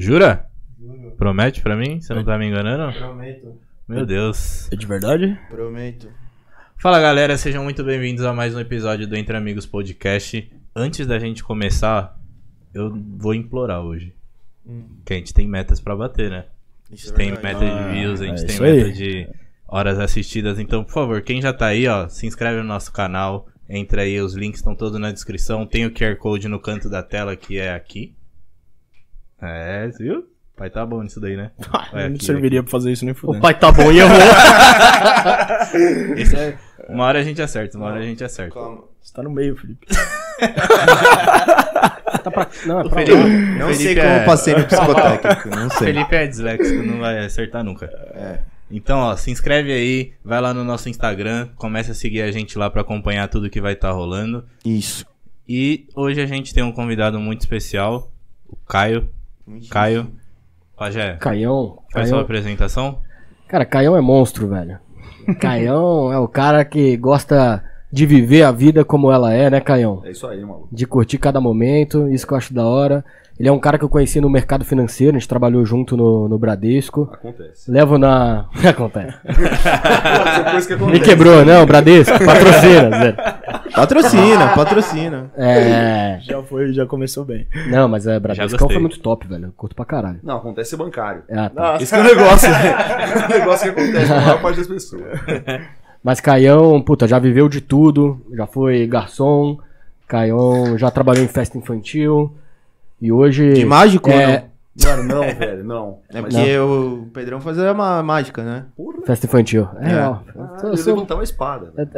Jura? 0.00 0.48
Juro. 0.80 1.10
Promete 1.16 1.60
pra 1.60 1.74
mim? 1.74 2.00
Você 2.00 2.14
não 2.14 2.22
tá 2.24 2.38
me 2.38 2.46
enganando? 2.46 2.96
Prometo. 2.96 3.58
Meu 3.88 4.06
Deus. 4.06 4.70
É 4.72 4.76
de 4.76 4.86
verdade? 4.86 5.36
Prometo. 5.50 6.08
Fala 6.76 7.00
galera, 7.00 7.36
sejam 7.36 7.64
muito 7.64 7.82
bem-vindos 7.82 8.24
a 8.24 8.32
mais 8.32 8.54
um 8.54 8.60
episódio 8.60 9.08
do 9.08 9.16
Entre 9.16 9.36
Amigos 9.36 9.66
Podcast. 9.66 10.48
Antes 10.76 11.04
da 11.04 11.18
gente 11.18 11.42
começar, 11.42 12.16
eu 12.72 12.96
vou 13.16 13.34
implorar 13.34 13.80
hoje. 13.80 14.14
Que 15.04 15.14
a 15.14 15.16
gente 15.16 15.34
tem 15.34 15.48
metas 15.48 15.80
pra 15.80 15.96
bater, 15.96 16.30
né? 16.30 16.44
A 16.88 16.94
gente 16.94 17.10
é 17.10 17.12
tem 17.12 17.30
meta 17.32 17.58
de 17.58 17.64
Ah, 17.66 17.90
views, 17.90 18.20
a 18.20 18.26
gente 18.26 18.44
é 18.44 18.46
tem 18.46 18.60
meta 18.60 18.86
aí. 18.86 18.92
de 18.92 19.28
horas 19.66 19.98
assistidas. 19.98 20.60
Então, 20.60 20.84
por 20.84 20.92
favor, 20.92 21.22
quem 21.22 21.42
já 21.42 21.52
tá 21.52 21.66
aí, 21.66 21.88
ó, 21.88 22.06
se 22.08 22.24
inscreve 22.24 22.58
no 22.58 22.64
nosso 22.68 22.92
canal. 22.92 23.48
Entra 23.68 24.02
aí, 24.02 24.20
os 24.20 24.34
links 24.36 24.60
estão 24.60 24.76
todos 24.76 24.96
na 25.00 25.10
descrição. 25.10 25.66
Tem 25.66 25.84
o 25.86 25.90
QR 25.90 26.14
Code 26.16 26.46
no 26.46 26.60
canto 26.60 26.88
da 26.88 27.02
tela 27.02 27.34
que 27.34 27.58
é 27.58 27.74
aqui. 27.74 28.14
É, 29.40 29.88
viu? 29.98 30.26
Pai 30.56 30.68
tá 30.70 30.84
bom 30.84 31.02
nisso 31.02 31.20
daí, 31.20 31.36
né? 31.36 31.52
É 31.92 32.08
não 32.08 32.14
aqui, 32.16 32.24
serviria 32.24 32.62
pra 32.62 32.70
fazer 32.72 32.90
isso 32.92 33.04
nem 33.04 33.12
O 33.12 33.16
fudendo. 33.16 33.40
pai 33.40 33.56
tá 33.58 33.70
bom 33.70 33.90
e 33.92 33.98
errou. 34.00 34.18
Esse 36.16 36.36
é- 36.36 36.56
Uma 36.88 37.04
hora 37.04 37.20
a 37.20 37.22
gente 37.22 37.40
acerta, 37.40 37.76
uma 37.78 37.86
hora 37.86 38.00
a 38.00 38.02
gente 38.02 38.22
acerta. 38.24 38.54
Calma. 38.54 38.82
Você 39.00 39.12
tá 39.12 39.22
no 39.22 39.30
meio, 39.30 39.56
Felipe. 39.56 39.86
Tá 42.24 42.30
pra... 42.30 42.48
Não, 42.66 42.80
é 42.80 42.84
O 42.84 42.90
pra 42.90 43.04
Felipe, 43.04 43.22
lá. 43.22 43.28
Não 43.28 43.66
Felipe 43.68 43.82
sei 43.84 43.94
como 43.94 44.08
é- 44.08 44.24
passei 44.24 44.54
no 44.54 44.64
psicotécnico, 44.64 45.48
não 45.50 45.70
sei. 45.70 45.86
Felipe 45.92 46.16
é 46.16 46.26
disléxico, 46.26 46.82
não 46.82 46.98
vai 47.00 47.24
acertar 47.24 47.62
nunca. 47.62 47.86
É. 48.14 48.40
Então, 48.70 48.98
ó, 48.98 49.16
se 49.16 49.30
inscreve 49.30 49.72
aí, 49.72 50.12
vai 50.24 50.40
lá 50.40 50.52
no 50.52 50.64
nosso 50.64 50.88
Instagram, 50.88 51.48
começa 51.56 51.92
a 51.92 51.94
seguir 51.94 52.22
a 52.22 52.30
gente 52.32 52.58
lá 52.58 52.68
pra 52.70 52.80
acompanhar 52.82 53.28
tudo 53.28 53.48
que 53.50 53.60
vai 53.60 53.74
estar 53.74 53.92
rolando. 53.92 54.44
Isso. 54.64 55.06
E 55.48 55.86
hoje 55.94 56.20
a 56.20 56.26
gente 56.26 56.52
tem 56.52 56.62
um 56.62 56.72
convidado 56.72 57.18
muito 57.20 57.40
especial, 57.42 58.10
o 58.48 58.56
Caio. 58.56 59.08
Caio, 59.70 60.10
Pajé, 60.76 61.16
Caião. 61.16 61.78
faz 61.92 62.08
sua 62.08 62.16
Caião. 62.16 62.24
apresentação. 62.24 62.98
Cara, 63.46 63.64
Caião 63.64 63.96
é 63.96 64.00
monstro, 64.00 64.48
velho. 64.48 64.78
Caião 65.40 66.12
é 66.12 66.18
o 66.18 66.28
cara 66.28 66.64
que 66.64 66.96
gosta 66.96 67.62
de 67.90 68.04
viver 68.06 68.42
a 68.42 68.52
vida 68.52 68.84
como 68.84 69.10
ela 69.10 69.32
é, 69.32 69.48
né, 69.50 69.60
Caião? 69.60 70.02
É 70.04 70.10
isso 70.10 70.26
aí, 70.26 70.40
maluco. 70.44 70.68
De 70.70 70.86
curtir 70.86 71.18
cada 71.18 71.40
momento, 71.40 72.08
isso 72.08 72.26
que 72.26 72.32
eu 72.32 72.38
acho 72.38 72.52
da 72.52 72.66
hora. 72.66 73.04
Ele 73.38 73.48
é 73.48 73.52
um 73.52 73.58
cara 73.58 73.78
que 73.78 73.84
eu 73.84 73.88
conheci 73.88 74.20
no 74.20 74.28
mercado 74.28 74.64
financeiro, 74.64 75.16
a 75.16 75.18
gente 75.20 75.28
trabalhou 75.28 75.64
junto 75.64 75.96
no, 75.96 76.28
no 76.28 76.36
Bradesco. 76.36 77.08
Acontece. 77.12 77.70
Levo 77.70 77.96
na. 77.96 78.48
Acontece. 78.68 79.16
Que 80.68 80.76
Me 80.76 81.00
quebrou, 81.00 81.44
não, 81.44 81.64
Bradesco, 81.64 82.18
patrocina, 82.24 82.90
Zé. 82.98 83.12
Patrocina, 83.74 84.48
patrocina. 84.54 85.30
É. 85.36 86.18
Já 86.20 86.42
foi, 86.42 86.72
já 86.72 86.84
começou 86.84 87.24
bem. 87.24 87.46
Não, 87.68 87.88
mas 87.88 88.06
é, 88.06 88.18
Bradesco 88.18 88.58
foi 88.58 88.78
muito 88.78 88.98
top, 88.98 89.26
velho. 89.28 89.46
Eu 89.46 89.52
curto 89.56 89.76
pra 89.76 89.84
caralho. 89.84 90.18
Não, 90.22 90.38
acontece 90.38 90.70
ser 90.70 90.76
bancário. 90.76 91.22
Ah, 91.30 91.48
tá. 91.48 91.76
Esse 91.80 91.94
que 91.94 92.00
é 92.00 92.02
o 92.02 92.04
negócio, 92.04 92.50
né? 92.50 92.58
Esse 93.14 93.22
é 93.22 93.26
o 93.26 93.38
negócio 93.38 93.72
que 93.72 93.80
acontece 93.80 94.06
com 94.08 94.14
a 94.14 94.20
maior 94.20 94.42
parte 94.42 94.56
das 94.58 94.66
pessoas. 94.66 95.02
Mas 96.02 96.20
Caião, 96.20 96.82
puta, 96.82 97.06
já 97.06 97.18
viveu 97.18 97.48
de 97.48 97.60
tudo, 97.60 98.20
já 98.34 98.46
foi 98.46 98.86
garçom, 98.86 99.58
Caião 100.08 100.76
já 100.76 100.90
trabalhou 100.90 101.22
em 101.24 101.28
festa 101.28 101.56
infantil 101.56 102.32
e 103.00 103.10
hoje... 103.12 103.52
De 103.52 103.64
mágico 103.64 104.10
é, 104.10 104.44
ou 104.44 104.48
Mano, 104.84 105.02
não, 105.02 105.20
velho, 105.22 105.64
não. 105.64 105.74
não? 105.74 105.98
É 106.14 106.22
porque 106.22 106.58
o 106.58 107.08
Pedrão 107.12 107.40
fazia 107.40 107.72
uma 107.72 108.00
mágica, 108.02 108.44
né? 108.44 108.66
Porra, 108.76 108.98
Festa 109.04 109.26
infantil. 109.26 109.66
É, 109.80 109.90
É. 109.92 110.06
ó. 110.06 110.18
ah, 110.38 110.56
eu 110.62 110.68
ele 110.68 110.76
sou- 110.76 110.94
levantar 110.94 111.14
uma 111.16 111.24
espada. 111.24 111.72
velho. 111.76 111.88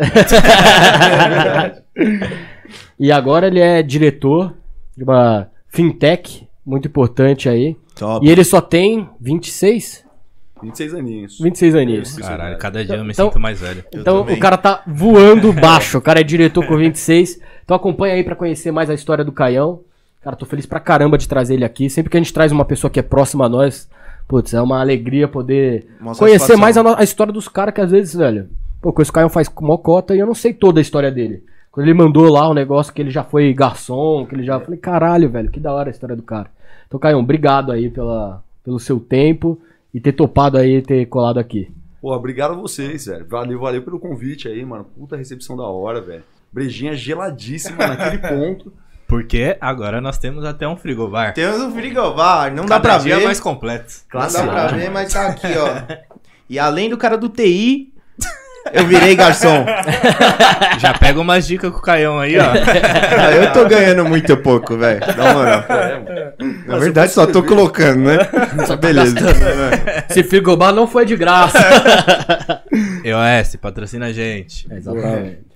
E 2.98 3.11
agora 3.11 3.47
ele 3.48 3.59
é 3.61 3.83
diretor 3.83 4.55
de 4.97 5.03
uma 5.03 5.48
fintech 5.69 6.47
muito 6.65 6.87
importante 6.87 7.48
aí. 7.48 7.77
Top. 7.97 8.25
E 8.25 8.31
ele 8.31 8.45
só 8.45 8.61
tem 8.61 9.09
26? 9.20 10.05
26 10.62 10.95
aninhos. 10.95 11.39
26 11.41 11.75
aninhos. 11.75 12.17
Caralho, 12.17 12.59
cada 12.59 12.85
dia 12.85 12.97
eu 12.97 13.05
me 13.05 13.11
Então- 13.12 13.27
sinto 13.29 13.41
mais 13.41 13.61
velho. 13.61 13.83
Eu 13.92 14.01
Então 14.03 14.20
o 14.20 14.39
cara 14.39 14.57
tá 14.57 14.83
voando 14.87 15.53
baixo. 15.53 15.98
O 15.98 16.03
cara 16.03 16.20
é 16.20 16.23
diretor 16.23 16.64
com 16.67 16.77
26. 16.77 17.41
Então 17.64 17.77
acompanha 17.77 18.14
aí 18.14 18.23
pra 18.23 18.36
conhecer 18.36 18.70
mais 18.70 18.89
a 18.91 18.95
história 18.95 19.24
do 19.24 19.33
Caião. 19.33 19.80
Cara, 20.23 20.36
tô 20.36 20.45
feliz 20.45 20.67
pra 20.67 20.81
caramba 20.81 21.17
de 21.17 21.27
trazer 21.27 21.55
ele 21.55 21.64
aqui. 21.64 21.89
Sempre 21.89 22.11
que 22.11 22.17
a 22.17 22.20
gente 22.20 22.33
traz 22.33 22.53
uma 22.53 22.64
pessoa 22.64 22.91
que 22.91 23.01
é 23.01 23.03
próxima 23.03 23.47
a 23.47 23.48
nós, 23.48 23.89
putz, 24.29 24.53
é 24.53 24.61
uma 24.61 24.81
alegria 24.81 25.27
poder 25.27 25.86
Uma 26.01 26.14
conhecer 26.14 26.57
mais 26.57 26.77
a, 26.77 26.98
a 26.98 27.03
história 27.03 27.33
dos 27.33 27.48
caras 27.48 27.75
que 27.75 27.81
às 27.81 27.91
vezes, 27.91 28.14
velho. 28.14 28.48
Pô, 28.83 28.92
com 28.92 29.03
esse 29.03 29.13
Caião 29.13 29.29
faz 29.29 29.51
mocota 29.61 30.14
e 30.14 30.19
eu 30.19 30.27
não 30.27 30.35
sei 30.35 30.53
toda 30.53 30.80
a 30.80 30.83
história 30.83 31.11
dele. 31.11 31.45
Quando 31.70 31.86
ele 31.86 31.95
mandou 31.95 32.30
lá 32.30 32.48
o 32.48 32.55
negócio 32.55 32.92
que 32.92 33.01
ele 33.01 33.11
já 33.11 33.23
foi 33.23 33.53
garçom, 33.55 34.27
que 34.27 34.35
ele 34.35 34.42
já. 34.42 34.55
Eu 34.55 34.61
falei, 34.61 34.79
caralho, 34.79 35.30
velho, 35.30 35.51
que 35.51 35.61
da 35.61 35.73
hora 35.73 35.89
a 35.89 35.92
história 35.92 36.17
do 36.17 36.23
cara. 36.23 36.51
Então, 36.86 36.98
Caião, 36.98 37.20
obrigado 37.20 37.70
aí 37.73 37.89
pela, 37.89 38.42
pelo 38.64 38.79
seu 38.80 38.98
tempo 38.98 39.59
e 39.95 40.01
ter 40.01 40.13
topado 40.13 40.59
aí, 40.59 40.83
ter 40.83 41.07
colado 41.07 41.39
aqui. 41.39 41.70
Pô, 42.01 42.14
obrigado 42.14 42.53
a 42.53 42.57
vocês, 42.57 43.07
velho. 43.07 43.27
Valeu, 43.29 43.61
valeu 43.61 43.83
pelo 43.83 44.01
convite 44.01 44.48
aí, 44.48 44.64
mano. 44.64 44.85
Puta 44.85 45.17
recepção 45.17 45.57
da 45.57 45.64
hora, 45.64 46.01
velho. 46.01 46.25
Brejinha 46.53 46.95
geladíssima 46.95 47.86
naquele 47.86 48.19
ponto. 48.27 48.73
Porque 49.11 49.57
agora 49.61 50.01
nós 50.01 50.19
temos 50.19 50.45
até 50.45 50.69
um 50.69 50.77
frigobar. 50.77 51.35
Temos 51.35 51.61
um 51.61 51.73
frigobar, 51.73 52.55
não 52.55 52.63
dá 52.65 52.77
Cada 52.77 52.81
pra 52.81 52.98
dia 52.98 53.19
ver. 53.19 53.25
mais 53.25 53.41
completo. 53.41 53.93
Não 54.15 54.21
dá 54.21 54.43
pra 54.45 54.67
ver, 54.69 54.89
mas 54.89 55.13
tá 55.13 55.27
aqui, 55.27 55.48
ó. 55.59 55.98
E 56.48 56.59
além 56.59 56.91
do 56.91 56.97
cara 56.98 57.17
do 57.17 57.29
TI, 57.29 57.93
eu 58.73 58.85
virei 58.85 59.15
garçom. 59.15 59.65
Já 60.81 60.93
pega 60.95 61.21
umas 61.21 61.47
dicas 61.47 61.71
com 61.71 61.79
o 61.79 61.81
Caião 61.83 62.19
aí, 62.19 62.37
ó. 62.39 62.43
Ah, 63.19 63.31
eu 63.33 63.53
tô 63.53 63.67
ganhando 63.67 64.05
muito 64.05 64.37
pouco, 64.37 64.77
velho. 64.77 64.98
Dá 65.01 65.33
moral. 65.35 65.65
É, 65.69 66.35
Na 66.67 66.79
verdade, 66.79 67.13
só 67.13 67.25
tô 67.27 67.42
colocando, 67.45 68.01
né? 68.01 68.19
Só 68.67 68.77
beleza. 68.77 69.17
Esse 70.09 70.25
frigobar 70.25 70.73
não 70.73 70.89
foi 70.89 71.05
de 71.07 71.17
graça. 71.17 71.59
EOS, 73.05 73.57
patrocina 73.57 74.07
a 74.07 74.13
gente. 74.13 74.67
É, 74.73 74.77
exatamente. 74.77 75.49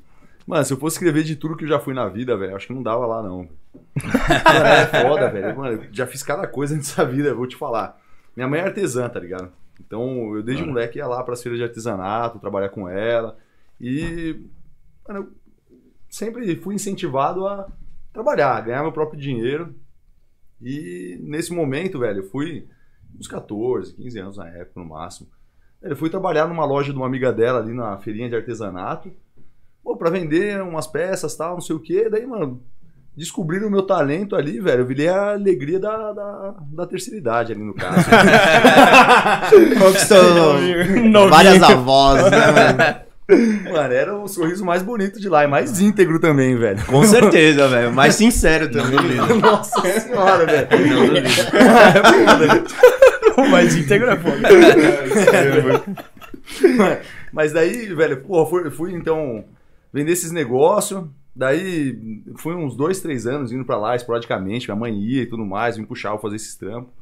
Mano, 0.46 0.64
se 0.64 0.72
eu 0.72 0.76
fosse 0.76 0.96
escrever 0.96 1.24
de 1.24 1.36
tudo 1.36 1.56
que 1.56 1.64
eu 1.64 1.68
já 1.68 1.80
fui 1.80 1.94
na 1.94 2.06
vida, 2.08 2.36
velho, 2.36 2.54
acho 2.54 2.66
que 2.66 2.74
não 2.74 2.82
dava 2.82 3.06
lá, 3.06 3.22
não. 3.22 3.38
Mano, 3.38 4.66
é 4.66 4.86
foda, 4.86 5.30
velho. 5.30 5.56
Mano, 5.56 5.82
eu 5.82 5.88
já 5.90 6.06
fiz 6.06 6.22
cada 6.22 6.46
coisa 6.46 6.76
nessa 6.76 7.04
vida, 7.04 7.30
eu 7.30 7.36
vou 7.36 7.46
te 7.46 7.56
falar. 7.56 7.98
Minha 8.36 8.48
mãe 8.48 8.60
é 8.60 8.64
artesã, 8.64 9.08
tá 9.08 9.18
ligado? 9.18 9.50
Então, 9.80 10.36
eu 10.36 10.42
desde 10.42 10.64
moleque 10.64 10.98
ia 10.98 11.06
lá 11.06 11.22
pras 11.22 11.42
feiras 11.42 11.58
de 11.58 11.64
artesanato, 11.64 12.38
trabalhar 12.38 12.68
com 12.68 12.88
ela. 12.88 13.38
E, 13.80 14.38
mano, 15.08 15.20
eu 15.20 15.32
sempre 16.10 16.54
fui 16.56 16.74
incentivado 16.74 17.46
a 17.46 17.66
trabalhar, 18.12 18.60
ganhar 18.60 18.82
meu 18.82 18.92
próprio 18.92 19.18
dinheiro. 19.18 19.74
E 20.60 21.18
nesse 21.22 21.52
momento, 21.52 21.98
velho, 21.98 22.20
eu 22.20 22.30
fui 22.30 22.68
uns 23.18 23.26
14, 23.26 23.94
15 23.94 24.18
anos 24.18 24.36
na 24.36 24.48
época, 24.48 24.78
no 24.78 24.86
máximo. 24.86 25.28
Eu 25.80 25.96
fui 25.96 26.10
trabalhar 26.10 26.46
numa 26.46 26.64
loja 26.64 26.92
de 26.92 26.98
uma 26.98 27.06
amiga 27.06 27.32
dela 27.32 27.60
ali 27.60 27.72
na 27.72 27.96
feirinha 27.98 28.28
de 28.28 28.36
artesanato 28.36 29.10
pô, 29.84 29.96
pra 29.96 30.10
vender 30.10 30.60
umas 30.62 30.86
peças 30.86 31.36
tal, 31.36 31.54
não 31.54 31.60
sei 31.60 31.76
o 31.76 31.80
que. 31.80 32.08
Daí, 32.08 32.26
mano, 32.26 32.62
descobriram 33.14 33.68
o 33.68 33.70
meu 33.70 33.82
talento 33.82 34.34
ali, 34.34 34.58
velho. 34.58 34.80
Eu 34.80 34.86
virei 34.86 35.08
a 35.08 35.32
alegria 35.32 35.78
da, 35.78 36.12
da, 36.12 36.54
da 36.72 36.86
terceira 36.86 37.18
idade 37.18 37.52
ali 37.52 37.62
no 37.62 37.74
caso. 37.74 38.08
Conquistou 39.78 40.56
várias 41.28 41.62
avós, 41.62 42.30
né, 42.30 42.50
mano? 42.50 43.04
mano, 43.72 43.94
era 43.94 44.14
o 44.14 44.28
sorriso 44.28 44.64
mais 44.64 44.82
bonito 44.82 45.18
de 45.18 45.28
lá 45.28 45.44
e 45.44 45.46
mais 45.46 45.80
íntegro 45.80 46.18
também, 46.18 46.56
velho. 46.56 46.84
Com 46.86 47.02
certeza, 47.04 47.68
velho. 47.68 47.92
Mais 47.92 48.14
sincero 48.14 48.70
também. 48.70 49.16
Nossa 49.40 49.80
senhora, 50.00 50.46
velho. 50.46 50.68
O 53.36 53.48
mais 53.48 53.74
íntegro 53.74 54.10
é 54.10 54.16
foda. 54.16 54.48
Mas 57.32 57.52
daí, 57.52 57.92
velho, 57.92 58.20
porra, 58.20 58.48
fui, 58.48 58.70
fui 58.70 58.94
então 58.94 59.44
vender 59.94 60.12
esses 60.12 60.32
negócios. 60.32 61.04
Daí 61.36 62.22
fui 62.36 62.54
uns 62.54 62.76
dois, 62.76 63.00
três 63.00 63.26
anos 63.26 63.52
indo 63.52 63.64
pra 63.64 63.76
lá 63.76 63.94
esporadicamente. 63.96 64.66
Minha 64.68 64.76
mãe 64.76 64.92
ia 65.00 65.22
e 65.22 65.26
tudo 65.26 65.44
mais, 65.46 65.78
me 65.78 65.86
puxava 65.86 66.18
fazer 66.18 66.36
esses 66.36 66.56
trampos. 66.56 66.92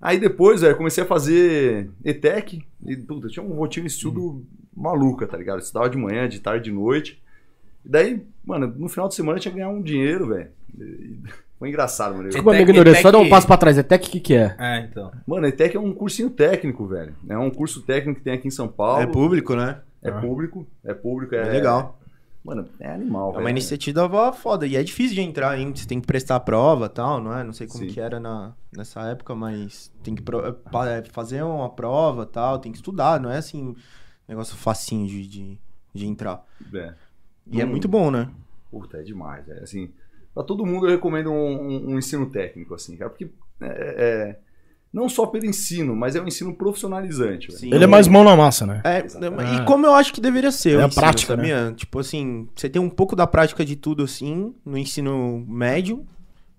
Aí 0.00 0.18
depois, 0.18 0.60
velho, 0.60 0.76
comecei 0.76 1.04
a 1.04 1.06
fazer 1.06 1.88
ETEC. 2.04 2.64
E, 2.84 2.96
puta, 2.96 3.28
tinha 3.28 3.44
uma 3.44 3.54
rotina 3.54 3.86
de 3.86 3.92
estudo 3.92 4.44
maluca, 4.76 5.26
tá 5.28 5.36
ligado? 5.36 5.58
Eu 5.58 5.62
estudava 5.62 5.88
de 5.88 5.96
manhã, 5.96 6.28
de 6.28 6.40
tarde, 6.40 6.64
de 6.64 6.72
noite. 6.72 7.22
E 7.84 7.88
daí, 7.88 8.20
mano, 8.44 8.72
no 8.76 8.88
final 8.88 9.08
de 9.08 9.14
semana 9.14 9.38
eu 9.38 9.40
tinha 9.42 9.52
que 9.52 9.58
ganhar 9.58 9.70
um 9.70 9.80
dinheiro, 9.82 10.26
velho. 10.28 10.48
Foi 11.58 11.68
engraçado, 11.68 12.16
mano. 12.16 12.24
Desculpa 12.28 12.50
a 12.50 12.54
minha 12.54 12.62
Etec- 12.64 12.76
ignorância, 12.76 13.02
só 13.02 13.10
dá 13.12 13.18
um 13.18 13.28
passo 13.28 13.46
pra 13.46 13.56
trás. 13.56 13.78
Etec, 13.78 14.08
o 14.08 14.10
que 14.10 14.18
que 14.18 14.34
é? 14.34 14.56
É, 14.58 14.80
então. 14.80 15.12
Mano, 15.24 15.46
ETEC 15.46 15.76
é 15.76 15.80
um 15.80 15.92
cursinho 15.92 16.28
técnico, 16.28 16.84
velho. 16.86 17.14
É 17.28 17.38
um 17.38 17.50
curso 17.50 17.82
técnico 17.82 18.18
que 18.18 18.24
tem 18.24 18.32
aqui 18.34 18.48
em 18.48 18.50
São 18.50 18.66
Paulo. 18.66 19.00
É 19.02 19.06
público, 19.06 19.54
né? 19.54 19.80
É 20.02 20.10
público, 20.10 20.66
é 20.84 20.92
público, 20.94 21.34
é, 21.34 21.42
É 21.46 21.50
legal. 21.50 21.98
Mano, 22.44 22.68
é 22.80 22.90
animal, 22.92 23.28
É 23.28 23.32
velho. 23.34 23.44
uma 23.44 23.50
iniciativa 23.50 24.32
foda. 24.32 24.66
E 24.66 24.74
é 24.74 24.82
difícil 24.82 25.14
de 25.14 25.20
entrar 25.20 25.50
ainda. 25.50 25.76
Você 25.78 25.86
tem 25.86 26.00
que 26.00 26.06
prestar 26.08 26.40
prova 26.40 26.86
e 26.86 26.88
tal, 26.88 27.20
não 27.20 27.32
é? 27.38 27.44
Não 27.44 27.52
sei 27.52 27.68
como 27.68 27.84
Sim. 27.84 27.90
que 27.90 28.00
era 28.00 28.18
na, 28.18 28.52
nessa 28.76 29.00
época, 29.02 29.32
mas 29.34 29.92
tem 30.02 30.14
que 30.16 30.22
pro- 30.22 30.44
é, 30.44 31.04
fazer 31.12 31.42
uma 31.44 31.70
prova 31.70 32.24
e 32.24 32.26
tal. 32.26 32.58
Tem 32.58 32.72
que 32.72 32.78
estudar, 32.78 33.20
não 33.20 33.30
é 33.30 33.36
assim, 33.38 33.76
negócio 34.26 34.56
facinho 34.56 35.06
de, 35.06 35.24
de, 35.28 35.58
de 35.94 36.04
entrar. 36.06 36.44
É. 36.74 36.94
E 37.46 37.60
é 37.60 37.64
Hum. 37.64 37.68
muito 37.68 37.86
bom, 37.86 38.10
né? 38.10 38.28
Puta, 38.72 38.96
é 38.98 39.02
demais, 39.02 39.48
é 39.48 39.60
assim. 39.62 39.92
Pra 40.34 40.42
todo 40.42 40.66
mundo 40.66 40.86
eu 40.86 40.90
recomendo 40.90 41.30
um, 41.30 41.34
um- 41.62 41.90
um 41.92 41.98
ensino 41.98 42.28
técnico, 42.28 42.74
assim, 42.74 42.96
cara, 42.96 43.08
porque 43.10 43.30
é, 43.60 43.66
é, 43.68 44.38
não 44.92 45.08
só 45.08 45.24
pelo 45.26 45.46
ensino, 45.46 45.96
mas 45.96 46.14
é 46.14 46.20
um 46.20 46.26
ensino 46.26 46.54
profissionalizante. 46.54 47.50
Sim. 47.52 47.72
Ele 47.72 47.84
é 47.84 47.86
mais 47.86 48.06
mão 48.08 48.22
na 48.24 48.36
massa, 48.36 48.66
né? 48.66 48.80
É, 48.84 48.98
Ah. 49.38 49.54
e 49.62 49.64
como 49.64 49.86
eu 49.86 49.94
acho 49.94 50.12
que 50.12 50.20
deveria 50.20 50.50
ser, 50.52 50.72
É 50.74 50.76
o 50.78 50.80
a 50.82 50.86
ensino, 50.86 51.00
prática, 51.02 51.36
sabia? 51.36 51.72
Tipo 51.76 51.98
assim, 51.98 52.48
você 52.54 52.68
tem 52.68 52.80
um 52.82 52.90
pouco 52.90 53.16
da 53.16 53.26
prática 53.26 53.64
de 53.64 53.74
tudo 53.76 54.02
assim, 54.02 54.54
no 54.64 54.76
ensino 54.76 55.44
médio, 55.48 56.04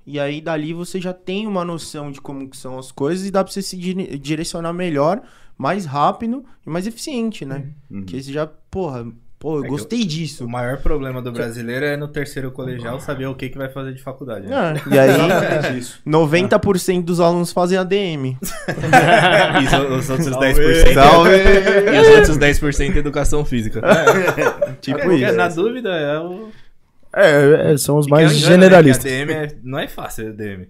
e 0.06 0.20
aí 0.20 0.42
dali 0.42 0.74
você 0.74 1.00
já 1.00 1.14
tem 1.14 1.46
uma 1.48 1.64
noção 1.64 2.12
de 2.12 2.20
como 2.20 2.50
que 2.50 2.58
são 2.58 2.78
as 2.80 2.92
coisas 2.92 3.26
e 3.28 3.32
dá 3.32 3.44
pra 3.44 3.54
você 3.54 3.62
se 3.62 3.78
dire- 3.78 4.18
direcionar 4.18 4.74
melhor, 4.74 5.22
mais 5.58 5.86
rápido 5.86 6.44
e 6.66 6.70
mais 6.70 6.88
eficiente, 6.88 7.46
né? 7.46 7.68
Uhum. 7.90 8.00
Porque 8.02 8.22
você 8.22 8.32
já, 8.34 8.48
porra, 8.48 9.06
pô, 9.44 9.58
eu 9.60 9.66
É 9.66 9.68
gostei 9.68 10.06
disso. 10.06 10.46
O 10.46 10.50
maior 10.50 10.78
problema 10.78 11.22
do 11.22 11.30
brasileiro 11.32 11.86
é 11.86 11.98
no 11.98 12.08
terceiro 12.08 12.50
colegial 12.50 12.98
saber 13.02 13.28
o 13.28 13.36
que, 13.36 13.50
que 13.50 13.58
vai 13.58 13.68
fazer 13.70 13.94
de 13.94 14.02
faculdade. 14.02 14.48
né? 14.48 14.74
É, 14.90 14.96
e 14.96 14.98
aí, 15.00 15.10
Exatamente 15.12 15.78
isso. 15.78 16.00
90% 16.08 17.04
dos 17.04 17.20
alunos 17.20 17.52
fazem 17.52 17.78
ADM. 17.78 18.38
E 19.62 19.66
os, 19.66 20.04
os 20.06 20.10
outros 20.10 20.28
10%. 20.30 20.94
Salve! 20.94 21.30
E 21.94 22.00
os 22.00 22.08
outros 22.30 22.38
10% 22.38 22.96
educação 22.96 23.44
física. 23.46 23.82
Tipo 24.82 25.00
Porque, 25.00 25.26
isso. 25.26 25.36
Na 25.36 25.48
dúvida, 25.50 25.90
é 25.90 26.20
o. 26.20 26.50
É, 27.16 27.74
é, 27.74 27.78
são 27.78 27.98
os 27.98 28.08
mais 28.08 28.32
é 28.32 28.34
né? 28.34 28.40
Generalistas. 28.40 29.06
A 29.06 29.10
DM 29.10 29.32
é- 29.34 29.56
não 29.62 29.78
é 29.78 29.88
fácil, 29.88 30.30
a 30.30 30.32
DM. 30.32 30.68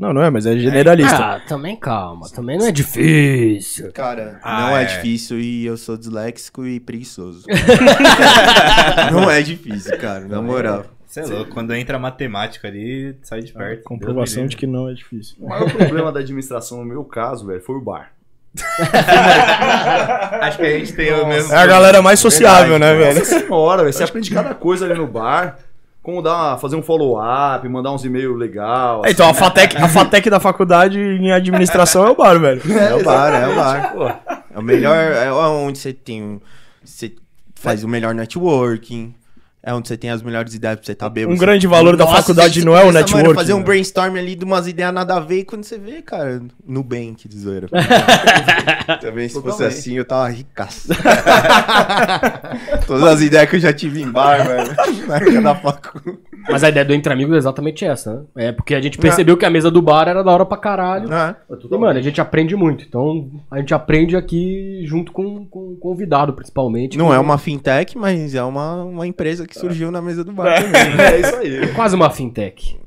Não, 0.00 0.14
não 0.14 0.22
é, 0.22 0.30
mas 0.30 0.46
é 0.46 0.56
generalista. 0.56 1.14
Ah, 1.34 1.40
também 1.46 1.76
calma, 1.76 2.26
também 2.30 2.56
não 2.56 2.66
é 2.66 2.72
difícil. 2.72 3.92
Cara, 3.92 4.40
Ah, 4.42 4.62
não 4.70 4.76
é. 4.78 4.84
é. 4.84 4.86
difícil 4.86 5.38
e 5.38 5.66
eu 5.66 5.76
sou 5.76 5.94
disléxico 5.98 6.66
e 6.66 6.80
preguiçoso. 6.80 7.44
não 9.12 9.30
é 9.30 9.42
difícil, 9.42 9.98
cara, 9.98 10.20
na 10.26 10.40
moral. 10.40 10.86
Você 11.06 11.20
é 11.20 11.26
louco, 11.26 11.50
quando 11.50 11.74
entra 11.74 11.98
matemática 11.98 12.66
ali, 12.68 13.14
sai 13.22 13.42
de 13.42 13.52
perto. 13.52 13.82
Comprovação 13.82 14.46
de 14.46 14.56
que 14.56 14.66
não 14.66 14.88
é 14.88 14.94
difícil. 14.94 15.36
O 15.38 15.48
maior 15.48 15.70
problema 15.70 16.10
da 16.10 16.20
administração, 16.20 16.78
no 16.78 16.84
meu 16.86 17.04
caso, 17.04 17.46
velho, 17.46 17.60
foi 17.60 17.76
o 17.76 17.80
bar. 17.82 18.12
Acho 20.40 20.56
que 20.58 20.64
a 20.66 20.78
gente 20.78 20.92
tem 20.94 21.12
o 21.12 21.26
mesmo. 21.26 21.52
É 21.52 21.56
a 21.58 21.66
galera 21.66 22.00
mais 22.00 22.20
sociável, 22.20 22.78
né, 22.78 22.94
velho? 22.94 23.18
Nossa 23.18 23.38
senhora, 23.38 23.82
velho. 23.82 23.92
Você 23.92 24.02
aprende 24.02 24.30
cada 24.30 24.54
coisa 24.54 24.86
ali 24.86 24.94
no 24.94 25.06
bar. 25.06 25.58
Como 26.02 26.22
dar, 26.22 26.34
uma- 26.52 26.58
fazer 26.58 26.76
um 26.76 26.82
follow-up, 26.82 27.68
mandar 27.68 27.92
uns 27.92 28.04
e-mails 28.04 28.38
legal. 28.38 29.04
É, 29.04 29.10
Então, 29.10 29.28
a 29.28 29.34
FATEC, 29.34 29.76
a 29.76 29.88
FATEC 29.88 30.30
da 30.30 30.40
faculdade 30.40 30.98
em 30.98 31.30
administração 31.30 32.06
é 32.06 32.10
o 32.10 32.14
bar, 32.14 32.38
velho. 32.38 32.62
É 32.72 32.94
o 32.94 33.04
bar, 33.04 33.34
é 33.34 33.46
o 33.48 33.54
bar. 33.54 33.92
Pô, 33.92 34.08
É 34.54 34.58
o 34.58 34.62
melhor, 34.62 34.96
é 34.96 35.30
onde 35.32 35.78
você 35.78 35.92
tem. 35.92 36.40
Você 36.82 37.12
faz 37.54 37.84
o 37.84 37.88
melhor 37.88 38.14
networking. 38.14 39.14
É 39.62 39.74
onde 39.74 39.88
você 39.88 39.96
tem 39.96 40.08
as 40.08 40.22
melhores 40.22 40.54
ideias 40.54 40.76
pra 40.76 40.86
você 40.86 40.92
estar 40.92 41.10
bêbado. 41.10 41.34
Um 41.34 41.38
grande 41.38 41.66
valor 41.66 41.94
da 41.94 42.06
faculdade 42.06 42.60
você 42.60 42.64
não 42.64 42.74
é 42.74 42.82
o 42.82 42.90
networking, 42.90 43.28
Mano, 43.28 43.34
fazer 43.34 43.52
um 43.52 43.58
né? 43.58 43.64
brainstorm 43.64 44.16
ali 44.16 44.34
de 44.34 44.44
umas 44.44 44.66
ideias 44.66 44.92
nada 44.92 45.16
a 45.16 45.20
ver 45.20 45.40
e 45.40 45.44
quando 45.44 45.64
você 45.64 45.76
vê, 45.76 46.00
cara, 46.00 46.40
Nubank 46.66 47.28
de 47.28 47.38
zoeira. 47.38 47.68
Também 49.02 49.28
se 49.28 49.40
fosse 49.40 49.62
assim, 49.62 49.98
eu 49.98 50.04
tava 50.06 50.28
ricaço. 50.30 50.88
Todas 52.86 53.04
as 53.04 53.20
ideias 53.20 53.50
que 53.50 53.56
eu 53.56 53.60
já 53.60 53.72
tive 53.72 54.00
em 54.00 54.10
bar, 54.10 54.46
velho. 54.46 54.74
Na 55.06 55.16
época 55.16 55.42
da 55.42 55.54
facu. 55.54 56.18
Mas 56.48 56.64
a 56.64 56.68
ideia 56.68 56.84
do 56.84 56.94
Entre 56.94 57.12
Amigos 57.12 57.34
é 57.34 57.38
exatamente 57.38 57.84
essa, 57.84 58.26
né? 58.34 58.46
É 58.48 58.52
porque 58.52 58.74
a 58.74 58.80
gente 58.80 58.98
percebeu 58.98 59.36
que 59.36 59.44
a 59.44 59.50
mesa 59.50 59.70
do 59.70 59.82
bar 59.82 60.08
era 60.08 60.22
da 60.22 60.30
hora 60.30 60.44
pra 60.44 60.56
caralho. 60.56 61.08
Ah, 61.12 61.36
E, 61.50 61.78
mano, 61.78 61.98
a 61.98 62.02
gente 62.02 62.20
aprende 62.20 62.56
muito. 62.56 62.84
Então, 62.86 63.30
a 63.50 63.58
gente 63.58 63.74
aprende 63.74 64.16
aqui 64.16 64.82
junto 64.84 65.12
com, 65.12 65.44
com 65.46 65.72
o 65.72 65.76
convidado, 65.76 66.32
principalmente. 66.32 66.96
não 66.96 67.08
que 67.08 67.14
é 67.14 67.18
uma 67.18 67.38
fintech, 67.38 67.96
mas 67.96 68.34
é 68.34 68.42
uma, 68.42 68.84
uma 68.84 69.06
empresa 69.06 69.46
que 69.46 69.58
surgiu 69.58 69.90
na 69.90 70.00
mesa 70.00 70.24
do 70.24 70.32
bar 70.32 70.62
também. 70.62 70.80
é 71.00 71.20
isso 71.20 71.36
aí. 71.36 71.56
É 71.64 71.66
quase 71.68 71.94
uma 71.94 72.10
fintech. 72.10 72.78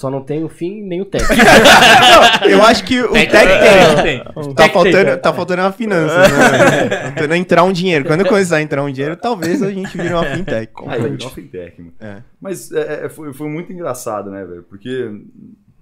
Só 0.00 0.10
não 0.10 0.22
tem 0.22 0.42
o 0.42 0.48
fim 0.48 0.80
nem 0.80 1.02
o 1.02 1.04
tech. 1.04 1.26
Eu 2.48 2.62
acho 2.62 2.82
que 2.84 3.02
o 3.02 3.12
tech 3.12 3.30
tem. 4.02 4.24
Tá 4.54 4.66
faltando, 4.70 5.18
tá 5.18 5.30
faltando 5.30 5.60
uma 5.60 5.72
finança, 5.72 6.16
né? 6.16 7.10
Faltando 7.10 7.34
entrar 7.34 7.64
um 7.64 7.70
dinheiro. 7.70 8.06
Quando 8.06 8.24
começar 8.24 8.56
a 8.56 8.62
entrar 8.62 8.82
um 8.82 8.90
dinheiro, 8.90 9.14
talvez 9.14 9.62
a 9.62 9.70
gente 9.70 9.94
vire 9.98 10.14
uma 10.14 10.24
fintech. 10.24 10.72
Aí, 10.86 11.02
virou 11.02 11.18
uma 11.20 11.30
fintech, 11.30 11.82
mano. 11.82 11.92
É. 12.00 12.22
Mas 12.40 12.72
é, 12.72 13.04
é, 13.04 13.08
foi, 13.10 13.34
foi 13.34 13.46
muito 13.50 13.70
engraçado, 13.74 14.30
né, 14.30 14.42
velho? 14.42 14.62
Porque 14.62 15.20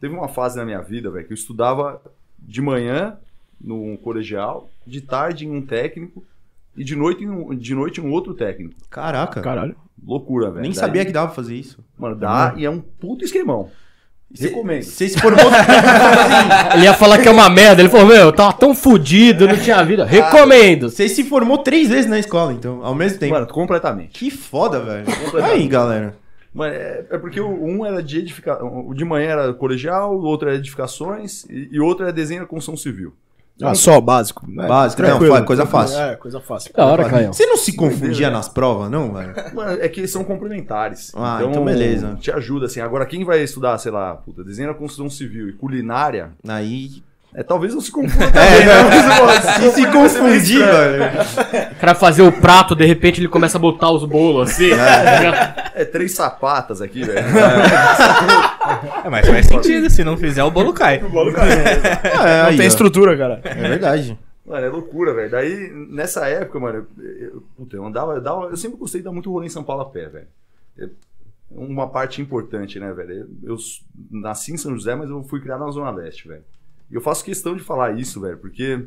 teve 0.01 0.13
uma 0.13 0.27
fase 0.27 0.57
na 0.57 0.65
minha 0.65 0.81
vida, 0.81 1.13
velho, 1.13 1.25
que 1.25 1.33
eu 1.33 1.37
estudava 1.37 2.03
de 2.41 2.61
manhã 2.61 3.17
no 3.61 3.97
colegial, 3.99 4.69
de 4.85 5.01
tarde 5.01 5.47
em 5.47 5.51
um 5.53 5.63
técnico 5.65 6.25
e 6.77 6.83
de 6.83 6.97
noite 6.97 7.23
em 7.23 7.31
um, 7.31 7.55
de 7.55 7.73
noite 7.73 8.01
em 8.01 8.05
um 8.05 8.11
outro 8.11 8.35
técnico. 8.35 8.75
Caraca. 8.91 9.41
Caralho. 9.41 9.77
Loucura, 10.05 10.51
velho. 10.51 10.63
Nem 10.63 10.73
Daí- 10.73 10.81
sabia 10.81 11.05
que 11.05 11.13
dava 11.13 11.29
pra 11.29 11.37
fazer 11.37 11.55
isso. 11.55 11.85
Mano, 11.97 12.17
dá 12.17 12.55
e 12.57 12.65
é 12.65 12.71
um 12.71 12.81
puto 12.81 13.25
esquemão. 13.25 13.71
Recomendo. 14.37 14.83
Você 14.83 15.09
se 15.09 15.19
formou. 15.19 15.47
Ele 16.75 16.85
ia 16.85 16.93
falar 16.93 17.19
que 17.19 17.29
é 17.29 17.31
uma 17.31 17.49
merda. 17.49 17.81
Ele 17.81 17.89
falou, 17.89 18.07
meu, 18.07 18.17
eu 18.17 18.33
tava 18.33 18.53
tão 18.53 18.75
fudido, 18.75 19.49
não 19.49 19.57
tinha 19.57 19.83
vida. 19.83 20.05
Recomendo. 20.05 20.91
Você 20.91 21.09
se 21.09 21.25
formou 21.25 21.59
três 21.59 21.89
vezes 21.89 22.07
na 22.07 22.19
escola, 22.19 22.53
então, 22.53 22.85
ao 22.85 22.95
mesmo 22.95 23.19
tempo. 23.19 23.33
Mano, 23.33 23.47
completamente. 23.47 24.11
Que 24.11 24.31
foda, 24.31 24.81
velho. 24.81 25.07
Aí, 25.45 25.67
galera. 25.67 26.15
Mano, 26.53 26.75
é, 26.75 27.07
é 27.11 27.19
porque 27.19 27.41
o 27.41 27.49
um 27.49 27.87
era 27.87 28.03
de 28.03 28.19
edificação. 28.19 28.87
O 28.87 28.95
de 28.95 29.05
manhã 29.05 29.31
era 29.31 29.55
colegial, 29.55 30.15
o 30.15 30.25
outro 30.25 30.49
era 30.49 30.59
edificações 30.59 31.45
e, 31.45 31.69
e 31.73 31.81
outro 31.81 32.05
era 32.05 32.13
desenho 32.13 32.43
e 32.43 32.47
construção 32.47 32.77
civil. 32.77 33.15
Ah, 33.63 33.75
só 33.75 34.01
básico. 34.01 34.47
né? 34.49 34.67
Básico, 34.67 35.03
não, 35.03 35.09
Tranquilo, 35.09 35.35
foi 35.35 35.45
coisa 35.45 35.67
fácil. 35.67 35.99
É, 35.99 36.17
coisa 36.17 36.41
fácil. 36.41 36.73
Da 36.75 36.87
hora, 36.87 37.09
Caio. 37.09 37.33
Você 37.33 37.45
não 37.47 37.57
se 37.57 37.75
confundia 37.75 38.31
nas 38.31 38.49
provas, 38.49 38.91
não, 38.91 39.13
velho? 39.13 39.35
Mano, 39.55 39.81
é 39.81 39.89
que 39.89 40.01
eles 40.01 40.13
são 40.13 40.23
complementares. 40.25 41.13
Ah, 41.17 41.41
então 41.43 41.65
beleza. 41.65 42.17
Te 42.21 42.31
ajuda, 42.31 42.67
assim. 42.67 42.81
Agora, 42.81 43.05
quem 43.07 43.25
vai 43.25 43.43
estudar, 43.43 43.77
sei 43.79 43.91
lá, 43.91 44.15
puta, 44.15 44.45
desenho 44.45 44.71
e 44.71 44.75
construção 44.75 45.11
civil 45.11 45.49
e 45.49 45.53
culinária, 45.53 46.33
Aí. 46.47 47.03
É, 47.39 47.43
talvez 47.45 47.75
não 47.75 47.81
se 47.81 47.91
confunda 47.93 48.25
É, 48.25 48.31
também, 48.31 48.67
né? 48.67 49.61
não, 49.61 49.71
se 49.71 49.75
se 49.75 49.87
confundir, 49.93 50.59
velho. 50.65 51.05
O 51.73 51.75
cara 51.77 51.95
fazer 51.95 52.23
o 52.23 52.33
prato, 52.33 52.75
de 52.75 52.85
repente 52.85 53.21
ele 53.21 53.29
começa 53.29 53.59
a 53.59 53.61
botar 53.61 53.91
os 53.91 54.05
bolos 54.05 54.51
assim. 54.51 54.71
É 55.75 55.85
três 55.85 56.13
sapatas 56.15 56.83
aqui, 56.83 57.05
velho. 57.05 57.19
É, 59.05 59.09
mas 59.09 59.27
faz 59.27 59.47
sentido, 59.47 59.89
se 59.91 60.03
não 60.05 60.17
fizer, 60.17 60.43
o 60.45 60.51
bolo 60.51 60.73
cai. 60.73 60.97
É, 60.97 61.03
Não 62.43 62.49
aí, 62.49 62.57
tem 62.57 62.67
ó. 62.67 62.69
estrutura, 62.69 63.17
cara. 63.17 63.41
É 63.45 63.55
verdade. 63.55 64.19
Mano, 64.45 64.65
é 64.67 64.69
loucura, 64.69 65.13
velho. 65.15 65.31
Daí, 65.31 65.71
nessa 65.91 66.27
época, 66.27 66.59
mano, 66.59 66.87
eu, 66.99 67.05
eu, 67.05 67.43
puta, 67.57 67.77
eu 67.77 67.85
andava, 67.85 68.15
eu 68.15 68.21
dava, 68.21 68.47
eu 68.47 68.57
sempre 68.57 68.79
gostei 68.79 69.01
de 69.01 69.05
dar 69.05 69.13
muito 69.13 69.31
rolê 69.31 69.47
em 69.47 69.51
São 69.51 69.63
Paulo 69.63 69.83
a 69.83 69.87
pé, 69.91 70.09
velho. 70.09 70.27
É 70.79 70.89
Uma 71.51 71.87
parte 71.89 72.23
importante, 72.23 72.81
né, 72.81 72.93
velho? 72.93 73.29
Eu, 73.43 73.55
eu 73.55 73.57
nasci 74.11 74.53
em 74.53 74.57
São 74.57 74.73
José, 74.75 74.95
mas 74.95 75.11
eu 75.11 75.23
fui 75.25 75.41
criado 75.41 75.65
na 75.65 75.71
Zona 75.71 75.91
Leste, 75.91 76.27
velho. 76.29 76.43
E 76.91 76.95
eu 76.95 77.01
faço 77.01 77.25
questão 77.25 77.55
de 77.57 77.63
falar 77.63 77.99
isso, 77.99 78.21
velho, 78.21 78.39
porque 78.39 78.81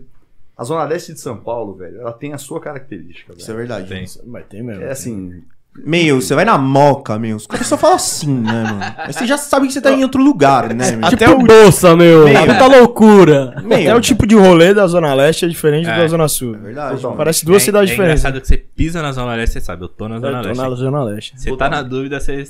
a 0.58 0.63
Zona 0.63 0.84
Leste 0.86 1.13
de 1.13 1.20
São 1.20 1.38
Paulo, 1.38 1.75
velho, 1.75 2.01
ela 2.01 2.13
tem 2.13 2.34
a 2.34 2.38
sua 2.38 2.60
característica, 2.60 3.34
Isso 3.38 3.50
é 3.51 3.53
verdade. 3.55 3.88
Tem. 3.88 4.05
Mas 4.25 4.46
tem 4.48 4.63
mesmo. 4.63 4.84
É 4.84 4.91
assim, 4.91 5.41
Meu, 5.86 6.20
você 6.20 6.36
vai 6.36 6.43
na 6.43 6.58
moca, 6.58 7.17
meu. 7.17 7.38
Os 7.38 7.48
caras 7.48 7.65
só 7.65 7.77
falam 7.77 7.96
assim, 7.96 8.34
né, 8.41 8.63
mano? 8.63 8.79
Aí 8.98 9.13
você 9.13 9.25
já 9.25 9.38
sabe 9.38 9.67
que 9.67 9.74
você 9.74 9.79
tá 9.79 9.89
em 9.91 10.03
outro 10.03 10.22
lugar, 10.22 10.74
né, 10.74 10.91
meu? 10.98 11.08
Até 11.08 11.25
tipo 11.27 11.41
o- 11.41 11.46
bolsa, 11.48 11.96
meu. 11.96 12.25
Meio. 12.25 12.39
Puta 12.46 12.67
loucura. 12.67 13.53
Até 13.55 13.62
Meu, 13.62 13.96
o 13.96 14.01
tipo 14.01 14.27
de 14.27 14.36
rolê 14.36 14.74
da 14.74 14.86
Zona 14.86 15.13
Leste 15.13 15.46
é 15.46 15.48
diferente 15.48 15.88
É. 15.89 15.96
da 15.96 16.08
Zona 16.08 16.27
Sul. 16.27 16.55
é 16.55 16.58
verdade. 16.58 17.01
Mano. 17.01 17.15
Parece 17.15 17.46
duas 17.46 17.62
é, 17.62 17.65
cidades 17.65 17.89
é 17.89 17.93
diferentes. 17.93 18.20
engraçado 18.22 18.41
que 18.41 18.48
você 18.48 18.58
pisa 18.58 19.01
na 19.01 19.13
Zona 19.13 19.34
Leste, 19.36 19.53
você 19.53 19.62
sabe, 19.62 19.84
eu 19.84 19.88
tô 19.88 20.10
na 20.10 20.20
Zona 20.20 20.39
Eu 20.39 20.41
tô 20.41 20.48
Leste. 20.50 20.62
na 20.62 20.70
Zona 20.75 21.03
Leste. 21.05 21.34
Você 21.39 21.55
tá 21.55 21.70
na 21.70 21.81
dúvida, 21.81 22.20
você. 22.20 22.43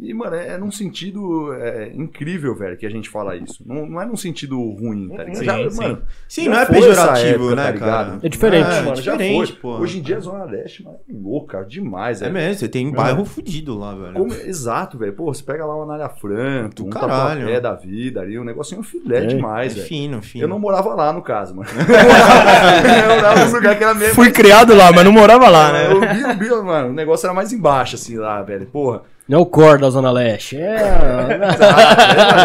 E, 0.00 0.14
mano, 0.14 0.36
é, 0.36 0.50
é 0.50 0.58
num 0.58 0.70
sentido 0.70 1.52
é, 1.54 1.90
incrível, 1.92 2.54
velho, 2.54 2.76
que 2.76 2.86
a 2.86 2.90
gente 2.90 3.08
fala 3.08 3.34
isso. 3.36 3.64
Não, 3.66 3.84
não 3.84 4.00
é 4.00 4.06
num 4.06 4.16
sentido 4.16 4.56
ruim, 4.56 5.08
tá 5.08 5.24
ligado? 5.24 5.38
Sim, 5.38 5.44
Já, 5.44 5.70
sim. 5.70 5.82
Mano, 5.82 6.02
Sim, 6.28 6.44
já 6.44 6.50
não 6.52 6.58
é 6.60 6.66
pejorativo, 6.66 7.28
época, 7.50 7.54
né, 7.56 7.64
tá 7.64 7.70
ligado? 7.72 8.20
É 8.24 8.28
diferente. 8.28 8.70
É, 8.70 8.80
mano, 8.82 8.96
já 9.02 9.12
diferente, 9.12 9.52
foi. 9.52 9.60
pô. 9.60 9.78
Hoje 9.78 9.98
em 9.98 10.02
dia 10.02 10.18
a 10.18 10.20
Zona 10.20 10.44
Leste, 10.44 10.84
mano, 10.84 10.98
é 11.08 11.12
louca, 11.12 11.64
demais, 11.64 12.22
É 12.22 12.26
velho. 12.30 12.34
mesmo, 12.34 12.60
você 12.60 12.68
tem 12.68 12.92
bairro 12.92 13.24
fudido 13.24 13.76
lá, 13.76 13.92
velho. 13.92 14.14
Como- 14.14 14.32
exato, 14.32 14.96
velho. 14.98 15.12
Pô, 15.14 15.34
você 15.34 15.42
pega 15.42 15.66
lá 15.66 15.74
uma 15.74 15.82
Anália 15.82 16.08
Franco, 16.08 16.84
um 16.84 16.90
caralho. 16.90 17.40
Tatuapé 17.40 17.60
da 17.60 17.74
vida 17.74 18.20
ali, 18.20 18.38
um 18.38 18.44
negocinho 18.44 18.84
filé 18.84 19.24
É, 19.24 19.26
demais, 19.26 19.72
É 19.72 19.74
velho. 19.76 19.88
fino, 19.88 20.22
fino. 20.22 20.44
Eu 20.44 20.48
não 20.48 20.60
morava 20.60 20.94
lá, 20.94 21.12
no 21.12 21.22
caso, 21.22 21.56
mano. 21.56 21.68
eu 23.08 23.16
morava 23.16 23.44
num 23.46 23.52
lugar 23.52 23.76
que 23.76 23.82
era 23.82 23.94
mesmo. 23.94 24.14
Fui 24.14 24.30
criado 24.30 24.74
lá, 24.74 24.92
mas 24.92 25.04
não 25.04 25.10
morava 25.12 25.48
lá, 25.48 25.72
né? 25.72 25.90
Eu 25.90 26.00
vi, 26.00 26.44
vi, 26.44 26.50
mano, 26.62 26.90
o 26.90 26.92
negócio 26.92 27.26
era 27.26 27.34
mais 27.34 27.52
embaixo, 27.52 27.96
assim, 27.96 28.16
lá, 28.16 28.40
velho. 28.42 28.66
Porra. 28.66 29.02
Não 29.28 29.40
é 29.40 29.42
o 29.42 29.46
core 29.46 29.80
da 29.80 29.90
Zona 29.90 30.10
Leste. 30.10 30.56
É. 30.56 30.78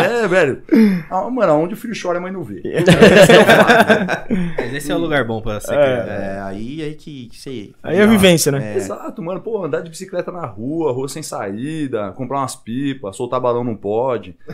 É, 0.04 0.24
é, 0.24 0.28
velho. 0.28 0.62
Ah, 1.10 1.30
mano, 1.30 1.54
onde 1.54 1.74
o 1.76 1.78
filho 1.78 1.94
chora, 2.00 2.18
a 2.18 2.22
mãe 2.22 2.32
não 2.32 2.44
vê. 2.44 2.62
Mas 4.58 4.74
esse 4.74 4.92
é 4.92 4.96
o 4.96 4.98
lugar 4.98 5.24
bom 5.24 5.42
pra 5.42 5.62
ser 5.62 5.68
criado. 5.68 6.10
É, 6.10 6.42
aí 6.42 6.82
aí 6.84 6.94
que, 6.96 7.28
que 7.28 7.40
você. 7.40 7.70
Aí 7.82 7.98
é 7.98 8.06
vivência, 8.06 8.52
né? 8.52 8.74
É. 8.74 8.78
Exato, 8.78 9.22
mano. 9.22 9.40
Pô, 9.40 9.64
andar 9.64 9.82
de 9.82 9.90
bicicleta 9.90 10.30
na 10.32 10.46
rua, 10.46 10.92
rua 10.92 11.08
sem 11.08 11.24
saída, 11.24 12.12
comprar 12.12 12.40
umas 12.40 12.56
pipas, 12.56 13.16
soltar 13.16 13.40
balão 13.40 13.64
não 13.64 13.76
pode. 13.76 14.36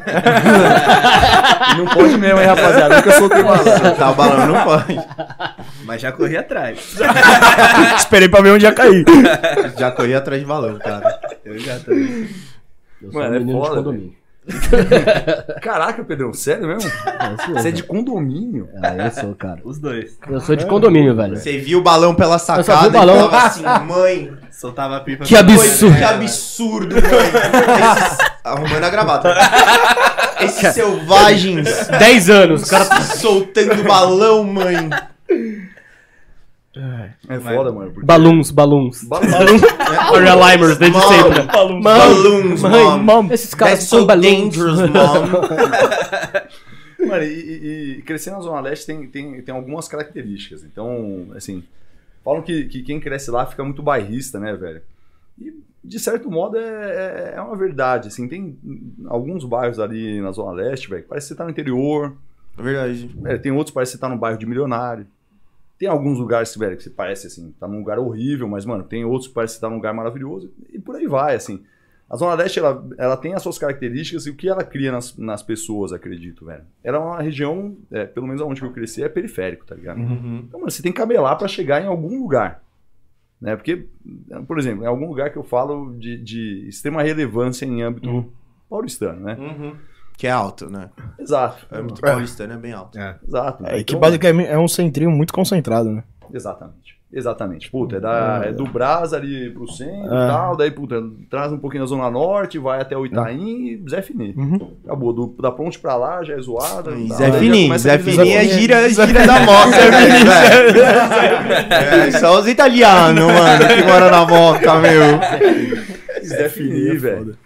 Não 1.78 1.86
pode 1.86 2.18
mesmo, 2.18 2.40
hein, 2.40 2.48
rapaziada. 2.48 2.96
Nunca 2.98 3.12
soltei 3.12 3.44
balão. 3.44 3.96
Tá, 3.96 4.12
o 4.12 4.16
balão 4.16 4.48
não 4.48 4.64
pode. 4.64 5.00
Mas 5.84 6.02
já 6.02 6.12
corri 6.12 6.36
atrás. 6.36 6.98
Esperei 7.98 8.28
pra 8.28 8.42
ver 8.42 8.52
onde 8.52 8.66
ia 8.66 8.74
cair. 8.74 9.06
Já 9.78 9.92
corri 9.92 10.14
atrás 10.14 10.42
de 10.42 10.48
balão, 10.48 10.78
cara. 10.78 11.20
Eu 11.50 11.60
já 11.60 11.80
também. 11.80 12.30
Eu 13.02 13.12
sou 13.12 13.22
Mano, 13.22 13.34
um 13.34 13.36
é 13.36 13.40
menino 13.40 13.60
de 13.60 13.68
foda, 13.68 13.76
condomínio. 13.78 14.20
Caraca, 15.62 16.04
Pedrão, 16.04 16.34
sério 16.34 16.68
mesmo? 16.68 16.90
Você 17.54 17.70
é 17.70 17.72
de 17.72 17.84
condomínio? 17.84 18.70
Ah, 18.82 18.96
eu 18.96 19.12
sou, 19.12 19.36
cara. 19.36 19.60
Os 19.64 19.80
dois. 19.80 20.18
Eu 20.30 20.40
sou 20.40 20.56
de 20.56 20.66
condomínio, 20.66 21.16
velho. 21.16 21.38
Você 21.38 21.58
viu 21.58 21.80
o 21.80 21.82
balão 21.82 22.16
pela 22.16 22.38
sacada 22.40 22.64
só 22.64 22.82
vi 22.82 22.88
o 22.88 22.92
balão. 22.92 23.16
e 23.16 23.30
falava 23.30 23.48
assim, 23.48 23.64
mãe, 23.86 24.38
Soltava 24.52 24.98
a 24.98 25.00
pipa. 25.00 25.24
Que 25.24 25.38
absurdo. 25.38 25.98
que 25.98 26.04
absurdo, 26.04 26.96
mãe. 26.96 28.02
Esses... 28.04 28.18
Arrumando 28.44 28.84
a 28.84 28.90
gravata. 28.90 29.34
Esses 30.42 30.74
selvagens 30.74 31.88
10 31.88 32.30
anos, 32.30 32.64
o 32.64 32.70
cara 32.70 32.86
cara 32.86 33.02
soltando 33.02 33.84
balão, 33.84 34.44
mãe. 34.44 34.90
É 37.28 37.40
foda, 37.40 37.72
mano. 37.72 37.92
porque- 37.92 38.06
Baluns, 38.06 38.52
baluns. 38.52 39.04
Balão. 39.04 39.28
Maria 40.12 40.36
Limers, 40.36 40.78
desde 40.78 41.00
sempre. 41.02 41.42
Balloons, 41.44 42.62
Mãe, 42.62 42.84
mom. 42.84 42.98
mom, 43.24 43.28
esses 43.34 43.54
caras 43.54 43.84
são 43.84 44.00
so 44.02 44.08
mom. 44.08 45.38
Mano, 47.08 47.24
e, 47.24 47.28
e- 47.28 47.98
e 47.98 48.02
crescer 48.02 48.32
na 48.32 48.42
Zona 48.42 48.60
Leste 48.60 48.86
tem, 48.86 49.08
tem, 49.08 49.42
tem 49.42 49.56
algumas 49.56 49.88
características. 49.88 50.64
Então, 50.64 51.28
assim, 51.36 51.64
falam 52.24 52.42
que, 52.42 52.66
que 52.66 52.82
quem 52.84 53.00
cresce 53.00 53.32
lá 53.32 53.46
fica 53.46 53.64
muito 53.64 53.82
bairrista, 53.82 54.38
né, 54.40 54.54
velho? 54.54 54.82
E, 55.40 55.54
de 55.82 55.98
certo 55.98 56.30
modo, 56.30 56.58
é, 56.58 56.62
é, 56.62 57.34
é 57.38 57.42
uma 57.42 57.56
verdade. 57.56 58.10
Assim, 58.10 58.28
tem 58.28 58.58
alguns 59.08 59.46
bairros 59.46 59.80
ali 59.80 60.20
na 60.22 60.32
Zona 60.32 60.52
Leste, 60.52 60.90
velho, 60.90 61.04
que 61.04 61.08
parece 61.10 61.28
que 61.28 61.34
você 61.34 61.38
tá 61.38 61.46
no 61.46 61.52
interior. 61.52 62.14
Verdade. 62.58 63.10
É, 63.26 63.38
tem 63.38 63.52
outros 63.54 63.70
que 63.72 63.76
parece 63.76 63.94
que 63.94 63.98
você 63.98 64.02
tá 64.02 64.10
num 64.10 64.18
bairro 64.18 64.38
de 64.38 64.46
milionário. 64.46 65.08
Tem 65.80 65.88
alguns 65.88 66.20
lugares, 66.20 66.54
velho, 66.58 66.76
que 66.76 66.84
você 66.84 66.90
parece, 66.90 67.28
assim, 67.28 67.54
tá 67.58 67.66
num 67.66 67.80
lugar 67.80 67.98
horrível, 67.98 68.50
mas, 68.50 68.66
mano, 68.66 68.84
tem 68.84 69.06
outros 69.06 69.30
que 69.30 69.34
parece 69.34 69.56
que 69.56 69.62
tá 69.62 69.70
num 69.70 69.78
lugar 69.78 69.94
maravilhoso. 69.94 70.52
E 70.74 70.78
por 70.78 70.98
aí 70.98 71.08
vai, 71.08 71.36
assim. 71.36 71.64
A 72.10 72.18
Zona 72.18 72.34
Leste, 72.34 72.60
ela, 72.60 72.86
ela 72.98 73.16
tem 73.16 73.34
as 73.34 73.42
suas 73.42 73.58
características 73.58 74.26
e 74.26 74.30
o 74.30 74.36
que 74.36 74.50
ela 74.50 74.64
cria 74.64 74.92
nas, 74.92 75.16
nas 75.16 75.42
pessoas, 75.42 75.94
acredito, 75.94 76.46
velho. 76.46 76.64
Ela 76.84 76.98
é 76.98 77.00
uma 77.00 77.22
região, 77.22 77.78
é, 77.92 78.06
pelo 78.06 78.28
menos 78.28 78.42
onde 78.42 78.62
eu 78.62 78.74
cresci, 78.74 79.02
é 79.02 79.08
periférico, 79.08 79.66
tá 79.66 79.74
ligado? 79.74 80.00
Uhum. 80.00 80.44
Então, 80.46 80.60
mano, 80.60 80.70
você 80.70 80.84
tem 80.84 80.92
que 80.92 80.98
camelar 80.98 81.38
pra 81.38 81.48
chegar 81.48 81.82
em 81.82 81.88
algum 81.88 82.20
lugar. 82.20 82.62
Né? 83.40 83.56
Porque, 83.56 83.86
por 84.46 84.60
exemplo, 84.60 84.84
em 84.84 84.88
algum 84.88 85.08
lugar 85.08 85.32
que 85.32 85.38
eu 85.38 85.44
falo 85.44 85.96
de, 85.98 86.18
de 86.18 86.68
extrema 86.68 87.02
relevância 87.04 87.66
em 87.66 87.82
âmbito 87.82 88.30
paulistano, 88.70 89.22
né? 89.22 89.38
Uhum. 89.40 89.76
Que 90.20 90.28
é 90.28 90.32
alto, 90.32 90.70
né? 90.70 90.90
Exato. 91.18 91.66
É 91.72 91.82
muito 91.82 92.02
paulistano, 92.02 92.52
é 92.52 92.58
bem 92.58 92.74
alto. 92.74 93.00
É. 93.00 93.16
Exato. 93.26 93.66
É, 93.66 93.76
que 93.76 93.94
Então, 93.94 94.00
basicamente 94.02 94.50
é 94.50 94.60
um 94.60 94.68
centrinho 94.68 95.10
muito 95.10 95.34
concentrado, 95.34 95.90
né? 95.90 96.04
Exatamente. 96.34 97.00
Exatamente. 97.12 97.72
Puta, 97.72 97.96
é, 97.96 98.00
da, 98.02 98.42
é 98.46 98.52
do 98.52 98.66
Brás 98.66 99.14
ali 99.14 99.50
pro 99.50 99.66
centro 99.72 100.14
É. 100.14 100.26
e 100.26 100.28
tal, 100.28 100.58
daí, 100.58 100.72
puta, 100.72 101.02
traz 101.30 101.54
um 101.54 101.58
pouquinho 101.58 101.84
da 101.84 101.88
Zona 101.88 102.12
Norte, 102.12 102.60
vai 102.60 102.82
até 102.82 102.98
o 102.98 103.06
Itaim 103.06 103.82
e 103.82 103.84
Zé 103.90 104.02
Fini. 104.02 104.36
Uhum. 104.38 104.76
Acabou. 104.86 105.14
Do, 105.14 105.36
da 105.42 105.52
ponte 105.54 105.80
pra 105.80 105.96
lá 105.96 106.22
já 106.22 106.34
é 106.34 106.42
zoada. 106.42 106.92
Tal, 106.92 107.18
Zé 107.18 107.32
Fini, 107.32 107.78
Zé 107.80 107.98
Fini 107.98 108.34
é 108.34 108.44
gira, 108.44 108.90
gira 108.90 109.26
da 109.26 109.40
moto. 109.40 109.74
É, 111.72 112.12
só 112.12 112.40
os 112.40 112.48
italianos, 112.48 113.24
mano, 113.26 113.68
que 113.68 113.84
moram 113.84 114.12
na 114.12 114.26
moca, 114.26 114.76
meu. 114.76 115.02
Zé 116.24 116.50
Fini, 116.50 116.98
velho. 116.98 117.38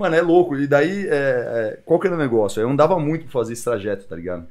Mano, 0.00 0.16
é 0.16 0.22
louco. 0.22 0.56
E 0.56 0.66
daí, 0.66 1.06
é, 1.08 1.10
é, 1.10 1.78
qual 1.84 2.00
que 2.00 2.06
era 2.06 2.16
o 2.16 2.18
negócio? 2.18 2.62
Eu 2.62 2.70
andava 2.70 2.98
muito 2.98 3.24
pra 3.24 3.32
fazer 3.32 3.52
esse 3.52 3.62
trajeto, 3.62 4.06
tá 4.06 4.16
ligado? 4.16 4.46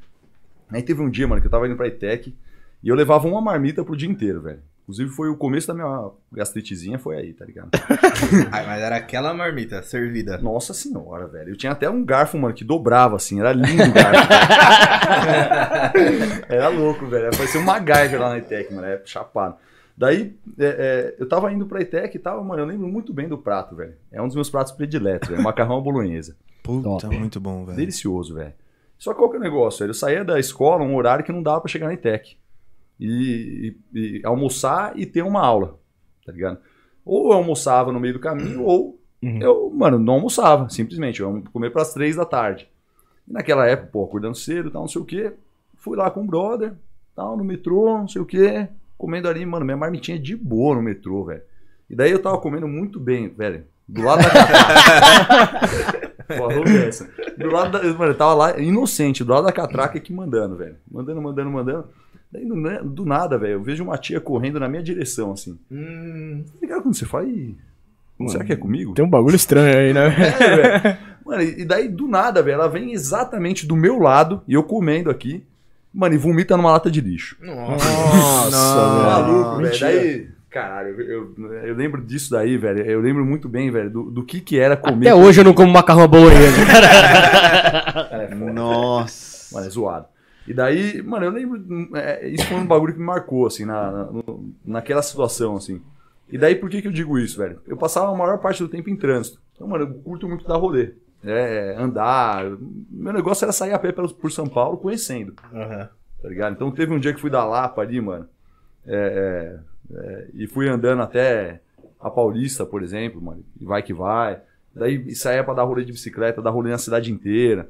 Aí 0.72 0.84
teve 0.84 1.02
um 1.02 1.10
dia, 1.10 1.28
mano, 1.28 1.42
que 1.42 1.48
eu 1.48 1.52
tava 1.52 1.66
indo 1.66 1.76
pra 1.76 1.88
ITEC 1.88 2.36
e 2.84 2.88
eu 2.88 2.96
levava 2.96 3.28
uma 3.28 3.42
marmita 3.42 3.84
pro 3.84 3.98
dia 3.98 4.08
inteiro, 4.08 4.44
velho. 4.44 4.60
Inclusive 4.84 5.10
foi 5.10 5.28
o 5.28 5.36
começo 5.36 5.68
da 5.68 5.74
minha 5.74 6.12
gastritezinha, 6.32 7.00
foi 7.00 7.18
aí, 7.18 7.34
tá 7.34 7.46
ligado? 7.46 7.72
Ai, 8.52 8.64
mas 8.68 8.80
era 8.80 8.96
aquela 8.96 9.34
marmita 9.34 9.82
servida. 9.82 10.38
Nossa 10.38 10.72
senhora, 10.72 11.28
velho. 11.28 11.50
Eu 11.50 11.58
tinha 11.58 11.72
até 11.72 11.90
um 11.90 12.06
garfo, 12.06 12.38
mano, 12.38 12.54
que 12.54 12.64
dobrava 12.64 13.16
assim. 13.16 13.40
Era 13.40 13.52
lindo 13.52 13.84
o 13.84 13.92
garfo. 13.92 14.30
era 16.48 16.68
louco, 16.68 17.08
velho. 17.08 17.32
Parecia 17.36 17.60
um 17.60 17.64
MacGyver 17.64 18.22
lá 18.22 18.30
na 18.30 18.38
ITEC, 18.38 18.72
mano. 18.72 18.86
É 18.86 19.02
chapado. 19.04 19.56
Daí, 20.00 20.34
é, 20.58 20.66
é, 20.66 21.16
eu 21.20 21.28
tava 21.28 21.52
indo 21.52 21.66
pra 21.66 21.82
ITEC 21.82 22.16
e 22.16 22.20
tal, 22.20 22.42
mano. 22.44 22.62
Eu 22.62 22.66
lembro 22.66 22.88
muito 22.88 23.14
bem 23.14 23.28
do 23.28 23.38
prato, 23.38 23.76
velho. 23.76 23.96
É 24.10 24.22
um 24.22 24.28
dos 24.28 24.36
meus 24.36 24.50
pratos 24.50 24.72
prediletos, 24.72 25.28
velho. 25.28 25.44
Macarrão 25.44 25.78
à 25.78 25.82
bolonhesa. 25.82 26.38
Puta, 26.64 26.88
Top. 27.02 27.08
muito 27.18 27.38
bom, 27.42 27.66
velho. 27.66 27.76
Delicioso, 27.78 28.34
velho. 28.36 28.54
Só 28.98 29.12
que 29.12 29.20
qual 29.20 29.30
que 29.30 29.36
é 29.36 29.40
o 29.40 29.44
negócio, 29.44 29.80
velho? 29.80 29.90
Eu 29.90 29.94
saía 29.94 30.24
da 30.24 30.40
escola 30.40 30.84
um 30.86 30.96
horário 30.96 31.26
que 31.26 31.34
não 31.34 31.44
dava 31.44 31.60
pra 31.60 31.70
chegar 31.70 31.88
na 31.88 31.94
ITEC. 31.96 32.38
E, 33.00 33.76
e- 33.94 34.00
e 34.20 34.22
almoçar 34.26 34.98
e 34.98 35.06
ter 35.06 35.22
uma 35.22 35.42
aula, 35.46 35.78
tá 36.26 36.32
ligado? 36.32 36.60
Ou 37.06 37.32
eu 37.32 37.38
almoçava 37.38 37.92
no 37.92 38.00
meio 38.00 38.14
do 38.14 38.20
caminho, 38.20 38.64
ou 38.64 39.00
Uhum. 39.22 39.42
eu, 39.42 39.70
mano, 39.70 40.00
não 40.00 40.14
almoçava, 40.14 40.70
simplesmente. 40.70 41.20
Eu 41.22 41.38
ia 41.38 41.44
comer 41.52 41.72
pras 41.72 41.94
três 41.94 42.16
da 42.16 42.24
tarde. 42.26 42.70
E 43.28 43.34
naquela 43.34 43.68
época, 43.68 43.90
pô, 43.92 44.04
acordando 44.06 44.36
cedo 44.36 44.70
e 44.70 44.72
tal, 44.72 44.82
não 44.82 44.88
sei 44.88 45.02
o 45.02 45.06
quê. 45.06 45.34
Fui 45.76 45.98
lá 45.98 46.10
com 46.12 46.22
o 46.22 46.26
brother, 46.28 46.74
tal, 47.16 47.36
no 47.38 47.44
metrô, 47.44 47.98
não 47.98 48.08
sei 48.08 48.22
o 48.22 48.26
quê. 48.26 48.68
Comendo 49.00 49.30
ali, 49.30 49.46
mano, 49.46 49.64
minha 49.64 49.78
marmitinha 49.78 50.20
de 50.20 50.36
boa 50.36 50.76
no 50.76 50.82
metrô, 50.84 51.24
velho. 51.24 51.42
E 51.90 51.96
daí 51.96 52.12
eu 52.12 52.22
tava 52.22 52.38
comendo 52.38 52.68
muito 52.68 53.00
bem, 53.00 53.30
velho. 53.30 53.64
Do 53.88 54.04
lado 54.04 54.22
da 54.22 54.30
catraca. 54.30 56.12
Falou. 56.28 56.64
Do 57.40 57.50
lado 57.50 57.72
da. 57.72 57.82
Mano, 57.94 58.12
eu 58.12 58.16
tava 58.18 58.34
lá 58.34 58.60
inocente, 58.60 59.24
do 59.24 59.32
lado 59.32 59.46
da 59.46 59.52
catraca 59.54 59.98
aqui 59.98 60.12
mandando, 60.14 60.58
velho. 60.58 60.76
Mandando, 60.92 61.22
mandando, 61.22 61.50
mandando. 61.50 61.88
Daí 62.30 62.46
do, 62.46 62.56
do 62.84 63.06
nada, 63.06 63.38
velho, 63.38 63.54
eu 63.54 63.64
vejo 63.64 63.82
uma 63.84 63.98
tia 63.98 64.20
correndo 64.20 64.60
na 64.60 64.68
minha 64.68 64.84
direção, 64.84 65.32
assim. 65.32 65.58
Hum, 65.72 66.44
Tá 66.46 66.58
ligado 66.62 66.82
quando 66.84 66.96
você 66.96 67.06
fala, 67.06 67.24
"Ih, 67.26 67.56
será 68.28 68.44
que 68.44 68.52
é 68.54 68.58
comigo? 68.58 68.94
Tem 68.94 69.04
um 69.06 69.10
bagulho 69.10 69.36
estranho 69.38 69.76
aí, 69.78 69.94
né? 69.94 70.08
É, 70.08 70.56
velho. 70.56 70.98
Mano, 71.26 71.42
e 71.42 71.64
daí 71.66 71.88
do 71.88 72.08
nada, 72.08 72.44
velho, 72.44 72.56
ela 72.56 72.68
vem 72.68 72.92
exatamente 72.92 73.66
do 73.66 73.76
meu 73.76 73.98
lado, 73.98 74.42
e 74.48 74.54
eu 74.54 74.64
comendo 74.64 75.10
aqui, 75.10 75.44
mano, 75.94 76.16
e 76.16 76.18
vomita 76.18 76.56
numa 76.58 76.72
lata 76.72 76.90
de 76.90 77.02
lixo. 77.02 77.36
nossa. 77.42 78.50
Nossa, 78.50 79.04
Maluco, 79.04 79.62
velho. 79.62 79.80
Daí, 79.80 80.28
caralho, 80.50 81.02
eu, 81.02 81.36
eu, 81.64 81.76
lembro 81.76 82.02
disso 82.02 82.32
daí, 82.32 82.58
velho. 82.58 82.80
Eu 82.84 83.00
lembro 83.02 83.26
muito 83.26 83.48
bem, 83.50 83.70
velho, 83.72 83.90
do, 83.90 84.04
do 84.12 84.24
que 84.24 84.42
que 84.42 84.60
era 84.60 84.76
comer. 84.78 85.10
Até 85.10 85.16
hoje 85.16 85.40
eu 85.42 85.46
não 85.46 85.54
como 85.54 85.72
macarrão 85.72 86.04
à 86.04 86.08
bolonhesa. 86.08 86.66
Cara, 86.66 88.24
é 88.24 88.28
foda. 88.28 88.54
Nossa. 88.54 89.56
Mano, 89.56 89.68
é 89.68 89.70
zoado. 89.70 90.06
E 90.48 90.54
daí, 90.54 91.02
mano, 91.04 91.26
eu 91.26 91.32
lembro. 91.32 91.96
é, 91.96 92.28
isso 92.28 92.46
foi 92.48 92.58
um 92.58 92.66
bagulho 92.66 92.94
que 92.94 93.00
me 93.00 93.06
marcou, 93.06 93.46
assim, 93.46 93.66
na, 93.66 93.92
na- 93.92 94.10
naquela 94.66 95.02
situação, 95.02 95.56
assim. 95.56 95.80
E 96.32 96.38
daí, 96.38 96.56
por 96.56 96.70
que, 96.70 96.82
que 96.82 96.88
eu 96.88 96.92
digo 96.92 97.18
isso, 97.18 97.38
velho? 97.38 97.60
Eu 97.68 97.78
passava 97.78 98.12
a 98.12 98.16
maior 98.16 98.38
parte 98.40 98.62
do 98.62 98.70
tempo 98.70 98.90
em 98.90 98.96
trânsito. 98.96 99.40
Então, 99.56 99.68
mano, 99.68 99.84
eu 99.86 99.94
curto 99.96 100.28
muito 100.28 100.48
dar 100.48 100.58
rolê. 100.58 100.94
É, 101.24 101.76
andar. 101.78 102.46
Meu 102.90 103.12
negócio 103.12 103.44
era 103.46 103.52
sair 103.52 103.74
a 103.74 103.80
pé 103.80 103.92
por 103.92 104.32
São 104.32 104.48
Paulo 104.48 104.78
conhecendo, 104.78 105.34
Aham. 105.54 105.90
tá 106.22 106.30
ligado? 106.30 106.54
Então 106.54 106.72
teve 106.72 106.94
um 106.94 107.00
dia 107.00 107.14
que 107.14 107.20
fui 107.20 107.30
da 107.30 107.44
Lapa 107.44 107.82
ali, 107.82 108.00
mano. 108.00 108.28
é, 108.88 109.60
é, 109.92 109.98
é, 109.98 110.28
e 110.34 110.48
fui 110.48 110.70
andando 110.70 111.02
até 111.02 111.60
a 112.00 112.10
Paulista, 112.10 112.66
por 112.66 112.82
exemplo, 112.82 113.22
mano. 113.22 113.44
E 113.60 113.66
vai 113.66 113.84
que 113.84 113.94
vai. 113.94 114.40
Daí 114.74 115.14
saía 115.14 115.44
pra 115.44 115.54
dar 115.54 115.64
rolê 115.64 115.84
de 115.84 115.92
bicicleta, 115.92 116.42
dar 116.42 116.52
rolê 116.52 116.70
na 116.70 116.78
cidade 116.78 117.12
inteira. 117.12 117.68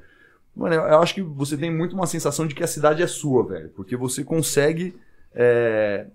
Mano, 0.55 0.75
eu, 0.75 0.81
eu 0.81 0.99
acho 0.99 1.15
que 1.15 1.21
você 1.21 1.57
tem 1.57 1.73
muito 1.75 1.93
uma 1.93 2.05
sensação 2.05 2.45
de 2.45 2.53
que 2.53 2.63
a 2.63 2.67
cidade 2.67 3.01
é 3.01 3.07
sua, 3.07 3.47
velho. 3.47 3.69
Porque 3.69 3.95
você 3.95 4.23
consegue 4.23 4.95
é, 5.33 6.05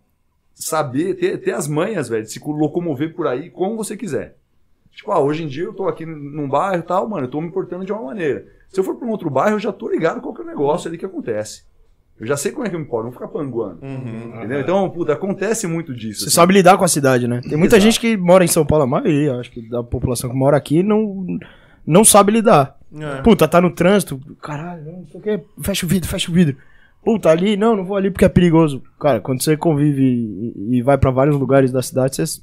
saber, 0.54 1.14
ter, 1.14 1.38
ter 1.38 1.52
as 1.52 1.66
manhas, 1.66 2.08
velho, 2.08 2.22
de 2.22 2.30
se 2.30 2.40
locomover 2.44 3.14
por 3.14 3.26
aí 3.26 3.50
como 3.50 3.76
você 3.76 3.96
quiser. 3.96 4.36
Tipo, 4.94 5.12
ah, 5.12 5.20
hoje 5.20 5.42
em 5.42 5.48
dia 5.48 5.64
eu 5.64 5.72
tô 5.72 5.88
aqui 5.88 6.06
num 6.06 6.48
bairro 6.48 6.80
e 6.80 6.86
tal, 6.86 7.08
mano, 7.08 7.26
eu 7.26 7.30
tô 7.30 7.40
me 7.40 7.50
portando 7.50 7.84
de 7.84 7.92
uma 7.92 8.02
maneira. 8.02 8.46
Se 8.68 8.78
eu 8.78 8.84
for 8.84 8.96
pra 8.96 9.06
um 9.06 9.10
outro 9.10 9.28
bairro, 9.28 9.56
eu 9.56 9.60
já 9.60 9.72
tô 9.72 9.88
ligado 9.88 10.20
qual 10.20 10.34
que 10.34 10.40
é 10.40 10.44
o 10.44 10.48
negócio 10.48 10.88
ali 10.88 10.98
que 10.98 11.06
acontece. 11.06 11.64
Eu 12.18 12.26
já 12.26 12.36
sei 12.36 12.52
como 12.52 12.64
é 12.64 12.70
que 12.70 12.76
eu 12.76 12.80
me 12.80 12.86
porto, 12.86 13.04
não 13.04 13.10
vou 13.10 13.20
ficar 13.20 13.28
panguando. 13.28 13.80
Uhum. 13.82 14.36
Entendeu? 14.36 14.60
Então, 14.60 14.88
puta, 14.88 15.12
acontece 15.12 15.66
muito 15.66 15.92
disso. 15.92 16.20
Você 16.20 16.26
assim. 16.26 16.34
sabe 16.34 16.54
lidar 16.54 16.78
com 16.78 16.84
a 16.84 16.88
cidade, 16.88 17.26
né? 17.26 17.40
Tem 17.40 17.58
muita 17.58 17.76
Exato. 17.76 17.90
gente 17.90 18.00
que 18.00 18.16
mora 18.16 18.44
em 18.44 18.48
São 18.48 18.64
Paulo, 18.64 18.84
a 18.84 18.86
maioria, 18.86 19.34
acho 19.34 19.50
que 19.50 19.68
da 19.68 19.82
população 19.82 20.30
que 20.30 20.36
mora 20.36 20.56
aqui, 20.56 20.82
não, 20.82 21.26
não 21.84 22.04
sabe 22.04 22.30
lidar. 22.30 22.78
É. 22.96 23.22
Puta, 23.22 23.48
tá 23.48 23.60
no 23.60 23.72
trânsito, 23.72 24.20
caralho, 24.40 24.84
não 24.84 25.06
sei 25.08 25.20
o 25.20 25.22
que, 25.22 25.40
fecha 25.60 25.84
o 25.84 25.88
vidro, 25.88 26.08
fecha 26.08 26.30
o 26.30 26.34
vidro. 26.34 26.56
Puta, 27.04 27.28
ali, 27.28 27.56
não, 27.56 27.76
não 27.76 27.84
vou 27.84 27.96
ali 27.96 28.10
porque 28.10 28.24
é 28.24 28.28
perigoso. 28.28 28.82
Cara, 28.98 29.20
quando 29.20 29.42
você 29.42 29.56
convive 29.56 30.02
e, 30.02 30.78
e 30.78 30.82
vai 30.82 30.96
pra 30.96 31.10
vários 31.10 31.36
lugares 31.36 31.72
da 31.72 31.82
cidade, 31.82 32.16
você 32.16 32.40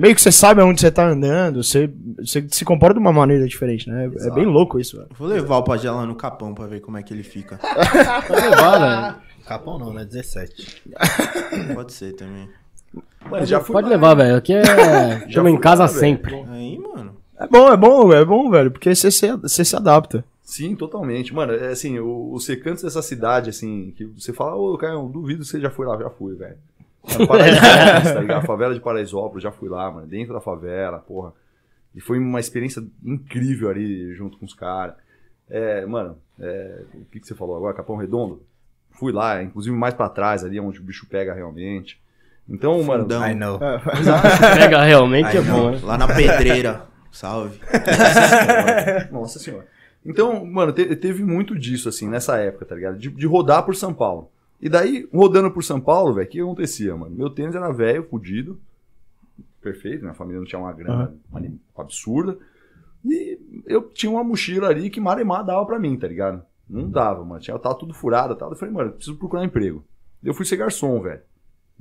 meio 0.00 0.14
que 0.14 0.20
você 0.22 0.32
sabe 0.32 0.60
aonde 0.60 0.80
você 0.80 0.90
tá 0.90 1.06
andando, 1.06 1.62
você, 1.62 1.90
você 2.18 2.46
se 2.50 2.64
comporta 2.64 2.94
de 2.94 3.00
uma 3.00 3.12
maneira 3.12 3.46
diferente, 3.46 3.88
né? 3.88 4.04
É 4.04 4.06
Exato. 4.06 4.34
bem 4.34 4.46
louco 4.46 4.78
isso, 4.80 4.96
velho. 4.96 5.08
Vou 5.18 5.28
levar 5.28 5.58
o 5.58 5.62
Pajé 5.62 5.90
lá 5.90 6.04
no 6.06 6.14
Capão 6.14 6.54
pra 6.54 6.66
ver 6.66 6.80
como 6.80 6.96
é 6.96 7.02
que 7.02 7.12
ele 7.12 7.22
fica. 7.22 7.58
Pode 8.26 8.48
levar, 8.48 8.78
velho. 8.78 9.30
Capão 9.46 9.78
não, 9.78 9.92
né? 9.92 10.04
17. 10.04 10.92
Pode 11.74 11.92
ser 11.92 12.12
também. 12.14 12.48
Mano, 13.30 13.46
já 13.46 13.60
fui 13.60 13.72
Pode 13.74 13.84
lá, 13.88 13.90
levar, 13.94 14.14
velho. 14.14 14.36
Aqui 14.36 14.54
é. 14.54 14.62
Chama 15.30 15.50
em 15.50 15.58
casa 15.58 15.82
lá, 15.82 15.88
velho. 15.88 16.00
sempre. 16.00 16.34
Aí, 16.50 16.78
mano. 16.78 17.16
É 17.38 17.46
bom, 17.46 17.72
é 17.72 17.76
bom, 17.76 18.12
é 18.12 18.24
bom, 18.24 18.50
velho, 18.50 18.70
porque 18.70 18.94
você 18.94 19.10
se, 19.10 19.30
você 19.36 19.64
se 19.64 19.74
adapta. 19.76 20.24
Sim, 20.42 20.74
totalmente. 20.74 21.32
Mano, 21.32 21.52
é 21.54 21.68
assim, 21.68 21.98
o- 21.98 22.32
os 22.32 22.46
recantos 22.46 22.82
dessa 22.82 23.00
cidade, 23.02 23.50
assim, 23.50 23.92
que 23.96 24.04
você 24.04 24.32
fala, 24.32 24.56
ô, 24.56 24.76
Caio, 24.76 25.08
duvido 25.08 25.40
que 25.42 25.46
você 25.48 25.60
já 25.60 25.70
foi 25.70 25.86
lá, 25.86 25.96
já 25.96 26.10
fui, 26.10 26.34
velho. 26.34 26.56
A 27.04 27.26
Paraisópolis, 27.26 28.02
tá 28.14 28.20
ligado? 28.20 28.38
A 28.38 28.42
favela 28.46 28.74
de 28.74 28.80
Paraisópolis, 28.80 29.42
já 29.42 29.50
fui 29.50 29.68
lá, 29.68 29.90
mano, 29.90 30.06
dentro 30.06 30.32
da 30.34 30.40
favela, 30.40 30.98
porra. 30.98 31.32
E 31.94 32.00
foi 32.00 32.18
uma 32.18 32.38
experiência 32.38 32.82
incrível 33.04 33.68
ali 33.70 34.14
junto 34.14 34.38
com 34.38 34.44
os 34.44 34.54
caras. 34.54 34.94
É, 35.48 35.84
mano, 35.86 36.16
é, 36.38 36.82
o 36.94 37.04
que, 37.06 37.18
que 37.20 37.26
você 37.26 37.34
falou 37.34 37.56
agora? 37.56 37.74
Capão 37.74 37.96
Redondo? 37.96 38.42
Fui 38.92 39.12
lá, 39.12 39.42
inclusive 39.42 39.74
mais 39.74 39.94
pra 39.94 40.08
trás 40.08 40.44
ali, 40.44 40.60
onde 40.60 40.78
o 40.78 40.82
bicho 40.82 41.06
pega 41.08 41.32
realmente. 41.34 42.00
Então, 42.48 42.82
mano, 42.82 43.04
Fundão. 43.04 43.26
I 43.28 43.34
know. 43.34 43.58
Pega 44.58 44.82
realmente 44.82 45.26
Aí, 45.28 45.36
é 45.38 45.40
bom, 45.40 45.70
né? 45.70 45.80
Lá 45.82 45.96
na 45.98 46.06
pedreira. 46.06 46.82
Salve. 47.10 47.58
Nossa 49.10 49.38
senhora. 49.38 49.66
Então, 50.04 50.44
mano, 50.46 50.72
te- 50.72 50.96
teve 50.96 51.22
muito 51.24 51.58
disso, 51.58 51.88
assim, 51.88 52.08
nessa 52.08 52.36
época, 52.38 52.64
tá 52.64 52.74
ligado? 52.74 52.98
De, 52.98 53.08
de 53.10 53.26
rodar 53.26 53.64
por 53.64 53.74
São 53.76 53.92
Paulo. 53.92 54.30
E 54.60 54.68
daí, 54.68 55.08
rodando 55.12 55.50
por 55.50 55.64
São 55.64 55.80
Paulo, 55.80 56.14
velho, 56.14 56.26
o 56.26 56.30
que 56.30 56.40
acontecia, 56.40 56.94
mano? 56.94 57.16
Meu 57.16 57.30
tênis 57.30 57.54
era 57.54 57.72
velho, 57.72 58.06
fudido. 58.08 58.60
Perfeito, 59.60 60.02
minha 60.02 60.14
família 60.14 60.40
não 60.40 60.46
tinha 60.46 60.58
uma 60.60 60.72
grana 60.72 61.14
ali 61.32 61.58
absurda. 61.76 62.38
E 63.04 63.38
eu 63.66 63.82
tinha 63.82 64.10
uma 64.10 64.24
mochila 64.24 64.68
ali 64.68 64.90
que 64.90 65.00
Maremar 65.00 65.44
dava 65.44 65.64
pra 65.64 65.78
mim, 65.78 65.98
tá 65.98 66.06
ligado? 66.06 66.42
Não 66.68 66.88
dava, 66.88 67.24
mano. 67.24 67.40
Tinha, 67.40 67.58
tava 67.58 67.74
tudo 67.74 67.94
furado 67.94 68.34
e 68.34 68.36
tal. 68.36 68.50
Eu 68.50 68.56
falei, 68.56 68.74
mano, 68.74 68.92
preciso 68.92 69.16
procurar 69.16 69.44
emprego. 69.44 69.82
Eu 70.22 70.34
fui 70.34 70.44
ser 70.44 70.56
garçom, 70.56 71.00
velho. 71.00 71.22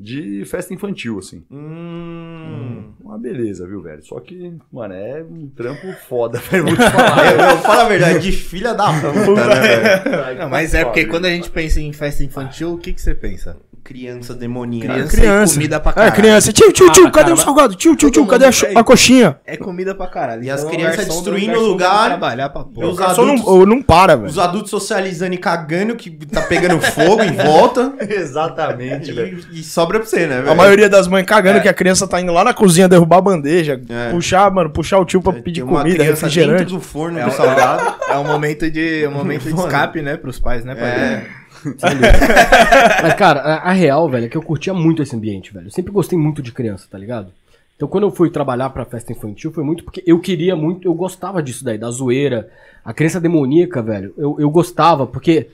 De 0.01 0.45
festa 0.45 0.73
infantil, 0.73 1.19
assim. 1.19 1.43
Hum. 1.51 2.93
Uma 3.01 3.17
beleza, 3.17 3.67
viu, 3.67 3.81
velho? 3.81 4.01
Só 4.01 4.17
que, 4.21 4.53
mano, 4.71 4.93
é 4.93 5.21
um 5.21 5.49
trampo 5.49 5.91
foda, 6.07 6.39
velho. 6.49 6.67
Vou 6.67 6.75
te 6.75 6.89
falar. 6.89 7.33
Eu, 7.33 7.39
eu 7.39 7.57
falo 7.57 7.81
a 7.81 7.87
verdade, 7.89 8.19
de 8.19 8.31
filha 8.31 8.73
da 8.73 8.87
puta, 8.93 9.45
né, 9.45 9.97
velho? 10.05 10.39
Não, 10.39 10.49
mas 10.49 10.73
é 10.73 10.85
porque 10.85 11.05
quando 11.05 11.25
a 11.25 11.29
gente 11.29 11.49
pensa 11.51 11.81
em 11.81 11.91
festa 11.91 12.23
infantil, 12.23 12.73
o 12.73 12.77
que, 12.77 12.93
que 12.93 13.01
você 13.01 13.13
pensa? 13.13 13.57
Criança 13.89 14.35
demoníaca. 14.35 14.93
Criança, 14.93 15.17
criança. 15.17 15.53
comida 15.55 15.79
pra 15.79 15.89
É, 15.89 15.95
caralho. 15.95 16.13
criança. 16.13 16.53
Tio, 16.53 16.71
tio, 16.71 16.91
tio, 16.91 17.07
Ah, 17.07 17.11
cadê 17.11 17.23
cara, 17.23 17.33
o 17.33 17.37
salgado? 17.37 17.73
Tio, 17.75 17.95
tio, 17.95 18.11
tio, 18.11 18.23
cadê 18.27 18.45
a, 18.45 18.49
a 18.75 18.83
coxinha? 18.83 19.39
É 19.47 19.57
comida 19.57 19.95
pra 19.95 20.05
caralho. 20.05 20.43
E 20.43 20.49
as 20.51 20.59
Então, 20.61 20.71
crianças 20.71 21.05
destruindo 21.07 21.57
o 21.57 21.65
lugar. 21.69 22.05
Trabalhar 22.05 22.49
pra 22.49 22.63
porra. 22.65 22.87
Os 22.87 22.97
não, 22.99 23.07
adultos- 23.07 23.47
ou 23.47 23.65
não 23.65 23.81
para, 23.81 24.15
velho. 24.15 24.29
Os 24.29 24.37
adultos 24.37 24.69
socializando 24.69 25.33
e 25.33 25.39
cagando, 25.39 25.95
que 25.95 26.11
tá 26.27 26.43
pegando 26.43 26.79
fogo 26.79 27.23
em 27.23 27.31
volta. 27.33 27.93
Exatamente, 28.07 29.11
velho. 29.11 29.39
E, 29.51 29.59
e 29.61 29.63
sobra 29.63 29.99
pra 29.99 30.07
você, 30.07 30.27
né, 30.27 30.37
velho? 30.37 30.51
A 30.51 30.55
maioria 30.55 30.87
das 30.87 31.07
mães 31.07 31.25
cagando 31.25 31.59
que 31.59 31.67
a 31.67 31.73
criança 31.73 32.07
tá 32.07 32.21
indo 32.21 32.31
lá 32.31 32.43
na 32.43 32.53
cozinha 32.53 32.87
derrubar 32.87 33.17
a 33.17 33.21
bandeja, 33.21 33.81
É. 33.89 34.11
puxar, 34.11 34.51
mano, 34.51 34.69
puxar 34.69 34.99
o 34.99 35.05
tio 35.05 35.19
pra 35.19 35.33
pedir 35.33 35.61
Tem 35.61 35.63
uma 35.63 35.79
comida, 35.79 35.95
criança 36.03 36.27
refrigerante. 36.27 36.59
dentro 36.59 36.75
do 36.75 36.81
forno 36.81 37.17
É 37.17 37.25
do 37.25 37.31
salgado. 37.31 37.95
É 38.09 38.17
um 38.17 38.23
momento 38.25 38.69
de, 38.69 39.05
um 39.07 39.11
momento 39.11 39.43
de 39.43 39.53
escape, 39.53 40.01
né, 40.01 40.17
pros 40.17 40.39
pais, 40.39 40.63
né, 40.65 40.73
pai? 40.75 40.87
É. 40.89 41.38
Mas, 43.01 43.13
cara, 43.15 43.41
a, 43.41 43.69
a 43.69 43.71
real, 43.71 44.09
velho, 44.09 44.25
é 44.25 44.29
que 44.29 44.37
eu 44.37 44.41
curtia 44.41 44.73
muito 44.73 45.01
esse 45.01 45.15
ambiente, 45.15 45.53
velho. 45.53 45.67
Eu 45.67 45.71
sempre 45.71 45.91
gostei 45.91 46.17
muito 46.17 46.41
de 46.41 46.51
criança, 46.51 46.87
tá 46.89 46.97
ligado? 46.97 47.31
Então, 47.75 47.87
quando 47.87 48.03
eu 48.03 48.11
fui 48.11 48.29
trabalhar 48.29 48.69
pra 48.71 48.83
festa 48.83 49.11
infantil, 49.11 49.51
foi 49.51 49.63
muito 49.63 49.83
porque 49.83 50.03
eu 50.05 50.19
queria 50.19 50.55
muito, 50.55 50.87
eu 50.87 50.93
gostava 50.93 51.41
disso 51.41 51.63
daí, 51.63 51.77
da 51.77 51.89
zoeira. 51.89 52.49
A 52.83 52.93
criança 52.93 53.21
demoníaca, 53.21 53.81
velho, 53.81 54.13
eu, 54.17 54.35
eu 54.39 54.49
gostava, 54.49 55.07
porque 55.07 55.47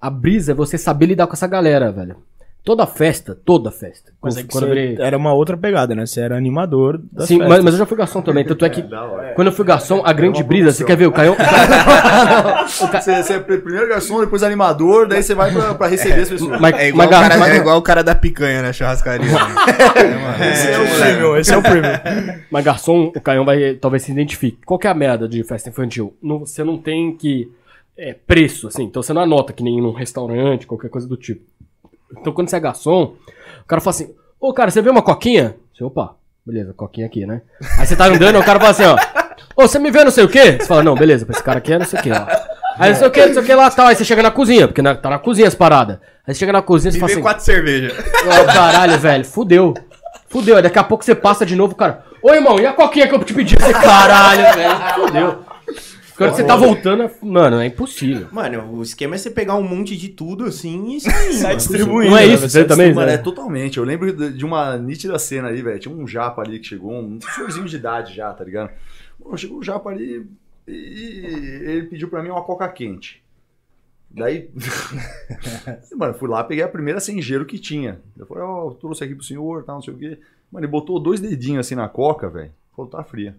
a 0.00 0.10
brisa 0.10 0.52
é 0.52 0.54
você 0.54 0.76
saber 0.76 1.06
lidar 1.06 1.26
com 1.26 1.34
essa 1.34 1.46
galera, 1.46 1.92
velho. 1.92 2.16
Toda 2.68 2.86
festa, 2.86 3.34
toda 3.46 3.70
festa. 3.70 4.12
Mas 4.22 4.34
Quando- 4.34 4.38
é 4.38 4.42
que 4.42 4.52
quando 4.52 4.68
você 4.68 4.96
era 5.00 5.16
uma 5.16 5.32
outra 5.32 5.56
pegada, 5.56 5.94
né? 5.94 6.04
Você 6.04 6.20
era 6.20 6.36
animador 6.36 7.00
das 7.10 7.26
Sim, 7.26 7.38
festas. 7.38 7.48
mas, 7.48 7.64
mas 7.64 7.72
eu 7.72 7.78
já 7.78 7.86
fui 7.86 7.96
garçom 7.96 8.20
também. 8.20 8.44
Tanto 8.44 8.62
é 8.62 8.68
que 8.68 8.82
quando 9.34 9.46
eu 9.46 9.52
fui 9.54 9.64
garçom, 9.64 10.02
a 10.04 10.12
grande 10.12 10.42
uma 10.42 10.46
brisa, 10.46 10.70
você 10.72 10.84
quer 10.84 10.94
ver 10.96 11.06
o 11.06 11.12
Caião? 11.12 11.34
Você, 12.68 13.22
você 13.22 13.32
é 13.34 13.38
primeiro 13.40 13.88
garçom, 13.88 14.20
depois 14.20 14.42
animador, 14.42 15.08
daí 15.08 15.22
você 15.22 15.34
vai 15.34 15.50
pra, 15.50 15.74
pra 15.74 15.86
receber 15.86 16.20
as 16.22 16.28
pessoas. 16.28 16.60
Mas, 16.60 16.74
É 16.76 16.88
igual, 16.88 17.08
mas 17.08 17.18
o 17.18 17.22
cara, 17.22 17.38
mas- 17.38 17.52
é 17.52 17.56
igual 17.56 17.78
o 17.78 17.82
cara 17.82 18.04
da 18.04 18.14
picanha 18.14 18.60
na 18.62 18.72
churrascaria. 18.72 19.26
né? 19.26 19.32
É, 19.96 20.04
mano. 20.14 20.44
Esse 20.44 20.68
é 20.68 20.78
o 20.78 20.98
prêmio, 20.98 21.36
esse 21.38 21.54
é 21.54 21.56
o 21.56 21.62
prêmio. 21.62 21.90
Mas 22.50 22.64
garçom, 22.64 23.12
o 23.16 23.20
Caião 23.20 23.44
vai 23.44 23.74
talvez 23.74 24.02
se 24.02 24.12
identifique. 24.12 24.58
Qual 24.66 24.78
que 24.78 24.86
é 24.86 24.90
a 24.90 24.94
merda 24.94 25.26
de 25.26 25.42
festa 25.44 25.68
infantil? 25.70 26.14
Não- 26.22 26.40
você 26.40 26.62
não 26.62 26.76
tem 26.76 27.16
que. 27.16 27.50
É, 27.96 28.14
preço, 28.14 28.68
assim. 28.68 28.84
Então 28.84 29.02
você 29.02 29.12
não 29.12 29.22
anota 29.22 29.52
que 29.52 29.62
nem 29.62 29.80
num 29.82 29.90
restaurante, 29.92 30.66
qualquer 30.68 30.88
coisa 30.90 31.08
do 31.08 31.16
tipo. 31.16 31.40
Então 32.16 32.32
quando 32.32 32.48
você 32.48 32.56
é 32.56 32.60
garçom, 32.60 33.14
o 33.62 33.66
cara 33.66 33.80
fala 33.80 33.90
assim: 33.94 34.14
Ô 34.40 34.52
cara, 34.52 34.70
você 34.70 34.80
vê 34.82 34.90
uma 34.90 35.02
coquinha? 35.02 35.56
Você, 35.76 35.84
opa, 35.84 36.14
beleza, 36.46 36.72
coquinha 36.72 37.06
aqui, 37.06 37.26
né? 37.26 37.42
Aí 37.78 37.86
você 37.86 37.94
tá 37.96 38.06
andando, 38.06 38.38
o 38.38 38.44
cara 38.44 38.58
fala 38.58 38.70
assim: 38.70 38.84
ó. 38.84 38.96
Ô, 39.56 39.62
você 39.66 39.78
me 39.78 39.90
vê 39.90 40.04
não 40.04 40.10
sei 40.10 40.24
o 40.24 40.28
quê? 40.28 40.58
Você 40.60 40.66
fala: 40.66 40.82
não, 40.82 40.94
beleza, 40.94 41.24
pra 41.26 41.34
esse 41.34 41.42
cara 41.42 41.58
aqui 41.58 41.72
é 41.72 41.78
não 41.78 41.86
sei 41.86 41.98
o 41.98 42.02
quê, 42.02 42.10
ó. 42.12 42.26
Aí 42.78 42.90
não 42.90 42.96
sei 42.98 43.08
o 43.08 43.10
que, 43.10 43.26
não 43.26 43.32
sei 43.34 43.42
o 43.42 43.46
que 43.46 43.54
lá 43.54 43.70
tal. 43.70 43.86
Aí 43.88 43.96
você 43.96 44.04
chega 44.04 44.22
na 44.22 44.30
cozinha, 44.30 44.68
porque 44.68 44.80
na- 44.80 44.94
tá 44.94 45.10
na 45.10 45.18
cozinha 45.18 45.48
as 45.48 45.54
paradas. 45.54 45.98
Aí 46.26 46.32
você 46.34 46.38
chega 46.40 46.52
na 46.52 46.62
cozinha 46.62 46.94
e 46.94 46.98
fala 47.00 47.10
assim: 47.12 47.22
quatro 47.22 47.44
cervejas. 47.44 47.92
Ô, 47.98 48.44
caralho, 48.52 48.98
velho, 48.98 49.24
fudeu. 49.24 49.74
Fudeu, 50.28 50.56
aí 50.56 50.62
daqui 50.62 50.78
a 50.78 50.84
pouco 50.84 51.04
você 51.04 51.14
passa 51.14 51.44
de 51.46 51.56
novo, 51.56 51.74
cara. 51.74 52.04
Ô, 52.22 52.32
irmão, 52.34 52.58
e 52.60 52.66
a 52.66 52.72
coquinha 52.72 53.08
que 53.08 53.14
eu 53.14 53.24
te 53.24 53.32
pedi? 53.34 53.56
Você, 53.58 53.72
caralho, 53.72 54.54
velho, 54.54 54.94
fudeu. 54.94 55.38
Quando 56.18 56.34
você 56.34 56.42
tá 56.42 56.56
voltando, 56.56 57.08
mano, 57.22 57.60
é 57.60 57.66
impossível. 57.66 58.26
Mano, 58.32 58.72
o 58.72 58.82
esquema 58.82 59.14
é 59.14 59.18
você 59.18 59.30
pegar 59.30 59.54
um 59.54 59.62
monte 59.62 59.96
de 59.96 60.08
tudo 60.08 60.46
assim 60.46 60.96
e 60.96 61.00
sair. 61.00 61.32
Sai 61.38 61.54
distribuindo. 61.54 62.10
Não 62.10 62.18
é 62.18 62.26
né? 62.26 62.34
isso, 62.34 62.48
você 62.48 62.64
também? 62.64 62.92
Mano, 62.92 63.08
Zé? 63.08 63.14
é 63.14 63.18
totalmente. 63.18 63.78
Eu 63.78 63.84
lembro 63.84 64.32
de 64.32 64.44
uma 64.44 64.76
nítida 64.76 65.16
cena 65.16 65.46
ali, 65.46 65.62
velho. 65.62 65.78
Tinha 65.78 65.94
um 65.94 66.08
japa 66.08 66.42
ali 66.42 66.58
que 66.58 66.66
chegou, 66.66 66.92
um 66.92 67.20
senhorzinho 67.20 67.66
de 67.66 67.76
idade 67.76 68.16
já, 68.16 68.34
tá 68.34 68.42
ligado? 68.42 68.72
Mano, 69.24 69.38
chegou 69.38 69.58
um 69.58 69.62
japa 69.62 69.90
ali 69.90 70.28
e 70.66 71.24
ele 71.64 71.82
pediu 71.84 72.08
pra 72.08 72.20
mim 72.20 72.30
uma 72.30 72.42
coca 72.42 72.68
quente. 72.68 73.22
Daí, 74.10 74.50
mano, 75.96 76.14
fui 76.14 76.28
lá, 76.28 76.42
peguei 76.42 76.64
a 76.64 76.68
primeira 76.68 76.98
sem 76.98 77.22
gelo 77.22 77.44
que 77.44 77.60
tinha. 77.60 78.00
Eu 78.18 78.26
falei, 78.26 78.42
ó, 78.42 78.70
trouxe 78.70 79.04
aqui 79.04 79.14
pro 79.14 79.22
senhor, 79.22 79.62
tal, 79.62 79.76
não 79.76 79.82
sei 79.82 79.94
o 79.94 79.98
quê. 79.98 80.18
Mano, 80.50 80.64
ele 80.64 80.72
botou 80.72 80.98
dois 80.98 81.20
dedinhos 81.20 81.64
assim 81.64 81.76
na 81.76 81.88
coca, 81.88 82.28
velho. 82.28 82.50
Falou, 82.74 82.90
tá 82.90 83.04
fria. 83.04 83.36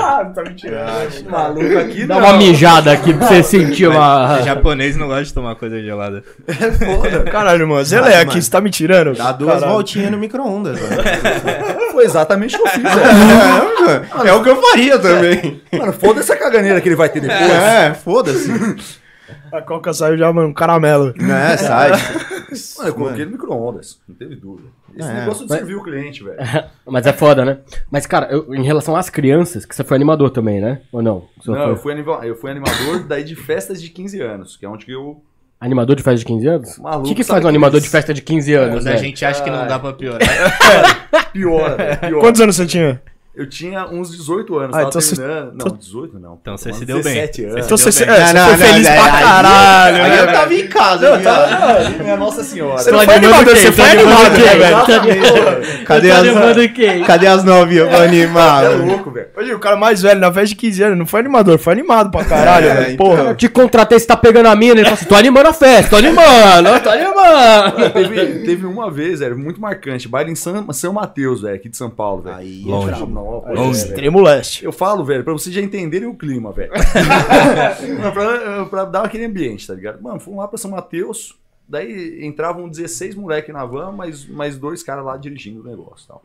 Ah, 0.00 0.30
tá 0.34 0.42
me 0.42 0.54
tirando. 0.54 1.30
Maluco 1.30 1.78
aqui, 1.78 2.06
Dá 2.06 2.16
uma 2.18 2.32
mijada 2.34 2.92
aqui 2.92 3.12
pra 3.14 3.26
você 3.26 3.42
sentir 3.42 3.86
uma. 3.88 4.40
japonês 4.42 4.96
não 4.96 5.06
gosta 5.08 5.24
de 5.24 5.34
tomar 5.34 5.54
coisa 5.56 5.80
gelada. 5.80 6.22
É 6.46 6.52
foda. 6.72 7.22
Caralho, 7.24 7.66
mano. 7.68 7.84
Zé 7.84 8.00
Mas, 8.00 8.10
Lé 8.10 8.18
mano, 8.18 8.30
aqui, 8.30 8.42
você 8.42 8.50
tá 8.50 8.60
me 8.60 8.70
tirando? 8.70 9.16
Dá 9.16 9.32
duas 9.32 9.54
Caralho. 9.54 9.72
voltinhas 9.72 10.10
no 10.10 10.18
micro-ondas. 10.18 10.78
Foi 11.92 12.04
exatamente 12.04 12.56
o 12.56 12.62
que 12.62 12.68
eu 12.68 12.72
fiz. 12.72 12.84
É, 12.84 14.28
é 14.28 14.32
o 14.32 14.42
que 14.42 14.48
eu 14.50 14.60
faria 14.62 14.98
também. 14.98 15.60
Mano, 15.72 15.92
foda 15.92 16.20
essa 16.20 16.36
caganeira 16.36 16.80
que 16.80 16.88
ele 16.88 16.96
vai 16.96 17.08
ter 17.08 17.20
depois. 17.20 17.40
É, 17.50 17.94
foda-se. 17.94 18.50
A 19.52 19.60
coca 19.60 19.92
saiu 19.92 20.16
já, 20.16 20.32
mano, 20.32 20.48
um 20.48 20.54
caramelo. 20.54 21.12
É, 21.18 21.56
sai. 21.56 21.90
Mano, 21.90 22.88
eu 22.88 22.94
coloquei 22.94 23.24
no 23.24 23.30
micro-ondas, 23.32 23.98
não 24.08 24.14
teve 24.14 24.36
dúvida. 24.36 24.68
Esse 24.98 25.08
É, 25.08 25.14
negócio 25.20 25.44
de 25.46 25.50
mas- 25.50 25.58
servir 25.60 25.76
o 25.76 25.82
cliente, 25.82 26.24
velho. 26.24 26.36
Mas 26.84 27.06
é 27.06 27.12
foda, 27.12 27.44
né? 27.44 27.58
Mas, 27.90 28.04
cara, 28.04 28.26
eu- 28.32 28.52
em 28.54 28.64
relação 28.64 28.96
às 28.96 29.08
crianças, 29.08 29.64
que 29.64 29.74
você 29.74 29.84
foi 29.84 29.94
animador 29.96 30.30
também, 30.30 30.60
né? 30.60 30.80
Ou 30.90 31.00
não? 31.00 31.28
Você 31.40 31.50
Não, 31.52 31.58
foi 31.62 31.70
eu 31.70 31.76
fui, 31.76 31.92
anima- 31.92 32.20
eu 32.26 32.34
fui 32.34 32.50
animador 32.50 33.04
daí 33.06 33.22
de 33.22 33.36
festas 33.36 33.80
de 33.80 33.90
15 33.90 34.20
anos, 34.20 34.56
que 34.56 34.66
é 34.66 34.68
onde 34.68 34.84
que 34.84 34.92
eu. 34.92 35.22
animador 35.60 35.94
de 35.96 36.02
festa 36.02 36.18
de 36.18 36.24
15 36.24 36.46
anos? 36.48 36.78
Maluco, 36.78 37.04
o 37.06 37.08
que, 37.08 37.14
que 37.14 37.24
faz 37.24 37.44
um 37.44 37.48
animador 37.48 37.80
de 37.80 37.88
festa 37.88 38.12
de 38.12 38.22
15 38.22 38.52
anos, 38.54 38.74
Quando 38.76 38.86
a 38.88 38.90
velho? 38.90 38.98
gente 39.04 39.24
acha 39.24 39.42
que 39.42 39.50
não 39.50 39.66
dá 39.68 39.78
pra 39.78 39.92
piorar. 39.92 40.18
Pior, 41.32 41.76
pior. 42.00 42.20
Quantos 42.20 42.40
anos 42.40 42.56
você 42.56 42.66
tinha? 42.66 43.00
Eu 43.34 43.48
tinha 43.48 43.86
uns 43.86 44.10
18 44.10 44.58
anos, 44.58 44.74
Ah, 44.74 44.78
tava 44.78 44.88
então 44.88 45.00
você- 45.00 45.14
terminando. 45.14 45.52
Não, 45.54 45.76
18 45.76 46.18
não. 46.18 46.38
Então 46.42 46.56
você 46.58 46.72
se 46.72 46.84
deu 46.84 46.96
bem. 46.96 47.14
17 47.14 47.44
anos. 47.44 47.66
Então 47.66 47.78
você, 47.78 48.04
Deu 48.04 48.14
é, 48.14 48.18
bem. 48.18 48.26
você 48.26 48.32
Não, 48.34 48.44
foi 48.48 48.56
não, 48.56 48.66
feliz 48.66 48.88
não, 48.88 48.94
pra 48.96 49.10
caralho. 49.12 50.02
Aí 50.02 50.10
né? 50.10 50.20
eu 50.20 50.26
tava 50.32 50.54
em 50.54 50.66
casa, 50.66 51.16
viado. 51.18 52.02
Minha 52.02 52.16
Nossa 52.16 52.42
Senhora. 52.42 52.78
Você 52.82 52.90
não 52.90 52.98
foi 52.98 53.20
quem? 53.20 53.28
você 53.30 53.72
foi 53.72 53.90
animado, 53.90 54.32
né, 54.32 54.54
velho? 54.56 55.84
Cadê 55.86 56.10
as, 56.10 57.06
cadê 57.06 57.26
as 57.28 57.44
novinhas 57.44 57.88
pra 57.88 58.02
animar? 58.02 58.64
É 58.64 58.68
velho? 58.70 58.86
louco, 58.86 59.10
velho. 59.12 59.28
Hoje 59.36 59.54
o 59.54 59.58
cara 59.60 59.76
mais 59.76 60.02
velho 60.02 60.18
na 60.20 60.32
festa 60.32 60.48
de 60.48 60.56
15 60.56 60.82
anos 60.82 60.98
não 60.98 61.06
foi 61.06 61.20
animador, 61.20 61.58
foi 61.58 61.72
animado 61.74 62.10
pra 62.10 62.24
caralho, 62.24 62.66
É, 62.66 62.74
velho. 62.74 62.92
então. 62.94 63.06
Porra. 63.06 63.22
Eu 63.22 63.36
te 63.36 63.48
contratei, 63.48 63.98
você 64.00 64.06
tá 64.06 64.16
pegando 64.16 64.46
a 64.48 64.56
mina, 64.56 64.72
ele 64.74 64.82
fala 64.84 64.94
assim, 64.94 65.04
tô 65.06 65.14
animando 65.14 65.48
a 65.48 65.52
festa, 65.52 65.90
tô 65.90 65.96
animando, 65.96 66.80
tô 66.82 66.88
animando. 66.90 67.90
Teve, 68.44 68.66
uma 68.66 68.90
vez, 68.90 69.20
velho, 69.20 69.38
muito 69.38 69.60
marcante. 69.60 70.08
Baile 70.08 70.32
em 70.32 70.34
São, 70.34 70.72
São 70.72 70.92
Mateus, 70.92 71.42
velho, 71.42 71.54
aqui 71.54 71.68
de 71.68 71.76
São 71.76 71.88
Paulo, 71.88 72.22
velho. 72.22 72.36
Aí, 72.36 72.64
Longe. 72.66 72.90
É. 73.46 73.54
Não, 73.54 73.64
é. 73.66 73.70
Extremo 73.70 74.20
leste. 74.22 74.64
Eu 74.64 74.72
falo, 74.72 75.04
velho, 75.04 75.24
pra 75.24 75.32
vocês 75.32 75.54
já 75.54 75.60
entenderem 75.60 76.08
o 76.08 76.14
clima, 76.14 76.52
velho. 76.52 76.72
Não, 78.02 78.12
pra, 78.12 78.66
pra 78.66 78.84
dar 78.84 79.04
aquele 79.04 79.24
ambiente, 79.24 79.66
tá 79.66 79.74
ligado? 79.74 80.02
Mano, 80.02 80.20
fomos 80.20 80.40
lá 80.40 80.48
pra 80.48 80.58
São 80.58 80.70
Mateus, 80.70 81.38
daí 81.68 82.24
entravam 82.24 82.68
16 82.68 83.14
moleque 83.14 83.52
na 83.52 83.64
van, 83.64 83.92
mas 83.92 84.26
mais 84.26 84.56
dois 84.58 84.82
caras 84.82 85.04
lá 85.04 85.16
dirigindo 85.16 85.60
o 85.60 85.64
negócio 85.64 86.04
e 86.04 86.08
tal. 86.08 86.24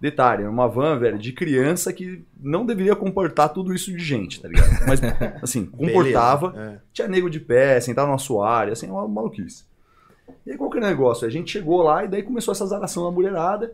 Detalhe, 0.00 0.44
uma 0.44 0.68
van, 0.68 0.98
velho, 0.98 1.18
de 1.18 1.32
criança 1.32 1.92
que 1.92 2.22
não 2.38 2.66
deveria 2.66 2.94
comportar 2.94 3.48
tudo 3.48 3.72
isso 3.72 3.90
de 3.90 3.98
gente, 3.98 4.40
tá 4.40 4.48
ligado? 4.48 4.68
Mas, 4.86 5.00
assim, 5.42 5.64
comportava. 5.74 6.50
Beleza, 6.50 6.82
Tinha 6.92 7.08
nego 7.08 7.30
de 7.30 7.40
pé, 7.40 7.80
sentava 7.80 8.08
no 8.08 8.14
assoalho, 8.14 8.72
assim, 8.72 8.90
uma 8.90 9.08
maluquice. 9.08 9.64
E 10.46 10.50
aí, 10.52 10.58
qual 10.58 10.68
que 10.70 10.76
é 10.76 10.80
o 10.80 10.84
negócio? 10.84 11.26
A 11.26 11.30
gente 11.30 11.50
chegou 11.52 11.82
lá 11.82 12.04
e 12.04 12.08
daí 12.08 12.22
começou 12.22 12.52
essa 12.52 12.66
zaração 12.66 13.04
da 13.04 13.10
mulherada. 13.10 13.72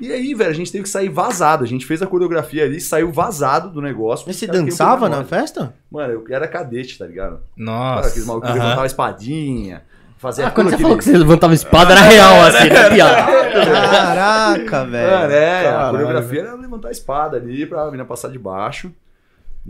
E 0.00 0.10
aí, 0.10 0.34
velho, 0.34 0.50
a 0.50 0.54
gente 0.54 0.72
teve 0.72 0.84
que 0.84 0.88
sair 0.90 1.08
vazado. 1.10 1.64
A 1.64 1.66
gente 1.66 1.84
fez 1.84 2.00
a 2.00 2.06
coreografia 2.06 2.64
ali, 2.64 2.80
saiu 2.80 3.12
vazado 3.12 3.68
do 3.70 3.82
negócio. 3.82 4.24
Mas 4.26 4.36
você 4.36 4.46
dançava 4.46 5.08
na 5.08 5.22
festa? 5.24 5.74
Mano, 5.90 6.12
eu 6.14 6.24
era 6.34 6.48
cadete, 6.48 6.98
tá 6.98 7.06
ligado? 7.06 7.32
Cara, 7.32 7.42
Nossa. 7.56 8.08
aqueles 8.08 8.26
malucos 8.26 8.48
que 8.48 8.52
aham. 8.52 8.62
levantavam 8.62 8.86
espadinha. 8.86 9.82
Fazer 10.16 10.42
Ah, 10.44 10.50
quando 10.50 10.70
você 10.70 10.78
falou 10.78 10.96
que 10.98 11.04
você 11.04 11.16
levantava 11.16 11.54
espada, 11.54 11.92
era 11.92 12.00
real, 12.00 12.40
assim, 12.48 12.68
né, 12.70 12.90
piada? 12.90 13.22
Caraca, 13.64 14.78
Mano, 14.80 14.90
velho. 14.90 15.32
é, 15.32 15.68
a 15.68 15.90
coreografia 15.90 16.40
era 16.40 16.54
levantar 16.54 16.88
a 16.88 16.90
espada 16.90 17.36
ali 17.36 17.66
pra 17.66 17.84
menina 17.86 18.04
passar 18.04 18.28
de 18.28 18.38
baixo. 18.38 18.90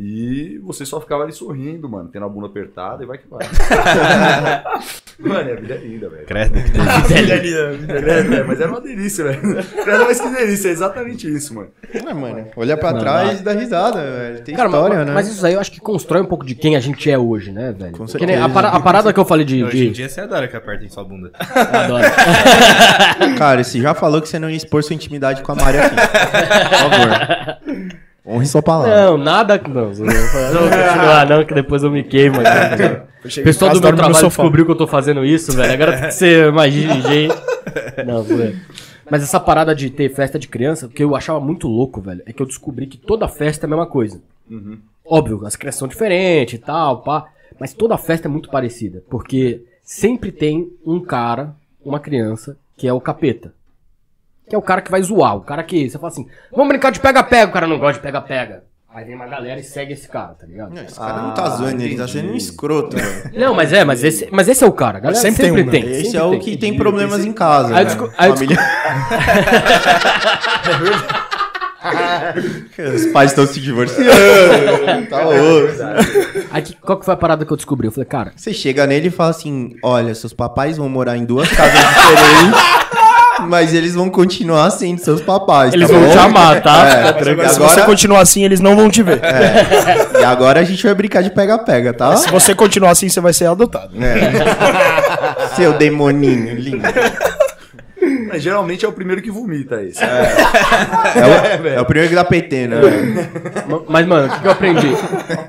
E 0.01 0.59
você 0.63 0.87
só 0.87 1.01
ficava 1.01 1.25
ali 1.25 1.33
sorrindo, 1.33 1.89
mano, 1.89 2.09
tendo 2.09 2.25
a 2.25 2.29
bunda 2.29 2.47
apertada 2.47 3.03
e 3.03 3.07
vai 3.07 3.19
que 3.19 3.25
vai. 3.29 3.45
mano, 5.19 5.51
a 5.53 5.55
vida 5.57 5.75
é 5.75 5.79
linda, 5.79 6.09
velho. 6.09 6.25
Credo 6.25 6.55
que 6.55 6.71
tem. 6.71 8.35
É, 8.39 8.45
mas 8.45 8.61
era 8.61 8.71
uma 8.71 8.81
delícia, 8.81 9.25
velho. 9.25 9.59
Era 9.85 10.05
mais 10.05 10.21
que 10.21 10.29
delícia, 10.29 10.69
é 10.69 10.71
exatamente 10.71 11.29
isso, 11.29 11.53
mano. 11.53 11.71
É, 11.93 12.15
mano, 12.15 12.47
olha 12.57 12.77
pra 12.77 12.93
trás 12.95 13.41
e 13.41 13.43
dá 13.43 13.53
risada, 13.53 14.01
velho. 14.01 14.45
Tem 14.45 14.55
Cara, 14.55 14.69
história, 14.69 14.97
mas, 14.99 15.07
né? 15.07 15.13
mas 15.15 15.29
isso 15.29 15.45
aí 15.45 15.55
eu 15.55 15.61
acho 15.61 15.73
que 15.73 15.81
constrói 15.81 16.23
um 16.23 16.27
pouco 16.27 16.47
de 16.47 16.55
quem 16.55 16.77
a 16.77 16.81
gente 16.81 17.11
é 17.11 17.19
hoje, 17.19 17.51
né, 17.51 17.73
velho? 17.77 17.93
Com 17.99 18.07
Que 18.07 18.25
nem 18.25 18.37
a, 18.37 18.43
certeza. 18.43 18.55
para- 18.55 18.69
a 18.69 18.81
parada 18.81 19.13
que 19.13 19.19
eu 19.19 19.25
falei 19.25 19.45
de. 19.45 19.65
Hoje 19.65 19.79
em 19.87 19.89
de... 19.89 19.95
dia 19.97 20.09
você 20.09 20.21
adora 20.21 20.47
que 20.47 20.57
apertem 20.57 20.89
sua 20.89 21.03
bunda. 21.03 21.33
Adoro. 21.41 22.05
Cara, 23.37 23.65
você 23.65 23.81
já 23.81 23.95
falou 23.95 24.23
que 24.23 24.29
você 24.29 24.39
não 24.39 24.49
ia 24.49 24.57
expor 24.57 24.85
sua 24.85 24.95
intimidade 24.95 25.43
com 25.43 25.51
a 25.51 25.55
Mari 25.57 25.79
aqui. 25.79 25.97
Por 25.97 26.79
favor. 26.91 27.99
Honre 28.29 28.47
sua 28.47 28.63
palavra. 28.63 29.07
Não, 29.07 29.17
nada. 29.17 29.59
Não, 29.67 29.87
não 29.87 29.95
vou 29.95 30.05
continuar, 30.05 31.27
não, 31.27 31.45
que 31.45 31.55
depois 31.55 31.83
eu 31.83 31.91
me 31.91 32.05
queimo. 32.05 32.37
O 33.19 33.43
pessoal 33.43 33.73
do 33.73 33.81
meu 33.81 33.97
trabalho 33.97 34.29
descobriu 34.29 34.65
que 34.65 34.71
eu 34.71 34.77
tô 34.77 34.87
fazendo 34.87 35.25
isso, 35.25 35.51
velho. 35.51 35.73
Agora 35.73 35.99
tem 35.99 36.09
que 36.09 36.15
ser 36.15 36.53
mais 36.53 36.73
gente. 36.73 37.35
Não, 38.07 38.25
foi. 38.25 38.55
Mas 39.11 39.25
essa 39.25 39.41
parada 39.41 39.75
de 39.75 39.91
ter 39.91 40.09
festa 40.15 40.39
de 40.39 40.47
criança, 40.47 40.87
o 40.87 40.89
que 40.89 41.03
eu 41.03 41.17
achava 41.17 41.41
muito 41.41 41.67
louco, 41.67 42.01
velho, 42.01 42.23
é 42.25 42.33
que 42.33 42.41
eu 42.41 42.47
descobri 42.47 42.87
que 42.87 42.97
toda 42.97 43.27
festa 43.27 43.65
é 43.65 43.67
a 43.67 43.71
mesma 43.71 43.87
coisa. 43.87 44.21
Óbvio, 45.05 45.45
as 45.45 45.57
crianças 45.57 45.81
são 45.81 45.89
diferentes 45.89 46.55
e 46.55 46.59
tal, 46.59 47.03
pá. 47.03 47.27
Mas 47.59 47.75
toda 47.75 47.99
festa 47.99 48.29
é 48.29 48.31
muito 48.31 48.51
parecida. 48.51 49.03
Porque 49.11 49.63
sempre 49.83 50.31
tem 50.31 50.71
um 50.87 51.01
cara, 51.01 51.55
uma 51.85 51.99
criança, 51.99 52.57
que 52.77 52.87
é 52.87 52.93
o 52.93 53.01
capeta. 53.01 53.53
Que 54.49 54.55
é 54.55 54.59
o 54.59 54.63
cara 54.63 54.81
que 54.81 54.91
vai 54.91 55.03
zoar. 55.03 55.37
O 55.37 55.41
cara 55.43 55.63
que 55.63 55.91
você 55.91 55.99
fala 55.99 56.11
assim, 56.13 56.27
vamos 56.51 56.69
brincar 56.69 56.91
de 56.91 57.01
pega-pega. 57.01 57.51
O 57.51 57.53
cara 57.53 57.67
não 57.67 57.79
gosta 57.79 57.95
de 57.95 58.01
pega-pega. 58.01 58.63
Aí 58.95 59.05
vem 59.05 59.15
uma 59.15 59.27
galera 59.27 59.61
e 59.61 59.63
segue 59.63 59.93
esse 59.93 60.09
cara, 60.09 60.29
tá 60.29 60.47
ligado? 60.47 60.75
Não, 60.75 60.83
esse 60.83 60.99
cara 60.99 61.21
não 61.23 61.35
tá 61.35 61.49
zoando, 61.51 61.83
ele 61.83 61.97
tá 61.97 62.09
sendo 62.09 62.33
um 62.33 62.35
escroto, 62.35 62.97
velho. 62.97 63.31
Não, 63.39 63.55
mas 63.55 63.73
é, 63.73 63.85
mas 63.85 64.03
esse, 64.03 64.27
mas 64.33 64.49
esse 64.49 64.65
é 64.65 64.67
o 64.67 64.73
cara. 64.73 64.97
A 64.97 65.01
galera 65.01 65.21
sempre 65.21 65.45
sempre, 65.45 65.63
tem 65.65 65.69
um, 65.69 65.71
tem. 65.71 65.85
né? 65.85 65.91
Esse 65.93 66.05
sempre 66.13 66.19
é 66.19 66.23
o 66.25 66.31
tem. 66.31 66.41
que 66.41 66.57
tem 66.57 66.77
problemas 66.77 67.25
em 67.25 67.33
casa. 67.33 67.69
Aí 67.69 67.73
eu 67.73 67.77
né? 67.77 67.85
desco- 67.85 68.13
aí 68.17 68.31
eu 68.31 68.37
Família. 68.37 68.59
Os 72.95 73.07
pais 73.13 73.31
estão 73.31 73.47
se 73.47 73.61
divorciando. 73.61 74.11
tá 75.09 75.27
osso. 75.29 75.83
Aí 76.51 76.63
que- 76.63 76.75
qual 76.75 76.99
que 76.99 77.05
foi 77.05 77.15
a 77.15 77.17
parada 77.17 77.45
que 77.45 77.53
eu 77.53 77.57
descobri? 77.57 77.87
Eu 77.89 77.93
falei, 77.93 78.07
cara, 78.09 78.33
Você 78.37 78.53
chega 78.53 78.87
nele 78.87 79.09
e 79.09 79.11
fala 79.11 79.31
assim: 79.31 79.75
olha, 79.83 80.15
seus 80.15 80.33
papais 80.33 80.77
vão 80.77 80.89
morar 80.89 81.17
em 81.17 81.25
duas 81.25 81.49
casas 81.51 81.79
diferentes, 81.79 82.98
mas 83.47 83.75
eles 83.75 83.95
vão 83.95 84.09
continuar 84.11 84.71
sendo 84.71 84.99
seus 85.01 85.21
papais. 85.21 85.73
eles 85.75 85.87
tá 85.89 85.95
vão 85.95 86.05
bom? 86.05 86.11
te 86.13 86.19
amar, 86.19 86.63
tá? 86.63 86.87
É, 86.87 86.91
Fica 86.91 86.99
Agora, 87.09 87.15
tranquilo. 87.25 87.49
se 87.51 87.57
Agora- 87.57 87.71
você 87.75 87.83
continuar 87.83 88.21
assim, 88.21 88.45
eles 88.45 88.61
não 88.61 88.75
vão 88.77 88.89
te 88.91 89.03
ver. 89.03 89.21
E 90.21 90.25
agora 90.25 90.61
a 90.61 90.65
gente 90.65 90.83
vai 90.85 90.95
brincar 90.95 91.23
de 91.23 91.31
pega-pega, 91.31 91.93
tá? 91.93 92.17
Se 92.17 92.31
você 92.31 92.55
continuar 92.55 92.91
assim, 92.91 93.09
você 93.09 93.21
vai 93.21 93.33
ser 93.33 93.47
adotado. 93.47 93.93
É. 94.03 95.55
Seu 95.55 95.73
demoninho 95.75 96.55
lindo. 96.55 96.83
Mas 98.29 98.43
geralmente 98.43 98.85
é 98.85 98.89
o 98.89 98.93
primeiro 98.93 99.21
que 99.23 99.31
vomita 99.31 99.83
esse. 99.83 100.03
É 100.03 100.07
o, 101.65 101.69
é 101.69 101.81
o 101.81 101.85
primeiro 101.85 102.09
que 102.11 102.15
dá 102.15 102.25
PT, 102.25 102.67
né? 102.69 102.77
Ma- 103.67 103.83
Mas, 103.89 104.07
mano, 104.07 104.27
o 104.29 104.31
que, 104.31 104.41
que 104.41 104.47
eu 104.47 104.51
aprendi? 104.53 104.89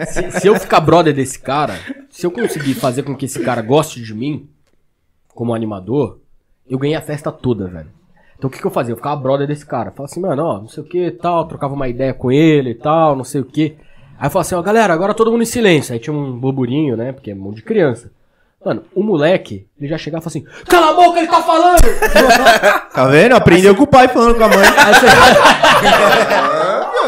Se, 0.08 0.40
se 0.40 0.48
eu 0.48 0.56
ficar 0.56 0.80
brother 0.80 1.14
desse 1.14 1.38
cara, 1.40 1.76
se 2.10 2.26
eu 2.26 2.32
conseguir 2.32 2.74
fazer 2.76 3.04
com 3.04 3.16
que 3.16 3.26
esse 3.26 3.40
cara 3.42 3.62
goste 3.62 4.02
de 4.02 4.14
mim, 4.14 4.48
como 5.28 5.54
animador, 5.54 6.20
eu 6.70 6.78
ganhei 6.78 6.96
a 6.96 7.02
festa 7.02 7.32
toda, 7.32 7.68
velho. 7.68 7.88
Então 8.38 8.48
o 8.48 8.52
que, 8.52 8.60
que 8.60 8.66
eu 8.66 8.72
fazia? 8.72 8.94
Eu 8.94 8.98
ficava 8.98 9.16
brother 9.16 9.48
desse 9.48 9.66
cara. 9.66 9.92
Falava 9.92 10.12
assim, 10.12 10.22
mano, 10.22 10.44
ó, 10.44 10.60
não 10.60 10.68
sei 10.70 10.84
o 10.84 10.86
que 10.86 11.12
tal, 11.12 11.46
trocava 11.48 11.74
uma 11.74 11.88
ideia 11.90 12.14
com 12.14 12.32
ele 12.32 12.70
e 12.72 12.76
tal, 12.76 13.16
não 13.16 13.24
sei 13.24 13.42
o 13.42 13.46
que. 13.46 13.76
Aí 14.18 14.28
eu 14.28 14.32
falava 14.32 14.40
assim, 14.42 14.56
ó, 14.56 14.62
galera, 14.62 14.94
agora 14.94 15.14
todo 15.14 15.32
mundo 15.32 15.44
em 15.44 15.46
silêncio. 15.46 15.94
Aí 15.94 16.00
tinha 16.00 16.14
um 16.14 16.38
burburinho, 16.40 16.96
né? 16.96 17.12
Porque 17.12 17.32
é 17.32 17.34
um 17.34 17.38
monte 17.40 17.58
de 17.58 17.64
criança. 17.64 18.12
Mano, 18.64 18.84
o 18.94 19.02
moleque, 19.02 19.66
ele 19.80 19.88
já 19.90 19.98
chegava 19.98 20.22
e 20.22 20.30
falava 20.30 20.50
assim, 20.50 20.66
cala 20.70 20.90
a 20.90 20.94
boca, 20.94 21.20
ele 21.20 21.28
tá 21.28 21.42
falando! 21.42 21.80
Tá 22.94 23.06
vendo? 23.08 23.34
Aprendeu 23.36 23.74
com 23.76 23.84
o 23.84 23.88
pai 23.88 24.08
falando 24.10 24.36
com 24.36 24.44
a 24.44 24.48
mãe. 24.50 24.58
Aí 24.68 24.94
você- 24.94 25.08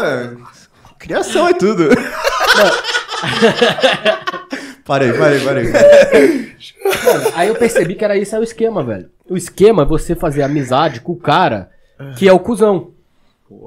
mano. 0.00 0.46
Criação 0.98 1.48
é 1.48 1.52
tudo. 1.52 1.88
parei, 4.84 5.12
parei, 5.12 5.40
parei. 5.44 6.52
Aí 7.34 7.48
eu 7.48 7.54
percebi 7.54 7.94
que 7.94 8.04
era 8.04 8.16
isso 8.16 8.34
aí 8.34 8.40
o 8.40 8.44
esquema, 8.44 8.82
velho. 8.82 9.10
O 9.28 9.36
esquema 9.36 9.82
é 9.82 9.86
você 9.86 10.14
fazer 10.14 10.42
amizade 10.42 11.00
com 11.00 11.12
o 11.12 11.16
cara 11.16 11.70
que 12.16 12.28
é 12.28 12.32
o 12.32 12.40
cuzão. 12.40 12.90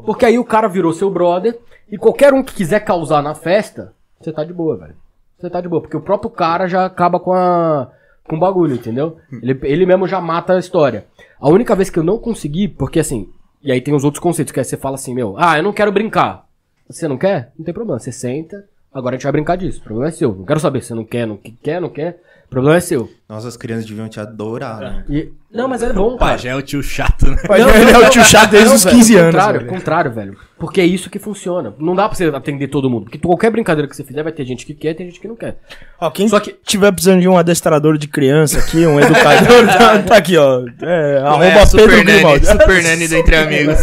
Porque 0.05 0.25
aí 0.25 0.37
o 0.37 0.45
cara 0.45 0.67
virou 0.67 0.93
seu 0.93 1.09
brother 1.09 1.57
e 1.89 1.97
qualquer 1.97 2.33
um 2.33 2.43
que 2.43 2.53
quiser 2.53 2.79
causar 2.81 3.21
na 3.21 3.35
festa, 3.35 3.93
você 4.19 4.31
tá 4.31 4.43
de 4.43 4.53
boa, 4.53 4.77
velho. 4.77 4.95
Você 5.37 5.49
tá 5.49 5.61
de 5.61 5.67
boa, 5.67 5.81
porque 5.81 5.97
o 5.97 6.01
próprio 6.01 6.29
cara 6.29 6.67
já 6.67 6.85
acaba 6.85 7.19
com 7.19 7.33
a 7.33 7.89
com 8.27 8.37
o 8.37 8.39
bagulho, 8.39 8.73
entendeu? 8.73 9.17
Ele, 9.31 9.59
ele 9.63 9.85
mesmo 9.85 10.07
já 10.07 10.19
mata 10.19 10.53
a 10.53 10.59
história. 10.59 11.05
A 11.39 11.47
única 11.47 11.75
vez 11.75 11.91
que 11.91 11.99
eu 11.99 12.03
não 12.03 12.17
consegui, 12.17 12.67
porque 12.67 12.99
assim, 12.99 13.29
e 13.61 13.71
aí 13.71 13.79
tem 13.79 13.93
os 13.93 14.03
outros 14.03 14.21
conceitos, 14.21 14.51
que 14.51 14.59
aí 14.59 14.65
você 14.65 14.77
fala 14.77 14.95
assim, 14.95 15.13
meu, 15.13 15.35
ah, 15.37 15.57
eu 15.57 15.63
não 15.63 15.71
quero 15.71 15.91
brincar. 15.91 16.45
Você 16.89 17.07
não 17.07 17.17
quer? 17.17 17.51
Não 17.57 17.63
tem 17.63 17.73
problema, 17.73 17.99
você 17.99 18.11
senta, 18.11 18.67
agora 18.95 19.15
a 19.15 19.17
gente 19.17 19.23
vai 19.23 19.31
brincar 19.33 19.55
disso. 19.57 19.79
O 19.81 19.83
problema 19.83 20.09
é 20.09 20.11
seu. 20.11 20.33
Não 20.33 20.45
quero 20.45 20.59
saber 20.59 20.81
se 20.81 20.87
você 20.87 20.93
não 20.95 21.05
quer, 21.05 21.27
não 21.27 21.37
quer, 21.61 21.79
não 21.81 21.89
quer. 21.89 22.19
O 22.45 22.49
problema 22.49 22.77
é 22.77 22.79
seu. 22.79 23.09
Nossa, 23.27 23.47
as 23.47 23.57
crianças 23.57 23.85
deviam 23.87 24.07
te 24.07 24.19
adorar, 24.19 24.79
né? 24.79 25.03
E- 25.09 25.29
Não, 25.51 25.67
mas 25.67 25.81
é 25.81 25.91
bom, 25.91 26.15
cara. 26.15 26.33
Pajé 26.33 26.49
é 26.49 26.55
o 26.55 26.61
tio 26.61 26.81
chato, 26.83 27.25
né? 27.27 27.37
Pai, 27.47 27.59
ele 27.81 27.89
é 27.89 27.97
o 27.97 28.07
tio 28.07 28.23
chato 28.23 28.51
desde 28.51 28.69
Não, 28.69 28.75
os 28.75 28.83
velho, 28.83 28.95
15 28.97 29.15
anos. 29.15 29.25
Contrário, 29.33 29.59
velho. 29.61 29.71
contrário, 29.73 30.11
velho. 30.11 30.37
Porque 30.59 30.79
é 30.79 30.85
isso 30.85 31.09
que 31.09 31.17
funciona. 31.17 31.73
Não 31.79 31.95
dá 31.95 32.07
pra 32.07 32.15
você 32.15 32.25
atender 32.25 32.67
todo 32.67 32.87
mundo. 32.87 33.05
Porque 33.05 33.17
qualquer 33.17 33.49
brincadeira 33.49 33.89
que 33.89 33.95
você 33.95 34.03
fizer 34.03 34.21
vai 34.21 34.31
ter 34.31 34.45
gente 34.45 34.63
que 34.63 34.75
quer 34.75 34.91
e 34.91 34.93
tem 34.93 35.07
gente 35.07 35.19
que 35.19 35.27
não 35.27 35.35
quer. 35.35 35.57
Ó, 35.99 36.11
quem 36.11 36.29
Só 36.29 36.39
que- 36.39 36.55
tiver 36.63 36.91
precisando 36.91 37.19
de 37.19 37.27
um 37.27 37.35
adestrador 37.35 37.97
de 37.97 38.07
criança 38.07 38.59
aqui, 38.59 38.85
um 38.85 38.99
educador, 38.99 39.65
tá, 39.75 40.03
tá 40.03 40.15
aqui, 40.17 40.37
ó. 40.37 40.63
É, 40.83 41.17
arroba 41.17 41.45
é, 41.45 41.65
Super 41.65 41.81
Pedro 41.89 41.97
Nani, 41.97 42.11
Grimaldi. 42.13 42.45
Super 42.45 42.83
Nani 42.83 43.07
do 43.07 43.15
Entre 43.15 43.35
Amigos. 43.35 43.77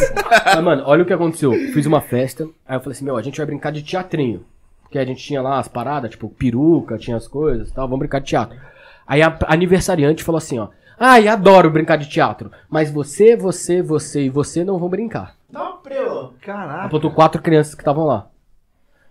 Mas, 0.46 0.62
mano, 0.62 0.85
olha 0.87 1.03
o 1.03 1.07
que 1.07 1.12
aconteceu. 1.12 1.51
Fiz 1.75 1.85
uma 1.85 2.01
festa, 2.01 2.44
aí 2.66 2.77
eu 2.77 2.81
falei 2.81 2.94
assim, 2.96 3.05
meu, 3.05 3.16
a 3.16 3.22
gente 3.22 3.38
vai 3.38 3.46
brincar 3.46 3.72
de 3.72 3.83
teatrinho. 3.83 4.44
Porque 4.93 4.99
a 4.99 5.07
gente 5.07 5.25
tinha 5.25 5.41
lá 5.41 5.59
as 5.59 5.69
paradas, 5.69 6.11
tipo, 6.11 6.29
peruca, 6.29 6.99
tinha 6.99 7.17
as 7.17 7.27
coisas 7.27 7.71
e 7.71 7.73
tal, 7.73 7.89
vamos 7.89 8.01
brincar 8.01 8.19
de 8.19 8.27
teatro. 8.27 8.59
Aí 9.07 9.23
a 9.23 9.39
aniversariante 9.47 10.23
falou 10.23 10.37
assim, 10.37 10.59
ó. 10.59 10.69
Ai, 11.01 11.29
adoro 11.29 11.71
brincar 11.71 11.97
de 11.97 12.11
teatro. 12.11 12.53
Mas 12.69 12.91
você, 12.91 13.35
você, 13.35 13.81
você 13.81 14.25
e 14.25 14.29
você 14.29 14.63
não 14.63 14.79
vão 14.79 14.91
brincar. 14.91 15.35
Caraca. 16.43 16.85
Apontou 16.85 17.11
quatro 17.11 17.41
crianças 17.41 17.75
que 17.75 17.81
estavam 17.81 18.05
lá. 18.05 18.29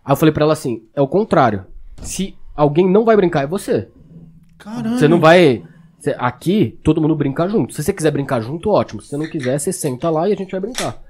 Aí 0.06 0.12
eu 0.12 0.16
falei 0.16 0.32
pra 0.32 0.44
ela 0.44 0.54
assim: 0.54 0.84
é 0.94 1.02
o 1.02 1.08
contrário. 1.08 1.66
Se 2.04 2.38
alguém 2.56 2.88
não 2.88 3.04
vai 3.04 3.16
brincar, 3.16 3.42
é 3.42 3.48
você. 3.48 3.90
Caralho. 4.60 5.00
Você 5.00 5.08
não 5.08 5.20
vai. 5.20 5.64
aqui, 6.20 6.80
todo 6.84 7.02
mundo 7.02 7.16
brinca 7.16 7.50
junto. 7.50 7.74
Se 7.74 7.82
você 7.82 7.92
quiser 7.92 8.12
brincar 8.12 8.40
junto, 8.40 8.70
ótimo. 8.70 9.02
Se 9.02 9.10
você 9.10 9.18
não 9.18 9.28
quiser, 9.28 9.58
você 9.58 9.74
senta 9.74 10.12
lá 10.12 10.30
e 10.30 10.34
a 10.34 10.36
gente 10.36 10.52
vai 10.52 10.60
brincar. 10.60 11.02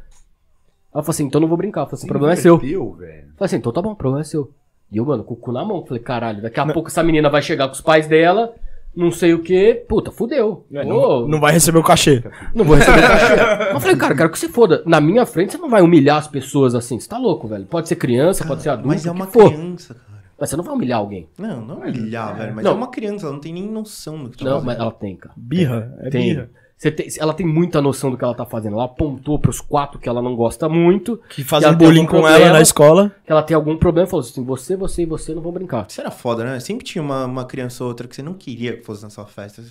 Ela 0.93 1.03
falou 1.03 1.09
assim: 1.09 1.25
então 1.25 1.41
não 1.41 1.49
vou 1.49 1.57
brincar. 1.57 1.81
Eu 1.81 1.87
falei 1.87 1.97
assim: 1.97 2.05
o 2.05 2.09
problema 2.09 2.33
é 2.33 2.37
seu. 2.37 2.61
Eu 2.63 2.93
velho. 2.93 3.33
falei 3.35 3.45
assim: 3.45 3.57
então 3.57 3.73
tá 3.73 3.81
bom, 3.81 3.91
o 3.91 3.95
problema 3.95 4.21
é 4.21 4.23
seu. 4.23 4.53
E 4.91 4.97
eu, 4.97 5.05
mano, 5.05 5.23
com 5.23 5.33
o 5.33 5.37
cu 5.37 5.51
na 5.51 5.63
mão. 5.63 5.85
Falei: 5.85 6.03
caralho, 6.03 6.41
daqui 6.41 6.59
a 6.59 6.65
pouco 6.65 6.89
essa 6.89 7.01
menina 7.03 7.29
vai 7.29 7.41
chegar 7.41 7.67
com 7.67 7.73
os 7.73 7.81
pais 7.81 8.07
dela, 8.07 8.53
não 8.95 9.09
sei 9.11 9.33
o 9.33 9.39
que. 9.41 9.73
Puta, 9.87 10.11
fudeu. 10.11 10.65
É, 10.73 10.83
Não, 10.83 11.27
não 11.27 11.39
vai 11.39 11.53
receber 11.53 11.77
o 11.79 11.83
cachê. 11.83 12.23
não 12.53 12.65
vou 12.65 12.75
receber 12.75 13.01
cachê. 13.01 13.35
Mas 13.35 13.73
eu 13.73 13.79
falei, 13.79 13.95
cara, 13.95 14.15
quero 14.15 14.29
que 14.29 14.37
você 14.39 14.49
foda. 14.49 14.83
Na 14.85 14.99
minha 14.99 15.25
frente, 15.25 15.53
você 15.53 15.57
não 15.57 15.69
vai 15.69 15.81
humilhar 15.81 16.17
as 16.17 16.27
pessoas 16.27 16.75
assim. 16.75 16.99
Você 16.99 17.07
tá 17.07 17.17
louco, 17.17 17.47
velho. 17.47 17.65
Pode 17.65 17.87
ser 17.87 17.95
criança, 17.95 18.45
pode 18.45 18.61
ser 18.61 18.69
adulto, 18.69 18.89
Mas 18.89 19.05
é 19.05 19.09
o 19.09 19.13
uma 19.13 19.27
for. 19.27 19.49
criança, 19.51 19.93
cara. 19.93 20.11
Mas 20.39 20.49
você 20.49 20.57
não 20.57 20.63
vai 20.63 20.73
humilhar 20.73 20.97
alguém. 20.99 21.29
Não, 21.37 21.61
não 21.61 21.75
humilhar, 21.77 22.35
velho. 22.35 22.55
Mas 22.55 22.65
Não. 22.65 22.71
é 22.71 22.73
uma 22.75 22.87
criança, 22.89 23.25
ela 23.27 23.33
não 23.33 23.39
tem 23.39 23.53
nem 23.53 23.69
noção 23.69 24.23
do 24.23 24.29
que 24.31 24.37
tá 24.39 24.43
Não, 24.45 24.51
fazendo. 24.53 24.65
mas 24.65 24.79
ela 24.79 24.91
tem, 24.91 25.15
cara. 25.15 25.35
Birra, 25.37 25.95
é 25.99 26.09
tem. 26.09 26.33
birra. 26.33 26.49
Você 26.81 26.89
tem. 26.89 27.07
Ela 27.19 27.31
tem 27.31 27.45
muita 27.45 27.79
noção 27.79 28.09
do 28.09 28.17
que 28.17 28.23
ela 28.23 28.33
tá 28.33 28.43
fazendo. 28.43 28.73
Ela 28.73 28.85
apontou 28.85 29.37
pros 29.37 29.61
quatro 29.61 29.99
que 29.99 30.09
ela 30.09 30.19
não 30.19 30.35
gosta 30.35 30.67
muito. 30.67 31.21
Que 31.29 31.43
fazem 31.43 31.71
bullying 31.75 32.07
com 32.07 32.17
problema, 32.17 32.39
ela 32.39 32.53
na 32.53 32.61
escola. 32.61 33.11
Que 33.23 33.31
ela 33.31 33.43
tem 33.43 33.53
algum 33.53 33.77
problema 33.77 34.07
e 34.07 34.09
falou 34.09 34.25
assim: 34.25 34.43
você, 34.43 34.75
você 34.75 35.03
e 35.03 35.05
você 35.05 35.35
não 35.35 35.43
vão 35.43 35.51
brincar. 35.51 35.85
Isso 35.87 36.01
era 36.01 36.09
foda, 36.09 36.43
né? 36.43 36.59
Sempre 36.59 36.83
tinha 36.83 37.03
uma, 37.03 37.25
uma 37.25 37.45
criança 37.45 37.83
ou 37.83 37.89
outra 37.89 38.07
que 38.07 38.15
você 38.15 38.23
não 38.23 38.33
queria 38.33 38.77
que 38.77 38.83
fosse 38.83 39.03
na 39.03 39.11
sua 39.11 39.27
festa. 39.27 39.61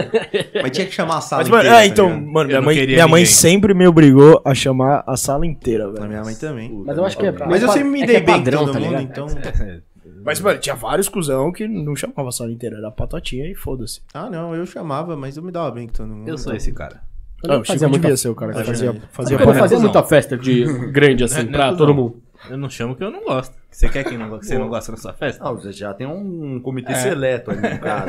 Mas 0.62 0.70
tinha 0.70 0.86
que 0.86 0.94
chamar 0.94 1.18
a 1.18 1.20
sala 1.20 1.42
Mas, 1.42 1.50
mano, 1.50 1.64
inteira, 1.64 1.76
é, 1.76 1.80
tá 1.80 1.86
então, 1.86 2.08
ligado? 2.08 2.32
mano, 2.32 2.46
minha 2.46 2.60
não 2.60 2.66
mãe, 2.66 2.86
minha 2.86 3.08
mãe 3.08 3.26
sempre 3.26 3.74
me 3.74 3.86
obrigou 3.86 4.40
a 4.42 4.54
chamar 4.54 5.04
a 5.06 5.18
sala 5.18 5.44
inteira, 5.44 5.88
A 5.88 5.90
velho. 5.90 6.08
minha 6.08 6.22
mãe 6.22 6.34
também. 6.34 6.82
Mas 6.86 6.96
eu 6.96 7.04
acho 7.04 7.18
que 7.18 7.26
é. 7.26 7.32
Mas 7.46 7.62
eu 7.62 7.68
sempre 7.68 7.90
me 7.90 8.02
é 8.04 8.06
dei 8.06 8.16
é 8.16 8.20
bem 8.20 8.36
padrão, 8.36 8.60
com 8.60 8.66
todo 8.68 8.72
tá 8.72 8.80
mundo, 8.80 8.98
ligado? 8.98 9.10
então... 9.10 9.84
Mas, 10.24 10.40
mano, 10.40 10.58
tinha 10.58 10.74
vários 10.74 11.08
cuzão 11.08 11.52
que 11.52 11.66
não 11.68 11.94
chamava 11.94 12.28
a 12.28 12.32
sala 12.32 12.50
inteira. 12.50 12.78
Era 12.78 12.90
patotinha 12.90 13.46
e 13.50 13.54
foda-se. 13.54 14.00
Ah, 14.12 14.28
não, 14.30 14.54
eu 14.54 14.64
chamava, 14.66 15.16
mas 15.16 15.36
eu 15.36 15.42
me 15.42 15.52
dava 15.52 15.70
bem 15.70 15.86
com 15.86 15.92
todo 15.94 16.08
mundo. 16.08 16.28
Eu 16.28 16.38
sou 16.38 16.54
esse 16.54 16.72
cara. 16.72 17.00
Eu 17.42 17.48
Não, 17.48 17.54
não 17.56 17.60
o 17.62 17.64
Chico 17.64 17.74
fazia 17.74 17.88
muita 17.88 18.02
devia 18.02 18.16
ser 18.16 18.28
o 18.30 18.34
cara 18.34 18.52
que 18.52 18.58
Fazia- 18.64 18.92
fazia, 18.92 19.02
fazia 19.12 19.36
Eu 19.38 19.46
não 19.46 19.54
fazia 19.54 19.78
muita 19.78 20.02
festa 20.02 20.36
de 20.36 20.64
grande 20.90 21.24
assim 21.24 21.40
é 21.40 21.44
pra 21.44 21.74
todo 21.74 21.94
mundo. 21.94 22.22
Eu 22.48 22.58
não 22.58 22.68
chamo 22.68 22.94
que 22.94 23.02
eu 23.02 23.10
não 23.10 23.24
gosto. 23.24 23.54
Você 23.70 23.88
quer 23.88 24.04
que, 24.04 24.16
não, 24.16 24.38
que 24.38 24.46
você 24.46 24.56
não 24.58 24.68
gosta 24.68 24.92
da 24.92 24.98
sua 24.98 25.12
festa? 25.14 25.42
Não, 25.42 25.54
você 25.56 25.72
já 25.72 25.92
tem 25.94 26.06
um 26.06 26.60
comitê 26.60 26.94
seleto 26.94 27.50
ali 27.50 27.60
no 27.60 27.78
caso. 27.80 28.06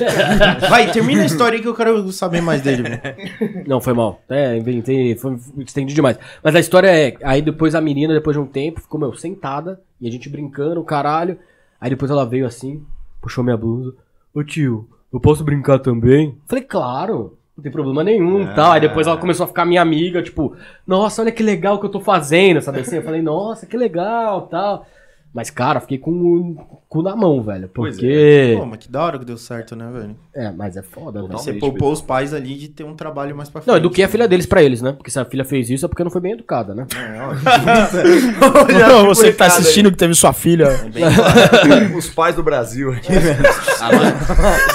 Vai, 0.70 0.90
termina 0.90 1.22
a 1.22 1.26
história 1.26 1.56
aí 1.56 1.62
que 1.62 1.68
eu 1.68 1.74
quero 1.74 2.10
saber 2.12 2.40
mais 2.40 2.62
dele. 2.62 2.84
Não, 3.66 3.80
foi 3.80 3.92
mal. 3.92 4.22
É, 4.28 4.56
inventei, 4.56 5.14
foi, 5.16 5.36
estendi 5.58 5.92
demais. 5.92 6.18
Mas 6.42 6.54
a 6.54 6.60
história 6.60 6.88
é, 6.88 7.16
aí 7.22 7.42
depois 7.42 7.74
a 7.74 7.80
menina, 7.80 8.14
depois 8.14 8.34
de 8.36 8.40
um 8.42 8.46
tempo, 8.46 8.80
ficou, 8.80 8.98
meu, 8.98 9.12
sentada, 9.14 9.80
e 10.04 10.08
a 10.08 10.10
gente 10.10 10.28
brincando, 10.28 10.84
caralho. 10.84 11.38
Aí 11.80 11.88
depois 11.88 12.10
ela 12.10 12.26
veio 12.26 12.46
assim, 12.46 12.84
puxou 13.22 13.42
minha 13.42 13.56
blusa. 13.56 13.94
Ô 14.34 14.44
tio, 14.44 14.86
eu 15.10 15.18
posso 15.18 15.42
brincar 15.42 15.78
também? 15.78 16.36
Falei, 16.46 16.62
claro, 16.62 17.38
não 17.56 17.62
tem 17.62 17.72
problema 17.72 18.04
nenhum 18.04 18.42
e 18.42 18.54
tal. 18.54 18.72
Aí 18.72 18.82
depois 18.82 19.06
ela 19.06 19.16
começou 19.16 19.44
a 19.44 19.46
ficar 19.46 19.64
minha 19.64 19.80
amiga, 19.80 20.22
tipo, 20.22 20.54
nossa, 20.86 21.22
olha 21.22 21.32
que 21.32 21.42
legal 21.42 21.80
que 21.80 21.86
eu 21.86 21.90
tô 21.90 22.00
fazendo, 22.00 22.60
sabe 22.60 22.80
assim? 22.80 22.96
Eu 22.96 23.02
falei, 23.02 23.22
nossa, 23.22 23.64
que 23.64 23.78
legal 23.78 24.42
tal. 24.48 24.86
Mas, 25.32 25.48
cara, 25.48 25.80
fiquei 25.80 25.96
com 25.96 26.54
cu 26.94 27.02
na 27.02 27.16
mão, 27.16 27.42
velho. 27.42 27.68
Pois 27.74 27.96
Porque. 27.96 28.54
Pô, 28.56 28.64
mas 28.66 28.78
que 28.78 28.88
da 28.88 29.02
hora 29.02 29.18
que 29.18 29.24
deu 29.24 29.36
certo, 29.36 29.74
né, 29.74 29.90
velho? 29.92 30.16
É, 30.32 30.52
mas 30.52 30.76
é 30.76 30.82
foda, 30.82 31.20
velho. 31.20 31.32
Você 31.32 31.52
poupou 31.54 31.90
os 31.90 32.00
pais 32.00 32.32
ali 32.32 32.54
de 32.54 32.68
ter 32.68 32.84
um 32.84 32.94
trabalho 32.94 33.36
mais 33.36 33.48
pra 33.48 33.60
frente. 33.60 33.72
Não, 33.72 33.76
eduquei 33.76 34.04
a 34.04 34.08
filha 34.08 34.28
deles 34.28 34.46
pra 34.46 34.62
eles, 34.62 34.80
né? 34.80 34.92
Porque 34.92 35.10
se 35.10 35.18
a 35.18 35.24
filha 35.24 35.44
fez 35.44 35.68
isso 35.70 35.84
é 35.84 35.88
porque 35.88 36.04
não 36.04 36.10
foi 36.10 36.20
bem 36.20 36.32
educada, 36.32 36.72
né? 36.72 36.86
Não, 38.78 39.06
você 39.12 39.32
que 39.32 39.38
tá 39.38 39.46
assistindo 39.46 39.90
que 39.90 39.96
teve 39.96 40.14
sua 40.14 40.32
filha. 40.32 40.68
Os 41.96 42.08
pais 42.08 42.36
do 42.36 42.42
Brasil. 42.42 42.94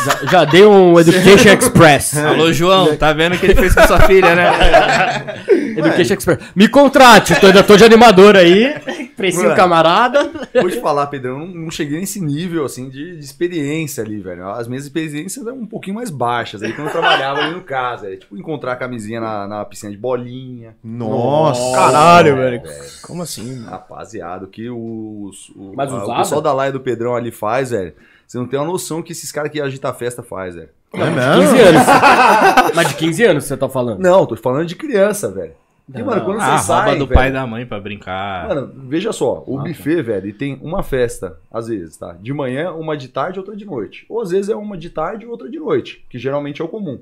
Já, 0.03 0.31
já 0.31 0.45
dei 0.45 0.65
um 0.65 0.99
Education 0.99 1.49
Express. 1.53 2.17
Alô, 2.17 2.51
João, 2.51 2.95
tá 2.97 3.13
vendo 3.13 3.35
o 3.35 3.39
que 3.39 3.45
ele 3.45 3.55
fez 3.55 3.73
com 3.73 3.87
sua 3.87 4.01
filha, 4.01 4.35
né? 4.35 5.45
Education 5.77 6.13
Express. 6.15 6.39
Me 6.55 6.67
contrate, 6.67 7.39
tô, 7.39 7.47
ainda 7.47 7.63
tô 7.63 7.77
de 7.77 7.83
animador 7.83 8.35
aí. 8.35 8.75
Precinho 9.15 9.45
Mano. 9.45 9.55
camarada. 9.55 10.29
Vou 10.53 10.69
te 10.69 10.79
falar, 10.79 11.07
Pedrão, 11.07 11.39
eu 11.39 11.39
não, 11.39 11.47
não 11.47 11.71
cheguei 11.71 11.99
nesse 12.09 12.19
nível, 12.21 12.65
assim, 12.65 12.89
de, 12.89 13.17
de 13.17 13.23
experiência 13.23 14.03
ali, 14.03 14.19
velho. 14.19 14.47
As 14.49 14.67
minhas 14.67 14.83
experiências 14.85 15.45
eram 15.45 15.57
um 15.57 15.65
pouquinho 15.65 15.95
mais 15.95 16.09
baixas, 16.09 16.63
aí 16.63 16.73
quando 16.73 16.87
eu 16.87 16.91
trabalhava 16.91 17.39
ali 17.41 17.53
no 17.53 17.61
caso. 17.61 18.05
Era 18.07 18.17
tipo 18.17 18.35
encontrar 18.37 18.73
a 18.73 18.75
camisinha 18.75 19.21
na, 19.21 19.47
na 19.47 19.65
piscina 19.65 19.91
de 19.91 19.97
bolinha. 19.97 20.75
Nossa. 20.83 21.75
Caralho, 21.77 22.35
velho. 22.35 22.61
Como 23.03 23.21
assim? 23.21 23.55
mano? 23.57 23.69
Rapaziada, 23.69 24.45
o 24.45 24.47
que 24.47 24.69
os, 24.69 25.49
o, 25.55 25.73
Mas 25.75 25.91
a- 25.93 26.03
o 26.05 26.15
pessoal 26.17 26.41
da 26.41 26.51
laia 26.51 26.71
do 26.71 26.79
Pedrão 26.79 27.15
ali 27.15 27.31
faz, 27.31 27.69
velho. 27.71 27.93
Você 28.27 28.37
não 28.37 28.47
tem 28.47 28.59
uma 28.59 28.65
noção 28.67 29.01
que 29.01 29.11
esses 29.11 29.31
caras 29.31 29.51
que 29.51 29.59
agitam 29.61 29.89
a 29.89 29.93
festa 29.93 30.21
faz, 30.23 30.55
velho. 30.55 30.69
É 30.93 30.97
15 30.99 31.53
mesmo? 31.53 31.67
anos. 31.79 32.75
Mas 32.75 32.87
de 32.89 32.95
15 32.95 33.23
anos 33.25 33.43
você 33.45 33.55
tá 33.57 33.69
falando? 33.69 33.99
Não, 33.99 34.25
tô 34.25 34.35
falando 34.35 34.67
de 34.67 34.75
criança, 34.75 35.29
velho. 35.31 35.53
Porque, 35.91 36.03
mano, 36.03 36.21
quando 36.23 36.39
Ah, 36.39 36.57
você 36.59 36.71
rouba 36.71 36.85
sai, 36.89 36.97
do 36.99 37.07
velho, 37.07 37.19
pai 37.19 37.29
e 37.29 37.31
da 37.31 37.47
mãe 37.47 37.65
pra 37.65 37.79
brincar. 37.79 38.47
Mano, 38.47 38.71
veja 38.87 39.11
só, 39.11 39.43
o 39.47 39.57
Ah, 39.59 39.63
tá. 39.63 39.67
buffet, 39.69 40.01
velho, 40.03 40.25
ele 40.25 40.33
tem 40.33 40.59
uma 40.61 40.83
festa, 40.83 41.37
às 41.51 41.67
vezes, 41.67 41.97
tá? 41.97 42.15
De 42.21 42.31
manhã, 42.31 42.71
uma 42.73 42.95
de 42.95 43.07
tarde, 43.07 43.39
outra 43.39 43.55
de 43.55 43.65
noite. 43.65 44.05
Ou 44.07 44.21
às 44.21 44.29
vezes 44.29 44.49
é 44.49 44.55
uma 44.55 44.77
de 44.77 44.89
tarde 44.91 45.25
e 45.25 45.27
outra 45.27 45.49
de 45.49 45.57
noite, 45.59 46.05
que 46.09 46.19
geralmente 46.19 46.61
é 46.61 46.65
o 46.65 46.67
comum. 46.67 46.99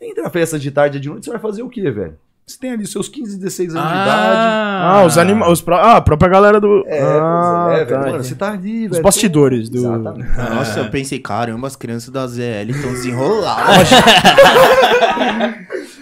Entre 0.00 0.24
a 0.24 0.30
festa 0.30 0.58
de 0.58 0.70
tarde 0.70 0.96
e 0.96 1.00
de 1.00 1.08
noite, 1.10 1.24
você 1.26 1.30
vai 1.30 1.40
fazer 1.40 1.62
o 1.62 1.68
quê, 1.68 1.90
velho? 1.90 2.16
Você 2.44 2.58
tem 2.58 2.72
ali 2.72 2.84
seus 2.86 3.08
15, 3.08 3.38
16 3.38 3.76
anos 3.76 3.88
de 3.88 3.94
idade. 3.94 4.38
Ah, 4.84 5.04
os 5.06 5.16
anima 5.16 5.48
os 5.48 5.62
pró- 5.62 5.76
Ah, 5.76 5.98
a 5.98 6.00
própria 6.00 6.28
galera 6.28 6.60
do. 6.60 6.82
É, 6.88 7.00
ah, 7.00 7.66
pois 7.68 7.78
é, 7.78 7.84
tá. 7.84 7.98
velho. 8.00 8.10
Mano, 8.12 8.24
você 8.24 8.34
tá 8.34 8.50
ali, 8.50 8.80
velho. 8.80 8.92
Os 8.94 8.98
bastidores 8.98 9.68
do. 9.68 9.78
Exatamente. 9.78 10.36
Nossa, 10.36 10.80
eu 10.80 10.90
pensei, 10.90 11.20
caramba, 11.20 11.68
as 11.68 11.76
crianças 11.76 12.10
da 12.10 12.26
ZL 12.26 12.70
estão 12.70 12.90
desenroladas. 12.90 13.88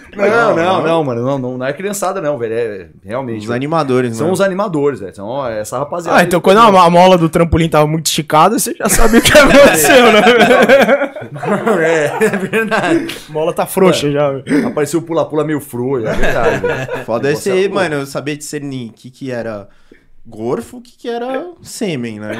Não, 0.15 0.55
não, 0.55 0.83
não, 0.83 1.03
mano. 1.03 1.21
Não, 1.21 1.37
não, 1.39 1.57
não 1.57 1.65
é 1.65 1.73
criançada, 1.73 2.21
não, 2.21 2.37
velho. 2.37 2.53
É 2.53 2.87
realmente. 3.03 3.39
Os 3.39 3.45
velho. 3.45 3.55
animadores, 3.55 4.15
São 4.15 4.25
mano. 4.25 4.33
os 4.33 4.41
animadores, 4.41 4.99
velho. 4.99 5.15
São 5.15 5.27
ó, 5.27 5.49
essa 5.49 5.77
rapaziada. 5.79 6.17
Ah, 6.17 6.21
aí 6.21 6.27
então 6.27 6.39
do 6.39 6.43
quando 6.43 6.59
a, 6.59 6.89
mola 6.89 7.17
do 7.17 7.29
trampolim 7.29 7.69
tava 7.69 7.87
muito 7.87 8.07
esticada, 8.07 8.57
você 8.59 8.73
já 8.73 8.89
sabia 8.89 9.19
o 9.19 9.23
que 9.23 9.37
aconteceu, 9.37 10.11
né? 10.11 10.21
é, 11.81 12.25
é 12.25 12.29
verdade. 12.37 13.07
A 13.29 13.31
mola 13.31 13.53
tá 13.53 13.65
frouxa 13.65 14.11
já. 14.11 14.31
velho. 14.31 14.67
Apareceu 14.67 14.99
o 14.99 15.03
pula-pula 15.03 15.43
meio 15.43 15.59
frouxo, 15.59 16.07
é 16.07 16.13
verdade, 16.13 16.59
velho. 16.65 17.05
Foda 17.05 17.31
é 17.31 17.67
mano, 17.69 17.95
eu 17.95 18.05
sabia 18.05 18.35
discernir 18.35 18.89
o 18.89 18.93
que 18.93 19.09
que 19.09 19.31
era 19.31 19.67
gorfo, 20.25 20.81
que 20.81 20.97
que 20.97 21.09
era 21.09 21.51
sêmen, 21.61 22.19
né? 22.19 22.31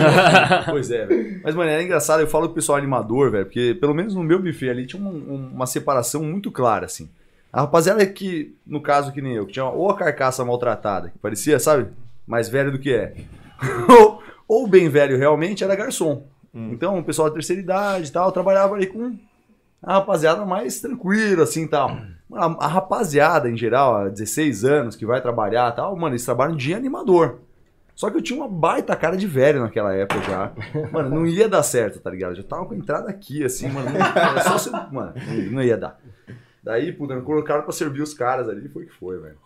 Pois 0.70 0.90
é, 0.90 1.06
velho. 1.06 1.40
Mas, 1.42 1.54
mano, 1.54 1.70
era 1.70 1.82
engraçado, 1.82 2.20
eu 2.20 2.26
falo 2.26 2.46
pro 2.46 2.54
pessoal 2.56 2.78
animador, 2.78 3.30
velho, 3.30 3.46
porque 3.46 3.76
pelo 3.80 3.94
menos 3.94 4.14
no 4.14 4.22
meu 4.22 4.40
buffet 4.42 4.68
ali 4.70 4.86
tinha 4.86 5.02
um- 5.02 5.08
um- 5.34 5.50
uma 5.54 5.66
separação 5.66 6.22
muito 6.22 6.50
clara, 6.50 6.86
assim. 6.86 7.08
A 7.52 7.60
rapaziada 7.62 8.04
que, 8.06 8.54
no 8.66 8.80
caso 8.80 9.12
que 9.12 9.22
nem 9.22 9.34
eu, 9.34 9.46
que 9.46 9.52
tinha 9.52 9.64
ou 9.64 9.90
a 9.90 9.96
carcaça 9.96 10.44
maltratada, 10.44 11.08
que 11.10 11.18
parecia, 11.18 11.58
sabe, 11.58 11.86
mais 12.26 12.48
velho 12.48 12.72
do 12.72 12.78
que 12.78 12.92
é, 12.92 13.14
ou, 13.88 14.22
ou 14.48 14.66
bem 14.68 14.88
velho 14.88 15.16
realmente, 15.16 15.62
era 15.64 15.76
garçom. 15.76 16.24
Então, 16.52 16.98
o 16.98 17.04
pessoal 17.04 17.28
da 17.28 17.34
terceira 17.34 17.60
idade 17.60 18.08
e 18.08 18.12
tal, 18.12 18.30
trabalhava 18.30 18.74
ali 18.74 18.86
com 18.86 19.16
a 19.82 19.94
rapaziada 19.94 20.44
mais 20.44 20.80
tranquila, 20.80 21.42
assim, 21.42 21.66
tal. 21.66 21.96
Mano, 22.28 22.56
A, 22.58 22.66
rapaziada, 22.66 23.50
em 23.50 23.56
geral, 23.56 23.96
há 23.96 24.08
16 24.08 24.64
anos, 24.64 24.96
que 24.96 25.06
vai 25.06 25.20
trabalhar 25.20 25.72
e 25.72 25.76
tal, 25.76 25.94
mano, 25.94 26.12
eles 26.14 26.24
trabalham 26.24 26.56
de 26.56 26.74
animador. 26.74 27.40
Só 27.94 28.10
que 28.10 28.16
eu 28.16 28.22
tinha 28.22 28.38
uma 28.38 28.48
baita 28.48 28.96
cara 28.96 29.16
de 29.16 29.26
velho 29.26 29.60
naquela 29.60 29.94
época 29.94 30.20
já. 30.22 30.52
Mano, 30.90 31.10
não 31.10 31.26
ia 31.26 31.48
dar 31.48 31.62
certo, 31.62 32.00
tá 32.00 32.10
ligado? 32.10 32.32
Eu 32.32 32.36
já 32.36 32.42
tava 32.42 32.66
com 32.66 32.74
a 32.74 32.76
entrada 32.76 33.08
aqui, 33.08 33.44
assim, 33.44 33.68
mano. 33.68 33.88
Não, 33.90 34.42
só 34.42 34.58
se, 34.58 34.70
mano, 34.70 35.14
não, 35.14 35.52
não 35.52 35.62
ia 35.62 35.76
dar. 35.76 36.00
Daí, 36.62 36.92
puta, 36.92 37.14
me 37.14 37.22
colocaram 37.22 37.62
pra 37.62 37.72
servir 37.72 38.02
os 38.02 38.14
caras 38.14 38.48
ali, 38.48 38.68
foi 38.68 38.86
que 38.86 38.94
foi, 38.94 39.18
velho. 39.20 39.38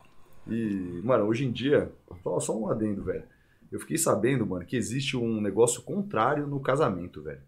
E, 0.47 1.03
mano, 1.05 1.25
hoje 1.27 1.45
em 1.45 1.53
dia, 1.53 1.93
só, 2.23 2.41
só 2.41 2.59
um 2.59 2.71
adendo, 2.71 3.05
velho. 3.05 3.25
Eu 3.71 3.81
fiquei 3.81 3.99
sabendo, 3.99 4.47
mano, 4.47 4.65
que 4.65 4.77
existe 4.77 5.15
um 5.15 5.41
negócio 5.43 5.83
contrário 5.83 6.47
no 6.47 6.59
casamento, 6.59 7.23
velho. 7.23 7.43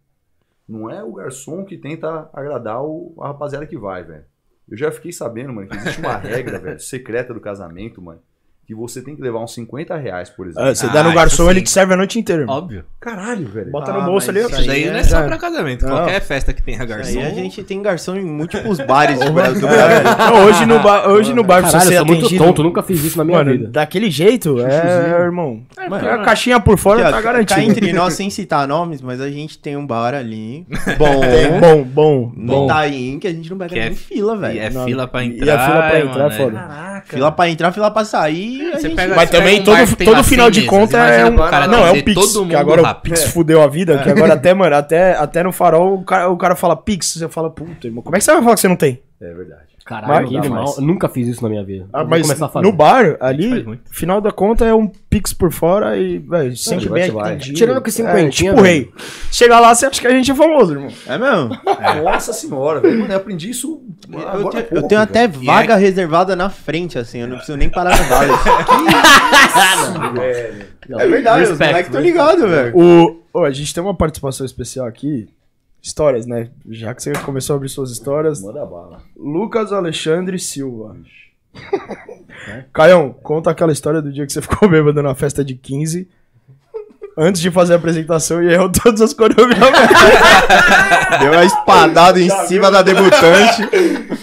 Não 0.69 0.91
é 0.91 1.03
o 1.03 1.15
garçom 1.15 1.65
que 1.65 1.79
tenta 1.79 2.29
agradar 2.33 2.83
o, 2.83 3.15
a 3.21 3.29
rapaziada 3.29 3.67
que 3.67 3.79
vai, 3.79 4.05
velho. 4.05 4.25
Eu 4.71 4.77
já 4.77 4.93
fiquei 4.93 5.13
sabendo, 5.13 5.53
mano, 5.53 5.69
que 5.69 5.77
existe 5.77 5.99
uma 6.01 6.17
regra, 6.19 6.59
velho, 6.59 6.79
secreta 6.81 7.35
do 7.35 7.41
casamento, 7.41 8.01
mano, 8.01 8.23
que 8.71 8.75
você 8.77 9.03
tem 9.03 9.17
que 9.17 9.23
levar 9.23 9.41
uns 9.43 9.53
50 9.53 9.97
reais, 9.97 10.31
por 10.31 10.47
exemplo. 10.47 10.69
Ah, 10.69 10.73
você 10.75 10.87
dá 10.89 11.03
no 11.03 11.11
Ah, 11.11 11.15
garçom, 11.15 11.43
isso 11.43 11.51
ele 11.51 11.63
te 11.63 11.71
serve 11.71 11.95
a 11.95 11.97
noite 11.97 12.19
inteira. 12.21 12.43
irmão. 12.43 12.57
Óbvio. 12.57 12.85
Caralho, 13.01 13.47
velho. 13.49 13.71
Bota 13.73 13.91
Ah, 13.91 13.99
no 13.99 14.05
bolso 14.05 14.31
ali. 14.31 14.41
ó. 14.41 14.47
isso 14.47 14.55
Isso 14.61 14.67
daí 14.69 14.85
aí 14.85 14.91
não 14.91 14.97
é 14.97 15.01
é- 15.01 15.05
só 15.05 15.23
pra 15.23 15.37
casamento. 15.39 15.85
Não. 15.87 15.97
Qualquer 15.97 16.21
festa 16.21 16.53
que 16.53 16.63
tenha 16.63 16.85
garçom. 16.85 17.19
Aí 17.19 17.27
a 17.27 17.31
gente 17.31 17.63
tem 17.65 17.83
garçom 17.83 18.15
em 18.17 18.25
múltiplos 18.25 18.79
bares 18.81 19.19
do 19.25 19.33
Brasil. 19.33 19.67
hoje 20.47 20.67
no 20.67 20.79
bar, 20.81 21.09
hoje 21.09 21.33
no 21.35 21.43
bar 21.43 21.63
Caralho, 21.63 21.81
você 21.89 21.97
sou 21.97 22.07
muito 22.07 22.37
tonto, 22.39 22.63
nunca 22.63 22.83
fiz 22.83 23.05
isso 23.05 23.19
na 23.19 23.25
minha 23.25 23.39
Mano, 23.39 23.51
vida. 23.53 23.69
daquele 23.69 24.11
jeito, 24.11 24.61
é, 24.61 25.21
irmão. 25.21 25.63
Mano, 25.89 26.09
a 26.09 26.19
caixinha 26.23 26.61
por 26.61 26.79
fora 26.79 27.03
tá 27.05 27.11
Cá 27.13 27.21
garantido. 27.21 27.61
entre 27.61 27.93
nós, 27.93 28.15
sem 28.15 28.31
citar 28.31 28.69
nomes, 28.69 29.01
mas 29.03 29.21
a 29.21 29.31
gente 29.31 29.59
tem 29.59 29.77
um 29.77 29.87
bar 29.87 30.15
ali, 30.15 30.67
bom, 30.99 31.61
bom, 31.61 31.83
bom, 31.83 32.33
no. 32.37 32.65
Itaim, 32.67 33.19
que 33.19 33.27
a 33.27 33.33
gente 33.33 33.51
não 33.51 33.59
pega 33.59 33.73
Que 33.73 33.79
é- 33.81 33.85
nem 33.87 33.95
fila, 33.95 34.35
E 34.35 34.39
velho. 34.39 34.61
é 34.61 34.71
fila 34.85 35.09
pra 35.09 35.25
e 35.25 35.29
a 35.29 35.33
entrar. 35.35 35.67
fila 35.67 35.83
pra 35.89 36.01
entrar 36.01 36.21
é 36.21 36.23
mano, 36.23 36.31
foda. 36.33 37.03
Fila 37.07 37.33
pra 37.33 37.49
entrar, 37.49 37.73
fila 37.73 37.91
pra 37.91 38.05
sair, 38.05 38.60
gente... 38.81 38.95
pega- 38.95 39.15
Mas 39.17 39.31
você 39.31 39.37
também 39.37 39.63
pega 39.65 39.83
um 39.83 39.87
todo, 39.87 40.05
todo 40.05 40.25
final 40.25 40.47
100 40.47 40.61
de 40.61 40.67
conta 40.67 40.97
é 40.99 41.21
Imagina 41.21 41.31
um. 41.47 41.51
cara 41.51 41.67
Não, 41.67 41.79
é 41.79 41.83
um 41.83 41.85
atender 41.87 42.03
Pix. 42.05 42.33
todo 42.33 42.49
Que 42.49 42.55
agora 42.57 42.83
rápido. 42.83 43.13
o 43.13 43.15
Pix 43.17 43.25
fudeu 43.33 43.63
a 43.63 43.67
vida. 43.67 43.99
Que 43.99 44.11
agora 44.11 44.35
até, 44.35 44.55
mano, 44.55 44.75
até, 44.77 45.13
até 45.15 45.43
no 45.43 45.53
farol 45.53 45.95
o 45.95 46.05
cara, 46.05 46.29
o 46.31 46.37
cara 46.37 46.55
fala 46.57 46.77
Pix. 46.77 47.15
Você 47.19 47.29
fala, 47.29 47.51
puta, 47.51 47.87
irmão, 47.87 48.03
como 48.03 48.17
é 48.17 48.19
que 48.19 48.25
você 48.25 48.33
vai 48.33 48.43
falar 48.43 48.55
que 48.55 48.61
você 48.61 48.69
não 48.69 48.77
tem? 48.77 49.01
É 49.23 49.35
verdade. 49.35 49.69
Caralho, 49.85 50.29
que 50.29 50.37
animal. 50.37 50.75
Eu 50.77 50.83
nunca 50.83 51.07
fiz 51.09 51.29
isso 51.29 51.43
na 51.43 51.49
minha 51.51 51.63
vida. 51.63 51.87
Ah, 51.93 52.05
mas 52.05 52.23
começar 52.23 52.47
a 52.47 52.49
fazer. 52.49 52.65
no 52.67 52.73
bar, 52.73 53.17
ali, 53.21 53.79
final 53.91 54.19
da 54.21 54.31
conta 54.33 54.65
é 54.65 54.73
um 54.75 54.87
Pix 55.11 55.33
por 55.35 55.53
fora 55.53 55.99
e, 55.99 56.19
velho, 56.19 56.57
sempre 56.57 56.89
bem 56.89 57.11
que 57.11 57.19
atendido. 57.19 57.57
Tirando 57.59 57.83
que 57.83 57.91
cinquentinha, 57.91 58.53
É, 58.53 58.55
tipo 58.55 58.63
velho. 58.63 58.85
rei. 58.85 58.93
Chega 59.31 59.61
lá, 59.61 59.75
você 59.75 59.87
acha 59.87 60.01
que 60.01 60.07
a 60.07 60.11
gente 60.11 60.31
é 60.31 60.35
famoso, 60.35 60.73
irmão. 60.73 60.89
É 61.07 61.19
mesmo? 61.19 61.51
Nossa 62.03 62.33
senhora, 62.33 62.81
velho. 62.81 63.01
Mano, 63.01 63.13
eu 63.13 63.17
aprendi 63.19 63.51
isso 63.51 63.83
Eu, 64.11 64.19
agora 64.21 64.39
há 64.49 64.51
tenho, 64.53 64.65
pouco, 64.65 64.77
eu 64.77 64.89
tenho 64.89 65.01
até 65.03 65.29
velho. 65.29 65.45
vaga 65.45 65.77
reservada 65.77 66.35
na 66.37 66.49
frente, 66.49 66.99
assim, 66.99 67.19
eu 67.19 67.29
não 67.29 67.37
preciso 67.37 67.59
nem 67.59 67.69
parar 67.69 67.99
no 68.01 68.09
bar. 68.09 68.27
Velho. 70.15 70.67
É 70.99 71.07
verdade, 71.07 71.43
os 71.45 71.49
Respect, 71.51 71.69
moleques 71.73 71.87
estão 71.89 72.01
ligados, 72.01 72.51
velho. 72.51 72.77
O, 72.77 73.23
ô, 73.33 73.45
a 73.45 73.51
gente 73.51 73.73
tem 73.75 73.83
uma 73.83 73.95
participação 73.95 74.45
especial 74.47 74.87
aqui. 74.87 75.29
Histórias, 75.83 76.27
né? 76.27 76.51
Já 76.69 76.95
que 76.95 77.03
você 77.03 77.13
começou 77.13 77.55
a 77.55 77.57
abrir 77.57 77.69
suas 77.69 77.91
histórias. 77.91 78.43
Manda 78.43 78.65
bala. 78.67 79.03
Lucas 79.17 79.73
Alexandre 79.73 80.39
Silva. 80.39 80.97
Caião, 82.73 83.15
conta 83.23 83.51
aquela 83.51 83.73
história 83.73 84.01
do 84.01 84.13
dia 84.13 84.27
que 84.27 84.33
você 84.33 84.43
ficou 84.43 84.69
bêbado 84.71 85.03
na 85.03 85.15
festa 85.15 85.45
de 85.45 85.55
15. 85.55 86.09
Antes 87.17 87.41
de 87.41 87.51
fazer 87.51 87.75
a 87.75 87.77
apresentação 87.77 88.43
e 88.43 88.53
errou 88.53 88.71
todas 88.71 89.01
as 89.01 89.13
coreografias. 89.13 89.61
Deu 91.21 91.33
uma 91.33 91.45
espadada 91.45 92.21
em 92.21 92.31
cima 92.47 92.71
da 92.71 92.83
debutante. 92.83 93.63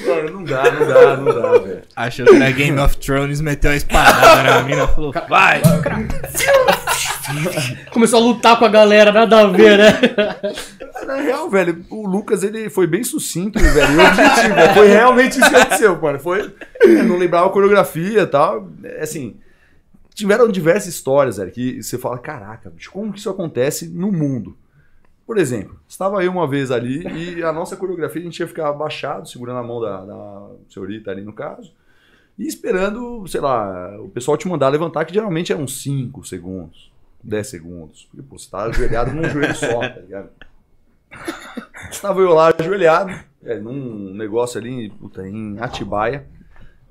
Mano, 0.07 0.31
não 0.31 0.43
dá, 0.43 0.71
não 0.71 0.87
dá, 0.87 1.17
não 1.17 1.25
dá, 1.25 1.51
velho. 1.59 1.81
Achou 1.95 2.25
que 2.25 2.35
era 2.35 2.49
Game 2.51 2.79
of 2.79 2.97
Thrones, 2.97 3.41
meteu 3.41 3.71
uma 3.71 3.77
espadada 3.77 4.43
na 4.43 4.63
mina 4.63 4.87
falou: 4.87 5.13
vai! 5.27 5.61
Começou 7.91 8.19
a 8.19 8.23
lutar 8.23 8.57
com 8.57 8.65
a 8.65 8.69
galera, 8.69 9.11
nada 9.11 9.41
a 9.41 9.47
ver, 9.47 9.77
né? 9.77 9.99
Na 11.07 11.15
real, 11.15 11.49
velho, 11.49 11.85
o 11.89 12.05
Lucas, 12.05 12.43
ele 12.43 12.69
foi 12.69 12.85
bem 12.85 13.01
sucinto, 13.01 13.57
velho, 13.57 13.93
e 13.93 14.05
objetivo. 14.05 14.55
velho. 14.55 14.73
Foi 14.73 14.87
realmente 14.87 15.39
isso 15.39 15.49
que 15.49 15.55
aconteceu, 15.55 16.01
mano. 16.01 16.19
Foi, 16.19 16.53
não 17.07 17.17
lembrava 17.17 17.47
a 17.47 17.49
coreografia 17.49 18.23
e 18.23 18.27
tal. 18.27 18.69
É, 18.83 19.01
Assim, 19.01 19.37
tiveram 20.13 20.49
diversas 20.49 20.93
histórias, 20.93 21.37
velho, 21.37 21.51
que 21.51 21.81
você 21.81 21.97
fala, 21.97 22.17
caraca, 22.17 22.69
bicho, 22.69 22.91
como 22.91 23.13
que 23.13 23.19
isso 23.19 23.29
acontece 23.29 23.87
no 23.87 24.11
mundo? 24.11 24.57
Por 25.25 25.37
exemplo, 25.37 25.79
estava 25.87 26.23
eu 26.23 26.31
uma 26.31 26.47
vez 26.47 26.71
ali 26.71 27.05
e 27.07 27.43
a 27.43 27.53
nossa 27.53 27.75
coreografia 27.75 28.21
a 28.21 28.25
gente 28.25 28.39
ia 28.39 28.47
ficar 28.47 28.69
abaixado, 28.69 29.29
segurando 29.29 29.59
a 29.59 29.63
mão 29.63 29.79
da, 29.79 30.05
da 30.05 30.47
senhorita 30.69 31.11
ali 31.11 31.21
no 31.21 31.33
caso, 31.33 31.73
e 32.37 32.47
esperando, 32.47 33.25
sei 33.27 33.41
lá, 33.41 33.97
o 34.01 34.09
pessoal 34.09 34.37
te 34.37 34.47
mandar 34.47 34.69
levantar, 34.69 35.05
que 35.05 35.13
geralmente 35.13 35.53
é 35.53 35.55
uns 35.55 35.81
5 35.81 36.25
segundos, 36.25 36.91
10 37.23 37.47
segundos. 37.47 38.07
Porque, 38.11 38.27
pô, 38.27 38.37
você 38.37 38.49
tá 38.49 38.63
ajoelhado 38.63 39.11
num 39.13 39.29
joelho 39.29 39.55
só, 39.55 39.79
tá 39.79 39.99
ligado? 39.99 40.29
Estava 41.91 42.19
eu 42.19 42.33
lá 42.33 42.53
ajoelhado, 42.57 43.13
é, 43.43 43.59
num 43.59 44.13
negócio 44.13 44.59
ali 44.59 44.89
puta, 44.89 45.27
em 45.27 45.57
Atibaia, 45.59 46.27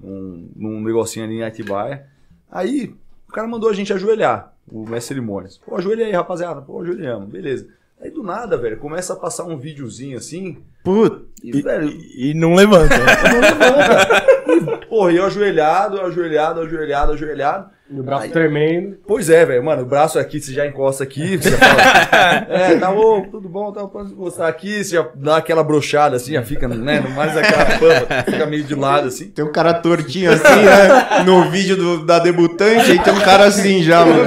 num, 0.00 0.50
num 0.56 0.80
negocinho 0.80 1.24
ali 1.24 1.36
em 1.36 1.42
Atibaia. 1.42 2.06
Aí 2.50 2.94
o 3.28 3.32
cara 3.32 3.46
mandou 3.48 3.68
a 3.68 3.74
gente 3.74 3.92
ajoelhar, 3.92 4.54
o 4.66 4.80
mestre 4.80 5.14
cerimônias. 5.14 5.58
Pô, 5.58 5.76
ajoelha 5.76 6.06
aí, 6.06 6.12
rapaziada. 6.12 6.62
Pô, 6.62 6.80
ajoelhamos, 6.80 7.28
beleza. 7.28 7.68
Aí 8.00 8.10
do 8.10 8.22
nada, 8.22 8.56
velho, 8.56 8.78
começa 8.78 9.12
a 9.12 9.16
passar 9.16 9.44
um 9.44 9.56
videozinho 9.56 10.16
assim. 10.16 10.62
Puta. 10.86 11.26
E, 11.42 11.62
velho, 11.62 11.92
E 12.16 12.32
não 12.34 12.54
levanta. 12.54 12.94
não 12.96 13.40
levanta. 13.40 14.24
E, 14.82 14.86
porra, 14.86 15.12
eu 15.12 15.24
ajoelhado, 15.26 16.00
ajoelhado, 16.00 16.60
ajoelhado, 16.60 17.12
ajoelhado. 17.12 17.76
No 17.88 18.02
braço 18.02 18.30
tremendo. 18.30 18.96
Pois 19.06 19.30
é, 19.30 19.44
velho, 19.46 19.64
mano, 19.64 19.82
o 19.82 19.86
braço 19.86 20.18
aqui, 20.18 20.40
você 20.40 20.52
já 20.52 20.66
encosta 20.66 21.04
aqui, 21.04 21.36
você 21.36 21.52
fala, 21.52 21.80
é, 22.50 22.76
tá 22.78 22.90
bom, 22.90 23.22
tudo 23.30 23.48
bom, 23.48 23.70
tá, 23.70 23.84
pode 23.86 24.10
encostar 24.12 24.48
aqui, 24.48 24.82
você 24.82 24.96
já 24.96 25.06
dá 25.14 25.36
aquela 25.36 25.62
brochada 25.62 26.16
assim, 26.16 26.32
já 26.32 26.42
fica, 26.42 26.66
né, 26.66 27.00
mais 27.14 27.36
aquela 27.36 27.64
pampa, 27.64 28.24
fica 28.28 28.44
meio 28.46 28.64
de 28.64 28.74
lado 28.74 29.06
assim. 29.06 29.28
Tem 29.28 29.44
um 29.44 29.52
cara 29.52 29.72
tortinho 29.72 30.32
assim, 30.32 30.42
né? 30.64 31.22
No 31.24 31.48
vídeo 31.48 31.76
do- 31.76 32.04
da 32.04 32.18
debutante, 32.18 32.90
aí 32.90 32.98
tem 32.98 33.12
um 33.14 33.20
cara 33.20 33.44
assim 33.44 33.80
já, 33.84 34.04
mano. 34.04 34.24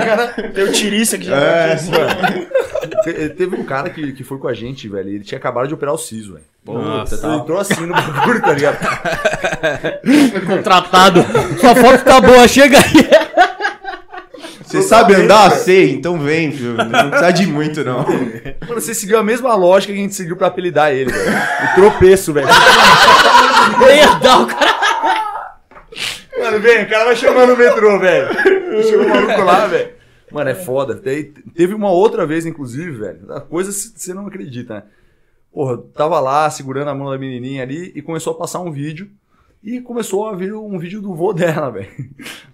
Tem 0.54 0.64
o 0.64 0.72
tirista 0.72 1.18
que 1.18 1.26
já 1.26 1.36
É, 1.36 1.76
Mano, 1.82 2.48
te- 2.48 2.48
teve 3.38 3.56
um 3.56 3.64
cara 3.64 3.90
que, 3.90 4.14
que 4.14 4.24
foi 4.24 4.38
com 4.38 4.48
a 4.48 4.54
gente, 4.54 4.88
velho, 4.88 5.10
ele 5.10 5.24
tinha 5.24 5.38
acabado 5.38 5.68
de 5.68 5.74
operar 5.74 5.94
o 5.94 5.98
siso, 5.98 6.34
velho. 6.34 6.46
Nossa, 6.66 7.16
Ele 7.26 7.36
entrou 7.36 7.58
assim 7.58 7.86
no 7.86 7.94
bagulho, 7.94 8.42
tá 8.42 8.54
ligado? 8.54 8.78
Contratado. 10.46 11.26
Sua 11.60 11.76
foto 11.76 12.04
tá 12.04 12.22
boa, 12.22 12.48
chega 12.48 12.78
aí. 12.78 13.10
Você 14.64 14.84
sabe 14.84 15.16
andar? 15.16 15.50
Sei, 15.52 15.92
então 15.94 16.20
vem, 16.20 16.52
filho. 16.52 16.76
Não 16.78 17.10
precisa 17.10 17.32
de 17.34 17.48
muito, 17.52 17.84
não. 17.84 18.06
Mano, 18.06 18.80
você 18.80 18.94
seguiu 18.94 19.18
a 19.18 19.24
mesma 19.24 19.56
lógica 19.56 19.92
que 19.92 19.98
a 19.98 20.02
gente 20.02 20.14
seguiu 20.14 20.36
pra 20.36 20.48
apelidar 20.48 20.92
ele, 20.92 21.12
velho. 21.12 21.38
O 21.72 21.76
tropeço, 21.76 22.32
velho. 22.34 22.48
Nem 23.80 24.20
dar 24.20 24.42
o 24.42 24.46
cara. 24.46 24.80
Mano, 26.38 26.60
vem, 26.60 26.84
o 26.84 26.90
cara 26.90 27.06
vai 27.06 27.16
chamando 27.16 27.54
o 27.54 27.58
metrô, 27.58 28.00
velho. 28.00 28.28
Chegou 28.84 29.06
o 29.06 29.10
maluco 29.10 29.42
lá, 29.42 29.66
velho. 29.66 29.99
Mano, 30.32 30.50
é 30.50 30.56
foda. 30.56 30.96
Te- 30.96 31.34
Teve 31.56 31.74
uma 31.74 31.90
outra 31.92 32.26
vez, 32.26 32.46
inclusive, 32.46 32.92
velho. 32.98 33.34
A 33.34 33.42
coisa 33.42 33.72
você 33.72 34.14
não 34.14 34.28
acredita, 34.28 34.76
né? 34.76 34.84
Porra, 35.52 35.78
tava 35.96 36.20
lá 36.20 36.50
segurando 36.50 36.90
a 36.90 36.96
mão 36.96 37.10
da 37.10 37.18
menininha 37.18 37.64
ali 37.64 37.92
e 37.96 38.02
começou 38.02 38.34
a 38.34 38.38
passar 38.38 38.60
um 38.60 38.72
vídeo. 38.72 39.10
E 39.62 39.82
começou 39.82 40.26
a 40.26 40.34
vir 40.36 40.54
um 40.54 40.80
vídeo 40.80 41.02
do 41.02 41.14
vô 41.14 41.34
dela, 41.34 41.70
velho. 41.72 41.90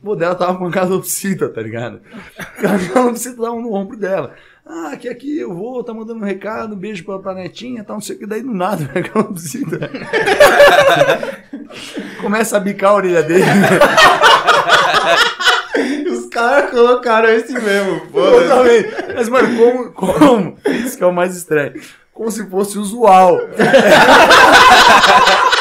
O 0.01 0.05
vô 0.07 0.15
dela 0.15 0.33
tava 0.33 0.57
com 0.57 0.65
a 0.65 0.71
calopsita, 0.71 1.49
tá 1.49 1.61
ligado? 1.61 2.01
A 2.57 2.93
calopsita 2.93 3.35
tava 3.43 3.55
no 3.61 3.73
ombro 3.73 3.95
dela. 3.95 4.33
Ah, 4.65 4.89
aqui, 4.93 5.07
aqui, 5.07 5.37
eu 5.37 5.53
vou, 5.53 5.83
tá 5.83 5.93
mandando 5.93 6.19
um 6.21 6.25
recado, 6.25 6.73
um 6.73 6.77
beijo 6.79 7.03
pra, 7.05 7.19
pra 7.19 7.35
netinha, 7.35 7.83
tá, 7.83 7.93
não 7.93 8.01
sei 8.01 8.15
o 8.15 8.19
que. 8.19 8.25
Daí 8.25 8.41
do 8.41 8.51
nada, 8.51 8.89
a 8.97 9.03
calopsita. 9.03 9.91
Começa 12.21 12.57
a 12.57 12.59
bicar 12.59 12.89
a 12.91 12.95
orelha 12.95 13.21
dele. 13.21 13.45
Caras 16.35 16.69
colocaram 16.69 17.29
esse 17.29 17.53
mesmo, 17.53 18.01
Eu 18.13 18.49
também. 18.49 18.85
Mas, 19.15 19.29
mano, 19.29 19.57
como, 19.57 19.91
como? 19.93 20.57
Isso 20.65 20.97
que 20.97 21.03
é 21.05 21.07
o 21.07 21.13
mais 21.13 21.33
estranho. 21.33 21.81
Como 22.13 22.29
se 22.29 22.45
fosse 22.49 22.77
usual. 22.77 23.39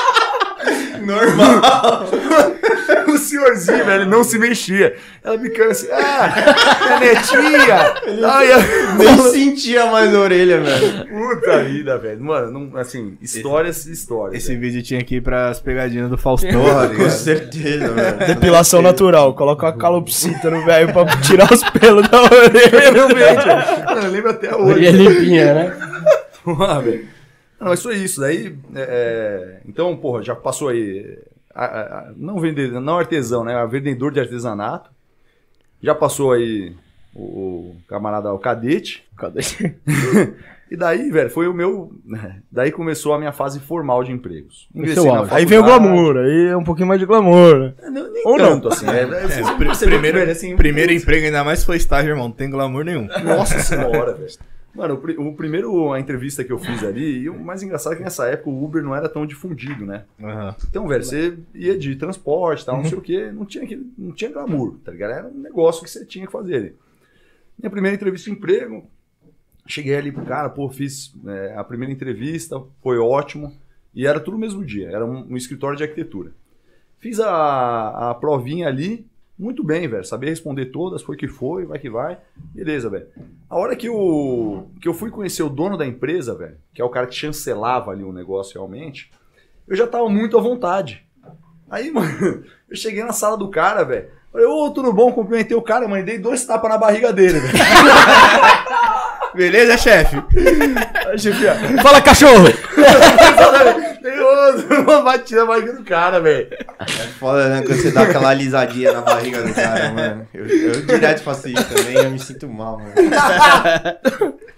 Normal. 1.06 2.08
O 3.06 3.18
senhorzinho, 3.18 3.84
velho, 3.84 4.06
não 4.06 4.24
se 4.24 4.38
mexia. 4.38 4.96
Ela 5.22 5.36
bicando 5.36 5.70
assim, 5.70 5.86
ah, 5.92 6.98
minha 6.98 7.14
netinha. 7.14 7.94
Ai, 8.28 8.48
Nem 8.98 9.18
sentia 9.30 9.86
mais 9.86 10.12
a 10.12 10.18
orelha, 10.18 10.60
velho. 10.60 11.06
Puta 11.06 11.62
vida, 11.62 11.96
velho. 11.98 12.20
Mano, 12.20 12.50
não, 12.50 12.76
assim, 12.76 13.16
histórias, 13.22 13.86
histórias. 13.86 14.42
Esse 14.42 14.56
vídeo 14.56 14.82
tinha 14.82 15.02
que 15.04 15.16
ir 15.16 15.20
pras 15.20 15.60
pegadinhas 15.60 16.10
do 16.10 16.18
Faustão, 16.18 16.64
tá 16.64 16.88
com 16.88 16.92
ligado? 16.94 17.10
certeza, 17.10 17.92
velho. 17.92 18.18
Depilação 18.26 18.82
natural. 18.82 19.34
Coloca 19.34 19.68
a 19.68 19.72
calopsita 19.72 20.50
no 20.50 20.64
velho 20.64 20.92
pra 20.92 21.04
tirar 21.18 21.52
os 21.52 21.62
pelos 21.70 22.08
da 22.08 22.22
orelha. 22.22 22.90
Realmente, 22.92 23.44
velho. 23.44 23.84
Mano, 23.86 24.00
eu 24.06 24.10
lembro 24.10 24.30
até 24.30 24.56
hoje. 24.56 24.72
Orelha 24.72 24.90
limpinha, 24.90 25.54
né? 25.54 25.76
Ah, 26.46 26.80
velho. 26.80 27.06
Não, 27.60 27.68
mas 27.68 27.82
foi 27.82 27.96
isso. 27.96 28.20
Daí, 28.20 28.56
é, 28.74 28.80
é, 28.80 29.60
então, 29.66 29.96
porra, 29.96 30.22
já 30.22 30.34
passou 30.34 30.68
aí. 30.68 31.18
a- 31.54 31.64
a- 31.64 31.98
a- 32.00 32.12
não 32.16 32.38
vendedor, 32.40 32.80
não 32.80 32.98
artesão, 32.98 33.44
né? 33.44 33.66
Vendedor 33.70 34.10
de 34.12 34.20
artesanato. 34.20 34.90
Já 35.80 35.94
passou 35.94 36.32
aí 36.32 36.74
o, 37.14 37.22
o 37.22 37.76
camarada, 37.88 38.32
o 38.32 38.38
cadete. 38.38 39.04
Cadê? 39.16 39.40
E 40.70 40.76
daí, 40.76 41.10
velho, 41.10 41.30
foi 41.30 41.46
o 41.46 41.52
meu. 41.52 41.92
Daí 42.50 42.72
começou 42.72 43.12
a 43.12 43.18
minha 43.18 43.32
fase 43.32 43.60
formal 43.60 44.02
de 44.02 44.10
empregos. 44.10 44.66
É. 44.74 45.34
Aí 45.36 45.44
vem 45.44 45.58
o 45.58 45.62
glamour, 45.62 46.16
aí 46.16 46.46
é 46.48 46.56
um 46.56 46.64
pouquinho 46.64 46.88
mais 46.88 46.98
de 46.98 47.06
glamour. 47.06 47.58
né? 47.58 47.74
Não, 47.90 48.10
nem 48.10 48.22
Ou 48.26 48.38
não. 48.38 48.46
tanto, 48.46 48.68
assim. 48.68 48.86
É, 48.88 49.02
é, 49.04 49.54
Pri- 49.56 49.66
perceber 49.66 50.00
primeiro, 50.00 50.30
assim, 50.30 50.56
primeiro 50.56 50.90
emprego, 50.92 51.26
ainda 51.26 51.44
mais 51.44 51.62
foi 51.62 51.76
estágio, 51.76 52.10
irmão. 52.10 52.28
Não 52.28 52.34
tem 52.34 52.50
glamour 52.50 52.82
nenhum. 52.82 53.06
Nossa 53.22 53.58
senhora, 53.60 54.14
velho. 54.14 54.32
Mano, 54.74 54.94
o, 54.94 54.98
pri- 54.98 55.16
o 55.16 55.32
primeiro 55.34 55.92
a 55.92 56.00
entrevista 56.00 56.42
que 56.42 56.50
eu 56.52 56.58
fiz 56.58 56.82
ali, 56.82 57.18
e 57.20 57.28
o 57.30 57.38
mais 57.38 57.62
engraçado 57.62 57.92
é 57.92 57.96
que 57.96 58.02
nessa 58.02 58.26
época 58.26 58.50
o 58.50 58.64
Uber 58.64 58.82
não 58.82 58.94
era 58.94 59.08
tão 59.08 59.24
difundido, 59.24 59.86
né? 59.86 60.04
Aham. 60.20 60.54
Então, 60.68 60.88
velho, 60.88 61.04
você 61.04 61.38
ia 61.54 61.78
de 61.78 61.94
transporte, 61.94 62.66
tal, 62.66 62.78
não 62.78 62.84
sei 62.84 62.98
o 62.98 63.00
quê, 63.00 63.30
não 63.32 63.44
tinha, 63.44 63.62
aquele, 63.62 63.86
não 63.96 64.12
tinha 64.12 64.32
glamour, 64.32 64.76
tá 64.84 64.90
ligado? 64.90 65.12
Era 65.12 65.28
um 65.28 65.38
negócio 65.40 65.82
que 65.84 65.90
você 65.90 66.04
tinha 66.04 66.26
que 66.26 66.32
fazer 66.32 66.56
ali. 66.56 66.76
Minha 67.56 67.70
primeira 67.70 67.94
entrevista 67.94 68.28
de 68.28 68.36
emprego, 68.36 68.84
cheguei 69.66 69.94
ali 69.96 70.10
pro 70.10 70.24
cara, 70.24 70.48
pô, 70.50 70.68
fiz 70.68 71.14
é, 71.24 71.54
a 71.56 71.62
primeira 71.62 71.92
entrevista, 71.92 72.60
foi 72.82 72.98
ótimo, 72.98 73.54
e 73.94 74.06
era 74.08 74.18
tudo 74.18 74.34
no 74.34 74.40
mesmo 74.40 74.64
dia, 74.64 74.90
era 74.90 75.06
um, 75.06 75.32
um 75.32 75.36
escritório 75.36 75.76
de 75.76 75.84
arquitetura. 75.84 76.32
Fiz 76.98 77.20
a, 77.20 78.10
a 78.10 78.14
provinha 78.14 78.66
ali, 78.66 79.06
muito 79.38 79.64
bem, 79.64 79.88
velho, 79.88 80.04
sabia 80.04 80.30
responder 80.30 80.66
todas, 80.66 81.02
foi 81.02 81.16
que 81.16 81.26
foi, 81.26 81.66
vai 81.66 81.78
que 81.78 81.90
vai, 81.90 82.18
beleza, 82.36 82.88
velho. 82.88 83.06
A 83.50 83.58
hora 83.58 83.74
que 83.74 83.88
eu, 83.88 84.68
que 84.80 84.86
eu 84.86 84.94
fui 84.94 85.10
conhecer 85.10 85.42
o 85.42 85.48
dono 85.48 85.76
da 85.76 85.86
empresa, 85.86 86.34
velho, 86.34 86.56
que 86.72 86.80
é 86.80 86.84
o 86.84 86.90
cara 86.90 87.06
que 87.06 87.14
chancelava 87.14 87.90
ali 87.90 88.04
o 88.04 88.12
negócio 88.12 88.54
realmente, 88.54 89.10
eu 89.66 89.76
já 89.76 89.86
tava 89.86 90.08
muito 90.08 90.38
à 90.38 90.40
vontade. 90.40 91.04
Aí, 91.68 91.90
mano, 91.92 92.44
eu 92.68 92.76
cheguei 92.76 93.02
na 93.02 93.12
sala 93.12 93.36
do 93.36 93.50
cara, 93.50 93.82
velho. 93.82 94.08
Falei, 94.30 94.46
ô, 94.46 94.70
tudo 94.70 94.92
bom? 94.92 95.12
Cumprimentei 95.12 95.56
o 95.56 95.62
cara, 95.62 95.86
mano. 95.86 96.04
Dei 96.04 96.18
dois 96.18 96.44
tapas 96.44 96.68
na 96.68 96.76
barriga 96.76 97.12
dele, 97.12 97.38
velho. 97.38 97.54
Beleza, 99.34 99.76
chefe? 99.76 100.16
Fala, 101.82 102.00
cachorro! 102.00 102.44
Dei 104.04 104.20
outro, 104.20 104.82
uma 104.84 105.00
batida 105.00 105.40
na 105.40 105.46
barriga 105.46 105.72
do 105.72 105.82
cara, 105.82 106.20
velho. 106.20 106.46
É 106.52 107.06
foda, 107.18 107.48
né? 107.48 107.62
Quando 107.62 107.80
você 107.80 107.90
dá 107.90 108.02
aquela 108.02 108.28
alisadinha 108.28 108.92
na 108.92 109.00
barriga 109.00 109.42
do 109.42 109.54
cara, 109.54 109.90
mano. 109.92 110.28
Eu, 110.34 110.46
eu 110.46 110.82
direto 110.82 111.22
faço 111.22 111.48
isso 111.48 111.64
também 111.64 111.94
eu 111.94 112.10
me 112.10 112.18
sinto 112.18 112.46
mal, 112.46 112.78
mano. 112.78 112.92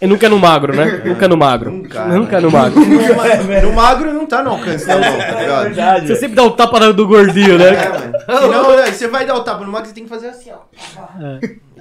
E 0.00 0.06
nunca 0.08 0.26
é 0.26 0.28
no 0.28 0.38
magro, 0.40 0.74
né? 0.74 1.00
Nunca 1.04 1.26
é 1.26 1.28
no 1.28 1.36
magro. 1.36 1.70
Nunca, 1.70 2.04
Nunca 2.06 2.38
é 2.38 2.40
no 2.40 2.50
magro. 2.50 2.80
No, 2.80 3.62
no 3.62 3.72
magro 3.72 4.12
não 4.12 4.26
tá 4.26 4.42
no 4.42 4.50
alcance 4.50 4.84
da 4.84 4.98
mão, 4.98 5.16
tá 5.16 5.64
ligado? 5.64 6.06
Você 6.08 6.16
sempre 6.16 6.34
dá 6.34 6.42
o 6.42 6.50
tapa 6.50 6.92
do 6.92 7.06
gordinho, 7.06 7.56
né? 7.56 7.68
É, 7.68 7.88
mano. 7.88 8.12
Senão, 8.40 8.76
né, 8.76 8.90
você 8.90 9.06
vai 9.06 9.24
dar 9.24 9.36
o 9.36 9.44
tapa 9.44 9.64
no 9.64 9.70
magro, 9.70 9.86
você 9.86 9.94
tem 9.94 10.02
que 10.02 10.10
fazer 10.10 10.26
assim, 10.26 10.50
ó. 10.50 10.58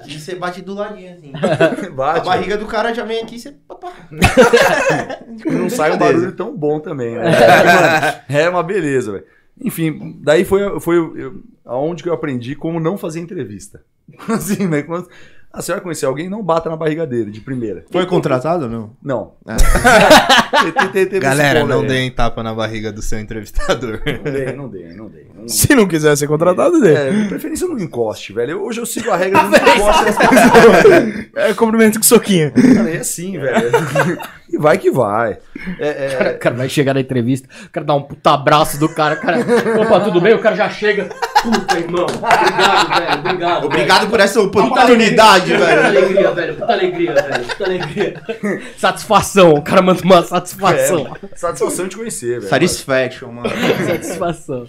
E 0.06 0.20
você 0.20 0.34
bate 0.34 0.60
do 0.62 0.74
ladinho, 0.74 1.12
assim. 1.12 1.32
A 1.86 1.90
Bate, 1.90 2.26
barriga 2.26 2.56
do 2.58 2.66
cara 2.66 2.92
já 2.92 3.04
vem 3.04 3.22
aqui, 3.22 3.38
você... 3.38 3.52
papá. 3.66 3.92
não 5.46 5.70
sai 5.70 5.92
um 5.92 5.98
barulho 5.98 6.32
tão 6.32 6.54
bom 6.56 6.78
também, 6.80 7.14
né? 7.14 7.24
É, 7.26 7.64
mano, 7.64 8.22
é 8.28 8.48
uma 8.50 8.62
beleza, 8.62 9.12
velho. 9.12 9.24
Enfim, 9.62 10.18
daí 10.22 10.44
foi, 10.44 10.78
foi 10.80 10.96
eu- 10.98 11.42
aonde 11.64 12.02
que 12.02 12.08
eu 12.08 12.14
aprendi 12.14 12.54
como 12.54 12.78
não 12.78 12.98
fazer 12.98 13.20
entrevista. 13.20 13.82
Assim, 14.28 14.66
né? 14.66 14.82
Quando, 14.82 15.08
ah, 15.52 15.62
você 15.62 15.72
vai 15.72 15.80
conhecer 15.80 16.04
alguém, 16.06 16.28
não 16.28 16.42
bata 16.42 16.68
na 16.68 16.76
barriga 16.76 17.06
dele, 17.06 17.30
de 17.30 17.40
primeira. 17.40 17.84
Foi 17.90 18.04
contratado 18.06 18.64
ou 18.64 18.70
não? 18.70 18.90
Não. 19.02 19.32
Te- 19.46 20.72
te- 20.72 20.88
te- 20.88 21.06
teve 21.06 21.20
Galera, 21.20 21.64
não 21.64 21.86
deem 21.86 22.10
tapa 22.10 22.42
na 22.42 22.52
barriga 22.54 22.92
do 22.92 23.00
seu 23.00 23.18
entrevistador. 23.18 24.00
Não 24.06 24.32
dei, 24.32 24.52
não 24.52 24.68
dei, 24.68 24.92
não 24.92 25.08
dei. 25.08 25.26
Não- 25.34 25.48
Se 25.48 25.74
não 25.74 25.86
quiser 25.88 26.14
ser 26.16 26.26
contratado, 26.26 26.80
dê. 26.80 26.92
É, 26.94 27.10
de 27.10 27.28
preferência 27.28 27.66
não 27.66 27.78
encoste, 27.78 28.32
velho. 28.32 28.52
Eu- 28.52 28.66
Hoje 28.66 28.80
eu 28.80 28.86
sigo 28.86 29.10
a 29.10 29.16
regra 29.16 29.40
do 29.44 29.50
não 29.50 29.56
encoste. 29.58 31.30
É 31.36 31.54
cumprimento 31.54 31.98
com 31.98 32.04
soquinho. 32.04 32.52
Cara, 32.52 32.90
é 32.90 32.98
assim, 32.98 33.38
velho. 33.38 33.70
E 34.56 34.58
vai 34.58 34.78
que 34.78 34.90
vai. 34.90 35.36
É, 35.78 35.88
é, 35.88 36.08
O 36.14 36.18
cara, 36.18 36.30
o 36.34 36.38
cara 36.38 36.54
vai 36.56 36.68
chegar 36.68 36.94
na 36.94 37.00
entrevista, 37.00 37.46
o 37.66 37.70
cara 37.70 37.84
dá 37.84 37.94
um 37.94 38.02
puta 38.02 38.30
abraço 38.32 38.78
do 38.80 38.88
cara, 38.88 39.16
cara, 39.16 39.38
opa, 39.80 40.00
tudo 40.00 40.18
bem? 40.20 40.32
O 40.34 40.38
cara 40.38 40.56
já 40.56 40.70
chega, 40.70 41.10
puta, 41.42 41.78
irmão, 41.78 42.06
obrigado, 42.06 42.98
velho, 42.98 43.18
obrigado. 43.20 43.64
Obrigado 43.66 44.10
por 44.10 44.20
essa 44.20 44.40
Puta 44.40 44.62
oportunidade, 44.64 45.52
Puta 45.52 45.64
velho. 45.66 45.86
alegria, 45.86 46.30
velho, 46.32 46.54
puta 46.56 46.72
alegria, 46.72 47.12
velho, 47.14 47.44
puta 47.44 47.64
alegria. 47.64 48.22
Satisfação, 48.78 49.50
o 49.52 49.62
cara 49.62 49.82
manda 49.82 50.02
uma 50.02 50.22
satisfação. 50.22 51.14
é, 51.22 51.36
satisfação 51.36 51.86
de 51.88 51.96
conhecer, 51.96 52.38
velho. 52.38 52.48
Satisfaction, 52.48 53.30
mano. 53.32 53.50
Satisfação. 53.86 54.66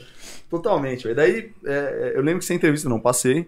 Totalmente, 0.49 1.03
velho. 1.03 1.15
Daí, 1.15 1.51
é, 1.65 2.11
eu 2.15 2.21
lembro 2.21 2.39
que 2.39 2.45
sem 2.45 2.57
entrevista 2.57 2.89
não 2.89 2.99
passei. 2.99 3.47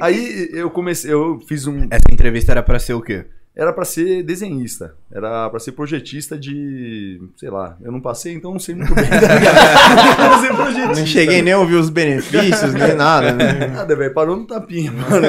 Aí 0.00 0.50
eu 0.52 0.70
comecei, 0.70 1.12
eu 1.12 1.40
fiz 1.48 1.66
um. 1.66 1.86
Essa 1.90 2.12
entrevista 2.12 2.52
era 2.52 2.62
pra 2.62 2.78
ser 2.78 2.94
o 2.94 3.00
quê? 3.00 3.24
Era 3.56 3.72
pra 3.72 3.86
ser 3.86 4.22
desenhista. 4.22 4.94
Era 5.10 5.48
pra 5.48 5.58
ser 5.58 5.72
projetista 5.72 6.38
de. 6.38 7.18
Sei 7.38 7.48
lá, 7.48 7.74
eu 7.80 7.90
não 7.90 8.02
passei, 8.02 8.34
então 8.34 8.52
não 8.52 8.58
sei 8.58 8.74
muito 8.74 8.94
bem. 8.94 9.06
Tá 9.06 10.92
não 10.94 11.06
cheguei 11.06 11.40
nem 11.40 11.54
a 11.54 11.58
ouvir 11.58 11.76
os 11.76 11.88
benefícios, 11.88 12.74
nem 12.74 12.94
nada, 12.94 13.32
né? 13.32 13.66
Nada, 13.68 13.96
velho. 13.96 14.12
Parou 14.12 14.36
no 14.36 14.46
tapinha, 14.46 14.92
mano. 14.92 15.26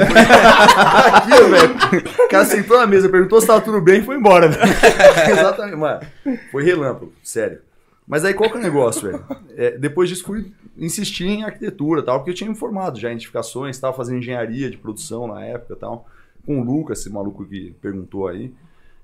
Aqui, 1.13 1.29
velho. 1.29 2.05
O 2.25 2.27
cara 2.27 2.43
sentou 2.43 2.77
na 2.77 2.85
mesa, 2.85 3.07
perguntou 3.07 3.39
se 3.39 3.47
tava 3.47 3.61
tudo 3.61 3.79
bem 3.79 4.01
e 4.01 4.03
foi 4.03 4.17
embora, 4.17 4.49
velho. 4.49 4.73
Exatamente, 5.31 5.77
mano. 5.77 6.01
Foi 6.51 6.65
relâmpago, 6.65 7.13
sério. 7.23 7.59
Mas 8.05 8.25
aí 8.25 8.33
qual 8.33 8.49
que 8.49 8.57
é 8.57 8.59
o 8.59 8.63
negócio, 8.63 9.09
velho? 9.09 9.23
É, 9.55 9.77
depois 9.77 10.09
disso 10.09 10.25
fui 10.25 10.51
insistir 10.77 11.27
em 11.27 11.43
arquitetura 11.45 12.03
tal, 12.03 12.19
porque 12.19 12.31
eu 12.31 12.35
tinha 12.35 12.49
me 12.49 12.55
formado 12.57 12.99
já 12.99 13.09
em 13.09 13.15
edificações, 13.15 13.77
estava 13.77 13.95
fazendo 13.95 14.19
engenharia 14.19 14.69
de 14.69 14.77
produção 14.77 15.27
na 15.27 15.45
época 15.45 15.73
e 15.73 15.77
tal. 15.77 16.05
Com 16.47 16.61
o 16.61 16.63
Lucas, 16.63 16.99
esse 16.99 17.09
maluco 17.09 17.45
que 17.45 17.75
perguntou 17.81 18.27
aí. 18.27 18.53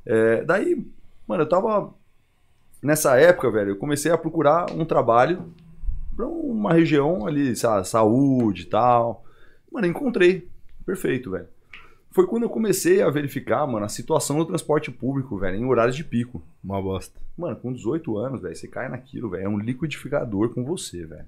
É, 0.06 0.44
daí, 0.46 0.84
mano, 1.28 1.44
eu 1.44 1.50
tava. 1.50 1.94
Nessa 2.82 3.18
época, 3.20 3.52
velho, 3.52 3.72
eu 3.72 3.78
comecei 3.78 4.12
a 4.12 4.18
procurar 4.18 4.72
um 4.72 4.86
trabalho 4.86 5.54
pra 6.16 6.26
uma 6.26 6.74
região 6.74 7.28
ali, 7.28 7.54
lá, 7.62 7.84
saúde 7.84 8.64
e 8.64 8.66
tal. 8.66 9.26
Mano, 9.72 9.88
encontrei. 9.88 10.48
Perfeito, 10.86 11.32
velho. 11.32 11.48
Foi 12.12 12.28
quando 12.28 12.44
eu 12.44 12.50
comecei 12.50 13.02
a 13.02 13.10
verificar, 13.10 13.66
mano, 13.68 13.86
a 13.86 13.90
situação 13.90 14.38
do 14.38 14.46
transporte 14.46 14.90
público, 14.90 15.38
velho, 15.38 15.58
em 15.58 15.66
horários 15.66 15.98
de 15.98 16.04
pico. 16.04 16.42
Uma 16.64 16.82
bosta. 16.82 17.20
Mano, 17.38 17.56
com 17.58 17.74
18 17.74 18.18
anos, 18.18 18.42
velho, 18.42 18.56
você 18.56 18.68
cai 18.68 18.88
naquilo, 18.88 19.30
velho. 19.30 19.44
É 19.44 19.50
um 19.50 19.58
liquidificador 19.60 20.50
com 20.54 20.64
você, 20.64 21.06
velho. 21.06 21.26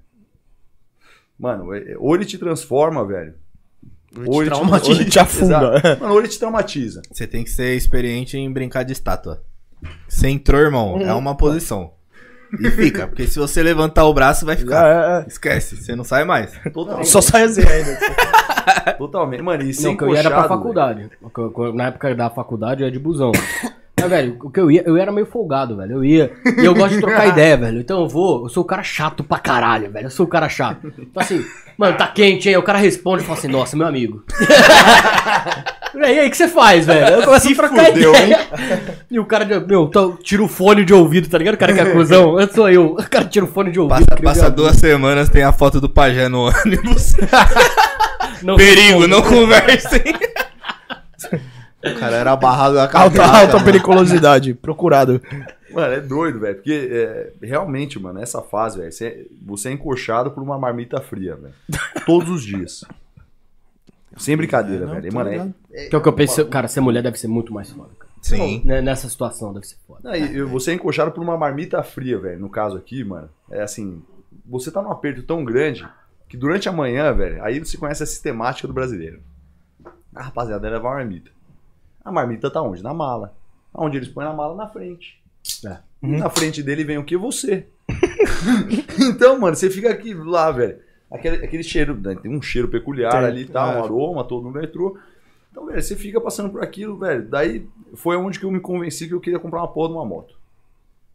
Mano, 1.38 1.74
é- 1.74 1.92
é- 1.92 1.98
ou 1.98 2.14
ele 2.14 2.24
te 2.24 2.38
transforma, 2.38 3.04
velho. 3.04 3.34
Ou 4.26 4.42
ele 4.42 4.50
traumatiza. 4.50 4.92
ou 4.92 5.00
ele 5.00 5.10
Te 5.10 5.18
afunda. 5.18 5.74
Exato. 5.78 6.00
Mano, 6.02 6.12
ou 6.14 6.18
ele 6.20 6.28
te 6.28 6.38
traumatiza. 6.38 7.02
Você 7.10 7.26
tem 7.26 7.44
que 7.44 7.50
ser 7.50 7.74
experiente 7.76 8.36
em 8.36 8.50
brincar 8.52 8.82
de 8.82 8.92
estátua. 8.92 9.42
Você 10.08 10.28
entrou, 10.28 10.60
irmão, 10.60 11.00
é 11.00 11.12
uma 11.12 11.36
posição. 11.36 11.92
E 12.60 12.70
fica, 12.70 13.06
porque 13.06 13.26
se 13.26 13.38
você 13.38 13.62
levantar 13.62 14.04
o 14.04 14.14
braço, 14.14 14.46
vai 14.46 14.56
ficar. 14.56 14.86
É, 14.86 15.22
é, 15.22 15.28
Esquece, 15.28 15.76
você 15.76 15.96
não 15.96 16.04
sai 16.04 16.24
mais. 16.24 16.54
é. 16.64 16.70
Totalmente. 16.70 17.08
Só 17.08 17.20
sai 17.20 17.42
assim 17.42 17.62
ainda. 17.62 18.94
Totalmente. 18.96 19.42
Mano, 19.42 19.62
e 19.62 19.66
Não, 19.66 19.72
sem 19.72 19.96
que 19.96 20.04
eu 20.04 20.12
ia 20.12 20.20
era 20.20 20.30
pra 20.30 20.44
faculdade. 20.48 21.10
Na 21.74 21.86
época 21.88 22.14
da 22.14 22.30
faculdade 22.30 22.82
eu 22.82 22.86
ia 22.86 22.92
de 22.92 22.98
busão. 22.98 23.32
Mas, 23.98 24.10
velho, 24.10 24.36
o 24.42 24.50
que 24.50 24.60
eu 24.60 24.70
ia, 24.70 24.82
eu 24.86 24.96
era 24.98 25.10
meio 25.10 25.26
folgado, 25.26 25.74
velho. 25.76 25.92
Eu 25.92 26.04
ia. 26.04 26.30
E 26.58 26.64
eu 26.64 26.74
gosto 26.74 26.94
de 26.94 27.00
trocar 27.00 27.26
ideia, 27.32 27.56
velho. 27.56 27.80
Então 27.80 28.02
eu 28.02 28.08
vou, 28.08 28.44
eu 28.44 28.48
sou 28.50 28.62
o 28.62 28.66
cara 28.66 28.82
chato 28.82 29.24
pra 29.24 29.38
caralho, 29.38 29.90
velho. 29.90 30.06
Eu 30.06 30.10
sou 30.10 30.26
o 30.26 30.28
cara 30.28 30.48
chato. 30.50 30.92
Então 30.98 31.22
assim, 31.22 31.42
mano, 31.78 31.96
tá 31.96 32.06
quente, 32.06 32.46
hein? 32.48 32.58
O 32.58 32.62
cara 32.62 32.78
responde 32.78 33.22
e 33.22 33.26
fala 33.26 33.38
assim, 33.38 33.48
nossa, 33.48 33.74
meu 33.74 33.86
amigo. 33.86 34.22
e 35.96 35.98
aí, 36.04 36.26
o 36.26 36.30
que 36.30 36.36
você 36.36 36.46
faz, 36.46 36.84
velho? 36.84 37.06
Eu 37.16 37.22
começo 37.24 37.50
a 37.50 37.54
trocar 37.54 37.86
fudeu, 37.86 38.14
ideia. 38.14 38.40
E 39.10 39.18
o 39.18 39.24
cara, 39.24 39.46
meu, 39.66 39.88
tá- 39.88 40.12
tira 40.22 40.42
o 40.42 40.48
fone 40.48 40.84
de 40.84 40.92
ouvido, 40.92 41.28
tá 41.30 41.38
ligado? 41.38 41.54
O 41.54 41.58
cara 41.58 41.72
que 41.72 41.80
é 41.80 41.86
cuzão. 41.92 42.38
Eu 42.38 42.48
sou 42.52 42.68
eu. 42.68 42.86
O 42.92 43.10
cara 43.10 43.24
tira 43.24 43.46
o 43.46 43.48
fone 43.48 43.70
de 43.72 43.80
ouvido. 43.80 44.04
Passa, 44.06 44.22
passa 44.22 44.50
duas 44.50 44.76
semanas, 44.76 45.30
tem 45.30 45.42
a 45.42 45.52
foto 45.52 45.80
do 45.80 45.88
pajé 45.88 46.28
no 46.28 46.48
ônibus. 46.50 47.14
Não 48.42 48.56
Perigo, 48.56 49.00
responde. 49.00 49.06
não 49.08 49.22
conversem. 49.22 50.02
O 51.94 51.98
cara 51.98 52.16
era 52.16 52.34
barrado 52.36 52.74
da 52.74 52.82
Alta, 52.84 53.22
alta 53.24 53.58
né? 53.58 53.64
periculosidade. 53.64 54.54
Procurado. 54.54 55.20
Mano, 55.72 55.92
é 55.94 56.00
doido, 56.00 56.40
velho. 56.40 56.54
Porque 56.56 56.88
é, 56.90 57.32
realmente, 57.46 57.98
mano, 57.98 58.20
essa 58.20 58.40
fase, 58.42 58.78
velho, 58.78 58.92
você, 58.92 59.26
você 59.44 59.68
é 59.68 59.72
encoxado 59.72 60.30
por 60.30 60.42
uma 60.42 60.58
marmita 60.58 61.00
fria, 61.00 61.36
velho. 61.36 61.54
Todos 62.06 62.30
os 62.30 62.42
dias. 62.42 62.84
Sem 64.16 64.36
brincadeira, 64.36 64.84
É, 64.84 64.86
não, 64.86 64.94
velho. 64.94 65.08
E, 65.08 65.10
Mano, 65.14 65.28
é, 65.28 65.32
ligado. 65.32 65.54
Que 65.90 65.94
é 65.94 65.98
o 65.98 66.00
que 66.02 66.08
eu 66.08 66.12
pensei, 66.12 66.44
cara, 66.46 66.68
ser 66.68 66.80
mulher 66.80 67.02
deve 67.02 67.18
ser 67.18 67.28
muito 67.28 67.52
mais 67.52 67.70
foda, 67.70 67.90
cara. 67.98 68.10
Sim. 68.22 68.62
Né, 68.64 68.80
Nessa 68.80 69.08
situação 69.08 69.52
deve 69.52 69.66
ser 69.66 69.76
foda. 69.86 70.00
Não, 70.02 70.14
e- 70.16 70.36
e 70.38 70.42
você 70.42 70.70
é 70.70 70.74
encoxado 70.74 71.10
por 71.12 71.22
uma 71.22 71.36
marmita 71.36 71.82
fria, 71.82 72.18
velho. 72.18 72.40
No 72.40 72.48
caso 72.48 72.76
aqui, 72.76 73.04
mano, 73.04 73.28
é 73.50 73.62
assim, 73.62 74.02
você 74.46 74.70
tá 74.70 74.80
num 74.80 74.90
aperto 74.90 75.22
tão 75.22 75.44
grande 75.44 75.86
que 76.28 76.36
durante 76.36 76.68
a 76.68 76.72
manhã, 76.72 77.12
velho, 77.12 77.44
aí 77.44 77.58
você 77.58 77.76
conhece 77.76 78.02
a 78.02 78.06
sistemática 78.06 78.66
do 78.66 78.74
brasileiro. 78.74 79.20
A 80.14 80.22
rapaziada 80.22 80.68
leva 80.70 80.88
uma 80.88 80.94
marmita. 80.94 81.30
A 82.06 82.12
marmita 82.12 82.48
tá 82.48 82.62
onde? 82.62 82.84
Na 82.84 82.94
mala. 82.94 83.34
Onde 83.74 83.96
eles 83.96 84.08
põem 84.08 84.24
na 84.24 84.32
mala? 84.32 84.54
Na 84.54 84.68
frente. 84.68 85.20
É. 85.66 85.78
E 86.00 86.06
na 86.06 86.30
frente 86.30 86.62
dele 86.62 86.84
vem 86.84 86.98
o 86.98 87.04
que? 87.04 87.16
Você. 87.16 87.66
então, 89.10 89.40
mano, 89.40 89.56
você 89.56 89.68
fica 89.68 89.90
aqui 89.90 90.14
lá, 90.14 90.52
velho. 90.52 90.78
Aquele, 91.10 91.44
aquele 91.44 91.64
cheiro, 91.64 91.96
né, 91.96 92.14
tem 92.14 92.30
um 92.30 92.40
cheiro 92.40 92.68
peculiar 92.68 93.10
Tem, 93.10 93.24
ali 93.24 93.42
e 93.42 93.46
tal, 93.48 93.68
um 93.70 93.78
é. 93.78 93.80
aroma 93.80 94.22
todo 94.22 94.44
no 94.44 94.52
metrô. 94.52 94.96
Então, 95.50 95.66
velho, 95.66 95.82
você 95.82 95.96
fica 95.96 96.20
passando 96.20 96.48
por 96.48 96.62
aquilo, 96.62 96.96
velho. 96.96 97.28
Daí 97.28 97.66
foi 97.94 98.16
onde 98.16 98.38
que 98.38 98.44
eu 98.44 98.52
me 98.52 98.60
convenci 98.60 99.08
que 99.08 99.14
eu 99.14 99.20
queria 99.20 99.40
comprar 99.40 99.58
uma 99.58 99.68
porra 99.68 99.88
de 99.88 99.94
uma 99.94 100.04
moto. 100.04 100.38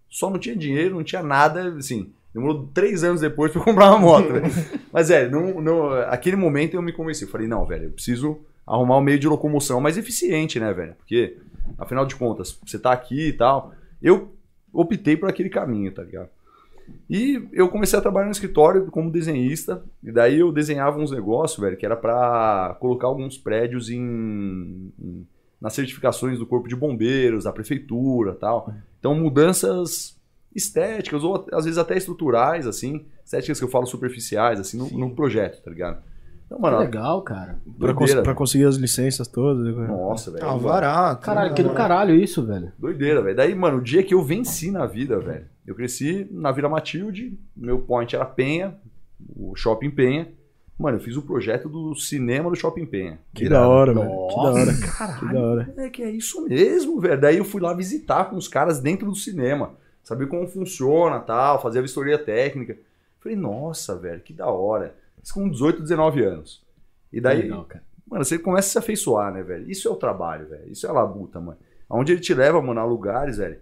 Só 0.09 0.29
não 0.29 0.37
tinha 0.39 0.57
dinheiro, 0.57 0.95
não 0.95 1.05
tinha 1.05 1.23
nada, 1.23 1.73
assim. 1.77 2.11
Demorou 2.33 2.69
três 2.73 3.01
anos 3.01 3.21
depois 3.21 3.49
pra 3.49 3.61
eu 3.61 3.65
comprar 3.65 3.91
uma 3.91 3.99
moto, 3.99 4.27
velho. 4.27 4.45
Mas, 4.91 5.09
é, 5.09 5.29
não, 5.29 5.61
não, 5.61 5.93
aquele 5.93 6.35
momento 6.35 6.73
eu 6.73 6.81
me 6.81 6.91
convenci. 6.91 7.25
Falei, 7.27 7.47
não, 7.47 7.65
velho, 7.65 7.85
eu 7.85 7.91
preciso 7.91 8.41
arrumar 8.65 8.97
um 8.97 9.01
meio 9.01 9.19
de 9.19 9.27
locomoção 9.27 9.81
mais 9.81 9.97
eficiente, 9.97 10.59
né, 10.59 10.73
velho? 10.73 10.95
Porque, 10.95 11.37
afinal 11.77 12.05
de 12.05 12.15
contas, 12.15 12.57
você 12.65 12.77
tá 12.79 12.91
aqui 12.91 13.29
e 13.29 13.33
tal. 13.33 13.73
Eu 14.01 14.33
optei 14.73 15.17
por 15.17 15.29
aquele 15.29 15.49
caminho, 15.49 15.91
tá 15.93 16.03
ligado? 16.03 16.29
E 17.09 17.47
eu 17.53 17.69
comecei 17.69 17.97
a 17.97 18.01
trabalhar 18.01 18.25
no 18.25 18.31
escritório 18.31 18.85
como 18.87 19.11
desenhista, 19.11 19.83
e 20.03 20.11
daí 20.11 20.39
eu 20.39 20.51
desenhava 20.51 20.99
uns 20.99 21.11
negócios, 21.11 21.59
velho, 21.59 21.77
que 21.77 21.85
era 21.85 21.95
pra 21.95 22.75
colocar 22.79 23.07
alguns 23.07 23.37
prédios 23.37 23.89
em, 23.89 24.91
em- 24.99 25.25
nas 25.59 25.73
certificações 25.73 26.39
do 26.39 26.45
Corpo 26.45 26.67
de 26.67 26.75
Bombeiros, 26.75 27.43
da 27.45 27.53
prefeitura, 27.53 28.33
tal. 28.33 28.73
Então 28.99 29.13
mudanças 29.15 30.17
estéticas 30.53 31.23
ou 31.23 31.45
às 31.53 31.63
vezes 31.65 31.77
até 31.77 31.95
estruturais, 31.95 32.67
assim, 32.67 33.05
estéticas 33.23 33.57
que 33.59 33.63
eu 33.63 33.69
falo 33.69 33.85
superficiais, 33.85 34.59
assim, 34.59 34.77
no, 34.77 34.89
no 34.89 35.15
projeto, 35.15 35.61
tá 35.63 35.69
ligado? 35.71 36.03
Então, 36.51 36.57
Que 36.57 36.61
mano, 36.63 36.79
legal, 36.79 37.21
cara. 37.21 37.59
Pra, 37.79 37.93
cons- 37.93 38.13
pra 38.13 38.33
conseguir 38.35 38.65
as 38.65 38.75
licenças 38.75 39.25
todas. 39.25 39.73
Nossa, 39.87 40.31
velho. 40.31 40.45
Alvará. 40.45 41.15
Caralho, 41.15 41.53
que 41.53 41.63
do 41.63 41.69
né? 41.69 41.75
caralho 41.75 42.13
isso, 42.13 42.45
velho. 42.45 42.73
Doideira, 42.77 43.21
velho. 43.21 43.35
Daí, 43.37 43.55
mano, 43.55 43.77
o 43.77 43.81
dia 43.81 44.03
que 44.03 44.13
eu 44.13 44.21
venci 44.21 44.69
na 44.69 44.85
vida, 44.85 45.17
velho. 45.17 45.45
Eu 45.65 45.73
cresci 45.75 46.27
na 46.29 46.51
Vila 46.51 46.67
Matilde, 46.67 47.39
meu 47.55 47.79
point 47.79 48.13
era 48.13 48.25
Penha, 48.25 48.75
o 49.33 49.55
Shopping 49.55 49.91
Penha. 49.91 50.27
Mano, 50.77 50.97
eu 50.97 51.01
fiz 51.01 51.15
o 51.15 51.21
projeto 51.21 51.69
do 51.69 51.95
cinema 51.95 52.49
do 52.49 52.55
Shopping 52.55 52.85
Penha. 52.85 53.19
Que 53.33 53.47
da 53.47 53.65
hora, 53.69 53.93
velho. 53.93 54.09
Que 54.27 54.35
da 54.35 54.51
hora. 54.51 54.73
caralho, 54.97 55.19
Que 55.19 55.33
da 55.33 55.39
hora. 55.41 55.73
É 55.77 55.89
que 55.89 56.03
é 56.03 56.09
isso 56.09 56.45
mesmo, 56.49 56.99
velho. 56.99 57.21
Daí 57.21 57.37
eu 57.37 57.45
fui 57.45 57.61
lá 57.61 57.73
visitar 57.73 58.25
com 58.29 58.35
os 58.35 58.49
caras 58.49 58.79
dentro 58.81 59.05
do 59.05 59.15
cinema. 59.15 59.71
Saber 60.03 60.27
como 60.27 60.45
funciona 60.47 61.19
tal, 61.19 61.61
fazer 61.61 61.79
a 61.79 61.83
vistoria 61.83 62.17
técnica. 62.17 62.75
Falei, 63.21 63.37
nossa, 63.37 63.95
velho, 63.95 64.19
que 64.19 64.33
da 64.33 64.47
hora. 64.47 64.95
Isso 65.23 65.33
com 65.33 65.49
18, 65.49 65.81
19 65.81 66.23
anos. 66.23 66.63
E 67.11 67.19
daí, 67.21 67.43
legal. 67.43 67.67
Mano, 68.09 68.25
você 68.25 68.37
começa 68.37 68.67
a 68.67 68.71
se 68.71 68.77
afeiçoar, 68.77 69.33
né, 69.33 69.41
velho? 69.41 69.69
Isso 69.69 69.87
é 69.87 69.91
o 69.91 69.95
trabalho, 69.95 70.47
velho. 70.47 70.71
Isso 70.71 70.85
é 70.85 70.89
a 70.89 70.93
labuta, 70.93 71.39
mano. 71.39 71.57
Onde 71.89 72.11
ele 72.11 72.21
te 72.21 72.33
leva, 72.33 72.61
mano, 72.61 72.79
a 72.79 72.85
lugares, 72.85 73.37
velho, 73.37 73.59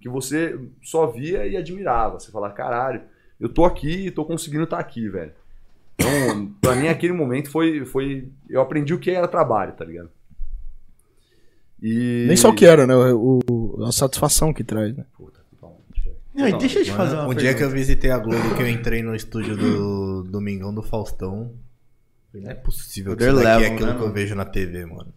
que 0.00 0.08
você 0.08 0.58
só 0.82 1.06
via 1.06 1.46
e 1.46 1.56
admirava. 1.56 2.18
Você 2.18 2.30
fala, 2.30 2.50
caralho, 2.50 3.02
eu 3.38 3.48
tô 3.48 3.64
aqui 3.64 4.06
e 4.06 4.10
tô 4.10 4.24
conseguindo 4.24 4.64
estar 4.64 4.78
aqui, 4.78 5.08
velho. 5.08 5.32
Então, 5.94 6.52
pra 6.60 6.74
mim, 6.74 6.88
aquele 6.88 7.12
momento 7.12 7.50
foi, 7.50 7.84
foi. 7.84 8.28
Eu 8.48 8.60
aprendi 8.60 8.94
o 8.94 8.98
que 8.98 9.10
era 9.10 9.28
trabalho, 9.28 9.72
tá 9.72 9.84
ligado? 9.84 10.10
E. 11.80 12.24
Nem 12.26 12.36
só 12.36 12.50
o 12.50 12.54
que 12.54 12.64
era, 12.64 12.86
né? 12.86 12.94
O, 12.94 13.84
a 13.84 13.92
satisfação 13.92 14.52
que 14.52 14.62
traz, 14.62 14.96
né? 14.96 15.04
Velho. 15.18 15.31
Não, 16.34 16.48
e 16.48 16.58
deixa 16.58 16.78
eu 16.78 16.84
te 16.84 16.90
fazer 16.92 17.14
uma 17.16 17.26
um 17.28 17.34
dia 17.34 17.50
que 17.54 17.62
eu 17.62 17.68
pergunta. 17.68 17.74
visitei 17.76 18.10
a 18.10 18.18
Globo, 18.18 18.54
que 18.56 18.62
eu 18.62 18.68
entrei 18.68 19.02
no 19.02 19.14
estúdio 19.14 19.56
do 19.56 20.22
Domingão 20.24 20.72
do 20.74 20.82
Faustão. 20.82 21.52
falei, 22.30 22.44
Não 22.46 22.50
é 22.52 22.54
possível 22.54 23.16
que 23.16 23.22
isso 23.24 23.34
daqui 23.36 23.64
é 23.64 23.66
aquilo 23.68 23.86
né, 23.86 23.92
que 23.92 23.98
eu 23.98 24.02
mano? 24.02 24.12
vejo 24.14 24.34
na 24.34 24.44
TV, 24.44 24.86
mano. 24.86 25.12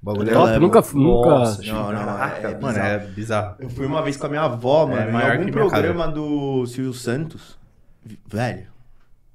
O 0.00 0.04
bagulho 0.06 0.30
é 0.30 0.38
level. 0.38 0.60
nunca, 0.60 0.80
nunca. 0.94 1.28
Nossa, 1.30 1.62
Não, 1.62 1.92
não, 1.92 2.04
Caraca, 2.04 2.48
é, 2.48 2.52
é 2.52 2.58
Mano, 2.60 2.78
é 2.78 2.98
bizarro. 2.98 3.56
Eu 3.58 3.68
fui 3.70 3.86
uma 3.86 4.02
vez 4.02 4.16
com 4.16 4.26
a 4.26 4.28
minha 4.28 4.42
avó, 4.42 4.86
mano, 4.86 5.08
em 5.08 5.12
maior 5.12 5.32
algum 5.38 5.50
programa 5.50 6.06
do 6.06 6.64
Silvio 6.66 6.92
Santos. 6.92 7.58
Velho, 8.26 8.66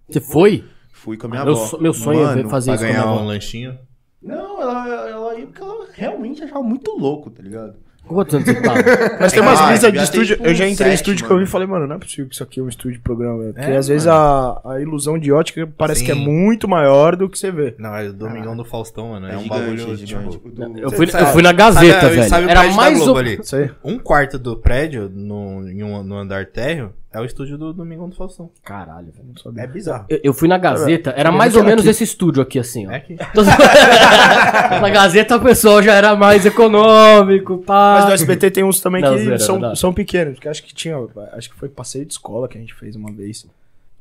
Você 0.09 0.21
foi? 0.21 0.63
fui 0.91 1.17
com 1.17 1.27
a 1.27 1.29
minha 1.29 1.43
Meu, 1.43 1.53
avó. 1.55 1.65
so- 1.65 1.81
meu 1.81 1.93
sonho 1.93 2.19
é 2.21 2.23
Mano, 2.25 2.43
ver 2.43 2.49
fazer 2.49 2.71
Pra 2.71 2.75
isso 2.75 2.83
com 2.83 2.89
a 2.89 2.93
ganhar 2.93 3.03
minha 3.05 3.13
um 3.15 3.19
avó. 3.19 3.27
lanchinho. 3.27 3.77
Não, 4.21 4.61
ela, 4.61 5.09
ela 5.09 5.35
ia 5.39 5.45
porque 5.47 5.61
ela 5.61 5.87
realmente 5.91 6.43
achava 6.43 6.63
muito 6.63 6.91
louco, 6.97 7.29
tá 7.29 7.43
ligado? 7.43 7.75
Quantos 8.07 8.35
anos 8.35 8.47
você 8.47 8.61
tava? 8.61 8.79
Mas 9.19 9.31
tem 9.31 9.41
umas 9.41 9.59
Ah, 9.61 9.67
brisas 9.67 9.91
de 9.93 9.99
estúdio. 9.99 10.37
Eu 10.41 10.53
já 10.53 10.67
entrei 10.67 10.91
em 10.91 10.93
estúdio 10.93 11.25
que 11.25 11.31
eu 11.31 11.37
vi 11.37 11.43
e 11.45 11.47
falei, 11.47 11.67
mano, 11.67 11.87
não 11.87 11.95
é 11.95 11.99
possível 11.99 12.27
que 12.27 12.35
isso 12.35 12.43
aqui 12.43 12.59
é 12.59 12.63
um 12.63 12.67
estúdio 12.67 12.97
de 12.97 12.99
programa, 13.03 13.39
velho. 13.39 13.53
Porque 13.53 13.71
É, 13.71 13.77
às 13.77 13.87
vezes 13.87 14.07
a, 14.07 14.61
a 14.65 14.79
ilusão 14.81 15.17
de 15.17 15.31
ótica 15.31 15.67
parece 15.77 16.03
que 16.03 16.11
é 16.11 16.15
Sim. 16.15 16.25
muito 16.25 16.67
maior 16.67 17.15
do 17.15 17.29
que 17.29 17.39
você 17.39 17.51
vê. 17.51 17.75
Não, 17.79 17.95
é 17.95 18.09
o 18.09 18.13
Domingão 18.13 18.55
do 18.57 18.65
Faustão, 18.65 19.09
mano. 19.09 19.27
É, 19.27 19.33
É 19.33 19.37
um 19.37 19.43
gigante, 19.43 19.59
bagulho, 19.59 19.97
tipo... 20.29 20.49
Do- 20.51 20.79
Eu 20.79 20.91
fui, 20.91 21.05
eu 21.07 21.27
fui 21.27 21.41
na 21.41 21.51
Gazeta, 21.53 22.01
sabe- 22.01 22.15
velho. 22.15 22.29
sabe 22.29 22.45
o 22.45 22.49
Era 22.49 22.71
mais 22.73 22.97
Globo 22.97 23.13
o... 23.13 23.17
ali? 23.17 23.39
Um 23.83 23.97
quarto 23.97 24.37
do 24.37 24.57
prédio, 24.57 25.09
no, 25.13 25.67
em 25.69 25.81
um, 25.83 26.03
no 26.03 26.17
andar 26.17 26.45
térreo, 26.47 26.91
é 27.13 27.19
o 27.21 27.25
estúdio 27.25 27.57
do 27.57 27.71
Domingão 27.73 28.09
do 28.09 28.15
Faustão. 28.15 28.49
Caralho, 28.63 29.11
velho. 29.11 29.27
Não 29.29 29.37
sabia. 29.37 29.63
É 29.63 29.67
bizarro. 29.67 30.05
Eu, 30.09 30.19
eu 30.23 30.33
fui 30.33 30.47
na 30.47 30.57
Gazeta, 30.57 31.13
era 31.15 31.29
eu 31.29 31.33
mais 31.33 31.55
ou 31.55 31.63
menos 31.63 31.81
aqui. 31.81 31.89
esse 31.91 32.03
estúdio 32.03 32.41
aqui, 32.41 32.57
assim, 32.59 32.87
ó. 32.87 32.91
É 32.91 32.99
que... 32.99 33.15
na 34.81 34.89
Gazeta 34.89 35.35
o 35.37 35.41
pessoal 35.41 35.81
já 35.81 35.93
era 35.93 36.15
mais 36.15 36.45
econômico, 36.45 37.59
pá. 37.59 37.95
Mas 37.99 38.05
no 38.05 38.11
SBT 38.13 38.51
tem 38.51 38.63
uns 38.63 38.79
também 38.81 39.01
Não, 39.01 39.11
que 39.13 39.19
zoeira, 39.19 39.39
são, 39.39 39.75
são 39.75 39.93
pequenos. 39.93 40.39
Que 40.39 40.47
acho 40.49 40.63
que 40.63 40.73
tinha. 40.73 40.97
Acho 41.33 41.49
que 41.49 41.55
foi 41.55 41.69
passeio 41.69 42.05
de 42.05 42.13
escola 42.13 42.47
que 42.47 42.57
a 42.57 42.61
gente 42.61 42.73
fez 42.73 42.95
uma 42.95 43.11
vez. 43.11 43.45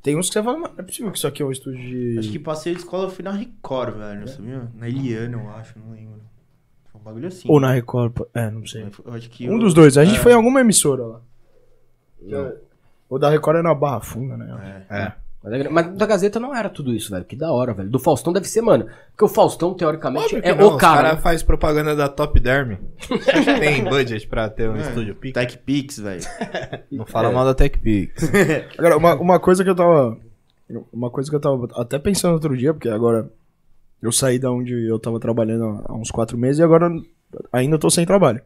Tem 0.03 0.17
uns 0.17 0.27
que 0.29 0.33
você 0.33 0.43
fala, 0.43 0.59
mano, 0.59 0.75
não 0.77 0.83
é 0.83 0.87
possível 0.87 1.13
que 1.13 1.19
isso 1.19 1.27
aqui 1.29 1.43
é 1.43 1.47
um 1.47 1.53
estúdio 1.53 1.81
de. 1.81 2.19
Acho 2.19 2.31
que 2.31 2.39
passei 2.39 2.73
de 2.75 2.81
escola 2.81 3.05
eu 3.05 3.11
fui 3.11 3.23
na 3.25 3.31
Record, 3.31 3.95
velho, 3.97 4.27
sabia? 4.29 4.63
Na 4.75 4.89
Eliana, 4.89 5.37
eu 5.41 5.51
acho, 5.51 5.75
não 5.79 5.95
lembro. 5.95 6.21
Foi 6.91 7.01
um 7.01 7.05
bagulho 7.05 7.29
assim. 7.29 7.47
Ou 7.49 7.61
na 7.61 7.71
Record. 7.73 8.13
É, 8.35 8.51
não 8.51 8.67
sei. 8.67 8.85
Eu 9.05 9.13
acho 9.13 9.31
que 9.31 9.49
Um 9.49 9.53
eu- 9.55 9.59
dos 9.61 9.73
dois. 9.75 9.97
A 9.97 10.05
gente 10.05 10.19
É. 10.19 10.21
foi 10.21 10.33
em 10.33 10.35
alguma 10.35 10.61
emissora 10.61 11.05
lá. 11.05 11.21
O 13.13 13.19
da 13.19 13.29
Record 13.29 13.59
é 13.59 13.63
na 13.63 13.75
Barra 13.75 14.01
Funda, 14.01 14.37
né? 14.37 14.85
É. 14.91 14.97
É. 15.03 15.13
Mas 15.45 15.53
a- 15.67 15.71
Mas 15.71 15.95
da 15.97 16.07
Gazeta 16.07 16.41
não 16.41 16.55
era 16.55 16.71
tudo 16.71 16.95
isso, 16.95 17.11
velho. 17.11 17.25
Que 17.25 17.37
da 17.37 17.53
hora, 17.53 17.75
velho. 17.75 17.91
Do 17.91 17.99
Faustão 17.99 18.33
deve 18.33 18.47
ser, 18.49 18.63
mano. 18.63 18.87
Porque 19.11 19.25
o 19.25 19.29
Faustão, 19.29 19.75
teoricamente, 19.75 20.37
é 20.37 20.55
não, 20.55 20.75
o 20.75 20.77
cara. 20.79 21.01
Os 21.01 21.03
caras 21.09 21.21
fazem 21.21 21.47
propaganda 21.47 21.95
da 21.97 22.09
Top 22.09 22.39
Derm. 22.41 22.77
Tem 23.61 23.85
budget 23.85 24.27
pra 24.29 24.49
ter 24.49 24.71
um 24.71 24.77
É. 24.77 24.81
estúdio. 24.81 25.15
Tech 25.33 25.59
Pix, 25.59 25.99
velho. 25.99 26.23
Não 26.91 27.05
fala 27.05 27.31
mal 27.33 27.45
da 27.45 27.55
TechPix. 27.55 28.31
Agora, 28.79 28.97
uma, 28.97 29.15
uma 29.17 29.41
coisa 29.41 29.63
que 29.65 29.69
eu 29.71 29.75
tava. 29.75 30.17
Uma 30.93 31.11
coisa 31.11 31.29
que 31.29 31.37
eu 31.37 31.41
tava 31.41 31.69
até 31.77 31.99
pensando 31.99 32.33
outro 32.35 32.57
dia, 32.57 32.73
porque 32.73 32.89
agora 32.89 33.29
eu 34.01 34.11
saí 34.11 34.39
da 34.39 34.51
onde 34.51 34.73
eu 34.89 34.99
tava 34.99 35.21
trabalhando 35.21 35.83
há 35.85 35.93
uns 35.95 36.11
quatro 36.11 36.39
meses 36.39 36.61
e 36.61 36.63
agora 36.63 36.89
ainda 37.53 37.79
tô 37.79 37.91
sem 37.91 38.07
trabalho. 38.07 38.41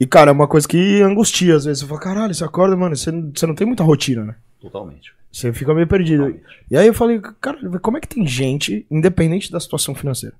E, 0.00 0.06
cara, 0.06 0.30
é 0.30 0.32
uma 0.32 0.48
coisa 0.48 0.66
que 0.66 1.02
angustia 1.02 1.54
às 1.54 1.66
vezes. 1.66 1.80
Você 1.82 1.86
fala, 1.86 2.00
caralho, 2.00 2.34
você 2.34 2.42
acorda, 2.42 2.74
mano, 2.74 2.96
você, 2.96 3.12
não- 3.12 3.30
você 3.34 3.46
não 3.46 3.54
tem 3.54 3.66
muita 3.66 3.84
rotina, 3.84 4.24
né? 4.24 4.34
Totalmente. 4.60 5.12
Você 5.30 5.52
fica 5.52 5.72
meio 5.74 5.86
perdido. 5.86 6.40
E 6.70 6.76
aí 6.76 6.86
eu 6.86 6.94
falei, 6.94 7.20
cara, 7.40 7.58
como 7.80 7.98
é 7.98 8.00
que 8.00 8.08
tem 8.08 8.26
gente, 8.26 8.84
independente 8.90 9.52
da 9.52 9.60
situação 9.60 9.94
financeira, 9.94 10.34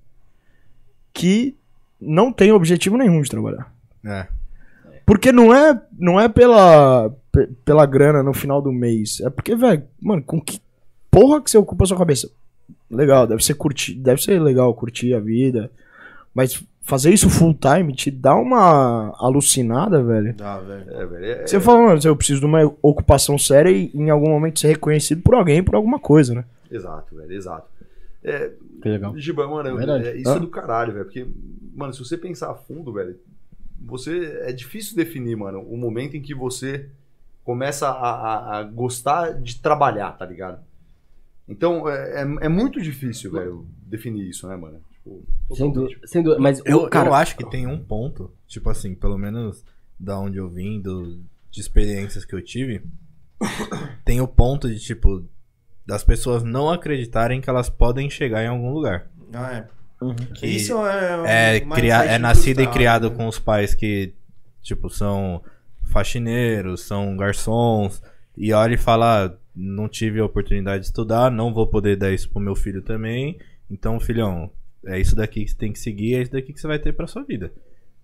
que 1.13 1.55
não 2.01 2.33
tem 2.33 2.53
objetivo 2.53 2.97
nenhum 2.97 3.21
de 3.23 3.31
trabalhar? 3.31 3.73
É. 4.05 4.27
Porque 5.05 5.31
não 5.33 5.55
é, 5.55 5.81
não 5.99 6.19
é 6.19 6.29
pela, 6.29 7.11
pe- 7.33 7.49
pela 7.65 7.85
grana 7.87 8.23
no 8.23 8.33
final 8.33 8.63
do 8.63 8.73
mês. 8.73 9.21
É 9.21 9.29
porque, 9.31 9.55
velho, 9.55 9.83
mano, 10.01 10.23
com 10.23 10.41
que 10.41 10.61
porra 11.11 11.41
que 11.43 11.51
você 11.51 11.59
ocupa 11.59 11.85
a 11.85 11.87
sua 11.87 11.99
cabeça? 11.99 12.31
Legal, 12.91 13.27
deve 13.27 13.45
ser 13.45 13.55
curtir, 13.55 13.95
deve 13.95 14.23
ser 14.23 14.41
legal 14.41 14.73
curtir 14.75 15.15
a 15.15 15.21
vida. 15.21 15.71
Mas 16.35 16.63
fazer 16.91 17.11
isso 17.15 17.31
full 17.31 17.55
time 17.55 17.95
te 17.95 18.11
dá 18.11 18.35
uma 18.35 19.15
alucinada, 19.19 20.03
velho. 20.03 20.35
Dá, 20.35 20.59
velho. 20.59 20.91
É, 20.91 21.07
velho. 21.07 21.25
é- 21.25 21.47
Você 21.47 21.59
fala, 21.61 21.81
mano, 21.83 22.01
eu 22.05 22.17
preciso 22.17 22.41
de 22.41 22.47
uma 22.47 22.61
ocupação 22.83 23.39
séria 23.39 23.71
e 23.71 23.91
em 23.95 24.11
algum 24.11 24.29
momento 24.29 24.61
ser 24.61 24.69
reconhecido 24.69 25.23
por 25.23 25.35
alguém, 25.35 25.63
por 25.63 25.75
alguma 25.77 25.99
coisa, 25.99 26.35
né? 26.35 26.45
Exato, 26.71 27.15
velho, 27.17 27.33
exato. 27.33 27.67
É, 28.23 28.51
Que 28.83 28.89
legal. 28.89 29.17
Giba, 29.17 29.47
mano, 29.49 29.77
Verdade. 29.77 30.09
é- 30.09 30.17
isso 30.17 30.31
Ah. 30.31 30.37
é 30.37 30.41
do 30.41 30.49
caralho, 30.49 30.93
velho. 30.93 31.05
Porque, 31.07 31.27
mano, 31.75 31.93
se 31.95 31.99
você 32.01 32.19
pensar 32.19 32.51
a 32.51 32.55
fundo, 32.55 32.93
velho, 32.93 33.17
você. 33.81 34.43
É 34.43 34.53
difícil 34.53 34.95
definir, 34.97 35.37
mano, 35.37 35.61
o 35.61 35.77
momento 35.77 36.17
em 36.17 36.21
que 36.21 36.35
você 36.35 36.87
começa 37.45 37.89
a, 37.89 37.93
a- 37.93 38.59
a 38.59 38.63
gostar 38.65 39.33
de 39.41 39.57
trabalhar, 39.61 40.13
tá 40.13 40.27
ligado? 40.27 40.59
Então, 41.49 41.89
é, 41.89 42.23
é- 42.23 42.47
é 42.47 42.49
muito 42.49 42.81
difícil, 42.81 43.33
velho, 43.33 43.67
definir 43.87 44.29
isso, 44.29 44.47
né, 44.47 44.55
mano? 44.57 44.81
Tipo, 45.11 45.57
Sem 45.57 45.73
dúvida. 45.73 46.01
Sem 46.07 46.23
dúvida. 46.23 46.41
Mas, 46.41 46.63
Eu, 46.65 46.89
cara. 46.89 47.09
eu 47.09 47.15
acho 47.15 47.37
que 47.37 47.49
tem 47.49 47.67
um 47.67 47.79
ponto, 47.79 48.33
tipo 48.47 48.71
assim, 48.71 48.95
pelo 48.95 49.19
menos 49.19 49.65
da 49.99 50.19
onde 50.19 50.39
eu 50.39 50.49
vim, 50.49 50.81
do, 50.81 51.21
de 51.51 51.61
experiências 51.61 52.25
que 52.25 52.35
eu 52.35 52.43
tive, 52.43 52.83
tem 54.05 54.21
o 54.21 54.29
ponto 54.29 54.69
de, 54.69 54.79
tipo, 54.79 55.25
das 55.85 56.05
pessoas 56.05 56.43
não 56.43 56.71
acreditarem 56.71 57.41
que 57.41 57.51
elas 57.51 57.69
podem 57.69 58.09
chegar 58.09 58.45
em 58.45 58.49
algum 58.49 58.73
lugar. 58.73 59.11
Ah, 59.33 59.53
é. 59.53 59.69
Que 60.35 60.47
Isso 60.47 60.75
é. 60.87 61.59
é, 61.59 62.15
é 62.15 62.19
nascido 62.19 62.61
e 62.61 62.65
frustrado, 62.65 62.73
criado 62.73 63.11
né? 63.11 63.17
com 63.17 63.29
os 63.29 63.39
pais 63.39 63.75
que, 63.75 64.15
tipo, 64.63 64.89
são 64.89 65.43
faxineiros, 65.85 66.83
são 66.83 67.17
garçons, 67.17 68.03
e 68.35 68.53
olha 68.53 68.75
e 68.75 68.79
fala, 68.79 69.27
"Ah, 69.27 69.37
não 69.55 69.89
tive 69.89 70.21
a 70.21 70.25
oportunidade 70.25 70.81
de 70.81 70.87
estudar, 70.87 71.31
não 71.31 71.53
vou 71.53 71.67
poder 71.67 71.97
dar 71.97 72.13
isso 72.13 72.31
pro 72.31 72.41
meu 72.41 72.55
filho 72.55 72.81
também, 72.81 73.39
então, 73.71 74.01
filhão, 74.01 74.51
é 74.87 74.99
isso 75.01 75.15
daqui 75.17 75.45
que 75.45 75.51
você 75.51 75.57
tem 75.57 75.73
que 75.73 75.79
seguir, 75.79 76.15
é 76.15 76.23
isso 76.23 76.33
daqui 76.33 76.53
que 76.53 76.61
você 76.61 76.67
vai 76.67 76.79
ter 76.79 76.93
pra 76.93 77.07
sua 77.07 77.23
vida. 77.23 77.53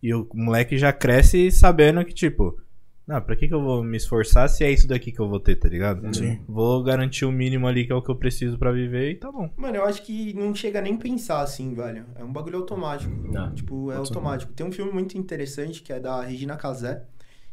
E 0.03 0.13
o 0.15 0.29
moleque 0.35 0.77
já 0.77 0.93
cresce 0.93 1.51
sabendo 1.51 2.05
que, 2.05 2.13
tipo, 2.13 2.59
não, 3.07 3.21
pra 3.21 3.37
que, 3.37 3.47
que 3.49 3.55
eu 3.55 3.63
vou 3.63 3.83
me 3.85 3.97
esforçar 3.97 4.49
se 4.49 4.65
é 4.65 4.71
isso 4.71 4.87
daqui 4.87 5.13
que 5.13 5.21
eu 5.21 5.29
vou 5.29 5.39
ter, 5.41 5.57
tá 5.57 5.69
ligado? 5.69 6.15
Sim. 6.15 6.41
Vou 6.49 6.83
garantir 6.83 7.25
o 7.25 7.31
mínimo 7.33 7.67
ali 7.67 7.87
que 7.87 7.93
é 7.93 7.95
o 7.95 8.03
que 8.03 8.11
eu 8.11 8.17
preciso 8.17 8.59
pra 8.59 8.73
viver 8.73 9.11
e 9.13 9.15
tá 9.15 9.31
bom. 9.31 9.49
Mano, 9.57 9.77
eu 9.77 9.85
acho 9.85 10.03
que 10.03 10.35
não 10.35 10.55
chega 10.55 10.81
nem 10.81 10.97
pensar 10.97 11.41
assim, 11.41 11.73
velho. 11.73 12.05
É 12.17 12.25
um 12.25 12.33
bagulho 12.33 12.59
automático. 12.59 13.13
Não. 13.33 13.55
Tipo, 13.55 13.93
é 13.93 13.97
automático. 13.97 14.53
Tem 14.53 14.67
um 14.67 14.73
filme 14.73 14.93
muito 14.93 15.17
interessante 15.17 15.83
que 15.83 15.93
é 15.93 16.01
da 16.01 16.21
Regina 16.23 16.57
Casé, 16.57 17.05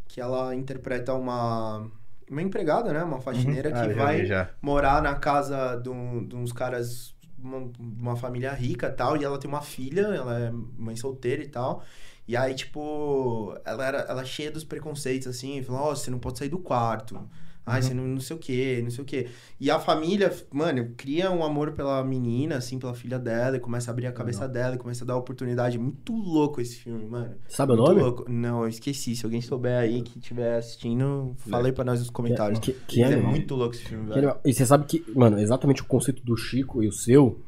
que 0.08 0.20
ela 0.20 0.56
interpreta 0.56 1.14
uma, 1.14 1.88
uma 2.30 2.42
empregada, 2.42 2.92
né? 2.92 3.04
Uma 3.04 3.22
faxineira 3.22 3.70
Ah, 3.70 3.88
que 3.88 3.94
já 3.94 4.04
vai 4.04 4.26
já. 4.26 4.50
morar 4.62 5.02
na 5.04 5.16
casa 5.16 5.76
de, 5.76 5.90
um- 5.90 6.26
de 6.26 6.36
uns 6.36 6.52
caras, 6.52 7.16
uma, 7.44 7.72
uma 7.80 8.16
família 8.16 8.54
rica 8.54 8.90
tal, 8.92 9.18
e 9.18 9.24
ela 9.24 9.38
tem 9.38 9.50
uma 9.50 9.62
filha, 9.62 10.02
ela 10.02 10.40
é 10.40 10.52
mãe 10.52 10.96
solteira 10.96 11.44
e 11.44 11.48
tal. 11.48 11.84
E 12.28 12.38
aí, 12.38 12.56
tipo, 12.56 13.56
ela 13.66 13.86
era 13.86 14.00
ela 14.02 14.22
é 14.22 14.26
cheia 14.26 14.52
dos 14.52 14.64
preconceitos, 14.64 15.28
assim, 15.28 15.62
falou, 15.62 15.82
ó, 15.82 15.96
você 15.96 16.10
não 16.10 16.20
pode 16.20 16.40
sair 16.40 16.50
do 16.50 16.60
quarto. 16.60 17.30
Ai, 17.66 17.82
você 17.82 17.94
não, 17.94 18.06
não 18.06 18.20
sei 18.20 18.36
o 18.36 18.40
que, 18.40 18.82
não 18.82 18.90
sei 18.90 19.04
o 19.04 19.06
que. 19.06 19.28
E 19.58 19.72
a 19.72 19.80
família, 19.80 20.34
mano, 20.52 20.92
cria 20.98 21.32
um 21.32 21.44
amor 21.46 21.72
pela 21.72 22.04
menina, 22.04 22.58
assim, 22.58 22.78
pela 22.78 22.94
filha 22.94 23.18
dela, 23.18 23.56
e 23.56 23.60
começa 23.60 23.90
a 23.90 23.94
abrir 23.94 24.08
a 24.08 24.12
cabeça 24.12 24.48
dela, 24.50 24.76
e 24.76 24.78
começa 24.78 25.06
a 25.06 25.08
dar 25.08 25.16
oportunidade. 25.16 25.78
Muito 25.78 26.14
louco 26.14 26.60
esse 26.60 26.76
filme, 26.76 27.06
mano. 27.06 27.36
Sabe 27.48 27.72
o 27.72 27.78
Muito 27.78 27.90
nome? 27.90 28.02
louco. 28.02 28.26
Não, 28.30 28.64
eu 28.64 28.68
esqueci. 28.68 29.16
Se 29.16 29.26
alguém 29.26 29.40
souber 29.40 29.78
aí 29.80 30.02
que 30.02 30.20
estiver 30.20 30.58
assistindo, 30.58 31.34
fala 31.38 31.68
aí 31.68 31.72
pra 31.72 31.86
nós 31.86 32.00
nos 32.00 32.10
comentários. 32.10 32.60
Que, 32.60 32.74
que 32.86 33.02
é 33.02 33.06
animal. 33.06 33.32
muito 33.32 33.56
louco 33.56 33.76
esse 33.76 33.86
filme, 33.86 34.10
velho. 34.14 34.36
E 34.44 34.54
você 34.54 34.66
sabe 34.66 34.86
que, 34.86 35.04
mano, 35.16 35.40
exatamente 35.40 35.82
o 35.82 35.86
conceito 35.86 36.22
do 36.24 36.36
Chico 36.36 36.84
e 36.84 36.88
o 36.88 36.92
seu. 36.92 37.40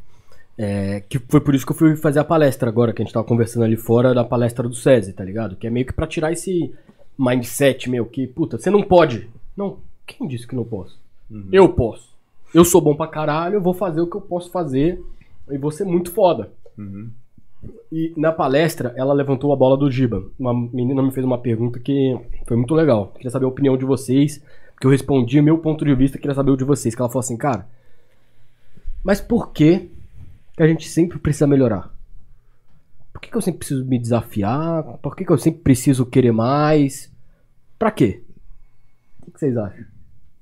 É, 0.57 1.01
que 1.01 1.19
foi 1.19 1.41
por 1.41 1.53
isso 1.53 1.65
que 1.65 1.73
eu 1.73 1.77
fui 1.77 1.97
fazer 1.97 2.19
a 2.19 2.23
palestra 2.23 2.69
agora, 2.69 2.93
que 2.93 3.01
a 3.01 3.05
gente 3.05 3.13
tava 3.13 3.25
conversando 3.27 3.63
ali 3.63 3.75
fora 3.75 4.13
da 4.13 4.23
palestra 4.23 4.65
do 4.65 4.73
SESI, 4.73 5.11
tá 5.11 5.25
ligado? 5.25 5.57
Que 5.57 5.67
é 5.67 5.69
meio 5.69 5.85
que 5.85 5.91
pra 5.91 6.07
tirar 6.07 6.31
esse 6.31 6.73
mindset 7.19 7.89
meu 7.89 8.05
que, 8.05 8.25
puta, 8.27 8.57
você 8.57 8.69
não 8.69 8.81
pode. 8.81 9.29
Não, 9.55 9.79
quem 10.05 10.27
disse 10.27 10.47
que 10.47 10.55
não 10.55 10.63
posso? 10.63 10.99
Eu 11.51 11.69
posso. 11.69 12.15
Eu 12.53 12.63
sou 12.63 12.79
bom 12.79 12.95
pra 12.95 13.07
caralho, 13.07 13.55
eu 13.55 13.61
vou 13.61 13.73
fazer 13.73 14.01
o 14.01 14.07
que 14.07 14.15
eu 14.15 14.21
posso 14.21 14.51
fazer 14.51 15.01
e 15.49 15.57
vou 15.57 15.71
ser 15.71 15.85
muito 15.85 16.11
foda. 16.11 16.51
Uhum. 16.77 17.09
E 17.91 18.13
na 18.15 18.31
palestra, 18.31 18.93
ela 18.95 19.13
levantou 19.13 19.51
a 19.51 19.55
bola 19.55 19.77
do 19.77 19.89
Giba. 19.89 20.23
Uma 20.37 20.53
menina 20.53 21.01
me 21.01 21.11
fez 21.11 21.25
uma 21.25 21.37
pergunta 21.37 21.79
que 21.79 22.17
foi 22.45 22.55
muito 22.55 22.73
legal. 22.75 23.11
Queria 23.15 23.31
saber 23.31 23.45
a 23.45 23.49
opinião 23.49 23.77
de 23.77 23.85
vocês, 23.85 24.43
porque 24.73 24.87
eu 24.87 24.91
respondi 24.91 25.39
o 25.39 25.43
meu 25.43 25.57
ponto 25.57 25.83
de 25.83 25.95
vista, 25.95 26.17
queria 26.17 26.35
saber 26.35 26.51
o 26.51 26.57
de 26.57 26.63
vocês. 26.63 26.93
Que 26.93 27.01
ela 27.01 27.09
falou 27.09 27.21
assim, 27.21 27.37
cara, 27.37 27.67
mas 29.03 29.19
por 29.21 29.51
que, 29.51 29.91
que 30.55 30.63
a 30.63 30.67
gente 30.67 30.87
sempre 30.87 31.17
precisa 31.19 31.47
melhorar? 31.47 31.93
Por 33.11 33.21
que, 33.21 33.29
que 33.29 33.37
eu 33.37 33.41
sempre 33.41 33.59
preciso 33.59 33.85
me 33.85 33.97
desafiar? 33.97 34.83
Por 35.01 35.15
que, 35.15 35.25
que 35.25 35.31
eu 35.31 35.37
sempre 35.37 35.61
preciso 35.61 36.05
querer 36.05 36.31
mais? 36.31 37.11
Pra 37.79 37.91
quê? 37.91 38.23
O 39.19 39.25
que, 39.25 39.31
que 39.31 39.39
vocês 39.39 39.57
acham? 39.57 39.94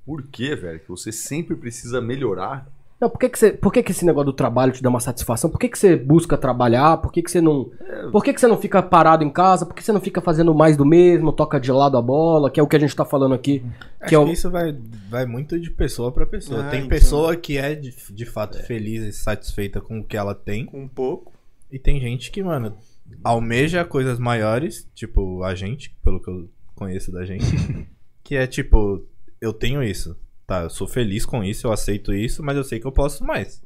Por 0.04 0.22
que, 0.22 0.54
velho, 0.54 0.80
que 0.80 0.88
você 0.88 1.10
sempre 1.10 1.56
precisa 1.56 2.00
melhorar? 2.00 2.66
Não, 3.00 3.10
por 3.10 3.18
que, 3.18 3.28
que, 3.28 3.38
você, 3.38 3.52
por 3.52 3.72
que, 3.72 3.82
que 3.82 3.90
esse 3.90 4.04
negócio 4.06 4.26
do 4.26 4.32
trabalho 4.32 4.72
te 4.72 4.82
dá 4.82 4.88
uma 4.88 5.00
satisfação? 5.00 5.50
Por 5.50 5.58
que, 5.58 5.68
que 5.68 5.78
você 5.78 5.96
busca 5.96 6.38
trabalhar? 6.38 6.98
Por 6.98 7.12
que, 7.12 7.22
que 7.22 7.30
você 7.30 7.40
não. 7.40 7.70
Por 8.12 8.22
que, 8.22 8.32
que 8.32 8.40
você 8.40 8.46
não 8.46 8.56
fica 8.56 8.82
parado 8.82 9.24
em 9.24 9.30
casa? 9.30 9.66
Por 9.66 9.74
que 9.74 9.82
você 9.82 9.92
não 9.92 10.00
fica 10.00 10.20
fazendo 10.20 10.54
mais 10.54 10.76
do 10.76 10.86
mesmo, 10.86 11.32
toca 11.32 11.58
de 11.58 11.72
lado 11.72 11.98
a 11.98 12.02
bola, 12.02 12.50
que 12.50 12.60
é 12.60 12.62
o 12.62 12.66
que 12.68 12.76
a 12.76 12.78
gente 12.78 12.94
tá 12.94 13.04
falando 13.04 13.34
aqui? 13.34 13.62
Acho 14.00 14.08
Que 14.08 14.14
é 14.14 14.18
o- 14.18 14.24
que 14.24 14.32
isso 14.32 14.50
vai, 14.50 14.74
vai 15.10 15.26
muito 15.26 15.58
de 15.58 15.70
pessoa 15.70 16.12
pra 16.12 16.24
pessoa. 16.24 16.66
Ah, 16.66 16.70
tem 16.70 16.80
então. 16.80 16.88
pessoa 16.88 17.36
que 17.36 17.58
é 17.58 17.74
de, 17.74 17.94
de 18.10 18.24
fato 18.24 18.62
feliz 18.62 19.02
e 19.02 19.12
satisfeita 19.12 19.80
com 19.80 19.98
o 19.98 20.04
que 20.04 20.16
ela 20.16 20.34
tem. 20.34 20.64
Com 20.64 20.82
um 20.84 20.88
pouco. 20.88 21.32
E 21.70 21.78
tem 21.78 22.00
gente 22.00 22.30
que, 22.30 22.42
mano, 22.42 22.74
almeja 23.22 23.84
coisas 23.84 24.18
maiores, 24.18 24.88
tipo 24.94 25.42
a 25.42 25.54
gente, 25.54 25.94
pelo 26.02 26.20
que 26.20 26.30
eu 26.30 26.48
conheço 26.74 27.10
da 27.12 27.24
gente. 27.24 27.44
que 28.22 28.36
é 28.36 28.46
tipo, 28.46 29.04
eu 29.44 29.52
tenho 29.52 29.82
isso. 29.82 30.16
Tá, 30.46 30.62
eu 30.62 30.70
sou 30.70 30.86
feliz 30.86 31.24
com 31.24 31.42
isso, 31.42 31.66
eu 31.66 31.72
aceito 31.72 32.12
isso, 32.12 32.42
mas 32.42 32.56
eu 32.56 32.64
sei 32.64 32.78
que 32.78 32.86
eu 32.86 32.92
posso 32.92 33.24
mais. 33.24 33.62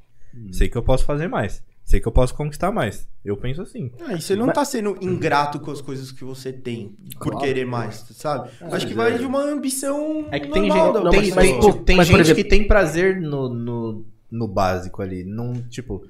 Sei 0.52 0.68
que 0.68 0.76
eu 0.78 0.82
posso 0.82 1.04
fazer 1.04 1.28
mais. 1.28 1.62
sei 1.84 2.00
que 2.00 2.06
eu 2.06 2.12
posso 2.12 2.34
conquistar 2.34 2.70
mais. 2.70 3.08
Eu 3.24 3.34
penso 3.36 3.62
assim. 3.62 3.90
Ah, 4.06 4.12
e 4.12 4.20
você 4.20 4.36
não 4.36 4.48
tá 4.52 4.62
sendo 4.64 4.96
ingrato 5.00 5.58
com 5.58 5.70
as 5.70 5.80
coisas 5.80 6.12
que 6.12 6.22
você 6.22 6.52
tem 6.52 6.94
por 7.18 7.32
Claro. 7.32 7.38
querer 7.38 7.64
mais, 7.64 8.04
sabe? 8.12 8.50
Acho 8.60 8.86
que 8.86 8.92
é. 8.92 8.96
vai 8.96 9.16
de 9.18 9.24
uma 9.24 9.40
ambição. 9.42 10.28
É 10.30 10.38
que 10.38 10.48
tem 10.48 10.70
gente, 10.70 10.74
tem, 11.10 11.32
pessoa. 11.34 11.40
tem- 11.40 11.60
pô, 11.60 11.72
tem 11.72 11.96
mas, 11.96 12.06
por 12.10 12.16
gente 12.18 12.26
exemplo- 12.26 12.42
que 12.44 12.48
tem 12.50 12.66
prazer 12.68 13.18
no, 13.20 13.48
no, 13.48 14.04
no 14.30 14.46
básico 14.46 15.00
ali. 15.00 15.24
Não, 15.24 15.54
tipo. 15.62 16.04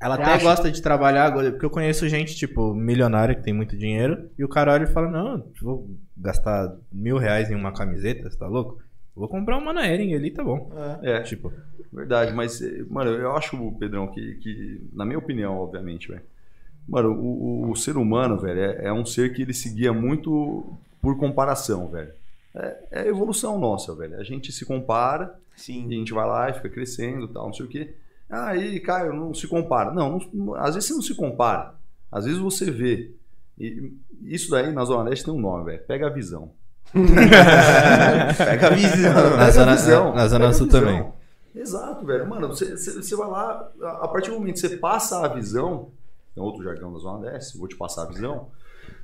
Ela 0.00 0.16
Você 0.16 0.22
até 0.22 0.32
acha? 0.32 0.44
gosta 0.44 0.70
de 0.70 0.80
trabalhar 0.80 1.24
agora, 1.26 1.50
porque 1.50 1.66
eu 1.66 1.70
conheço 1.70 2.08
gente, 2.08 2.34
tipo, 2.34 2.74
milionária 2.74 3.34
que 3.34 3.42
tem 3.42 3.52
muito 3.52 3.76
dinheiro, 3.76 4.30
e 4.38 4.42
o 4.44 4.48
cara 4.48 4.72
olha 4.72 4.84
e 4.84 4.92
fala, 4.92 5.10
não, 5.10 5.44
vou 5.60 5.90
gastar 6.16 6.74
mil 6.90 7.18
reais 7.18 7.50
em 7.50 7.54
uma 7.54 7.72
camiseta, 7.72 8.30
você 8.30 8.38
tá 8.38 8.46
louco? 8.46 8.78
Vou 9.14 9.28
comprar 9.28 9.58
uma 9.58 9.72
na 9.72 9.86
Ering 9.86 10.14
ali, 10.14 10.30
tá 10.30 10.42
bom. 10.42 10.72
É. 11.02 11.16
É, 11.16 11.20
Tipo, 11.22 11.52
Verdade, 11.92 12.32
mas, 12.32 12.60
mano, 12.88 13.10
eu 13.10 13.36
acho, 13.36 13.72
Pedrão, 13.72 14.06
que, 14.06 14.36
que 14.36 14.80
na 14.92 15.04
minha 15.04 15.18
opinião, 15.18 15.58
obviamente, 15.58 16.08
velho. 16.08 16.22
Mano, 16.88 17.10
o, 17.12 17.66
o- 17.66 17.70
o 17.72 17.76
ser 17.76 17.96
humano, 17.96 18.38
velho, 18.38 18.60
é, 18.60 18.86
é 18.86 18.92
um 18.92 19.04
ser 19.04 19.34
que 19.34 19.42
ele 19.42 19.52
se 19.52 19.68
guia 19.74 19.92
muito 19.92 20.72
por 21.02 21.18
comparação, 21.18 21.88
velho. 21.88 22.12
É, 22.54 22.76
é 22.92 23.00
a 23.00 23.06
evolução 23.06 23.58
nossa, 23.58 23.94
velho. 23.94 24.16
A 24.18 24.22
gente 24.24 24.52
se 24.52 24.64
compara 24.64 25.24
e 25.26 25.54
a 25.56 25.58
Sim. 25.58 25.90
gente 25.90 26.12
vai 26.12 26.26
lá 26.26 26.48
e 26.48 26.54
fica 26.54 26.68
crescendo 26.70 27.24
e 27.26 27.28
tal, 27.28 27.46
não 27.46 27.52
sei 27.52 27.66
o 27.66 27.68
quê. 27.68 27.92
Ah, 28.30 28.48
aí, 28.50 28.78
Caio, 28.80 29.12
não 29.12 29.34
se 29.34 29.46
compara. 29.48 29.90
Não, 29.90 30.20
não- 30.32 30.54
às 30.54 30.74
vezes 30.74 30.88
você 30.88 30.94
não 30.94 31.02
se 31.02 31.14
compara. 31.14 31.74
Às 32.12 32.24
vezes 32.24 32.38
você 32.40 32.70
vê. 32.70 33.10
E 33.58 33.92
isso 34.22 34.50
daí 34.50 34.72
na 34.72 34.84
Zona 34.84 35.08
Leste 35.10 35.24
tem 35.24 35.34
um 35.34 35.40
nome, 35.40 35.64
velho. 35.64 35.82
Pega 35.86 36.06
a 36.06 36.10
visão. 36.10 36.50
Pega 38.36 38.66
a 38.68 38.70
visão. 38.70 39.12
Na 39.30 39.36
Pega 39.38 39.50
Zona- 39.52 39.72
visão. 39.76 40.14
na 40.14 40.28
Zona 40.28 40.52
Sul 40.52 40.68
também. 40.68 41.06
Exato, 41.54 42.04
velho. 42.06 42.28
Mano, 42.28 42.48
você, 42.48 42.76
você, 42.76 43.16
vai 43.16 43.28
lá, 43.28 43.68
a 44.00 44.08
partir 44.08 44.30
do 44.30 44.38
momento 44.38 44.54
que 44.54 44.60
você 44.60 44.76
passa 44.76 45.24
a 45.24 45.28
visão, 45.28 45.88
tem 46.34 46.42
outro 46.42 46.62
jargão 46.62 46.92
da 46.92 46.98
Zona 47.00 47.30
Leste, 47.30 47.58
vou 47.58 47.66
te 47.68 47.76
passar 47.76 48.02
a 48.04 48.06
visão. 48.06 48.48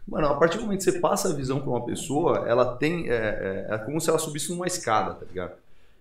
Mano, 0.06 0.28
a 0.28 0.34
partir 0.36 0.58
do 0.58 0.64
momento 0.64 0.78
que 0.84 0.90
você 0.90 1.00
passa 1.00 1.28
a 1.30 1.34
visão 1.34 1.60
pra 1.60 1.70
uma 1.70 1.84
pessoa, 1.84 2.44
ela 2.46 2.76
tem. 2.76 3.10
É, 3.10 3.66
é, 3.70 3.74
é 3.74 3.78
como 3.78 4.00
se 4.00 4.08
ela 4.08 4.18
subisse 4.18 4.50
numa 4.50 4.66
escada, 4.66 5.14
tá 5.14 5.26
ligado? 5.26 5.52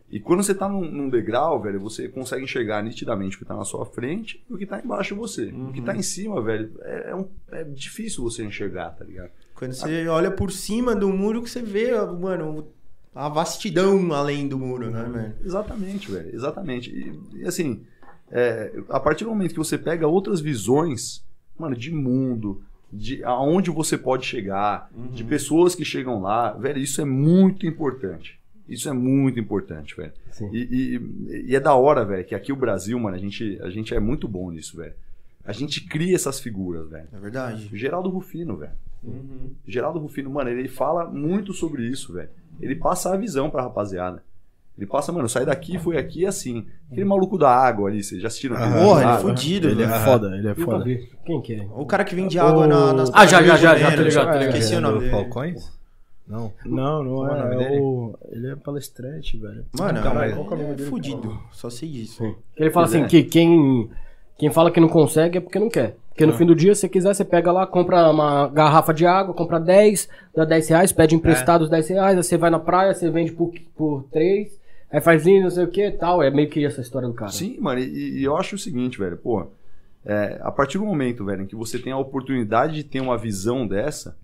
E 0.09 0.19
quando 0.19 0.43
você 0.43 0.53
tá 0.53 0.69
num, 0.69 0.89
num 0.89 1.09
degrau, 1.09 1.59
velho, 1.61 1.79
você 1.79 2.07
consegue 2.07 2.43
enxergar 2.43 2.83
nitidamente 2.83 3.35
o 3.35 3.39
que 3.39 3.45
tá 3.45 3.55
na 3.55 3.65
sua 3.65 3.85
frente 3.85 4.43
e 4.49 4.53
o 4.53 4.57
que 4.57 4.65
tá 4.65 4.79
embaixo 4.79 5.13
de 5.13 5.19
você. 5.19 5.45
O 5.69 5.71
que 5.73 5.81
tá 5.81 5.95
em 5.95 6.01
cima, 6.01 6.41
velho, 6.41 6.71
é, 6.81 7.09
é 7.11 7.15
um- 7.15 7.27
é 7.51 7.63
difícil 7.63 8.23
você 8.23 8.43
enxergar, 8.45 8.91
tá 8.91 9.03
ligado? 9.03 9.31
Quando 9.55 9.73
você 9.73 10.07
olha 10.07 10.29
por 10.31 10.51
cima 10.51 10.95
do 10.95 11.09
muro 11.09 11.41
que 11.41 11.49
você 11.49 11.61
vê, 11.61 11.91
mano, 12.19 12.67
a 13.15 13.27
vastidão 13.29 14.13
além 14.13 14.47
do 14.47 14.57
muro, 14.59 14.91
né, 14.91 15.03
mano? 15.03 15.33
Exatamente, 15.43 16.11
velho. 16.11 16.33
Exatamente. 16.35 16.91
E, 16.91 17.39
e, 17.41 17.45
assim, 17.47 17.81
é, 18.31 18.73
a 18.89 18.99
partir 18.99 19.23
do 19.23 19.29
momento 19.31 19.51
que 19.51 19.57
você 19.57 19.77
pega 19.77 20.07
outras 20.07 20.39
visões, 20.39 21.23
mano, 21.57 21.75
de 21.75 21.91
mundo, 21.91 22.61
de 22.93 23.23
aonde 23.23 23.71
você 23.71 23.97
pode 23.97 24.25
chegar, 24.25 24.89
de 25.11 25.23
pessoas 25.23 25.73
que 25.73 25.83
chegam 25.83 26.21
lá, 26.21 26.51
velho, 26.53 26.77
isso 26.79 27.01
é 27.01 27.05
muito 27.05 27.65
importante. 27.65 28.39
Isso 28.67 28.89
é 28.89 28.93
muito 28.93 29.39
importante, 29.39 29.95
velho. 29.95 30.11
Sim. 30.31 30.49
E, 30.51 30.99
e- 31.29 31.45
e 31.51 31.55
é 31.55 31.59
da 31.59 31.75
hora, 31.75 32.03
velho, 32.03 32.25
que 32.25 32.33
aqui 32.33 32.51
o 32.51 32.55
Brasil, 32.55 32.99
mano, 32.99 33.15
a 33.15 33.19
gente, 33.19 33.59
a 33.61 33.69
gente 33.69 33.93
é 33.93 33.99
muito 33.99 34.27
bom 34.27 34.49
nisso, 34.51 34.77
velho. 34.77 34.93
A 35.45 35.51
gente 35.51 35.81
cria 35.87 36.15
essas 36.15 36.39
figuras, 36.39 36.89
velho. 36.89 37.07
É 37.13 37.19
verdade. 37.19 37.69
Geraldo 37.71 38.09
Rufino, 38.09 38.57
velho. 38.57 38.71
Uhum. 39.03 39.51
Geraldo 39.67 39.99
Rufino, 39.99 40.29
mano, 40.31 40.49
ele 40.49 40.67
fala 40.67 41.05
muito 41.05 41.53
sobre 41.53 41.83
isso, 41.87 42.13
velho. 42.13 42.29
Ele 42.59 42.75
passa 42.75 43.13
a 43.13 43.17
visão 43.17 43.49
pra 43.51 43.61
rapaziada. 43.61 44.23
Ele 44.77 44.87
passa, 44.87 45.11
mano, 45.11 45.29
sai 45.29 45.45
daqui, 45.45 45.77
foi 45.77 45.97
aqui 45.97 46.25
assim. 46.25 46.65
Aquele 46.91 47.05
maluco 47.05 47.37
da 47.37 47.49
água 47.49 47.89
ali, 47.89 48.03
vocês 48.03 48.19
já 48.21 48.27
assistiram? 48.27 48.57
aquele 48.57 48.73
Porra, 48.83 49.01
ele 49.03 49.11
é 49.11 49.17
fudido, 49.19 49.69
Ele 49.69 49.83
é 49.83 49.87
foda, 49.99 50.35
ele 50.35 50.47
é 50.49 50.55
foda. 50.55 50.83
Quem 51.25 51.41
que 51.41 51.53
é? 51.53 51.67
O 51.71 51.85
cara 51.85 52.03
que 52.03 52.13
vende 52.15 52.37
água 52.39 52.67
na, 52.67 52.91
nas 52.91 53.09
Ah, 53.13 53.25
já, 53.25 53.41
já, 53.41 53.55
já, 53.55 53.75
já, 53.77 53.89
de 53.91 53.95
ligado, 53.97 54.05
tô 54.05 54.09
Janeiro. 54.09 54.09
ligado. 54.41 54.47
Esqueci 54.57 54.75
o 54.75 54.81
nome 54.81 54.93
do 54.95 54.99
dele. 55.01 55.11
Falcões? 55.11 55.71
Não. 56.27 56.51
Não, 56.65 57.03
não 57.03 57.15
Qual 57.17 57.35
é 57.35 57.39
é. 57.39 57.43
nome 57.43 57.55
é 57.55 57.69
dele? 57.69 57.81
o... 57.81 58.17
Ele 58.31 58.47
é 58.51 58.55
palestrante, 58.55 59.37
velho. 59.37 59.65
Mano, 59.77 59.99
Então, 59.99 60.11
é, 60.11 60.15
mas- 60.15 60.33
qual 60.33 60.47
que 60.47 60.53
é 60.53 60.57
o 60.57 60.61
nome 60.61 60.75
dele? 60.75 60.89
fudido. 60.89 61.39
Só 61.51 61.69
sei 61.69 61.89
disso. 61.89 62.23
Sim. 62.23 62.35
Ele 62.57 62.71
fala 62.71 62.87
Pois 62.87 62.95
assim 62.95 63.05
é. 63.05 63.07
que 63.07 63.23
quem, 63.23 63.89
quem 64.37 64.49
fala 64.51 64.71
que 64.71 64.79
não 64.79 64.87
consegue 64.89 65.37
é 65.37 65.41
porque 65.41 65.59
não 65.59 65.69
quer. 65.69 65.95
Porque 66.09 66.25
no 66.25 66.31
fim 66.33 66.45
do 66.45 66.55
dia, 66.55 66.73
se 66.73 66.81
você 66.81 66.89
quiser, 66.89 67.13
você 67.13 67.25
pega 67.25 67.51
lá, 67.51 67.67
compra 67.67 68.09
uma 68.09 68.47
garrafa 68.47 68.93
de 68.93 69.05
água, 69.05 69.33
compra 69.33 69.59
10, 69.59 70.07
dá 70.33 70.45
10 70.45 70.69
reais, 70.69 70.91
pede 70.93 71.13
emprestado 71.13 71.63
os 71.63 71.69
10 71.69 71.89
reais, 71.89 72.17
aí 72.17 72.23
você 72.23 72.37
vai 72.37 72.49
na 72.49 72.57
praia, 72.57 72.93
você 72.93 73.09
vende 73.09 73.33
por, 73.33 73.51
por 73.75 74.05
3, 74.13 74.57
aí 74.89 75.01
faz 75.01 75.25
isso, 75.27 75.43
não 75.43 75.49
sei 75.51 75.65
o 75.65 75.67
que 75.67 75.91
tal. 75.91 76.23
É 76.23 76.31
meio 76.31 76.49
que 76.49 76.63
essa 76.65 76.79
história 76.79 77.05
do 77.07 77.13
cara. 77.13 77.31
Sim, 77.31 77.57
mano, 77.59 77.81
e, 77.81 78.19
e 78.19 78.23
eu 78.23 78.37
acho 78.37 78.55
o 78.55 78.57
seguinte, 78.57 78.97
velho, 78.97 79.17
pô, 79.17 79.45
é, 80.05 80.39
a 80.41 80.51
partir 80.51 80.77
do 80.77 80.85
momento, 80.85 81.25
velho, 81.25 81.43
em 81.43 81.47
que 81.47 81.55
você 81.55 81.77
tem 81.77 81.91
a 81.91 81.97
oportunidade 81.97 82.75
de 82.75 82.83
ter 82.85 83.01
uma 83.01 83.17
visão 83.17 83.67
dessa, 83.67 84.15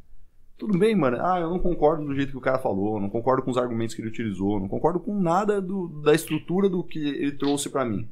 tudo 0.61 0.77
bem, 0.77 0.95
mano, 0.95 1.17
ah, 1.19 1.39
eu 1.39 1.49
não 1.49 1.57
concordo 1.57 2.05
do 2.05 2.13
jeito 2.13 2.29
que 2.31 2.37
o 2.37 2.41
cara 2.41 2.59
falou, 2.59 2.99
não 2.99 3.09
concordo 3.09 3.41
com 3.41 3.49
os 3.49 3.57
argumentos 3.57 3.95
que 3.95 4.01
ele 4.01 4.09
utilizou, 4.09 4.59
não 4.59 4.67
concordo 4.67 4.99
com 4.99 5.19
nada 5.19 5.59
do- 5.59 5.87
da 6.03 6.13
estrutura 6.13 6.69
do 6.69 6.83
que 6.83 6.99
ele 6.99 7.31
trouxe 7.31 7.67
pra 7.67 7.83
mim. 7.83 8.07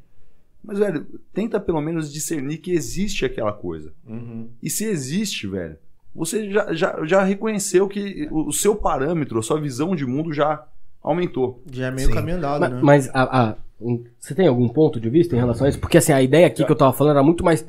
Mas, 0.63 0.79
velho, 0.79 1.05
tenta 1.31 1.59
pelo 1.59 1.79
menos 1.79 2.11
discernir 2.11 2.57
que 2.57 2.71
existe 2.71 3.23
aquela 3.23 3.53
coisa. 3.53 3.93
Uhum. 4.07 4.47
E 4.63 4.69
se 4.69 4.83
existe, 4.83 5.45
velho, 5.47 5.77
você 6.13 6.49
já, 6.49 6.73
já, 6.73 7.05
já 7.05 7.23
reconheceu 7.23 7.87
que 7.87 8.27
o, 8.31 8.47
o 8.47 8.51
seu 8.51 8.75
parâmetro, 8.75 9.37
a 9.37 9.43
sua 9.43 9.61
visão 9.61 9.95
de 9.95 10.05
mundo 10.07 10.33
já 10.33 10.65
aumentou. 11.03 11.61
Já 11.71 11.87
é 11.87 11.91
meio 11.91 12.07
Sim. 12.07 12.13
caminho 12.15 12.37
andado, 12.37 12.61
Ma- 12.61 12.69
né? 12.69 12.79
Mas, 12.81 13.09
a, 13.13 13.49
a- 13.51 13.55
um, 13.79 14.03
você 14.19 14.33
tem 14.33 14.47
algum 14.47 14.67
ponto 14.67 14.99
de 14.99 15.07
vista 15.09 15.35
em 15.35 15.39
relação 15.39 15.67
a 15.67 15.69
isso? 15.69 15.79
Porque 15.79 15.99
assim, 15.99 16.11
a 16.13 16.21
ideia 16.21 16.47
aqui 16.47 16.65
que 16.65 16.71
eu 16.71 16.75
tava 16.75 16.93
falando 16.93 17.11
era 17.17 17.23
muito 17.23 17.43
mais. 17.45 17.63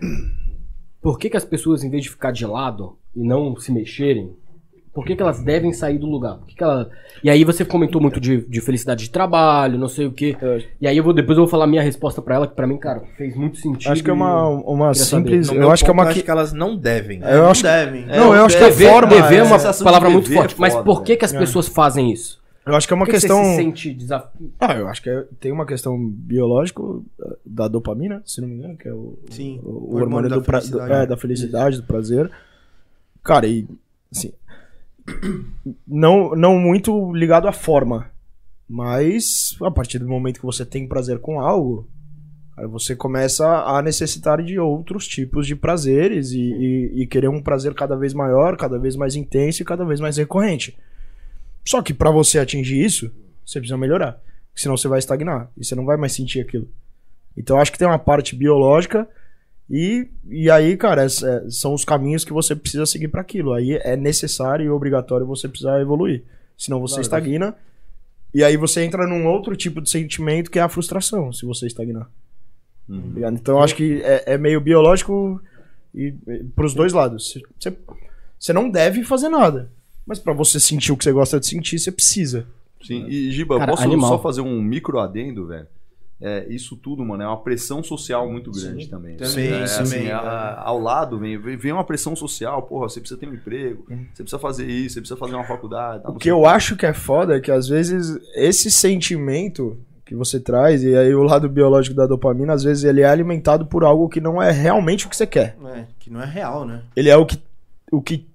Por 1.02 1.18
que, 1.18 1.28
que 1.30 1.36
as 1.36 1.44
pessoas, 1.44 1.84
em 1.84 1.90
vez 1.90 2.02
de 2.02 2.10
ficar 2.10 2.30
de 2.32 2.44
lado 2.46 2.96
e 3.14 3.22
não 3.22 3.54
se 3.56 3.70
mexerem, 3.70 4.34
por 4.92 5.04
que, 5.04 5.14
que 5.14 5.22
elas 5.22 5.42
devem 5.42 5.72
sair 5.72 5.98
do 5.98 6.06
lugar? 6.06 6.36
Por 6.38 6.46
que 6.46 6.54
que 6.56 6.62
ela... 6.64 6.90
E 7.22 7.30
aí 7.30 7.44
você 7.44 7.64
comentou 7.64 8.00
muito 8.00 8.18
de, 8.20 8.38
de 8.46 8.60
felicidade 8.60 9.04
de 9.04 9.10
trabalho, 9.10 9.78
não 9.78 9.88
sei 9.88 10.06
o 10.06 10.12
quê. 10.12 10.36
E 10.80 10.88
aí 10.88 10.96
eu 10.96 11.04
vou, 11.04 11.12
depois 11.12 11.36
eu 11.38 11.44
vou 11.44 11.50
falar 11.50 11.66
minha 11.66 11.82
resposta 11.82 12.20
pra 12.20 12.34
ela, 12.34 12.46
que 12.48 12.54
pra 12.54 12.66
mim, 12.66 12.76
cara, 12.78 13.02
fez 13.16 13.36
muito 13.36 13.58
sentido. 13.58 13.92
Acho 13.92 14.02
que 14.02 14.10
é 14.10 14.12
uma, 14.12 14.48
uma 14.48 14.92
simples. 14.94 15.48
Eu 15.50 15.70
acho 15.70 15.84
que 15.84 15.90
é 15.90 15.92
uma. 15.92 16.04
acho 16.04 16.22
que- 16.22 16.30
elas 16.30 16.52
não 16.52 16.76
devem. 16.76 17.22
É, 17.22 17.34
eu 17.34 17.42
não 17.42 17.50
acho 17.50 17.62
que- 17.62 17.68
devem. 17.68 18.06
Não, 18.06 18.34
eu 18.34 18.44
acho 18.44 18.56
que 18.56 18.64
a 18.64 18.68
Dever, 18.68 18.90
forma. 18.90 19.08
dever 19.08 19.34
é 19.34 19.36
é- 19.38 19.42
uma 19.42 19.58
palavra 19.84 20.10
muito 20.10 20.30
é 20.30 20.34
forte. 20.34 20.54
Mas 20.58 20.74
por 20.74 21.02
que, 21.02 21.16
que 21.16 21.24
as 21.24 21.34
É. 21.34 21.38
pessoas 21.38 21.68
fazem 21.68 22.10
isso? 22.10 22.40
Eu 22.66 22.74
acho 22.74 22.86
que 22.86 22.92
é 22.92 22.96
uma 22.96 23.06
que 23.06 23.12
que 23.12 23.18
questão. 23.18 23.42
você 23.42 23.50
se 23.50 23.56
sente 23.56 23.94
desaf... 23.94 24.28
Ah, 24.60 24.74
eu 24.74 24.86
acho 24.88 25.02
que 25.02 25.08
é- 25.10 25.24
tem 25.40 25.50
uma 25.52 25.64
questão 25.66 25.96
biológica 25.98 26.82
eh, 26.82 27.36
da 27.44 27.66
dopamina, 27.68 28.22
se 28.24 28.40
não 28.40 28.48
me 28.48 28.54
engano, 28.56 28.76
que 28.76 28.86
é 28.88 28.92
o, 28.92 29.18
Sim, 29.30 29.60
o, 29.62 29.68
o 29.68 29.70
o 29.70 29.74
hormônio 29.94 30.02
hormônio 30.04 30.30
da 30.30 30.36
do, 30.36 30.42
pra- 30.42 30.58
felicidade. 30.60 30.88
do- 30.88 30.94
é, 30.94 31.06
da 31.06 31.16
felicidade, 31.16 31.76
do 31.78 31.82
prazer. 31.84 32.30
Cara, 33.24 33.46
e 33.46 33.66
assim, 34.12 34.32
não, 35.86 36.34
não 36.34 36.58
muito 36.58 37.12
ligado 37.12 37.46
à 37.48 37.52
forma, 37.52 38.10
mas 38.68 39.56
a 39.62 39.70
partir 39.70 39.98
do 39.98 40.08
momento 40.08 40.40
que 40.40 40.46
você 40.46 40.64
tem 40.64 40.86
prazer 40.86 41.18
com 41.18 41.40
algo, 41.40 41.88
você 42.68 42.94
começa 42.94 43.46
a 43.64 43.80
necessitar 43.80 44.42
de 44.42 44.58
outros 44.58 45.08
tipos 45.08 45.46
de 45.46 45.56
prazeres 45.56 46.32
e, 46.32 46.40
e- 46.40 47.02
e 47.02 47.06
querer 47.06 47.28
um 47.28 47.42
prazer 47.42 47.72
cada 47.74 47.96
vez 47.96 48.12
maior, 48.12 48.56
cada 48.56 48.78
vez 48.78 48.96
mais 48.96 49.16
intenso 49.16 49.62
e 49.62 49.64
cada 49.64 49.84
vez 49.84 49.98
mais 49.98 50.16
recorrente. 50.18 50.76
Só 51.66 51.80
que 51.82 51.94
pra 51.94 52.10
você 52.10 52.38
atingir 52.38 52.82
isso, 52.84 53.10
você 53.46 53.58
precisa 53.60 53.78
melhorar. 53.78 54.20
Senão 54.54 54.76
você 54.76 54.88
vai 54.88 54.98
estagnar 54.98 55.50
e 55.56 55.64
você 55.64 55.74
não 55.74 55.86
vai 55.86 55.96
mais 55.96 56.12
sentir 56.12 56.40
aquilo. 56.40 56.68
Então 57.36 57.58
acho 57.58 57.72
que 57.72 57.78
tem 57.78 57.88
uma 57.88 57.98
parte 57.98 58.36
biológica 58.36 59.08
e, 59.70 60.08
e 60.28 60.50
aí, 60.50 60.76
cara, 60.76 61.04
es- 61.06 61.22
é, 61.22 61.48
são 61.48 61.72
os 61.74 61.84
caminhos 61.84 62.24
que 62.24 62.32
você 62.32 62.56
precisa 62.56 62.84
seguir 62.86 63.08
pra 63.08 63.20
aquilo. 63.20 63.52
Aí 63.52 63.72
é 63.84 63.96
necessário 63.96 64.66
e 64.66 64.70
obrigatório 64.70 65.26
você 65.26 65.48
precisar 65.48 65.80
evoluir. 65.80 66.24
Senão 66.58 66.80
você 66.80 66.94
Claro. 66.94 67.02
estagna 67.02 67.54
e 68.34 68.42
aí 68.44 68.56
você 68.56 68.82
entra 68.84 69.06
num 69.06 69.26
outro 69.26 69.54
tipo 69.56 69.80
de 69.80 69.88
sentimento 69.88 70.50
que 70.50 70.58
é 70.58 70.62
a 70.62 70.68
frustração, 70.68 71.32
se 71.32 71.46
você 71.46 71.66
estagnar. 71.66 72.10
Uhum. 72.88 73.14
Tá? 73.20 73.28
Então 73.32 73.56
eu 73.58 73.62
acho 73.62 73.74
que 73.76 74.02
é, 74.02 74.34
é 74.34 74.38
meio 74.38 74.60
biológico 74.60 75.40
e, 75.94 76.14
e 76.26 76.44
pros 76.54 76.74
dois 76.74 76.92
lados. 76.92 77.32
Você, 77.58 77.76
você 78.38 78.52
não 78.52 78.68
deve 78.68 79.04
fazer 79.04 79.28
nada. 79.28 79.70
Mas 80.06 80.18
pra 80.18 80.32
você 80.32 80.58
sentir 80.58 80.90
o 80.92 80.96
que 80.96 81.04
você 81.04 81.12
gosta 81.12 81.38
de 81.38 81.46
sentir, 81.46 81.78
você 81.78 81.92
precisa. 81.92 82.46
Sim, 82.82 83.06
e 83.08 83.30
Giba, 83.30 83.58
Cara, 83.58 83.70
posso 83.72 83.84
animal. 83.84 84.08
só 84.10 84.18
fazer 84.18 84.40
um 84.40 84.60
micro 84.60 84.98
adendo, 84.98 85.46
velho? 85.46 85.66
É, 86.22 86.46
isso 86.50 86.76
tudo, 86.76 87.02
mano, 87.04 87.22
é 87.22 87.26
uma 87.26 87.40
pressão 87.42 87.82
social 87.82 88.30
muito 88.30 88.50
grande 88.50 88.88
também. 88.88 89.16
Também, 89.16 89.52
é, 89.52 89.64
isso 89.64 89.80
assim, 89.80 89.94
também, 89.96 90.12
a- 90.12 90.56
é. 90.58 90.68
ao 90.68 90.78
lado 90.78 91.18
vem, 91.18 91.38
vem 91.38 91.72
uma 91.72 91.82
pressão 91.84 92.14
social, 92.14 92.62
porra, 92.64 92.90
você 92.90 93.00
precisa 93.00 93.18
ter 93.18 93.26
um 93.26 93.32
emprego, 93.32 93.86
Uhum. 93.88 94.04
você 94.12 94.22
precisa 94.22 94.38
fazer 94.38 94.66
isso, 94.66 94.94
você 94.94 95.00
precisa 95.00 95.18
fazer 95.18 95.34
uma 95.34 95.46
faculdade. 95.46 96.02
tá, 96.02 96.10
O 96.10 96.16
que 96.16 96.30
eu 96.30 96.44
acho 96.44 96.76
que 96.76 96.84
é 96.84 96.92
foda 96.92 97.36
é 97.36 97.40
que 97.40 97.50
às 97.50 97.66
vezes 97.68 98.18
esse 98.34 98.70
sentimento 98.70 99.78
que 100.04 100.14
você 100.14 100.38
traz, 100.38 100.82
e 100.84 100.94
aí 100.94 101.14
o 101.14 101.22
lado 101.22 101.48
biológico 101.48 101.96
da 101.96 102.06
dopamina, 102.06 102.52
às 102.52 102.64
vezes 102.64 102.84
ele 102.84 103.00
é 103.00 103.06
alimentado 103.08 103.64
por 103.64 103.82
algo 103.84 104.08
que 104.08 104.20
não 104.20 104.42
é 104.42 104.50
realmente 104.50 105.06
o 105.06 105.08
que 105.08 105.16
você 105.16 105.26
quer. 105.26 105.56
É, 105.74 105.84
que 106.00 106.10
não 106.10 106.20
é 106.20 106.26
real, 106.26 106.66
né? 106.66 106.82
Ele 106.96 107.08
é 107.08 107.16
o 107.16 107.24
que. 107.24 107.40
O 107.92 108.02
que 108.02 108.26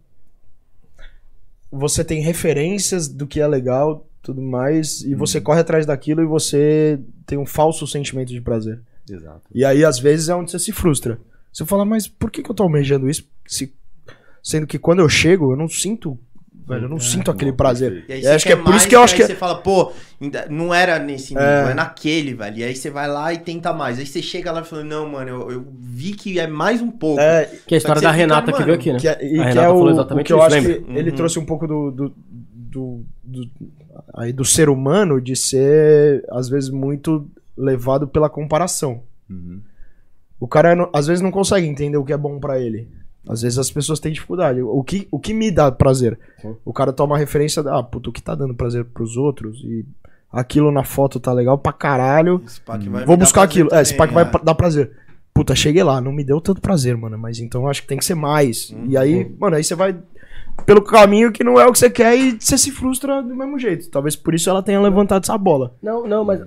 você 1.72 2.04
tem 2.04 2.22
referências 2.22 3.08
do 3.08 3.28
que 3.28 3.40
é 3.42 3.48
legal, 3.48 4.06
tudo 4.26 4.42
mais, 4.42 5.02
e 5.02 5.14
você 5.16 5.40
corre 5.40 5.62
atrás 5.62 5.86
daquilo 5.86 6.22
e 6.22 6.26
você 6.26 7.00
tem 7.26 7.38
um 7.38 7.46
falso 7.46 7.86
sentimento 7.88 8.30
de 8.34 8.42
prazer. 8.42 8.80
Exato. 9.10 9.42
E 9.54 9.64
aí, 9.64 9.86
às 9.86 10.00
vezes, 10.00 10.30
é 10.30 10.36
onde 10.36 10.52
você 10.52 10.60
se 10.60 10.72
frustra. 10.72 11.20
Você 11.54 11.64
fala, 11.66 11.86
mas 11.86 12.08
por 12.08 12.30
que, 12.32 12.42
que 12.44 12.50
eu 12.50 12.56
tô 12.56 12.64
almejando 12.64 13.10
isso? 13.10 13.24
Se- 13.48 13.74
sendo 14.44 14.68
que 14.68 14.78
quando 14.80 15.00
eu 15.00 15.08
chego, 15.08 15.52
eu 15.54 15.56
não 15.58 15.70
sinto. 15.70 16.18
Velho, 16.68 16.86
eu 16.86 16.90
não 16.90 17.00
sinto 17.00 17.30
aquele 17.30 17.54
prazer. 17.54 18.06
E 18.10 18.14
aí 18.14 18.20
E 18.20 18.24
você 18.24 18.30
acho 18.30 18.46
que 18.48 18.52
é 18.54 18.56
por 18.56 18.74
isso 18.74 18.88
que 18.88 18.96
eu 18.96 19.04
acho 19.04 19.14
aí 19.14 19.22
que. 19.22 19.28
você 19.28 19.36
fala, 19.36 19.62
pô, 19.62 19.92
ainda 20.20 20.48
não 20.50 20.74
era 20.74 20.98
nesse 20.98 21.36
nível, 21.36 21.48
É. 21.48 21.72
é. 21.72 21.74
naquele, 21.76 22.34
velho. 22.34 22.58
E 22.58 22.64
aí 22.64 22.76
você 22.76 22.90
vai 22.90 23.08
lá 23.08 23.32
e 23.32 23.38
tenta 23.38 23.72
mais. 23.72 24.00
Aí 24.00 24.06
você 24.08 24.20
chega 24.20 24.52
lá 24.52 24.62
e 24.62 24.64
fala, 24.66 24.84
não, 24.84 25.08
mano, 25.08 25.30
eu, 25.30 25.52
eu 25.52 25.66
vi 25.80 26.14
que 26.14 26.40
é 26.40 26.48
mais 26.48 26.82
um 26.82 26.90
pouco. 26.90 27.22
É, 27.22 27.46
Que 27.46 27.52
é 27.52 27.56
a 27.56 27.60
que 27.68 27.76
história 27.76 28.02
da 28.02 28.10
fica, 28.10 28.18
Renata 28.20 28.46
que 28.48 28.52
mano, 28.54 28.66
veio 28.66 28.78
aqui, 28.80 28.92
né? 28.94 29.00
que 29.00 29.08
é, 29.08 29.12
e 29.12 29.14
A 29.14 29.18
que 29.44 29.50
Renata 29.50 29.60
é 29.62 29.64
falou 29.68 29.86
o, 29.86 29.90
exatamente 29.92 30.24
o 30.24 30.26
que 30.26 30.34
eu 30.34 30.38
isso, 30.38 30.46
acho 30.48 30.56
lembra? 30.56 30.74
que 30.82 30.92
ele 31.00 31.10
Uhum. 31.12 31.16
trouxe 31.16 31.40
um 31.40 31.46
pouco 31.46 31.68
do, 31.68 31.92
do, 31.92 32.14
do, 32.54 33.06
do- 33.24 33.50
aí 34.14 34.32
do 34.34 34.46
ser 34.46 34.70
humano 34.70 35.20
de 35.22 35.36
ser, 35.36 36.26
às 36.30 36.50
vezes, 36.50 36.70
muito 36.70 37.28
levado 37.58 38.08
pela 38.08 38.30
comparação. 38.30 39.02
Uhum. 39.30 39.60
O 40.40 40.48
cara, 40.48 40.90
às 40.94 41.08
vezes, 41.08 41.22
não 41.22 41.32
consegue 41.32 41.68
entender 41.68 41.98
o 41.98 42.04
que 42.04 42.14
é 42.14 42.18
bom 42.18 42.40
pra 42.40 42.60
ele. 42.60 42.88
Às 43.28 43.42
vezes 43.42 43.58
as 43.58 43.72
pessoas 43.72 44.00
têm 44.00 44.12
dificuldade. 44.12 44.62
O 44.62 44.84
que, 44.84 45.08
o 45.10 45.20
que 45.20 45.34
me 45.34 45.50
dá 45.50 45.72
prazer? 45.72 46.20
Sim. 46.42 46.56
O 46.64 46.72
cara 46.72 46.94
toma 46.94 47.18
referência 47.18 47.64
da, 47.64 47.80
ah, 47.80 47.84
puto, 47.84 48.10
o 48.10 48.14
que 48.14 48.22
tá 48.22 48.36
dando 48.36 48.54
prazer 48.54 48.86
pros 48.86 49.18
outros 49.18 49.62
e 49.64 49.84
aquilo 50.32 50.72
na 50.72 50.84
foto 50.84 51.20
tá 51.20 51.34
legal 51.34 51.58
pra 51.58 51.74
caralho. 51.74 52.42
Esse 52.46 52.62
pack 52.62 52.88
vai 52.88 53.02
me 53.02 53.08
Vou 53.08 53.18
buscar 53.18 53.42
aquilo. 53.44 53.70
É, 53.74 53.82
esse 53.82 53.94
também, 53.94 53.98
pack 54.08 54.14
vai 54.14 54.24
é. 54.24 54.28
pra- 54.28 54.44
dar 54.44 54.54
prazer. 54.54 54.92
Puta, 55.34 55.56
cheguei 55.56 55.84
lá, 55.84 56.00
não 56.00 56.12
me 56.12 56.24
deu 56.24 56.40
tanto 56.40 56.62
prazer, 56.62 56.96
mano. 56.96 57.18
Mas 57.18 57.40
então 57.40 57.64
eu 57.64 57.68
acho 57.68 57.82
que 57.82 57.88
tem 57.88 57.98
que 57.98 58.06
ser 58.06 58.16
mais. 58.16 58.70
Uhum. 58.70 58.86
E 58.90 58.96
aí, 58.96 59.36
mano, 59.40 59.56
aí 59.56 59.64
você 59.64 59.74
vai 59.74 59.98
pelo 60.66 60.82
caminho 60.82 61.32
que 61.32 61.44
não 61.44 61.60
é 61.60 61.66
o 61.66 61.72
que 61.72 61.80
você 61.80 61.90
quer 61.90 62.16
e 62.18 62.38
você 62.40 62.58
se 62.58 62.72
frustra 62.72 63.22
do 63.22 63.36
mesmo 63.36 63.58
jeito. 63.60 63.90
Talvez 63.90 64.16
por 64.16 64.34
isso 64.34 64.50
ela 64.50 64.64
tenha 64.64 64.80
levantado 64.82 65.24
essa 65.24 65.38
bola. 65.38 65.74
Não, 65.82 66.08
não, 66.08 66.24
mas 66.24 66.42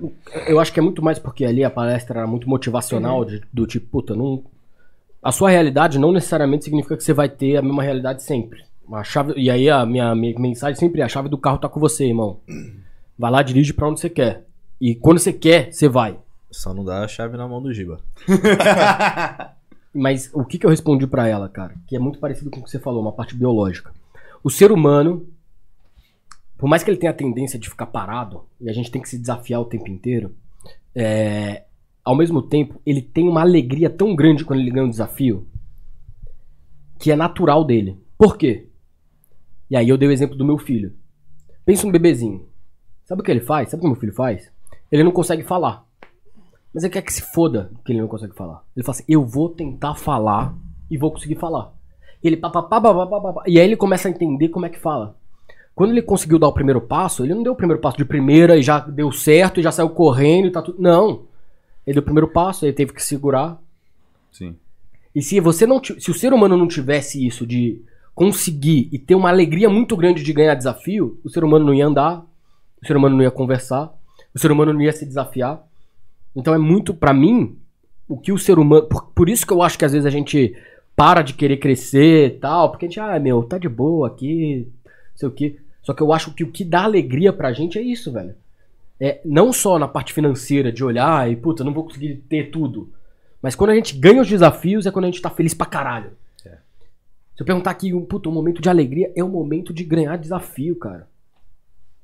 eu 0.47 0.59
acho 0.61 0.73
que 0.73 0.81
é 0.81 0.83
muito 0.83 1.03
mais 1.03 1.19
porque 1.19 1.45
ali 1.45 1.63
a 1.65 1.71
palestra 1.71 2.21
era 2.21 2.27
muito 2.27 2.49
motivacional, 2.49 3.25
de- 3.25 3.43
do 3.53 3.67
tipo, 3.67 3.87
puta, 3.89 4.15
não. 4.17 4.43
A 5.23 5.33
sua 5.33 5.51
realidade 5.51 5.99
não 5.99 6.13
necessariamente 6.13 6.65
significa 6.65 6.97
que 6.97 7.03
você 7.05 7.13
vai 7.13 7.29
ter 7.29 7.57
a 7.57 7.63
mesma 7.63 7.83
realidade 7.83 8.23
sempre. 8.23 8.63
A 8.93 9.05
chave, 9.05 9.35
e 9.37 9.51
aí 9.51 9.69
a 9.69 9.85
minha, 9.85 10.15
minha 10.15 10.39
mensagem 10.39 10.77
sempre 10.79 11.01
é: 11.01 11.05
a 11.05 11.09
chave 11.09 11.29
do 11.29 11.37
carro 11.37 11.59
tá 11.59 11.69
com 11.69 11.79
você, 11.79 12.07
irmão. 12.07 12.39
Vai 13.19 13.31
lá, 13.31 13.43
dirige 13.43 13.73
pra 13.75 13.89
onde 13.89 14.01
você 14.01 14.09
quer. 14.09 14.45
E 14.81 14.95
quando 14.95 15.19
você 15.19 15.33
quer, 15.33 15.73
você 15.73 15.89
vai. 15.89 16.17
Só 16.51 16.73
não 16.73 16.85
dá 16.85 17.05
a 17.05 17.09
chave 17.09 17.37
na 17.37 17.47
mão 17.47 17.61
do 17.61 17.73
Giba. 17.75 17.99
Mas 19.93 20.31
o 20.33 20.45
que, 20.45 20.59
que 20.59 20.67
eu 20.67 20.71
respondi 20.71 21.07
pra 21.07 21.27
ela, 21.27 21.49
cara? 21.49 21.75
Que 21.87 21.97
é 21.97 21.99
muito 21.99 22.19
parecido 22.19 22.51
com 22.51 22.61
o 22.61 22.63
que 22.65 22.71
você 22.71 22.79
falou, 22.79 23.03
uma 23.03 23.13
parte 23.13 23.35
biológica. 23.35 23.91
O 24.43 24.51
ser 24.51 24.73
humano, 24.73 25.29
por 26.57 26.69
mais 26.69 26.83
que 26.83 26.91
ele 26.91 26.99
tenha 26.99 27.11
a 27.11 27.15
tendência 27.15 27.59
de 27.59 27.69
ficar 27.69 27.87
parado, 27.87 28.45
e 28.61 28.69
a 28.69 28.73
gente 28.73 28.91
tem 28.91 29.03
que 29.03 29.09
se 29.09 29.19
desafiar 29.19 29.61
o 29.61 29.65
tempo 29.65 29.89
inteiro, 29.89 30.35
é, 30.95 31.65
ao 32.05 32.17
mesmo 32.17 32.41
tempo, 32.43 32.81
ele 32.87 33.03
tem 33.03 33.29
uma 33.29 33.43
alegria 33.43 33.91
tão 33.91 34.17
grande 34.17 34.45
quando 34.45 34.61
ele 34.61 34.71
ganha 34.71 34.87
um 34.87 34.91
desafio, 34.91 35.47
que 36.99 37.13
é 37.13 37.17
natural 37.17 37.65
dele. 37.65 37.99
Por 38.17 38.37
quê? 38.37 38.69
E 39.71 39.77
aí 39.77 39.89
eu 39.89 39.99
dei 39.99 40.09
o 40.09 40.13
exemplo 40.13 40.37
do 40.37 40.45
meu 40.45 40.59
filho. 40.59 40.95
Pensa 41.65 41.87
um 41.87 41.93
bebezinho. 41.93 42.49
Sabe 43.05 43.21
o 43.21 43.25
que 43.25 43.31
ele 43.31 43.41
faz? 43.41 43.71
Sabe 43.71 43.81
o 43.81 43.83
que 43.83 43.89
meu 43.89 44.01
filho 44.01 44.15
faz? 44.15 44.51
Ele 44.91 45.05
não 45.05 45.13
consegue 45.13 45.43
falar. 45.43 45.87
Mas 46.73 46.83
ele 46.83 46.93
quer 46.93 47.03
que 47.03 47.13
se 47.13 47.23
foda 47.23 47.71
que 47.85 47.93
ele 47.93 48.01
não 48.01 48.09
consegue 48.09 48.35
falar. 48.35 48.65
Ele 48.75 48.85
fala 48.85 48.97
assim: 48.97 49.05
eu 49.09 49.25
vou 49.25 49.51
tentar 49.51 49.95
falar 49.95 50.57
e 50.91 50.97
vou 50.97 51.13
conseguir 51.13 51.37
falar. 51.37 51.75
Ele 52.23 52.37
pá, 52.37 52.51
pá, 52.51 52.63
pá, 52.63 52.81
pá, 52.81 53.07
pá, 53.07 53.33
pá. 53.33 53.43
E 53.47 53.59
aí 53.59 53.67
ele 53.67 53.77
começa 53.77 54.09
a 54.09 54.11
entender 54.11 54.49
como 54.49 54.67
é 54.67 54.69
que 54.69 54.79
fala. 54.79 55.17
Quando 55.75 55.93
ele 55.93 56.03
conseguiu 56.03 56.39
dar 56.39 56.49
o 56.49 56.53
primeiro 56.53 56.81
passo, 56.81 57.25
ele 57.25 57.35
não 57.35 57.43
deu 57.43 57.53
o 57.53 57.57
primeiro 57.57 57.81
passo 57.81 57.97
de 57.97 58.05
primeira 58.05 58.57
e 58.57 58.63
já 58.63 58.81
deu 58.81 59.13
certo 59.13 59.61
e 59.61 59.63
já 59.63 59.71
saiu 59.71 59.91
correndo 59.91 60.49
e 60.49 60.51
tá 60.51 60.61
tudo. 60.61 60.83
Não. 60.83 61.23
Ele 61.87 61.95
deu 61.95 62.01
o 62.01 62.05
primeiro 62.05 62.29
passo, 62.29 62.67
ele 62.67 62.73
teve 62.73 62.93
que 62.93 63.03
segurar. 63.03 63.61
Sim. 64.33 64.57
E 65.15 65.23
se 65.23 65.39
você 65.41 65.67
não 65.67 65.83
se 65.83 66.11
o 66.11 66.15
ser 66.15 66.33
humano 66.33 66.57
não 66.57 66.67
tivesse 66.67 67.25
isso 67.25 67.47
de 67.47 67.81
conseguir 68.15 68.89
e 68.91 68.99
ter 68.99 69.15
uma 69.15 69.29
alegria 69.29 69.71
muito 69.71 69.97
grande 69.97 70.25
de 70.25 70.33
ganhar 70.33 70.57
desafio, 70.57 71.21
o 71.23 71.31
ser 71.31 71.45
humano 71.45 71.67
não 71.67 71.75
ia 71.75 71.87
andar, 71.87 72.27
o 72.83 72.87
ser 72.87 72.97
humano 72.97 73.17
não 73.17 73.23
ia 73.23 73.31
conversar, 73.31 73.93
o 74.35 74.39
ser 74.39 74.51
humano 74.51 74.73
não 74.73 74.81
ia 74.81 74.93
se 74.93 75.07
desafiar. 75.07 75.65
Então 76.35 76.53
é 76.53 76.59
muito 76.59 76.93
pra 76.93 77.15
mim 77.15 77.57
o 78.09 78.19
que 78.19 78.33
o 78.33 78.39
ser 78.39 78.59
humano, 78.59 78.89
por, 78.89 79.07
por 79.13 79.29
isso 79.29 79.47
que 79.47 79.53
eu 79.53 79.63
acho 79.63 79.79
que 79.79 79.85
às 79.85 79.93
vezes 79.93 80.07
a 80.07 80.11
gente 80.11 80.57
para 80.99 81.23
de 81.23 81.35
querer 81.35 81.59
crescer 81.59 82.27
e 82.27 82.31
tal, 82.31 82.73
porque 82.73 82.87
a 82.87 82.89
gente, 82.89 82.99
ah, 82.99 83.21
meu, 83.21 83.45
tá 83.45 83.57
de 83.57 83.69
boa 83.69 84.09
aqui, 84.09 84.67
não 84.85 84.93
sei 85.15 85.29
o 85.29 85.31
quê. 85.33 85.57
Só 85.81 85.95
que 85.95 86.03
eu 86.03 86.13
acho 86.13 86.35
que 86.35 86.43
o 86.43 86.51
que 86.51 86.65
dá 86.65 86.83
alegria 86.83 87.33
pra 87.33 87.53
gente 87.53 87.79
é 87.79 87.81
isso, 87.81 88.11
velho. 88.11 88.35
É, 88.99 89.21
não 89.25 89.53
só 89.53 89.79
na 89.79 89.87
parte 89.87 90.13
financeira 90.13 90.73
de 90.73 90.83
olhar 90.83 91.31
e, 91.31 91.37
puta, 91.37 91.63
não 91.63 91.73
vou 91.73 91.85
conseguir 91.85 92.17
ter 92.29 92.51
tudo. 92.51 92.93
Mas 93.41 93.55
quando 93.55 93.71
a 93.71 93.77
gente 93.77 93.97
ganha 93.97 94.21
os 94.21 94.27
desafios 94.27 94.87
é 94.87 94.91
quando 94.91 95.05
a 95.05 95.09
gente 95.09 95.23
tá 95.23 95.31
feliz 95.31 95.55
pra 95.55 95.69
caralho. 95.69 96.11
Se 96.43 97.43
eu 97.43 97.47
perguntar 97.47 97.71
aqui, 97.71 97.95
um, 97.95 98.05
puta, 98.05 98.29
um 98.29 98.33
momento 98.33 98.61
de 98.61 98.69
alegria 98.69 99.13
é 99.15 99.23
o 99.23 99.29
momento 99.29 99.73
de 99.73 99.85
ganhar 99.85 100.17
desafio, 100.19 100.75
cara. 100.75 101.09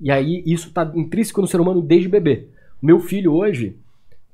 E 0.00 0.08
aí 0.08 0.44
isso 0.46 0.70
tá 0.70 0.88
intrínseco 0.94 1.40
no 1.40 1.48
ser 1.48 1.60
humano 1.60 1.82
desde 1.82 2.08
bebê. 2.08 2.46
Meu 2.80 3.00
filho 3.00 3.34
hoje, 3.34 3.76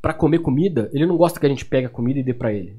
pra 0.02 0.12
comer 0.12 0.40
comida, 0.40 0.90
ele 0.92 1.06
não 1.06 1.16
gosta 1.16 1.40
que 1.40 1.46
a 1.46 1.48
gente 1.48 1.64
pegue 1.64 1.86
a 1.86 1.90
comida 1.90 2.18
e 2.18 2.22
dê 2.22 2.34
pra 2.34 2.52
ele. 2.52 2.76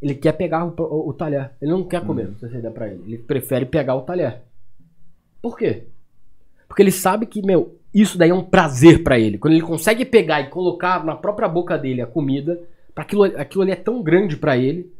Ele 0.00 0.14
quer 0.14 0.32
pegar 0.32 0.64
o, 0.64 0.74
o- 0.78 1.08
o 1.10 1.12
talher. 1.12 1.50
Ele 1.60 1.70
não 1.70 1.84
quer 1.84 2.04
comer 2.04 2.28
se 2.38 2.48
você 2.48 2.58
der 2.60 2.72
pra 2.72 2.88
ele. 2.88 3.02
Ele 3.06 3.18
prefere 3.18 3.66
pegar 3.66 3.94
o 3.94 4.02
talher. 4.02 4.42
Por 5.42 5.56
quê? 5.58 5.84
Porque 6.66 6.82
ele 6.82 6.90
sabe 6.92 7.26
que, 7.26 7.42
meu, 7.42 7.76
isso 7.92 8.16
daí 8.16 8.30
é 8.30 8.34
um 8.34 8.44
prazer 8.44 9.02
pra 9.02 9.18
ele. 9.18 9.36
Quando 9.38 9.54
ele 9.54 9.62
consegue 9.62 10.04
pegar 10.04 10.40
e 10.40 10.48
colocar 10.48 11.04
na 11.04 11.14
própria 11.16 11.48
boca 11.48 11.76
dele 11.76 12.00
a 12.00 12.06
comida, 12.06 12.60
para 12.94 13.02
aquilo, 13.04 13.24
aquilo 13.24 13.62
ali 13.62 13.72
é 13.72 13.76
tão 13.76 14.02
grande 14.02 14.36
pra 14.36 14.56
ele 14.56 14.90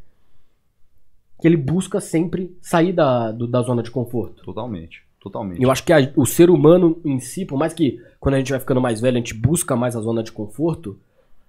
que 1.40 1.48
ele 1.48 1.56
busca 1.56 2.00
sempre 2.00 2.54
sair 2.60 2.92
da, 2.92 3.32
do- 3.32 3.46
da 3.46 3.62
zona 3.62 3.82
de 3.82 3.90
conforto. 3.90 4.42
Totalmente. 4.44 5.02
Totalmente. 5.20 5.60
E 5.60 5.62
eu 5.62 5.70
acho 5.70 5.84
que 5.84 5.92
a- 5.92 6.12
o 6.16 6.24
ser 6.26 6.50
humano 6.50 6.98
em 7.04 7.18
si, 7.20 7.44
por 7.44 7.58
mais 7.58 7.72
que 7.72 8.00
quando 8.18 8.34
a 8.34 8.38
gente 8.38 8.50
vai 8.50 8.60
ficando 8.60 8.80
mais 8.80 9.00
velho, 9.00 9.16
a 9.16 9.20
gente 9.20 9.34
busca 9.34 9.76
mais 9.76 9.94
a 9.96 10.00
zona 10.00 10.22
de 10.22 10.32
conforto, 10.32 10.98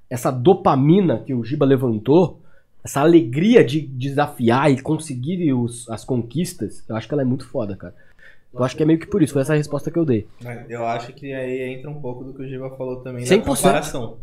essa 0.09 0.29
dopamina 0.29 1.19
que 1.19 1.33
o 1.33 1.43
Giba 1.43 1.65
levantou, 1.65 2.40
essa 2.83 3.01
alegria 3.01 3.63
de 3.63 3.81
desafiar 3.81 4.71
e 4.71 4.81
conseguir 4.81 5.53
os- 5.53 5.89
as 5.89 6.03
conquistas, 6.03 6.83
eu 6.87 6.95
acho 6.95 7.07
que 7.07 7.13
ela 7.13 7.21
é 7.21 7.25
muito 7.25 7.45
foda, 7.47 7.75
cara. 7.75 7.95
Eu 8.53 8.63
acho 8.63 8.75
que 8.75 8.83
é 8.83 8.85
meio 8.85 8.99
que 8.99 9.05
por 9.07 9.21
isso, 9.23 9.31
foi 9.33 9.43
essa 9.43 9.53
a 9.53 9.55
resposta 9.55 9.89
que 9.89 9.97
eu 9.97 10.03
dei. 10.05 10.27
Eu 10.67 10.85
acho 10.85 11.13
que 11.13 11.31
aí 11.33 11.73
entra 11.73 11.89
um 11.89 12.01
pouco 12.01 12.23
do 12.23 12.33
que 12.33 12.41
o 12.43 12.47
Giba 12.47 12.69
falou 12.75 12.97
também 12.97 13.25
100%. 13.25 13.39
da 13.39 13.45
comparação. 13.45 14.17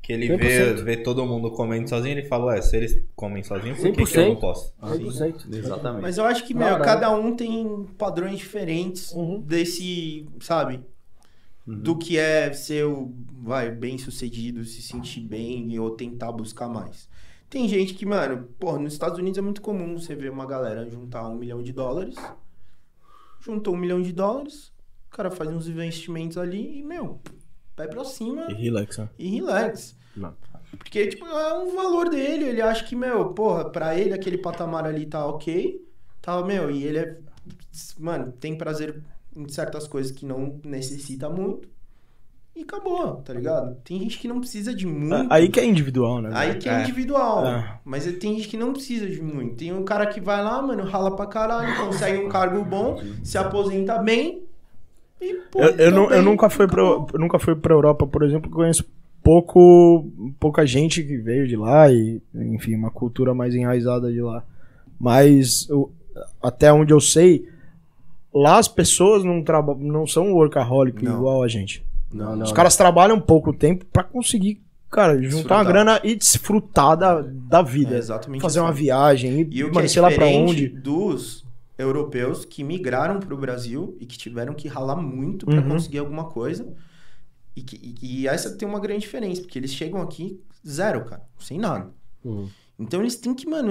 Que 0.00 0.12
ele 0.12 0.28
vê, 0.36 0.74
100%. 0.76 0.84
vê 0.84 0.96
todo 0.98 1.26
mundo 1.26 1.50
comendo 1.50 1.88
sozinho, 1.88 2.16
ele 2.16 2.28
fala, 2.28 2.44
ué, 2.52 2.62
se 2.62 2.76
eles 2.76 3.02
comem 3.16 3.42
sozinhos, 3.42 3.78
por 3.80 3.86
que, 3.90 3.92
que 3.92 4.00
eu 4.02 4.06
100%. 4.06 4.28
não 4.28 4.36
posso? 4.36 4.72
100%. 4.80 5.52
Exatamente. 5.52 6.02
Mas 6.02 6.16
eu 6.16 6.24
acho 6.24 6.46
que, 6.46 6.54
meu, 6.54 6.78
cada 6.78 7.10
um 7.10 7.34
tem 7.34 7.84
padrões 7.98 8.38
diferentes 8.38 9.10
Uhum. 9.12 9.40
desse, 9.40 10.28
sabe? 10.40 10.78
Do 11.66 11.96
que 11.98 12.16
é 12.16 12.52
ser, 12.52 12.84
o, 12.86 13.12
vai, 13.42 13.68
bem 13.72 13.98
sucedido, 13.98 14.62
se 14.62 14.80
sentir 14.80 15.22
bem 15.22 15.76
ou 15.80 15.90
tentar 15.90 16.30
buscar 16.30 16.68
mais. 16.68 17.08
Tem 17.48 17.68
gente 17.68 17.94
que, 17.94 18.04
mano, 18.04 18.48
porra, 18.58 18.78
nos 18.78 18.92
Estados 18.92 19.18
Unidos 19.18 19.38
é 19.38 19.42
muito 19.42 19.62
comum 19.62 19.98
você 19.98 20.14
ver 20.14 20.30
uma 20.30 20.46
galera 20.46 20.88
juntar 20.90 21.28
um 21.28 21.36
milhão 21.36 21.62
de 21.62 21.72
dólares. 21.72 22.16
Juntou 23.40 23.74
um 23.74 23.78
milhão 23.78 24.02
de 24.02 24.12
dólares, 24.12 24.72
o 25.06 25.16
cara 25.16 25.30
faz 25.30 25.48
uns 25.50 25.68
investimentos 25.68 26.36
ali 26.36 26.78
e, 26.80 26.82
meu, 26.82 27.20
vai 27.76 27.86
pra 27.86 28.04
cima 28.04 28.46
E 28.50 28.54
relaxa. 28.54 29.10
e 29.18 29.28
relax. 29.28 29.96
Não. 30.16 30.34
Porque, 30.76 31.06
tipo, 31.06 31.24
é 31.24 31.54
um 31.58 31.74
valor 31.76 32.08
dele. 32.08 32.44
Ele 32.44 32.60
acha 32.60 32.84
que, 32.84 32.96
meu, 32.96 33.32
porra, 33.32 33.70
pra 33.70 33.96
ele 33.96 34.12
aquele 34.12 34.38
patamar 34.38 34.84
ali 34.84 35.06
tá 35.06 35.24
ok. 35.26 35.80
Tá, 36.20 36.42
meu, 36.44 36.70
e 36.70 36.82
ele 36.82 36.98
é. 36.98 37.18
Mano, 37.98 38.32
tem 38.32 38.56
prazer 38.58 39.00
em 39.34 39.46
certas 39.48 39.86
coisas 39.86 40.10
que 40.10 40.26
não 40.26 40.58
necessita 40.64 41.30
muito. 41.30 41.68
E 42.56 42.62
acabou, 42.62 43.16
tá 43.16 43.34
ligado? 43.34 43.76
Tem 43.84 43.98
gente 44.00 44.18
que 44.18 44.26
não 44.26 44.40
precisa 44.40 44.74
de 44.74 44.86
muito. 44.86 45.26
Aí 45.30 45.48
que 45.50 45.60
é 45.60 45.64
individual, 45.66 46.22
né? 46.22 46.30
Aí 46.32 46.54
que 46.54 46.66
é, 46.68 46.72
É. 46.72 46.82
individual. 46.82 47.46
É. 47.46 47.78
Mas 47.84 48.06
tem 48.16 48.34
gente 48.36 48.48
que 48.48 48.56
não 48.56 48.72
precisa 48.72 49.06
de 49.06 49.20
muito. 49.20 49.56
Tem 49.56 49.74
um 49.74 49.84
cara 49.84 50.06
que 50.06 50.20
vai 50.22 50.42
lá, 50.42 50.62
mano, 50.62 50.82
rala 50.84 51.14
pra 51.14 51.26
caralho, 51.26 51.76
consegue 51.84 52.18
um 52.24 52.28
cargo 52.30 52.64
bom, 52.64 52.98
se 53.22 53.36
aposenta 53.36 53.98
bem. 53.98 54.42
E, 55.20 55.34
pô, 55.50 55.60
Eu, 55.60 55.68
eu, 55.70 55.90
tá 55.90 55.96
nu- 55.96 56.02
eu 56.04 56.08
bem, 56.08 56.22
nunca 56.22 56.48
fui 56.48 56.66
pra, 56.66 56.80
eu 56.82 57.06
nunca 57.18 57.38
fui 57.38 57.54
pra 57.54 57.74
Europa, 57.74 58.06
por 58.06 58.22
exemplo, 58.22 58.50
conheço 58.50 58.84
pouco, 59.22 60.06
pouca 60.40 60.64
gente 60.66 61.02
que 61.02 61.16
veio 61.18 61.46
de 61.46 61.56
lá 61.56 61.90
e, 61.92 62.22
enfim, 62.34 62.74
uma 62.74 62.90
cultura 62.90 63.34
mais 63.34 63.54
enraizada 63.54 64.10
de 64.10 64.20
lá. 64.22 64.42
Mas 64.98 65.68
eu- 65.68 65.90
até 66.42 66.72
onde 66.72 66.92
eu 66.92 67.00
sei, 67.00 67.46
lá 68.32 68.58
as 68.58 68.68
pessoas 68.68 69.22
não, 69.24 69.42
não 69.78 70.06
são 70.06 70.32
workaholic 70.32 71.04
Não. 71.04 71.16
igual 71.18 71.42
a 71.42 71.48
gente. 71.48 71.84
Não, 72.16 72.36
não. 72.36 72.44
Os 72.46 72.52
caras 72.52 72.76
trabalham 72.76 73.20
pouco 73.20 73.52
tempo 73.52 73.84
pra 73.86 74.02
conseguir, 74.04 74.62
cara, 74.90 75.14
juntar 75.14 75.26
uma 75.26 75.64
Desfrutar. 75.64 75.64
grana 75.66 76.00
e 76.02 76.14
desfrutar 76.16 76.96
da, 76.96 77.20
da 77.22 77.62
vida. 77.62 77.94
É 77.94 77.98
exatamente 77.98 78.40
Fazer 78.42 78.58
assim. 78.60 78.66
uma 78.68 78.72
viagem, 78.72 79.40
ir, 79.40 79.48
E 79.50 79.62
o 79.64 79.68
que 79.68 79.74
mano, 79.74 79.86
é 79.86 79.88
sei 79.88 80.02
lá 80.02 80.10
pra 80.10 80.26
onde. 80.26 80.68
dos 80.68 81.44
europeus 81.78 82.44
que 82.44 82.64
migraram 82.64 83.20
pro 83.20 83.36
Brasil 83.36 83.96
e 84.00 84.06
que 84.06 84.16
tiveram 84.16 84.54
que 84.54 84.66
ralar 84.66 84.96
muito 84.96 85.44
pra 85.46 85.56
Uhum. 85.56 85.68
conseguir 85.68 85.98
alguma 85.98 86.24
coisa 86.24 86.66
E, 87.54 87.62
que- 87.62 87.76
e- 88.02 88.20
e 88.22 88.28
essa 88.28 88.54
tem 88.54 88.68
uma 88.68 88.78
grande 88.78 89.00
diferença, 89.00 89.40
porque 89.40 89.58
eles 89.58 89.72
chegam 89.72 90.02
aqui 90.02 90.38
zero, 90.66 91.06
cara, 91.06 91.22
sem 91.38 91.58
nada. 91.58 91.88
Hum. 92.22 92.48
Então 92.78 93.00
eles 93.00 93.16
têm 93.16 93.34
que, 93.34 93.48
mano, 93.48 93.70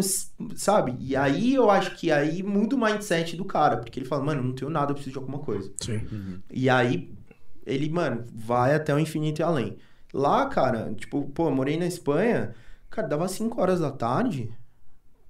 sabe? 0.56 0.96
E 1.00 1.16
aí 1.16 1.54
eu 1.54 1.70
acho 1.70 1.96
que 1.96 2.12
aí 2.12 2.41
muda 2.41 2.76
o 2.76 2.80
mindset 2.80 3.36
do 3.38 3.46
cara, 3.46 3.78
porque 3.78 4.00
ele 4.00 4.08
fala, 4.08 4.24
mano, 4.24 4.41
não 4.41 4.54
tenho 4.54 4.72
nada, 4.72 4.89
eu 4.89 4.96
preciso 4.96 5.14
de 5.14 5.20
alguma 5.20 5.38
coisa. 5.38 5.72
Sim. 5.80 6.02
E 6.52 6.68
aí 6.68 7.12
ele, 7.66 7.89
mano, 7.89 8.26
vai 8.34 8.74
até 8.76 8.93
o 8.93 8.99
infinito 8.99 9.39
e 9.39 9.43
além. 9.43 9.78
Lá, 10.13 10.45
cara, 10.45 10.93
tipo, 10.97 11.24
pô, 11.34 11.47
eu 11.47 11.51
morei 11.51 11.78
na 11.78 11.86
Espanha, 11.86 12.51
cara, 12.89 13.07
dava 13.07 13.28
5 13.28 13.59
horas 13.59 13.80
da 13.82 13.91
tarde, 13.91 14.49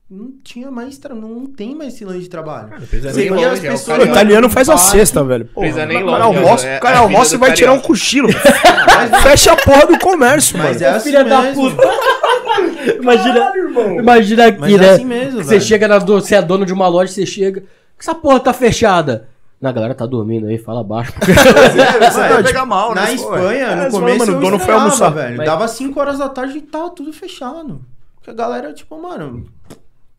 não 0.07 0.31
tinha 0.43 0.69
mais, 0.69 0.97
tra- 0.99 1.15
não 1.15 1.47
tem 1.47 1.73
mais 1.73 1.95
esse 1.95 2.05
lance 2.05 2.19
de 2.19 2.29
trabalho. 2.29 2.69
Você 2.79 3.01
nem 3.01 3.13
via 3.33 3.47
as 3.51 3.53
longe, 3.53 3.65
é 3.67 3.69
o 3.69 3.71
pessoas- 3.73 3.97
O 3.97 4.01
cara- 4.01 4.11
italiano 4.11 4.49
faz 4.49 4.69
a 4.69 4.77
cesta, 4.77 5.23
velho. 5.23 5.45
Precisa 5.45 5.85
nem 5.87 6.03
o 6.03 6.05
cara 6.11 6.27
longe, 6.27 6.37
almoça, 6.39 6.67
é- 6.67 6.77
o 6.77 6.81
cara 6.81 6.95
é 6.97 6.99
almoça 6.99 7.35
e 7.35 7.37
vai 7.39 7.53
tirar 7.53 7.73
um 7.73 7.79
cochilo. 7.79 8.29
Fecha 9.23 9.53
a 9.53 9.57
porra 9.57 9.87
do 9.87 9.97
comércio, 9.99 10.57
Mas 10.57 10.79
mano. 10.79 10.93
é 10.93 10.97
assim 10.97 11.05
filha 11.09 11.23
da 11.23 11.41
mesmo. 11.41 11.71
Imagina, 13.01 13.51
imagina 13.99 14.45
aqui, 14.47 14.59
Mas 14.59 14.73
é 14.73 14.77
né? 14.77 14.89
assim 14.91 15.05
mesmo, 15.05 15.43
Você 15.43 15.49
velho. 15.49 15.61
chega 15.61 15.87
na 15.87 15.97
do- 15.97 16.21
você 16.21 16.35
é 16.35 16.41
dono 16.41 16.65
de 16.65 16.73
uma 16.73 16.87
loja, 16.87 17.11
você 17.11 17.25
chega. 17.25 17.63
Essa 17.99 18.13
porra 18.13 18.39
tá 18.39 18.53
fechada. 18.53 19.27
Na 19.61 19.71
galera 19.71 19.95
tá 19.95 20.05
dormindo 20.05 20.47
aí, 20.47 20.57
fala 20.57 20.83
baixo. 20.83 21.13
É, 21.25 22.11
você 22.11 22.19
Mano, 22.19 22.33
vai 22.35 22.43
pegar 22.43 22.65
mal, 22.65 22.93
Na 22.93 23.03
né? 23.03 23.13
Espanha, 23.13 23.65
É, 23.67 23.75
no 23.85 23.91
começo, 23.91 24.19
mano, 24.25 24.37
o 24.37 24.41
dono 24.41 24.59
foi 24.59 24.73
almoçar. 24.73 25.09
velho. 25.09 25.37
Mas- 25.37 25.45
Dava 25.45 25.67
5 25.67 25.99
horas 25.99 26.17
da 26.19 26.29
tarde 26.29 26.57
e 26.57 26.61
tava 26.61 26.89
tudo 26.89 27.11
fechado. 27.13 27.81
Porque 28.15 28.29
a 28.29 28.33
galera, 28.33 28.73
tipo, 28.73 29.01
mano. 29.01 29.45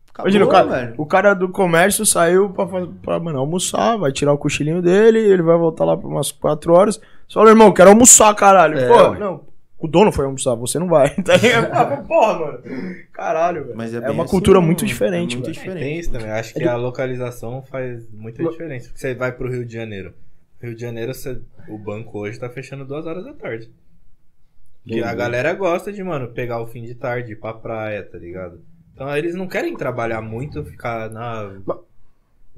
Acabou, 0.09 0.31
Imagina, 0.31 0.45
o 0.45 0.49
cara, 0.49 0.65
velho. 0.67 0.93
o 0.97 1.05
cara 1.05 1.33
do 1.35 1.49
comércio 1.49 2.03
saiu 2.05 2.49
pra, 2.49 2.65
pra 3.03 3.19
mano, 3.19 3.37
almoçar, 3.39 3.97
vai 3.97 4.11
tirar 4.11 4.33
o 4.33 4.37
cochilinho 4.37 4.81
dele, 4.81 5.19
ele 5.19 5.43
vai 5.43 5.55
voltar 5.57 5.85
lá 5.85 5.95
por 5.95 6.07
umas 6.11 6.31
4 6.31 6.73
horas. 6.73 6.95
Você 7.27 7.33
fala, 7.35 7.49
irmão, 7.49 7.71
quero 7.71 7.89
almoçar, 7.91 8.33
caralho. 8.33 8.79
É, 8.79 8.87
Pô, 8.87 9.11
ué. 9.11 9.19
não, 9.19 9.41
o 9.79 9.87
dono 9.87 10.11
foi 10.11 10.25
almoçar, 10.25 10.55
você 10.55 10.79
não 10.79 10.87
vai. 10.87 11.09
Tá 11.23 11.37
ligado? 11.37 12.07
Porra, 12.07 12.39
mano. 12.39 12.59
Caralho, 13.13 13.63
velho. 13.65 13.77
Mas 13.77 13.93
é, 13.93 13.97
É, 13.97 14.09
uma 14.09 14.23
assim, 14.23 14.31
cultura 14.31 14.59
muito 14.61 14.83
É 14.85 14.87
diferente, 14.87 15.35
muito 15.35 15.45
velho. 15.47 15.57
É, 15.57 15.59
diferente. 15.63 15.83
tem 15.83 15.99
isso 15.99 16.11
também. 16.11 16.29
Acho 16.31 16.53
que 16.53 16.63
a 16.63 16.75
localização 16.75 17.61
faz 17.63 18.09
muita 18.11 18.43
diferença. 18.43 18.87
Porque 18.87 18.99
você 18.99 19.13
vai 19.13 19.31
pro 19.31 19.49
Rio 19.51 19.65
de 19.65 19.73
Janeiro. 19.73 20.13
Rio 20.61 20.73
de 20.73 20.81
Janeiro, 20.81 21.13
você- 21.13 21.39
o 21.69 21.77
banco 21.77 22.17
hoje 22.19 22.39
tá 22.39 22.49
fechando 22.49 22.85
duas 22.85 23.05
horas 23.05 23.23
da 23.25 23.33
tarde. 23.33 23.69
E 24.85 25.03
a 25.03 25.13
galera 25.13 25.53
gosta 25.53 25.91
de, 25.91 26.01
mano, 26.01 26.29
pegar 26.29 26.61
o 26.61 26.67
fim 26.67 26.81
de 26.83 26.95
tarde, 26.95 27.33
ir 27.33 27.35
pra 27.35 27.53
praia, 27.53 28.03
tá 28.03 28.17
ligado? 28.17 28.61
Então 28.93 29.15
eles 29.15 29.35
não 29.35 29.45
querem 29.47 29.75
trabalhar 29.75 30.21
muito, 30.21 30.63
ficar 30.63 31.09
na. 31.11 31.51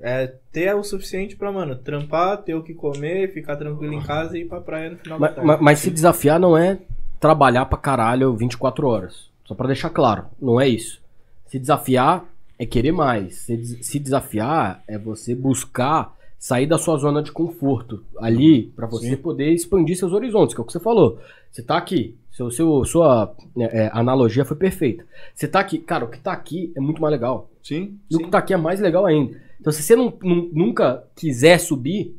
É 0.01 0.31
ter 0.51 0.73
o 0.75 0.83
suficiente 0.83 1.35
pra, 1.35 1.51
mano, 1.51 1.75
trampar, 1.75 2.37
ter 2.37 2.53
o 2.53 2.63
que 2.63 2.73
comer, 2.73 3.33
ficar 3.33 3.57
tranquilo 3.57 3.93
em 3.95 4.01
casa 4.01 4.37
e 4.37 4.41
ir 4.43 4.45
pra 4.45 4.61
praia 4.61 4.91
no 4.91 4.97
final 4.97 5.19
da 5.19 5.25
mas, 5.25 5.35
tarde. 5.35 5.47
mas- 5.47 5.59
mas 5.59 5.79
se 5.79 5.91
desafiar 5.91 6.39
não 6.39 6.57
é 6.57 6.79
trabalhar 7.19 7.65
pra 7.65 7.77
caralho 7.77 8.35
24 8.35 8.87
horas. 8.87 9.29
Só 9.45 9.55
pra 9.55 9.67
deixar 9.67 9.89
claro, 9.89 10.25
não 10.41 10.59
é 10.61 10.67
isso. 10.67 11.01
Se 11.47 11.57
desafiar 11.59 12.25
é 12.57 12.65
querer 12.65 12.91
mais. 12.91 13.35
Se, 13.39 13.83
se 13.83 13.99
desafiar 13.99 14.83
é 14.87 14.97
você 14.97 15.33
buscar 15.33 16.15
sair 16.37 16.67
da 16.67 16.77
sua 16.77 16.97
zona 16.97 17.21
de 17.21 17.31
conforto 17.31 18.03
ali 18.17 18.67
pra 18.75 18.87
você 18.87 19.17
poder 19.17 19.51
expandir 19.51 19.97
seus 19.97 20.13
horizontes, 20.13 20.53
que 20.53 20.61
é 20.61 20.63
o 20.63 20.65
que 20.65 20.71
você 20.71 20.79
falou. 20.79 21.19
Você 21.51 21.61
tá 21.63 21.75
aqui, 21.77 22.15
seu, 22.31 22.49
seu, 22.51 22.85
sua 22.85 23.33
né, 23.55 23.67
é, 23.71 23.89
analogia 23.91 24.45
foi 24.45 24.55
perfeita. 24.55 25.03
Você 25.33 25.47
tá 25.47 25.59
aqui, 25.59 25.79
cara, 25.79 26.05
o 26.05 26.09
que 26.09 26.19
tá 26.19 26.31
aqui 26.31 26.71
é 26.77 26.79
muito 26.79 27.01
mais 27.01 27.11
legal. 27.11 27.49
Sim, 27.63 27.97
E 28.09 28.15
o 28.15 28.19
sim. 28.19 28.25
que 28.25 28.29
tá 28.31 28.37
aqui 28.37 28.53
é 28.53 28.57
mais 28.57 28.79
legal 28.79 29.05
ainda. 29.05 29.35
Então, 29.59 29.73
se 29.73 29.81
você 29.83 29.95
não, 29.95 30.13
nu- 30.21 30.49
nunca 30.53 31.03
quiser 31.15 31.59
subir, 31.59 32.15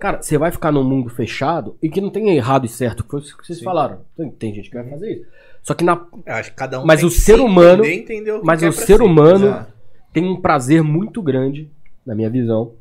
cara, 0.00 0.22
você 0.22 0.36
vai 0.38 0.50
ficar 0.50 0.72
num 0.72 0.82
mundo 0.82 1.08
fechado 1.10 1.76
e 1.82 1.88
que 1.88 2.00
não 2.00 2.10
tem 2.10 2.30
errado 2.36 2.64
e 2.66 2.68
certo. 2.68 3.04
Foi 3.08 3.20
isso 3.20 3.36
que 3.36 3.46
vocês 3.46 3.58
Sim. 3.58 3.64
falaram. 3.64 4.00
Tem, 4.16 4.30
tem 4.30 4.54
gente 4.54 4.68
que 4.70 4.76
vai 4.76 4.88
fazer 4.88 5.12
isso. 5.12 5.26
Só 5.62 5.74
que 5.74 5.84
na, 5.84 6.00
Eu 6.26 6.34
acho 6.34 6.50
que 6.50 6.56
cada 6.56 6.80
um 6.80 6.86
Mas 6.86 7.00
tem 7.00 7.08
o 7.08 7.10
ser 7.10 7.36
se 7.36 7.40
humano- 7.40 7.84
entender, 7.84 8.32
o 8.32 8.40
que 8.40 8.46
mas 8.46 8.62
o 8.62 8.72
ser 8.72 8.96
si. 8.96 9.02
humano 9.02 9.66
tem 10.12 10.24
um 10.26 10.40
prazer 10.40 10.82
muito 10.82 11.22
grande, 11.22 11.70
na 12.04 12.14
minha 12.14 12.30
visão, 12.30 12.72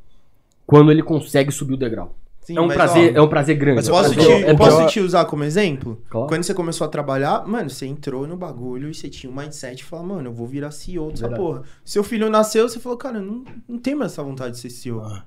quando 0.66 0.92
ele 0.92 1.04
consegue 1.04 1.52
subir 1.52 1.74
o 1.74 1.78
degrau. 1.78 2.16
Sim, 2.42 2.58
é 2.58 2.62
um 2.62 2.66
mas, 2.68 2.76
prazer, 2.78 3.14
ó, 3.16 3.20
é 3.20 3.22
um 3.22 3.28
prazer 3.28 3.56
grande. 3.58 3.76
Mas 3.76 3.90
É 3.90 3.92
um 3.92 3.96
posso, 3.96 4.14
prazer- 4.16 4.38
te, 4.38 4.44
é 4.50 4.54
posso 4.56 4.88
te 4.88 5.00
usar 5.02 5.26
como 5.26 5.44
exemplo? 5.44 6.02
Claro. 6.10 6.28
Quando 6.28 6.42
você 6.44 6.54
começou 6.54 6.86
a 6.86 6.88
trabalhar, 6.88 7.46
mano, 7.46 7.70
você 7.70 7.86
entrou 7.86 8.26
no 8.26 8.36
bagulho 8.36 8.90
e 8.90 8.94
você 8.96 9.08
tinha 9.08 9.32
um 9.32 9.36
mindset 9.36 9.82
e 9.82 9.84
falou, 9.86 10.06
mano, 10.06 10.30
eu 10.30 10.34
vou 10.34 10.48
virar 10.48 10.72
CEO 10.72 11.12
dessa 11.12 11.28
Verdade. 11.28 11.42
porra. 11.44 11.62
Seu 11.86 12.04
filho 12.04 12.28
nasceu, 12.30 12.68
você 12.68 12.80
falou, 12.80 12.98
cara, 12.98 13.18
eu 13.20 13.22
não, 13.24 13.44
não 13.68 13.78
tenho 13.78 14.00
mais 14.00 14.14
essa 14.14 14.24
vontade 14.24 14.54
de 14.56 14.60
ser 14.62 14.70
CEO. 14.72 15.00
Ah, 15.02 15.24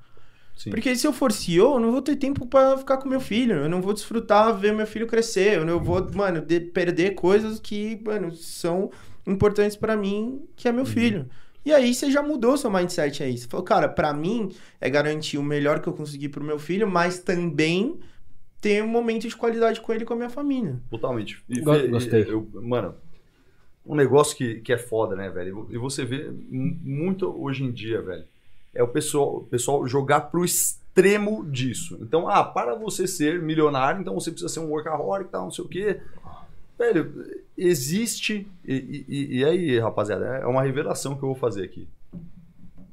sim. 0.62 0.70
Porque 0.70 0.94
se 0.96 1.06
eu 1.06 1.12
for 1.12 1.32
CEO, 1.32 1.74
eu 1.74 1.80
não 1.80 1.92
vou 1.92 2.02
ter 2.02 2.16
tempo 2.16 2.46
pra 2.46 2.76
ficar 2.78 2.98
com 2.98 3.08
meu 3.08 3.20
filho. 3.20 3.54
Eu 3.56 3.68
não 3.68 3.80
vou 3.82 3.92
desfrutar 3.92 4.56
ver 4.58 4.72
meu 4.72 4.86
filho 4.86 5.06
crescer. 5.06 5.56
Eu 5.58 5.64
não 5.64 5.82
vou, 5.82 6.06
mano, 6.14 6.40
de- 6.40 6.60
perder 6.60 7.14
coisas 7.14 7.58
que, 7.60 8.00
mano, 8.04 8.32
são 8.32 8.90
importantes 9.26 9.76
pra 9.76 9.96
mim, 9.96 10.42
que 10.56 10.68
é 10.68 10.72
meu 10.72 10.84
filho. 10.86 11.28
E 11.64 11.72
aí 11.72 11.94
você 11.94 12.10
já 12.10 12.20
mudou 12.22 12.56
seu 12.56 12.70
mindset 12.70 13.22
aí. 13.22 13.38
Você 13.38 13.46
falou, 13.46 13.64
cara, 13.64 13.88
pra 13.88 14.12
mim 14.12 14.48
é 14.80 14.90
garantir 14.90 15.38
o 15.38 15.42
melhor 15.44 15.80
que 15.80 15.88
eu 15.88 15.92
conseguir 15.92 16.28
pro 16.28 16.42
meu 16.42 16.58
filho, 16.58 16.88
mas 16.90 17.20
também 17.20 18.00
ter 18.60 18.82
um 18.82 18.88
momento 18.88 19.28
de 19.28 19.36
qualidade 19.36 19.80
com 19.80 19.92
ele 19.92 20.02
e 20.02 20.06
com 20.06 20.14
a 20.14 20.16
minha 20.16 20.30
família. 20.30 20.80
Totalmente. 20.90 21.42
E, 21.48 21.60
gostei. 21.60 22.22
eu- 22.28 22.48
mano, 22.54 22.94
um 23.86 23.94
negócio 23.94 24.36
que, 24.36 24.56
que 24.60 24.72
é 24.72 24.78
foda, 24.78 25.14
né, 25.16 25.28
velho? 25.30 25.66
E 25.70 25.78
você 25.78 26.04
vê 26.04 26.30
mu- 26.30 26.76
muito 26.82 27.28
hoje 27.40 27.64
em 27.64 27.70
dia, 27.72 28.00
velho. 28.02 28.24
É 28.74 28.82
o 28.82 28.88
pessoal, 28.88 29.36
o 29.38 29.44
pessoal 29.44 29.86
jogar 29.86 30.22
pro 30.22 30.44
extremo 30.44 31.44
disso. 31.50 31.98
Então, 32.00 32.28
ah, 32.28 32.42
para 32.44 32.74
você 32.74 33.06
ser 33.06 33.40
milionário, 33.42 34.00
então 34.00 34.14
você 34.14 34.30
precisa 34.30 34.52
ser 34.52 34.60
um 34.60 34.68
workaholic 34.70 35.30
tal, 35.30 35.44
não 35.44 35.50
sei 35.50 35.64
o 35.64 35.68
quê. 35.68 36.00
Velho, 36.78 37.42
existe. 37.56 38.46
E, 38.64 39.04
e- 39.08 39.38
e 39.38 39.44
aí, 39.44 39.78
rapaziada, 39.78 40.24
é 40.38 40.46
uma 40.46 40.62
revelação 40.62 41.14
que 41.16 41.22
eu 41.22 41.28
vou 41.28 41.36
fazer 41.36 41.64
aqui. 41.64 41.86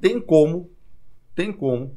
Tem 0.00 0.20
como, 0.20 0.70
tem 1.34 1.52
como 1.52 1.94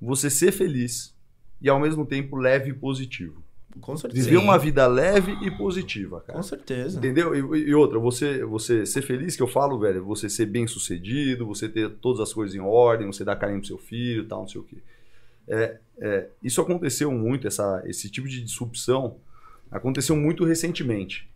você 0.00 0.28
ser 0.30 0.52
feliz 0.52 1.14
e 1.60 1.68
ao 1.68 1.80
mesmo 1.80 2.04
tempo 2.06 2.36
leve 2.36 2.70
e 2.70 2.74
positivo. 2.74 3.42
Com 3.80 3.96
certeza. 3.96 4.24
Viver 4.24 4.36
uma 4.38 4.58
vida 4.58 4.86
leve 4.86 5.32
e 5.42 5.50
positiva, 5.50 6.20
cara. 6.20 6.38
Com 6.38 6.42
certeza. 6.42 6.98
Entendeu? 6.98 7.34
E, 7.54 7.68
e 7.68 7.74
outra, 7.74 7.98
você, 7.98 8.44
você 8.44 8.84
ser 8.86 9.02
feliz, 9.02 9.36
que 9.36 9.42
eu 9.42 9.46
falo, 9.46 9.78
velho, 9.78 10.04
você 10.04 10.28
ser 10.28 10.46
bem 10.46 10.66
sucedido, 10.66 11.46
você 11.46 11.68
ter 11.68 11.90
todas 11.90 12.20
as 12.20 12.32
coisas 12.32 12.54
em 12.54 12.60
ordem, 12.60 13.06
você 13.06 13.24
dar 13.24 13.36
carinho 13.36 13.60
pro 13.60 13.68
seu 13.68 13.78
filho 13.78 14.22
e 14.22 14.26
tal, 14.26 14.40
não 14.40 14.48
sei 14.48 14.60
o 14.60 14.64
quê. 14.64 14.76
É, 15.48 15.76
é, 16.00 16.26
isso 16.42 16.60
aconteceu 16.60 17.12
muito, 17.12 17.46
essa, 17.46 17.82
esse 17.86 18.10
tipo 18.10 18.26
de 18.28 18.42
disrupção 18.42 19.16
aconteceu 19.70 20.16
muito 20.16 20.44
recentemente. 20.44 21.28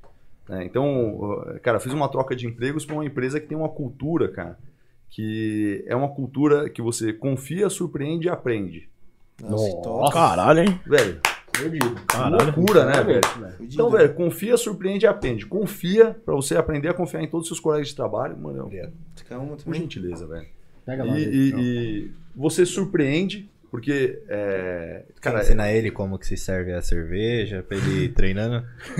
né? 0.48 0.64
Então, 0.64 1.44
cara, 1.62 1.76
eu 1.76 1.80
fiz 1.80 1.92
uma 1.92 2.08
troca 2.08 2.34
de 2.34 2.46
empregos 2.46 2.84
para 2.84 2.94
uma 2.94 3.04
empresa 3.04 3.38
que 3.40 3.46
tem 3.46 3.56
uma 3.56 3.68
cultura, 3.68 4.28
cara, 4.28 4.58
que 5.08 5.84
é 5.86 5.94
uma 5.94 6.08
cultura 6.08 6.68
que 6.70 6.80
você 6.82 7.12
confia, 7.12 7.68
surpreende 7.68 8.26
e 8.26 8.30
aprende. 8.30 8.88
Nossa, 9.42 9.76
top. 9.82 10.12
Caralho, 10.12 10.60
hein? 10.60 10.80
Velho, 10.86 11.20
Fudido. 11.56 11.94
Caralho. 12.06 12.44
loucura, 12.56 12.84
né, 12.86 13.02
velho? 13.02 13.20
Fudido. 13.26 13.74
Então, 13.74 13.90
velho, 13.90 14.14
confia, 14.14 14.56
surpreende 14.56 15.04
e 15.04 15.08
aprende. 15.08 15.46
Confia 15.46 16.16
pra 16.24 16.34
você 16.34 16.56
aprender 16.56 16.88
a 16.88 16.94
confiar 16.94 17.22
em 17.22 17.28
todos 17.28 17.44
os 17.44 17.48
seus 17.48 17.60
colegas 17.60 17.88
de 17.88 17.96
trabalho, 17.96 18.36
mano. 18.38 18.70
Uma 19.30 19.56
Por 19.56 19.74
gentileza, 19.74 20.26
velho. 20.26 20.46
Pega 20.86 21.04
E, 21.04 21.08
lá. 21.08 21.18
e- 21.18 21.24
David. 21.24 21.60
e 21.60 22.10
você 22.34 22.64
surpreende, 22.64 23.48
porque. 23.70 24.20
É, 24.28 25.02
Quer 25.20 25.30
cara, 25.30 25.42
ensinar 25.42 25.72
ele 25.72 25.90
como 25.90 26.18
que 26.18 26.26
se 26.26 26.36
serve 26.36 26.72
a 26.72 26.82
cerveja, 26.82 27.64
pra 27.66 27.76
ele 27.76 28.04
ir 28.04 28.08
treinando? 28.08 28.64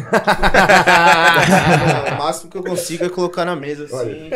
o 2.13 2.19
máximo 2.19 2.51
que 2.51 2.59
eu 2.59 2.63
consigo 2.63 3.05
é 3.05 3.09
colocar 3.09 3.45
na 3.45 3.57
mesa 3.57 3.85
assim, 3.85 4.31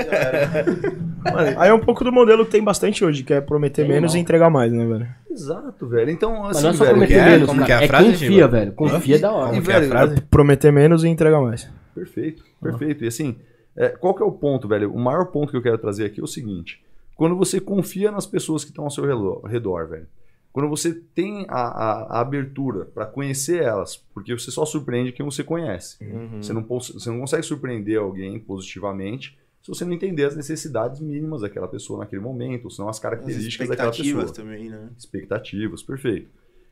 mano, 1.23 1.55
Aí 1.59 1.71
é 1.71 1.75
um 1.75 1.81
pouco 1.81 2.05
do 2.05 2.13
modelo 2.13 2.45
que 2.45 2.53
tem 2.53 2.63
bastante 2.63 3.05
hoje, 3.05 3.23
que 3.23 3.33
é 3.33 3.41
prometer 3.41 3.87
menos 3.87 4.15
e 4.15 4.19
entregar 4.19 4.51
mais, 4.51 4.73
né, 4.73 4.85
velho? 4.85 5.09
exato, 5.31 5.89
velho. 5.89 6.11
Então, 6.11 6.43
Mas 6.43 6.57
assim, 6.57 6.63
não 6.65 6.71
é 6.71 6.75
só 6.75 6.85
velho. 6.85 6.97
prometer 6.97 7.19
é? 7.19 7.25
menos, 7.25 7.49
Como 7.49 7.61
cara. 7.61 7.67
que 7.67 7.73
é 7.73 7.77
a 7.77 7.83
é 7.83 7.89
frase, 7.89 8.11
confia, 8.13 8.31
Giba? 8.31 8.49
velho. 8.49 8.73
Confia 8.73 9.19
da 9.19 9.33
hora. 9.33 9.53
E, 9.53 9.57
é 9.57 9.59
a 9.59 9.63
velho, 9.63 9.89
frase? 9.89 10.21
Prometer 10.23 10.73
menos 10.73 11.05
e 11.05 11.09
entregar 11.09 11.41
mais. 11.41 11.69
Perfeito, 11.95 12.43
perfeito. 12.63 13.05
E 13.05 13.09
assim, 13.09 13.37
é, 13.77 13.89
qual 13.89 14.15
que 14.15 14.23
é 14.23 14.27
o 14.27 14.33
ponto, 14.33 14.69
velho? 14.69 14.93
O 14.93 14.99
maior 14.99 15.27
ponto 15.27 15.51
que 15.51 15.57
eu 15.57 15.63
quero 15.63 15.79
trazer 15.79 16.05
aqui 16.05 16.21
é 16.21 16.25
o 16.25 16.29
seguinte: 16.29 16.81
quando 17.17 17.37
você 17.37 17.61
confia 17.61 18.11
nas 18.11 18.27
pessoas 18.27 18.65
que 18.65 18.71
estão 18.71 18.85
ao 18.85 18.91
seu 18.91 19.05
redor, 19.05 19.43
redor, 19.45 19.89
velho. 19.89 20.07
Quando 20.55 20.69
você 20.69 20.95
tem 20.95 21.45
a, 21.49 21.59
a- 21.59 22.03
a 22.17 22.21
abertura 22.21 22.85
para 22.85 23.05
conhecer 23.05 23.61
elas, 23.61 23.97
porque 24.15 24.33
você 24.33 24.51
só 24.53 24.65
surpreende 24.65 25.11
quem 25.13 25.27
você 25.27 25.43
conhece. 25.43 25.97
Uhum. 26.03 26.41
Você, 26.41 26.53
não, 26.53 26.63
você 26.63 27.11
não 27.11 27.19
consegue 27.21 27.43
surpreender 27.43 27.99
alguém 27.99 28.39
positivamente 28.39 29.37
se 29.61 29.69
você 29.69 29.85
não 29.85 29.93
entender 29.95 30.25
as 30.25 30.37
necessidades 30.37 31.01
mínimas 31.01 31.41
daquela 31.41 31.67
pessoa 31.67 31.99
naquele 31.99 32.23
momento, 32.23 32.67
ou 32.67 32.71
senão 32.71 32.89
as 32.89 32.97
As 32.97 33.03
características 33.03 33.69
daquela 33.69 33.89
expectativas 33.91 34.31
pessoa. 34.31 34.47
também, 34.47 34.69
né? 34.71 34.91
Expectativas, 34.97 35.83
perfeito. 35.83 36.29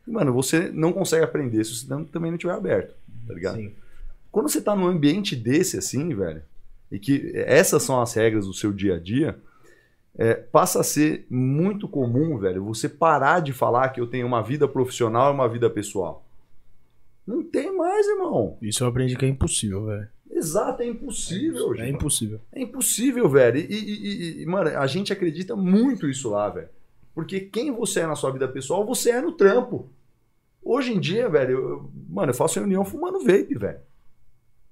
E, 0.06 0.10
mano, 0.12 0.32
você 0.32 0.70
não 0.70 0.92
consegue 0.92 1.24
aprender 1.24 1.64
se 1.64 1.74
você 1.74 1.86
também 2.12 2.30
não 2.30 2.36
estiver 2.36 2.52
aberto, 2.54 2.94
tá 3.26 3.34
ligado? 3.34 3.56
Sim. 3.56 3.72
Quando 4.30 4.48
você 4.48 4.60
tá 4.60 4.76
num 4.76 4.86
ambiente 4.86 5.34
desse 5.34 5.76
assim, 5.78 6.14
velho, 6.14 6.42
e 6.90 6.98
que 7.00 7.32
essas 7.34 7.82
são 7.82 8.00
as 8.00 8.14
regras 8.14 8.46
do 8.46 8.52
seu 8.54 8.72
dia 8.72 8.94
a 8.96 8.98
dia, 9.00 9.36
é, 10.16 10.34
passa 10.34 10.80
a 10.80 10.84
ser 10.84 11.26
muito 11.30 11.88
comum, 11.88 12.38
velho, 12.38 12.64
você 12.64 12.88
parar 12.88 13.40
de 13.40 13.52
falar 13.52 13.88
que 13.90 14.00
eu 14.00 14.06
tenho 14.06 14.26
uma 14.26 14.42
vida 14.42 14.68
profissional 14.68 15.30
e 15.30 15.34
uma 15.34 15.48
vida 15.48 15.70
pessoal. 15.70 16.24
Não 17.26 17.42
tem 17.42 17.74
mais, 17.76 18.06
irmão. 18.08 18.56
Isso 18.60 18.82
eu 18.84 18.88
aprendi 18.88 19.16
que 19.16 19.24
é 19.24 19.28
impossível, 19.28 19.86
velho. 19.86 20.08
Exato, 20.30 20.82
é 20.82 20.86
impossível, 20.86 21.74
É 21.74 21.78
gente. 21.78 21.94
impossível. 21.94 22.40
É 22.52 22.60
impossível, 22.62 23.28
velho. 23.28 23.58
E, 23.58 23.62
e- 23.64 24.06
e- 24.40 24.42
e, 24.42 24.46
mano, 24.46 24.70
a 24.78 24.86
gente 24.86 25.12
acredita 25.12 25.54
muito 25.54 26.08
isso 26.08 26.30
lá, 26.30 26.48
velho. 26.48 26.68
Porque 27.14 27.40
quem 27.40 27.70
você 27.70 28.00
é 28.00 28.06
na 28.06 28.16
sua 28.16 28.30
vida 28.32 28.48
pessoal, 28.48 28.84
você 28.84 29.10
é 29.10 29.20
no 29.20 29.32
trampo. 29.32 29.88
Hoje 30.64 30.92
em 30.92 30.98
dia, 31.00 31.28
velho, 31.28 31.50
eu- 31.52 31.68
eu- 31.70 31.90
mano, 32.08 32.30
eu 32.30 32.34
faço 32.36 32.58
reunião 32.58 32.84
fumando 32.84 33.20
vape, 33.20 33.54
velho. 33.54 33.78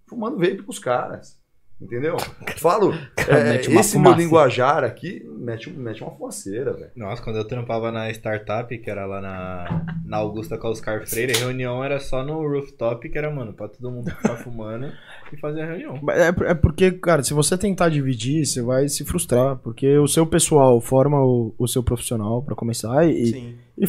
Fumando 0.07 0.38
vape 0.38 0.62
com 0.62 0.70
os 0.70 0.78
caras. 0.78 1.38
Entendeu? 1.81 2.16
Falo, 2.59 2.93
é, 3.16 3.45
mete 3.45 3.68
uma 3.70 3.81
esse 3.81 3.97
meu 3.97 4.05
fumaça. 4.11 4.22
linguajar 4.22 4.85
aqui 4.85 5.24
mete, 5.39 5.70
mete 5.70 6.03
uma 6.03 6.11
fumaceira, 6.12 6.74
velho. 6.74 6.91
Nossa, 6.95 7.22
quando 7.22 7.37
eu 7.37 7.45
trampava 7.47 7.91
na 7.91 8.11
startup, 8.11 8.76
que 8.76 8.91
era 8.91 9.07
lá 9.07 9.20
na, 9.20 9.87
na 10.05 10.16
Augusta 10.18 10.59
com 10.59 10.68
os 10.68 10.78
Oscar 10.78 11.07
Freire, 11.09 11.33
a 11.35 11.39
reunião 11.39 11.83
era 11.83 11.99
só 11.99 12.22
no 12.22 12.47
rooftop, 12.47 13.09
que 13.09 13.16
era, 13.16 13.31
mano, 13.31 13.55
pra 13.55 13.66
todo 13.68 13.91
mundo 13.91 14.11
ficar 14.11 14.37
fumando 14.45 14.93
e 15.33 15.37
fazer 15.39 15.62
a 15.62 15.66
reunião. 15.66 15.99
É, 16.11 16.51
é 16.51 16.55
porque, 16.55 16.91
cara, 16.93 17.22
se 17.22 17.33
você 17.33 17.57
tentar 17.57 17.89
dividir, 17.89 18.45
você 18.45 18.61
vai 18.61 18.87
se 18.89 19.05
frustrar. 19.05 19.57
Porque 19.57 19.97
o 19.99 20.07
seu 20.07 20.26
pessoal 20.26 20.81
forma 20.81 21.18
o, 21.24 21.55
o 21.59 21.66
seu 21.66 21.83
profissional 21.83 22.43
pra 22.43 22.55
começar 22.55 23.09
e, 23.09 23.26
Sim. 23.26 23.55
e 23.78 23.87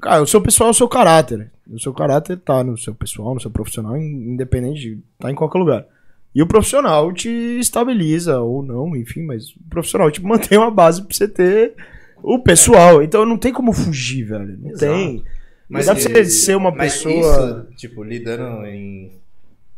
Cara, 0.00 0.22
o 0.22 0.26
seu 0.26 0.40
pessoal 0.40 0.68
é 0.68 0.70
o 0.70 0.74
seu 0.74 0.88
caráter. 0.88 1.50
O 1.68 1.78
seu 1.80 1.92
caráter 1.92 2.36
tá 2.38 2.62
no 2.62 2.76
seu 2.78 2.94
pessoal, 2.94 3.34
no 3.34 3.40
seu 3.40 3.50
profissional, 3.50 3.96
in- 3.96 4.32
independente, 4.32 4.80
de- 4.80 4.98
tá 5.18 5.30
em 5.30 5.34
qualquer 5.34 5.58
lugar. 5.58 5.86
E 6.34 6.42
o 6.42 6.46
profissional 6.46 7.12
te 7.12 7.28
estabiliza, 7.28 8.40
ou 8.40 8.62
não, 8.62 8.96
enfim, 8.96 9.22
mas 9.22 9.50
o 9.50 9.62
profissional 9.68 10.10
te 10.10 10.20
mantém 10.24 10.58
uma 10.58 10.70
base 10.70 11.02
pra 11.02 11.14
você 11.14 11.28
ter 11.28 11.74
o 12.22 12.38
pessoal. 12.38 13.02
Então 13.02 13.26
não 13.26 13.36
tem 13.36 13.52
como 13.52 13.72
fugir, 13.72 14.24
velho. 14.24 14.58
Não 14.58 14.70
Exato. 14.70 14.92
tem. 14.92 15.24
Mas 15.68 15.86
dá 15.86 15.94
pra 15.94 16.02
você 16.02 16.24
ser 16.26 16.56
uma 16.56 16.74
pessoa. 16.74 17.66
isso, 17.70 17.76
tipo, 17.76 18.02
lidando 18.02 18.66
em 18.66 19.20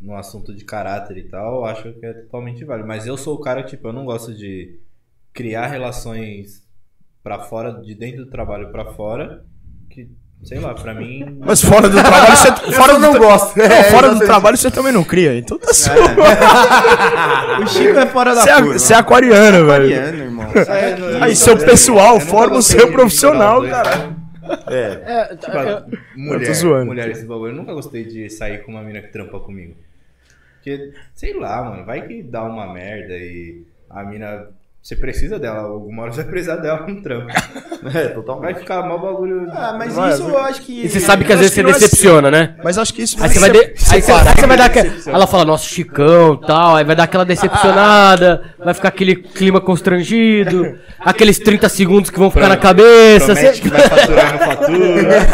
no 0.01 0.15
assunto 0.17 0.55
de 0.55 0.65
caráter 0.65 1.17
e 1.17 1.23
tal, 1.25 1.57
eu 1.57 1.65
acho 1.65 1.93
que 1.95 2.05
é 2.05 2.13
totalmente 2.13 2.65
válido. 2.65 2.87
Mas 2.87 3.07
eu 3.07 3.17
sou 3.17 3.37
o 3.37 3.41
cara, 3.41 3.63
tipo, 3.63 3.89
eu 3.89 3.93
não 3.93 4.05
gosto 4.05 4.35
de 4.35 4.79
criar 5.33 5.67
relações 5.69 6.63
pra 7.23 7.39
fora, 7.39 7.73
de 7.81 7.95
dentro 7.95 8.25
do 8.25 8.31
trabalho 8.31 8.71
pra 8.71 8.93
fora, 8.93 9.47
que, 9.89 10.11
sei 10.45 10.61
lá, 10.61 10.75
pra 10.75 10.95
mim... 10.95 11.39
Mas 11.41 11.61
fora 11.63 11.89
do 11.89 11.97
trabalho 11.99 12.37
você. 12.37 12.53
Fora 12.73 12.99
do, 12.99 13.19
gosto. 13.19 13.59
não, 13.59 13.85
fora 13.85 14.15
do 14.15 14.21
trabalho 14.21 14.57
você 14.57 14.71
também 14.71 14.93
não 14.93 15.03
cria. 15.05 15.37
Então 15.37 15.59
tá 15.59 15.73
certo. 15.73 16.03
O 17.63 17.67
Chico 17.67 17.99
é 17.99 18.07
fora 18.07 18.35
da 18.35 18.43
Você 18.43 18.51
é, 18.51 18.55
curva. 18.57 18.79
você 18.79 18.93
é 18.95 18.97
aquariano, 18.97 19.67
velho. 19.67 19.87
Aquariano, 19.95 20.19
irmão. 20.25 20.47
Aí 21.21 21.35
seu 21.37 21.57
pessoal 21.57 22.19
forma 22.21 22.57
o 22.59 22.63
seu 22.63 22.91
profissional, 22.93 23.63
cara. 23.63 24.15
É, 24.69 25.31
É, 25.33 25.37
Tipo, 25.37 25.57
Eu 25.57 25.85
mulher, 26.17 26.55
zoando. 26.55 26.87
mulher, 26.87 27.11
esse 27.11 27.25
bagulho. 27.25 27.53
Eu 27.53 27.57
nunca 27.57 27.73
gostei 27.73 28.05
de 28.05 28.29
sair 28.29 28.63
com 28.65 28.73
uma 28.73 28.83
mina 28.83 29.01
que 29.01 29.13
trampa 29.13 29.39
comigo. 29.41 29.75
Porque, 30.57 30.93
sei 31.15 31.35
lá, 31.35 31.63
mano, 31.63 31.85
vai 31.85 32.03
que 32.07 32.23
dá 32.23 32.43
uma 32.45 32.73
merda 32.73 33.15
e 33.15 33.63
a 33.89 34.03
mina. 34.05 34.49
Você 34.85 34.95
precisa 34.97 35.39
dela, 35.39 35.61
alguma 35.61 36.03
hora 36.03 36.13
você 36.13 36.21
vai 36.21 36.31
precisar 36.31 36.57
dela 36.57 36.87
no 36.87 37.01
trampo. 37.01 37.31
é, 37.89 37.91
Vai 37.91 38.13
totalmente. 38.13 38.59
ficar 38.59 38.83
mal 38.87 39.01
bagulho. 39.01 39.47
Ah, 39.51 39.75
mas 39.79 39.95
Vai, 39.95 40.13
isso 40.13 40.25
eu 40.29 40.37
acho 40.37 40.61
que. 40.61 40.85
E 40.85 40.89
você 40.91 41.01
sabe 41.01 41.25
que 41.25 41.33
às 41.33 41.39
vezes 41.39 41.55
que 41.55 41.63
você 41.63 41.63
não 41.63 41.71
é 41.71 41.73
decepciona, 41.73 42.31
né? 42.31 42.55
Mas 42.63 42.77
acho 42.77 42.93
que 42.93 43.01
isso 43.03 43.17
Aí 43.19 43.31
você 43.31 43.39
vai, 43.39 43.51
de... 43.51 43.59
aí 43.61 43.75
você, 43.79 43.95
aí 43.95 44.03
você 44.03 44.47
vai 44.47 44.57
dar 44.59 44.67
aquela... 44.67 44.91
Ela 45.07 45.27
fala, 45.27 45.47
nossa, 45.47 45.65
Chicão 45.65 46.37
tal, 46.37 46.77
aí 46.77 46.85
vai 46.85 46.95
dar 46.95 47.05
aquela 47.05 47.25
decepcionada, 47.25 48.55
vai 48.63 48.75
ficar 48.75 48.89
aquele 48.89 49.17
clima 49.17 49.59
constrangido, 49.59 50.79
aqueles 51.01 51.39
30 51.39 51.67
segundos 51.71 52.11
que 52.11 52.19
vão 52.19 52.31
ficar 52.31 52.51
na 52.51 52.57
cabeça. 52.59 53.33
Promete 53.35 53.57
Você... 53.57 53.63
que 53.63 53.69
vai 53.71 53.89
faturar 53.89 54.33
no 54.35 54.39
fatura. 54.39 55.27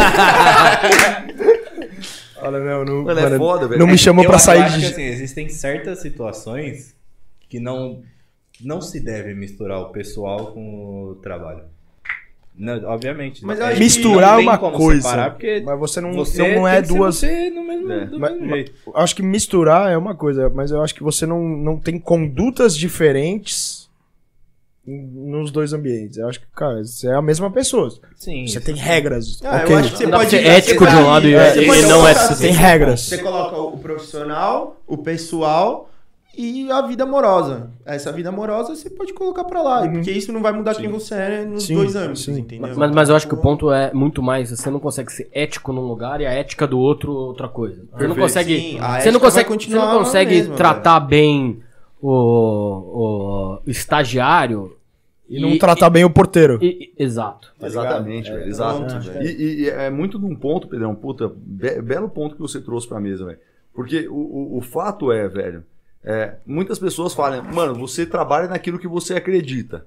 Olha, 2.43 2.59
não, 2.61 2.85
não, 2.85 3.03
Mano, 3.03 3.21
é 3.21 3.37
foda, 3.37 3.67
velho. 3.67 3.81
não 3.81 3.87
me 3.89 3.99
chamou 3.99 4.23
Eu 4.25 4.29
pra 4.29 4.37
acho- 4.37 4.45
sair 4.47 4.71
de. 4.79 4.87
assim, 4.87 5.03
existem 5.03 5.49
certas 5.49 6.01
situações 6.01 6.95
que 7.49 7.59
não, 7.59 8.01
não 8.63 8.81
se 8.81 9.01
deve 9.01 9.35
misturar 9.35 9.81
o 9.81 9.91
pessoal 9.91 10.53
com 10.53 11.05
o 11.11 11.15
trabalho. 11.17 11.63
Não, 12.57 12.75
obviamente. 12.91 13.43
Mas 13.45 13.59
acho 13.61 13.79
Misturar 13.79 14.33
não 14.35 14.41
é 14.41 14.43
uma 14.43 14.59
coisa. 14.59 15.03
separar, 15.09 15.39
Mas 15.65 15.79
você 15.79 16.01
não, 16.01 16.13
você 16.13 16.55
não, 16.57 16.69
é 16.69 16.83
duas. 16.83 17.17
você 17.17 17.49
no 17.49 17.65
mesmo, 17.67 17.91
É. 17.93 18.05
do 18.07 18.19
Mas- 18.19 18.33
mesmo 18.33 18.47
mas- 18.49 18.55
jeito. 18.57 18.73
Acho 18.95 19.17
que 19.17 19.23
misturar 19.23 19.91
é 19.91 19.97
uma 19.97 20.15
coisa, 20.15 20.51
mas 20.51 20.71
eu 20.71 20.83
acho 20.83 20.95
que 20.95 21.03
você 21.03 21.25
não, 21.25 21.41
não 21.49 21.79
tem 21.79 21.99
condutas 21.99 22.77
diferentes 22.77 23.89
nos 24.87 25.51
dois 25.51 25.73
ambientes. 25.73 26.19
Eu 26.19 26.29
acho 26.29 26.41
que, 26.41 26.47
cara, 26.55 26.83
você 26.85 27.07
é 27.09 27.15
a 27.15 27.23
mesma 27.23 27.51
pessoa. 27.51 27.91
Sim. 28.17 28.47
Você 28.47 28.61
tem 28.61 28.75
regras. 28.75 29.41
Ah, 29.45 29.59
ok. 29.63 29.75
eu 29.75 29.79
acho 29.79 29.91
que 29.93 29.97
você 29.99 30.07
Não 30.07 30.19
pode 30.19 30.31
ser 30.31 30.47
ético 30.47 30.87
de 30.87 30.95
um 30.97 31.07
lado 31.07 31.29
e- 31.29 31.33
Você 31.35 31.63
e 31.63 31.67
pode 31.67 31.83
não 31.83 31.89
colocar 31.91 32.11
ético. 32.11 32.33
assim, 32.33 32.43
Tem 32.43 32.53
regras. 32.53 33.01
Você 33.03 33.19
coloca 33.19 33.57
o 33.57 33.79
profissional, 33.79 34.81
o 34.87 34.99
pessoal 34.99 35.90
e 36.37 36.71
a 36.71 36.81
vida 36.83 37.03
amorosa. 37.05 37.71
Essa 37.85 38.13
vida 38.13 38.29
amorosa 38.29 38.75
você 38.75 38.89
pode 38.89 39.13
colocar 39.13 39.45
pra 39.45 39.61
lá, 39.63 39.89
porque 39.89 40.11
isso 40.11 40.33
não 40.33 40.41
vai 40.43 40.53
mudar 40.53 40.75
quem 40.75 40.89
você 40.89 41.15
é 41.15 41.45
nos 41.45 41.63
Uhum. 41.63 41.67
Sim, 41.69 41.75
dois 41.75 41.97
âmbitos, 41.97 42.25
sim. 42.25 42.39
entendeu? 42.39 42.75
Mas, 42.77 42.91
mas 42.91 43.09
eu 43.09 43.17
acho 43.17 43.27
que 43.29 43.35
o 43.35 43.39
ponto 43.39 43.71
é 43.73 43.93
muito 43.93 44.23
mais, 44.23 44.51
você 44.51 44.71
não 44.71 44.79
consegue 44.81 45.13
ser 45.13 45.29
ético 45.33 45.73
num 45.73 45.83
lugar 45.87 46.21
e 46.21 46.27
a 46.27 46.31
ética 46.33 46.67
do 46.67 46.79
outro 46.79 47.13
outra 47.13 47.49
coisa. 47.49 47.77
Você 47.77 47.85
não 47.85 48.15
Perfeito. 48.15 48.21
consegue, 48.21 48.61
Sim, 48.61 48.79
você 49.01 49.11
não 49.11 49.21
consegue, 49.21 49.49
você 49.49 49.53
continuar 49.55 49.93
não 49.93 49.99
consegue 49.99 50.35
mesma, 50.37 50.55
tratar 50.57 51.01
bem 51.01 51.61
o, 52.01 53.61
o 53.67 53.71
estagiário 53.71 54.77
E 55.29 55.41
não 55.41 55.57
tratar 55.59 55.91
bem 55.91 56.05
o 56.05 56.11
porteiro. 56.11 56.59
e- 56.63 56.93
e- 56.99 57.03
exato. 57.05 57.53
Exatamente, 57.63 58.31
velho. 58.31 58.49
Exato. 58.49 58.79
pronto, 58.85 59.01
velho. 59.01 59.23
E, 59.27 59.31
e- 59.31 59.61
e 59.65 59.69
é 59.71 59.89
muito 59.91 60.19
de 60.19 60.25
um 60.25 60.35
ponto, 60.35 60.67
Pedrão, 60.69 60.95
puta, 60.95 61.31
be- 61.37 61.81
belo 61.83 62.09
ponto 62.09 62.35
que 62.35 62.41
você 62.41 62.61
trouxe 62.61 62.89
pra 62.89 62.99
mesa, 63.01 63.25
velho. 63.27 63.39
Porque 63.73 64.09
o, 64.09 64.15
o, 64.15 64.59
o 64.59 64.61
fato 64.61 65.13
é, 65.13 65.29
velho, 65.29 65.63
é, 66.05 66.37
muitas 66.47 66.79
pessoas 66.79 67.13
falam, 67.15 67.43
mano, 67.43 67.75
você 67.75 68.07
trabalha 68.07 68.49
naquilo 68.49 68.79
que 68.79 68.89
você 68.89 69.15
acredita. 69.15 69.87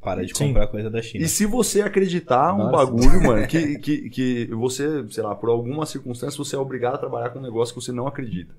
Para 0.00 0.24
de 0.24 0.36
Sim. 0.36 0.48
comprar 0.48 0.66
coisa 0.66 0.90
da 0.90 1.00
China. 1.00 1.24
E 1.24 1.28
se 1.28 1.46
você 1.46 1.80
acreditar 1.80 2.52
um 2.54 2.58
Nossa. 2.58 2.72
bagulho, 2.72 3.22
mano, 3.22 3.46
que, 3.46 3.78
que, 3.78 4.10
que 4.10 4.46
você, 4.46 5.04
sei 5.10 5.22
lá, 5.22 5.34
por 5.34 5.48
alguma 5.48 5.86
circunstância, 5.86 6.36
você 6.36 6.56
é 6.56 6.58
obrigado 6.58 6.94
a 6.96 6.98
trabalhar 6.98 7.30
com 7.30 7.38
um 7.38 7.42
negócio 7.42 7.72
que 7.74 7.80
você 7.80 7.92
não 7.92 8.06
acredita. 8.08 8.52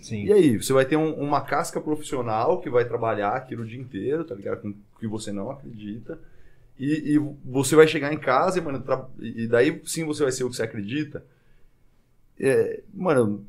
Sim. 0.00 0.24
E 0.24 0.32
aí, 0.32 0.56
você 0.62 0.72
vai 0.72 0.84
ter 0.84 0.96
um- 0.96 1.14
uma 1.14 1.40
casca 1.40 1.80
profissional 1.80 2.60
que 2.60 2.68
vai 2.68 2.84
trabalhar 2.84 3.30
aquilo 3.36 3.62
o 3.62 3.66
dia 3.66 3.80
inteiro, 3.80 4.24
tá 4.24 4.34
ligado? 4.34 4.60
Com 4.60 4.68
o 4.70 4.74
que 4.98 5.06
você 5.06 5.32
não 5.32 5.50
acredita. 5.50 6.18
E, 6.78 7.14
e 7.14 7.18
você 7.44 7.76
vai 7.76 7.86
chegar 7.86 8.12
em 8.12 8.18
casa 8.18 8.58
e, 8.58 8.62
mano, 8.62 8.82
e 9.20 9.46
daí 9.46 9.80
sim 9.86 10.04
você 10.04 10.24
vai 10.24 10.32
ser 10.32 10.44
o 10.44 10.50
que 10.50 10.56
você 10.56 10.62
acredita. 10.62 11.24
É, 12.38 12.82
mano, 12.92 13.46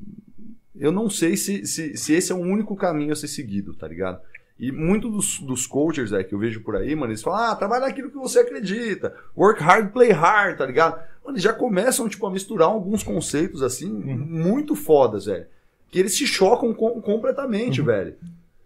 eu 0.79 0.91
não 0.91 1.09
sei 1.09 1.35
se, 1.37 1.65
se, 1.65 1.95
se 1.97 2.13
esse 2.13 2.31
é 2.31 2.35
o 2.35 2.39
único 2.39 2.75
caminho 2.75 3.13
a 3.13 3.15
ser 3.15 3.27
seguido, 3.27 3.73
tá 3.73 3.87
ligado? 3.87 4.19
E 4.59 4.71
muitos 4.71 5.11
dos, 5.11 5.39
dos 5.39 5.67
coaches 5.67 6.11
é, 6.13 6.23
que 6.23 6.33
eu 6.33 6.39
vejo 6.39 6.61
por 6.61 6.75
aí, 6.75 6.95
mano, 6.95 7.11
eles 7.11 7.21
falam, 7.21 7.51
ah, 7.51 7.55
trabalha 7.55 7.87
naquilo 7.87 8.09
que 8.09 8.17
você 8.17 8.39
acredita. 8.39 9.15
Work 9.35 9.61
hard, 9.61 9.91
play 9.91 10.11
hard, 10.11 10.57
tá 10.57 10.65
ligado? 10.65 10.95
Mano, 11.23 11.35
eles 11.35 11.43
já 11.43 11.51
começam, 11.53 12.07
tipo, 12.07 12.25
a 12.27 12.31
misturar 12.31 12.67
alguns 12.67 13.03
conceitos, 13.03 13.61
assim, 13.63 13.91
muito 13.91 14.75
fodas, 14.75 15.25
velho. 15.25 15.45
Que 15.89 15.99
eles 15.99 16.15
se 16.15 16.25
chocam 16.27 16.73
com- 16.73 17.01
completamente, 17.01 17.81
velho. 17.81 18.15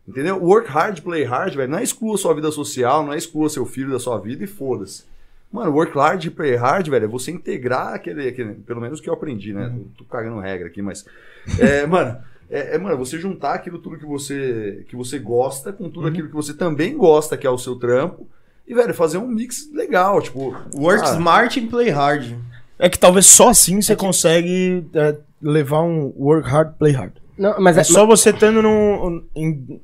Entendeu? 0.08 0.42
Work 0.42 0.70
hard, 0.70 1.02
play 1.02 1.24
hard, 1.24 1.56
velho. 1.56 1.70
Não 1.72 1.80
é 1.80 1.84
exclua 1.84 2.18
sua 2.18 2.34
vida 2.34 2.52
social, 2.52 3.06
não 3.06 3.14
é 3.14 3.18
exclua 3.18 3.50
seu 3.50 3.66
filho 3.66 3.92
da 3.92 4.00
sua 4.00 4.18
vida 4.20 4.44
e 4.44 4.48
foda-se. 4.48 5.04
Mano, 5.52 5.72
work 5.72 5.94
hard 5.98 6.24
e 6.26 6.30
play 6.30 6.56
hard, 6.56 6.88
velho, 6.90 7.06
é 7.06 7.08
você 7.08 7.32
integrar 7.32 7.94
aquele, 7.94 8.28
aquele- 8.28 8.56
Pelo 8.56 8.82
menos 8.82 9.00
o 9.00 9.02
que 9.04 9.10
eu 9.10 9.14
aprendi, 9.14 9.54
né? 9.54 9.74
Tô, 9.98 10.04
tô 10.04 10.10
cagando 10.10 10.40
regra 10.40 10.68
aqui, 10.68 10.82
mas. 10.82 11.06
É, 11.60 11.86
mano, 11.88 12.18
é, 12.50 12.76
é, 12.76 12.78
mano, 12.78 12.98
você 12.98 13.18
juntar 13.18 13.54
aquilo 13.54 13.80
tudo 13.80 13.98
que 13.98 14.06
você, 14.06 14.86
que 14.90 14.96
você 14.96 15.18
gosta 15.20 15.72
com 15.72 15.90
tudo 15.90 16.08
aquilo 16.08 16.28
que 16.28 16.36
você 16.36 16.54
também 16.54 16.98
gosta, 16.98 17.38
que 17.38 17.48
é 17.48 17.50
o 17.50 17.58
seu 17.58 17.76
trampo. 17.78 18.28
E, 18.68 18.74
velho, 18.74 18.94
fazer 18.94 19.18
um 19.18 19.28
mix 19.28 19.72
legal, 19.72 20.22
tipo. 20.22 20.54
Work 20.74 21.04
ah, 21.06 21.14
smart 21.14 21.60
and 21.60 21.68
play 21.68 21.90
hard. 21.90 22.34
É 22.78 22.90
que 22.90 23.00
talvez 23.00 23.26
só 23.26 23.50
assim 23.50 23.82
você 23.82 23.96
consegue 23.96 24.86
é, 24.94 25.18
levar 25.42 25.82
um 25.82 26.14
work 26.18 26.48
hard, 26.50 26.74
play 26.78 26.92
hard. 26.92 27.14
Não, 27.38 27.60
mas 27.62 27.78
É 27.78 27.84
só 27.84 28.06
você 28.06 28.32
estando 28.32 28.62
no, 28.62 29.24
em- 29.36 29.80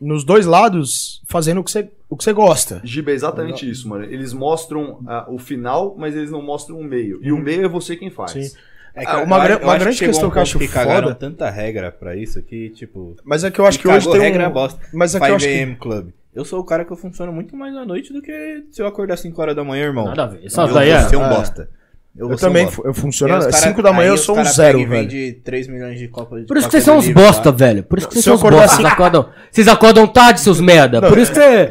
nos 0.00 0.24
dois 0.24 0.46
lados 0.46 1.20
fazendo 1.28 1.60
o 1.60 1.64
que 1.64 1.70
você, 1.70 1.90
o 2.12 2.16
que 2.16 2.24
você 2.24 2.32
gosta. 2.32 2.80
Giba, 2.84 3.10
é 3.10 3.14
exatamente 3.14 3.68
isso, 3.68 3.88
mano. 3.88 4.04
Eles 4.04 4.32
mostram 4.32 5.00
ah, 5.06 5.26
o 5.28 5.38
final, 5.38 5.94
mas 5.98 6.14
eles 6.14 6.30
não 6.30 6.42
mostram 6.42 6.78
o 6.78 6.84
meio. 6.84 7.18
E 7.22 7.32
o 7.32 7.38
meio 7.38 7.64
é 7.64 7.68
você 7.68 7.96
quem 7.96 8.10
faz. 8.10 8.32
Sim. 8.32 8.50
É 8.94 9.04
Ah, 9.06 9.20
eu- 9.20 9.24
uma 9.24 9.38
eu 9.46 9.58
eu 9.58 9.58
uma 9.64 9.78
grande 9.78 9.96
chegou 9.96 10.12
questão 10.12 10.28
um 10.28 10.32
que 10.32 10.36
eu 10.38 10.42
acho 10.42 10.58
que 10.58 10.68
cagaram 10.68 11.08
foda- 11.08 11.14
tanta 11.14 11.48
regra 11.48 11.90
pra 11.90 12.14
isso 12.14 12.42
que, 12.42 12.68
tipo... 12.70 13.16
Mas 13.24 13.42
é 13.44 13.50
que 13.50 13.58
eu 13.58 13.66
acho 13.66 13.78
que 13.78 13.88
hoje 13.88 14.00
cagou 14.00 14.12
tem 14.12 14.20
regra 14.20 14.42
é 14.44 14.48
um... 14.48 14.52
bosta. 14.52 14.78
Mas 14.92 15.14
é 15.14 15.20
que 15.20 15.24
eu 15.30 15.36
acho 15.36 15.46
que... 15.46 15.52
5am 15.66 15.76
Club. 15.78 16.10
Eu 16.34 16.44
sou 16.44 16.60
o 16.60 16.64
cara 16.64 16.84
que 16.84 16.92
eu 16.92 16.96
funciono 16.96 17.32
muito 17.32 17.56
mais 17.56 17.74
à 17.74 17.84
noite 17.86 18.12
do 18.12 18.20
que 18.20 18.64
se 18.70 18.80
eu 18.82 18.86
acordar 18.86 19.16
5 19.16 19.40
horas 19.40 19.56
da 19.56 19.64
manhã, 19.64 19.84
irmão. 19.84 20.04
Nada 20.04 20.24
a 20.24 20.26
ver. 20.26 20.44
Isso 20.44 20.56
daí 20.66 20.90
é- 20.90 21.00
vou 21.00 21.08
ser 21.08 21.16
um 21.16 21.24
é. 21.24 21.28
bosta. 21.30 21.70
Eu, 22.14 22.28
um 22.28 22.36
também, 22.36 22.68
eu 22.84 22.92
funciono. 22.92 23.32
cara- 23.38 23.50
5 23.50 23.82
da 23.82 23.90
manhã 23.90 24.10
eu 24.10 24.18
sou 24.18 24.38
um 24.38 24.44
zero, 24.44 24.78
velho. 24.80 24.90
vende 24.90 25.32
3 25.42 25.66
milhões 25.66 25.98
de 25.98 26.08
copas 26.08 26.42
de 26.42 26.46
Por 26.46 26.58
isso 26.58 26.66
que 26.66 26.72
vocês 26.72 26.84
são 26.84 26.98
uns 26.98 27.08
bosta, 27.08 27.48
lá. 27.48 27.56
velho. 27.56 27.82
Por 27.82 27.98
isso 27.98 28.06
que 28.06 28.12
vocês 28.14 28.24
são 28.24 28.34
eu 28.34 28.36
uns 28.36 28.42
bosta. 28.42 28.64
assim- 28.66 28.76
Vocês 28.82 28.92
acordam, 28.92 29.28
vocês 29.50 29.68
acordam 29.68 30.06
tarde, 30.06 30.40
seus 30.40 30.60
merda. 30.60 31.00
Por 31.00 31.16
isso 31.16 31.32
que 31.32 31.38
você... 31.40 31.70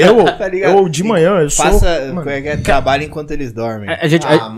Eu, 0.00 0.24
Tá 0.36 0.48
eu 0.48 0.86
de 0.88 1.02
manhã, 1.02 1.38
eu 1.40 1.48
sou. 1.48 1.64
Passa, 1.64 2.12
Mano, 2.12 2.28
é 2.28 2.42
que 2.42 2.48
é? 2.48 2.56
trabalha 2.58 3.04
enquanto 3.04 3.30
eles 3.30 3.52
dormem. 3.52 3.88
A, 3.88 4.00
a 4.02 4.06
gente, 4.08 4.26
Ah, 4.26 4.52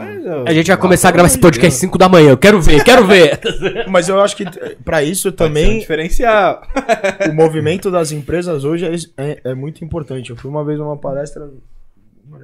a, 0.44 0.50
a 0.50 0.52
gente 0.52 0.66
vai 0.66 0.76
começar 0.76 1.08
a 1.10 1.12
gravar 1.12 1.28
esse 1.28 1.38
podcast 1.38 1.78
5 1.78 1.96
da 1.96 2.08
manhã. 2.08 2.30
Eu 2.30 2.36
quero 2.38 2.60
ver, 2.60 2.82
quero 2.82 3.06
ver. 3.06 3.38
Mas 3.88 4.08
eu 4.08 4.20
acho 4.20 4.34
que 4.36 4.42
eh, 4.42 4.76
pra 4.84 5.04
isso 5.04 5.28
um 5.28 5.32
também 5.32 5.78
diferencial. 5.78 6.62
o 7.30 7.32
movimento 7.32 7.92
das 7.92 8.10
empresas 8.10 8.64
hoje 8.64 8.84
é, 9.16 9.22
é, 9.24 9.40
é 9.50 9.54
muito 9.54 9.84
importante. 9.84 10.30
Eu 10.30 10.36
fui 10.36 10.50
uma 10.50 10.64
vez 10.64 10.80
numa 10.80 10.96
palestra. 10.96 11.48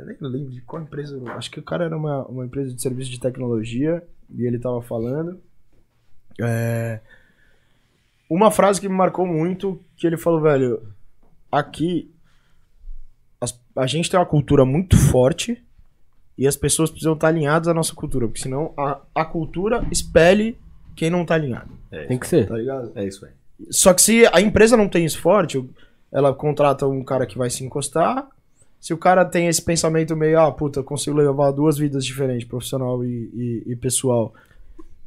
Eu 0.03 0.07
nem 0.07 0.17
lembro 0.21 0.51
de 0.53 0.61
qual 0.63 0.83
empresa. 0.83 1.21
Acho 1.33 1.51
que 1.51 1.61
o 1.61 1.63
cara 1.63 1.85
era 1.85 1.97
uma, 1.97 2.25
uma 2.27 2.45
empresa 2.45 2.75
de 2.75 2.81
serviço 2.83 3.11
de 3.11 3.21
tecnologia 3.21 4.03
e 4.35 4.45
ele 4.47 4.59
tava 4.59 4.81
falando. 4.83 5.41
É, 6.41 7.01
uma 8.29 8.51
frase 8.51 8.81
que 8.81 8.89
me 8.89 8.95
marcou 8.95 9.27
muito, 9.27 9.81
que 9.97 10.07
ele 10.07 10.17
falou, 10.17 10.41
velho, 10.41 10.83
aqui 11.51 12.11
as- 13.41 13.59
a 13.77 13.87
gente 13.87 14.11
tem 14.11 14.19
uma 14.19 14.27
cultura 14.27 14.65
muito 14.65 14.97
forte 14.97 15.63
e 16.39 16.47
as 16.47 16.57
pessoas 16.57 16.91
precisam 16.91 17.13
estar 17.13 17.29
alinhadas 17.29 17.69
à 17.69 17.75
nossa 17.75 17.95
cultura, 17.95 18.27
porque 18.27 18.41
senão 18.41 18.73
a, 18.79 19.01
a 19.15 19.25
cultura 19.25 19.87
espelhe 19.91 20.59
quem 20.97 21.11
não 21.11 21.25
tá 21.27 21.35
alinhado, 21.35 21.73
Tem 22.07 22.19
que 22.19 22.27
ser. 22.27 22.49
tá 22.49 22.57
ligado? 22.57 22.93
É 22.95 23.05
isso 23.07 23.25
aí. 23.27 23.33
Só 23.71 23.93
que 23.95 24.01
se 24.03 24.27
a 24.33 24.41
empresa 24.41 24.77
não 24.77 24.89
tem 24.89 25.05
isso 25.05 25.21
forte, 25.21 25.63
ela 26.11 26.35
contrata 26.35 26.87
um 26.87 27.05
cara 27.05 27.27
que 27.27 27.37
vai 27.39 27.49
se 27.51 27.65
encostar. 27.65 28.27
Se 28.83 28.93
o 28.93 28.97
cara 28.99 29.25
tem 29.25 29.47
esse 29.47 29.63
pensamento 29.63 30.17
meio, 30.17 30.41
ah, 30.41 30.51
puta, 30.51 30.81
eu 30.81 30.85
consigo 30.85 31.17
levar 31.17 31.53
duas 31.53 31.79
vidas 31.79 32.05
diferentes, 32.05 32.45
profissional 32.49 33.05
e, 33.05 33.31
e- 33.69 33.73
e 33.73 33.77
pessoal. 33.77 34.35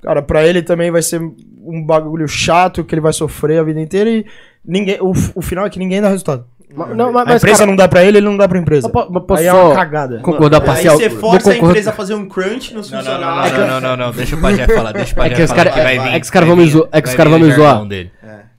Cara, 0.02 0.22
pra 0.22 0.48
ele 0.48 0.62
também 0.62 0.90
vai 0.90 1.02
ser 1.02 1.20
um 1.20 1.84
bagulho 1.86 2.26
chato 2.26 2.86
que 2.86 2.96
ele 2.96 3.02
vai 3.02 3.12
sofrer 3.12 3.60
a 3.60 3.64
vida 3.64 3.82
inteira 3.82 4.10
e 4.10 4.26
ninguém, 4.64 4.98
o, 5.02 5.12
o 5.36 5.42
final 5.42 5.66
é 5.66 5.70
que 5.70 5.78
ninguém 5.78 6.02
dá 6.02 6.08
resultado. 6.08 6.46
Mas, 6.74 6.96
não, 6.96 7.10
a 7.10 7.26
mas, 7.26 7.36
empresa 7.42 7.60
cara, 7.60 7.70
não 7.70 7.76
dá 7.76 7.88
pra 7.88 8.04
ele, 8.04 8.18
ele 8.20 8.26
não 8.26 8.38
dá 8.38 8.48
pra 8.48 8.58
empresa. 8.60 8.90
mas 9.28 9.40
Aí 9.42 9.46
é 9.48 9.54
uma 9.54 9.76
cagada. 9.76 10.20
concordar 10.20 10.60
Aí 10.62 10.66
parcial. 10.66 10.98
você 10.98 11.10
Vou 11.10 11.20
força 11.32 11.52
a 11.52 11.58
empresa 11.58 11.90
a 11.90 11.94
fazer 11.94 12.14
um 12.16 12.28
crunch 12.30 12.74
nos 12.74 12.90
Não, 12.90 13.02
não, 13.04 13.12
não, 13.12 13.18
funcionários. 13.20 13.58
não, 13.60 13.68
não, 13.68 13.82
não, 13.82 13.98
não, 14.08 14.12
deixa 14.14 14.36
o 14.38 14.42
Pajé 14.42 14.68
falar, 14.68 14.92
deixa 14.94 15.14
o 15.16 15.20
É 15.20 15.22
Pajé 15.24 15.36
que 15.36 15.42
os 15.44 15.50
falar. 15.52 15.64
cara- 15.66 15.84
vai 15.84 15.98
é- 15.98 16.00
vir- 16.00 16.10
é 16.16 16.20
que 16.20 16.26
os 16.26 16.30
caras 16.30 16.48
vai 16.48 16.56
vão 16.56 16.66
me 16.66 16.72
vir- 16.72 16.78
zo- 16.78 16.88
é 16.94 17.02
que 17.02 17.08
os 17.10 17.16
caras 17.16 17.32
vão 17.32 17.40
me 17.42 17.52
zoar. 17.52 17.82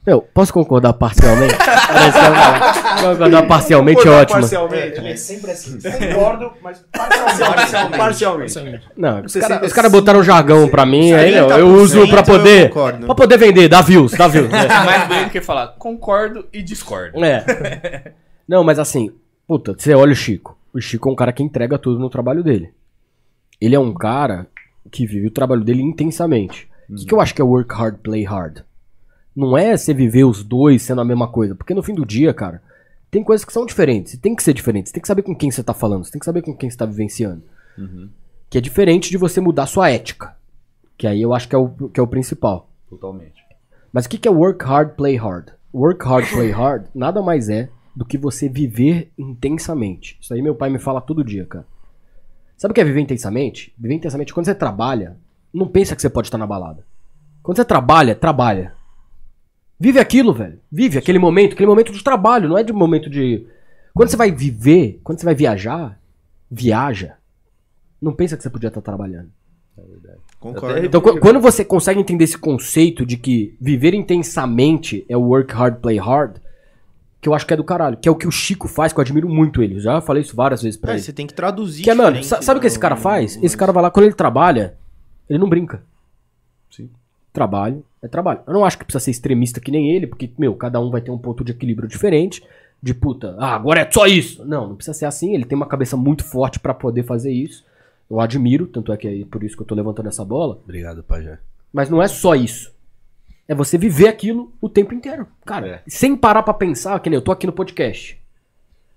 Meu, 0.07 0.23
posso 0.23 0.53
concordar 0.53 0.93
parcialmente? 0.93 1.55
Parece 1.57 2.19
que 2.19 3.05
eu- 3.05 3.11
concordar 3.11 3.47
parcialmente 3.49 4.07
é 4.07 4.11
ótimo. 4.11 4.39
É 5.09 5.17
sempre 5.17 5.51
assim. 5.51 5.79
Concordo, 5.81 6.53
mas 6.63 6.85
parcialmente. 7.97 8.89
Não, 8.97 9.23
os 9.23 9.33
caras 9.33 9.49
sempre 9.49 9.67
os 9.67 9.73
caras 9.73 9.91
assim, 9.93 10.01
botaram 10.01 10.23
jargão 10.23 10.69
pra 10.69 10.87
mim, 10.87 11.13
aí 11.13 11.35
eu, 11.35 11.49
eu 11.51 11.67
30% 11.69 11.75
uso 11.75 12.09
pra 12.09 12.21
eu 12.21 12.25
poder, 12.25 12.71
pra 13.07 13.15
poder 13.15 13.37
vender, 13.39 13.69
dá 13.69 13.81
views, 13.83 14.13
dá 14.13 14.29
views. 14.29 14.53
É 14.53 14.69
mais 14.85 15.09
bonito 15.09 15.31
que 15.31 15.41
falar 15.41 15.69
concordo 15.79 16.47
e 16.53 16.63
discordo. 16.63 17.23
É. 17.25 18.13
Não, 18.49 18.63
mas 18.63 18.79
assim, 18.79 19.11
puta, 19.47 19.75
você 19.77 19.93
olha 19.95 20.13
o 20.13 20.17
Chico. 20.17 20.57
O 20.73 20.81
Chico 20.81 21.09
é 21.09 21.13
um 21.13 21.17
cara 21.17 21.33
que 21.33 21.43
entrega 21.43 21.79
tudo 21.79 21.99
no 21.99 22.09
trabalho 22.09 22.45
dele. 22.45 22.71
Ele 23.61 23.75
é 23.75 23.81
um 23.81 23.93
cara 23.93 24.47
que 24.93 25.05
vive 25.07 25.27
o 25.27 25.31
trabalho 25.33 25.65
dele 25.65 25.83
intensamente. 25.83 26.69
O 26.89 26.95
que, 26.95 27.07
que 27.07 27.15
eu 27.15 27.21
acho 27.21 27.35
que 27.35 27.43
é 27.43 27.45
work 27.45 27.75
hard, 27.75 27.97
play 27.97 28.23
hard? 28.23 28.59
Não 29.37 29.57
é 29.57 29.77
você 29.77 29.93
viver 29.93 30.25
os 30.25 30.43
dois 30.43 30.83
sendo 30.83 31.03
a 31.03 31.05
mesma 31.05 31.29
coisa. 31.29 31.55
Porque 31.55 31.75
no 31.75 31.83
fim 31.83 31.95
do 31.95 32.07
dia, 32.07 32.33
cara, 32.33 32.63
tem 33.11 33.23
coisas 33.23 33.45
que 33.45 33.53
são 33.53 33.67
diferentes. 33.67 34.15
E 34.15 34.19
tem 34.19 34.35
que 34.35 34.43
ser 34.43 34.55
diferentes. 34.55 34.89
Você 34.89 34.95
tem 34.95 35.03
que 35.03 35.09
saber 35.09 35.23
com 35.23 35.37
quem 35.37 35.51
você 35.51 35.63
tá 35.63 35.75
falando. 35.75 36.05
Você 36.05 36.13
tem 36.13 36.19
que 36.19 36.25
saber 36.25 36.41
com 36.41 36.57
quem 36.57 36.71
você 36.71 36.77
tá 36.77 36.87
vivenciando. 36.87 37.43
Que 38.49 38.57
é 38.57 38.61
diferente 38.61 39.11
de 39.11 39.19
você 39.19 39.41
mudar 39.41 39.67
sua 39.67 39.91
ética. 39.91 40.35
Que 40.97 41.07
aí 41.07 41.21
eu 41.21 41.35
acho 41.35 41.49
que 41.49 41.55
é 41.55 41.59
o, 41.59 41.69
que 41.69 42.01
é 42.01 42.03
o 42.03 42.07
principal. 42.07 42.71
Totalmente. 42.89 43.45
Mas 43.93 44.07
o 44.07 44.09
que, 44.09 44.19
que 44.19 44.29
é 44.29 44.31
work 44.31 44.65
hard, 44.65 44.91
play 44.91 45.17
hard? 45.17 45.51
Work 45.75 46.07
hard, 46.07 46.27
play 46.31 46.51
hard 46.51 46.87
nada 46.95 47.21
mais 47.21 47.51
é 47.51 47.69
do 47.95 48.05
que 48.05 48.17
você 48.17 48.49
viver 48.49 49.11
intensamente. 49.19 50.19
Isso 50.21 50.33
aí 50.33 50.43
meu 50.43 50.55
pai 50.55 50.71
me 50.71 50.79
fala 50.79 51.01
todo 51.01 51.25
dia, 51.25 51.47
cara. 51.47 51.67
Sabe 52.57 52.73
o 52.73 52.75
que 52.75 52.81
é 52.81 52.85
viver 52.85 53.01
intensamente? 53.01 53.75
Viver 53.79 53.95
intensamente, 53.95 54.33
quando 54.33 54.47
você 54.47 54.55
trabalha, 54.55 55.17
não 55.53 55.67
pensa 55.67 55.95
que 55.95 56.03
você 56.03 56.11
pode 56.11 56.27
estar 56.27 56.39
na 56.39 56.47
balada. 56.47 56.85
Quando 57.43 57.57
você 57.57 57.65
trabalha, 57.65 58.15
trabalha. 58.15 58.76
Vive 59.79 59.99
aquilo, 59.99 60.33
velho. 60.33 60.59
Vive 60.73 60.99
aquele 60.99 61.19
momento, 61.19 61.53
aquele 61.53 61.69
momento 61.69 61.93
de 61.93 62.03
trabalho, 62.03 62.49
não 62.49 62.57
é 62.59 62.63
de 62.63 62.73
momento 62.73 63.11
de. 63.11 63.47
Quando 63.95 64.09
você 64.11 64.17
vai 64.17 64.31
viver, 64.31 65.01
quando 65.05 65.19
você 65.19 65.25
vai 65.25 65.35
viajar, 65.35 65.99
viaja. 66.51 67.15
Não 68.01 68.13
pensa 68.15 68.37
que 68.37 68.43
você 68.43 68.51
podia 68.51 68.69
estar 68.69 68.81
trabalhando. 68.81 69.31
Concordo. 70.39 70.85
Então, 70.85 71.01
qu- 71.01 71.19
quando 71.19 71.41
você 71.41 71.65
consegue 71.65 72.01
entender 72.01 72.25
esse 72.25 72.39
conceito 72.39 73.05
de 73.05 73.17
que 73.17 73.57
viver 73.61 73.95
intensamente 73.95 75.05
é 75.09 75.17
o 75.17 75.21
work 75.23 75.53
hard, 75.53 75.77
play 75.81 75.99
hard, 75.99 76.37
que 77.21 77.29
eu 77.29 77.35
acho 77.35 77.47
que 77.47 77.53
é 77.55 77.57
do 77.57 77.65
caralho, 77.65 77.97
que 77.97 78.09
é 78.09 78.13
o 78.13 78.15
que 78.15 78.29
o 78.29 78.31
Chico 78.31 78.69
faz, 78.69 78.93
que 78.93 79.01
eu 79.01 79.03
admiro 79.03 79.29
muito 79.29 79.63
ele. 79.63 79.81
Já 79.81 80.01
falei 80.01 80.23
isso 80.23 80.37
várias 80.37 80.63
vezes 80.63 80.79
pra 80.79 80.93
É, 80.93 80.95
ele. 80.97 81.03
você 81.03 81.13
tem 81.13 81.27
que 81.27 81.35
traduzir. 81.35 81.83
Que 81.85 81.91
é, 81.91 81.95
mano, 81.95 82.23
sabe 82.23 82.59
o 82.59 82.61
que 82.61 82.67
esse 82.67 82.79
cara 82.79 82.97
faz? 82.97 83.39
Esse 83.43 83.57
cara 83.57 83.73
vai 83.73 83.83
lá, 83.83 83.91
quando 83.91 84.07
ele 84.07 84.15
trabalha, 84.15 84.75
ele 85.29 85.39
não 85.39 85.49
brinca. 85.49 85.83
Sim. 86.71 86.91
Trabalho 87.37 87.85
é 88.01 88.09
trabalho. 88.09 88.41
Eu 88.47 88.55
não 88.55 88.65
acho 88.65 88.79
que 88.79 88.85
precisa 88.87 89.05
ser 89.05 89.11
extremista 89.11 89.61
que 89.61 89.71
nem 89.71 89.91
ele, 89.91 90.07
porque, 90.07 90.31
meu, 90.39 90.55
cada 90.55 90.81
um 90.81 90.91
vai 90.91 91.03
ter 91.03 91.11
um 91.11 91.19
ponto 91.19 91.45
de 91.45 91.53
equilíbrio 91.53 91.87
diferente. 91.87 92.43
De 92.83 92.95
puta, 92.95 93.37
ah, 93.39 93.55
agora 93.55 93.81
é 93.81 93.91
só 93.91 94.07
isso. 94.07 94.43
Não, 94.47 94.69
não 94.69 94.75
precisa 94.75 94.97
ser 94.97 95.05
assim. 95.05 95.35
Ele 95.35 95.45
tem 95.45 95.55
uma 95.55 95.67
cabeça 95.67 95.99
muito 95.99 96.25
forte 96.25 96.59
pra 96.59 96.73
poder 96.73 97.03
fazer 97.03 97.31
isso. 97.31 97.63
Eu 98.11 98.19
admiro, 98.21 98.67
tanto 98.67 98.91
é 98.91 98.97
que 98.97 99.07
é 99.07 99.25
por 99.27 99.45
isso 99.45 99.55
que 99.55 99.61
eu 99.63 99.67
tô 99.67 99.75
levantando 99.75 100.09
essa 100.09 100.25
bola. 100.25 100.59
Obrigado, 100.65 101.03
Pajé. 101.03 101.39
Mas 101.71 101.91
não 101.91 102.01
é 102.03 102.09
só 102.09 102.35
isso. 102.35 102.73
É 103.47 103.55
você 103.55 103.77
viver 103.77 104.09
aquilo 104.09 104.51
o 104.59 104.69
tempo 104.71 104.95
inteiro. 104.95 105.27
Cara, 105.45 105.67
É. 105.67 105.83
sem 105.87 106.17
parar 106.17 106.43
pra 106.43 106.55
pensar, 106.55 106.99
que 107.01 107.11
nem 107.11 107.17
eu 107.19 107.23
tô 107.23 107.33
aqui 107.33 107.47
no 107.47 107.53
podcast. 107.53 108.19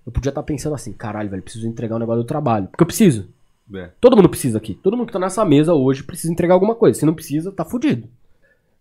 Eu 0.06 0.12
podia 0.12 0.30
estar 0.30 0.42
pensando 0.44 0.74
assim, 0.74 0.92
caralho, 0.94 1.28
velho, 1.28 1.42
preciso 1.42 1.68
entregar 1.68 1.96
um 1.96 2.00
negócio 2.00 2.22
do 2.22 2.26
trabalho. 2.26 2.68
Porque 2.68 2.82
eu 2.82 2.86
preciso. 2.86 3.28
É. 3.74 3.90
Todo 4.00 4.16
mundo 4.16 4.30
precisa 4.30 4.56
aqui. 4.56 4.74
Todo 4.74 4.96
mundo 4.96 5.08
que 5.08 5.12
tá 5.12 5.18
nessa 5.18 5.44
mesa 5.44 5.74
hoje 5.74 6.02
precisa 6.02 6.32
entregar 6.32 6.54
alguma 6.54 6.74
coisa. 6.74 6.98
Se 6.98 7.04
não 7.06 7.14
precisa, 7.14 7.52
tá 7.52 7.64
fudido. 7.64 8.08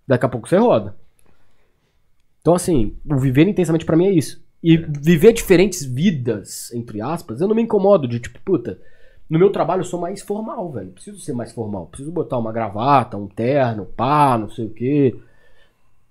Daqui 0.09 0.25
a 0.25 0.29
pouco 0.29 0.49
você 0.49 0.57
roda. 0.57 0.95
Então, 2.41 2.55
assim, 2.55 2.97
o 3.05 3.15
viver 3.15 3.47
intensamente 3.47 3.85
pra 3.85 3.95
mim 3.95 4.07
é 4.07 4.11
isso. 4.11 4.43
E 4.63 4.75
viver 4.75 5.33
diferentes 5.33 5.85
vidas, 5.85 6.73
entre 6.73 6.99
aspas, 6.99 7.39
eu 7.39 7.47
não 7.47 7.55
me 7.55 7.61
incomodo 7.61 8.07
de 8.07 8.19
tipo, 8.19 8.39
puta, 8.43 8.79
no 9.29 9.37
meu 9.37 9.51
trabalho 9.51 9.81
eu 9.81 9.85
sou 9.85 9.99
mais 9.99 10.23
formal, 10.23 10.71
velho. 10.71 10.89
Preciso 10.93 11.19
ser 11.19 11.33
mais 11.33 11.51
formal. 11.51 11.85
Preciso 11.85 12.11
botar 12.11 12.39
uma 12.39 12.51
gravata, 12.51 13.17
um 13.17 13.27
terno, 13.27 13.85
pá, 13.85 14.35
não 14.35 14.49
sei 14.49 14.65
o 14.65 14.73
quê. 14.73 15.15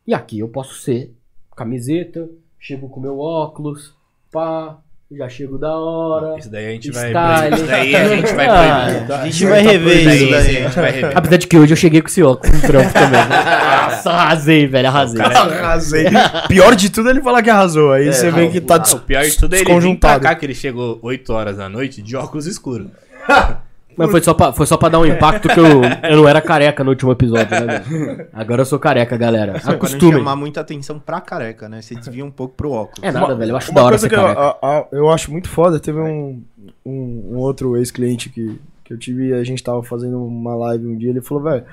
E 0.07 0.14
aqui 0.14 0.38
eu 0.38 0.49
posso 0.49 0.74
ser 0.74 1.12
camiseta, 1.57 2.30
chego 2.57 2.88
com 2.88 3.01
meu 3.01 3.18
óculos, 3.18 3.96
pá, 4.30 4.80
já 5.16 5.28
chego 5.28 5.56
da 5.59 5.74
hora. 5.74 6.38
Isso 6.38 6.50
daí 6.50 6.66
a 6.66 6.70
gente 6.72 6.90
vai. 6.90 7.09
Style. 7.09 7.54
Isso 7.54 7.64
daí 7.66 7.96
a 7.96 8.09
gente 8.09 8.34
vai 8.34 8.46
Ah, 8.50 8.84
proibir. 9.06 9.12
A 9.14 9.24
gente 9.24 9.46
vai 9.46 9.62
rever 9.62 9.96
Isso 9.96 10.09
isso 10.11 10.30
daí 10.30 10.34
a 10.34 10.38
daí. 10.40 10.54
gente 10.64 10.74
vai 10.74 10.90
rever. 10.90 11.16
Apesar 11.18 11.36
de 11.38 11.46
que 11.46 11.59
hoje 11.59 11.72
eu 11.72 11.76
cheguei 11.76 12.02
com 12.02 12.09
esse 12.09 12.22
óculos 12.22 12.54
no 12.62 12.68
trampo 12.68 12.92
também. 12.92 13.20
Nossa, 13.20 14.11
arrasei, 14.11 14.66
velho, 14.66 14.88
arrasei. 14.88 15.20
Arrasei. 15.22 16.04
Pior 16.48 16.74
de 16.76 16.90
tudo 16.90 17.09
é 17.09 17.12
ele 17.12 17.22
falar 17.22 17.42
que 17.42 17.50
arrasou. 17.50 17.92
Aí 17.92 18.12
você 18.12 18.30
vê 18.30 18.48
que 18.48 18.61
tá 18.61 18.76
Ah, 18.76 18.94
o 18.96 19.00
pior 19.00 19.24
de 19.24 19.36
tudo 19.38 19.54
é 19.54 19.59
ele 19.59 19.64
vir 19.64 19.70
pra 19.70 19.74
desconjuntado. 19.80 20.22
cá, 20.22 20.34
que 20.34 20.44
ele 20.44 20.54
chegou 20.54 20.98
8 21.02 21.32
horas 21.32 21.56
da 21.56 21.68
noite 21.68 22.02
de 22.02 22.14
óculos 22.16 22.46
escuros. 22.46 22.88
Mas 23.99 24.11
foi 24.11 24.22
só, 24.22 24.32
pra, 24.32 24.53
foi 24.53 24.64
só 24.66 24.76
pra 24.76 24.88
dar 24.88 25.01
um 25.01 25.05
impacto 25.07 25.49
que 25.49 25.59
eu, 25.59 25.82
eu 26.11 26.16
não 26.16 26.28
era 26.28 26.40
careca 26.40 26.82
no 26.84 26.90
último 26.90 27.12
episódio, 27.12 27.51
né? 27.66 27.78
velho? 27.80 28.26
Agora 28.32 28.62
eu 28.62 28.66
sou 28.66 28.78
careca, 28.78 29.16
galera. 29.16 29.61
Não 29.64 29.72
Acostumem. 29.72 30.18
chamar 30.18 30.36
muita 30.36 30.61
atenção 30.61 30.99
pra 30.99 31.20
careca, 31.20 31.68
né? 31.68 31.82
Você 31.82 31.94
desvia 31.94 32.24
um 32.24 32.30
pouco 32.30 32.55
pro 32.55 32.70
óculos. 32.70 33.03
É 33.03 33.11
nada, 33.11 33.34
velho. 33.34 33.51
Eu 33.53 33.57
acho 33.57 33.70
Uma 33.70 33.80
da 33.80 33.86
hora 33.86 33.92
coisa 33.99 34.09
ser 34.09 34.14
que 34.14 34.14
eu, 34.14 34.22
careca. 34.22 34.40
a- 34.40 34.78
a- 34.78 34.86
eu 34.92 35.11
acho 35.11 35.30
muito 35.32 35.49
foda, 35.49 35.78
teve 35.80 35.99
um, 36.01 36.42
um, 36.86 37.30
um 37.32 37.36
outro 37.36 37.76
ex-cliente 37.76 38.30
que, 38.30 38.59
que 38.84 38.92
eu 38.94 38.99
tive 38.99 39.28
e 39.28 39.32
a 39.34 39.42
gente 39.44 39.62
tava 39.62 39.82
fazendo 39.82 40.24
uma 40.24 40.55
live 40.55 40.86
um 40.86 40.96
dia, 40.96 41.11
ele 41.11 41.20
falou, 41.20 41.42
velho, 41.44 41.64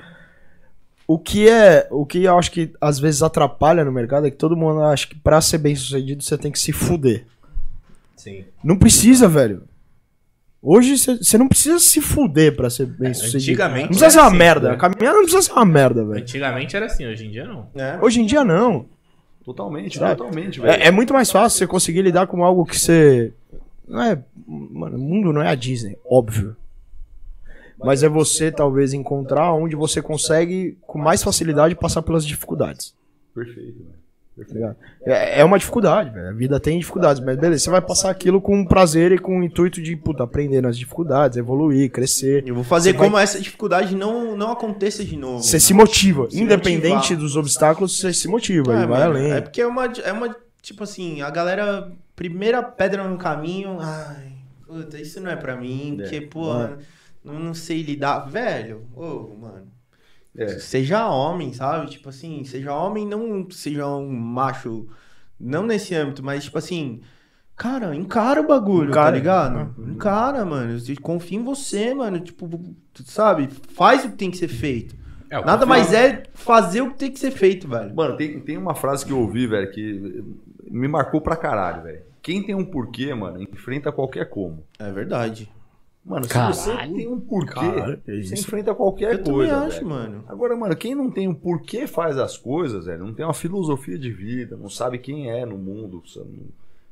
o 1.08 1.18
que 1.18 1.48
é, 1.48 1.86
o 1.90 2.04
que 2.04 2.24
eu 2.24 2.36
acho 2.36 2.50
que 2.50 2.72
às 2.80 2.98
vezes 2.98 3.22
atrapalha 3.22 3.84
no 3.84 3.92
mercado 3.92 4.26
é 4.26 4.30
que 4.30 4.36
todo 4.36 4.56
mundo 4.56 4.80
acha 4.82 5.06
que 5.06 5.14
pra 5.14 5.40
ser 5.40 5.58
bem 5.58 5.76
sucedido 5.76 6.22
você 6.24 6.36
tem 6.36 6.50
que 6.50 6.58
se 6.58 6.72
fuder. 6.72 7.24
Sim. 8.16 8.44
Não 8.64 8.76
precisa, 8.76 9.28
velho. 9.28 9.62
Hoje 10.62 10.96
você 10.98 11.38
não 11.38 11.46
precisa 11.48 11.78
se 11.78 12.00
fuder 12.00 12.56
pra 12.56 12.68
ser 12.68 12.86
bem 12.86 13.14
sucedido. 13.14 13.52
Antigamente 13.62 13.82
Não 13.82 13.88
precisa 13.88 14.10
ser 14.10 14.18
uma 14.18 14.26
assim, 14.28 14.36
merda. 14.36 14.68
né? 14.70 14.74
A 14.74 14.78
caminhada 14.78 15.12
não 15.16 15.22
precisa 15.22 15.42
ser 15.42 15.52
uma 15.52 15.64
merda, 15.64 16.04
velho. 16.04 16.20
Antigamente 16.22 16.74
era 16.76 16.86
assim, 16.86 17.06
hoje 17.06 17.26
em 17.26 17.30
dia 17.30 17.44
não. 17.44 17.68
É. 17.74 17.98
Hoje 18.02 18.20
em 18.20 18.26
dia 18.26 18.42
não. 18.44 18.86
Totalmente, 19.44 19.98
Sabe? 19.98 20.16
totalmente, 20.16 20.58
velho. 20.60 20.82
É, 20.82 20.88
é 20.88 20.90
muito 20.90 21.12
mais 21.14 21.30
fácil 21.30 21.58
você 21.58 21.66
conseguir 21.68 22.02
lidar 22.02 22.26
com 22.26 22.42
algo 22.44 22.64
que 22.64 22.76
você. 22.78 23.32
Não 23.86 24.02
é. 24.02 24.18
Mano, 24.48 24.96
o 24.96 25.00
mundo 25.00 25.32
não 25.32 25.40
é 25.42 25.48
a 25.48 25.54
Disney, 25.54 25.96
óbvio. 26.04 26.56
Mas 27.78 28.02
é 28.02 28.08
você, 28.08 28.50
talvez, 28.50 28.92
encontrar 28.92 29.52
onde 29.52 29.76
você 29.76 30.00
consegue, 30.02 30.76
com 30.80 30.98
mais 30.98 31.22
facilidade, 31.22 31.74
passar 31.76 32.02
pelas 32.02 32.26
dificuldades. 32.26 32.94
Perfeito, 33.34 33.78
velho. 33.78 33.95
Ligado? 34.36 34.76
É, 35.02 35.40
é 35.40 35.44
uma 35.44 35.58
dificuldade, 35.58 36.10
velho. 36.10 36.28
A 36.28 36.32
vida 36.32 36.60
tem 36.60 36.78
dificuldades, 36.78 37.24
mas 37.24 37.38
beleza, 37.38 37.64
você 37.64 37.70
vai 37.70 37.80
passar 37.80 38.10
aquilo 38.10 38.40
com 38.40 38.66
prazer 38.66 39.12
e 39.12 39.18
com 39.18 39.40
o 39.40 39.42
intuito 39.42 39.80
de, 39.80 39.96
puta, 39.96 40.24
aprender 40.24 40.60
nas 40.60 40.76
dificuldades, 40.76 41.38
evoluir, 41.38 41.90
crescer. 41.90 42.44
Eu 42.46 42.54
vou 42.54 42.62
fazer 42.64 42.92
Você 42.92 42.98
como 42.98 43.16
essa 43.16 43.40
dificuldade 43.40 43.96
não, 43.96 44.36
não 44.36 44.52
aconteça 44.52 45.02
de 45.02 45.16
novo. 45.16 45.42
Você 45.42 45.58
se 45.58 45.72
motiva. 45.72 46.28
Se 46.30 46.38
Independente 46.38 46.94
motivar. 46.94 47.18
dos 47.18 47.36
obstáculos, 47.36 47.98
você 47.98 48.12
se 48.12 48.28
motiva 48.28 48.78
É, 48.78 48.82
e 48.82 48.86
vai 48.86 49.02
além. 49.02 49.30
É 49.32 49.40
porque 49.40 49.62
é 49.62 49.66
uma, 49.66 49.86
é 49.86 50.12
uma. 50.12 50.36
Tipo 50.60 50.84
assim, 50.84 51.22
a 51.22 51.30
galera. 51.30 51.90
Primeira 52.14 52.62
pedra 52.62 53.06
no 53.06 53.16
caminho. 53.18 53.78
Ai, 53.80 54.32
puta, 54.66 54.98
isso 54.98 55.20
não 55.20 55.30
é 55.30 55.36
pra 55.36 55.54
mim. 55.56 55.96
Porque, 55.98 56.20
pô, 56.20 56.52
não, 57.24 57.38
não 57.38 57.54
sei 57.54 57.82
lidar. 57.82 58.20
Velho, 58.20 58.82
ô, 58.94 59.34
mano. 59.38 59.75
É. 60.36 60.48
Seja 60.58 61.08
homem, 61.08 61.52
sabe? 61.52 61.90
Tipo 61.90 62.08
assim, 62.10 62.44
seja 62.44 62.74
homem, 62.74 63.06
não 63.06 63.48
seja 63.50 63.86
um 63.86 64.08
macho. 64.10 64.86
Não 65.38 65.64
nesse 65.66 65.94
âmbito, 65.94 66.22
mas 66.24 66.44
tipo 66.44 66.58
assim. 66.58 67.00
Cara, 67.56 67.94
encara 67.96 68.42
o 68.42 68.46
bagulho, 68.46 68.90
Encara. 68.90 69.06
tá 69.06 69.16
ligado? 69.16 69.74
Encara, 69.90 70.44
mano. 70.44 70.76
Eu 70.76 71.00
confio 71.00 71.40
em 71.40 71.44
você, 71.44 71.94
mano. 71.94 72.20
Tipo, 72.20 72.48
sabe? 73.04 73.48
Faz 73.74 74.04
o 74.04 74.10
que 74.10 74.16
tem 74.16 74.30
que 74.30 74.36
ser 74.36 74.48
feito. 74.48 74.94
É, 75.30 75.36
Nada 75.36 75.52
confio- 75.52 75.68
mais 75.68 75.92
é 75.92 76.22
fazer 76.34 76.82
o 76.82 76.90
que 76.90 76.98
tem 76.98 77.10
que 77.10 77.18
ser 77.18 77.30
feito, 77.30 77.66
velho. 77.66 77.94
Mano, 77.96 78.16
tem, 78.16 78.38
tem 78.40 78.58
uma 78.58 78.74
frase 78.74 79.06
que 79.06 79.10
eu 79.12 79.18
ouvi, 79.18 79.46
velho, 79.46 79.70
que 79.70 80.22
me 80.70 80.86
marcou 80.86 81.20
pra 81.20 81.34
caralho, 81.34 81.82
velho. 81.82 82.02
Quem 82.22 82.42
tem 82.44 82.54
um 82.54 82.64
porquê, 82.64 83.14
mano, 83.14 83.40
enfrenta 83.40 83.90
qualquer 83.90 84.28
como. 84.28 84.62
É 84.78 84.90
verdade. 84.92 85.50
Mano, 86.06 86.24
se 86.24 86.30
Caralho. 86.30 86.54
você 86.54 86.76
tem 86.94 87.08
um 87.08 87.18
porquê, 87.18 87.52
Caralho, 87.54 88.00
é 88.06 88.12
você 88.12 88.34
isso. 88.34 88.34
enfrenta 88.34 88.72
qualquer 88.74 89.14
Eu 89.14 89.18
também 89.24 89.34
coisa. 89.40 89.56
acho, 89.58 89.78
velho. 89.78 89.88
mano. 89.88 90.24
Agora, 90.28 90.54
mano, 90.56 90.76
quem 90.76 90.94
não 90.94 91.10
tem 91.10 91.26
um 91.26 91.34
porquê 91.34 91.86
faz 91.88 92.16
as 92.16 92.38
coisas, 92.38 92.86
velho, 92.86 93.04
não 93.04 93.12
tem 93.12 93.24
uma 93.26 93.34
filosofia 93.34 93.98
de 93.98 94.10
vida, 94.12 94.56
não 94.56 94.68
sabe 94.70 94.98
quem 94.98 95.28
é 95.30 95.44
no 95.44 95.58
mundo, 95.58 96.02
sabe? 96.06 96.28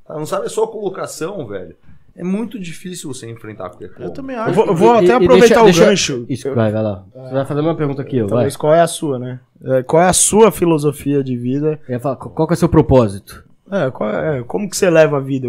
não, 0.08 0.26
sabe 0.26 0.46
a 0.46 0.48
sua 0.50 0.66
colocação, 0.66 1.46
velho. 1.46 1.76
É 2.16 2.22
muito 2.22 2.58
difícil 2.60 3.12
você 3.12 3.28
enfrentar 3.30 3.70
qualquer 3.70 3.88
coisa. 3.90 4.04
Eu 4.04 4.10
também 4.12 4.36
Eu 4.36 4.42
acho. 4.42 4.52
vou, 4.54 4.66
eu 4.66 4.74
vou 4.74 4.92
até 4.92 5.06
e 5.06 5.12
aproveitar 5.12 5.46
deixa- 5.46 5.62
o 5.62 5.64
deixa- 5.64 5.84
gancho. 5.86 6.26
Isso, 6.28 6.54
vai, 6.54 6.70
vai 6.70 6.82
lá. 6.82 7.04
Você 7.12 7.34
vai 7.34 7.44
fazer 7.46 7.60
uma 7.60 7.74
pergunta 7.76 8.02
aqui, 8.02 8.20
vai. 8.20 8.28
Talvez 8.28 8.56
qual 8.56 8.72
é 8.74 8.80
a 8.80 8.86
sua, 8.86 9.18
né? 9.18 9.40
É, 9.64 9.82
qual 9.82 10.02
é 10.02 10.08
a 10.08 10.12
sua 10.12 10.50
filosofia 10.52 11.24
de 11.24 11.36
vida? 11.36 11.80
Eu 11.88 11.94
ia 11.94 12.00
falar, 12.00 12.16
qual 12.16 12.48
é 12.48 12.52
o 12.52 12.56
seu 12.56 12.68
propósito? 12.68 13.44
É, 13.70 13.90
qual 13.90 14.10
é- 14.10 14.42
como 14.44 14.68
que 14.70 14.76
você 14.76 14.88
leva 14.90 15.16
a 15.16 15.20
vida? 15.20 15.48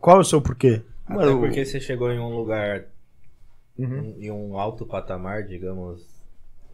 Qual 0.00 0.16
é 0.18 0.20
o 0.20 0.24
seu 0.24 0.40
porquê? 0.40 0.80
Até 1.06 1.16
Mano, 1.18 1.38
porque 1.40 1.64
você 1.66 1.80
chegou 1.80 2.10
em 2.10 2.18
um 2.18 2.34
lugar, 2.34 2.84
Uhum. 3.78 3.98
em, 4.18 4.26
em 4.26 4.30
um 4.30 4.58
alto 4.58 4.86
patamar, 4.86 5.42
digamos, 5.44 6.04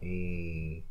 em, 0.01 0.83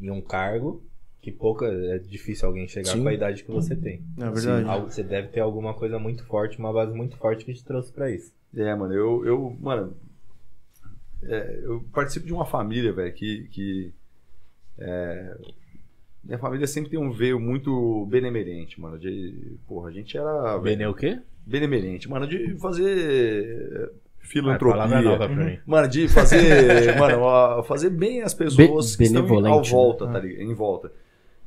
em 0.00 0.10
um 0.10 0.20
cargo, 0.20 0.82
que 1.20 1.30
pouca, 1.30 1.66
é 1.66 1.98
difícil 1.98 2.48
alguém 2.48 2.66
chegar 2.66 2.92
Sim. 2.92 3.02
com 3.02 3.08
a 3.08 3.12
idade 3.14 3.44
que 3.44 3.50
você 3.50 3.76
tem. 3.76 4.02
É 4.18 4.30
verdade. 4.30 4.68
Algo- 4.68 4.90
você 4.90 5.02
deve 5.02 5.28
ter 5.28 5.40
alguma 5.40 5.74
coisa 5.74 5.98
muito 5.98 6.24
forte, 6.24 6.58
uma 6.58 6.72
base 6.72 6.94
muito 6.94 7.16
forte 7.18 7.44
que 7.44 7.52
te 7.52 7.62
trouxe 7.64 7.92
pra 7.92 8.10
isso. 8.10 8.32
É, 8.56 8.74
mano, 8.74 8.94
eu, 8.94 9.24
eu 9.26 9.56
mano, 9.60 9.94
é, 11.22 11.60
eu 11.62 11.84
participo 11.92 12.26
de 12.26 12.32
uma 12.32 12.46
família, 12.46 12.92
velho, 12.92 13.12
que, 13.12 13.46
que 13.52 13.92
é, 14.78 15.36
minha 16.24 16.38
família 16.38 16.66
sempre 16.66 16.90
tem 16.90 16.98
um 16.98 17.12
veio 17.12 17.38
muito 17.38 18.06
benemerente, 18.06 18.80
mano, 18.80 18.98
de, 18.98 19.56
porra, 19.68 19.90
a 19.90 19.92
gente 19.92 20.16
era 20.16 20.58
Bene 20.58 20.86
o 20.86 20.94
quê? 20.94 21.20
benemerente, 21.46 22.08
mano, 22.08 22.26
de 22.26 22.56
fazer 22.58 23.92
filantropia, 24.20 25.00
nova 25.02 25.26
pra 25.28 25.28
mim. 25.36 25.58
mano, 25.66 25.88
de 25.88 26.08
fazer, 26.08 26.94
mano, 26.98 27.20
ó, 27.20 27.62
fazer 27.62 27.90
bem 27.90 28.22
as 28.22 28.32
pessoas 28.34 28.92
Be- 28.96 28.98
que 28.98 29.04
estão 29.04 29.26
em, 29.26 29.46
ao 29.46 29.60
né? 29.62 29.68
volta, 29.68 30.06
tá 30.06 30.18
ligado? 30.18 30.42
Em 30.42 30.54
volta. 30.54 30.92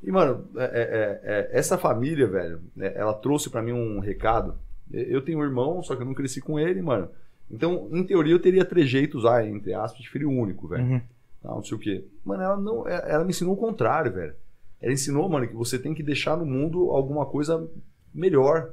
E, 0.04 0.12
mano, 0.12 0.46
é- 0.58 0.62
é- 0.64 1.22
é- 1.24 1.50
essa 1.58 1.78
família, 1.78 2.28
velho, 2.28 2.60
né, 2.76 2.92
ela 2.96 3.14
trouxe 3.14 3.50
pra 3.50 3.62
mim 3.62 3.72
um 3.72 4.00
recado. 4.00 4.56
Eu 4.92 5.22
tenho 5.22 5.40
um 5.40 5.44
irmão, 5.44 5.82
só 5.82 5.96
que 5.96 6.02
eu 6.02 6.06
não 6.06 6.14
cresci 6.14 6.42
com 6.42 6.60
ele, 6.60 6.82
mano. 6.82 7.08
Então, 7.50 7.88
em 7.92 8.04
teoria, 8.04 8.34
eu 8.34 8.40
teria 8.40 8.66
trejeitos, 8.66 9.26
ah, 9.26 9.46
entre 9.46 9.74
aspas, 9.74 10.02
de 10.02 10.10
filho 10.10 10.30
único, 10.30 10.68
velho. 10.68 10.84
Uhum. 10.84 11.02
Não, 11.44 11.56
não 11.56 11.64
sei 11.64 11.78
o 11.78 11.80
quê. 11.80 12.06
Mano, 12.26 12.44
ela 12.44 12.58
não. 12.58 12.88
é- 12.88 13.12
Ela 13.12 13.24
me 13.24 13.30
ensinou 13.30 13.54
o 13.54 13.58
contrário, 13.58 14.12
velho. 14.12 14.34
Ela 14.82 14.92
ensinou, 14.94 15.28
mano, 15.30 15.48
que 15.48 15.56
você 15.56 15.80
tem 15.80 15.94
que 15.94 16.04
deixar 16.04 16.36
no 16.36 16.46
mundo 16.46 16.90
alguma 16.92 17.26
coisa 17.26 17.66
melhor, 18.14 18.72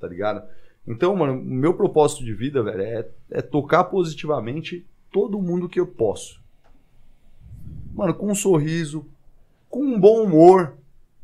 tá 0.00 0.06
ligado? 0.06 0.42
Então, 0.88 1.14
mano, 1.14 1.36
meu 1.44 1.74
propósito 1.74 2.24
de 2.24 2.32
vida, 2.32 2.62
velho, 2.62 2.80
é, 2.80 3.06
é 3.30 3.42
tocar 3.42 3.84
positivamente 3.84 4.86
todo 5.12 5.40
mundo 5.40 5.68
que 5.68 5.78
eu 5.78 5.86
posso. 5.86 6.40
Mano, 7.94 8.14
com 8.14 8.30
um 8.30 8.34
sorriso, 8.34 9.04
com 9.68 9.84
um 9.84 10.00
bom 10.00 10.22
humor. 10.22 10.77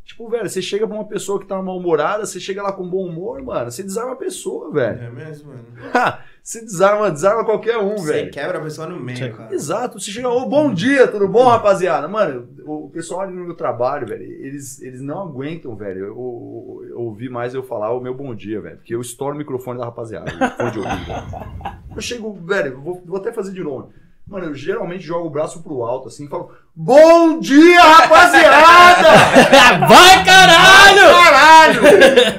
Tipo, 0.05 0.29
velho, 0.29 0.49
você 0.49 0.61
chega 0.61 0.87
pra 0.87 0.95
uma 0.97 1.07
pessoa 1.07 1.41
que 1.41 1.47
tá 1.47 1.61
mal-humorada, 1.63 2.27
você 2.27 2.39
chega 2.39 2.63
lá 2.63 2.73
com 2.73 2.87
bom 2.87 3.07
humor, 3.07 3.43
mano, 3.43 3.71
você 3.71 3.83
desarma 3.83 4.13
a 4.13 4.17
pessoa, 4.17 4.71
velho. 4.71 5.03
É 5.03 5.11
mesmo, 5.11 5.49
mano. 5.49 5.65
você 6.43 6.61
desarma, 6.61 7.11
desarma 7.11 7.43
qualquer 7.43 7.79
um, 7.79 7.97
Você 7.97 8.13
velho. 8.13 8.31
quebra 8.31 8.59
a 8.59 8.61
pessoa 8.61 8.87
no 8.87 9.01
meio, 9.01 9.35
cara. 9.35 9.55
Exato, 9.55 9.99
você 9.99 10.11
chega, 10.11 10.29
ô, 10.29 10.45
bom 10.47 10.75
dia, 10.75 11.09
tudo 11.09 11.27
bom, 11.27 11.49
rapaziada? 11.49 12.07
Mano, 12.07 12.47
o 12.67 12.91
pessoal 12.91 13.23
ali 13.23 13.33
no 13.33 13.45
meu 13.47 13.55
trabalho, 13.55 14.07
velho, 14.07 14.23
eles, 14.23 14.81
eles 14.83 15.01
não 15.01 15.23
aguentam, 15.23 15.75
velho, 15.75 16.01
eu, 16.01 16.07
eu, 16.07 16.87
eu 16.91 17.01
ouvir 17.01 17.31
mais 17.31 17.55
eu 17.55 17.63
falar 17.63 17.91
o 17.93 18.01
meu 18.01 18.15
bom 18.15 18.35
dia, 18.35 18.61
velho, 18.61 18.77
porque 18.77 18.95
eu 18.95 19.01
estouro 19.01 19.35
o 19.35 19.39
microfone 19.39 19.79
da 19.79 19.87
rapaziada, 19.87 20.31
o 20.31 20.57
fone 20.57 20.71
de 20.71 20.79
ouvido, 20.81 21.05
velho. 21.07 21.85
Eu 21.95 22.03
chego, 22.03 22.33
velho, 22.45 22.81
vou, 22.81 23.01
vou 23.07 23.19
até 23.19 23.33
fazer 23.33 23.53
de 23.53 23.63
novo. 23.63 23.91
Mano, 24.27 24.47
eu 24.47 24.55
geralmente 24.55 25.05
jogo 25.05 25.27
o 25.27 25.31
braço 25.31 25.63
pro 25.63 25.83
alto, 25.85 26.09
assim, 26.09 26.25
e 26.25 26.29
falo, 26.29 26.51
bom 26.75 27.39
dia, 27.41 27.83
rapaziada! 27.83 29.09
Vai, 29.87 30.25
caralho! 30.25 31.25
Caralho! 31.25 31.87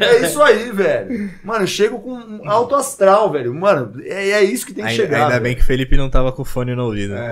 É 0.03 0.25
isso 0.25 0.41
aí, 0.41 0.71
velho. 0.71 1.29
Mano, 1.43 1.63
eu 1.63 1.67
chego 1.67 1.99
com 1.99 2.11
um 2.11 2.49
alto 2.49 2.73
astral, 2.75 3.31
velho. 3.31 3.53
Mano, 3.53 3.93
é, 4.03 4.31
é 4.31 4.43
isso 4.43 4.65
que 4.65 4.73
tem 4.73 4.83
que 4.83 4.89
Ainda, 4.89 5.03
chegar. 5.03 5.17
ainda 5.17 5.29
velho. 5.33 5.43
bem 5.43 5.55
que 5.55 5.61
o 5.61 5.65
Felipe 5.65 5.95
não 5.95 6.09
tava 6.09 6.31
com 6.31 6.41
o 6.41 6.45
fone 6.45 6.73
no 6.75 6.85
ouvido. 6.85 7.13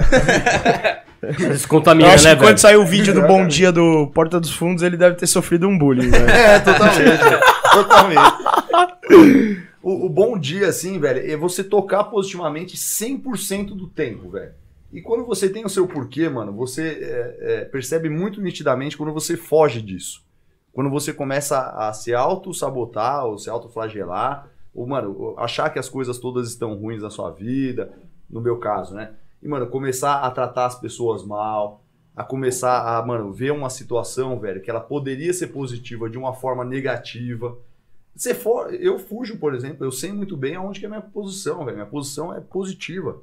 Isso 1.53 1.65
Eu 1.65 1.69
contamina, 1.69 2.09
acho 2.13 2.25
né, 2.25 2.31
que 2.31 2.41
quando 2.41 2.47
velho? 2.49 2.57
sair 2.59 2.75
o 2.75 2.85
vídeo 2.85 3.13
do 3.13 3.21
Bom 3.21 3.47
Dia 3.47 3.71
do 3.71 4.07
Porta 4.13 4.41
dos 4.41 4.53
Fundos, 4.53 4.83
ele 4.83 4.97
deve 4.97 5.15
ter 5.15 5.25
sofrido 5.25 5.69
um 5.69 5.77
bullying, 5.77 6.09
velho. 6.11 6.29
É, 6.29 6.59
totalmente. 6.59 6.97
velho. 7.01 7.39
totalmente. 7.71 9.63
O, 9.83 10.05
o 10.05 10.09
bom 10.09 10.39
dia, 10.39 10.69
assim, 10.69 10.97
velho, 10.97 11.29
é 11.29 11.35
você 11.35 11.61
tocar 11.61 12.05
positivamente 12.05 12.77
100% 12.77 13.75
do 13.75 13.85
tempo, 13.85 14.29
velho. 14.29 14.53
E 14.93 15.01
quando 15.01 15.25
você 15.25 15.49
tem 15.49 15.65
o 15.65 15.69
seu 15.69 15.85
porquê, 15.85 16.29
mano, 16.29 16.53
você 16.53 16.99
é, 17.01 17.37
é, 17.41 17.65
percebe 17.65 18.07
muito 18.07 18.41
nitidamente 18.41 18.95
quando 18.95 19.11
você 19.11 19.35
foge 19.35 19.81
disso. 19.81 20.23
Quando 20.71 20.89
você 20.89 21.11
começa 21.11 21.57
a, 21.57 21.89
a 21.89 21.93
se 21.93 22.13
auto-sabotar 22.13 23.25
ou 23.25 23.37
se 23.37 23.49
auto-flagelar, 23.49 24.47
ou, 24.73 24.87
mano, 24.87 25.35
achar 25.37 25.69
que 25.69 25.77
as 25.77 25.89
coisas 25.89 26.17
todas 26.17 26.47
estão 26.47 26.75
ruins 26.75 27.01
na 27.01 27.09
sua 27.09 27.29
vida, 27.31 27.91
no 28.29 28.39
meu 28.39 28.57
caso, 28.59 28.95
né? 28.95 29.11
E, 29.41 29.47
mano, 29.49 29.67
começar 29.67 30.21
a 30.21 30.31
tratar 30.31 30.67
as 30.67 30.79
pessoas 30.79 31.25
mal, 31.25 31.83
a 32.15 32.23
começar 32.23 32.97
a, 32.97 33.05
mano, 33.05 33.33
ver 33.33 33.51
uma 33.51 33.69
situação, 33.69 34.39
velho, 34.39 34.61
que 34.61 34.69
ela 34.69 34.79
poderia 34.79 35.33
ser 35.33 35.47
positiva 35.47 36.09
de 36.09 36.17
uma 36.17 36.33
forma 36.33 36.63
negativa. 36.63 37.57
Você 38.15 38.33
for, 38.33 38.73
eu 38.73 38.99
fujo, 38.99 39.37
por 39.37 39.55
exemplo, 39.55 39.85
eu 39.85 39.91
sei 39.91 40.11
muito 40.11 40.37
bem 40.37 40.55
aonde 40.55 40.79
que 40.79 40.85
é 40.85 40.87
a 40.87 40.89
minha 40.89 41.01
posição, 41.01 41.65
velho. 41.65 41.77
Minha 41.77 41.87
posição 41.87 42.33
é 42.33 42.39
positiva. 42.39 43.17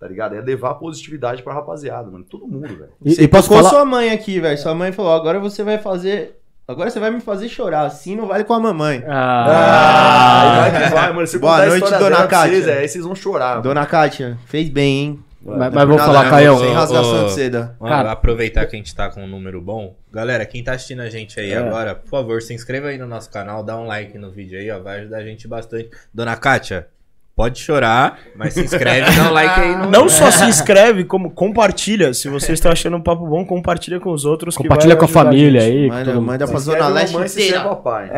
Tá 0.00 0.08
ligado? 0.08 0.34
É 0.34 0.40
levar 0.40 0.74
positividade 0.74 1.42
pra 1.42 1.54
rapaziada, 1.54 2.10
mano. 2.10 2.24
Todo 2.28 2.46
mundo, 2.48 2.66
velho. 2.68 2.88
E, 3.04 3.14
Você 3.14 3.22
e 3.22 3.28
posso 3.28 3.48
falar... 3.48 3.68
sua 3.68 3.84
mãe 3.84 4.10
aqui, 4.10 4.40
velho. 4.40 4.58
Sua 4.58 4.74
mãe 4.74 4.90
falou, 4.90 5.12
agora 5.12 5.38
você 5.38 5.62
vai 5.62 5.78
fazer... 5.78 6.38
Agora 6.66 6.90
você 6.90 6.98
vai 6.98 7.10
me 7.10 7.20
fazer 7.20 7.48
chorar. 7.48 7.82
Assim 7.86 8.16
não 8.16 8.26
vale 8.26 8.44
com 8.44 8.54
a 8.54 8.58
mamãe. 8.60 9.04
Ah, 9.06 9.44
Ah, 9.46 10.60
vai 10.70 10.82
que 10.84 10.94
vai, 10.94 11.12
mano. 11.12 11.26
Se 11.26 11.38
Boa 11.38 11.66
noite, 11.66 11.84
dona 11.84 11.98
dela 11.98 12.26
pra 12.26 12.40
vocês, 12.44 12.60
Kátia. 12.64 12.72
é, 12.72 12.78
aí 12.78 12.88
vocês 12.88 13.04
vão 13.04 13.14
chorar. 13.14 13.60
Dona 13.60 13.84
Kátia, 13.84 14.38
fez 14.46 14.68
bem, 14.68 14.98
hein? 14.98 15.24
Mas, 15.44 15.58
Não 15.58 15.70
mas 15.72 15.88
vou 15.88 15.98
falar, 15.98 16.30
Caião. 16.30 16.58
Sem 16.58 16.72
rasgação 16.72 17.26
de 17.26 17.32
seda. 17.32 17.76
Vamos 17.80 17.94
Cara. 17.94 18.12
aproveitar 18.12 18.66
que 18.66 18.76
a 18.76 18.78
gente 18.78 18.94
tá 18.94 19.10
com 19.10 19.22
um 19.24 19.26
número 19.28 19.60
bom. 19.60 19.94
Galera, 20.12 20.44
quem 20.46 20.62
tá 20.62 20.72
assistindo 20.72 21.00
a 21.02 21.10
gente 21.10 21.38
aí 21.40 21.52
É. 21.52 21.56
agora, 21.58 21.94
por 21.94 22.08
favor, 22.08 22.40
se 22.42 22.54
inscreva 22.54 22.88
aí 22.88 22.98
no 22.98 23.06
nosso 23.06 23.30
canal, 23.30 23.62
dá 23.62 23.76
um 23.78 23.86
like 23.86 24.16
no 24.18 24.30
vídeo 24.30 24.58
aí, 24.58 24.70
ó, 24.70 24.78
vai 24.78 25.00
ajudar 25.00 25.18
a 25.18 25.24
gente 25.24 25.48
bastante. 25.48 25.90
Dona 26.12 26.36
Kátia, 26.36 26.86
pode 27.34 27.58
chorar, 27.58 28.18
mas 28.36 28.52
se 28.54 28.60
inscreve, 28.62 29.10
dá 29.16 29.30
um 29.30 29.32
like 29.32 29.60
aí 29.60 29.74
no 29.76 29.90
Não 29.90 30.08
só 30.08 30.30
se 30.30 30.44
inscreve, 30.44 31.02
como 31.04 31.30
compartilha. 31.30 32.12
Se 32.14 32.28
você 32.28 32.52
está 32.52 32.70
achando 32.70 32.98
um 32.98 33.00
papo 33.02 33.26
bom, 33.26 33.44
compartilha 33.44 33.98
com 33.98 34.10
os 34.12 34.24
outros. 34.24 34.54
que 34.56 34.62
Compartilha 34.62 34.94
vai 34.94 34.98
com 35.00 35.04
a 35.06 35.08
família 35.08 35.60
gente. 35.62 35.72
aí. 35.72 35.88
Manda, 35.88 36.20
manda 36.20 36.46
pra 36.46 36.58
Se 36.58 36.64
Zona 36.66 36.88
Leste 36.88 37.16
inteira. 37.16 37.60
papai. 37.64 38.10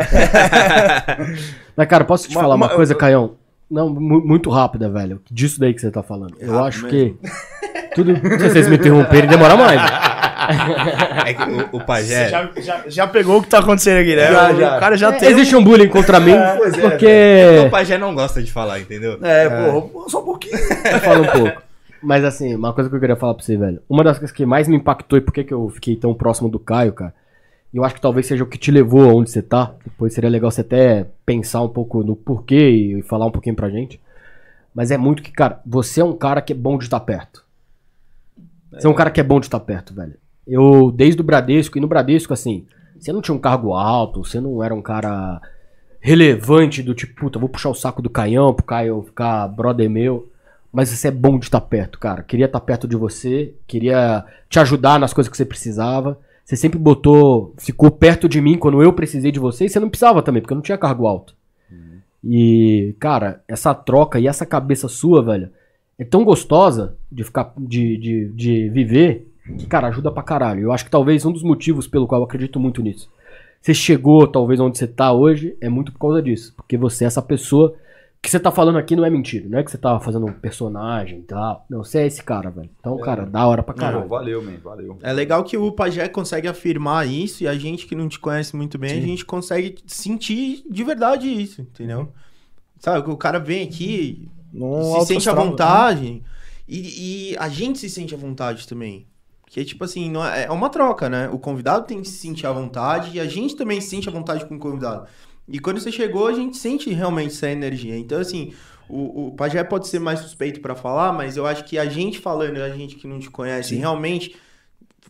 Mas, 1.76 1.86
cara, 1.88 2.04
posso 2.04 2.28
te 2.28 2.34
Uma- 2.34 2.42
falar 2.42 2.54
uma, 2.56 2.66
uma- 2.66 2.74
coisa, 2.74 2.92
eu- 2.92 2.98
Caião? 2.98 3.32
Não, 3.70 3.88
mu- 3.88 4.24
muito 4.24 4.50
rápida, 4.50 4.88
velho. 4.88 5.20
Disso 5.30 5.58
daí 5.58 5.72
que 5.74 5.80
você 5.80 5.90
tá 5.90 6.02
falando. 6.02 6.34
Eu 6.38 6.52
Rápido 6.52 6.66
acho 6.66 6.84
mesmo. 6.86 6.90
que. 7.18 7.28
Tudo. 7.94 8.14
Se 8.16 8.48
vocês 8.50 8.68
me 8.68 8.76
interromperem, 8.76 9.28
demora 9.28 9.56
mais. 9.56 9.80
É 11.26 11.34
que 11.34 11.42
o, 11.42 11.76
o 11.78 11.80
pajé. 11.84 12.28
Já, 12.28 12.50
já, 12.56 12.82
já 12.86 13.06
pegou 13.06 13.38
o 13.38 13.42
que 13.42 13.48
tá 13.48 13.58
acontecendo 13.60 13.98
aqui, 14.00 14.14
né? 14.16 14.30
Já, 14.32 14.52
o 14.52 14.56
já. 14.60 14.78
cara 14.80 14.96
já 14.96 15.08
É, 15.08 15.12
tem. 15.12 15.28
Existe 15.30 15.56
um 15.56 15.62
bullying 15.64 15.88
contra 15.88 16.20
mim, 16.20 16.34
pois 16.58 16.74
é, 16.76 16.80
porque. 16.80 17.66
O 17.66 17.70
pajé 17.70 17.96
não 17.98 18.14
gosta 18.14 18.42
de 18.42 18.50
falar, 18.52 18.80
entendeu? 18.80 19.18
É, 19.22 19.48
pô, 19.48 20.08
só 20.08 20.20
um 20.20 20.24
pouquinho. 20.24 20.58
Fala 21.02 21.20
um 21.20 21.26
pouco. 21.42 21.62
Mas 22.02 22.22
assim, 22.24 22.54
uma 22.54 22.72
coisa 22.74 22.90
que 22.90 22.96
eu 22.96 23.00
queria 23.00 23.16
falar 23.16 23.32
pra 23.34 23.42
você, 23.42 23.56
velho. 23.56 23.80
Uma 23.88 24.04
das 24.04 24.18
coisas 24.18 24.34
que 24.36 24.44
mais 24.44 24.68
me 24.68 24.76
impactou 24.76 25.16
e 25.18 25.22
por 25.22 25.32
que 25.32 25.42
que 25.44 25.54
eu 25.54 25.68
fiquei 25.70 25.96
tão 25.96 26.12
próximo 26.12 26.48
do 26.50 26.58
Caio, 26.58 26.92
cara. 26.92 27.14
E 27.74 27.76
eu 27.76 27.84
acho 27.84 27.96
que 27.96 28.00
talvez 28.00 28.24
seja 28.24 28.44
o 28.44 28.46
que 28.46 28.56
te 28.56 28.70
levou 28.70 29.10
aonde 29.10 29.30
você 29.30 29.42
tá. 29.42 29.74
Depois 29.82 30.14
seria 30.14 30.30
legal 30.30 30.48
você 30.48 30.60
até 30.60 31.08
pensar 31.26 31.60
um 31.60 31.68
pouco 31.68 32.04
no 32.04 32.14
porquê 32.14 32.68
e 32.68 33.02
falar 33.02 33.26
um 33.26 33.32
pouquinho 33.32 33.56
pra 33.56 33.68
gente. 33.68 34.00
Mas 34.72 34.92
é 34.92 34.96
muito 34.96 35.24
que, 35.24 35.32
cara, 35.32 35.60
você 35.66 36.00
é 36.00 36.04
um 36.04 36.12
cara 36.12 36.40
que 36.40 36.52
é 36.52 36.56
bom 36.56 36.78
de 36.78 36.84
estar 36.84 37.00
perto. 37.00 37.44
Você 38.70 38.86
é 38.86 38.90
um 38.90 38.94
cara 38.94 39.10
que 39.10 39.20
é 39.20 39.24
bom 39.24 39.40
de 39.40 39.46
estar 39.46 39.58
perto, 39.58 39.92
velho. 39.92 40.14
Eu, 40.46 40.92
desde 40.92 41.20
o 41.20 41.24
Bradesco, 41.24 41.76
e 41.76 41.80
no 41.80 41.88
Bradesco, 41.88 42.32
assim, 42.32 42.64
você 42.96 43.12
não 43.12 43.20
tinha 43.20 43.34
um 43.34 43.40
cargo 43.40 43.72
alto, 43.72 44.24
você 44.24 44.40
não 44.40 44.62
era 44.62 44.72
um 44.74 44.82
cara 44.82 45.42
relevante 46.00 46.80
do 46.80 46.94
tipo, 46.94 47.22
puta, 47.22 47.40
vou 47.40 47.48
puxar 47.48 47.70
o 47.70 47.74
saco 47.74 48.00
do 48.00 48.10
Caião 48.10 48.54
pro 48.54 48.64
Caio 48.64 49.02
ficar 49.02 49.48
brother 49.48 49.90
meu. 49.90 50.30
Mas 50.72 50.90
você 50.90 51.08
é 51.08 51.10
bom 51.10 51.40
de 51.40 51.46
estar 51.46 51.60
perto, 51.60 51.98
cara. 51.98 52.22
Queria 52.22 52.46
estar 52.46 52.60
perto 52.60 52.86
de 52.86 52.94
você, 52.94 53.52
queria 53.66 54.24
te 54.48 54.60
ajudar 54.60 55.00
nas 55.00 55.12
coisas 55.12 55.28
que 55.28 55.36
você 55.36 55.44
precisava. 55.44 56.16
Você 56.44 56.56
sempre 56.56 56.78
botou, 56.78 57.54
ficou 57.56 57.90
perto 57.90 58.28
de 58.28 58.40
mim 58.40 58.58
quando 58.58 58.82
eu 58.82 58.92
precisei 58.92 59.32
de 59.32 59.38
você 59.38 59.64
e 59.64 59.68
você 59.68 59.80
não 59.80 59.88
precisava 59.88 60.22
também, 60.22 60.42
porque 60.42 60.52
eu 60.52 60.56
não 60.56 60.62
tinha 60.62 60.76
cargo 60.76 61.06
alto. 61.06 61.34
E, 62.22 62.94
cara, 62.98 63.42
essa 63.46 63.74
troca 63.74 64.18
e 64.18 64.26
essa 64.26 64.46
cabeça 64.46 64.88
sua, 64.88 65.22
velho, 65.22 65.50
é 65.98 66.04
tão 66.04 66.24
gostosa 66.24 66.96
de 67.10 67.22
ficar, 67.22 67.52
de, 67.56 67.96
de, 67.98 68.28
de 68.28 68.68
viver, 68.70 69.30
que, 69.58 69.66
cara, 69.66 69.88
ajuda 69.88 70.10
pra 70.10 70.22
caralho. 70.22 70.62
Eu 70.62 70.72
acho 70.72 70.84
que 70.84 70.90
talvez 70.90 71.24
um 71.26 71.32
dos 71.32 71.42
motivos 71.42 71.86
pelo 71.86 72.06
qual 72.06 72.20
eu 72.20 72.24
acredito 72.24 72.58
muito 72.58 72.82
nisso. 72.82 73.10
Você 73.60 73.74
chegou, 73.74 74.26
talvez, 74.26 74.58
onde 74.58 74.78
você 74.78 74.86
tá 74.86 75.12
hoje, 75.12 75.56
é 75.60 75.68
muito 75.68 75.92
por 75.92 75.98
causa 75.98 76.22
disso. 76.22 76.52
Porque 76.56 76.76
você 76.76 77.04
é 77.04 77.06
essa 77.06 77.22
pessoa. 77.22 77.74
O 78.24 78.26
que 78.26 78.30
você 78.30 78.40
tá 78.40 78.50
falando 78.50 78.78
aqui 78.78 78.96
não 78.96 79.04
é 79.04 79.10
mentira. 79.10 79.46
Não 79.46 79.58
é 79.58 79.62
que 79.62 79.70
você 79.70 79.76
tá 79.76 80.00
fazendo 80.00 80.24
um 80.24 80.32
personagem 80.32 81.18
e 81.18 81.22
tal. 81.24 81.66
Não, 81.68 81.84
você 81.84 81.98
é 81.98 82.06
esse 82.06 82.22
cara, 82.22 82.48
velho. 82.48 82.70
Então, 82.80 82.96
cara, 82.96 83.26
da 83.26 83.46
hora 83.46 83.62
pra 83.62 83.74
caralho. 83.74 84.08
valeu, 84.08 84.42
man, 84.42 84.56
valeu. 84.64 84.98
É 85.02 85.12
legal 85.12 85.44
que 85.44 85.58
o 85.58 85.70
Pajé 85.70 86.08
consegue 86.08 86.48
afirmar 86.48 87.06
isso 87.06 87.44
e 87.44 87.46
a 87.46 87.54
gente 87.54 87.86
que 87.86 87.94
não 87.94 88.08
te 88.08 88.18
conhece 88.18 88.56
muito 88.56 88.78
bem, 88.78 88.92
a 88.92 89.06
gente 89.06 89.26
consegue 89.26 89.76
sentir 89.86 90.64
de 90.70 90.82
verdade 90.82 91.28
isso, 91.28 91.60
entendeu? 91.60 92.14
Sabe, 92.78 93.10
o 93.10 93.16
cara 93.18 93.38
vem 93.38 93.62
aqui, 93.62 94.26
Num 94.50 95.00
se 95.00 95.06
sente 95.08 95.28
à 95.28 95.32
astral, 95.32 95.50
vontade 95.50 96.22
e, 96.66 97.32
e 97.32 97.36
a 97.36 97.50
gente 97.50 97.78
se 97.78 97.90
sente 97.90 98.14
à 98.14 98.16
vontade 98.16 98.66
também. 98.66 99.06
Porque, 99.42 99.62
tipo 99.66 99.84
assim, 99.84 100.10
não 100.10 100.24
é, 100.24 100.44
é 100.44 100.50
uma 100.50 100.70
troca, 100.70 101.10
né? 101.10 101.28
O 101.28 101.38
convidado 101.38 101.86
tem 101.86 102.00
que 102.00 102.08
se 102.08 102.16
sentir 102.16 102.46
à 102.46 102.52
vontade 102.52 103.14
e 103.14 103.20
a 103.20 103.26
gente 103.26 103.54
também 103.54 103.82
se 103.82 103.90
sente 103.90 104.08
à 104.08 104.12
vontade 104.12 104.46
com 104.46 104.56
o 104.56 104.58
convidado. 104.58 105.06
E 105.48 105.58
quando 105.58 105.78
você 105.80 105.92
chegou, 105.92 106.26
a 106.26 106.32
gente 106.32 106.56
sente 106.56 106.90
realmente 106.92 107.34
essa 107.34 107.50
energia. 107.50 107.96
Então, 107.98 108.18
assim, 108.18 108.52
o, 108.88 109.28
o 109.28 109.32
Pajé 109.32 109.62
pode 109.62 109.88
ser 109.88 109.98
mais 109.98 110.20
suspeito 110.20 110.60
pra 110.60 110.74
falar, 110.74 111.12
mas 111.12 111.36
eu 111.36 111.46
acho 111.46 111.64
que 111.64 111.78
a 111.78 111.86
gente 111.86 112.18
falando, 112.18 112.58
a 112.58 112.70
gente 112.70 112.96
que 112.96 113.06
não 113.06 113.18
te 113.18 113.30
conhece, 113.30 113.74
realmente, 113.74 114.36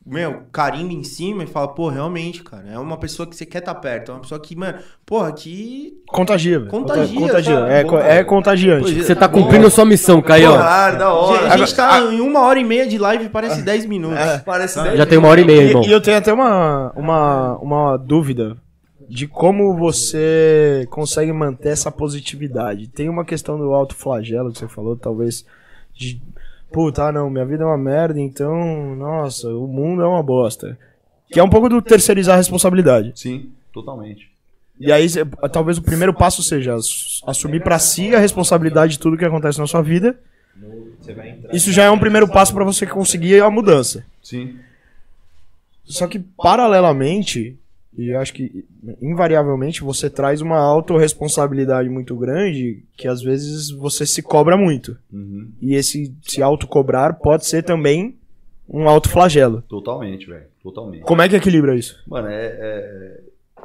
meu, 0.05 0.43
carimba 0.53 0.93
em 0.93 1.05
cima 1.05 1.45
e 1.45 1.47
fala, 1.47 1.69
pô, 1.69 1.89
realmente, 1.89 2.43
cara, 2.43 2.65
é 2.69 2.79
uma 2.79 2.97
pessoa 2.99 3.27
que 3.27 3.35
você 3.35 3.47
quer 3.47 3.59
estar 3.59 3.75
perto. 3.77 4.11
É 4.11 4.15
uma 4.15 4.21
pessoa 4.21 4.39
que, 4.41 4.55
mano, 4.55 4.79
porra, 5.07 5.33
que. 5.33 5.95
Contagia, 6.09 6.59
velho. 6.59 6.71
Contagia, 6.71 7.21
Contagia. 7.21 7.59
É, 7.61 7.85
Bom, 7.85 7.99
é 7.99 8.03
cara. 8.03 8.25
contagiante. 8.25 9.03
Você 9.03 9.15
tá 9.15 9.29
cumprindo 9.29 9.71
sua 9.71 9.85
missão, 9.85 10.21
Caião. 10.21 10.57
Claro, 10.57 10.99
da 10.99 11.07
A 11.07 11.15
hora. 11.15 11.59
gente 11.59 11.75
tá 11.75 12.01
em 12.01 12.21
uma 12.21 12.41
hora 12.41 12.59
e 12.59 12.65
meia 12.65 12.87
de 12.87 12.99
live, 12.99 13.29
parece 13.29 13.63
10 13.63 13.87
minutos. 13.87 14.19
Parece 14.45 14.79
Já 14.97 15.07
tem 15.07 15.17
uma 15.17 15.29
hora 15.29 15.41
e 15.41 15.45
meia, 15.45 15.63
irmão. 15.63 15.83
E, 15.85 15.89
e 15.89 15.93
eu 15.93 16.01
tenho 16.01 16.19
até 16.19 16.33
uma, 16.33 16.93
uma, 16.95 17.57
uma 17.59 17.97
dúvida 17.97 18.59
de 19.09 19.27
como 19.27 19.77
você 19.77 20.87
consegue 20.91 21.33
manter 21.33 21.71
essa 21.71 21.91
positividade. 21.91 22.89
Tem 22.89 23.09
uma 23.09 23.25
questão 23.25 23.59
do 23.59 23.73
alto 23.75 23.95
flagelo 23.95 24.53
que 24.53 24.59
você 24.59 24.69
falou, 24.69 24.97
talvez 24.97 25.45
de 25.95 26.21
puta, 26.73 27.05
ah, 27.05 27.13
não, 27.13 27.31
minha 27.31 27.45
vida 27.47 27.63
é 27.63 27.67
uma 27.67 27.79
merda, 27.79 28.21
então, 28.21 28.97
nossa, 28.97 29.49
o 29.49 29.67
mundo 29.69 30.03
é 30.03 30.07
uma 30.07 30.23
bosta. 30.23 30.77
Que 31.31 31.39
é 31.39 31.43
um 31.43 31.49
pouco 31.49 31.69
do 31.69 31.81
terceirizar 31.81 32.35
a 32.35 32.39
responsabilidade. 32.39 33.13
Sim, 33.15 33.51
totalmente. 33.73 34.31
E 34.81 34.91
aí, 34.91 35.07
talvez 35.53 35.79
o 35.79 35.83
primeiro 35.83 36.13
passo 36.13 36.43
seja 36.43 36.75
ass- 36.75 37.23
assumir 37.27 37.63
pra 37.63 37.79
si 37.79 38.13
a 38.15 38.19
responsabilidade 38.19 38.95
de 38.95 38.99
tudo 38.99 39.17
que 39.17 39.25
acontece 39.25 39.59
na 39.61 39.67
sua 39.69 39.83
vida. 39.83 40.19
Isso 41.53 41.71
já 41.71 41.85
é 41.85 41.91
um 41.91 41.99
primeiro 41.99 42.27
passo 42.29 42.53
pra 42.53 42.65
você 42.65 42.85
conseguir 42.87 43.41
a 43.41 43.49
mudança. 43.51 44.05
Sim. 44.23 44.57
Só 45.85 46.07
que, 46.09 46.19
paralelamente, 46.19 47.57
e 47.97 48.11
eu 48.11 48.19
acho 48.19 48.33
que 48.33 48.65
invariavelmente 49.01 49.83
você 49.83 50.11
traz 50.11 50.41
uma 50.41 50.59
autorresponsabilidade 50.59 51.89
muito 51.89 52.17
grande 52.17 52.83
que 52.97 53.07
às 53.07 53.23
vezes 53.23 53.71
você 53.71 54.05
se 54.05 54.23
cobra 54.23 54.57
muito. 54.57 54.97
Uhum. 55.13 55.51
E 55.61 55.75
esse 55.75 56.15
se 56.23 56.43
autocobrar 56.43 57.19
pode 57.19 57.47
ser 57.47 57.63
também 57.63 58.17
um 58.69 58.89
autoflagelo. 58.89 59.63
Totalmente, 59.63 60.27
velho. 60.27 60.47
Totalmente. 60.63 61.03
Como 61.03 61.21
é 61.23 61.29
que 61.29 61.37
equilibra 61.37 61.77
isso? 61.77 62.03
Mano, 62.07 62.29
é, 62.29 62.47
é- 62.47 63.21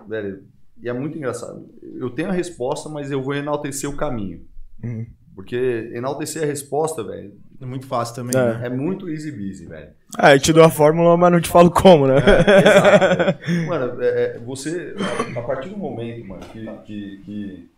Velho, 0.08 0.44
e 0.82 0.90
é 0.90 0.94
muito 0.94 1.18
engraçado. 1.18 1.68
Eu 1.96 2.10
tenho 2.10 2.30
a 2.30 2.34
resposta, 2.34 2.90
mas 2.90 3.12
eu 3.12 3.22
vou 3.22 3.34
enaltecer 3.36 3.90
o 3.90 3.96
caminho. 3.96 4.42
Uhum. 4.84 5.06
Porque 5.36 5.92
enaltecer 5.94 6.44
a 6.44 6.46
resposta, 6.46 7.04
velho, 7.04 7.34
muito 7.66 7.86
fácil 7.88 8.16
também. 8.16 8.40
É. 8.40 8.54
né? 8.54 8.66
é 8.68 8.70
muito 8.70 9.10
easy 9.10 9.32
busy, 9.32 9.66
velho. 9.66 9.92
Ah, 10.18 10.34
eu 10.34 10.40
te 10.40 10.54
dou 10.54 10.64
a 10.64 10.70
fórmula, 10.70 11.18
mas 11.18 11.32
não 11.32 11.42
te 11.42 11.50
falo 11.50 11.70
como, 11.70 12.08
né? 12.08 12.16
Exato, 12.66 13.06
velho. 13.06 13.68
Mano, 13.68 14.02
é, 14.02 14.08
é, 14.08 14.40
você, 14.40 14.96
a 15.36 15.42
partir 15.42 15.70
do 15.70 15.78
momento, 15.78 16.28
mano, 16.28 16.42
que, 16.46 16.66
que, 16.86 17.18
que, 17.26 17.70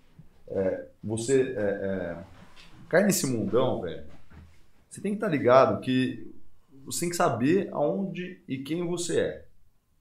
é, 0.49 0.85
você 1.03 1.53
é, 1.57 1.61
é, 1.61 2.17
cai 2.87 3.03
nesse 3.03 3.25
mundão, 3.25 3.81
velho, 3.81 4.03
você 4.89 5.01
tem 5.01 5.13
que 5.13 5.17
estar 5.17 5.29
ligado 5.29 5.81
que 5.81 6.31
você 6.85 7.01
tem 7.01 7.09
que 7.09 7.15
saber 7.15 7.69
aonde 7.71 8.41
e 8.47 8.59
quem 8.59 8.85
você 8.85 9.19
é. 9.19 9.45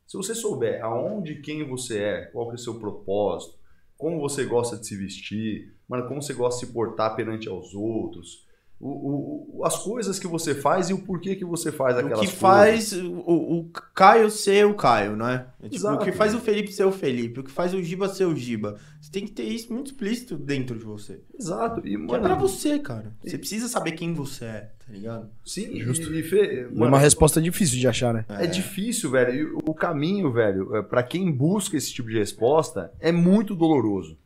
Se 0.07 0.17
você 0.17 0.35
souber 0.35 0.85
aonde 0.85 1.35
e 1.35 1.41
quem 1.41 1.63
você 1.67 2.03
é, 2.03 2.21
qual 2.27 2.47
que 2.47 2.53
é 2.53 2.55
o 2.57 2.59
seu 2.59 2.81
propósito, 2.81 3.59
como 3.97 4.19
você 4.19 4.45
gosta 4.45 4.77
de 4.77 4.87
se 4.87 4.97
vestir, 4.97 5.73
mano, 5.89 6.09
como 6.09 6.21
você 6.21 6.35
gosta 6.35 6.61
de 6.61 6.67
se 6.67 6.73
portar 6.73 7.15
perante 7.15 7.49
aos 7.49 7.75
outros, 7.75 8.45
o, 8.81 8.89
o- 8.89 9.59
o- 9.61 9.65
as 9.67 9.77
coisas 9.77 10.19
que 10.19 10.27
você 10.27 10.55
faz 10.55 10.89
e 10.89 10.95
o 10.95 10.99
porquê 11.03 11.37
que 11.37 11.45
você 11.45 11.71
faz 11.71 11.97
O 11.97 11.99
aquelas 12.01 12.21
que 12.21 12.27
coisas. 12.27 12.41
faz 12.41 12.93
o, 12.95 13.13
o 13.27 13.71
Caio 13.95 14.31
ser 14.31 14.65
o 14.67 14.73
Caio, 14.75 15.15
né? 15.17 15.47
É 15.61 15.65
tipo, 15.65 15.77
Exato. 15.77 15.97
o 16.03 16.05
que 16.05 16.13
faz 16.13 16.35
o 16.35 16.41
Felipe 16.41 16.73
ser 16.73 16.85
o 16.85 16.91
Felipe, 16.93 17.41
o 17.41 17.45
que 17.45 17.51
faz 17.51 17.75
o 17.75 17.83
Giba 17.83 18.09
ser 18.09 18.25
o 18.25 18.35
Giba. 18.35 18.79
Você 18.99 19.11
tem 19.11 19.27
que 19.27 19.33
ter 19.33 19.43
isso 19.43 19.71
muito 19.73 19.89
explícito 19.91 20.37
dentro 20.37 20.79
de 20.79 20.85
você. 20.85 21.21
Exato. 21.39 21.81
E, 21.81 21.91
Que 21.91 21.95
é 21.95 21.99
mano, 21.99 22.23
pra 22.25 22.35
você, 22.35 22.79
cara. 22.79 23.13
Você 23.23 23.37
precisa 23.37 23.69
saber 23.69 23.93
quem 23.93 24.15
você 24.15 24.45
é, 24.47 24.71
tá 24.87 24.93
ligado? 24.93 25.29
Sim, 25.45 25.79
Justo. 25.81 26.11
E, 26.15 26.21
e 26.21 26.23
Fê, 26.23 26.39
É 26.41 26.65
mano, 26.65 26.87
uma 26.89 26.99
resposta 26.99 27.41
difícil 27.41 27.79
de 27.79 27.87
achar, 27.87 28.15
né? 28.15 28.25
é 28.31 28.47
difícil, 28.47 29.11
velho. 29.11 29.35
E 29.35 29.61
o 29.69 29.75
caminho, 29.75 30.33
velho, 30.33 30.75
é, 30.77 30.83
pra 30.83 31.03
quem 31.03 31.31
busca 31.31 31.77
esse 31.77 31.93
tipo 31.93 32.09
de 32.09 32.19
resposta, 32.19 32.91
é 32.99 33.13
muito 33.13 33.55
doloroso. 33.55 34.17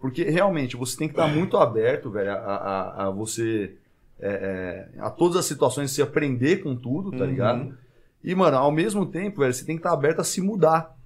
Porque 0.00 0.24
realmente 0.24 0.76
você 0.76 0.96
tem 0.96 1.06
que 1.06 1.12
estar 1.14 1.28
muito 1.28 1.56
aberto, 1.56 2.10
velho, 2.10 2.32
a, 2.32 2.34
a, 2.34 3.06
a 3.06 3.10
você. 3.10 3.76
É, 4.22 4.88
é, 4.96 5.00
a 5.00 5.10
todas 5.10 5.36
as 5.36 5.44
situações, 5.46 5.90
você 5.90 6.00
aprender 6.02 6.62
com 6.62 6.74
tudo, 6.76 7.10
tá 7.10 7.24
Uhum. 7.24 7.30
ligado? 7.30 7.78
E, 8.24 8.34
mano, 8.34 8.56
ao 8.56 8.70
mesmo 8.70 9.04
tempo, 9.04 9.40
velho, 9.40 9.52
você 9.52 9.64
tem 9.64 9.76
que 9.76 9.80
estar 9.80 9.92
aberto 9.92 10.20
a 10.20 10.24
se 10.24 10.40
mudar. 10.40 10.96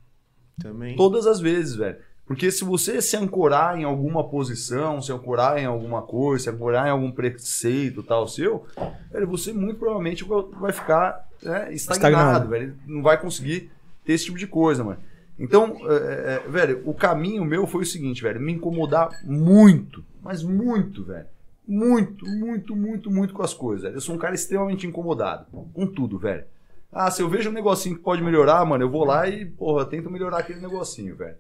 Também. 0.61 0.97
Todas 0.97 1.27
as 1.27 1.41
vezes, 1.41 1.75
velho. 1.77 1.97
Porque 2.27 2.51
se 2.51 2.65
você 2.65 3.01
se 3.01 3.17
ancorar 3.17 3.79
em 3.79 3.85
alguma 3.85 4.25
posição, 4.29 5.01
se 5.01 5.13
ancorar 5.13 5.59
em 5.59 5.65
alguma 5.65 6.03
coisa, 6.03 6.45
se 6.45 6.51
ancorar 6.51 6.87
em 6.87 6.91
algum 6.91 7.11
preceito 7.13 8.03
tal 8.03 8.27
seu, 8.27 8.67
velho, 9.13 9.27
você 9.29 9.53
muito 9.53 9.79
provavelmente 9.79 10.25
vai- 10.25 10.43
vai 10.61 10.73
ficar 10.73 11.27
né, 11.43 11.73
estagnado, 11.73 12.17
Estagnado. 12.17 12.49
velho. 12.49 12.75
Não 12.87 13.03
vai 13.03 13.21
conseguir 13.21 13.71
ter 14.05 14.15
esse 14.15 14.25
tipo 14.25 14.39
de 14.39 14.47
coisa, 14.47 14.83
mano. 14.83 14.99
Então, 15.39 15.77
é, 15.89 16.43
é, 16.47 16.49
velho, 16.51 16.83
o 16.87 16.95
caminho 16.95 17.45
meu 17.45 17.67
foi 17.67 17.83
o 17.83 17.87
seguinte, 17.87 18.23
velho, 18.23 18.41
me 18.41 18.53
incomodar 18.53 19.11
muito, 19.23 20.03
mas 20.23 20.43
muito, 20.43 21.05
velho. 21.05 21.27
Muito, 21.67 22.25
muito, 22.27 22.77
muito, 22.77 23.11
muito 23.11 23.35
com 23.35 23.43
as 23.43 23.53
coisas, 23.53 23.83
velho. 23.83 23.97
Eu 23.97 24.01
sou 24.01 24.15
um 24.15 24.19
cara 24.19 24.35
extremamente 24.35 24.87
incomodado 24.87 25.47
com 25.73 25.87
tudo, 25.87 26.19
velho. 26.19 26.45
Ah, 26.93 27.11
se 27.11 27.21
eu 27.21 27.29
vejo 27.29 27.51
um 27.51 27.53
negocinho 27.53 27.97
que 27.97 28.03
pode 28.03 28.23
melhorar, 28.23 28.65
mano, 28.65 28.85
eu 28.85 28.91
vou 28.91 29.05
lá 29.05 29.29
e, 29.29 29.45
porra, 29.45 29.85
tento 29.85 30.11
melhorar 30.11 30.39
aquele 30.39 30.61
negocinho, 30.61 31.17
velho. 31.17 31.37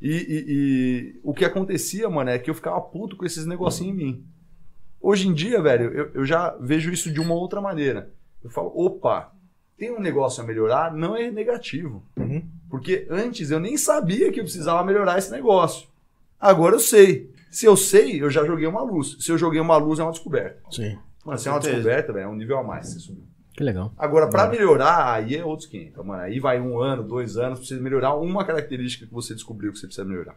E, 0.00 0.10
e- 0.10 0.44
e 0.48 1.20
o 1.22 1.32
que 1.34 1.44
acontecia, 1.44 2.08
mano, 2.08 2.30
é 2.30 2.38
que 2.38 2.50
eu 2.50 2.54
ficava 2.54 2.80
puto 2.80 3.16
com 3.16 3.24
esses 3.24 3.46
negocinhos 3.46 3.92
em 3.94 3.96
mim. 3.96 4.24
Hoje 5.00 5.28
em 5.28 5.32
dia, 5.34 5.60
velho, 5.60 5.92
eu, 5.92 6.10
eu 6.14 6.24
já 6.24 6.56
vejo 6.58 6.90
isso 6.90 7.12
de 7.12 7.20
uma 7.20 7.34
outra 7.34 7.60
maneira. 7.60 8.10
Eu 8.42 8.50
falo, 8.50 8.72
opa, 8.74 9.32
tem 9.78 9.90
um 9.92 10.00
negócio 10.00 10.42
a 10.42 10.46
melhorar, 10.46 10.92
não 10.94 11.14
é 11.14 11.30
negativo. 11.30 12.02
Uhum. 12.16 12.42
Porque 12.68 13.06
antes 13.10 13.50
eu 13.50 13.60
nem 13.60 13.76
sabia 13.76 14.32
que 14.32 14.40
eu 14.40 14.44
precisava 14.44 14.82
melhorar 14.82 15.18
esse 15.18 15.30
negócio. 15.30 15.86
Agora 16.40 16.74
eu 16.74 16.80
sei. 16.80 17.30
Se 17.50 17.66
eu 17.66 17.76
sei, 17.76 18.22
eu 18.22 18.30
já 18.30 18.44
joguei 18.44 18.66
uma 18.66 18.82
luz. 18.82 19.16
Se 19.20 19.30
eu 19.32 19.38
joguei 19.38 19.60
uma 19.60 19.76
luz, 19.76 19.98
é 19.98 20.02
uma 20.02 20.10
descoberta. 20.12 20.60
Sim. 20.70 20.98
Mano, 21.24 21.38
se 21.38 21.48
é 21.48 21.50
uma 21.50 21.60
certeza. 21.60 21.82
descoberta, 21.82 22.12
velho, 22.12 22.24
é 22.24 22.28
um 22.28 22.34
nível 22.36 22.58
a 22.58 22.62
mais. 22.62 22.88
Você 22.88 22.98
subiu. 23.00 23.24
Que 23.54 23.64
legal. 23.64 23.92
Agora, 23.96 24.28
pra 24.28 24.48
melhorar, 24.48 25.14
aí 25.14 25.34
é 25.34 25.44
outros 25.44 25.66
500. 25.68 26.04
Mano, 26.04 26.22
aí 26.22 26.38
vai 26.38 26.60
um 26.60 26.78
ano, 26.78 27.02
dois 27.02 27.38
anos, 27.38 27.66
você 27.66 27.76
melhorar 27.76 28.14
uma 28.14 28.44
característica 28.44 29.06
que 29.06 29.12
você 29.12 29.32
descobriu 29.34 29.72
que 29.72 29.78
você 29.78 29.86
precisa 29.86 30.06
melhorar. 30.06 30.36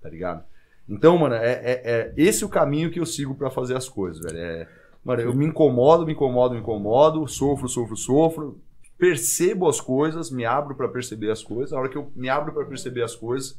Tá 0.00 0.08
ligado? 0.08 0.42
Então, 0.88 1.18
mano, 1.18 1.34
é, 1.34 1.52
é- 1.52 1.82
é 1.84 2.12
esse 2.16 2.44
o 2.44 2.48
caminho 2.48 2.90
que 2.90 2.98
eu 2.98 3.04
sigo 3.04 3.34
pra 3.34 3.50
fazer 3.50 3.76
as 3.76 3.86
coisas, 3.88 4.22
velho. 4.22 4.38
É, 4.38 4.66
mano, 5.04 5.20
eu 5.20 5.34
me 5.34 5.44
incomodo, 5.44 6.06
me 6.06 6.12
incomodo, 6.14 6.54
me 6.54 6.60
incomodo, 6.60 7.28
sofro, 7.28 7.68
sofro, 7.68 7.96
sofro. 7.96 8.58
percebo 8.96 9.68
as 9.68 9.80
coisas, 9.80 10.28
me 10.28 10.44
abro 10.44 10.74
pra 10.74 10.88
perceber 10.88 11.30
as 11.30 11.40
coisas. 11.42 11.72
A 11.72 11.78
hora 11.78 11.88
que 11.88 11.96
eu 11.96 12.10
me 12.16 12.28
abro 12.28 12.52
pra 12.52 12.64
perceber 12.64 13.02
as 13.04 13.14
coisas, 13.14 13.56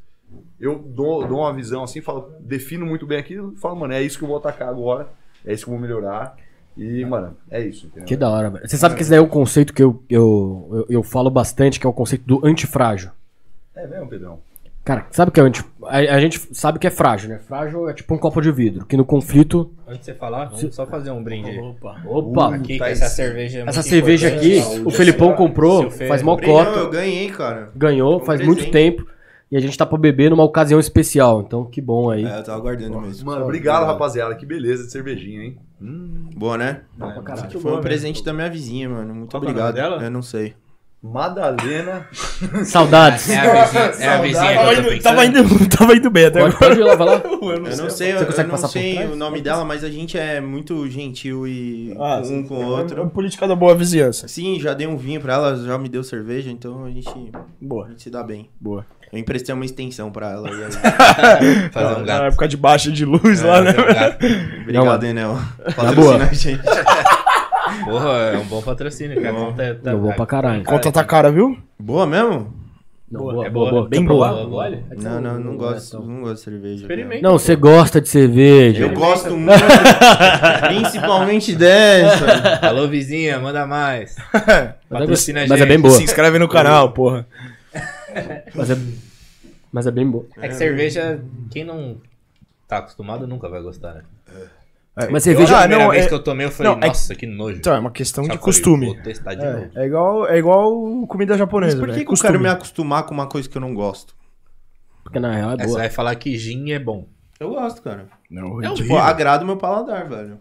eu 0.60 0.78
dou, 0.78 1.26
dou 1.28 1.40
uma 1.40 1.54
visão 1.54 1.84
assim, 1.84 2.02
falo, 2.02 2.34
defino 2.40 2.86
muito 2.86 3.06
bem 3.06 3.18
aquilo, 3.18 3.56
falo, 3.58 3.76
mano, 3.76 3.94
é 3.94 4.02
isso 4.02 4.18
que 4.18 4.24
eu 4.24 4.28
vou 4.28 4.38
atacar 4.38 4.70
agora, 4.70 5.08
é 5.46 5.54
isso 5.54 5.66
que 5.66 5.72
eu 5.72 5.74
vou 5.74 5.82
melhorar. 5.82 6.36
E, 6.78 7.04
mano, 7.04 7.36
é 7.52 7.62
isso, 7.62 7.88
entendeu? 7.88 8.06
Que 8.06 8.16
da 8.16 8.30
hora, 8.30 8.50
velho. 8.50 8.68
Você 8.68 8.78
sabe 8.78 8.96
que 8.96 9.02
esse 9.02 9.10
daí 9.10 9.20
é 9.20 9.22
um 9.22 9.28
conceito 9.28 9.74
que 9.74 9.84
eu, 9.84 10.02
eu, 10.10 10.70
eu, 10.72 10.86
eu 10.90 11.04
falo 11.04 11.30
bastante, 11.30 11.78
que 11.80 11.86
é 11.86 11.90
o 11.90 11.94
conceito 11.94 12.24
do 12.26 12.46
antifrágil. 12.46 13.12
É 13.76 13.86
mesmo, 13.86 14.08
Pedrão. 14.08 14.40
Cara, 14.86 15.06
sabe 15.12 15.30
o 15.30 15.32
que 15.32 15.40
é 15.40 15.44
anti... 15.44 15.64
A, 15.84 15.98
a 15.98 16.20
gente 16.20 16.40
sabe 16.52 16.80
que 16.80 16.88
é 16.88 16.90
frágil, 16.90 17.30
né? 17.30 17.38
Frágil 17.38 17.90
é 17.90 17.94
tipo 17.94 18.14
um 18.14 18.18
copo 18.18 18.42
de 18.42 18.52
vidro, 18.52 18.86
que 18.86 18.96
no 18.96 19.06
conflito... 19.06 19.72
Antes 19.86 20.00
de 20.00 20.06
você 20.06 20.14
falar, 20.16 20.46
vamos 20.46 20.74
só 20.74 20.86
fazer 20.88 21.12
um 21.12 21.22
brinde 21.22 21.50
aí. 21.50 21.60
Opa! 22.06 22.56
Aqui, 22.56 22.78
que 22.78 22.84
essa 22.84 23.08
cerveja 23.08 23.60
é 23.60 23.70
Essa 23.70 23.84
cerveja 23.84 24.30
aqui, 24.30 24.60
o 24.86 24.90
Felipão 24.90 25.34
comprou, 25.34 25.92
faz 25.92 26.24
mó 26.24 26.38
Não, 26.38 26.44
cota, 26.44 26.80
eu 26.80 26.90
ganhei, 26.90 27.30
cara. 27.30 27.72
ganhou, 27.76 28.18
um 28.18 28.26
faz 28.26 28.40
presente. 28.40 28.62
muito 28.62 28.72
tempo, 28.72 29.06
e 29.52 29.58
a 29.58 29.60
gente 29.60 29.78
tá 29.78 29.86
pra 29.86 29.98
beber 29.98 30.30
numa 30.30 30.44
ocasião 30.44 30.80
especial, 30.80 31.42
então 31.42 31.66
que 31.66 31.82
bom 31.82 32.10
aí. 32.12 32.26
É, 32.26 32.40
eu 32.40 32.44
tava 32.44 32.60
guardando 32.60 33.02
mesmo. 33.02 33.26
Mano, 33.26 33.44
obrigado, 33.44 33.86
rapaziada. 33.86 34.36
Que 34.36 34.46
beleza 34.46 34.86
de 34.86 34.92
cervejinha, 34.92 35.44
hein? 35.44 35.58
Boa, 36.36 36.58
né? 36.58 36.82
pra 36.98 37.22
caralho. 37.24 37.60
Foi 37.60 37.74
um 37.74 37.82
presente 37.82 38.24
da 38.24 38.34
minha 38.34 38.50
vizinha, 38.50 38.90
mano. 38.90 39.16
Muito 39.16 39.32
Qual 39.32 39.42
é 39.42 39.46
o 39.46 39.50
nome 39.50 39.60
obrigado. 39.60 39.76
dela? 39.76 40.04
Eu 40.04 40.12
não 40.12 40.22
sei. 40.22 40.54
Madalena. 41.02 42.06
Saudades. 42.66 43.30
É 43.30 43.38
a 43.38 43.64
vizinha, 43.64 43.82
é 44.00 44.08
a 44.10 44.22
vizinha 44.22 44.94
que 44.98 45.00
Tava 45.02 45.26
eu 45.26 45.32
tô 45.32 45.40
indo, 45.40 45.48
tava, 45.50 45.56
indo, 45.56 45.70
tava 45.78 45.96
indo 45.96 46.10
bem 46.10 46.26
até 46.26 46.40
Pode, 46.42 46.56
agora. 46.56 46.70
pode 46.76 46.80
ir 46.82 46.84
lá, 46.84 46.96
vai 46.96 47.08
lá. 47.08 47.22
Eu 47.70 47.78
não 47.78 47.90
sei, 47.90 48.14
eu, 48.14 48.18
Você 48.20 48.26
consegue 48.26 48.50
eu 48.50 48.58
não 48.58 48.68
sei 48.68 48.94
trás? 48.96 49.12
o 49.12 49.16
nome 49.16 49.42
dela, 49.42 49.64
mas 49.66 49.84
a 49.84 49.90
gente 49.90 50.18
é 50.18 50.42
muito 50.42 50.88
gentil 50.90 51.48
e 51.48 51.96
Ah, 51.98 52.22
um 52.26 52.44
com 52.44 52.58
o 52.58 52.62
É 52.62 52.66
outro. 52.82 53.10
política 53.10 53.48
da 53.48 53.56
boa 53.56 53.74
vizinhança. 53.76 54.28
Sim, 54.28 54.60
já 54.60 54.74
dei 54.74 54.88
um 54.88 54.98
vinho 54.98 55.22
pra 55.22 55.34
ela, 55.36 55.56
já 55.56 55.78
me 55.78 55.88
deu 55.90 56.04
cerveja, 56.04 56.52
então 56.52 56.84
a 56.86 56.90
gente, 56.92 57.08
a 57.34 57.40
Boa, 57.62 57.88
gente 57.90 58.04
se 58.04 58.10
dá 58.10 58.22
bem. 58.22 58.50
boa. 58.60 58.86
Eu 59.12 59.18
emprestei 59.18 59.56
uma 59.56 59.66
extensão 59.66 60.12
pra 60.12 60.30
ela. 60.32 60.50
E 60.52 60.64
aí... 60.64 60.70
Fazer 61.74 61.96
um 61.96 62.00
Na 62.02 62.06
gato. 62.06 62.24
época 62.26 62.48
de 62.48 62.58
baixa 62.58 62.92
de 62.92 63.06
luz 63.06 63.42
lá, 63.42 63.62
né? 63.62 63.72
Um. 63.72 64.62
Obrigado, 64.62 65.04
Enel. 65.06 65.30
boa. 65.34 65.74
Patrocina 65.76 66.26
a 66.26 66.34
gente. 66.34 66.62
Porra, 67.86 68.10
é 68.34 68.38
um 68.38 68.46
bom 68.46 68.62
patrocínio, 68.62 69.22
cara. 69.22 69.34
Conta 69.36 69.64
é- 69.64 69.74
tá- 69.74 69.92
Eu 69.92 70.00
vou 70.00 70.14
pra 70.14 70.26
caralho. 70.26 70.64
Conta 70.64 70.92
tá 70.92 71.04
cara, 71.04 71.32
viu? 71.32 71.58
Boa 71.80 72.06
mesmo? 72.06 72.54
Não, 73.12 73.22
Boa, 73.22 73.32
é 73.48 73.50
boa, 73.50 73.70
boa, 73.70 73.72
boa. 73.72 73.90
bem 73.90 74.06
boa. 74.06 74.46
Boa. 74.46 74.68
É 74.68 74.82
Não, 74.96 75.20
não, 75.20 75.40
não 75.40 75.58
gosto, 75.58 75.96
então. 75.98 76.06
não 76.08 76.22
gosto 76.22 76.36
de 76.36 76.42
cerveja. 76.42 76.82
Experimenta. 76.84 77.22
Não, 77.24 77.40
você 77.40 77.56
gosta 77.56 78.00
de 78.00 78.08
cerveja. 78.08 78.84
Eu 78.84 78.94
gosto 78.94 79.32
muito, 79.36 79.60
principalmente 80.68 81.56
dessa. 81.56 82.68
Alô, 82.68 82.88
vizinha, 82.88 83.40
manda 83.40 83.66
mais. 83.66 84.16
Mas 84.32 84.48
é, 84.48 84.76
Patrocina 84.90 85.40
a 85.40 85.48
mas 85.48 85.52
é 85.52 85.58
gente. 85.58 85.68
bem 85.70 85.80
boa. 85.80 85.94
Se 85.94 86.04
inscreve 86.04 86.38
no 86.38 86.48
canal, 86.48 86.92
porra. 86.92 87.26
Mas 88.54 88.70
é, 88.70 88.78
mas 89.72 89.88
é 89.88 89.92
bem 89.92 90.08
boa. 90.08 90.26
É 90.40 90.48
que 90.48 90.54
cerveja, 90.56 91.20
quem 91.52 91.64
não 91.64 91.98
tá 92.68 92.78
acostumado 92.78 93.26
nunca 93.28 93.50
vai 93.50 93.62
gostar, 93.62 93.94
né? 93.96 94.02
Mas 95.12 95.24
cerveja. 95.24 95.56
Ah, 95.56 95.58
a 95.60 95.62
primeira 95.62 95.84
não, 95.86 95.92
vez 95.92 96.06
é- 96.06 96.08
que 96.08 96.14
eu 96.14 96.24
tomei, 96.24 96.46
eu 96.48 96.52
falei, 96.52 96.72
não, 96.74 96.80
é- 96.82 96.88
nossa, 96.88 97.16
que 97.16 97.26
nojo. 97.26 97.58
Então, 97.58 97.74
é 97.76 97.80
uma 97.80 97.92
questão 97.92 98.24
Só 98.24 98.32
de 98.32 98.38
falei, 98.38 98.44
costume. 98.44 98.86
Vou 98.88 99.04
testar 99.04 99.34
de 99.36 99.46
novo. 99.46 99.70
É, 99.76 99.84
é 99.84 99.86
igual, 99.88 100.28
é 100.28 100.38
igual 100.38 101.08
comida 101.08 101.38
japonesa, 101.38 101.78
Mas 101.78 101.86
por 101.86 101.96
que, 101.96 102.06
que 102.06 102.12
eu 102.12 102.18
quero 102.18 102.40
me 102.40 102.50
acostumar 102.50 103.04
com 103.06 103.14
uma 103.14 103.28
coisa 103.28 103.48
que 103.48 103.56
eu 103.58 103.62
não 103.62 103.74
gosto? 103.74 104.16
Porque 105.04 105.20
na 105.20 105.34
real 105.36 105.52
é 105.52 105.54
Aí 105.54 105.60
você 105.60 105.66
boa. 105.68 105.80
vai 105.80 105.90
falar 105.90 106.16
que 106.16 106.38
gin 106.38 106.72
é 106.72 106.80
bom. 106.80 107.08
Eu 107.40 107.50
gosto, 107.52 107.82
cara. 107.82 108.08
Não, 108.30 108.60
Tipo, 108.60 108.74
ridículo. 108.74 109.00
agrada 109.00 109.44
o 109.44 109.48
meu 109.48 109.58
paladar, 109.58 110.08
velho. 110.10 110.40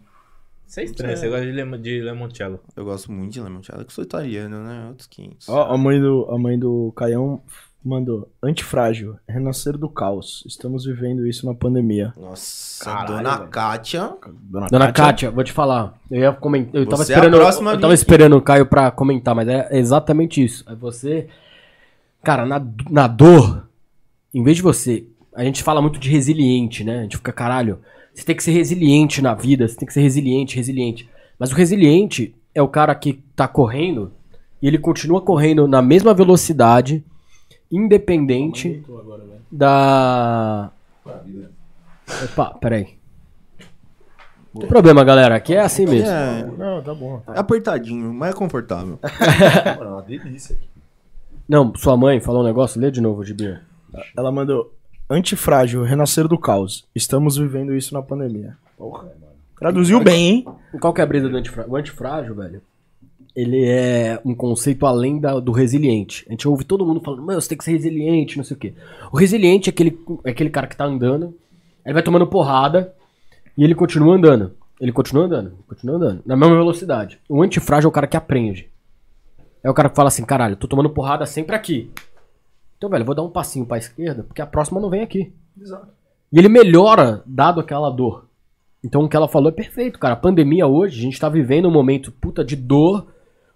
Você 0.67 0.83
é 0.83 0.85
estranho, 0.85 1.17
você 1.17 1.29
gosta 1.31 1.47
de, 1.47 1.53
lemon, 1.53 1.79
de 1.79 2.01
limoncello. 2.01 2.61
Eu 2.77 2.85
gosto 2.85 3.11
muito 3.11 3.33
de 3.33 3.41
limoncello, 3.41 3.85
que 3.87 3.93
sou 3.93 4.05
italiano, 4.05 4.63
né? 4.65 4.87
Outros 4.89 5.07
500. 5.07 5.49
Ó, 5.49 5.73
a 5.73 5.79
mãe 5.79 5.99
do, 5.99 6.29
a 6.31 6.39
mãe 6.39 6.59
do 6.59 6.93
Caião 6.95 7.41
mandou. 7.89 8.29
Antifrágil, 8.43 9.17
renascer 9.29 9.77
do 9.77 9.89
caos. 9.89 10.45
Estamos 10.47 10.85
vivendo 10.85 11.27
isso 11.27 11.47
na 11.47 11.55
pandemia. 11.55 12.13
Nossa, 12.17 12.85
Caralho, 12.85 13.17
dona 13.17 13.37
velho. 13.39 13.51
Kátia. 13.51 14.13
Dona 14.71 14.93
Kátia, 14.93 15.31
vou 15.31 15.43
te 15.43 15.53
falar. 15.53 15.95
Eu 16.11 16.21
ia 16.21 16.33
comentar. 16.33 16.75
Eu 16.75 16.87
tava 16.87 17.05
Você 17.05 17.13
é 17.13 17.17
a 17.17 17.19
esperando. 17.19 17.41
próxima 17.41 17.71
a 17.71 17.73
eu 17.73 17.77
vir 17.77 17.81
tava 17.81 17.93
aqui. 17.95 18.01
esperando 18.01 18.37
o 18.37 18.43
Caio 18.43 18.67
pra 18.67 18.91
comentar, 18.91 19.35
mas 19.35 19.49
é 19.49 19.69
exatamente 19.73 20.45
isso. 20.45 20.65
É 20.69 20.75
você. 20.75 21.29
Cara, 22.23 22.45
na, 22.45 22.65
na 22.91 23.07
dor, 23.07 23.67
em 24.35 24.43
vez 24.43 24.57
de 24.59 24.63
você. 24.63 25.05
A 25.35 25.45
gente 25.45 25.63
fala 25.63 25.81
muito 25.81 25.99
de 26.01 26.11
resiliente, 26.11 26.83
né? 26.85 26.99
A 26.99 27.03
gente 27.03 27.17
fica, 27.17 27.33
caralho. 27.33 27.79
Você 28.13 28.25
tem 28.25 28.35
que 28.35 28.43
ser 28.43 28.51
resiliente 28.51 29.23
na 29.23 29.33
vida, 29.35 29.67
você 29.69 29.77
tem 29.77 29.87
que 29.87 29.93
ser 29.95 30.01
resiliente, 30.01 30.57
resiliente. 30.57 31.09
Mas 31.39 31.53
o 31.53 31.55
resiliente 31.55 32.35
é 32.53 32.61
o 32.61 32.67
cara 32.67 32.93
que 32.95 33.23
tá 33.37 33.47
correndo 33.47 34.11
e 34.61 34.67
ele 34.67 34.79
continua 34.79 35.21
correndo 35.21 35.69
na 35.69 35.81
mesma 35.81 36.13
velocidade, 36.13 37.05
independente 37.71 38.83
da. 39.51 40.71
Opa, 42.25 42.55
peraí. 42.61 42.97
Não 44.53 44.61
tem 44.61 44.69
problema, 44.69 45.05
galera. 45.05 45.37
Aqui 45.37 45.55
é 45.55 45.61
assim 45.61 45.87
mesmo. 45.87 46.09
É, 46.09 46.45
Não, 46.57 46.83
tá 46.83 46.95
bom. 46.95 47.23
é 47.29 47.39
apertadinho, 47.39 48.13
mas 48.13 48.31
é 48.31 48.33
confortável. 48.33 48.99
Mano, 49.79 49.91
é 49.91 49.93
uma 49.95 50.03
delícia. 50.03 50.59
Não, 51.49 51.73
sua 51.77 51.97
mãe 51.97 52.21
falou 52.21 52.43
um 52.43 52.47
negócio, 52.47 52.81
lê 52.81 52.91
de 52.91 53.01
novo, 53.01 53.25
Gibir. 53.25 53.63
Ela 54.17 54.33
mandou. 54.33 54.75
Antifrágil, 55.11 55.83
renascer 55.85 56.29
do 56.29 56.39
caos. 56.39 56.87
Estamos 56.95 57.37
vivendo 57.39 57.75
isso 57.75 57.95
na 57.95 58.03
pandemia. 58.03 58.57
Traduziu 59.59 60.01
bem, 60.01 60.29
hein? 60.29 60.47
Qual 60.81 60.93
que 60.93 61.01
é 61.01 61.05
a 61.05 61.07
brisa 61.07 61.29
do 61.29 61.37
antifrágil? 61.37 61.73
O 61.73 61.77
antifrágil, 61.77 62.35
velho, 62.35 62.63
ele 63.35 63.65
é 63.65 64.21
um 64.25 64.35
conceito 64.35 64.85
além 64.87 65.21
da- 65.21 65.39
do 65.41 65.53
resiliente. 65.53 66.25
A 66.29 66.33
gente 66.33 66.49
ouve 66.49 66.65
todo 66.65 66.85
mundo 66.85 67.01
falando, 67.01 67.23
mano, 67.23 67.41
você 67.41 67.49
tem 67.49 67.59
que 67.59 67.65
ser 67.65 67.73
resiliente, 67.73 68.37
não 68.37 68.45
sei 68.45 68.57
o 68.57 68.61
quê. 68.61 68.75
O 69.13 69.17
resiliente 69.17 69.69
é 69.69 69.73
aquele, 69.73 69.99
é 70.25 70.31
aquele 70.31 70.51
cara 70.51 70.67
que 70.67 70.77
tá 70.77 70.85
andando, 70.85 71.35
ele 71.85 71.95
vai 71.95 72.03
tomando 72.03 72.27
porrada 72.27 72.93
e 73.57 73.65
ele 73.65 73.75
continua 73.75 74.15
andando. 74.17 74.53
Ele 74.81 74.93
continua 74.93 75.25
andando, 75.25 75.53
continua 75.67 75.97
andando, 75.97 76.23
na 76.25 76.37
mesma 76.37 76.57
velocidade. 76.57 77.19
O 77.29 77.43
antifrágil 77.43 77.89
é 77.89 77.91
o 77.91 77.93
cara 77.93 78.07
que 78.07 78.17
aprende. 78.17 78.69
É 79.63 79.69
o 79.69 79.75
cara 79.75 79.89
que 79.89 79.97
fala 79.97 80.07
assim, 80.09 80.25
caralho, 80.25 80.55
tô 80.57 80.69
tomando 80.69 80.91
porrada 80.91 81.27
sempre 81.27 81.57
aqui. 81.57 81.91
Então, 82.77 82.89
velho, 82.89 83.05
vou 83.05 83.15
dar 83.15 83.25
um 83.25 83.31
passinho 83.31 83.67
pra 83.67 83.77
esquerda, 83.77 84.23
porque 84.23 84.41
a 84.41 84.47
próxima 84.47 84.81
não 84.81 84.89
vem 84.89 85.03
aqui. 85.03 85.33
E 86.33 86.39
ele 86.39 86.49
melhora 86.49 87.23
dado 87.27 87.61
aquela 87.61 87.91
dor. 87.91 88.27
Então 88.85 89.03
o 89.03 89.09
que 89.09 89.17
ela 89.17 89.27
falou 89.27 89.49
é 89.49 89.53
perfeito, 89.53 89.99
cara. 89.99 90.15
A 90.15 90.17
pandemia 90.17 90.67
hoje, 90.69 91.01
a 91.01 91.03
gente 91.03 91.19
tá 91.19 91.29
vivendo 91.29 91.67
um 91.67 91.73
momento 91.73 92.13
puta 92.13 92.45
de 92.45 92.55
dor, 92.55 93.09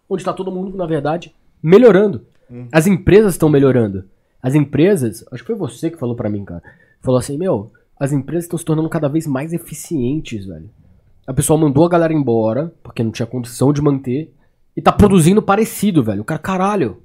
onde 0.08 0.24
tá 0.24 0.32
todo 0.32 0.50
mundo, 0.52 0.76
na 0.76 0.86
verdade, 0.86 1.34
melhorando. 1.62 2.26
As 2.70 2.86
empresas 2.86 3.34
estão 3.34 3.48
melhorando. 3.48 4.04
As 4.42 4.54
empresas, 4.54 5.24
acho 5.32 5.42
que 5.42 5.46
foi 5.46 5.56
você 5.56 5.90
que 5.90 5.96
falou 5.98 6.14
pra 6.14 6.28
mim, 6.28 6.44
cara. 6.44 6.62
Falou 7.00 7.18
assim, 7.18 7.38
meu, 7.38 7.72
as 7.98 8.12
empresas 8.12 8.44
estão 8.44 8.58
se 8.58 8.64
tornando 8.64 8.88
cada 8.88 9.08
vez 9.08 9.26
mais 9.26 9.52
eficientes, 9.52 10.44
velho. 10.44 10.68
A 11.26 11.32
pessoa 11.32 11.58
mandou 11.58 11.84
a 11.84 11.88
galera 11.88 12.12
embora, 12.12 12.72
porque 12.82 13.02
não 13.02 13.10
tinha 13.12 13.26
condição 13.26 13.72
de 13.72 13.80
manter, 13.80 14.32
e 14.76 14.82
tá 14.82 14.90
produzindo 14.92 15.40
parecido, 15.40 16.02
velho. 16.02 16.22
O 16.22 16.24
cara, 16.24 16.40
caralho. 16.40 17.02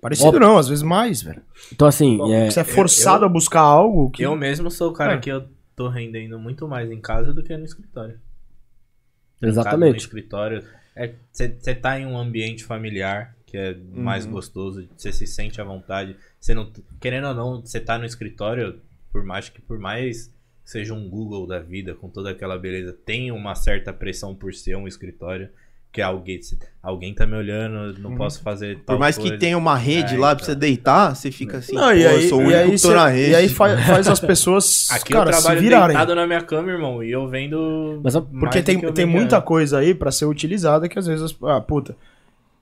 Parecido 0.00 0.36
Ó. 0.36 0.40
não, 0.40 0.58
às 0.58 0.68
vezes 0.68 0.84
mais, 0.84 1.22
velho. 1.22 1.42
Então, 1.72 1.88
assim, 1.88 2.20
é, 2.32 2.50
Você 2.50 2.60
é 2.60 2.64
forçado 2.64 3.24
a 3.24 3.28
buscar 3.28 3.60
algo 3.62 4.10
que. 4.10 4.22
Eu 4.22 4.36
mesmo 4.36 4.70
sou 4.70 4.90
o 4.90 4.92
cara 4.92 5.14
É. 5.14 5.18
que 5.18 5.30
eu 5.30 5.44
tô 5.74 5.88
rendendo 5.88 6.38
muito 6.38 6.68
mais 6.68 6.90
em 6.90 7.00
casa 7.00 7.32
do 7.32 7.42
que 7.42 7.56
no 7.56 7.64
escritório. 7.64 8.20
No 9.40 9.48
exatamente. 9.48 9.98
escritório. 9.98 10.62
Você 11.32 11.74
tá 11.74 11.98
em 11.98 12.06
um 12.06 12.18
ambiente 12.18 12.64
familiar 12.64 13.36
que 13.48 13.56
é 13.56 13.74
mais 13.94 14.26
gostoso, 14.26 14.86
você 14.94 15.10
se 15.10 15.26
sente 15.26 15.58
à 15.60 15.64
vontade. 15.64 16.14
Você 16.38 16.52
não. 16.52 16.70
Querendo 17.00 17.28
ou 17.28 17.34
não, 17.34 17.60
você 17.62 17.80
tá 17.80 17.98
no 17.98 18.04
escritório, 18.04 18.80
por 19.10 19.24
mais 19.24 19.48
que 19.48 19.60
por 19.60 19.78
mais 19.78 20.30
seja 20.62 20.92
um 20.92 21.08
Google 21.08 21.46
da 21.46 21.58
vida, 21.58 21.94
com 21.94 22.10
toda 22.10 22.30
aquela 22.30 22.58
beleza, 22.58 22.92
tem 22.92 23.32
uma 23.32 23.54
certa 23.54 23.90
pressão 23.90 24.34
por 24.34 24.52
ser 24.52 24.76
um 24.76 24.86
escritório. 24.86 25.48
Que 25.90 26.02
alguém, 26.02 26.38
alguém 26.82 27.14
tá 27.14 27.26
me 27.26 27.34
olhando, 27.34 27.98
não 27.98 28.14
posso 28.14 28.42
fazer 28.42 28.76
tal 28.84 28.96
Por 28.96 29.00
mais 29.00 29.16
que 29.16 29.22
coisa. 29.22 29.38
tenha 29.38 29.56
uma 29.56 29.74
rede 29.74 30.14
É, 30.14 30.18
lá 30.18 30.34
pra 30.36 30.44
então. 30.44 30.54
você 30.54 30.54
deitar, 30.54 31.16
você 31.16 31.30
fica 31.32 31.56
assim, 31.58 31.74
Não, 31.74 31.92
e 31.94 32.06
aí, 32.06 32.24
eu 32.24 32.28
sou 32.28 32.38
o 32.38 32.42
e 32.42 32.44
único 32.44 32.58
aí, 32.58 32.64
que 32.66 32.82
tô 32.82 32.88
cê- 32.88 32.94
na 32.94 33.08
rede. 33.08 33.30
e 33.30 33.34
aí 33.34 33.48
faz, 33.48 33.86
faz 33.86 34.06
as 34.08 34.20
pessoas, 34.20 34.88
Aqui 34.92 35.12
cara, 35.14 35.30
eu 35.30 35.34
se 35.34 35.56
virarem. 35.56 35.88
deitado 35.96 36.14
na 36.14 36.26
minha 36.26 36.42
cama, 36.42 36.70
irmão, 36.70 37.02
e 37.02 37.10
eu 37.10 37.26
vendo. 37.26 38.00
Mas 38.04 38.14
Porque 38.16 38.62
tem, 38.62 38.78
que 38.78 38.92
tem 38.92 39.06
muita 39.06 39.36
antes. 39.38 39.48
coisa 39.48 39.78
aí 39.78 39.94
pra 39.94 40.10
ser 40.12 40.26
utilizada 40.26 40.88
que 40.90 40.98
às 40.98 41.06
vezes. 41.06 41.34
Ah, 41.42 41.60
puta. 41.60 41.96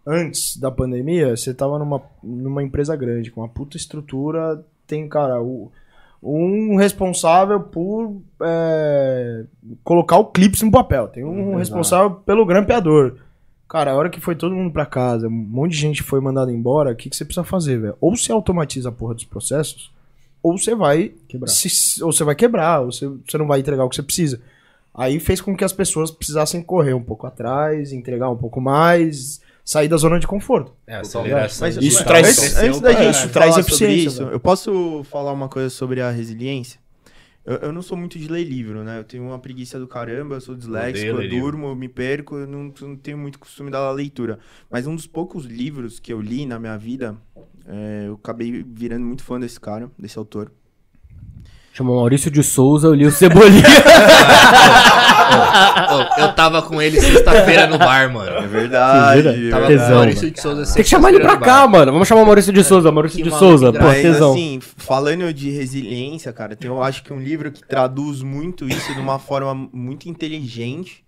Antes 0.06 0.56
da 0.56 0.70
pandemia, 0.70 1.36
você 1.36 1.52
tava 1.52 1.78
numa, 1.80 2.00
numa 2.22 2.62
empresa 2.62 2.94
grande, 2.94 3.30
com 3.32 3.40
uma 3.40 3.48
puta 3.48 3.76
estrutura. 3.76 4.64
Tem, 4.86 5.08
cara, 5.08 5.42
o, 5.42 5.70
um 6.22 6.76
responsável 6.76 7.60
por 7.60 8.20
é, 8.42 9.44
colocar 9.84 10.16
o 10.18 10.26
clips 10.26 10.62
no 10.62 10.70
papel. 10.70 11.08
Tem 11.08 11.24
um 11.24 11.56
responsável 11.56 12.10
pelo 12.10 12.44
grampeador. 12.46 13.16
Cara, 13.68 13.90
a 13.90 13.94
hora 13.96 14.08
que 14.08 14.20
foi 14.20 14.36
todo 14.36 14.54
mundo 14.54 14.72
pra 14.72 14.86
casa, 14.86 15.26
um 15.26 15.30
monte 15.30 15.72
de 15.72 15.78
gente 15.78 16.02
foi 16.02 16.20
mandada 16.20 16.52
embora, 16.52 16.92
o 16.92 16.96
que, 16.96 17.10
que 17.10 17.16
você 17.16 17.24
precisa 17.24 17.44
fazer, 17.44 17.80
velho? 17.80 17.96
Ou 18.00 18.16
você 18.16 18.30
automatiza 18.30 18.88
a 18.88 18.92
porra 18.92 19.14
dos 19.14 19.24
processos, 19.24 19.92
ou 20.42 20.56
você 20.56 20.74
vai 20.74 21.12
Quebrar. 21.28 21.48
se- 21.48 22.02
ou 22.02 22.12
você 22.12 22.22
vai 22.22 22.34
quebrar, 22.36 22.80
ou 22.82 22.92
você, 22.92 23.08
você 23.08 23.36
não 23.36 23.46
vai 23.46 23.58
entregar 23.60 23.84
o 23.84 23.88
que 23.88 23.96
você 23.96 24.02
precisa. 24.04 24.40
Aí 24.94 25.18
fez 25.18 25.40
com 25.40 25.54
que 25.56 25.64
as 25.64 25.72
pessoas 25.72 26.10
precisassem 26.12 26.62
correr 26.62 26.94
um 26.94 27.02
pouco 27.02 27.26
atrás, 27.26 27.92
entregar 27.92 28.30
um 28.30 28.36
pouco 28.36 28.60
mais, 28.60 29.40
sair 29.66 29.88
da 29.88 29.96
zona 29.96 30.20
de 30.20 30.28
conforto. 30.28 30.72
É, 30.86 30.94
aceleração. 30.96 31.66
Mas 31.66 31.76
Isso 31.76 31.98
mas 31.98 32.06
traz- 32.06 32.38
antes, 32.38 32.56
antes 32.56 32.80
da 32.80 32.92
é, 32.92 32.96
gente 32.96 33.10
isso 33.10 33.28
falar 33.28 33.32
traz 33.32 33.58
eficiência, 33.58 34.08
isso, 34.08 34.22
eu 34.22 34.38
posso 34.38 35.02
falar 35.10 35.32
uma 35.32 35.48
coisa 35.48 35.68
sobre 35.68 36.00
a 36.00 36.08
resiliência? 36.08 36.80
Eu, 37.44 37.56
eu 37.56 37.72
não 37.72 37.82
sou 37.82 37.96
muito 37.96 38.16
de 38.16 38.28
ler 38.28 38.44
livro, 38.44 38.84
né? 38.84 38.98
Eu 39.00 39.04
tenho 39.04 39.24
uma 39.24 39.38
preguiça 39.40 39.78
do 39.78 39.88
caramba, 39.88 40.36
eu 40.36 40.40
sou 40.40 40.54
disléxico, 40.54 41.08
eu 41.08 41.16
ler 41.16 41.28
durmo, 41.30 41.66
eu 41.66 41.74
me 41.74 41.88
perco, 41.88 42.36
eu 42.36 42.46
não, 42.46 42.72
não 42.80 42.96
tenho 42.96 43.18
muito 43.18 43.40
costume 43.40 43.70
da 43.70 43.90
leitura. 43.90 44.38
Mas 44.70 44.86
um 44.86 44.94
dos 44.94 45.06
poucos 45.06 45.44
livros 45.44 45.98
que 45.98 46.12
eu 46.12 46.20
li 46.20 46.46
na 46.46 46.58
minha 46.60 46.78
vida, 46.78 47.16
é, 47.66 48.04
eu 48.06 48.14
acabei 48.14 48.64
virando 48.64 49.04
muito 49.04 49.24
fã 49.24 49.38
desse 49.38 49.60
cara, 49.60 49.90
desse 49.98 50.16
autor. 50.16 50.52
Chama 51.76 51.94
Maurício 51.94 52.30
de 52.30 52.42
Souza, 52.42 52.88
eu 52.88 52.94
li 52.94 53.04
o 53.04 53.12
Cebolinha. 53.12 53.62
Ô, 55.92 56.22
eu 56.22 56.32
tava 56.32 56.62
com 56.62 56.80
ele 56.80 56.98
sexta-feira 56.98 57.66
no 57.66 57.76
bar, 57.76 58.10
mano. 58.10 58.30
É 58.30 58.46
verdade. 58.46 59.48
É 59.48 59.50
Tava 59.50 59.66
verdade. 59.66 59.90
com 59.90 59.92
o 59.92 59.96
Maurício 59.96 60.30
de 60.30 60.40
Souza 60.40 60.72
Tem 60.72 60.82
que 60.82 60.88
chamar 60.88 61.10
ele 61.10 61.20
pra 61.20 61.36
cá, 61.36 61.68
mano. 61.68 61.92
Vamos 61.92 62.08
chamar 62.08 62.22
o 62.22 62.24
Maurício 62.24 62.50
de 62.50 62.64
Souza. 62.64 62.90
Maurício 62.90 63.18
que 63.18 63.24
de 63.24 63.30
Souza, 63.30 63.74
pô, 63.74 63.90
tesão. 63.92 64.32
assim, 64.32 64.58
falando 64.62 65.30
de 65.34 65.50
resiliência, 65.50 66.32
cara, 66.32 66.56
tem, 66.56 66.70
eu 66.70 66.82
acho 66.82 67.02
que 67.02 67.12
um 67.12 67.20
livro 67.20 67.52
que 67.52 67.62
traduz 67.62 68.22
muito 68.22 68.66
isso 68.66 68.94
de 68.94 69.00
uma 69.00 69.18
forma 69.18 69.68
muito 69.70 70.08
inteligente 70.08 71.04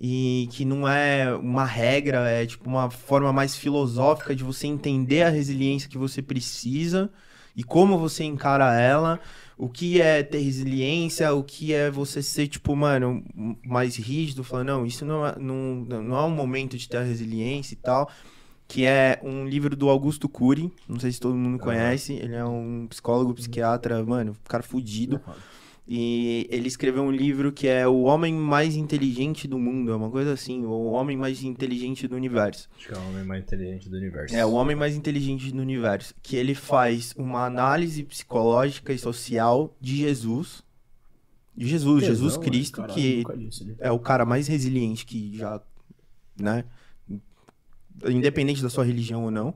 e 0.00 0.48
que 0.52 0.64
não 0.64 0.88
é 0.88 1.34
uma 1.34 1.66
regra, 1.66 2.30
é 2.30 2.46
tipo 2.46 2.66
uma 2.66 2.88
forma 2.88 3.30
mais 3.30 3.54
filosófica 3.54 4.34
de 4.34 4.42
você 4.42 4.68
entender 4.68 5.24
a 5.24 5.28
resiliência 5.28 5.86
que 5.86 5.98
você 5.98 6.22
precisa 6.22 7.10
e 7.54 7.62
como 7.62 7.98
você 7.98 8.24
encara 8.24 8.80
ela. 8.80 9.20
O 9.58 9.68
que 9.68 10.00
é 10.00 10.22
ter 10.22 10.38
resiliência, 10.38 11.34
o 11.34 11.42
que 11.42 11.74
é 11.74 11.90
você 11.90 12.22
ser, 12.22 12.46
tipo, 12.46 12.76
mano, 12.76 13.24
mais 13.66 13.96
rígido, 13.96 14.44
falando, 14.44 14.68
não, 14.68 14.86
isso 14.86 15.04
não 15.04 15.26
é, 15.26 15.36
não, 15.36 15.74
não 15.84 16.16
é 16.16 16.22
um 16.22 16.30
momento 16.30 16.78
de 16.78 16.88
ter 16.88 17.02
resiliência 17.02 17.74
e 17.74 17.76
tal 17.76 18.08
que 18.68 18.84
é 18.84 19.18
um 19.22 19.46
livro 19.46 19.74
do 19.74 19.88
Augusto 19.88 20.28
Cury, 20.28 20.70
não 20.86 21.00
sei 21.00 21.10
se 21.10 21.18
todo 21.18 21.34
mundo 21.34 21.58
conhece, 21.58 22.12
ele 22.12 22.34
é 22.34 22.44
um 22.44 22.86
psicólogo, 22.86 23.32
psiquiatra, 23.32 24.04
mano, 24.04 24.36
cara 24.46 24.62
fudido. 24.62 25.18
E 25.90 26.46
ele 26.50 26.68
escreveu 26.68 27.02
um 27.02 27.10
livro 27.10 27.50
que 27.50 27.66
é 27.66 27.88
O 27.88 28.02
Homem 28.02 28.34
Mais 28.34 28.76
Inteligente 28.76 29.48
do 29.48 29.58
Mundo, 29.58 29.90
é 29.90 29.96
uma 29.96 30.10
coisa 30.10 30.34
assim, 30.34 30.62
o 30.66 30.92
Homem 30.92 31.16
Mais 31.16 31.42
Inteligente 31.42 32.06
do 32.06 32.14
Universo. 32.14 32.68
Acho 32.76 32.88
que 32.88 32.92
é 32.92 32.98
o 32.98 33.08
homem 33.08 33.24
mais 33.24 33.42
inteligente 33.42 33.88
do 33.88 33.96
universo. 33.96 34.36
É, 34.36 34.44
o 34.44 34.52
Homem 34.52 34.76
Mais 34.76 34.94
Inteligente 34.94 35.50
do 35.50 35.62
Universo, 35.62 36.14
que 36.22 36.36
ele 36.36 36.54
faz 36.54 37.14
uma 37.16 37.46
análise 37.46 38.04
psicológica 38.04 38.92
e 38.92 38.98
social 38.98 39.74
de 39.80 39.96
Jesus. 39.96 40.62
De 41.56 41.66
Jesus, 41.66 42.04
Jesus 42.04 42.36
Cristo, 42.36 42.84
que 42.84 43.24
é 43.80 43.90
o 43.90 43.98
cara 43.98 44.26
mais 44.26 44.46
resiliente 44.46 45.06
que 45.06 45.34
já, 45.38 45.60
né? 46.38 46.66
Independente 48.06 48.62
da 48.62 48.68
sua 48.68 48.84
religião 48.84 49.24
ou 49.24 49.30
não. 49.30 49.54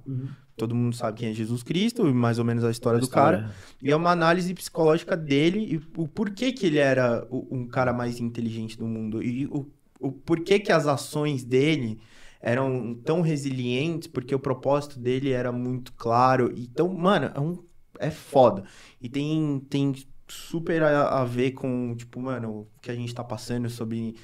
Todo 0.56 0.74
mundo 0.74 0.94
sabe 0.94 1.18
quem 1.18 1.30
é 1.30 1.32
Jesus 1.32 1.62
Cristo 1.62 2.06
e 2.08 2.12
mais 2.12 2.38
ou 2.38 2.44
menos 2.44 2.62
a 2.64 2.70
história 2.70 2.98
do 3.00 3.06
cara. 3.08 3.38
E 3.82 3.90
é 3.90 3.96
uma 3.96 4.10
análise 4.10 4.52
psicológica 4.54 5.16
dele 5.16 5.58
e 5.74 6.00
o 6.00 6.06
porquê 6.06 6.52
que 6.52 6.66
ele 6.66 6.78
era 6.78 7.26
o- 7.30 7.46
um 7.50 7.66
cara 7.66 7.92
mais 7.92 8.20
inteligente 8.20 8.76
do 8.78 8.86
mundo. 8.86 9.22
E 9.22 9.46
o, 9.46 9.66
o 9.98 10.12
porquê 10.12 10.58
que 10.58 10.70
as 10.70 10.86
ações 10.86 11.42
dele 11.42 11.98
eram 12.40 12.94
tão 13.04 13.20
resilientes, 13.22 14.08
porque 14.08 14.34
o 14.34 14.38
propósito 14.38 14.98
dele 14.98 15.30
era 15.30 15.50
muito 15.52 15.92
claro. 15.94 16.52
Então, 16.56 16.92
mano, 16.92 17.30
é, 17.34 17.40
um, 17.40 17.58
é 17.98 18.10
foda. 18.10 18.64
E 19.00 19.08
tem, 19.08 19.60
tem 19.70 19.94
super 20.32 20.82
a, 20.82 21.20
a 21.20 21.24
ver 21.24 21.52
com, 21.52 21.94
tipo, 21.94 22.20
mano, 22.20 22.60
o 22.60 22.68
que 22.80 22.90
a 22.90 22.94
gente 22.94 23.14
tá 23.14 23.22
passando 23.22 23.68
sobre 23.68 24.16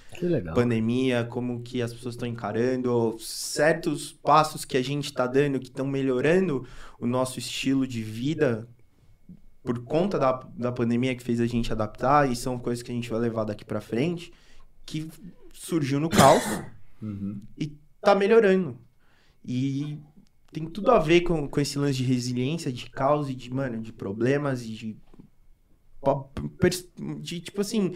pandemia, 0.54 1.24
como 1.24 1.62
que 1.62 1.82
as 1.82 1.92
pessoas 1.92 2.14
estão 2.14 2.26
encarando, 2.26 3.16
certos 3.18 4.12
passos 4.12 4.64
que 4.64 4.76
a 4.76 4.82
gente 4.82 5.04
está 5.04 5.26
dando 5.26 5.60
que 5.60 5.66
estão 5.66 5.86
melhorando 5.86 6.66
o 6.98 7.06
nosso 7.06 7.38
estilo 7.38 7.86
de 7.86 8.02
vida 8.02 8.66
por 9.62 9.84
conta 9.84 10.18
da, 10.18 10.32
da 10.56 10.72
pandemia 10.72 11.14
que 11.14 11.22
fez 11.22 11.40
a 11.40 11.46
gente 11.46 11.70
adaptar 11.70 12.30
e 12.30 12.34
são 12.34 12.58
coisas 12.58 12.82
que 12.82 12.90
a 12.90 12.94
gente 12.94 13.10
vai 13.10 13.20
levar 13.20 13.44
daqui 13.44 13.64
para 13.64 13.80
frente 13.80 14.32
que 14.86 15.10
surgiu 15.52 16.00
no 16.00 16.08
caos 16.08 16.42
e 17.58 17.76
tá 18.00 18.14
melhorando. 18.14 18.78
E 19.44 19.98
tem 20.50 20.64
tudo 20.64 20.90
a 20.90 20.98
ver 20.98 21.20
com, 21.20 21.46
com 21.46 21.60
esse 21.60 21.78
lance 21.78 21.98
de 21.98 22.04
resiliência, 22.04 22.72
de 22.72 22.88
caos 22.88 23.28
e 23.28 23.34
de, 23.34 23.52
mano, 23.52 23.82
de 23.82 23.92
problemas 23.92 24.62
e 24.62 24.70
de, 24.70 24.96
de 27.20 27.40
tipo 27.40 27.60
assim, 27.60 27.94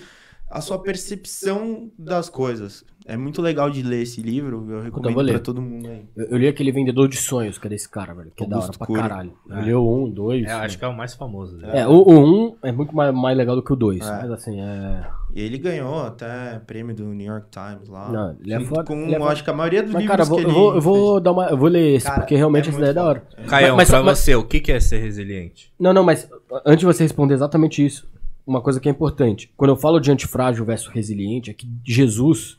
a 0.51 0.61
sua 0.61 0.79
percepção 0.79 1.91
das 1.99 2.29
coisas. 2.29 2.85
É 3.05 3.17
muito 3.17 3.43
legal 3.43 3.69
de 3.69 3.83
ler 3.83 4.03
esse 4.03 4.23
livro, 4.23 4.65
eu 4.71 4.81
recomendo 4.81 5.19
ler. 5.21 5.33
pra 5.33 5.41
todo 5.41 5.61
mundo 5.61 5.89
aí. 5.89 6.07
Eu, 6.15 6.27
eu 6.27 6.39
li 6.39 6.47
aquele 6.47 6.71
Vendedor 6.71 7.09
de 7.09 7.17
Sonhos, 7.17 7.59
que 7.59 7.67
é 7.67 7.71
desse 7.71 7.89
cara, 7.89 8.15
velho. 8.15 8.31
Que 8.37 8.45
é 8.45 8.47
da 8.47 8.61
hora 8.61 8.73
pra 8.79 8.87
caralho. 8.87 9.33
Eu 9.49 9.61
li 9.63 9.75
o 9.75 10.05
1, 10.05 10.11
2. 10.11 10.47
É, 10.47 10.53
acho 10.53 10.79
que 10.79 10.85
é 10.85 10.89
o 10.89 10.97
mais 10.97 11.13
famoso. 11.15 11.57
né? 11.57 11.81
É, 11.81 11.89
o, 11.89 11.95
o 11.95 12.49
1 12.51 12.57
é 12.63 12.71
muito 12.71 12.95
mais, 12.95 13.13
mais 13.13 13.37
legal 13.37 13.57
do 13.57 13.63
que 13.63 13.73
o 13.73 13.77
2. 13.77 14.07
É. 14.07 14.11
Mas 14.23 14.31
assim, 14.31 14.61
é. 14.61 15.05
E 15.35 15.41
ele 15.41 15.57
ganhou 15.57 16.03
até 16.03 16.59
prêmio 16.67 16.95
do 16.95 17.05
New 17.05 17.27
York 17.27 17.47
Times 17.51 17.89
lá. 17.89 18.11
Não, 18.11 18.37
ele 18.43 18.53
é 18.53 18.61
foda- 18.61 18.85
com, 18.85 18.95
ele 19.05 19.15
é 19.15 19.23
acho 19.23 19.43
que 19.43 19.49
a 19.51 19.55
maioria 19.55 19.83
dos 19.83 19.93
Mas, 19.93 20.03
livros 20.03 20.17
cara, 20.17 20.29
vou, 20.29 20.39
que 20.39 20.45
ele 20.45 20.53
vou, 20.53 20.75
eu 20.75 20.81
vou 20.81 21.21
dar 21.21 21.33
uma. 21.33 21.47
Eu 21.47 21.57
vou 21.57 21.69
ler 21.69 21.95
esse, 21.97 22.07
Cara, 22.07 22.21
porque 22.21 22.37
realmente 22.37 22.69
é 22.69 22.73
muito 22.73 22.81
daí 22.83 22.91
é 22.91 22.95
da 22.95 23.05
hora. 23.05 23.23
Caião, 23.49 23.77
Mas- 23.77 23.89
pra 23.89 24.03
mas- 24.03 24.19
você, 24.19 24.35
o 24.35 24.45
que 24.45 24.61
que 24.61 24.71
é 24.73 24.79
ser 24.79 24.99
resiliente? 24.99 25.73
Não, 25.79 25.93
não, 25.95 26.05
mas 26.05 26.29
antes 26.67 26.81
de 26.81 26.87
você 26.87 27.03
responder 27.03 27.33
exatamente 27.35 27.85
isso, 27.85 28.07
uma 28.47 28.61
coisa 28.61 28.79
que 28.79 28.89
é 28.89 28.93
importante. 28.93 29.51
Quando 29.57 29.71
eu 29.71 29.77
falo 29.77 29.99
de 30.01 30.11
antifrágil 30.13 30.65
versus 30.67 30.89
resiliente, 30.93 31.51
é 31.51 31.55
que 31.55 31.67
Jesus, 31.85 32.59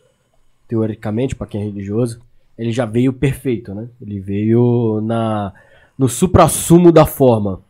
teoricamente, 0.67 1.35
pra 1.35 1.45
quem 1.47 1.61
é 1.61 1.65
religioso, 1.65 2.19
ele 2.57 2.71
já 2.71 2.85
veio 2.85 3.13
perfeito, 3.13 3.73
né? 3.73 3.87
Ele 4.01 4.19
veio 4.19 4.99
na 5.03 5.53
no 5.97 6.09
suprassumo 6.09 6.91
da 6.91 7.05
forma. 7.05 7.61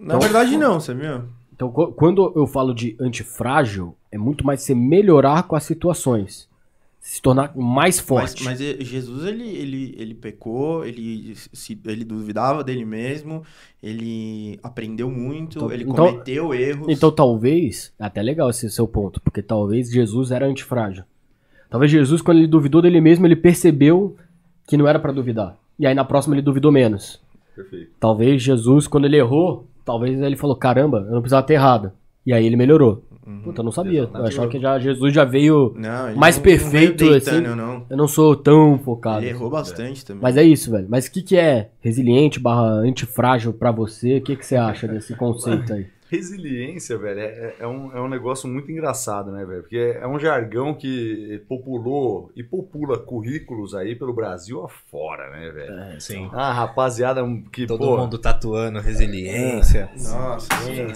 Na 0.00 0.18
verdade, 0.18 0.56
não, 0.56 0.80
você 0.80 0.92
viu? 0.92 1.22
Então, 1.54 1.70
qu- 1.70 1.92
quando 1.92 2.32
eu 2.34 2.44
falo 2.46 2.74
de 2.74 2.96
antifrágil, 3.00 3.94
é 4.12 4.18
muito 4.18 4.46
mais 4.46 4.60
você 4.62 4.74
melhorar 4.74 5.42
com 5.44 5.56
as 5.56 5.64
situações. 5.64 6.48
Se 7.00 7.20
tornar 7.20 7.56
mais 7.56 7.96
Mas, 7.96 8.00
forte. 8.00 8.44
mas 8.44 8.60
e- 8.60 8.76
Jesus, 8.84 9.24
ele, 9.26 9.42
ele, 9.48 9.94
ele 9.98 10.14
pecou, 10.14 10.84
ele, 10.84 11.34
se, 11.34 11.76
ele 11.84 12.04
duvidava 12.04 12.62
dele 12.62 12.84
mesmo, 12.84 13.42
ele 13.82 14.60
aprendeu 14.62 15.10
muito, 15.10 15.58
Então- 15.58 15.72
ele 15.72 15.82
então- 15.82 16.06
cometeu 16.12 16.54
erros. 16.54 16.86
Então 16.88 17.10
talvez, 17.10 17.92
é 17.98 18.04
até 18.04 18.22
legal 18.22 18.48
esse 18.50 18.70
seu 18.70 18.86
ponto, 18.86 19.20
porque 19.20 19.42
talvez 19.42 19.90
Jesus 19.90 20.30
era 20.30 20.46
antifrágil. 20.46 21.02
Talvez 21.68 21.90
Jesus, 21.90 22.22
quando 22.22 22.38
ele 22.38 22.46
duvidou 22.46 22.80
dele 22.80 23.00
mesmo, 23.00 23.26
ele 23.26 23.34
percebeu 23.34 24.14
que 24.68 24.76
não 24.76 24.86
era 24.86 25.00
pra 25.00 25.10
duvidar. 25.10 25.58
E 25.78 25.86
aí 25.86 25.94
na 25.94 26.04
próxima 26.04 26.36
ele 26.36 26.42
duvidou 26.42 26.70
menos. 26.70 27.20
Perfeito. 27.56 27.90
Talvez 27.98 28.40
Jesus, 28.42 28.86
quando 28.86 29.06
ele 29.06 29.16
errou, 29.16 29.66
talvez 29.84 30.20
ele 30.20 30.36
falou, 30.36 30.54
caramba, 30.54 30.98
eu 30.98 31.12
não 31.14 31.20
precisava 31.20 31.44
ter 31.46 31.54
errado. 31.54 31.90
E 32.24 32.32
aí 32.32 32.46
ele 32.46 32.54
melhorou. 32.56 33.02
Puta, 33.44 33.60
eu 33.60 33.64
não 33.64 33.72
sabia. 33.72 34.08
Eu 34.14 34.24
achava 34.24 34.48
que 34.48 34.58
já, 34.60 34.78
Jesus 34.78 35.14
já 35.14 35.24
veio. 35.24 35.74
Não, 35.76 36.14
mais 36.16 36.36
não- 36.36 36.44
não 36.44 36.70
veio 36.70 36.94
perfeito, 36.94 36.96
deitando, 37.10 37.46
assim. 37.46 37.56
não. 37.56 37.86
Eu 37.90 37.96
não 37.96 38.08
sou 38.08 38.36
tão 38.36 38.78
focado. 38.78 39.20
Ele 39.20 39.30
errou 39.30 39.50
bastante 39.50 40.04
também. 40.04 40.22
Mas 40.22 40.36
é 40.36 40.42
isso, 40.42 40.70
velho. 40.70 40.86
Mas 40.88 41.06
o 41.06 41.12
que, 41.12 41.22
que 41.22 41.36
é 41.36 41.68
resiliente 41.80 42.38
barra 42.40 42.62
antifrágil 42.80 43.52
pra 43.52 43.70
você? 43.70 44.18
O 44.18 44.20
que, 44.22 44.36
que 44.36 44.44
você 44.46 44.56
acha 44.56 44.86
desse 44.88 45.14
conceito 45.16 45.72
aí? 45.72 45.86
Resiliência, 46.12 46.98
velho, 46.98 47.20
é, 47.20 47.54
é 47.60 47.66
um, 47.66 47.90
é 47.96 47.98
um 47.98 48.06
negócio 48.06 48.46
muito 48.46 48.70
engraçado, 48.70 49.32
né, 49.32 49.46
velho? 49.46 49.62
Porque 49.62 49.96
é 49.98 50.06
um 50.06 50.18
jargão 50.18 50.74
que 50.74 51.42
populou 51.48 52.30
e 52.36 52.42
popula 52.42 52.98
currículos 52.98 53.74
aí 53.74 53.96
pelo 53.96 54.12
Brasil 54.12 54.62
afora, 54.62 55.30
né, 55.30 55.50
velho? 55.50 55.98
Sim. 55.98 56.28
Ah, 56.34 56.52
rapaziada 56.52 57.22
que, 57.50 57.66
Todo 57.66 57.78
pô... 57.78 57.96
mundo 57.96 58.18
tatuando 58.18 58.78
resiliência. 58.78 59.88
Nossa, 59.96 60.48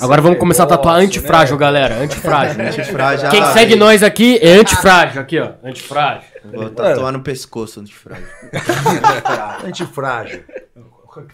Agora 0.03 0.21
vamos 0.21 0.39
começar 0.39 0.65
a 0.65 0.67
tatuar 0.67 0.97
antifrágil, 0.97 1.55
né? 1.55 1.61
galera. 1.61 1.95
Antifrágil. 1.95 2.61
antifrágil. 2.69 3.31
Quem 3.31 3.43
segue 3.55 3.75
nós 3.75 4.03
aqui 4.03 4.37
é 4.43 4.53
antifrágil. 4.59 5.23
Aqui, 5.23 5.41
ó. 5.41 5.53
Antifrágil. 5.65 6.29
Vou 6.45 6.69
tatuar 6.69 7.11
no 7.11 7.23
pescoço 7.23 7.81
antifrágil. 7.81 8.27
Antifrágil. 9.65 10.45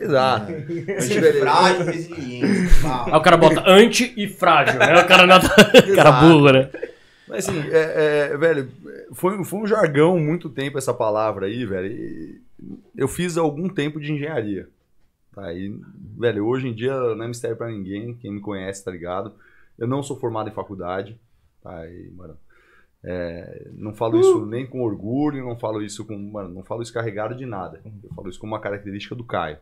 Exato. 0.01 0.53
antifrágil, 0.53 1.87
resiliência. 1.87 3.05
Aí 3.07 3.15
o 3.15 3.21
cara 3.21 3.37
bota 3.37 3.63
anti 3.67 4.13
e 4.17 4.29
frágil, 4.29 4.79
né? 4.79 5.03
O 5.03 5.07
cara, 5.07 5.27
nada... 5.27 5.47
o 5.91 5.95
cara 5.95 6.13
burro, 6.13 6.53
né? 6.53 6.71
Mas 7.29 7.49
assim, 7.49 7.59
é, 7.71 8.31
é, 8.33 8.37
velho, 8.37 8.69
foi, 9.13 9.43
foi 9.45 9.61
um 9.61 9.67
jargão 9.67 10.19
muito 10.19 10.51
tempo 10.51 10.77
essa 10.77 10.93
palavra 10.93 11.47
aí, 11.47 11.65
velho. 11.65 12.41
eu 12.97 13.09
fiz 13.09 13.37
algum 13.37 13.69
tempo 13.69 14.01
de 14.01 14.13
engenharia. 14.13 14.69
Tá? 15.35 15.53
E, 15.53 15.75
velho, 16.19 16.47
hoje 16.47 16.69
em 16.69 16.75
dia 16.75 16.93
não 16.93 17.25
é 17.25 17.29
mistério 17.29 17.57
pra 17.57 17.69
ninguém, 17.71 18.15
quem 18.15 18.33
me 18.33 18.41
conhece, 18.41 18.85
tá 18.85 18.91
ligado? 18.91 19.33
Eu 19.79 19.89
não 19.89 20.03
sou 20.03 20.19
formado 20.19 20.51
em 20.51 20.55
faculdade. 20.55 21.19
Tá? 21.63 21.87
E, 21.87 22.11
mano, 22.11 22.37
é, 23.05 23.69
não 23.73 23.95
falo 23.95 24.21
isso 24.21 24.47
nem 24.47 24.67
com 24.67 24.83
orgulho, 24.83 25.45
não 25.45 25.59
falo 25.59 25.83
isso 25.83 26.05
com. 26.05 26.17
Mano, 26.17 26.51
não 26.51 26.63
falo 26.63 26.83
isso 26.83 26.93
carregado 26.93 27.35
de 27.35 27.47
nada. 27.47 27.81
Eu 27.85 28.11
falo 28.15 28.29
isso 28.29 28.39
como 28.39 28.53
uma 28.53 28.61
característica 28.61 29.15
do 29.15 29.25
Caio. 29.25 29.59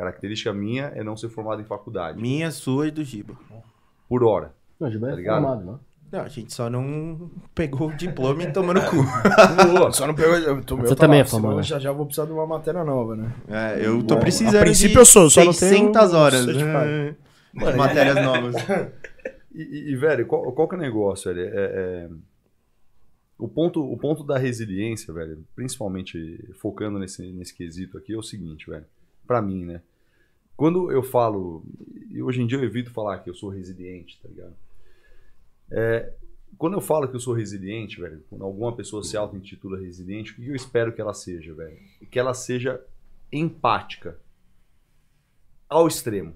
Característica 0.00 0.50
minha 0.52 0.84
é 0.94 1.04
não 1.04 1.14
ser 1.14 1.28
formado 1.28 1.60
em 1.60 1.64
faculdade. 1.66 2.18
Minha, 2.18 2.50
sua 2.50 2.88
e 2.88 2.90
do 2.90 3.04
Giba. 3.04 3.34
Por 4.08 4.24
hora. 4.24 4.54
Não, 4.80 4.90
Gilberto 4.90 5.14
Tá 5.16 5.18
é 5.18 5.22
ligado? 5.22 5.42
formado, 5.42 5.64
não. 5.66 5.80
Não, 6.10 6.20
a 6.22 6.28
gente 6.28 6.54
só 6.54 6.70
não 6.70 7.30
pegou 7.54 7.88
o 7.90 7.94
diploma 7.96 8.42
e 8.42 8.50
tomou 8.50 8.72
no 8.72 8.80
cu. 8.80 8.96
Boa, 9.76 9.92
só 9.92 10.06
não 10.06 10.14
pegou. 10.14 10.34
Eu 10.38 10.64
tô, 10.64 10.76
Você 10.78 10.92
eu 10.92 10.96
também 10.96 11.20
é 11.20 11.24
senão 11.24 11.42
famoso. 11.42 11.58
eu 11.58 11.62
Já 11.64 11.78
já 11.78 11.92
vou 11.92 12.06
precisar 12.06 12.26
de 12.26 12.32
uma 12.32 12.46
matéria 12.46 12.82
nova, 12.82 13.14
né? 13.14 13.30
É, 13.46 13.86
eu 13.86 14.02
tô 14.02 14.14
Bom, 14.14 14.20
precisando 14.22 14.56
a 14.56 14.60
princípio 14.60 14.94
de 14.94 14.98
eu 15.00 15.04
sou, 15.04 15.28
só 15.28 15.44
não 15.44 15.52
tenho 15.52 15.70
600 15.92 16.14
horas. 16.14 16.46
né? 16.46 17.14
Matérias 17.76 18.16
novas. 18.24 18.54
E, 19.52 19.62
e- 19.62 19.92
e, 19.92 19.96
velho, 19.96 20.26
qual, 20.26 20.50
qual 20.52 20.68
que 20.68 20.76
é 20.76 20.78
o 20.78 20.80
negócio, 20.80 21.34
velho? 21.34 21.48
É, 21.52 21.52
é- 21.58 22.08
o, 23.36 23.48
ponto, 23.48 23.82
o 23.84 23.96
ponto 23.98 24.22
da 24.22 24.38
resiliência, 24.38 25.12
velho, 25.12 25.44
principalmente 25.56 26.48
focando 26.60 26.98
nesse, 27.00 27.32
nesse 27.32 27.52
quesito 27.52 27.98
aqui, 27.98 28.12
é 28.14 28.16
o 28.16 28.22
seguinte, 28.22 28.70
velho. 28.70 28.84
Pra 29.26 29.42
mim, 29.42 29.64
né? 29.64 29.80
Quando 30.60 30.92
eu 30.92 31.02
falo. 31.02 31.64
E 32.10 32.22
hoje 32.22 32.42
em 32.42 32.46
dia 32.46 32.58
eu 32.58 32.64
evito 32.64 32.90
falar 32.90 33.20
que 33.20 33.30
eu 33.30 33.34
sou 33.34 33.48
resiliente, 33.48 34.20
tá 34.22 34.28
ligado? 34.28 34.54
É, 35.70 36.12
quando 36.58 36.74
eu 36.74 36.82
falo 36.82 37.08
que 37.08 37.16
eu 37.16 37.20
sou 37.20 37.32
resiliente, 37.32 37.98
velho, 37.98 38.22
quando 38.28 38.44
alguma 38.44 38.76
pessoa 38.76 39.02
se 39.02 39.16
auto-intitula 39.16 39.78
resiliente, 39.78 40.32
o 40.32 40.34
que 40.34 40.46
eu 40.46 40.54
espero 40.54 40.92
que 40.92 41.00
ela 41.00 41.14
seja, 41.14 41.54
velho? 41.54 41.78
Que 42.10 42.18
ela 42.18 42.34
seja 42.34 42.78
empática 43.32 44.18
ao 45.66 45.88
extremo. 45.88 46.34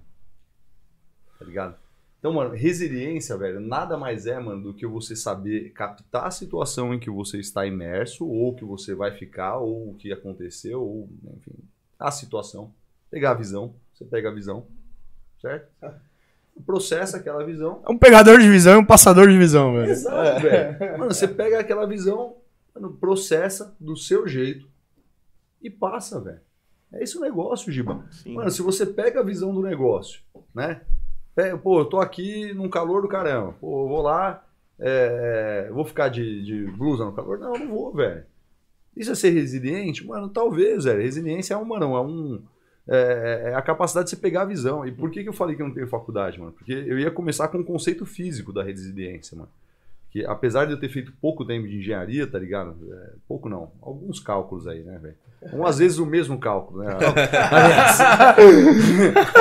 Tá 1.39 1.45
ligado? 1.45 1.77
Então, 2.19 2.33
mano, 2.33 2.55
resiliência, 2.55 3.37
velho, 3.37 3.61
nada 3.61 3.99
mais 3.99 4.27
é, 4.27 4.41
mano, 4.41 4.63
do 4.63 4.73
que 4.73 4.87
você 4.87 5.15
saber 5.15 5.71
captar 5.73 6.29
a 6.29 6.31
situação 6.31 6.95
em 6.95 6.99
que 6.99 7.11
você 7.11 7.41
está 7.41 7.67
imerso, 7.67 8.27
ou 8.27 8.55
que 8.55 8.65
você 8.65 8.95
vai 8.95 9.13
ficar, 9.13 9.59
ou 9.59 9.91
o 9.91 9.95
que 9.97 10.11
aconteceu, 10.11 10.81
ou, 10.83 11.11
enfim, 11.37 11.59
a 11.99 12.11
situação. 12.11 12.73
Pegar 13.11 13.33
a 13.33 13.35
visão, 13.35 13.75
você 13.95 14.05
pega 14.05 14.29
a 14.29 14.35
visão, 14.35 14.67
certo? 15.41 15.69
Processa 16.67 17.17
aquela 17.17 17.45
visão. 17.45 17.83
É 17.87 17.91
um 17.91 17.99
pegador 17.99 18.39
de 18.39 18.49
visão 18.49 18.75
e 18.75 18.79
um 18.79 18.85
passador 18.85 19.29
de 19.29 19.39
visão, 19.39 19.75
velho. 19.75 19.91
Exato, 19.91 20.41
velho. 20.41 20.99
Mano, 20.99 21.15
você 21.15 21.27
pega 21.29 21.59
aquela 21.59 21.87
visão, 21.87 22.37
mano, 22.75 22.93
processa 22.93 23.75
do 23.81 23.97
seu 23.97 24.27
jeito 24.27 24.69
e 25.63 25.71
passa, 25.71 26.21
velho. 26.21 26.41
É 26.93 27.03
esse 27.03 27.17
o 27.17 27.21
negócio, 27.21 27.73
Giba. 27.73 28.05
Sim. 28.11 28.35
Mano, 28.35 28.51
se 28.51 28.63
você 28.63 28.87
pega 28.87 29.21
a 29.21 29.25
visão 29.25 29.53
do 29.53 29.63
negócio, 29.63 30.21
né? 30.55 30.83
Pô, 31.63 31.81
eu 31.81 31.87
tô 31.87 31.99
aqui 31.99 32.55
num 32.55 32.69
calor 32.69 33.03
do 33.03 33.09
caramba. 33.09 33.53
Pô, 33.61 33.85
eu 33.85 33.89
vou 33.89 34.03
lá, 34.03 34.45
é, 34.79 35.69
vou 35.73 35.85
ficar 35.85 36.09
de, 36.09 36.45
de 36.45 36.71
blusa 36.71 37.05
no 37.05 37.13
calor? 37.13 37.39
Não, 37.39 37.55
eu 37.55 37.61
não 37.61 37.69
vou, 37.69 37.93
velho. 37.93 38.25
Isso 38.97 39.11
é 39.11 39.15
ser 39.17 39.31
resiliente? 39.31 40.07
Mano, 40.07 40.29
talvez, 40.29 40.85
velho. 40.85 41.03
Resiliência 41.03 41.55
é 41.55 41.57
uma, 41.57 41.81
não, 41.81 41.97
é 41.97 42.01
um. 42.01 42.41
É, 42.89 43.51
é 43.53 43.55
a 43.55 43.63
capacidade 43.63 44.07
de 44.07 44.11
você 44.11 44.17
pegar 44.17 44.43
a 44.43 44.47
visão. 44.47 44.87
E 44.87 44.93
por 44.93 45.11
que, 45.11 45.23
que 45.23 45.29
eu 45.29 45.33
falei 45.33 45.57
que 45.57 45.63
eu 45.63 45.67
não 45.67 45.75
tenho 45.75 45.89
faculdade, 45.89 46.39
mano? 46.39 46.53
Porque 46.53 46.73
eu 46.73 46.99
ia 46.99 47.11
começar 47.11 47.49
com 47.49 47.59
o 47.59 47.65
conceito 47.65 48.05
físico 48.05 48.53
da 48.53 48.63
resiliência, 48.63 49.37
mano. 49.37 49.49
Que 50.11 50.25
apesar 50.27 50.65
de 50.67 50.73
eu 50.73 50.79
ter 50.79 50.89
feito 50.89 51.13
pouco 51.21 51.45
tempo 51.45 51.67
de 51.67 51.79
engenharia, 51.79 52.25
tá 52.25 52.39
ligado? 52.39 52.77
É, 52.89 53.11
pouco 53.27 53.49
não, 53.49 53.73
alguns 53.83 54.21
cálculos 54.21 54.69
aí, 54.69 54.81
né, 54.85 54.97
velho? 55.03 55.17
Um, 55.53 55.67
às 55.67 55.79
vezes 55.79 55.99
o 55.99 56.07
mesmo 56.07 56.39
cálculo, 56.39 56.85
né? 56.85 56.97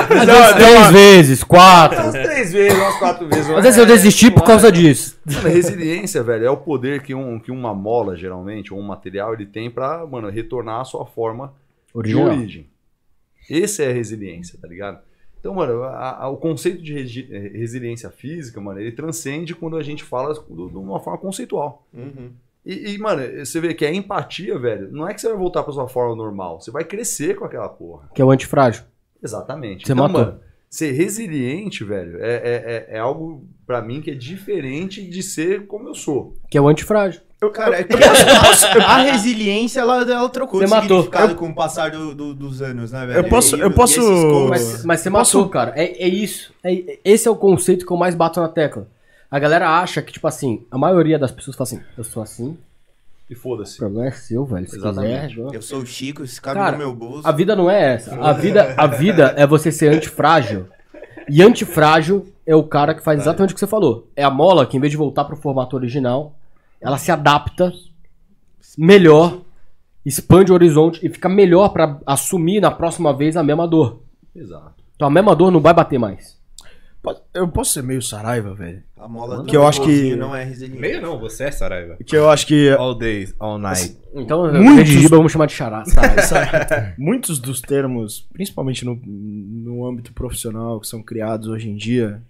Às 0.09 0.25
vezes 0.25 0.55
três 0.55 0.91
vezes, 0.91 1.43
quatro. 1.43 2.01
Umas 2.01 2.11
três 2.11 2.51
vezes, 2.51 2.77
umas 2.77 2.97
quatro 2.97 3.27
vezes. 3.29 3.49
Às 3.49 3.63
vezes 3.63 3.77
eu 3.79 3.85
desisti 3.85 4.31
por 4.31 4.43
causa 4.43 4.71
disso. 4.71 5.19
Mano, 5.25 5.47
resiliência, 5.47 6.23
velho, 6.23 6.45
é 6.45 6.49
o 6.49 6.57
poder 6.57 7.03
que, 7.03 7.13
um, 7.13 7.39
que 7.39 7.51
uma 7.51 7.73
mola, 7.73 8.17
geralmente, 8.17 8.73
ou 8.73 8.79
um 8.79 8.83
material, 8.83 9.33
ele 9.33 9.45
tem 9.45 9.69
pra, 9.69 10.05
mano, 10.07 10.29
retornar 10.29 10.81
à 10.81 10.85
sua 10.85 11.05
forma 11.05 11.53
de 11.93 11.97
Original. 11.99 12.25
origem. 12.25 12.72
Esse 13.49 13.83
é 13.83 13.89
a 13.89 13.93
resiliência, 13.93 14.57
tá 14.61 14.67
ligado? 14.67 14.99
Então, 15.39 15.53
mano, 15.53 15.83
a- 15.83 16.23
a- 16.23 16.29
o 16.29 16.37
conceito 16.37 16.81
de 16.81 17.27
eh, 17.29 17.51
resiliência 17.57 18.09
física, 18.09 18.61
mano, 18.61 18.79
ele 18.79 18.91
transcende 18.93 19.53
quando 19.53 19.75
a 19.77 19.83
gente 19.83 20.01
fala 20.03 20.33
de 20.33 20.77
uma 20.77 20.99
forma 21.01 21.19
conceitual. 21.19 21.85
Uhum. 21.93 22.31
E, 22.65 22.93
e, 22.93 22.97
mano, 22.97 23.21
você 23.45 23.59
vê 23.59 23.73
que 23.73 23.85
a 23.85 23.93
empatia, 23.93 24.57
velho, 24.57 24.89
não 24.89 25.05
é 25.07 25.13
que 25.13 25.19
você 25.19 25.27
vai 25.27 25.37
voltar 25.37 25.63
pra 25.63 25.73
sua 25.73 25.87
forma 25.89 26.15
normal, 26.15 26.61
você 26.61 26.71
vai 26.71 26.85
crescer 26.85 27.35
com 27.35 27.43
aquela 27.43 27.67
porra. 27.67 28.09
Que 28.15 28.21
é 28.21 28.25
o 28.25 28.31
antifrágil. 28.31 28.83
Exatamente. 29.21 29.85
Você 29.85 29.91
então, 29.91 30.07
matou. 30.07 30.21
mano, 30.25 30.39
ser 30.69 30.91
resiliente, 30.91 31.83
velho, 31.83 32.17
é, 32.23 32.35
é, 32.35 32.87
é, 32.89 32.95
é 32.95 32.99
algo 32.99 33.45
pra 33.67 33.81
mim 33.81 34.01
que 34.01 34.11
é 34.11 34.15
diferente 34.15 35.05
de 35.07 35.21
ser 35.21 35.67
como 35.67 35.89
eu 35.89 35.93
sou. 35.93 36.37
Que 36.49 36.57
é 36.57 36.61
o 36.61 36.67
antifrágil. 36.69 37.21
Cara, 37.51 37.79
é 37.79 37.83
que 37.83 37.93
a 38.85 38.97
resiliência, 38.97 39.79
ela, 39.81 40.01
ela 40.01 40.29
trocou 40.29 40.59
Você 40.59 40.65
de 40.65 40.71
matou. 40.71 41.03
significado 41.03 41.35
com 41.35 41.47
o 41.49 41.53
passar 41.55 41.91
do- 41.91 42.13
do- 42.13 42.33
dos 42.33 42.61
anos, 42.61 42.91
né, 42.91 43.05
velho? 43.05 43.19
Eu 43.19 43.23
posso- 43.29 43.55
E- 43.55 43.59
eu 43.59 43.69
e 43.69 43.73
posso- 43.73 44.01
Mas, 44.49 44.83
mas 44.85 44.99
você 45.01 45.09
Posso- 45.11 45.37
matou, 45.37 45.49
cara. 45.51 45.73
É, 45.75 46.03
é 46.03 46.07
isso. 46.07 46.53
É- 46.63 46.99
esse 47.03 47.27
é 47.27 47.31
o 47.31 47.35
conceito 47.35 47.85
que 47.85 47.91
eu 47.91 47.97
mais 47.97 48.15
bato 48.15 48.39
na 48.39 48.47
tecla. 48.47 48.87
A 49.29 49.39
galera 49.39 49.69
acha 49.79 50.01
que, 50.01 50.11
tipo 50.13 50.27
assim, 50.27 50.63
a 50.69 50.77
maioria 50.77 51.17
das 51.17 51.31
pessoas 51.31 51.55
fala 51.57 51.67
assim, 51.67 51.79
eu 51.97 52.03
sou 52.03 52.21
assim, 52.21 52.55
E 53.29 53.33
o 53.33 53.37
foda-se. 53.37 53.77
problema 53.77 54.07
é 54.07 54.11
seu, 54.11 54.45
velho. 54.45 54.69
Se 54.69 54.75
Exatamente. 54.77 55.35
quiser. 55.35 55.55
Eu 55.55 55.61
sou 55.61 55.79
o 55.79 55.85
Chico, 55.85 56.23
esse 56.23 56.39
cabe 56.39 56.59
Cara, 56.59 56.73
no 56.73 56.77
meu 56.77 56.93
bolso. 56.93 57.27
A 57.27 57.31
vida 57.31 57.55
não 57.55 57.69
é 57.69 57.95
essa. 57.95 58.15
A 58.21 58.31
vida, 58.33 58.73
a 58.77 58.85
vida 58.87 59.33
é 59.37 59.47
você 59.47 59.71
ser 59.71 59.91
antifrágil. 59.91 60.67
E 61.29 61.41
antifrágil 61.41 62.27
é 62.45 62.53
o 62.55 62.63
cara 62.63 62.93
que 62.93 63.01
faz 63.03 63.21
exatamente 63.21 63.51
o 63.51 63.53
que 63.55 63.59
você 63.59 63.65
falou. 63.65 64.07
É 64.15 64.23
a 64.23 64.29
mola 64.29 64.65
que, 64.65 64.75
em 64.75 64.79
vez 64.79 64.91
de 64.91 64.97
voltar 64.97 65.23
pro 65.23 65.35
formato 65.37 65.75
original, 65.75 66.35
ela 66.83 66.97
se 66.97 67.11
adapta 67.11 67.71
melhor, 68.77 69.41
expande 70.05 70.51
o 70.51 70.55
horizonte 70.55 70.99
e 71.05 71.09
fica 71.09 71.29
melhor 71.29 71.69
pra 71.69 71.99
assumir 72.05 72.59
na 72.59 72.71
próxima 72.71 73.13
vez 73.15 73.37
a 73.37 73.43
mesma 73.43 73.67
dor. 73.67 74.01
Exato. 74.35 74.83
Então 74.95 75.07
a 75.07 75.11
mesma 75.11 75.35
dor 75.35 75.51
não 75.51 75.59
vai 75.59 75.73
bater 75.73 75.97
mais. 75.97 76.41
Eu 77.33 77.49
posso 77.49 77.73
ser 77.73 77.83
meio 77.83 78.01
saraiva, 78.01 78.53
velho? 78.53 78.81
A 78.97 79.09
mola 79.09 79.37
do 79.37 79.43
Que 79.43 79.57
eu 79.57 79.67
acho 79.67 79.81
que- 79.83 80.15
não 80.15 80.33
é 80.33 80.45
resiliente. 80.45 80.79
Meio 80.79 81.01
não, 81.01 81.19
você 81.19 81.43
é 81.45 81.51
Saraiva. 81.51 81.97
Que 82.05 82.15
eu 82.15 82.29
acho 82.29 82.47
que 82.47 82.69
All 82.69 82.95
days, 82.95 83.35
all 83.37 83.57
night. 83.57 83.97
Então, 84.15 84.43
Muitos- 84.53 84.89
Muitos... 84.93 85.09
vamos 85.09 85.29
chamar 85.33 85.47
de 85.47 85.53
chará. 85.53 85.83
muitos 86.97 87.39
dos 87.39 87.59
termos, 87.59 88.25
principalmente 88.31 88.85
no, 88.85 88.95
no 89.05 89.85
âmbito 89.85 90.13
profissional, 90.13 90.79
que 90.79 90.87
são 90.87 91.03
criados 91.03 91.49
hoje 91.49 91.69
em 91.69 91.75
dia, 91.75 92.21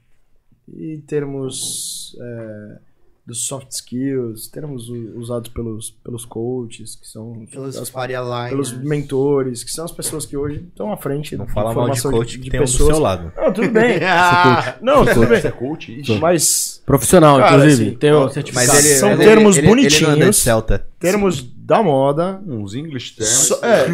e 0.75 0.97
termos 1.05 2.17
é, 2.19 2.77
dos 3.25 3.45
soft 3.47 3.71
skills, 3.71 4.47
termos 4.49 4.89
usados 5.15 5.47
pelos, 5.49 5.91
pelos 6.03 6.25
coaches, 6.25 6.95
que 6.95 7.07
são 7.07 7.45
Pelos 7.49 7.77
as- 7.77 7.87
Faria 7.89 8.19
Line. 8.19 8.49
pelos 8.49 8.73
mentores, 8.73 9.63
que 9.63 9.71
são 9.71 9.85
as 9.85 9.93
pessoas 9.93 10.25
que 10.25 10.35
hoje 10.35 10.65
estão 10.67 10.91
à 10.91 10.97
frente 10.97 11.37
Não 11.37 11.45
da 11.45 11.51
fala 11.53 11.73
mal 11.73 11.89
de 11.89 12.01
coach 12.01 12.37
que 12.37 12.49
tem 12.49 12.59
um 12.59 12.63
do 12.65 12.69
seu 12.69 12.99
lado. 12.99 13.31
Não, 13.37 13.53
tudo 13.53 13.69
bem. 13.71 13.99
Ah, 14.03 14.75
Não, 14.81 15.05
tudo 15.05 15.25
bem. 15.27 15.39
Você 15.39 15.47
é 15.47 15.51
coach? 15.51 15.99
Ixi. 16.01 16.19
Mas 16.19 16.81
Profissional, 16.85 17.37
Cara, 17.39 17.55
inclusive. 17.55 17.89
assim, 17.91 17.97
tem 17.97 18.29
certificado. 18.33 18.67
Mas 18.73 18.85
ele- 18.85 18.95
São 18.95 19.17
termos 19.17 19.57
bonitinhos. 19.57 20.35
Celta. 20.37 20.85
termos 20.99 21.41
da 21.41 21.81
moda, 21.81 22.41
Uns 22.45 22.75
English 22.75 23.15
terms. 23.15 23.33
só, 23.33 23.59
é, 23.63 23.85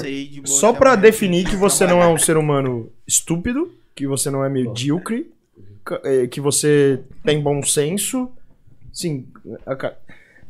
de 0.00 0.42
Só 0.44 0.72
pra 0.72 0.90
também. 0.90 1.10
definir 1.10 1.44
que 1.50 1.56
você 1.56 1.84
não 1.88 2.00
é 2.00 2.06
um 2.06 2.16
ser 2.18 2.36
humano 2.36 2.88
estúpido, 3.04 3.68
que 3.96 4.06
você 4.06 4.30
não 4.30 4.44
é 4.44 4.48
medíocre, 4.48 5.28
eh, 6.04 6.28
que 6.28 6.40
você 6.40 7.00
tem 7.24 7.40
bom 7.40 7.60
senso. 7.64 8.28
Sim, 8.96 9.26
ca- 9.78 9.94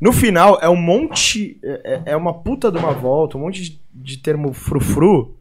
no 0.01 0.13
final 0.13 0.59
é 0.63 0.69
um 0.69 0.77
monte, 0.77 1.59
é, 1.63 2.03
é 2.07 2.17
uma 2.17 2.33
puta 2.33 2.71
de 2.71 2.79
uma 2.79 2.93
volta, 2.93 3.37
um 3.37 3.41
monte 3.41 3.61
de, 3.63 3.81
de 3.93 4.19
termo 4.19 4.53
frufru. 4.53 5.35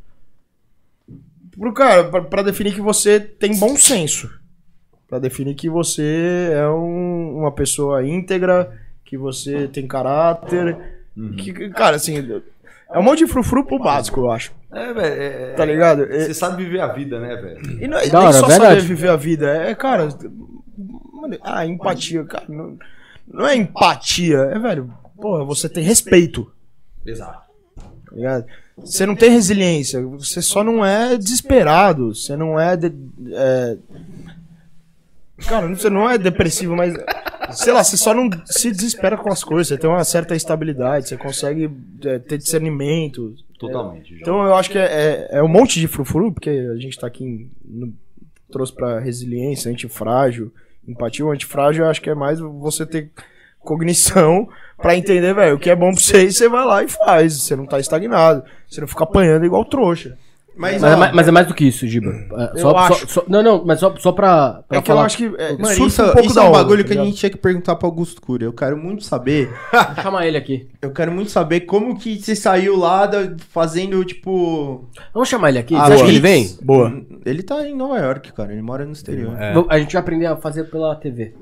Pro 1.58 1.72
cara, 1.74 2.06
pra, 2.06 2.22
pra 2.22 2.42
definir 2.42 2.74
que 2.74 2.82
você 2.82 3.20
tem 3.20 3.58
bom 3.60 3.76
senso. 3.78 4.30
Pra 5.08 5.20
definir 5.20 5.54
que 5.54 5.70
você 5.70 6.50
é 6.52 6.68
um- 6.68 7.38
uma 7.38 7.52
pessoa 7.52 8.04
íntegra, 8.06 8.72
que 9.06 9.18
você 9.18 9.68
tem 9.68 9.86
caráter. 9.88 10.76
Que, 11.38 11.70
cara, 11.70 11.96
assim, 11.98 12.18
é 12.92 13.00
um 13.00 13.04
monte 13.04 13.20
de 13.20 13.28
frufru 13.28 13.64
pro 13.64 13.78
básico, 13.80 14.20
eu 14.22 14.32
acho. 14.32 14.52
É, 14.72 14.92
velho. 14.94 15.22
é- 15.22 15.54
Tá 15.54 15.64
ligado? 15.64 16.04
É- 16.12 16.22
Você 16.26 16.34
sabe 16.34 16.64
viver 16.66 16.82
a 16.82 16.88
vida, 16.88 17.20
né, 17.20 17.36
velho? 17.36 17.84
E 17.84 17.88
não 17.88 17.98
é 18.00 18.10
hora, 18.14 18.34
só 18.34 18.48
verdade. 18.48 18.82
saber 18.82 18.82
viver 18.82 19.10
a 19.10 19.16
vida. 19.16 19.48
É, 19.70 19.76
cara. 19.76 20.10
Mano, 21.16 21.38
ah, 21.42 21.66
empatia, 21.66 22.24
cara. 22.24 22.46
Não, 22.50 22.78
não 23.28 23.48
é 23.48 23.56
empatia. 23.56 24.38
É, 24.38 24.60
velho. 24.60 24.94
Porra, 25.16 25.44
você 25.46 25.68
tem 25.70 25.84
respeito. 25.84 26.52
Exato. 27.06 27.42
Tá 27.76 28.16
ligado? 28.16 28.46
Você 28.78 29.06
não 29.06 29.16
tem 29.16 29.30
resiliência. 29.32 30.02
Você 30.06 30.42
só 30.42 30.64
não 30.64 30.86
é 30.86 31.18
desesperado. 31.18 32.14
Você 32.14 32.36
não 32.36 32.60
é. 32.60 32.76
de- 32.76 32.94
é... 33.34 33.78
Cara, 35.48 35.68
você 35.68 35.90
não 35.90 36.10
é 36.10 36.18
depressivo, 36.18 36.76
mas. 36.76 36.94
Sei 37.52 37.72
lá, 37.72 37.84
você 37.84 37.96
só 37.98 38.14
não 38.14 38.30
se 38.46 38.72
desespera 38.72 39.18
com 39.18 39.32
as 39.32 39.44
coisas. 39.44 39.68
Você 39.68 39.78
tem 39.78 39.90
uma 39.90 40.04
certa 40.04 40.36
estabilidade. 40.36 41.08
Você 41.08 41.18
consegue 41.18 41.70
é, 42.04 42.20
ter 42.20 42.38
discernimento. 42.38 43.36
Totalmente. 43.60 44.10
João. 44.10 44.20
Então 44.22 44.46
eu 44.46 44.56
acho 44.56 44.70
que 44.70 44.78
é, 44.78 44.84
é, 45.32 45.38
é 45.38 45.44
um 45.44 45.48
monte 45.48 45.80
de 45.80 45.88
frufru, 45.88 46.32
porque 46.34 46.50
a 46.50 46.76
gente 46.78 46.98
tá 47.00 47.08
aqui, 47.08 47.24
em- 47.24 47.52
no- 47.64 47.94
trouxe 48.52 48.74
pra 48.74 49.00
resiliência, 49.00 49.72
antifrágil, 49.72 50.52
empatia. 50.88 51.26
O 51.26 51.32
antifrágil 51.32 51.86
eu 51.86 51.90
acho 51.90 52.02
que 52.02 52.10
é 52.10 52.16
mais 52.16 52.40
você 52.40 52.86
ter 52.86 53.12
cognição 53.60 54.48
pra 54.78 54.96
entender, 54.96 55.34
velho, 55.34 55.56
o 55.56 55.60
que 55.60 55.70
é 55.70 55.76
bom 55.76 55.92
pra 55.92 56.02
você 56.02 56.26
e 56.26 56.32
você 56.32 56.48
vai 56.48 56.66
lá 56.66 56.84
e 56.84 56.88
faz. 56.88 57.42
Você 57.42 57.56
não 57.56 57.66
tá 57.66 57.80
estagnado, 57.80 58.44
você 58.68 58.82
não 58.82 58.88
fica 58.88 59.04
apanhando 59.04 59.46
igual 59.46 59.66
trouxa. 59.66 60.18
Mas, 60.58 60.82
Mas, 60.82 60.92
é 60.92 60.96
ó, 60.96 60.98
mais- 60.98 61.14
mas 61.14 61.28
é 61.28 61.32
mais 61.32 61.48
do 61.48 61.54
que 61.54 61.66
isso, 61.66 61.86
Giba. 61.86 62.12
É, 62.12 62.52
Eu 62.56 62.60
só, 62.60 62.72
só- 62.72 62.78
acho. 62.78 63.08
só- 63.10 63.24
não, 63.28 63.44
não, 63.44 63.66
mas 63.66 63.80
só, 63.80 63.94
só 63.98 64.12
pra, 64.14 64.64
pra 64.68 64.78
É 64.78 64.82
que 64.82 64.90
eu 64.90 64.96
falar. 64.96 65.06
acho 65.06 65.18
que 65.18 65.26
é, 65.38 65.52
Mano, 65.54 65.66
surfa 65.68 65.86
isso, 65.88 66.02
um 66.04 66.06
pouco 66.14 66.26
isso 66.28 66.36
da 66.36 66.42
é 66.42 66.44
um 66.46 66.48
onda, 66.50 66.58
bagulho 66.60 66.84
tá 66.84 66.88
que 66.88 66.94
a 66.94 66.96
ligado? 66.96 67.06
gente 67.08 67.18
tinha 67.20 67.30
que 67.30 67.38
perguntar 67.38 67.76
pro 67.76 67.88
Augusto 67.88 68.22
Cury. 68.22 68.46
Eu 68.46 68.54
quero 68.54 68.78
muito 68.78 69.04
saber. 69.04 69.50
Vou 69.96 70.04
chamar 70.04 70.26
ele 70.28 70.38
aqui. 70.38 70.68
Eu 70.82 70.92
quero 70.92 71.12
muito 71.12 71.30
saber 71.30 71.62
como 71.62 71.98
que 72.00 72.22
você 72.22 72.36
saiu 72.36 72.78
lá 72.78 73.06
da- 73.06 73.36
fazendo, 73.50 74.04
tipo. 74.06 74.86
Vamos 75.14 75.28
chamar 75.28 75.50
ele 75.50 75.60
aqui? 75.60 75.76
Ah, 75.76 75.88
Você 75.88 75.94
acha 75.94 76.04
que 76.06 76.10
ele 76.12 76.20
vem? 76.20 76.56
Boa. 76.62 77.02
Ele 77.26 77.44
tá 77.44 77.68
em 77.68 77.76
Nova 77.76 77.98
York, 78.00 78.32
cara. 78.32 78.54
Ele 78.54 78.62
mora 78.62 78.86
no 78.86 78.94
exterior. 78.94 79.36
É. 79.40 79.54
A 79.70 79.78
gente 79.78 79.92
vai 79.94 80.02
aprender 80.02 80.26
a 80.28 80.38
fazer 80.38 80.64
pela 80.66 80.96
TV. 80.96 81.34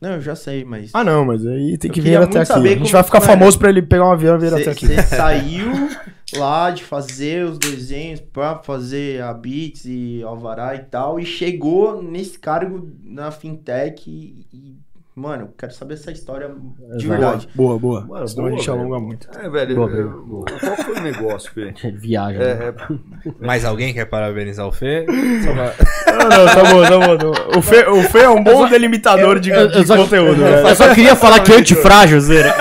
Não, 0.00 0.12
eu 0.12 0.20
já 0.20 0.34
sei, 0.34 0.64
mas. 0.64 0.90
Ah, 0.94 1.04
não, 1.04 1.24
mas 1.24 1.46
aí 1.46 1.76
tem 1.76 1.90
que 1.90 2.00
vir 2.00 2.16
até 2.16 2.40
aqui. 2.40 2.52
A 2.52 2.76
gente 2.76 2.92
vai 2.92 3.02
ficar 3.02 3.20
famoso 3.20 3.58
pra 3.58 3.68
ele 3.68 3.82
pegar 3.82 4.06
um 4.06 4.12
avião 4.12 4.36
e 4.36 4.38
vir 4.40 4.54
até 4.54 4.70
aqui. 4.70 4.86
Você 4.86 5.02
saiu 5.14 5.90
lá 6.36 6.70
de 6.70 6.84
fazer 6.84 7.44
os 7.44 7.58
desenhos 7.58 8.20
pra 8.20 8.56
fazer 8.56 9.22
a 9.22 9.34
Beats 9.34 9.84
e 9.84 10.22
Alvará 10.22 10.74
e 10.74 10.80
tal, 10.80 11.18
e 11.18 11.26
chegou 11.26 12.02
nesse 12.02 12.38
cargo 12.38 12.90
na 13.02 13.30
fintech 13.30 14.08
e, 14.08 14.46
e, 14.52 14.78
mano, 15.14 15.42
eu 15.44 15.48
quero 15.58 15.72
saber 15.72 15.94
essa 15.94 16.10
história 16.10 16.48
de 16.48 17.04
Exato. 17.04 17.08
verdade. 17.08 17.48
Boa, 17.54 17.78
boa. 17.78 18.00
Mano, 18.06 18.28
Senão 18.28 18.44
a 18.44 18.48
boa, 18.48 18.58
gente 18.58 18.70
velho. 18.70 18.80
alonga 18.80 19.00
muito. 19.00 19.28
É, 19.38 19.48
velho, 19.50 19.74
Boa, 19.76 19.90
eu- 19.90 20.22
boa. 20.24 20.44
qual 20.60 20.76
foi 20.76 20.94
o 20.94 21.00
negócio, 21.00 21.52
Fê? 21.52 21.74
Ele 21.84 21.96
viaja. 21.98 22.38
né? 22.38 22.44
É, 22.44 23.28
é, 23.28 23.32
Mais 23.46 23.64
alguém 23.64 23.92
quer 23.92 24.06
parabenizar 24.06 24.66
o 24.66 24.72
Fê? 24.72 25.04
Não, 25.06 25.54
não, 25.54 26.46
tá 26.46 26.64
bom, 26.70 26.82
tá 26.82 26.98
bom. 27.06 27.16
tá 27.16 27.24
bom. 27.52 27.58
O 27.58 27.62
Fê, 27.62 27.86
o 27.88 28.02
Fê 28.04 28.18
é 28.20 28.28
um 28.30 28.42
bom 28.42 28.68
delimitador 28.68 29.38
de, 29.40 29.50
eu- 29.50 29.68
de 29.68 29.78
eu 29.78 29.86
só- 29.86 29.96
conteúdo, 29.96 30.40
Eu 30.42 30.62
velho. 30.62 30.76
só 30.76 30.94
queria 30.94 31.14
falar 31.16 31.40
que 31.40 31.52
antifrágil, 31.52 32.20
Zera. 32.20 32.54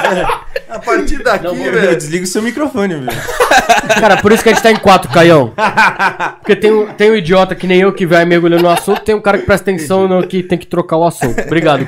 A 0.80 0.86
partir 0.86 1.24
daqui, 1.24 1.44
Meu, 1.56 1.72
velho. 1.72 1.96
desliga 1.96 2.24
o 2.24 2.28
seu 2.28 2.42
microfone, 2.42 2.96
velho. 2.96 3.08
Cara, 4.00 4.18
por 4.18 4.32
isso 4.32 4.44
que 4.44 4.50
a 4.50 4.54
gente 4.54 4.62
tá 4.64 4.72
em 4.72 4.76
quatro, 4.78 5.12
Caião. 5.12 5.54
Porque 6.40 6.56
tem 6.56 6.72
um, 6.72 6.88
tem 6.94 7.12
um 7.12 7.16
idiota 7.16 7.56
que 7.56 7.68
nem 7.68 7.82
eu 7.82 7.94
que 7.94 8.06
vai 8.06 8.26
mergulhando 8.26 8.64
no 8.64 8.70
assunto, 8.70 9.02
tem 9.02 9.16
um 9.16 9.22
cara 9.22 9.38
que 9.38 9.46
presta 9.46 9.70
atenção 9.70 10.08
no 10.08 10.26
que 10.28 10.44
tem 10.44 10.58
que 10.58 10.68
trocar 10.68 10.98
o 10.98 11.06
assunto. 11.06 11.40
Obrigado. 11.42 11.86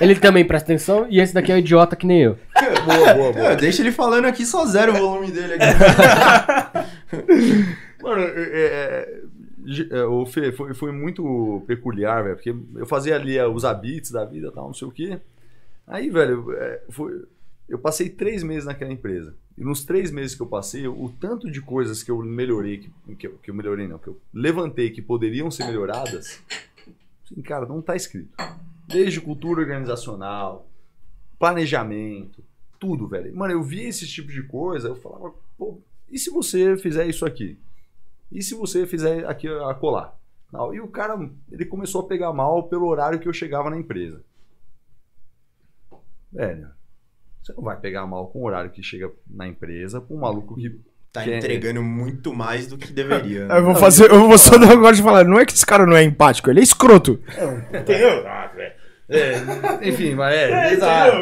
Ele 0.00 0.14
também 0.16 0.44
presta 0.44 0.72
atenção 0.72 1.06
e 1.08 1.20
esse 1.20 1.32
daqui 1.34 1.52
é 1.52 1.54
um 1.54 1.58
idiota 1.58 1.96
que 1.96 2.06
nem 2.06 2.22
eu. 2.22 2.38
Boa, 2.84 3.14
boa, 3.14 3.32
boa. 3.32 3.46
É, 3.52 3.56
deixa 3.56 3.82
ele 3.82 3.92
falando 3.92 4.26
aqui 4.26 4.44
só 4.44 4.64
zero 4.66 4.94
o 4.94 4.98
volume 4.98 5.30
dele 5.30 5.54
aqui. 5.54 5.64
Mano, 8.02 8.22
é, 8.22 8.50
é, 8.52 9.20
ge- 9.66 9.88
é, 9.90 10.02
o 10.04 10.24
Fê 10.26 10.52
foi, 10.52 10.74
foi 10.74 10.92
muito 10.92 11.62
peculiar, 11.66 12.22
velho, 12.22 12.36
porque 12.36 12.54
eu 12.76 12.86
fazia 12.86 13.16
ali 13.16 13.36
é, 13.36 13.46
os 13.46 13.64
habits 13.64 14.10
da 14.10 14.24
vida 14.24 14.48
e 14.48 14.52
tal, 14.52 14.66
não 14.68 14.74
sei 14.74 14.88
o 14.88 14.92
quê. 14.92 15.18
Aí, 15.86 16.08
velho, 16.10 16.52
é, 16.56 16.80
foi, 16.90 17.12
eu 17.68 17.78
passei 17.78 18.08
três 18.08 18.42
meses 18.42 18.64
naquela 18.64 18.92
empresa. 18.92 19.34
E 19.56 19.62
nos 19.62 19.84
três 19.84 20.10
meses 20.10 20.34
que 20.34 20.42
eu 20.42 20.46
passei, 20.46 20.86
o 20.86 21.12
tanto 21.20 21.50
de 21.50 21.60
coisas 21.60 22.02
que 22.02 22.10
eu 22.10 22.18
melhorei, 22.22 22.78
que, 22.78 23.16
que, 23.16 23.26
eu, 23.26 23.38
que 23.38 23.50
eu 23.50 23.54
melhorei 23.54 23.86
não, 23.86 23.98
que 23.98 24.08
eu 24.08 24.18
levantei 24.32 24.90
que 24.90 25.02
poderiam 25.02 25.50
ser 25.50 25.66
melhoradas, 25.66 26.40
assim, 27.24 27.42
cara, 27.42 27.66
não 27.66 27.82
tá 27.82 27.94
escrito. 27.94 28.30
Desde 28.86 29.20
cultura 29.20 29.60
organizacional, 29.60 30.66
planejamento, 31.38 32.42
tudo, 32.78 33.06
velho. 33.06 33.34
Mano, 33.36 33.52
eu 33.52 33.62
via 33.62 33.88
esse 33.88 34.06
tipo 34.06 34.30
de 34.30 34.42
coisa, 34.44 34.88
eu 34.88 34.96
falava, 34.96 35.34
pô, 35.58 35.78
e 36.10 36.18
se 36.18 36.30
você 36.30 36.76
fizer 36.76 37.06
isso 37.06 37.26
aqui? 37.26 37.58
E 38.30 38.42
se 38.42 38.54
você 38.54 38.86
fizer 38.86 39.26
aqui 39.26 39.48
a 39.48 39.74
colar? 39.74 40.18
Não, 40.52 40.74
E 40.74 40.80
o 40.80 40.88
cara, 40.88 41.18
ele 41.50 41.66
começou 41.66 42.00
a 42.02 42.06
pegar 42.06 42.32
mal 42.32 42.68
pelo 42.68 42.86
horário 42.86 43.18
que 43.18 43.28
eu 43.28 43.32
chegava 43.32 43.68
na 43.68 43.76
empresa. 43.76 44.22
Velho, 46.32 46.70
você 47.42 47.52
não 47.52 47.62
vai 47.62 47.76
pegar 47.78 48.06
mal 48.06 48.28
com 48.28 48.40
o 48.40 48.46
horário 48.46 48.70
que 48.70 48.82
chega 48.82 49.10
na 49.28 49.46
empresa 49.46 50.00
com 50.00 50.14
um 50.16 50.20
maluco 50.20 50.54
que. 50.54 50.80
Tá 51.10 51.24
que 51.24 51.30
é- 51.30 51.38
entregando 51.38 51.82
muito 51.82 52.34
mais 52.34 52.66
do 52.66 52.76
que 52.76 52.92
deveria. 52.92 53.48
Eu 53.50 53.64
vou 53.64 53.74
fazer, 53.74 54.10
eu 54.10 54.28
vou 54.28 54.36
só 54.36 54.58
dar 54.58 54.72
agora 54.72 54.94
de 54.94 55.02
falar, 55.02 55.24
não 55.24 55.38
é 55.40 55.46
que 55.46 55.54
esse 55.54 55.64
cara 55.64 55.86
não 55.86 55.96
é 55.96 56.02
empático, 56.02 56.50
ele 56.50 56.60
é 56.60 56.62
escroto. 56.62 57.18
É, 59.10 59.34
enfim, 59.88 60.14
mas 60.14 60.34
é. 60.36 60.72
Exato. 60.74 61.16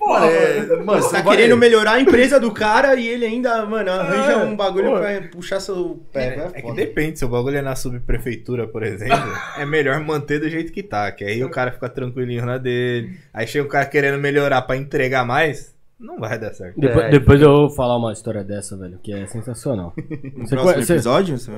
Mano, 0.00 0.26
é, 0.26 0.76
mano, 0.84 1.02
Você 1.02 1.16
tá 1.16 1.22
vai- 1.22 1.36
querendo 1.36 1.56
melhorar 1.56 1.92
a 1.92 2.00
empresa 2.00 2.38
do 2.38 2.50
cara 2.52 2.94
e 2.96 3.06
ele 3.08 3.24
ainda, 3.24 3.64
mano, 3.66 3.90
arranja 3.90 4.32
É, 4.32 4.36
um 4.36 4.54
bagulho 4.56 4.90
pô. 4.92 4.98
pra 4.98 5.22
puxar 5.32 5.58
seu 5.60 6.02
pé. 6.12 6.50
É, 6.54 6.58
é 6.58 6.62
que 6.62 6.72
depende, 6.72 7.18
se 7.18 7.24
o 7.24 7.28
bagulho 7.28 7.56
é 7.56 7.62
na 7.62 7.74
subprefeitura, 7.74 8.66
por 8.68 8.82
exemplo, 8.82 9.16
é 9.58 9.64
melhor 9.66 9.98
manter 10.00 10.38
do 10.40 10.48
jeito 10.48 10.72
que 10.72 10.82
tá, 10.82 11.10
que 11.10 11.24
aí 11.24 11.42
o 11.42 11.50
cara 11.50 11.72
fica 11.72 11.88
tranquilinho 11.88 12.44
na 12.46 12.58
dele. 12.58 13.18
Aí 13.34 13.46
chega 13.46 13.64
o 13.64 13.68
cara 13.70 13.86
querendo 13.86 14.18
melhorar 14.18 14.62
pra 14.62 14.76
entregar 14.76 15.24
mais, 15.24 15.72
não 15.98 16.18
vai 16.20 16.38
dar 16.38 16.52
certo. 16.54 16.78
Depois, 16.80 17.06
É. 17.06 17.10
depois 17.10 17.40
eu 17.40 17.48
vou 17.50 17.70
falar 17.70 17.96
uma 17.96 18.12
história 18.12 18.42
dessa, 18.44 18.76
velho, 18.76 18.98
que 19.02 19.12
é 19.12 19.26
sensacional. 19.26 19.92
No 20.36 20.46
Você 20.46 20.54
próximo 20.54 20.72
conhece- 20.74 20.92
episódio? 20.92 21.38
você 21.38 21.50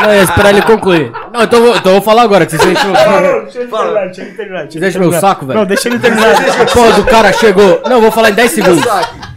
Não, 0.00 0.14
ia 0.14 0.22
esperar 0.22 0.50
ele 0.50 0.62
concluir. 0.62 1.10
Não, 1.32 1.42
então, 1.42 1.58
eu 1.58 1.66
vou- 1.66 1.76
então 1.76 1.92
eu 1.92 1.96
vou 1.98 2.02
falar 2.02 2.22
agora, 2.22 2.46
que 2.46 2.52
vocês 2.56 2.62
enchem 2.70 2.90
o 2.90 2.94
saco. 2.94 3.20
deixa 3.44 3.58
ele 3.60 3.68
terminar, 3.68 4.04
deixa 4.06 4.22
ele 4.22 4.32
terminar. 4.36 4.70
Vocês 4.70 4.84
enchem 4.84 5.00
meu 5.00 5.12
saco, 5.12 5.46
velho. 5.46 5.58
Não, 5.58 5.66
deixa 5.66 5.88
ele 5.88 5.98
terminar. 5.98 6.34
Pô, 6.72 6.92
do 6.92 7.04
cara 7.04 7.32
chegou. 7.32 7.80
Não, 7.84 7.92
eu 7.96 8.00
vou 8.00 8.10
falar 8.12 8.30
em 8.30 8.34
10 8.34 8.52
segundos. 8.52 8.84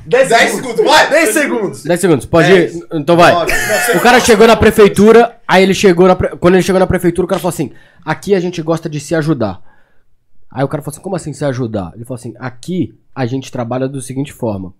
10 0.05 0.27
segundos, 0.51 0.83
vai! 0.85 1.09
10 1.09 1.29
segundos! 1.29 1.83
10 1.83 1.99
segundos, 1.99 2.25
pode 2.25 2.47
Dez. 2.51 2.75
ir? 2.75 2.87
Então 2.93 3.15
vai. 3.15 3.31
Nove. 3.33 3.51
O 3.95 3.99
cara 4.01 4.19
chegou 4.19 4.45
na 4.47 4.55
prefeitura, 4.55 5.37
aí 5.47 5.63
ele 5.63 5.73
chegou 5.73 6.07
na. 6.07 6.15
pre- 6.15 6.35
Quando 6.37 6.55
ele 6.55 6.63
chegou 6.63 6.79
na 6.79 6.87
prefeitura, 6.87 7.25
o 7.25 7.27
cara 7.29 7.39
falou 7.39 7.53
assim: 7.53 7.71
aqui 8.03 8.35
a 8.35 8.39
gente 8.39 8.61
gosta 8.61 8.89
de 8.89 8.99
se 8.99 9.15
ajudar. 9.15 9.61
Aí 10.51 10.63
o 10.63 10.67
cara 10.67 10.81
falou 10.83 10.93
assim: 10.93 11.01
como 11.01 11.15
assim 11.15 11.31
se 11.33 11.45
ajudar? 11.45 11.91
Ele 11.95 12.03
falou 12.03 12.15
assim: 12.19 12.33
aqui 12.39 12.93
a 13.15 13.25
gente 13.25 13.51
trabalha 13.51 13.87
da 13.87 14.01
seguinte 14.01 14.33
forma. 14.33 14.73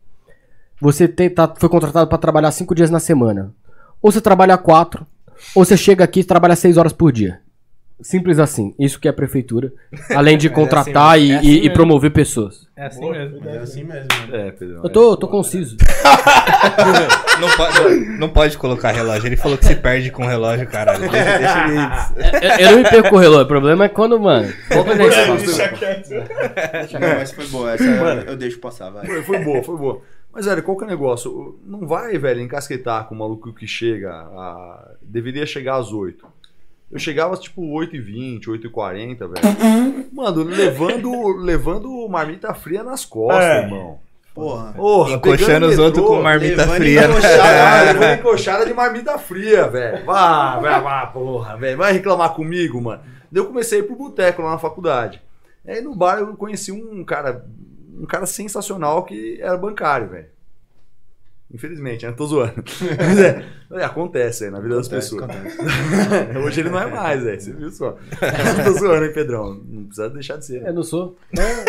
Você 0.81 1.07
tem- 1.07 1.29
tá- 1.29 1.53
foi 1.57 1.69
contratado 1.69 2.07
pra 2.07 2.17
trabalhar 2.17 2.51
cinco 2.51 2.73
dias 2.75 2.89
na 2.89 2.99
semana. 2.99 3.53
Ou 4.01 4.11
você 4.11 4.19
trabalha 4.19 4.57
quatro, 4.57 5.05
ou 5.55 5.65
você 5.65 5.75
chega 5.77 6.03
aqui 6.03 6.21
e 6.21 6.23
trabalha 6.23 6.55
seis 6.55 6.77
horas 6.77 6.93
por 6.93 7.11
dia. 7.11 7.39
Simples 8.03 8.39
assim. 8.39 8.73
Isso 8.79 8.99
que 8.99 9.07
é 9.07 9.11
a 9.11 9.13
prefeitura. 9.13 9.71
Além 10.15 10.35
de 10.35 10.49
contratar 10.49 11.17
assim 11.17 11.25
e, 11.25 11.27
mesmo. 11.29 11.35
É 11.35 11.37
assim 11.39 11.47
e- 11.47 11.57
e 11.57 11.61
mesmo. 11.61 11.73
promover 11.75 12.11
pessoas. 12.11 12.67
É 12.75 12.87
assim 12.87 13.11
mesmo. 13.11 13.47
É 13.47 13.57
assim 13.59 13.83
mesmo. 13.83 14.07
É, 14.31 14.51
Pedrão. 14.51 14.81
Eu 14.83 14.89
tô, 14.89 15.11
eu 15.11 15.17
tô 15.17 15.27
conciso. 15.27 15.77
Não 17.39 17.49
pode, 17.55 17.79
não, 17.79 18.17
não 18.19 18.29
pode 18.29 18.57
colocar 18.57 18.91
relógio. 18.91 19.27
Ele 19.27 19.35
falou 19.37 19.57
que 19.57 19.65
se 19.65 19.75
perde 19.75 20.11
com 20.11 20.23
relógio, 20.27 20.67
caralho. 20.67 21.09
Deixa, 21.09 21.37
deixa 21.39 21.67
ele. 21.67 22.45
Eu, 22.45 22.67
eu 22.67 22.71
não 22.71 22.83
me 22.83 22.89
perco 22.89 23.09
com 23.09 23.15
o 23.15 23.19
relógio. 23.19 23.45
O 23.45 23.47
problema 23.47 23.85
é 23.85 23.89
quando, 23.89 24.19
mano. 24.19 24.53
Vamos 24.69 24.95
fazer 24.95 25.35
isso. 25.43 26.19
Não, 26.99 27.07
mas 27.17 27.31
foi 27.31 27.47
boa. 27.47 27.71
Essa 27.73 27.83
eu 27.83 28.35
deixo 28.37 28.59
passar, 28.59 28.91
vai. 28.91 29.07
Foi, 29.07 29.23
foi 29.23 29.39
boa, 29.43 29.63
foi 29.63 29.77
boa. 29.77 30.01
Mas, 30.33 30.45
velho, 30.45 30.63
qual 30.63 30.77
que 30.77 30.83
é 30.83 30.87
o 30.87 30.89
negócio? 30.89 31.59
Não 31.65 31.85
vai, 31.87 32.17
velho, 32.17 32.41
encasquetar 32.41 33.05
com 33.07 33.15
o 33.15 33.17
maluco 33.17 33.53
que 33.53 33.67
chega. 33.67 34.11
a- 34.11 34.91
Deveria 35.01 35.45
chegar 35.45 35.75
às 35.75 35.91
8. 35.91 36.25
Eu 36.89 36.99
chegava 36.99 37.35
tipo 37.37 37.61
8h20, 37.73 38.47
8h40, 38.47 39.27
velho. 39.27 40.05
Mano, 40.13 40.43
levando, 40.43 41.37
levando 41.37 42.07
marmita 42.09 42.53
fria 42.53 42.83
nas 42.83 43.05
costas, 43.05 43.43
É. 43.43 43.63
irmão. 43.63 43.99
Porra. 44.33 44.71
Porra, 44.73 45.13
Encoxando 45.15 45.67
os 45.67 45.77
outros 45.77 46.05
com 46.05 46.21
marmita 46.21 46.65
fria. 46.67 47.03
Encoxada, 47.05 47.83
levando 47.93 48.19
encoxada 48.19 48.65
de 48.65 48.73
marmita 48.73 49.17
fria, 49.17 49.67
velho. 49.67 50.05
Vá, 50.05 50.57
vá, 50.59 50.79
vá, 50.79 51.07
porra, 51.07 51.57
velho. 51.57 51.77
Vai 51.77 51.91
reclamar 51.93 52.33
comigo, 52.33 52.79
mano. 52.81 53.01
Daí 53.29 53.41
eu 53.41 53.47
comecei 53.47 53.79
a 53.79 53.83
ir 53.83 53.85
pro 53.87 53.95
boteco 53.97 54.41
lá 54.41 54.51
na 54.51 54.57
faculdade. 54.57 55.21
Aí 55.67 55.81
no 55.81 55.93
bar 55.95 56.19
eu 56.19 56.35
conheci 56.35 56.71
um 56.71 57.03
cara, 57.03 57.45
um 58.01 58.05
cara 58.07 58.25
sensacional 58.25 59.03
que 59.03 59.39
era 59.41 59.55
bancário, 59.57 60.09
velho. 60.09 60.25
Infelizmente, 61.53 62.05
né? 62.05 62.13
Tô 62.13 62.25
zoando. 62.25 62.63
Mas 62.97 63.19
é, 63.19 63.45
é, 63.73 63.83
acontece 63.83 64.45
aí 64.45 64.49
na 64.49 64.61
vida 64.61 64.73
das 64.77 64.87
Acontece, 64.87 65.17
pessoas. 65.17 65.29
acontece. 65.29 66.37
Hoje 66.39 66.61
ele 66.61 66.69
não 66.69 66.79
é 66.79 66.85
mais, 66.85 67.21
velho. 67.21 67.41
Você 67.41 67.51
viu 67.51 67.69
só? 67.69 67.91
Tô 68.63 68.71
zoando, 68.71 69.03
hein, 69.03 69.11
Pedrão? 69.11 69.61
Não 69.67 69.83
precisa 69.83 70.09
deixar 70.09 70.37
de 70.37 70.45
ser. 70.45 70.65
Eu 70.65 70.73
não 70.73 70.81
sou. 70.81 71.17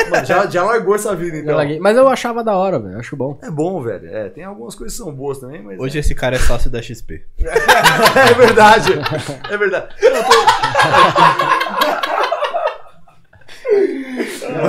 Mano, 0.08 0.24
já, 0.24 0.46
já 0.46 0.62
largou 0.62 0.94
essa 0.94 1.16
vida, 1.16 1.36
então. 1.38 1.58
Mas 1.80 1.96
eu 1.96 2.06
achava 2.06 2.44
da 2.44 2.54
hora, 2.56 2.78
velho. 2.78 2.96
Acho 2.96 3.16
bom. 3.16 3.36
É 3.42 3.50
bom, 3.50 3.82
velho. 3.82 4.06
É, 4.08 4.28
tem 4.28 4.44
algumas 4.44 4.76
coisas 4.76 4.96
que 4.96 5.02
são 5.02 5.12
boas 5.12 5.38
também, 5.38 5.60
mas. 5.60 5.80
Hoje 5.80 5.98
esse 5.98 6.14
cara 6.14 6.36
é 6.36 6.38
sócio 6.38 6.70
da 6.70 6.80
XP. 6.80 7.24
é 7.40 8.34
verdade. 8.34 8.92
É 9.50 9.56
verdade. 9.58 9.96
Eu 10.00 10.12
tô- 10.12 10.32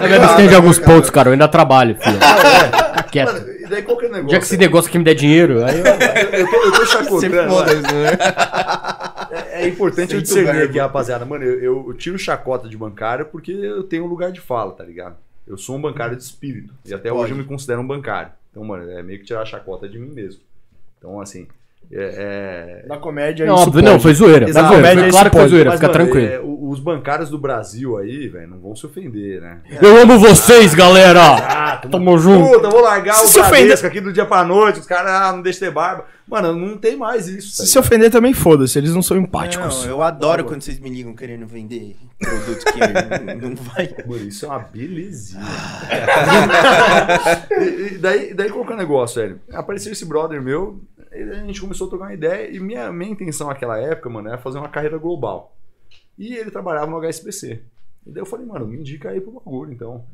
Eu 0.02 0.10
me 0.10 0.16
abstenho 0.16 0.50
de 0.50 0.56
alguns 0.56 0.80
pontos, 0.80 1.10
cara. 1.10 1.30
Eu 1.30 1.34
ainda 1.34 1.48
trabalho, 1.48 1.96
filho. 1.96 2.18
Fica 2.18 3.04
quieto. 3.04 3.34
Mano, 3.34 3.50
e 3.50 3.68
daí 3.68 3.82
qual 3.84 3.98
que 3.98 4.06
é 4.06 4.10
o 4.10 4.12
negócio? 4.12 4.32
Já 4.32 4.40
que 4.40 4.46
esse 4.46 4.58
negócio 4.58 4.90
aqui 4.90 4.98
me 4.98 5.04
der 5.04 5.16
dinheiro, 5.16 5.64
aí 5.64 5.80
eu... 5.80 5.86
eu, 5.86 6.50
tô, 6.50 6.56
eu 6.64 6.72
tô 6.72 6.86
chacotando. 6.86 7.50
Foda-se, 7.50 7.82
né? 7.82 8.12
É, 9.32 9.64
é 9.64 9.68
importante 9.68 10.14
eu 10.14 10.20
Sem 10.20 10.22
discernir 10.22 10.54
verbo. 10.54 10.70
aqui, 10.70 10.80
rapaziada. 10.80 11.26
Mano, 11.26 11.44
eu, 11.44 11.86
eu 11.88 11.94
tiro 11.94 12.18
chacota 12.18 12.68
de 12.68 12.78
bancário 12.78 13.26
porque 13.26 13.52
eu 13.52 13.84
tenho 13.84 14.06
um 14.06 14.08
lugar 14.08 14.32
de 14.32 14.40
fala, 14.40 14.72
tá 14.74 14.84
ligado? 14.84 15.16
Eu 15.48 15.58
sou 15.58 15.76
um 15.76 15.82
bancário 15.82 16.16
de 16.16 16.24
espírito. 16.24 16.74
E 16.86 16.94
até 16.94 17.10
Pode. 17.10 17.22
hoje 17.22 17.34
eu 17.34 17.38
me 17.38 17.44
considero 17.44 17.82
um 17.82 17.88
bancário. 17.88 18.32
Então, 18.52 18.64
mano, 18.64 18.90
é 18.92 19.02
meio 19.02 19.20
que 19.20 19.26
tirar 19.26 19.42
a 19.42 19.46
chacota 19.46 19.90
de 19.90 19.98
mim 19.98 20.10
mesmo. 20.10 20.42
Então, 20.98 21.20
assim. 21.20 21.48
É, 21.96 22.82
é- 22.84 22.88
Na 22.88 22.98
comédia, 22.98 23.46
Não, 23.46 23.56
isso 23.56 23.64
óbvio, 23.68 23.84
não, 23.84 24.00
foi 24.00 24.14
zoeira. 24.14 24.50
Exato. 24.50 24.68
zoeira. 24.70 24.82
Comédia, 24.88 25.04
Foi 25.04 25.12
claro 25.12 25.30
que 25.32 25.38
foi 25.38 25.48
zoeira, 25.48 25.70
Mas, 25.70 25.80
fica 25.80 25.92
mano, 25.92 26.06
tranquilo. 26.12 26.34
é, 26.34 26.42
os 26.44 26.80
bancários 26.80 27.30
do 27.30 27.38
Brasil 27.38 27.98
aí, 27.98 28.28
velho, 28.28 28.48
não 28.48 28.60
vão 28.60 28.76
se 28.76 28.86
ofender, 28.86 29.42
né? 29.42 29.60
Eu 29.82 29.98
amo 30.02 30.18
vocês, 30.18 30.74
galera! 30.74 31.22
Ah, 31.24 31.78
Tamo 31.92 32.18
junto! 32.18 32.50
Puta, 32.52 32.70
vou 32.70 32.82
largar 32.82 33.16
Se 33.16 33.26
o 33.26 33.28
se 33.28 33.40
ofender- 33.40 33.86
aqui 33.86 34.00
do 34.02 34.12
dia 34.14 34.26
pra 34.26 34.44
noite, 34.44 34.80
os 34.80 34.88
caras, 34.88 35.12
ah, 35.12 35.32
não 35.34 35.42
deixa 35.42 35.60
ter 35.60 35.72
barba. 35.72 36.06
Mano, 36.26 36.56
não 36.56 36.78
tem 36.78 36.96
mais 36.96 37.28
isso. 37.28 37.58
tá 37.58 37.64
Se 37.66 37.72
se 37.72 37.78
ofender 37.78 38.10
também, 38.10 38.34
foda-se, 38.34 38.78
eles 38.80 38.96
não 38.96 39.02
são 39.02 39.18
empáticos. 39.18 39.84
Não, 39.84 39.92
eu 39.92 40.02
adoro 40.02 40.46
quando 40.46 40.62
vocês 40.62 40.80
me 40.80 40.90
ligam 40.90 41.14
querendo 41.14 41.46
vender 41.46 41.98
produto 42.18 42.64
que 42.64 42.80
não, 42.80 43.50
não 43.50 43.56
vai. 43.58 43.94
Mano, 44.08 44.24
isso 44.30 44.46
é 44.46 44.50
uma 44.50 44.60
belezinha. 44.60 45.44
e, 47.60 47.94
e 47.94 47.98
daí, 47.98 48.34
daí 48.34 48.50
qual 48.50 48.66
que 48.66 48.72
é 48.72 48.76
o 48.76 48.80
negócio, 48.80 49.22
velho? 49.22 49.40
Apareceu 49.54 49.92
esse 49.92 50.06
brother 50.06 50.42
meu, 50.42 50.80
a 51.14 51.46
gente 51.46 51.62
começou 51.62 51.88
a 51.88 51.90
trocar 51.90 52.06
uma 52.06 52.14
ideia 52.14 52.50
e 52.50 52.60
minha, 52.60 52.92
minha 52.92 53.12
intenção 53.12 53.48
naquela 53.48 53.78
época, 53.78 54.10
mano, 54.10 54.30
era 54.30 54.38
fazer 54.38 54.58
uma 54.58 54.70
carreira 54.70 54.98
global. 54.98 55.56
E 56.18 56.36
ele 56.36 56.52
trabalhava 56.52 56.90
no 56.90 56.98
HSBC. 56.98 57.62
E 58.06 58.12
daí 58.12 58.22
eu 58.22 58.26
falei, 58.26 58.46
mano, 58.46 58.68
me 58.68 58.78
indica 58.78 59.10
aí 59.10 59.22
pro 59.22 59.32
bagulho, 59.32 59.72
então. 59.72 60.06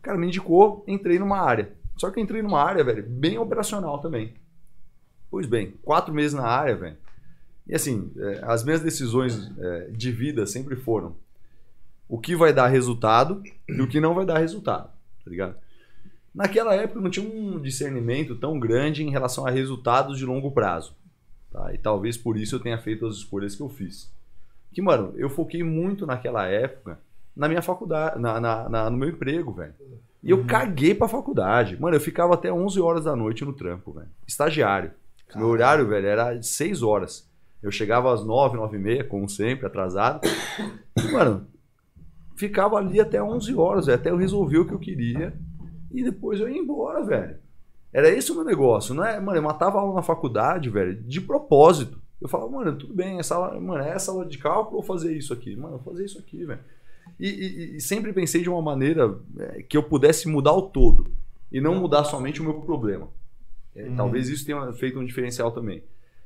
Cara 0.00 0.18
me 0.18 0.26
indicou, 0.26 0.84
entrei 0.86 1.18
numa 1.18 1.38
área. 1.38 1.72
Só 1.96 2.10
que 2.10 2.20
entrei 2.20 2.42
numa 2.42 2.62
área, 2.62 2.84
velho, 2.84 3.04
bem 3.04 3.38
operacional 3.38 3.98
também. 3.98 4.34
Pois 5.30 5.46
bem, 5.46 5.72
quatro 5.82 6.12
meses 6.12 6.34
na 6.34 6.46
área, 6.46 6.76
velho. 6.76 6.96
E 7.66 7.74
assim, 7.74 8.12
é, 8.16 8.40
as 8.42 8.64
minhas 8.64 8.80
decisões 8.80 9.50
é, 9.58 9.88
de 9.90 10.10
vida 10.10 10.46
sempre 10.46 10.76
foram 10.76 11.16
o 12.08 12.18
que 12.18 12.36
vai 12.36 12.52
dar 12.52 12.66
resultado 12.66 13.42
e 13.68 13.80
o 13.80 13.88
que 13.88 14.00
não 14.00 14.14
vai 14.14 14.26
dar 14.26 14.38
resultado, 14.38 14.90
tá 15.24 15.30
ligado? 15.30 15.56
Naquela 16.34 16.74
época 16.74 17.00
não 17.00 17.10
tinha 17.10 17.28
um 17.28 17.60
discernimento 17.60 18.34
tão 18.36 18.58
grande 18.58 19.02
em 19.04 19.10
relação 19.10 19.46
a 19.46 19.50
resultados 19.50 20.18
de 20.18 20.24
longo 20.24 20.50
prazo. 20.50 20.94
Tá? 21.50 21.74
E 21.74 21.78
talvez 21.78 22.16
por 22.16 22.36
isso 22.38 22.54
eu 22.56 22.60
tenha 22.60 22.78
feito 22.78 23.06
as 23.06 23.16
escolhas 23.16 23.54
que 23.54 23.62
eu 23.62 23.68
fiz. 23.68 24.10
Que, 24.72 24.80
mano, 24.80 25.12
eu 25.16 25.28
foquei 25.28 25.62
muito 25.62 26.06
naquela 26.06 26.46
época 26.46 26.98
na 27.36 27.48
minha 27.48 27.60
faculdade, 27.62 28.18
na, 28.20 28.40
na- 28.40 28.68
na- 28.68 28.90
no 28.90 28.96
meu 28.96 29.08
emprego, 29.10 29.52
velho. 29.52 29.74
E 30.22 30.30
eu 30.30 30.44
caguei 30.46 30.94
pra 30.94 31.08
faculdade. 31.08 31.78
Mano, 31.80 31.96
eu 31.96 32.00
ficava 32.00 32.34
até 32.34 32.50
11 32.52 32.80
horas 32.80 33.04
da 33.04 33.14
noite 33.16 33.44
no 33.44 33.52
trampo, 33.52 33.92
velho. 33.92 34.08
Estagiário. 34.26 34.92
Meu 35.34 35.48
horário, 35.48 35.86
velho, 35.88 36.06
era 36.06 36.34
de 36.34 36.46
6 36.46 36.82
horas. 36.82 37.28
Eu 37.62 37.70
chegava 37.70 38.12
às 38.12 38.24
9, 38.24 38.56
9 38.56 38.76
e 38.76 38.80
meia, 38.80 39.04
como 39.04 39.28
sempre, 39.28 39.66
atrasado. 39.66 40.20
E, 40.96 41.02
mano, 41.12 41.46
ficava 42.36 42.76
ali 42.76 43.00
até 43.00 43.22
11 43.22 43.54
horas, 43.54 43.86
velho, 43.86 43.98
até 43.98 44.10
eu 44.10 44.16
resolver 44.16 44.58
o 44.58 44.66
que 44.66 44.74
eu 44.74 44.78
queria. 44.78 45.34
E 45.92 46.02
depois 46.02 46.40
eu 46.40 46.48
ia 46.48 46.58
embora, 46.58 47.04
velho. 47.04 47.36
Era 47.92 48.08
esse 48.08 48.32
o 48.32 48.34
meu 48.34 48.44
negócio, 48.44 48.94
não 48.94 49.04
é? 49.04 49.20
Mano, 49.20 49.36
eu 49.38 49.42
matava 49.42 49.78
aula 49.78 49.94
na 49.94 50.02
faculdade, 50.02 50.70
velho, 50.70 50.94
de 51.02 51.20
propósito. 51.20 52.00
Eu 52.20 52.28
falava, 52.28 52.50
mano, 52.50 52.76
tudo 52.76 52.94
bem, 52.94 53.18
essa 53.18 53.34
aula, 53.34 53.60
mano, 53.60 53.82
é 53.84 53.90
essa 53.90 54.10
aula 54.10 54.24
de 54.24 54.38
cálculo 54.38 54.76
ou 54.78 54.82
fazer 54.82 55.14
isso 55.16 55.32
aqui? 55.32 55.54
Mano, 55.56 55.78
vou 55.78 55.92
fazer 55.92 56.04
isso 56.06 56.18
aqui, 56.18 56.44
velho. 56.44 56.60
E, 57.20 57.28
e- 57.28 57.76
e 57.76 57.80
sempre 57.80 58.12
pensei 58.12 58.42
de 58.42 58.48
uma 58.48 58.62
maneira 58.62 59.14
é, 59.38 59.62
que 59.62 59.76
eu 59.76 59.82
pudesse 59.82 60.28
mudar 60.28 60.52
o 60.52 60.62
todo 60.62 61.10
e 61.50 61.60
não 61.60 61.74
mudar 61.74 62.04
somente 62.04 62.40
o 62.40 62.44
meu 62.44 62.54
problema. 62.60 63.08
É, 63.76 63.90
Talvez 63.96 64.28
isso 64.28 64.46
tenha 64.46 64.72
feito 64.72 64.98
um 64.98 65.04
diferencial 65.04 65.50
também. 65.52 65.82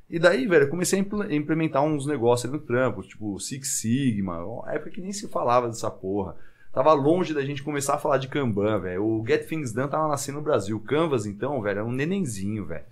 E 0.08 0.18
daí, 0.20 0.46
velho, 0.46 0.64
eu 0.66 0.68
comecei 0.70 0.98
a 1.00 1.02
impl- 1.02 1.32
implementar 1.32 1.82
uns 1.82 2.06
negócios 2.06 2.48
ali 2.48 2.60
no 2.60 2.64
trampo, 2.64 3.02
tipo 3.02 3.40
Six 3.40 3.68
Sigma, 3.80 4.44
uma 4.44 4.72
época 4.72 4.90
que 4.90 5.00
nem 5.00 5.12
se 5.12 5.26
falava 5.28 5.66
dessa 5.66 5.90
porra. 5.90 6.36
Tava 6.76 6.92
longe 6.92 7.32
da 7.32 7.40
gente 7.42 7.62
começar 7.62 7.94
a 7.94 7.98
falar 7.98 8.18
de 8.18 8.28
Kanban, 8.28 8.78
velho. 8.80 9.02
O 9.02 9.24
Get 9.26 9.48
Things 9.48 9.72
Done 9.72 9.88
tava 9.88 10.08
nascendo 10.08 10.36
no 10.36 10.44
Brasil. 10.44 10.78
Canvas, 10.78 11.24
então, 11.24 11.62
velho, 11.62 11.78
era 11.78 11.84
um 11.86 11.90
nenenzinho, 11.90 12.66
velho. 12.66 12.84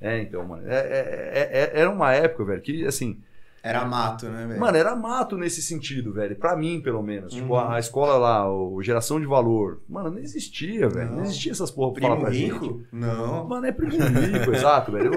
É, 0.00 0.22
então, 0.22 0.42
mano. 0.42 0.62
é- 0.66 0.74
é- 0.74 1.32
é- 1.34 1.60
é- 1.76 1.80
era 1.80 1.90
uma 1.90 2.14
época, 2.14 2.46
velho, 2.46 2.62
que, 2.62 2.86
assim, 2.86 3.18
Era 3.62 3.84
mato, 3.84 4.24
né, 4.26 4.46
velho? 4.46 4.58
Mano, 4.60 4.76
era 4.78 4.96
mato 4.96 5.36
nesse 5.36 5.60
sentido, 5.60 6.12
velho. 6.14 6.34
Pra 6.36 6.56
mim, 6.56 6.80
pelo 6.80 7.02
menos. 7.02 7.34
Tipo, 7.34 7.52
Uhum. 7.54 7.58
a, 7.58 7.74
a 7.74 7.78
escola 7.78 8.16
lá, 8.16 8.50
o 8.50 8.80
Geração 8.82 9.20
de 9.20 9.26
Valor. 9.26 9.80
Mano, 9.86 10.10
não 10.12 10.18
existia, 10.18 10.88
velho. 10.88 11.10
Não. 11.10 11.16
Não. 11.16 11.22
existia 11.24 11.52
essas 11.52 11.70
porra 11.70 11.92
pra 11.92 12.02
falar 12.02 12.16
Primo 12.16 12.30
pra 12.30 12.38
rico? 12.38 12.64
gente. 12.78 12.86
Não. 12.90 13.44
Mano, 13.46 13.66
é 13.66 13.72
primo 13.72 13.92
rico, 13.92 14.50
exato, 14.54 14.92
velho. 14.92 15.10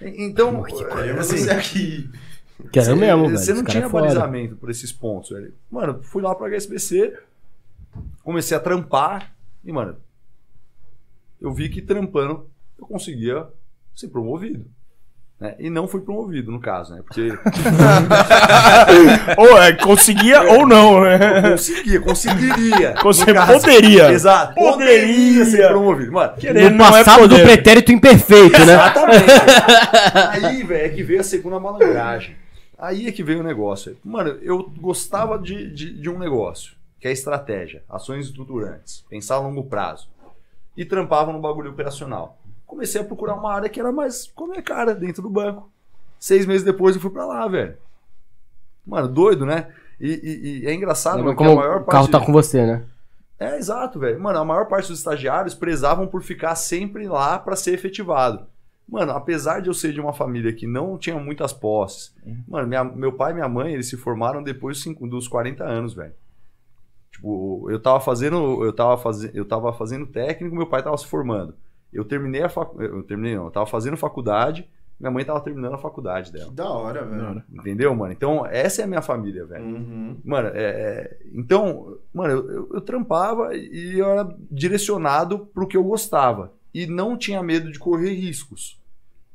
Então, 0.00 0.62
Olha 0.92 1.18
assim, 1.20 1.38
você 1.38 1.50
aqui. 1.50 2.10
Quero 2.72 2.86
você- 2.86 2.94
mesmo, 2.94 3.24
velho. 3.26 3.38
Você 3.38 3.54
não 3.54 3.64
tinha 3.64 3.84
é 3.86 3.88
balizamento 3.88 4.56
por 4.56 4.70
esses 4.70 4.92
pontos, 4.92 5.30
velho. 5.30 5.52
Mano, 5.70 6.00
fui 6.02 6.22
lá 6.22 6.34
pro 6.34 6.46
HSBC, 6.46 7.16
comecei 8.22 8.56
a 8.56 8.60
trampar 8.60 9.32
e, 9.64 9.72
mano, 9.72 9.96
eu 11.40 11.52
vi 11.52 11.68
que 11.68 11.82
trampando 11.82 12.48
eu 12.78 12.86
conseguia 12.86 13.46
ser 13.94 14.08
promovido. 14.08 14.64
Né? 15.40 15.54
E 15.58 15.70
não 15.70 15.88
fui 15.88 16.02
promovido, 16.02 16.52
no 16.52 16.60
caso, 16.60 16.94
né? 16.94 17.02
Porque 17.02 17.32
ou 19.38 19.58
é, 19.58 19.72
conseguia 19.72 20.42
ou 20.42 20.66
não, 20.66 21.00
né? 21.00 21.52
conseguia, 21.52 22.00
conseguiria. 22.00 22.92
Caso. 22.92 23.24
poderia. 23.52 24.12
Exato. 24.12 24.54
Poderia. 24.54 25.08
Poderia 25.08 25.44
ser 25.46 25.68
promovido. 25.68 26.12
Mano, 26.12 26.34
Querendo 26.36 26.76
No 26.76 26.84
é 26.84 26.90
passado 26.90 27.22
do 27.22 27.30
poder. 27.30 27.42
pretérito 27.42 27.90
imperfeito, 27.90 28.58
né? 28.66 28.74
Exatamente. 28.74 29.24
Aí, 30.44 30.62
velho, 30.62 30.86
é 30.86 30.88
que 30.90 31.02
veio 31.02 31.20
a 31.20 31.24
segunda 31.24 31.58
malandragem. 31.58 32.36
Aí 32.78 33.06
é 33.06 33.12
que 33.12 33.22
veio 33.22 33.40
o 33.40 33.42
negócio. 33.42 33.96
Mano, 34.04 34.36
eu 34.42 34.70
gostava 34.78 35.38
de, 35.38 35.72
de, 35.72 35.90
de 36.00 36.10
um 36.10 36.18
negócio, 36.18 36.72
que 37.00 37.08
é 37.08 37.12
estratégia, 37.12 37.82
ações 37.88 38.26
estruturantes, 38.26 39.04
pensar 39.08 39.36
a 39.36 39.40
longo 39.40 39.64
prazo. 39.64 40.08
E 40.76 40.84
trampava 40.84 41.32
no 41.32 41.40
bagulho 41.40 41.70
operacional. 41.70 42.38
Comecei 42.66 43.00
a 43.00 43.04
procurar 43.04 43.34
uma 43.34 43.52
área 43.52 43.68
que 43.68 43.80
era 43.80 43.90
mais 43.90 44.30
com 44.34 44.44
a 44.44 44.48
minha 44.48 44.62
cara, 44.62 44.94
dentro 44.94 45.22
do 45.22 45.28
banco. 45.30 45.70
Seis 46.18 46.46
meses 46.46 46.62
depois 46.62 46.94
eu 46.94 47.00
fui 47.02 47.10
pra 47.10 47.26
lá, 47.26 47.48
velho. 47.48 47.76
Mano, 48.86 49.08
doido, 49.08 49.44
né? 49.44 49.68
E, 50.00 50.08
e- 50.08 50.60
e 50.62 50.66
é 50.66 50.74
engraçado 50.74 51.18
mano, 51.24 51.36
que 51.36 51.42
a 51.42 51.46
como 51.46 51.58
maior 51.58 51.80
o 51.82 51.84
carro 51.84 52.08
parte... 52.08 52.10
tá 52.12 52.20
com 52.24 52.32
você, 52.32 52.64
né? 52.66 52.84
É, 53.38 53.56
exato, 53.56 53.98
velho. 53.98 54.20
Mano, 54.20 54.38
a 54.38 54.44
maior 54.44 54.66
parte 54.68 54.88
dos 54.88 54.98
estagiários 54.98 55.54
prezavam 55.54 56.06
por 56.06 56.22
ficar 56.22 56.54
sempre 56.54 57.08
lá 57.08 57.38
pra 57.38 57.56
ser 57.56 57.72
efetivado. 57.72 58.46
Mano, 58.88 59.12
apesar 59.12 59.60
de 59.60 59.68
eu 59.68 59.74
ser 59.74 59.92
de 59.92 60.00
uma 60.00 60.12
família 60.12 60.52
que 60.52 60.66
não 60.66 60.98
tinha 60.98 61.16
muitas 61.18 61.52
posses, 61.52 62.14
mano, 62.48 62.66
minha- 62.66 62.84
meu 62.84 63.12
pai 63.12 63.30
e 63.32 63.34
minha 63.34 63.48
mãe, 63.48 63.72
eles 63.72 63.88
se 63.88 63.96
formaram 63.96 64.42
depois 64.42 64.82
dos 65.08 65.28
40 65.28 65.64
anos, 65.64 65.94
velho. 65.94 66.12
Tipo, 67.20 67.70
eu 67.70 67.78
tava 67.78 68.00
fazendo, 68.00 68.64
eu 68.64 68.72
tava 68.72 68.96
fazendo, 68.96 69.36
eu 69.36 69.44
tava 69.44 69.72
fazendo 69.74 70.06
técnico, 70.06 70.56
meu 70.56 70.66
pai 70.66 70.82
tava 70.82 70.96
se 70.96 71.06
formando. 71.06 71.54
Eu 71.92 72.02
terminei 72.02 72.42
a 72.42 72.48
fac... 72.48 72.72
eu 72.78 73.02
terminei, 73.02 73.36
não, 73.36 73.44
eu 73.44 73.50
tava 73.50 73.66
fazendo 73.66 73.96
faculdade, 73.96 74.66
minha 74.98 75.10
mãe 75.10 75.22
tava 75.22 75.40
terminando 75.40 75.74
a 75.74 75.78
faculdade 75.78 76.32
dela. 76.32 76.46
Que 76.46 76.54
da 76.54 76.70
hora, 76.70 77.04
velho. 77.04 77.42
Entendeu, 77.52 77.94
mano? 77.94 78.12
Então, 78.12 78.46
essa 78.46 78.80
é 78.80 78.84
a 78.84 78.88
minha 78.88 79.02
família, 79.02 79.44
velho. 79.44 79.64
Uhum. 79.64 80.16
Mano, 80.24 80.48
é, 80.48 80.62
é, 80.62 81.18
então, 81.34 81.98
mano, 82.12 82.32
eu, 82.32 82.50
eu, 82.50 82.68
eu 82.74 82.80
trampava 82.80 83.54
e 83.54 83.98
eu 83.98 84.06
era 84.06 84.34
direcionado 84.50 85.40
pro 85.40 85.66
que 85.66 85.76
eu 85.76 85.84
gostava. 85.84 86.54
E 86.72 86.86
não 86.86 87.18
tinha 87.18 87.42
medo 87.42 87.70
de 87.70 87.78
correr 87.78 88.14
riscos. 88.14 88.80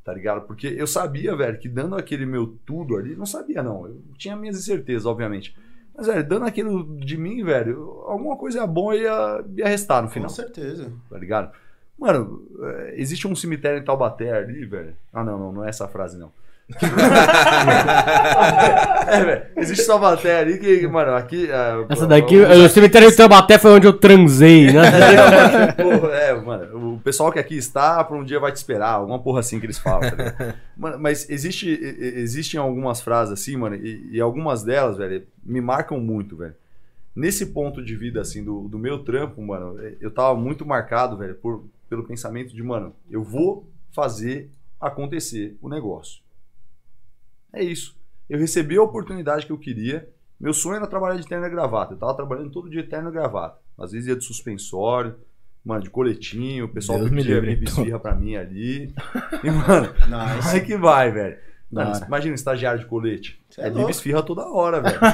Tá 0.04 0.14
ligado? 0.14 0.46
Porque 0.48 0.68
eu 0.68 0.88
sabia, 0.88 1.36
velho, 1.36 1.60
que 1.60 1.70
dando 1.70 1.96
aquele 1.96 2.26
meu 2.26 2.58
tudo 2.66 2.96
ali, 2.96 3.16
não 3.16 3.26
sabia 3.26 3.62
não. 3.62 3.88
Eu 3.88 4.02
tinha 4.18 4.36
minhas 4.36 4.58
incertezas, 4.58 5.06
obviamente. 5.06 5.56
Mas, 5.98 6.08
velho, 6.08 6.24
dando 6.28 6.46
aquilo 6.46 6.98
de 7.00 7.18
mim, 7.18 7.44
velho, 7.44 8.04
alguma 8.06 8.36
coisa 8.36 8.68
boa 8.68 8.96
ia, 8.96 9.44
ia 9.56 9.68
restar 9.68 10.02
no 10.02 10.08
Com 10.10 10.14
final 10.14 10.30
certeza. 10.30 10.92
tá 11.10 11.18
ligado? 11.18 11.52
Mano, 11.98 12.42
é, 12.62 12.96
existe 12.98 13.26
um 13.28 13.36
cemitério 13.36 13.80
em 13.80 13.84
Taubaté 13.86 14.32
ali, 14.34 14.66
velho. 14.66 14.94
Ah, 15.14 15.24
não, 15.24 15.38
não, 15.40 15.52
não 15.54 15.64
é 15.66 15.70
essa 15.70 15.88
frase, 15.88 16.18
não. 16.18 16.30
é, 19.08 19.24
velho. 19.24 19.42
Existe 19.58 19.86
Taubaté 19.88 20.40
ali 20.40 20.58
que, 20.58 20.88
mano, 20.88 21.14
aqui. 21.14 21.50
é, 21.50 21.86
Essa 21.90 22.08
daqui, 22.08 22.38
o- 22.38 22.66
o 22.66 22.70
cemitério 22.70 23.10
de 23.10 23.16
Taubaté 23.16 23.58
foi 23.58 23.72
onde 23.72 23.88
eu 23.88 23.94
transei, 23.94 24.72
né? 24.72 24.82
É, 26.28 26.34
mano, 26.34 26.75
o 26.96 27.00
pessoal 27.00 27.32
que 27.32 27.40
aqui 27.40 27.56
está, 27.56 28.04
por 28.04 28.18
um 28.18 28.24
dia 28.24 28.40
vai 28.40 28.52
te 28.52 28.58
esperar, 28.58 28.92
alguma 28.92 29.22
porra 29.22 29.40
assim 29.40 29.60
que 29.60 29.66
eles 29.66 29.78
falam, 29.78 30.10
tá? 30.10 30.56
Mano, 30.76 31.00
mas 31.00 31.30
existe, 31.30 31.70
existem 31.70 32.60
algumas 32.60 33.02
frases 33.02 33.34
assim, 33.34 33.56
mano, 33.56 33.76
e, 33.76 34.10
e 34.12 34.22
algumas 34.22 34.64
delas, 34.64 34.98
velho, 34.98 35.26
me 35.44 35.62
marcam 35.62 36.00
muito, 36.00 36.36
velho. 36.36 36.56
Nesse 37.16 37.48
ponto 37.48 37.82
de 37.84 37.96
vida, 37.96 38.20
assim, 38.20 38.44
do, 38.44 38.68
do 38.68 38.78
meu 38.78 39.04
trampo, 39.04 39.42
mano, 39.42 39.80
eu 40.02 40.12
tava 40.12 40.38
muito 40.38 40.66
marcado, 40.66 41.18
velho, 41.18 41.36
por, 41.36 41.66
pelo 41.88 42.04
pensamento 42.04 42.54
de, 42.54 42.62
mano, 42.62 42.94
eu 43.10 43.24
vou 43.24 43.70
fazer 43.92 44.52
acontecer 44.80 45.58
o 45.62 45.70
negócio. 45.70 46.22
É 47.54 47.64
isso. 47.64 47.96
Eu 48.30 48.38
recebi 48.38 48.76
a 48.78 48.84
oportunidade 48.84 49.46
que 49.46 49.52
eu 49.52 49.58
queria. 49.58 50.10
Meu 50.38 50.54
sonho 50.54 50.76
era 50.76 50.88
trabalhar 50.88 51.20
de 51.20 51.28
terno 51.28 51.46
e 51.46 51.50
gravata. 51.50 51.94
Eu 51.94 51.98
tava 51.98 52.14
trabalhando 52.14 52.52
todo 52.52 52.70
dia 52.70 52.84
de 52.84 52.90
terno 52.90 53.10
e 53.10 53.14
gravata. 53.14 53.60
Às 53.78 53.92
vezes 53.92 54.08
ia 54.08 54.16
de 54.16 54.24
suspensório, 54.26 55.16
mano, 55.66 55.82
de 55.84 55.90
coletinho. 55.90 56.66
O 56.66 56.70
pessoal 56.70 57.00
Deus 57.00 57.10
me 57.12 57.18
pedia 57.18 57.36
livre, 57.36 57.56
bibis 57.56 57.70
esfirra 57.78 58.00
pra 58.00 58.14
mim 58.16 58.36
ali. 58.36 58.94
E, 59.44 59.50
mano, 59.52 59.90
Nice. 60.08 60.48
vai 60.50 60.60
que 60.62 60.78
vai, 60.78 61.12
velho. 61.12 61.38
Mano, 61.72 61.92
imagina 62.08 62.32
um 62.32 62.36
estagiário 62.36 62.80
de 62.80 62.86
colete. 62.86 63.42
Cê 63.50 63.62
é 63.62 63.68
É, 63.68 63.90
esfirra 63.90 64.22
toda 64.24 64.46
hora, 64.48 64.80
velho. 64.82 65.00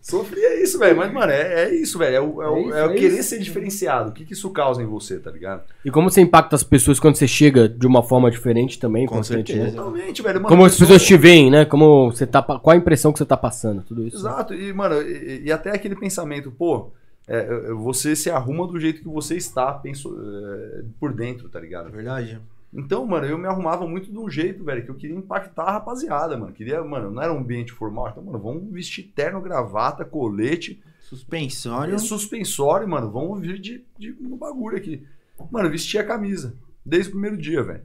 Sofria 0.00 0.62
isso, 0.62 0.78
velho. 0.78 0.96
Mas, 0.96 1.12
mano, 1.12 1.30
é, 1.30 1.64
é 1.64 1.74
isso, 1.74 1.98
velho. 1.98 2.16
É 2.16 2.20
o, 2.20 2.42
é 2.42 2.48
o- 2.48 2.56
É 2.56 2.60
isso, 2.62 2.72
é 2.74 2.86
o 2.86 2.90
é 2.90 2.94
querer 2.94 3.18
isso. 3.20 3.28
ser 3.28 3.38
diferenciado. 3.40 4.10
O 4.10 4.12
que, 4.12 4.24
que 4.24 4.32
isso 4.32 4.48
causa 4.50 4.82
em 4.82 4.86
você, 4.86 5.18
tá 5.18 5.30
ligado? 5.30 5.64
E 5.84 5.90
como 5.90 6.10
você 6.10 6.20
impacta 6.22 6.56
as 6.56 6.62
pessoas 6.62 6.98
quando 6.98 7.16
você 7.16 7.28
chega 7.28 7.68
de 7.68 7.86
uma 7.86 8.02
forma 8.02 8.30
diferente 8.30 8.78
também, 8.78 9.04
Com 9.06 9.16
importante, 9.16 9.52
certeza. 9.52 9.70
né? 9.70 9.76
Totalmente, 9.76 10.22
velho. 10.22 10.36
Mano, 10.36 10.48
Como 10.48 10.64
as 10.64 10.72
pessoa- 10.72 10.86
pessoas 10.88 11.04
te 11.06 11.16
veem, 11.16 11.50
né? 11.50 11.64
Como 11.66 12.10
você 12.10 12.26
tá, 12.26 12.40
qual 12.42 12.70
a 12.70 12.76
impressão 12.76 13.12
que 13.12 13.18
você 13.18 13.26
tá 13.26 13.36
passando, 13.36 13.82
tudo 13.82 14.06
isso. 14.06 14.22
né? 14.22 14.30
Exato, 14.30 14.54
e, 14.54 14.72
mano, 14.72 15.02
e, 15.02 15.42
e 15.44 15.52
até 15.52 15.70
aquele 15.72 15.94
pensamento, 15.94 16.50
pô, 16.50 16.90
é, 17.28 17.36
é, 17.40 17.72
você 17.72 18.16
se 18.16 18.30
arruma 18.30 18.66
do 18.66 18.80
jeito 18.80 19.02
que 19.02 19.08
você 19.08 19.36
está 19.36 19.72
penso, 19.74 20.16
é, 20.18 20.84
por 20.98 21.12
dentro, 21.12 21.48
tá 21.48 21.60
ligado? 21.60 21.90
Verdade. 21.90 22.40
Então, 22.72 23.06
mano, 23.06 23.26
eu 23.26 23.38
me 23.38 23.46
arrumava 23.46 23.86
muito 23.86 24.10
de 24.10 24.18
um 24.18 24.28
jeito, 24.28 24.64
velho, 24.64 24.82
que 24.84 24.90
eu 24.90 24.94
queria 24.94 25.16
impactar 25.16 25.64
a 25.64 25.72
rapaziada, 25.72 26.36
mano. 26.36 26.52
Queria, 26.52 26.82
mano, 26.82 27.10
não 27.10 27.22
era 27.22 27.32
um 27.32 27.38
ambiente 27.38 27.72
formal, 27.72 28.08
então, 28.08 28.22
mano, 28.22 28.38
vamos 28.38 28.72
vestir 28.72 29.12
terno, 29.14 29.40
gravata, 29.40 30.04
colete, 30.04 30.82
Suspensório. 31.00 31.94
e 31.94 31.98
suspensório, 31.98 32.86
mano, 32.86 33.10
vamos 33.10 33.40
vir 33.40 33.58
de, 33.58 33.84
de 33.98 34.14
um 34.20 34.36
bagulho 34.36 34.76
aqui. 34.76 35.06
Mano, 35.50 35.70
vestia 35.70 36.02
a 36.02 36.06
camisa, 36.06 36.54
desde 36.84 37.08
o 37.08 37.12
primeiro 37.12 37.36
dia, 37.36 37.62
velho. 37.62 37.82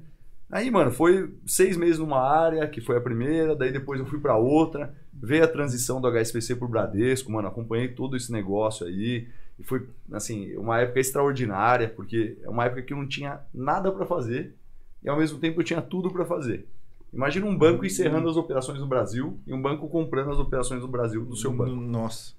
Aí, 0.51 0.69
mano, 0.69 0.91
foi 0.91 1.33
seis 1.47 1.77
meses 1.77 1.99
numa 1.99 2.19
área, 2.19 2.67
que 2.67 2.81
foi 2.81 2.97
a 2.97 3.01
primeira, 3.01 3.55
daí 3.55 3.71
depois 3.71 3.99
eu 3.99 4.05
fui 4.05 4.19
pra 4.19 4.35
outra, 4.37 4.93
veio 5.25 5.43
a 5.43 5.47
transição 5.47 6.01
do 6.01 6.07
HSPC 6.07 6.55
pro 6.57 6.67
Bradesco, 6.67 7.31
mano, 7.31 7.47
acompanhei 7.47 7.87
todo 7.87 8.17
esse 8.17 8.29
negócio 8.31 8.85
aí, 8.85 9.27
e 9.57 9.63
foi, 9.63 9.87
assim, 10.11 10.53
uma 10.57 10.79
época 10.81 10.99
extraordinária, 10.99 11.87
porque 11.87 12.37
é 12.43 12.49
uma 12.49 12.65
época 12.65 12.81
que 12.81 12.91
eu 12.91 12.97
não 12.97 13.07
tinha 13.07 13.39
nada 13.53 13.89
pra 13.91 14.05
fazer, 14.05 14.53
e 15.01 15.07
ao 15.09 15.17
mesmo 15.17 15.39
tempo 15.39 15.61
eu 15.61 15.63
tinha 15.63 15.81
tudo 15.81 16.11
pra 16.11 16.25
fazer. 16.25 16.65
Imagina 17.13 17.45
um 17.45 17.55
banco 17.55 17.85
encerrando 17.85 18.27
as 18.27 18.35
operações 18.35 18.79
do 18.79 18.87
Brasil 18.87 19.37
e 19.47 19.53
um 19.53 19.61
banco 19.61 19.87
comprando 19.87 20.31
as 20.31 20.39
operações 20.39 20.81
do 20.81 20.87
Brasil 20.87 21.23
do 21.23 21.35
seu 21.35 21.51
banco. 21.53 21.75
Nossa. 21.75 22.33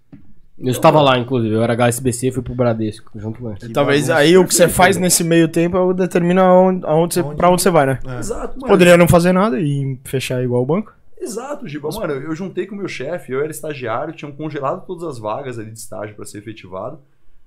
Eu 0.58 0.70
estava 0.70 1.00
lá, 1.00 1.16
inclusive, 1.18 1.54
eu 1.54 1.62
era 1.62 1.72
HSBC 1.74 2.28
e 2.28 2.32
fui 2.32 2.42
pro 2.42 2.54
Bradesco, 2.54 3.10
junto 3.18 3.40
com 3.40 3.50
ele. 3.50 3.72
Talvez 3.72 4.10
aí 4.10 4.36
o 4.36 4.46
que 4.46 4.54
você 4.54 4.68
faz 4.68 4.96
nesse 4.96 5.24
meio 5.24 5.48
tempo 5.48 5.76
é 5.76 5.80
o 5.80 5.92
determina 5.92 6.42
aonde, 6.42 6.84
aonde 6.86 7.14
você, 7.14 7.22
Onde- 7.22 7.36
pra 7.36 7.50
onde 7.50 7.62
você 7.62 7.70
vai, 7.70 7.86
né? 7.86 7.98
É. 8.06 8.18
Exato, 8.18 8.54
mano. 8.60 8.66
Poderia 8.68 8.96
não 8.96 9.08
fazer 9.08 9.32
nada 9.32 9.58
e 9.60 9.98
fechar 10.04 10.42
igual 10.44 10.62
o 10.62 10.66
banco. 10.66 10.92
Exato, 11.24 11.66
Giba. 11.66 11.88
Mano, 11.90 12.12
eu 12.12 12.34
juntei 12.34 12.66
com 12.66 12.74
o 12.74 12.78
meu 12.78 12.88
chefe, 12.88 13.32
eu 13.32 13.40
era 13.40 13.50
estagiário, 13.50 14.14
tinham 14.14 14.30
congelado 14.32 14.86
todas 14.86 15.04
as 15.04 15.18
vagas 15.18 15.58
ali 15.58 15.70
de 15.70 15.78
estágio 15.78 16.14
pra 16.14 16.24
ser 16.24 16.38
efetivado. 16.38 17.00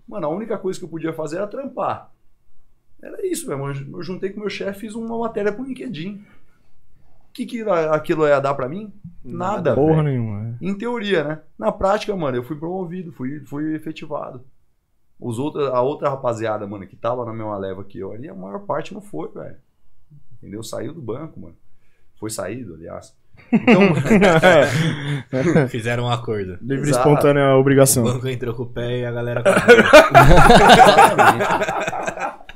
Mano, 0.08 0.26
a 0.26 0.30
única 0.30 0.58
coisa 0.58 0.80
que 0.80 0.86
eu 0.86 0.90
podia 0.90 1.14
fazer 1.14 1.38
era 1.38 1.48
trampar. 1.48 2.12
Era 3.02 3.26
isso, 3.26 3.48
meu 3.48 3.58
irmão. 3.58 3.98
Eu 3.98 4.04
juntei 4.04 4.32
com 4.32 4.38
o 4.38 4.42
meu 4.42 4.50
chefe, 4.50 4.82
fiz 4.82 4.96
uma 4.96 5.18
matéria 5.18 5.54
pro 5.54 5.64
LinkedIn. 5.64 6.16
O 7.30 7.34
que, 7.34 7.46
que 7.46 7.62
aquilo 7.62 8.28
ia 8.28 8.40
dar 8.40 8.56
pra 8.56 8.68
mim? 8.68 8.92
Nada. 9.24 9.76
Porra 9.76 10.02
velho. 10.02 10.04
nenhuma. 10.06 10.58
é. 10.60 10.66
Em 10.66 10.76
teoria, 10.76 11.24
né? 11.24 11.42
Na 11.58 11.72
prática, 11.72 12.16
mano, 12.16 12.36
eu 12.36 12.44
fui 12.44 12.56
promovido, 12.56 13.12
fui, 13.12 13.42
fui 13.42 13.76
efetivado. 13.76 14.44
Os 15.20 15.38
outros, 15.38 15.68
a 15.70 15.82
outra 15.82 16.10
rapaziada, 16.10 16.66
mano, 16.66 16.88
que 16.88 16.96
tava 16.96 17.26
na 17.26 17.34
mesma 17.34 17.58
leva 17.58 17.84
que 17.84 18.00
eu 18.00 18.12
ali, 18.12 18.28
a 18.28 18.34
maior 18.34 18.60
parte 18.60 18.94
não 18.94 19.02
foi, 19.02 19.30
velho. 19.30 19.58
Entendeu? 20.38 20.64
Saiu 20.64 20.94
do 20.94 21.02
banco, 21.02 21.40
mano. 21.40 21.56
Foi 22.20 22.30
saído, 22.32 22.74
aliás. 22.74 23.16
Então, 23.52 23.82
Fizeram 25.70 26.04
um 26.06 26.10
acordo. 26.10 26.58
Livre 26.62 26.88
e 26.88 26.90
Exato. 26.90 27.10
espontânea 27.10 27.56
O 27.56 27.60
obrigação. 27.60 28.04
banco 28.04 28.28
entrou 28.28 28.54
com 28.54 28.64
o 28.64 28.70
pé 28.70 29.00
e 29.00 29.06
a 29.06 29.12
galera 29.12 29.44
Exatamente. 30.98 31.46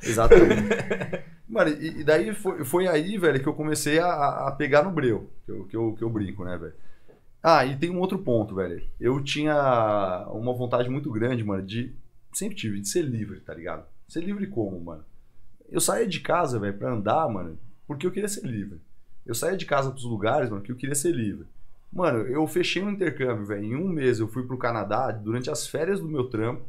Exatamente. 0.04 1.24
Mano, 1.48 1.70
e, 1.72 2.00
e 2.00 2.04
daí 2.04 2.34
foi, 2.34 2.64
foi 2.64 2.88
aí, 2.88 3.18
velho, 3.18 3.40
que 3.42 3.48
eu 3.48 3.54
comecei 3.54 4.00
a, 4.00 4.48
a 4.48 4.52
pegar 4.52 4.84
no 4.84 4.92
breu, 4.92 5.30
que 5.46 5.52
eu, 5.52 5.66
que, 5.66 5.76
eu, 5.76 5.94
que 5.98 6.04
eu 6.04 6.10
brinco, 6.10 6.44
né, 6.46 6.58
velho? 6.58 6.74
Ah, 7.44 7.66
e 7.66 7.76
tem 7.76 7.90
um 7.90 8.00
outro 8.00 8.20
ponto, 8.20 8.56
velho. 8.56 8.82
Eu 9.00 9.22
tinha 9.24 10.26
uma 10.32 10.54
vontade 10.54 10.90
muito 10.90 11.12
grande, 11.12 11.44
mano, 11.44 11.64
de. 11.64 11.94
Sempre 12.34 12.56
tive, 12.56 12.80
de 12.80 12.88
ser 12.88 13.02
livre, 13.02 13.40
tá 13.42 13.54
ligado? 13.54 13.84
Ser 14.08 14.22
livre 14.24 14.48
como, 14.48 14.80
mano? 14.80 15.04
Eu 15.70 15.82
saía 15.82 16.08
de 16.08 16.20
casa, 16.22 16.60
velho, 16.60 16.78
pra 16.78 16.92
andar, 16.94 17.28
mano, 17.28 17.58
porque 17.88 18.06
eu 18.08 18.12
queria 18.12 18.30
ser 18.30 18.46
livre. 18.46 18.80
Eu 19.26 19.36
saía 19.36 19.58
de 19.58 19.66
casa 19.66 19.92
pros 19.92 20.04
lugares, 20.04 20.50
mano, 20.50 20.62
porque 20.62 20.72
eu 20.72 20.78
queria 20.78 20.96
ser 20.96 21.12
livre. 21.12 21.48
Mano, 21.92 22.20
eu 22.20 22.46
fechei 22.48 22.82
um 22.82 22.90
intercâmbio, 22.90 23.46
velho. 23.46 23.64
Em 23.64 23.76
um 23.76 23.88
mês 23.88 24.20
eu 24.20 24.28
fui 24.28 24.44
pro 24.44 24.58
Canadá, 24.58 25.12
durante 25.12 25.50
as 25.50 25.68
férias 25.68 26.00
do 26.00 26.08
meu 26.08 26.30
trampo, 26.30 26.64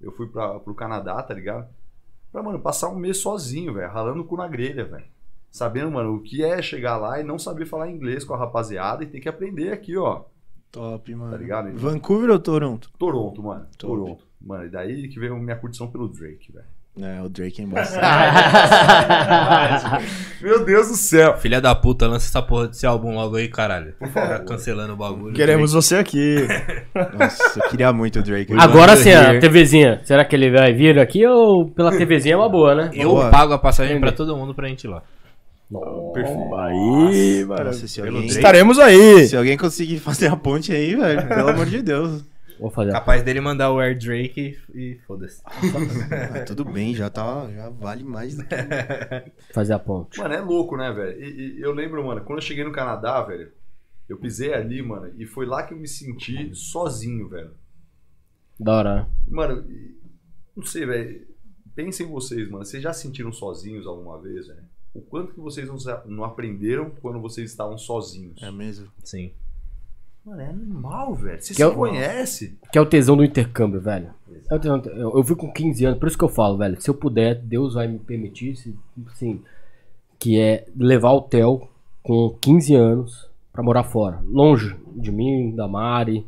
eu 0.00 0.12
fui 0.12 0.26
pra, 0.26 0.60
pro 0.60 0.74
Canadá, 0.74 1.22
tá 1.22 1.32
ligado? 1.32 1.68
Pra, 2.30 2.42
mano, 2.42 2.60
passar 2.60 2.90
um 2.90 2.96
mês 2.96 3.18
sozinho, 3.18 3.74
velho, 3.74 3.90
ralando 3.90 4.20
o 4.20 4.24
cu 4.24 4.36
na 4.36 4.46
grelha, 4.46 4.84
velho. 4.84 5.06
Sabendo, 5.50 5.90
mano, 5.90 6.14
o 6.14 6.20
que 6.20 6.44
é 6.44 6.60
chegar 6.60 6.98
lá 6.98 7.18
e 7.18 7.24
não 7.24 7.38
saber 7.38 7.64
falar 7.64 7.90
inglês 7.90 8.24
com 8.24 8.34
a 8.34 8.38
rapaziada 8.38 9.02
e 9.02 9.06
ter 9.06 9.20
que 9.20 9.28
aprender 9.28 9.72
aqui, 9.72 9.96
ó. 9.96 10.24
Top, 10.70 11.14
mano. 11.14 11.30
Tá 11.30 11.38
ligado? 11.38 11.72
Vancouver 11.78 12.30
ou 12.30 12.38
Toronto? 12.38 12.90
Toronto, 12.98 13.42
mano. 13.42 13.66
Top. 13.78 13.78
Toronto. 13.78 14.26
Mano, 14.38 14.66
e 14.66 14.68
daí 14.68 15.08
que 15.08 15.18
veio 15.18 15.36
minha 15.38 15.56
curtição 15.56 15.90
pelo 15.90 16.08
Drake, 16.08 16.52
velho. 16.52 16.75
É, 16.98 17.20
o 17.22 17.28
Drake 17.28 17.60
é 17.60 17.64
embaçado. 17.64 18.02
Meu 20.40 20.64
Deus 20.64 20.88
do 20.88 20.96
céu. 20.96 21.36
Filha 21.36 21.60
da 21.60 21.74
puta, 21.74 22.06
lança 22.06 22.26
essa 22.26 22.40
porra 22.40 22.68
desse 22.68 22.86
álbum 22.86 23.14
logo 23.14 23.36
aí, 23.36 23.48
caralho. 23.48 23.94
Tá 24.14 24.38
cancelando 24.40 24.94
o 24.94 24.96
bagulho. 24.96 25.34
Queremos 25.34 25.72
você 25.72 25.96
aqui. 25.96 26.36
Nossa, 27.18 27.60
eu 27.60 27.68
queria 27.68 27.92
muito 27.92 28.20
o 28.20 28.22
Drake. 28.22 28.52
Agora 28.58 28.96
sim, 28.96 29.12
a. 29.12 29.38
TVzinha. 29.38 30.00
Será 30.04 30.24
que 30.24 30.34
ele 30.34 30.50
vai 30.50 30.72
vir 30.72 30.98
aqui 30.98 31.26
ou 31.26 31.68
pela 31.68 31.90
TVzinha 31.96 32.34
é 32.34 32.38
uma 32.38 32.48
boa, 32.48 32.74
né? 32.74 32.90
Eu 32.94 33.10
Boa. 33.10 33.30
pago 33.30 33.52
a 33.52 33.58
passagem 33.58 34.00
pra 34.00 34.12
todo 34.12 34.36
mundo 34.36 34.54
pra 34.54 34.68
gente 34.68 34.84
ir 34.84 34.88
lá. 34.88 35.02
Perfeito. 36.14 36.54
Aí, 36.54 37.44
mano. 37.44 37.64
Nossa, 37.64 37.88
se 37.88 38.00
Pelo 38.00 38.14
alguém, 38.16 38.28
Drake. 38.28 38.38
Estaremos 38.38 38.78
aí. 38.78 39.26
se 39.26 39.36
alguém 39.36 39.56
conseguir 39.56 39.98
fazer 39.98 40.28
a 40.28 40.36
ponte 40.36 40.72
aí, 40.72 40.94
velho, 40.94 41.26
pelo 41.28 41.48
amor 41.50 41.66
de 41.66 41.82
Deus. 41.82 42.24
Vou 42.58 42.70
fazer. 42.70 42.92
Capaz 42.92 43.22
dele 43.22 43.40
mandar 43.40 43.70
o 43.72 43.78
Air 43.78 43.98
Drake 43.98 44.58
e, 44.74 44.78
e 44.78 44.98
foda-se. 45.06 45.42
Ah, 45.44 46.44
tudo 46.46 46.64
bem, 46.64 46.94
já 46.94 47.10
tá, 47.10 47.50
já 47.50 47.68
vale 47.68 48.04
mais 48.04 48.36
do 48.36 48.44
que... 48.44 48.54
fazer 49.52 49.74
a 49.74 49.78
ponte. 49.78 50.18
Mano, 50.18 50.34
é 50.34 50.40
louco, 50.40 50.76
né, 50.76 50.90
velho? 50.92 51.22
E, 51.22 51.58
e 51.58 51.60
eu 51.60 51.72
lembro, 51.72 52.04
mano, 52.04 52.22
quando 52.24 52.38
eu 52.38 52.44
cheguei 52.44 52.64
no 52.64 52.72
Canadá, 52.72 53.22
velho, 53.22 53.52
eu 54.08 54.16
pisei 54.18 54.54
ali, 54.54 54.82
mano, 54.82 55.12
e 55.18 55.26
foi 55.26 55.46
lá 55.46 55.62
que 55.62 55.74
eu 55.74 55.78
me 55.78 55.88
senti 55.88 56.54
sozinho, 56.54 57.28
velho. 57.28 57.50
Da 58.58 58.72
hora. 58.72 58.94
né? 58.96 59.06
Mano, 59.28 59.66
não 60.56 60.64
sei, 60.64 60.86
velho. 60.86 61.26
Pensem 61.74 62.06
vocês, 62.06 62.48
mano. 62.48 62.64
Vocês 62.64 62.82
já 62.82 62.92
se 62.92 63.02
sentiram 63.02 63.30
sozinhos 63.30 63.86
alguma 63.86 64.20
vez, 64.20 64.46
velho? 64.46 64.64
O 64.94 65.02
quanto 65.02 65.34
que 65.34 65.40
vocês 65.40 65.68
não 66.06 66.24
aprenderam 66.24 66.90
quando 67.02 67.20
vocês 67.20 67.50
estavam 67.50 67.76
sozinhos? 67.76 68.42
É 68.42 68.50
mesmo. 68.50 68.90
Sim. 69.04 69.34
Mano, 70.26 70.40
é 70.40 70.48
animal, 70.48 71.14
velho. 71.14 71.40
Você 71.40 71.48
Que 71.50 71.54
se 71.54 71.62
é 71.62 71.66
o- 71.66 71.74
conhece? 71.74 72.58
Que 72.72 72.78
é 72.78 72.80
o 72.80 72.86
tesão 72.86 73.16
do 73.16 73.24
intercâmbio, 73.24 73.80
velho. 73.80 74.08
É 74.50 74.54
o 74.54 74.58
tesão- 74.58 74.82
Eu, 74.86 75.16
eu 75.18 75.24
fui 75.24 75.36
com 75.36 75.52
15 75.52 75.84
anos, 75.84 75.98
por 76.00 76.08
isso 76.08 76.18
que 76.18 76.24
eu 76.24 76.28
falo, 76.28 76.56
velho. 76.58 76.80
Se 76.80 76.90
eu 76.90 76.94
puder, 76.94 77.36
Deus 77.36 77.74
vai 77.74 77.86
me 77.86 77.98
permitir, 78.00 78.56
se- 78.56 78.74
assim, 79.12 79.40
que 80.18 80.38
é 80.40 80.66
levar 80.76 81.12
o 81.12 81.20
Theo 81.22 81.68
com 82.02 82.36
15 82.40 82.74
anos 82.74 83.28
pra 83.52 83.62
morar 83.62 83.84
fora. 83.84 84.20
Longe 84.28 84.74
de 84.96 85.12
mim, 85.12 85.54
da 85.54 85.68
Mari. 85.68 86.26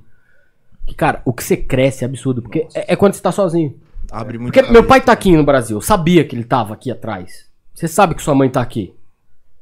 Que, 0.87 0.95
cara, 0.95 1.21
o 1.25 1.33
que 1.33 1.43
você 1.43 1.57
cresce 1.57 2.05
é 2.05 2.07
absurdo, 2.07 2.41
porque 2.41 2.69
é, 2.75 2.93
é 2.93 2.97
quando 2.97 3.15
você 3.15 3.21
tá 3.23 3.33
sozinho. 3.33 3.75
Abre 4.11 4.39
muito 4.39 4.55
Porque 4.55 4.71
meu 4.73 4.87
pai 4.87 5.01
tá 5.03 5.13
aqui 5.13 5.37
no 5.37 5.45
Brasil, 5.45 5.77
eu 5.77 5.81
sabia 5.83 6.25
que 6.25 6.35
ele 6.37 6.45
tava 6.45 6.73
aqui 6.73 6.91
atrás. 6.91 7.47
Você 7.75 7.87
sabe 7.89 8.15
que 8.15 8.23
sua 8.23 8.35
mãe 8.35 8.49
tá 8.49 8.61
aqui. 8.63 8.95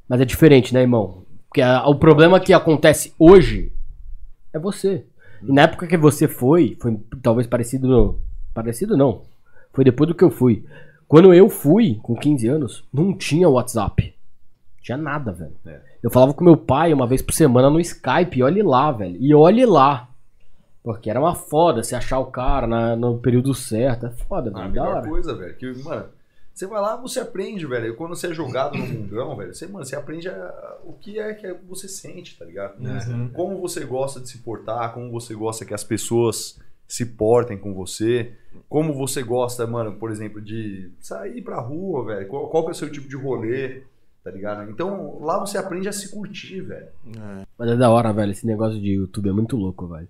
Mas 0.08 0.20
é 0.20 0.24
diferente, 0.24 0.72
né, 0.72 0.82
irmão? 0.82 1.22
Porque 1.48 1.60
a- 1.62 1.84
o 1.88 1.96
problema 1.96 2.38
que 2.38 2.52
acontece 2.52 3.12
hoje 3.18 3.72
é 4.56 4.60
você. 4.60 5.04
E 5.42 5.52
na 5.52 5.62
época 5.62 5.86
que 5.86 5.96
você 5.96 6.26
foi, 6.26 6.76
foi 6.80 6.98
talvez 7.22 7.46
parecido 7.46 7.86
no. 7.86 8.18
Parecido 8.54 8.96
não. 8.96 9.22
Foi 9.72 9.84
depois 9.84 10.08
do 10.08 10.14
que 10.14 10.24
eu 10.24 10.30
fui. 10.30 10.64
Quando 11.06 11.32
eu 11.32 11.48
fui, 11.48 12.00
com 12.02 12.14
15 12.16 12.48
anos, 12.48 12.84
não 12.92 13.16
tinha 13.16 13.48
WhatsApp. 13.48 14.14
Tinha 14.82 14.96
nada, 14.98 15.32
velho. 15.32 15.52
É. 15.66 15.80
Eu 16.02 16.10
falava 16.10 16.32
com 16.34 16.44
meu 16.44 16.56
pai 16.56 16.92
uma 16.92 17.06
vez 17.06 17.20
por 17.22 17.32
semana 17.32 17.68
no 17.70 17.78
Skype, 17.80 18.42
olhe 18.42 18.62
lá, 18.62 18.90
velho. 18.92 19.16
E 19.20 19.34
olhe 19.34 19.64
lá. 19.66 20.08
Porque 20.82 21.10
era 21.10 21.18
uma 21.20 21.34
foda 21.34 21.82
se 21.82 21.94
achar 21.94 22.18
o 22.20 22.26
cara 22.26 22.66
na- 22.66 22.94
no 22.96 23.18
período 23.18 23.52
certo. 23.54 24.06
É 24.06 24.10
foda, 24.10 24.50
Ah, 24.54 24.58
a 24.58 24.62
velho. 24.62 24.74
Da 24.74 24.82
melhor 24.84 25.06
coisa, 25.08 25.34
velho. 25.34 25.54
Que, 25.56 25.72
mano, 25.82 26.04
você 26.56 26.66
vai 26.66 26.80
lá, 26.80 26.96
você 26.96 27.20
aprende, 27.20 27.66
velho. 27.66 27.94
Quando 27.96 28.16
você 28.16 28.28
é 28.28 28.32
jogado 28.34 28.78
no 28.78 28.86
mundão, 28.86 29.36
velho, 29.36 29.52
você, 29.54 29.66
mano, 29.66 29.84
você 29.84 29.94
aprende 29.94 30.26
a- 30.28 30.78
o 30.84 30.94
que 30.94 31.18
é 31.18 31.34
que 31.34 31.52
você 31.68 31.86
sente, 31.86 32.38
tá 32.38 32.44
ligado? 32.46 32.80
Uhum. 33.12 33.28
Como 33.28 33.60
você 33.60 33.84
gosta 33.84 34.20
de 34.20 34.28
se 34.30 34.38
portar, 34.38 34.94
como 34.94 35.10
você 35.12 35.34
gosta 35.34 35.64
que 35.66 35.74
as 35.74 35.84
pessoas 35.84 36.58
se 36.88 37.04
portem 37.04 37.58
com 37.58 37.74
você, 37.74 38.32
como 38.70 38.94
você 38.94 39.22
gosta, 39.22 39.66
mano, 39.66 39.96
por 39.96 40.10
exemplo, 40.10 40.40
de 40.40 40.90
sair 41.00 41.42
pra 41.42 41.60
rua, 41.60 42.04
velho. 42.06 42.26
Qual, 42.28 42.48
qual 42.48 42.62
que 42.62 42.70
é 42.70 42.72
o 42.72 42.74
seu 42.74 42.90
tipo 42.90 43.08
de 43.08 43.16
rolê, 43.16 43.82
tá 44.26 44.32
ligado? 44.32 44.68
Então, 44.68 45.20
lá 45.20 45.38
você 45.38 45.56
aprende 45.56 45.88
a 45.88 45.92
se 45.92 46.10
curtir, 46.10 46.60
velho. 46.60 46.88
Mas 47.56 47.70
é 47.70 47.76
da 47.76 47.88
hora, 47.88 48.12
velho. 48.12 48.32
Esse 48.32 48.44
negócio 48.44 48.80
de 48.80 48.94
YouTube 48.94 49.28
é 49.28 49.32
muito 49.32 49.56
louco, 49.56 49.86
velho. 49.86 50.08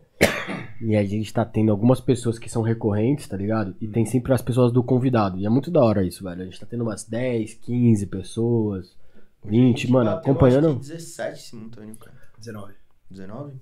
E 0.80 0.96
a 0.96 1.04
gente 1.04 1.30
tá 1.30 1.44
tendo 1.44 1.70
algumas 1.70 2.00
pessoas 2.00 2.38
que 2.38 2.48
são 2.48 2.62
recorrentes, 2.62 3.28
tá 3.28 3.36
ligado? 3.36 3.76
E 3.78 3.86
tem 3.86 4.06
sempre 4.06 4.32
as 4.32 4.40
pessoas 4.40 4.72
do 4.72 4.82
convidado. 4.82 5.36
E 5.36 5.44
é 5.44 5.50
muito 5.50 5.70
da 5.70 5.84
hora 5.84 6.02
isso, 6.02 6.24
velho. 6.24 6.40
A 6.40 6.44
gente 6.46 6.58
tá 6.58 6.64
tendo 6.64 6.82
umas 6.82 7.04
10, 7.04 7.54
15 7.56 8.06
pessoas, 8.06 8.96
20, 9.44 9.90
mano, 9.90 10.08
acompanhando. 10.08 10.76
que 10.76 10.88
17 10.88 11.42
simultâneo, 11.42 11.94
cara. 11.96 12.16
19. 12.38 12.72
19? 13.10 13.52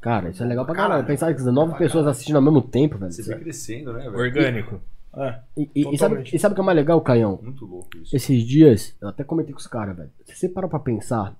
Cara, 0.00 0.30
isso 0.30 0.42
é 0.42 0.46
legal 0.46 0.64
pra 0.64 0.74
caralho. 0.74 1.06
Pensar 1.06 1.34
que 1.34 1.42
nove 1.42 1.76
pessoas 1.76 2.06
assistindo 2.06 2.36
ao 2.36 2.42
mesmo 2.42 2.62
tempo, 2.62 2.96
velho. 2.96 3.12
Você 3.12 3.22
vai 3.22 3.38
crescendo, 3.38 3.92
né, 3.92 4.04
velho? 4.04 4.16
Orgânico. 4.16 4.80
É. 5.16 5.40
E, 5.56 5.70
e- 5.94 5.98
sabe, 5.98 6.22
e 6.32 6.38
sabe 6.38 6.52
o 6.52 6.54
que 6.56 6.60
é 6.60 6.64
mais 6.64 6.76
legal, 6.76 7.00
Caião? 7.00 7.38
Muito 7.42 7.64
louco 7.64 7.88
isso. 7.98 8.14
Esses 8.16 8.42
dias, 8.42 8.96
eu 9.00 9.08
até 9.08 9.22
comentei 9.24 9.52
com 9.52 9.60
os 9.60 9.66
caras, 9.66 9.96
velho. 9.96 10.10
Se 10.24 10.34
você 10.34 10.48
parar 10.48 10.68
pra 10.68 10.78
pensar, 10.78 11.36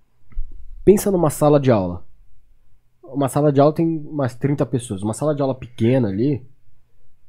pensa 0.85 1.11
numa 1.11 1.31
sala 1.31 1.59
de 1.59 1.71
aula. 1.71 2.05
Uma 3.03 3.29
sala 3.29 3.53
de 3.53 3.61
aula 3.61 3.73
tem 3.75 3.99
umas 4.07 4.35
30 4.35 4.65
pessoas. 4.67 5.03
Uma 5.03 5.15
sala 5.15 5.35
de 5.35 5.43
aula 5.43 5.55
pequena 5.55 6.09
ali, 6.09 6.45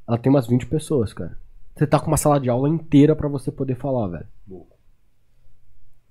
ela 0.07 0.17
tem 0.17 0.29
umas 0.29 0.47
20 0.47 0.65
pessoas, 0.67 1.13
cara. 1.13 1.37
Você 1.75 1.85
tá 1.85 1.99
com 1.99 2.07
uma 2.07 2.17
sala 2.17 2.39
de 2.39 2.49
aula 2.49 2.69
inteira 2.69 3.15
pra 3.15 3.27
você 3.27 3.51
poder 3.51 3.75
falar, 3.75 4.07
velho. 4.07 4.27
Louco. 4.47 4.75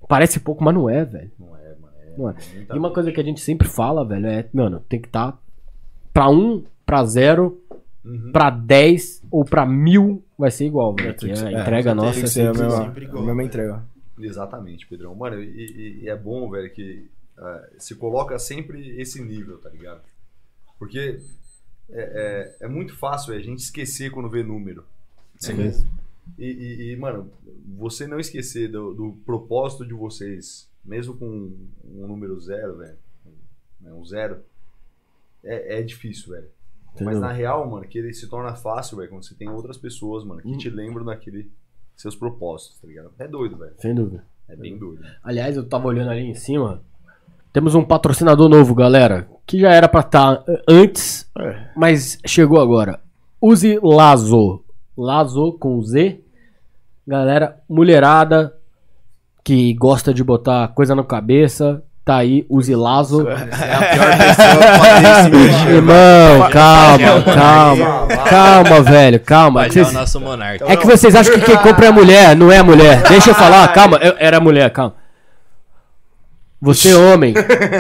Parece 0.09 0.41
pouco, 0.41 0.63
mas 0.63 0.75
não 0.75 0.89
é, 0.91 1.05
velho. 1.05 1.31
Não 1.39 1.57
é, 1.57 1.75
mano. 1.77 1.95
É, 1.99 2.19
Não 2.19 2.31
é. 2.31 2.35
E 2.75 2.79
uma 2.79 2.93
coisa 2.93 3.11
que 3.11 3.21
a 3.21 3.25
gente 3.25 3.41
sempre 3.41 3.67
fala, 3.67 4.05
velho, 4.07 4.27
é, 4.27 4.47
mano, 4.53 4.81
tem 4.89 5.01
que 5.01 5.09
estar 5.09 5.33
tá 5.33 5.39
pra 6.13 6.29
um, 6.29 6.63
pra 6.85 7.05
zero, 7.05 7.61
Uhum. 8.05 8.33
pra 8.33 8.51
10 8.51 9.23
ou 9.39 9.45
pra 9.45 9.67
mil 9.67 10.25
vai 10.39 10.51
ser 10.51 10.67
igual, 10.67 10.95
velho. 10.95 11.15
Que 11.15 11.21
tem 11.21 11.31
que 11.31 11.37
ser- 11.37 11.47
a 11.47 11.59
é, 11.59 11.63
entrega 11.63 11.95
nossa 11.95 12.15
Tem 12.15 12.23
é 12.25 12.27
ser 12.27 12.41
a 12.43 12.45
sempre 12.55 12.63
mesma, 12.63 12.85
sempre 12.85 13.05
a 13.05 13.09
igual, 13.09 13.25
mesma 13.25 13.37
velho. 13.37 13.47
entrega. 13.49 13.85
Exatamente, 14.19 14.87
Pedrão. 14.87 15.15
Mano, 15.15 15.43
e, 15.43 16.03
e- 16.03 16.09
é 16.09 16.17
bom, 16.17 16.49
velho, 16.51 16.71
que 16.73 17.09
ah, 17.37 17.69
se 17.79 17.95
coloca 17.97 18.39
sempre 18.39 19.01
esse 19.01 19.21
nível, 19.23 19.59
tá 19.59 19.69
ligado? 19.71 20.03
Porque 20.79 21.19
é, 21.91 22.57
é, 22.61 22.67
é 22.67 22.69
muito 22.69 22.97
fácil 22.97 23.29
velho, 23.33 23.41
a 23.41 23.45
gente 23.45 23.59
esquecer 23.61 24.11
quando 24.11 24.29
vê 24.31 24.43
número. 24.43 24.85
né? 25.53 25.65
E, 26.39 26.47
e- 26.47 26.93
e, 26.93 26.97
mano, 26.97 27.31
você 27.77 28.07
não 28.07 28.19
esquecer 28.21 28.71
do, 28.71 28.95
do 28.95 29.13
propósito 29.27 29.85
de 29.85 29.93
vocês, 29.93 30.69
mesmo 30.85 31.17
com 31.17 31.27
um 31.27 32.07
número 32.07 32.41
zero, 32.41 32.77
velho, 32.79 32.97
né, 33.81 33.93
um 33.93 34.05
zero, 34.05 34.41
é, 35.43 35.81
é 35.81 35.83
difícil, 35.83 36.31
velho. 36.33 36.49
Mas 36.95 37.03
Entendeu? 37.03 37.21
na 37.21 37.33
real, 37.33 37.69
mano, 37.69 37.85
que 37.87 37.99
ele 37.99 38.13
se 38.13 38.29
torna 38.29 38.55
fácil, 38.55 38.97
velho, 38.99 39.11
quando 39.11 39.25
você 39.25 39.35
tem 39.35 39.49
outras 39.51 39.77
pessoas, 39.77 40.25
mano, 40.25 40.41
que 40.41 40.57
te 40.57 40.71
lembram 40.71 41.05
daquele 41.05 41.51
seus 41.97 42.15
propósitos, 42.15 42.79
tá 42.81 42.87
ligado? 42.87 43.11
É 43.19 43.27
doido, 43.27 43.57
velho. 43.57 43.73
Sem 43.79 43.95
dúvida. 43.95 44.25
É 44.49 44.55
bem 44.55 44.79
doido. 44.79 45.03
Aliás, 45.23 45.57
eu 45.57 45.67
tava 45.69 45.89
olhando 45.89 46.11
ali 46.11 46.23
em 46.23 46.35
cima. 46.35 46.83
Temos 47.53 47.75
um 47.75 47.85
patrocinador 47.85 48.49
novo, 48.49 48.75
galera. 48.75 49.29
Que 49.47 49.59
já 49.61 49.71
era 49.73 49.89
pra 49.89 50.01
estar 50.01 50.45
antes, 50.69 51.31
É. 51.39 51.71
mas 51.77 52.19
chegou 52.27 52.61
agora. 52.61 53.01
Use 53.41 53.79
Lazo. 53.83 54.63
Lazo 54.97 55.53
com 55.55 55.81
Z. 55.83 56.21
Galera, 57.07 57.61
mulherada 57.69 58.57
que 59.43 59.75
gosta 59.75 60.13
de 60.15 60.23
botar 60.25 60.69
coisa 60.69 60.95
na 60.95 61.05
cabeça. 61.05 61.83
Tá 62.05 62.17
aí, 62.17 62.45
use 62.51 62.75
Lazo. 62.75 63.27
É 63.27 63.33
a 63.33 63.37
pior 63.95 64.19
pessoa 64.19 65.31
mexer. 65.31 65.75
Irmão, 65.75 66.51
calma, 66.51 67.23
calma. 67.35 68.07
Calma, 68.29 68.83
velho, 68.83 69.21
calma. 69.21 69.67
Vocês- 69.67 70.15
o 70.15 70.21
monarca. 70.21 70.65
É 70.71 70.77
que 70.77 70.87
vocês 70.87 71.15
acham 71.17 71.33
que 71.35 71.41
quem 71.41 71.57
compra 71.57 71.87
é 71.87 71.91
mulher, 71.91 72.37
não 72.37 72.53
é 72.53 72.63
mulher. 72.63 73.03
Deixa 73.09 73.31
eu 73.31 73.35
falar, 73.35 73.67
calma, 73.73 73.97
eu- 74.03 74.15
era 74.19 74.39
mulher, 74.39 74.69
calma. 74.71 74.95
Você 76.61 76.93
homem, 76.95 77.35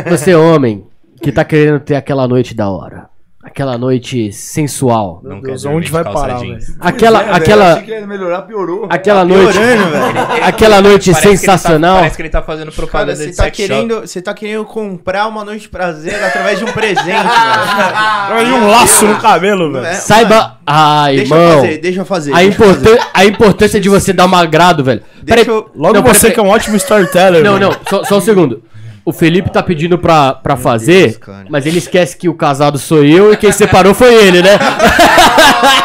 você 0.09 0.35
homem, 0.35 0.87
que 1.23 1.31
tá 1.31 1.45
querendo 1.45 1.81
ter 1.81 1.95
aquela 1.97 2.27
noite 2.27 2.55
da 2.55 2.69
hora. 2.71 3.09
Aquela 3.47 3.77
noite 3.77 4.33
sensual. 4.33 5.21
Não 5.23 5.33
Meu 5.37 5.41
quer 5.43 5.49
Deus, 5.51 5.65
onde 5.66 5.87
de 5.87 5.93
vai 5.93 6.03
parar, 6.03 6.39
velho? 6.39 6.57
Aquela, 6.81 7.23
É, 7.23 7.31
aquela, 7.35 7.73
achei 7.75 7.85
que 7.85 7.91
ia 7.91 8.07
melhorar, 8.07 8.43
piorou. 8.43 8.87
aquela 8.89 9.23
noite, 9.25 9.53
piorando, 9.53 9.91
velho. 9.91 10.43
aquela 10.45 10.81
noite 10.81 11.12
Parece 11.12 11.29
que 11.29 11.35
tá- 11.47 11.53
sensacional. 11.59 11.97
parece 11.99 12.16
que 12.16 12.23
ele 12.23 12.29
tá 12.31 12.43
fazendo 12.43 12.73
Cara, 12.73 12.77
propaganda 12.77 13.15
você 13.16 13.27
de 13.31 13.37
tá, 13.37 13.45
sex 13.45 13.57
shop. 13.59 13.69
querendo, 13.69 14.01
você 14.01 14.23
tá 14.23 14.33
querendo 14.35 14.65
comprar 14.65 15.27
uma 15.29 15.45
noite 15.45 15.61
de 15.62 15.69
prazer 15.69 16.15
através 16.25 16.59
de 16.59 16.65
um 16.65 16.73
presente, 16.73 17.05
velho. 17.05 18.49
E 18.49 18.53
um 18.53 18.66
laço 18.66 19.07
no 19.07 19.16
cabelo, 19.19 19.71
velho. 19.73 19.87
é- 19.87 19.95
Saiba, 19.95 20.59
ai, 20.66 21.16
Deixa 21.16 21.35
eu 21.35 21.39
irmão, 21.39 21.61
fazer, 21.61 21.79
deixa 21.79 22.01
eu 22.01 22.05
fazer. 22.07 22.33
a, 22.33 22.37
deixa 22.39 22.49
eu 22.51 22.66
fazer. 22.66 22.81
importância, 22.81 23.09
a 23.12 23.25
importância 23.27 23.81
de 23.81 23.89
você 23.91 24.12
dar 24.15 24.27
um 24.27 24.35
agrado, 24.35 24.83
velho. 24.83 25.03
Deixa 25.23 25.45
Peraí, 25.45 25.47
eu- 25.57 25.71
Logo 25.77 25.95
Não, 25.95 26.03
você 26.03 26.31
que 26.31 26.41
é 26.41 26.43
um 26.43 26.49
ótimo 26.49 26.77
storyteller. 26.77 27.45
Não, 27.45 27.59
velho. 27.59 27.69
não, 27.71 27.77
só, 27.89 28.05
só 28.05 28.16
um 28.19 28.21
segundo. 28.23 28.62
O 29.05 29.13
Felipe 29.13 29.51
tá 29.53 29.63
pedindo 29.63 29.99
pra, 29.99 30.33
pra 30.33 30.57
fazer, 30.57 31.19
Deus, 31.19 31.45
mas 31.51 31.67
ele 31.67 31.77
esquece 31.79 32.17
que 32.17 32.27
o 32.29 32.35
casado 32.35 32.79
sou 32.79 33.05
eu 33.05 33.33
e 33.33 33.37
quem 33.37 33.53
separou 33.53 33.93
foi 33.93 34.15
ele, 34.15 34.41
né? 34.43 34.59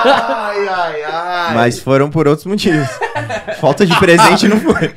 Ai, 0.06 0.68
ai, 0.68 1.04
ai. 1.04 1.54
Mas 1.56 1.80
foram 1.80 2.10
por 2.10 2.28
outros 2.28 2.46
motivos. 2.46 2.88
Falta 3.60 3.86
de 3.86 3.98
presente 4.00 4.48
não 4.48 4.60
foi. 4.60 4.94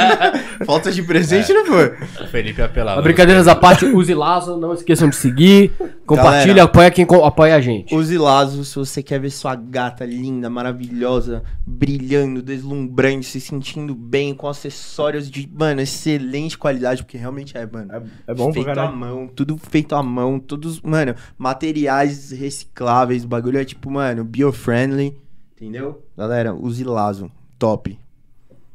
Falta 0.64 0.90
de 0.92 1.02
presente 1.02 1.52
não 1.52 1.66
foi. 1.66 1.94
O 2.22 2.26
Felipe 2.28 2.62
apelava. 2.62 3.02
Brincadeiras 3.02 3.46
à 3.48 3.54
parte, 3.54 3.84
use 3.86 4.14
Lazo, 4.14 4.56
não 4.56 4.72
esqueçam 4.72 5.08
de 5.08 5.16
seguir, 5.16 5.72
compartilha, 6.06 6.46
Galera. 6.54 6.64
apoia 6.64 6.90
quem 6.90 7.04
co- 7.04 7.24
apoia 7.24 7.56
a 7.56 7.60
gente. 7.60 7.94
Use 7.94 8.16
Lazo 8.16 8.64
se 8.64 8.76
você 8.76 9.02
quer 9.02 9.18
ver 9.20 9.30
sua 9.30 9.54
gata 9.54 10.04
linda, 10.04 10.48
maravilhosa, 10.48 11.42
brilhando, 11.66 12.40
deslumbrante, 12.42 13.26
se 13.26 13.40
sentindo 13.40 13.94
bem, 13.94 14.34
com 14.34 14.48
acessórios 14.48 15.30
de, 15.30 15.48
mano, 15.52 15.80
excelente 15.80 16.56
qualidade, 16.56 17.02
porque 17.02 17.18
realmente 17.18 17.56
é, 17.56 17.66
mano. 17.66 17.92
É, 17.92 18.02
é 18.32 18.34
bom 18.34 18.46
pra 18.46 18.54
feito 18.54 18.70
à 18.70 18.74
caralho. 18.74 18.96
mão, 18.96 19.26
tudo 19.28 19.58
feito 19.58 19.94
à 19.94 20.02
mão, 20.02 20.38
todos, 20.38 20.80
mano, 20.80 21.14
materiais 21.36 22.30
recicláveis, 22.30 23.24
o 23.24 23.28
bagulho 23.28 23.58
é 23.58 23.64
tipo, 23.64 23.90
mano, 23.90 24.24
bio-friendly, 24.24 25.16
entendeu? 25.56 26.02
Galera, 26.16 26.54
use 26.54 26.84
Lazo, 26.84 27.30
top. 27.64 27.98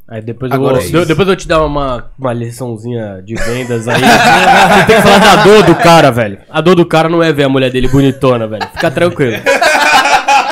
Aí 0.07 0.23
depois 0.23 0.51
Agora 0.51 0.77
eu 0.77 0.81
é 0.81 0.87
vou, 0.87 1.01
isso. 1.01 1.07
depois 1.07 1.27
eu 1.27 1.35
te 1.35 1.47
dar 1.47 1.63
uma, 1.63 2.09
uma 2.17 2.33
liçãozinha 2.33 3.21
de 3.23 3.35
vendas 3.35 3.87
aí. 3.87 4.01
Você 4.01 4.85
tem 4.87 4.95
que 4.95 5.01
falar 5.03 5.19
da 5.19 5.43
dor 5.43 5.63
do 5.63 5.75
cara, 5.75 6.11
velho. 6.11 6.39
A 6.49 6.59
dor 6.59 6.73
do 6.73 6.83
cara 6.83 7.07
não 7.07 7.21
é 7.21 7.31
ver 7.31 7.43
a 7.43 7.49
mulher 7.49 7.69
dele 7.69 7.87
bonitona, 7.87 8.47
velho. 8.47 8.67
Fica 8.73 8.89
tranquilo. 8.89 9.37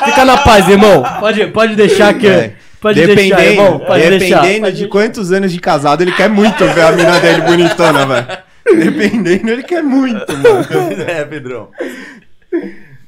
Fica 0.04 0.24
na 0.24 0.36
paz, 0.38 0.68
irmão. 0.68 1.02
Pode, 1.18 1.46
pode 1.48 1.74
deixar 1.74 2.14
que. 2.14 2.28
É. 2.28 2.52
Pode 2.80 3.04
deixar, 3.04 3.44
irmão. 3.44 3.80
Pode 3.80 4.08
deixar. 4.08 4.42
dependendo 4.42 4.70
de 4.70 4.86
quantos 4.86 5.32
anos 5.32 5.50
de 5.50 5.58
casado, 5.58 6.02
ele 6.02 6.12
quer 6.12 6.28
muito 6.28 6.64
ver 6.64 6.82
a 6.82 6.92
mina 6.92 7.18
dele 7.18 7.40
bonitona, 7.40 8.06
velho. 8.06 8.26
Dependendo, 8.64 9.50
ele 9.50 9.64
quer 9.64 9.82
muito, 9.82 10.32
mano. 10.36 11.02
é, 11.04 11.24
Pedrão. 11.24 11.70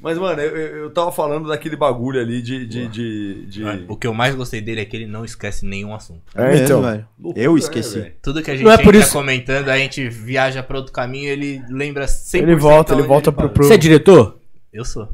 Mas, 0.02 0.16
mano, 0.18 0.40
eu, 0.40 0.56
eu 0.84 0.90
tava 0.90 1.12
falando 1.12 1.48
daquele 1.48 1.76
bagulho 1.76 2.20
ali 2.20 2.40
de. 2.40 2.66
de, 2.66 2.86
de, 2.88 3.46
de- 3.46 3.84
O 3.88 3.96
que 3.96 4.06
eu 4.06 4.14
mais 4.14 4.34
gostei 4.34 4.60
dele 4.60 4.80
é 4.80 4.84
que 4.84 4.96
ele 4.96 5.06
não 5.06 5.24
esquece 5.24 5.66
nenhum 5.66 5.94
assunto. 5.94 6.22
É, 6.34 6.56
então. 6.56 6.82
Eu 7.36 7.56
esqueci. 7.58 8.00
velho? 8.00 8.12
Tudo 8.22 8.42
que 8.42 8.50
a 8.50 8.54
gente 8.56 8.64
Não 8.64 8.72
é 8.72 8.78
por 8.78 8.94
isso- 8.94 9.12
comentando, 9.12 9.68
a 9.68 9.76
gente 9.76 10.08
viaja 10.08 10.62
pra 10.62 10.78
outro 10.78 10.92
caminho 10.92 11.28
ele 11.28 11.62
lembra 11.68 12.06
100% 12.06 12.42
Ele 12.42 12.56
volta, 12.56 12.92
ele 12.94 13.00
onde 13.02 13.08
volta 13.08 13.30
parou. 13.30 13.50
pro- 13.50 13.60
pro- 13.60 13.68
Você 13.68 13.74
é 13.74 13.76
diretor? 13.76 14.38
Eu 14.72 14.84
sou. 14.84 15.08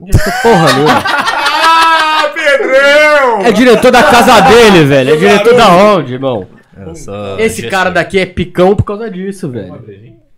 Diretor 0.00 0.32
porra. 0.42 0.66
Ah, 2.22 2.30
Pedrão! 2.34 3.40
É 3.46 3.52
diretor 3.52 3.90
da 3.90 4.02
casa 4.02 4.40
dele, 4.42 4.84
velho. 4.84 5.14
É 5.14 5.16
diretor 5.16 5.54
da 5.56 5.68
onde, 5.74 6.14
irmão? 6.14 6.46
Eu 6.76 6.94
sou 6.94 7.38
Esse 7.38 7.62
gestor. 7.62 7.70
cara 7.70 7.90
daqui 7.90 8.18
é 8.18 8.26
picão 8.26 8.74
por 8.76 8.84
causa 8.84 9.10
disso, 9.10 9.48
velho. 9.48 9.82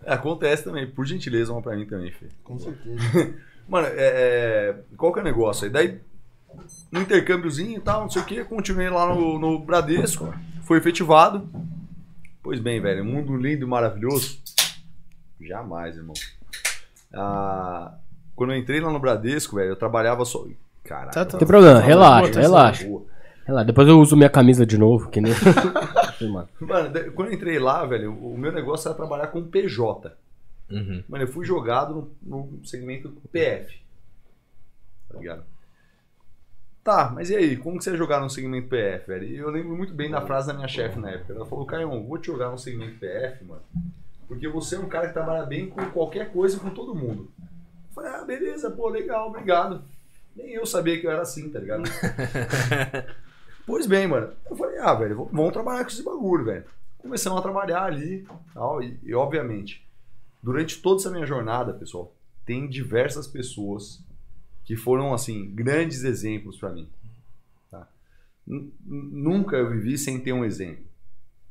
Acontece 0.07 0.65
também, 0.65 0.87
por 0.87 1.07
gentileza, 1.07 1.53
uma 1.53 1.63
pra 1.63 1.77
mim 1.77 1.87
também, 1.87 2.11
Fê. 2.11 2.27
Com 2.45 2.59
certeza. 2.59 2.97
Mano, 3.69 3.87
é, 3.89 3.95
é, 3.97 4.77
qual 4.97 5.13
que 5.13 5.19
é 5.19 5.23
o 5.23 5.25
negócio 5.25 5.65
aí? 5.65 5.71
Daí, 5.71 6.01
no 6.91 7.01
intercâmbiozinho 7.01 7.79
e 7.79 7.81
tal, 7.81 8.03
não 8.03 8.11
sei 8.11 8.23
o 8.23 8.25
que, 8.25 8.45
continuei 8.45 8.91
lá 8.91 9.15
no, 9.15 9.39
no 9.39 9.59
Bradesco, 9.59 10.33
foi 10.63 10.79
efetivado. 10.79 11.49
Pois 12.43 12.61
bem, 12.61 12.81
velho, 12.81 13.03
um 13.03 13.07
mundo 13.07 13.37
lindo 13.37 13.65
e 13.65 13.69
maravilhoso. 13.69 14.41
Jamais, 15.41 15.97
irmão. 15.97 16.15
Ah, 17.15 17.95
quando 18.35 18.53
eu 18.53 18.59
entrei 18.59 18.81
lá 18.81 18.91
no 18.91 18.99
Bradesco, 18.99 19.57
velho, 19.57 19.71
eu 19.71 19.77
trabalhava 19.77 20.25
só. 20.25 20.45
Caralho. 20.85 21.13
Tá, 21.13 21.25
tá. 21.25 21.33
Não 21.33 21.39
tem 21.39 21.49
problema, 21.49 21.81
Tá, 21.81 21.87
relaxa, 21.87 22.41
relaxa. 22.41 22.89
Relaxa, 23.45 23.67
Depois 23.67 23.89
eu 23.89 24.01
uso 24.01 24.17
minha 24.17 24.31
camisa 24.31 24.67
de 24.67 24.79
novo, 24.79 25.09
que 25.09 25.21
nem. 25.21 25.33
Mano. 26.23 26.49
Mano, 26.61 26.91
quando 27.15 27.29
eu 27.29 27.35
entrei 27.35 27.59
lá, 27.59 27.85
velho, 27.85 28.13
o 28.13 28.39
meu 28.39 28.53
negócio 28.53 28.89
era 28.89 28.97
trabalhar 28.97 29.27
com 29.29 29.43
PJ. 29.43 30.13
Uhum. 30.71 31.05
Mano, 31.09 31.25
eu 31.25 31.29
fui 31.29 31.45
jogado 31.45 32.13
no, 32.23 32.47
no 32.47 32.67
segmento 32.67 33.11
PF. 33.31 33.81
Tá 35.09 35.19
ligado? 35.19 35.45
Tá, 36.83 37.13
mas 37.15 37.31
e 37.31 37.37
aí? 37.37 37.57
Como 37.57 37.79
que 37.79 37.85
você 37.85 37.91
ia 37.91 37.97
jogar 37.97 38.21
no 38.21 38.29
segmento 38.29 38.69
PF, 38.69 39.07
velho? 39.07 39.25
E 39.25 39.37
eu 39.37 39.51
lembro 39.51 39.77
muito 39.77 39.95
bem 39.95 40.11
da 40.11 40.21
frase 40.21 40.49
da 40.49 40.55
minha 40.55 40.67
chefe 40.67 40.99
na 40.99 41.11
época. 41.11 41.33
Ela 41.33 41.47
falou, 41.47 41.65
Caio, 41.65 41.89
vou 42.03 42.19
te 42.19 42.27
jogar 42.27 42.51
no 42.51 42.59
segmento 42.59 42.99
PF, 42.99 43.45
mano. 43.45 43.63
Porque 44.27 44.49
você 44.49 44.75
é 44.77 44.79
um 44.81 44.89
cara 44.89 45.07
que 45.07 45.13
trabalha 45.13 45.47
bem 45.47 45.69
com 45.69 45.85
qualquer 45.91 46.33
coisa 46.33 46.59
com 46.59 46.71
todo 46.71 46.95
mundo. 46.95 47.31
Eu 47.39 47.95
falei, 47.95 48.11
ah, 48.11 48.25
beleza, 48.25 48.71
pô, 48.71 48.89
legal, 48.89 49.29
obrigado. 49.29 49.85
Nem 50.35 50.51
eu 50.51 50.67
sabia 50.67 50.99
que 50.99 51.07
eu 51.07 51.11
era 51.11 51.23
assim, 51.23 51.51
tá 51.51 51.61
ligado? 51.61 51.85
pois 53.65 53.87
bem, 53.87 54.09
mano. 54.09 54.33
Eu 54.51 54.57
falei, 54.57 54.79
ah, 54.79 54.95
velho, 54.95 55.29
vamos 55.31 55.53
trabalhar 55.53 55.85
com 55.85 55.91
esse 55.91 56.03
bagulho, 56.03 56.47
velho. 56.47 56.65
Começamos 56.99 57.39
a 57.39 57.43
trabalhar 57.43 57.85
ali 57.85 58.27
tal, 58.55 58.83
e, 58.83 58.99
e, 59.03 59.15
obviamente, 59.15 59.87
durante 60.43 60.81
toda 60.83 61.01
essa 61.01 61.11
minha 61.11 61.27
jornada, 61.27 61.73
pessoal, 61.73 62.15
tem 62.45 62.69
diversas 62.69 63.27
pessoas 63.27 64.03
que 64.65 64.77
foram, 64.77 65.13
assim, 65.15 65.51
grandes 65.55 66.03
exemplos 66.05 66.57
pra 66.59 66.71
mim. 66.71 66.89
tá? 67.71 67.89
Nunca 68.47 69.57
eu 69.57 69.71
vivi 69.71 69.97
sem 69.99 70.21
ter 70.21 70.33
um 70.33 70.45
exemplo, 70.45 70.85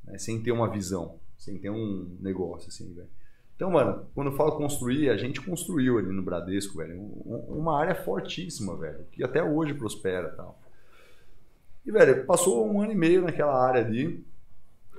né? 0.03 0.17
sem 0.17 0.41
ter 0.41 0.51
uma 0.51 0.69
visão, 0.69 1.15
sem 1.37 1.57
ter 1.57 1.69
um 1.69 2.17
negócio, 2.19 2.69
assim, 2.69 2.93
velho. 2.93 3.07
Então, 3.55 3.69
mano, 3.69 4.05
quando 4.15 4.31
eu 4.31 4.35
falo 4.35 4.53
construir, 4.57 5.09
a 5.09 5.17
gente 5.17 5.39
construiu 5.39 5.97
ali 5.99 6.11
no 6.11 6.23
Bradesco, 6.23 6.77
velho, 6.77 6.99
um- 6.99 7.45
uma 7.59 7.79
área 7.79 7.93
fortíssima, 7.93 8.75
velho, 8.75 9.05
que 9.11 9.23
até 9.23 9.43
hoje 9.43 9.73
prospera 9.73 10.29
tal. 10.29 10.59
E, 11.85 11.91
velho, 11.91 12.25
passou 12.25 12.67
um 12.71 12.81
ano 12.81 12.91
e 12.91 12.95
meio 12.95 13.21
naquela 13.21 13.53
área 13.63 13.81
ali. 13.85 14.25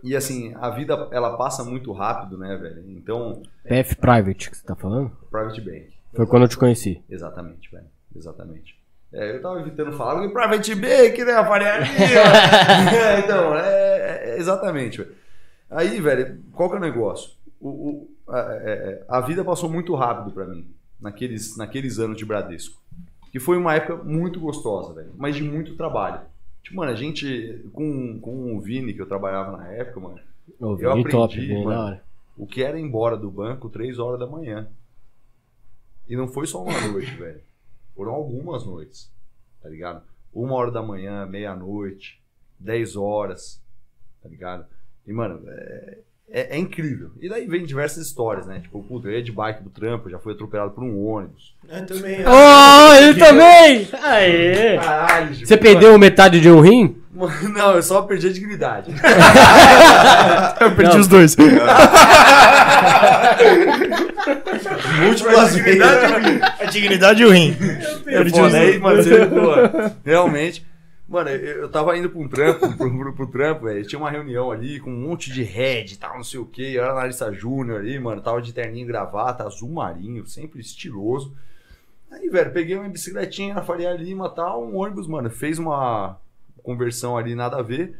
E, 0.02 0.16
assim, 0.16 0.52
a 0.60 0.68
vida, 0.70 1.08
ela 1.12 1.36
passa 1.36 1.62
muito 1.64 1.92
rápido, 1.92 2.36
né, 2.36 2.56
velho? 2.56 2.82
Então, 2.90 3.42
PF 3.64 3.96
Private 3.96 4.50
que 4.50 4.56
você 4.56 4.64
tá 4.66 4.74
falando? 4.74 5.12
private 5.30 5.60
bank. 5.60 5.88
Foi 6.14 6.26
quando 6.26 6.42
eu 6.42 6.48
te 6.48 6.58
conheci. 6.58 7.02
Exatamente, 7.08 7.70
velho. 7.70 7.86
Exatamente. 8.14 8.76
É, 9.12 9.36
eu 9.36 9.42
tava 9.42 9.60
evitando 9.60 9.92
falar 9.92 10.26
private 10.30 10.74
bank, 10.74 11.24
né? 11.24 11.32
A 11.32 11.44
Faria 11.46 11.78
Lima. 11.78 11.92
é, 12.96 13.18
então, 13.20 13.54
é, 13.56 14.30
é- 14.30 14.36
exatamente, 14.38 14.98
velho. 14.98 15.14
Aí, 15.70 16.00
velho, 16.00 16.42
qual 16.52 16.68
que 16.68 16.76
é 16.76 16.78
o 16.78 16.82
negócio? 16.82 17.30
O, 17.60 17.68
o- 17.68 18.08
a, 18.28 18.38
é- 18.54 19.04
a 19.08 19.20
vida 19.20 19.44
passou 19.44 19.70
muito 19.70 19.94
rápido 19.94 20.32
pra 20.32 20.44
mim 20.46 20.66
naqueles, 21.00 21.56
naqueles 21.56 21.98
anos 21.98 22.16
de 22.16 22.24
Bradesco. 22.24 22.80
Que 23.30 23.38
foi 23.40 23.56
uma 23.56 23.74
época 23.74 24.02
muito 24.04 24.38
gostosa, 24.40 24.92
velho. 24.94 25.12
Mas 25.16 25.36
de 25.36 25.42
muito 25.42 25.76
trabalho. 25.76 26.20
Tipo, 26.62 26.76
mano, 26.76 26.92
a 26.92 26.94
gente, 26.94 27.64
com, 27.72 28.20
com 28.20 28.56
o 28.56 28.60
Vini, 28.60 28.94
que 28.94 29.00
eu 29.02 29.06
trabalhava 29.06 29.56
na 29.56 29.68
época, 29.72 30.00
mano, 30.00 30.20
Ô, 30.60 30.76
Eu 30.78 31.02
top, 31.04 31.34
aprendi, 31.34 31.40
Vini, 31.46 31.64
mano. 31.64 31.70
da 31.76 31.84
hora. 31.84 32.04
o 32.36 32.46
que 32.46 32.62
era 32.62 32.78
ir 32.78 32.82
embora 32.82 33.16
do 33.16 33.30
banco 33.30 33.68
três 33.68 33.98
horas 33.98 34.18
da 34.20 34.26
manhã. 34.26 34.68
E 36.08 36.16
não 36.16 36.28
foi 36.28 36.46
só 36.46 36.62
uma 36.62 36.80
noite, 36.88 37.14
velho. 37.16 37.40
Foram 37.94 38.12
algumas 38.12 38.64
noites, 38.64 39.10
tá 39.60 39.68
ligado? 39.68 40.02
Uma 40.32 40.54
hora 40.54 40.70
da 40.70 40.82
manhã, 40.82 41.26
meia-noite, 41.26 42.22
dez 42.58 42.96
horas, 42.96 43.62
tá 44.22 44.28
ligado? 44.28 44.66
E, 45.06 45.12
mano, 45.12 45.42
é, 45.48 45.98
é- 46.32 46.56
é 46.56 46.58
incrível. 46.58 47.10
E 47.20 47.28
daí 47.28 47.46
vem 47.46 47.64
diversas 47.64 48.06
histórias, 48.06 48.46
né? 48.46 48.60
Tipo, 48.60 48.82
puta, 48.82 49.08
eu 49.08 49.12
ia 49.12 49.22
de 49.22 49.30
bike 49.30 49.62
do 49.62 49.70
trampo, 49.70 50.08
já 50.10 50.18
fui 50.18 50.32
atropelado 50.32 50.70
por 50.72 50.82
um 50.82 50.98
ônibus. 51.04 51.54
Eu 51.68 51.86
também. 51.86 52.18
Oh, 52.26 52.92
ele 52.94 53.14
também! 53.20 53.88
Aê! 54.02 54.78
Caralho, 54.78 55.34
Você 55.46 55.56
perdeu 55.56 55.96
metade 55.98 56.40
de 56.40 56.50
um 56.50 56.60
rim? 56.60 56.96
Não, 57.54 57.72
eu 57.76 57.82
só 57.82 58.02
perdi 58.02 58.26
a 58.28 58.32
dignidade. 58.32 58.90
Eu 60.60 60.70
perdi 60.74 60.94
Não. 60.94 61.00
os 61.00 61.06
dois. 61.08 61.36
Múltiplas 65.04 65.54
vezes. 65.56 65.82
A 66.60 66.64
dignidade 66.66 67.22
e 67.22 67.26
o 67.26 67.30
rim. 67.30 67.54
Perdi 68.04 68.30
Pô, 68.32 68.46
os 68.46 68.52
né? 68.52 68.60
dois. 68.64 68.80
Mano, 68.80 69.02
você, 69.02 69.26
pô, 69.26 69.92
realmente. 70.04 70.64
Mano, 71.12 71.28
eu, 71.28 71.60
eu 71.60 71.68
tava 71.70 71.94
indo 71.94 72.08
pra 72.08 72.18
um 72.18 72.26
trampo, 72.26 72.74
pro, 72.74 72.90
pro, 72.90 73.12
pro 73.12 73.26
trampo, 73.26 73.64
velho. 73.66 73.86
Tinha 73.86 73.98
uma 73.98 74.10
reunião 74.10 74.50
ali 74.50 74.80
com 74.80 74.90
um 74.90 74.98
monte 74.98 75.30
de 75.30 75.42
head 75.42 75.92
e 75.92 75.96
tal, 75.98 76.16
não 76.16 76.24
sei 76.24 76.40
o 76.40 76.46
que. 76.46 76.72
Eu 76.74 76.82
era 76.82 76.92
analista 76.92 77.30
júnior 77.30 77.80
ali, 77.80 77.98
mano. 77.98 78.22
Tava 78.22 78.40
de 78.40 78.50
terninho 78.50 78.86
gravata, 78.86 79.44
azul 79.44 79.68
marinho, 79.68 80.26
sempre 80.26 80.58
estiloso. 80.62 81.36
Aí, 82.10 82.30
velho, 82.30 82.50
peguei 82.50 82.76
uma 82.76 82.88
bicicletinha 82.88 83.52
na 83.52 83.60
Faria 83.60 83.92
Lima 83.92 84.26
e 84.26 84.34
tal. 84.34 84.64
Um 84.64 84.74
ônibus, 84.78 85.06
mano, 85.06 85.28
fez 85.28 85.58
uma 85.58 86.16
conversão 86.62 87.14
ali, 87.14 87.34
nada 87.34 87.58
a 87.58 87.62
ver. 87.62 87.94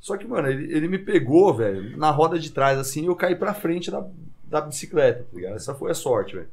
Só 0.00 0.16
que, 0.16 0.26
mano, 0.26 0.48
ele, 0.48 0.72
ele 0.74 0.88
me 0.88 0.98
pegou, 0.98 1.54
velho, 1.54 1.96
na 1.96 2.10
roda 2.10 2.36
de 2.36 2.50
trás, 2.50 2.80
assim, 2.80 3.04
e 3.04 3.06
eu 3.06 3.14
caí 3.14 3.36
pra 3.36 3.54
frente 3.54 3.92
da, 3.92 4.04
da 4.42 4.60
bicicleta, 4.60 5.22
tá 5.22 5.36
ligado? 5.36 5.54
Essa 5.54 5.72
foi 5.72 5.92
a 5.92 5.94
sorte, 5.94 6.34
velho. 6.34 6.48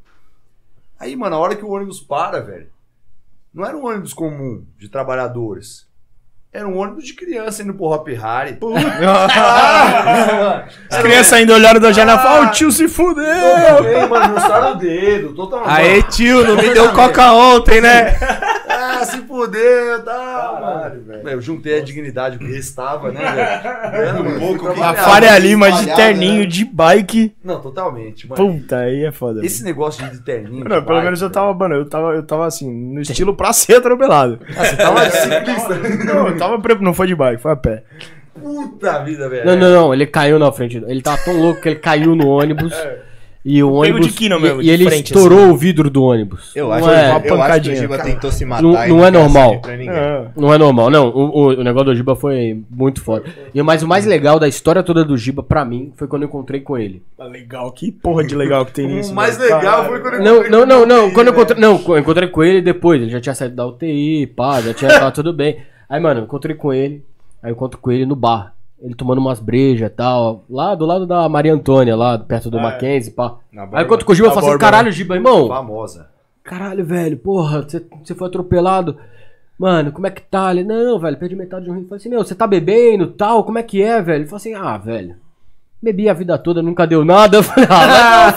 Aí, 1.00 1.16
mano, 1.16 1.38
a 1.38 1.40
hora 1.40 1.56
que 1.56 1.66
o 1.66 1.72
ônibus 1.72 2.00
para, 2.00 2.40
velho, 2.40 2.70
não 3.52 3.66
era 3.66 3.76
um 3.76 3.88
ônibus 3.88 4.14
comum 4.14 4.64
de 4.78 4.88
trabalhadores. 4.88 5.87
Era 6.52 6.68
um 6.68 6.78
ônibus 6.78 7.06
de 7.06 7.14
criança 7.14 7.62
indo 7.62 7.74
pro 7.74 7.88
Hop 7.88 8.08
Harry. 8.08 8.58
As 10.90 10.98
crianças 11.04 11.34
ainda 11.34 11.54
olharam 11.54 11.80
da 11.80 11.92
janela 11.92 12.20
e 12.20 12.24
falaram, 12.24 12.46
"Ó, 12.46 12.48
o 12.48 12.52
tio 12.52 12.72
se 12.72 12.88
fudeu. 12.88 13.26
Totalmente, 13.26 14.10
mano, 14.10 14.72
o 14.72 14.76
dedo. 14.76 15.34
Totalmente. 15.36 15.70
Aê, 15.70 16.02
tio, 16.04 16.48
não 16.48 16.56
me 16.56 16.70
deu 16.74 16.92
coca 16.94 17.32
ontem, 17.34 17.82
né? 17.82 18.16
Ah, 19.00 19.06
se 19.06 19.18
fudeu, 19.22 20.04
tá. 20.04 20.12
Caralho, 20.14 21.04
mano. 21.08 21.24
Velho, 21.24 21.38
Eu 21.38 21.42
juntei 21.42 21.80
a 21.80 21.84
dignidade, 21.84 22.38
que 22.38 22.46
restava, 22.46 23.12
né, 23.12 23.20
velho? 23.22 23.68
Era 24.08 24.22
um 24.22 24.40
pouco 24.40 24.68
A 24.82 24.94
Faria 24.94 25.38
Lima 25.38 25.72
de 25.72 25.86
terninho, 25.96 26.48
de 26.48 26.66
bike. 26.66 27.36
Não, 27.44 27.60
totalmente, 27.62 28.28
mano. 28.28 28.54
Puta, 28.54 28.78
aí 28.78 29.06
é 29.06 29.12
foda. 29.12 29.46
Esse 29.46 29.64
negócio 29.64 30.08
de 30.10 30.20
terninho. 30.22 30.64
de 30.64 30.70
Não, 30.70 30.82
pelo 30.84 30.86
bike, 30.86 31.04
menos 31.06 31.22
eu 31.22 31.30
tava, 31.30 31.54
mano, 31.54 31.76
eu 31.76 31.86
tava, 31.88 32.14
eu 32.14 32.24
tava 32.24 32.46
assim, 32.48 32.72
no 32.72 33.02
estilo 33.02 33.36
pra 33.36 33.54
ser 33.54 33.76
atropelado. 33.76 34.40
Ah, 34.58 34.66
você 34.66 34.76
tava 34.76 35.06
de 35.08 35.16
ciclista. 35.16 35.76
Não, 36.06 36.28
eu 36.30 36.38
tava, 36.38 36.58
não 36.82 36.94
foi 36.94 37.08
de 37.08 37.16
bike, 37.16 37.42
foi 37.42 37.52
a 37.52 37.56
pé. 37.56 37.84
Puta 38.40 39.04
vida, 39.04 39.28
velho. 39.30 39.46
Não, 39.46 39.56
não, 39.56 39.72
não, 39.72 39.94
ele 39.94 40.06
caiu 40.06 40.38
na 40.38 40.52
frente. 40.52 40.78
Ele 40.88 41.02
tava 41.02 41.18
tão 41.24 41.40
louco 41.40 41.62
que 41.62 41.70
ele 41.70 41.80
caiu 41.80 42.16
no 42.16 42.28
ônibus. 42.28 42.74
E 43.50 43.64
o 43.64 43.68
Pego 43.68 43.78
ônibus. 43.80 44.08
de 44.08 44.14
quina 44.14 44.36
e- 44.36 44.42
mesmo, 44.42 44.62
e, 44.62 44.66
de 44.66 44.70
ele 44.72 44.86
frente, 44.86 45.06
estourou 45.14 45.40
assim. 45.44 45.52
o 45.52 45.56
vidro 45.56 45.90
do 45.90 46.04
ônibus. 46.04 46.52
Eu 46.54 46.66
Não 46.68 46.74
acho, 46.74 46.90
é- 46.90 46.92
uma 46.92 46.94
eu 46.98 47.12
acho 47.16 47.22
que 47.22 47.28
o 47.32 47.38
pancadinha. 47.38 47.76
Giba 47.78 47.98
tentou 48.00 48.30
se 48.30 48.44
matar 48.44 48.62
Não- 48.62 48.86
e 48.86 48.90
não 48.90 49.06
é 49.06 49.10
normal. 49.12 49.62
ninguém. 49.66 49.90
É. 49.90 50.26
Não 50.36 50.54
é 50.54 50.58
normal, 50.58 50.90
não. 50.90 51.08
O, 51.08 51.46
o- 51.48 51.64
negócio 51.64 51.86
do 51.86 51.96
Giba 51.96 52.14
foi 52.16 52.62
muito 52.70 53.02
foda. 53.02 53.24
E, 53.56 53.62
mas 53.62 53.82
o 53.84 53.88
mais 53.88 54.06
legal 54.06 54.38
da 54.38 54.50
história 54.50 54.84
toda 54.84 55.06
do 55.06 55.18
Giba, 55.18 55.42
pra 55.42 55.64
mim, 55.64 55.94
foi 55.96 56.08
quando 56.10 56.24
eu 56.24 56.28
encontrei 56.28 56.60
com 56.60 56.78
ele. 56.78 57.02
Tá 57.18 57.24
legal, 57.24 57.72
que 57.72 57.90
porra 57.90 58.24
de 58.26 58.36
legal 58.36 58.66
que 58.66 58.74
tem 58.74 58.86
nisso. 58.88 59.14
O 59.14 59.16
mais 59.16 59.38
velho. 59.38 59.56
legal 59.56 59.62
Caralho. 59.62 59.90
foi 59.90 60.00
quando 60.02 60.14
eu 60.16 60.20
Não, 60.24 60.34
encontrei 60.34 60.52
não, 60.52 60.60
com 60.60 60.66
não, 60.68 60.86
não. 60.86 61.08
TI, 61.08 61.14
Quando 61.14 61.28
eu 61.28 61.34
né? 61.34 61.38
encontrei. 61.40 61.62
Não, 61.62 61.82
eu 61.88 61.98
encontrei 62.00 62.28
com 62.30 62.44
ele 62.44 62.62
depois. 62.62 63.02
Ele 63.02 63.10
já 63.12 63.22
tinha 63.22 63.34
saído 63.34 63.56
da 63.56 63.66
UTI, 63.66 64.28
pá, 64.28 64.60
já 64.62 64.74
tinha 64.74 64.90
tava 65.08 65.12
tudo 65.14 65.32
bem. 65.32 65.58
Aí, 65.90 66.02
mano, 66.02 66.20
eu 66.20 66.24
encontrei 66.26 66.54
com 66.54 66.74
ele. 66.74 67.02
Aí 67.42 67.50
eu 67.50 67.54
encontro 67.54 67.80
com 67.80 67.90
ele 67.92 68.06
no 68.06 68.16
bar. 68.16 68.54
Ele 68.82 68.94
tomando 68.94 69.20
umas 69.20 69.40
brejas 69.40 69.90
e 69.90 69.94
tal. 69.94 70.46
Lá 70.50 70.76
do 70.76 70.86
lado 70.86 71.08
da 71.08 71.28
Maria 71.28 71.54
Antônia, 71.54 71.96
lá 71.96 72.18
perto 72.18 72.50
do 72.50 72.60
Mackenzie, 72.60 73.12
pá. 73.12 73.38
Aí 73.74 73.84
eu 73.84 73.88
com 73.88 74.12
o 74.12 74.16
e 74.16 74.22
Na 74.22 74.32
falo 74.32 74.48
assim: 74.48 74.58
caralho, 74.58 74.92
Giba, 74.92 75.16
irmão. 75.16 75.48
Famosa. 75.48 76.10
Caralho, 76.44 76.86
velho, 76.86 77.18
porra, 77.18 77.62
você 77.62 78.16
foi 78.16 78.28
atropelado. 78.28 78.98
Mano, 79.58 79.92
como 79.92 80.06
é 80.06 80.12
que 80.12 80.22
tá? 80.22 80.52
Ele, 80.52 80.64
não, 80.64 81.00
velho, 81.00 81.18
perdi 81.18 81.36
metade 81.36 81.66
de 81.66 81.72
um 81.72 81.74
rim. 81.74 81.82
Eu 81.82 81.88
falei 81.88 82.00
assim, 82.00 82.10
meu, 82.10 82.24
você 82.24 82.36
tá 82.36 82.46
bebendo 82.46 83.08
tal? 83.08 83.44
Como 83.44 83.58
é 83.58 83.64
que 83.64 83.82
é, 83.82 84.02
velho? 84.02 84.20
Ele 84.22 84.26
falou 84.28 84.38
assim, 84.38 84.54
ah, 84.54 84.78
velho, 84.78 85.18
bebi 85.82 86.10
a 86.10 86.14
vida 86.14 86.38
toda, 86.38 86.62
nunca 86.62 86.86
deu 86.86 87.06
nada. 87.06 87.38
Eu 87.38 87.44
falei, 87.44 87.68
ah, 87.70 88.34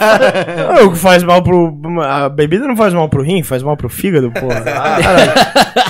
É, 0.78 0.82
o 0.82 0.92
que 0.92 0.98
faz 0.98 1.22
mal 1.22 1.42
pro. 1.42 1.76
A 2.02 2.28
bebida 2.28 2.66
não 2.66 2.76
faz 2.76 2.92
mal 2.94 3.08
pro 3.08 3.22
rim, 3.22 3.42
faz 3.42 3.62
mal 3.62 3.76
pro 3.76 3.88
fígado, 3.88 4.30
porra. 4.32 4.60
Caralho. 4.62 5.32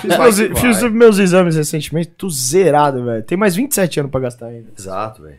Fiz, 0.01 0.19
meus, 0.19 0.61
fiz 0.61 0.83
meus 0.93 1.19
exames 1.19 1.57
recentemente, 1.57 2.13
tô 2.17 2.29
zerado, 2.31 3.05
velho. 3.05 3.23
Tem 3.23 3.37
mais 3.37 3.55
27 3.55 4.01
anos 4.01 4.13
pra 4.13 4.21
gastar 4.21 4.47
ainda. 4.47 4.69
Exato, 4.79 5.23
velho. 5.23 5.39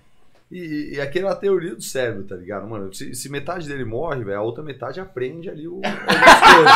E, 0.51 0.95
e 0.95 1.01
aquela 1.01 1.33
teoria 1.33 1.73
do 1.73 1.81
cérebro, 1.81 2.23
tá 2.23 2.35
ligado? 2.35 2.67
Mano, 2.67 2.93
se, 2.93 3.15
se 3.15 3.31
metade 3.31 3.65
dele 3.65 3.85
morre, 3.85 4.21
velho, 4.21 4.37
a 4.37 4.41
outra 4.41 4.61
metade 4.61 4.99
aprende 4.99 5.49
ali 5.49 5.65
o. 5.65 5.79
coisas, 5.79 6.71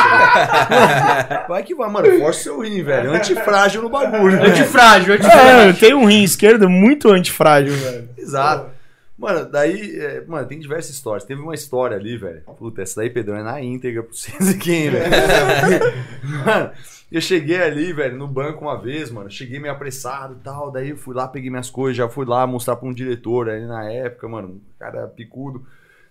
vai 1.50 1.62
que 1.62 1.76
vai, 1.76 1.90
mano, 1.90 2.10
força 2.20 2.44
seu 2.44 2.62
rim, 2.62 2.82
velho. 2.82 3.12
Antifrágil 3.12 3.82
no 3.82 3.90
bagulho. 3.90 4.42
Antifrágil, 4.42 5.16
antifrágil. 5.16 5.60
É, 5.60 5.70
eu 5.70 5.74
tenho 5.74 5.98
um 5.98 6.06
rim 6.06 6.24
esquerdo 6.24 6.70
muito 6.70 7.12
antifrágil, 7.12 7.74
velho. 7.74 8.08
Exato. 8.18 8.75
Mano, 9.18 9.50
daí, 9.50 9.98
é, 9.98 10.26
mano, 10.26 10.46
tem 10.48 10.60
diversas 10.60 10.94
histórias. 10.94 11.24
Teve 11.24 11.42
uma 11.42 11.56
história 11.56 11.96
ali, 11.96 12.18
velho. 12.18 12.42
Puta, 12.58 12.82
essa 12.82 13.00
daí, 13.00 13.10
Pedrão, 13.10 13.38
é 13.38 13.44
na 13.44 13.62
íntegra 13.62 14.02
vocês 14.02 14.50
aqui, 14.54 14.90
velho. 14.90 15.10
mano, 16.46 16.72
eu 17.10 17.22
cheguei 17.22 17.62
ali, 17.62 17.94
velho, 17.94 18.18
no 18.18 18.28
banco 18.28 18.66
uma 18.66 18.80
vez, 18.80 19.10
mano. 19.10 19.30
Cheguei 19.30 19.58
meio 19.58 19.74
apressado 19.74 20.36
e 20.36 20.44
tal. 20.44 20.70
Daí 20.70 20.90
eu 20.90 20.98
fui 20.98 21.16
lá, 21.16 21.28
peguei 21.28 21.50
minhas 21.50 21.70
coisas, 21.70 21.96
já 21.96 22.10
fui 22.10 22.26
lá 22.26 22.46
mostrar 22.46 22.76
pra 22.76 22.90
um 22.90 22.94
diretor 22.94 23.50
ali 23.50 23.66
na 23.66 23.90
época, 23.90 24.28
mano. 24.28 24.50
Um 24.50 24.62
cara 24.78 25.08
picudo. 25.08 25.66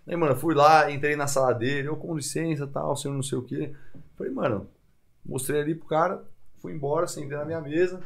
Daí, 0.07 0.17
mano, 0.17 0.35
fui 0.35 0.55
lá, 0.55 0.91
entrei 0.91 1.15
na 1.15 1.27
sala 1.27 1.53
dele, 1.53 1.89
eu 1.89 1.97
com 1.97 2.17
licença 2.17 2.67
tal, 2.67 2.97
senhor 2.97 3.15
não 3.15 3.23
sei 3.23 3.39
o 3.39 3.43
quê. 3.43 3.73
Falei, 4.17 4.33
mano, 4.33 4.67
mostrei 5.25 5.61
ali 5.61 5.75
pro 5.75 5.87
cara, 5.87 6.23
fui 6.61 6.73
embora, 6.73 7.07
sentei 7.07 7.37
na 7.37 7.45
minha 7.45 7.61
mesa. 7.61 8.01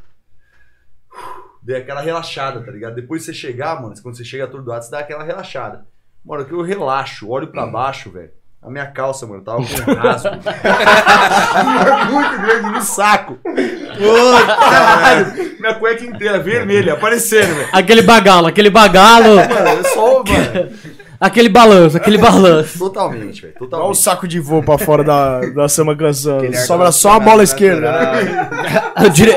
Dei 1.63 1.77
aquela 1.77 2.01
relaxada, 2.01 2.61
tá 2.61 2.71
ligado? 2.71 2.95
Depois 2.95 3.21
de 3.23 3.27
você 3.27 3.35
chegar, 3.35 3.81
mano, 3.81 3.95
quando 4.03 4.17
você 4.17 4.25
chega 4.25 4.45
atordoado, 4.45 4.85
você 4.85 4.91
dá 4.91 5.01
aquela 5.01 5.25
relaxada. 5.25 5.85
Mano, 6.25 6.45
que 6.45 6.53
eu 6.53 6.63
relaxo, 6.63 7.29
olho 7.29 7.49
pra 7.49 7.67
baixo, 7.67 8.11
velho. 8.11 8.31
A 8.61 8.71
minha 8.71 8.87
calça, 8.87 9.27
mano, 9.27 9.43
tava 9.43 9.59
com 9.59 9.63
um 9.63 9.95
rasgo. 9.95 10.31
muito 12.11 12.39
grande 12.43 12.71
no 12.71 12.81
saco. 12.83 13.39
Puta, 13.43 14.57
caralho. 14.57 15.57
Minha 15.61 15.75
cueca 15.75 16.05
inteira, 16.05 16.39
vermelha, 16.39 16.95
aparecendo, 16.95 17.55
velho. 17.55 17.69
Aquele 17.73 18.03
bagalo, 18.03 18.47
aquele 18.47 18.71
bagalo, 18.71 19.37
Mano, 19.37 19.69
eu 19.69 19.85
só, 19.85 20.25
mano. 20.25 20.71
aquele 21.21 21.49
balanço, 21.49 21.97
aquele 21.97 22.19
balanço. 22.19 22.79
Totalmente, 22.79 23.43
velho. 23.43 23.55
Olha 23.73 23.85
o 23.85 23.95
saco 23.95 24.27
de 24.27 24.41
voo 24.41 24.63
pra 24.63 24.77
fora 24.77 25.05
da, 25.05 25.41
da 25.41 25.69
Sama 25.69 25.97
Canção. 25.97 26.39
Aquele 26.39 26.57
Sobra 26.57 26.91
só 26.93 27.13
a 27.13 27.21
bola 27.21 27.43
esquerda. 27.45 27.91
natural. 27.93 29.07
O, 29.07 29.09
dire... 29.11 29.35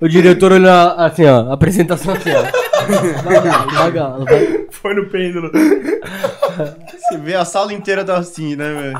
o 0.00 0.08
diretor 0.08 0.52
olhou 0.52 0.70
assim, 0.70 1.26
ó, 1.26 1.50
a 1.50 1.54
apresentação 1.54 2.14
assim, 2.14 2.30
ó. 2.30 2.60
Bagalo, 3.22 3.72
bagalo. 3.72 4.26
Foi 4.70 4.94
no 4.94 5.06
pêndulo. 5.08 5.50
Você 5.52 7.18
vê 7.18 7.34
a 7.34 7.44
sala 7.44 7.72
inteira 7.72 8.04
tá 8.04 8.16
assim, 8.16 8.56
né, 8.56 8.72
velho? 8.72 8.98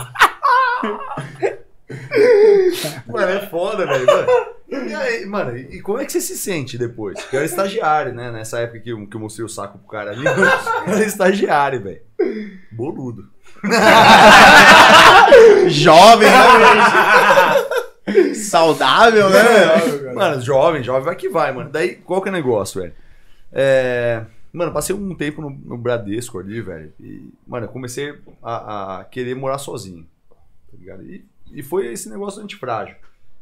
Mano, 3.06 3.32
é 3.32 3.46
foda, 3.46 3.86
velho. 3.86 4.06
Mano. 4.06 4.26
E 4.70 4.94
aí, 4.94 5.26
mano, 5.26 5.56
e 5.56 5.80
como 5.80 5.98
é 5.98 6.04
que 6.04 6.12
você 6.12 6.20
se 6.20 6.38
sente 6.38 6.78
depois? 6.78 7.18
Porque 7.20 7.34
eu 7.34 7.40
era 7.40 7.48
estagiário, 7.48 8.14
né? 8.14 8.30
Nessa 8.30 8.60
época 8.60 8.78
que 8.78 8.90
eu, 8.90 9.04
que 9.06 9.16
eu 9.16 9.20
mostrei 9.20 9.44
o 9.44 9.48
saco 9.48 9.78
pro 9.78 9.88
cara 9.88 10.12
ali, 10.12 10.24
eu 10.24 10.32
era 10.94 11.04
estagiário, 11.04 11.82
velho. 11.82 12.00
Boludo. 12.70 13.28
Jovem, 15.68 16.28
né? 16.28 16.36
Saudável, 18.34 19.28
né? 19.30 20.12
Mano, 20.14 20.40
jovem, 20.40 20.82
jovem 20.82 21.02
vai 21.04 21.16
que 21.16 21.28
vai, 21.28 21.52
mano. 21.52 21.70
Daí, 21.70 21.96
qual 21.96 22.20
que 22.22 22.28
é 22.28 22.32
o 22.32 22.34
negócio, 22.34 22.80
velho? 22.80 22.92
É... 23.52 24.24
Mano, 24.52 24.72
passei 24.72 24.94
um 24.94 25.14
tempo 25.14 25.40
no, 25.40 25.50
no 25.50 25.78
Bradesco 25.78 26.38
ali, 26.38 26.60
velho. 26.60 26.92
E, 26.98 27.28
mano, 27.46 27.66
eu 27.66 27.70
comecei 27.70 28.18
a, 28.42 28.98
a 29.00 29.04
querer 29.04 29.34
morar 29.36 29.58
sozinho. 29.58 30.04
Tá 30.28 30.76
ligado? 30.78 31.04
E, 31.04 31.24
e 31.52 31.62
foi 31.62 31.86
esse 31.92 32.08
negócio 32.10 32.42
antifrágil. 32.42 32.96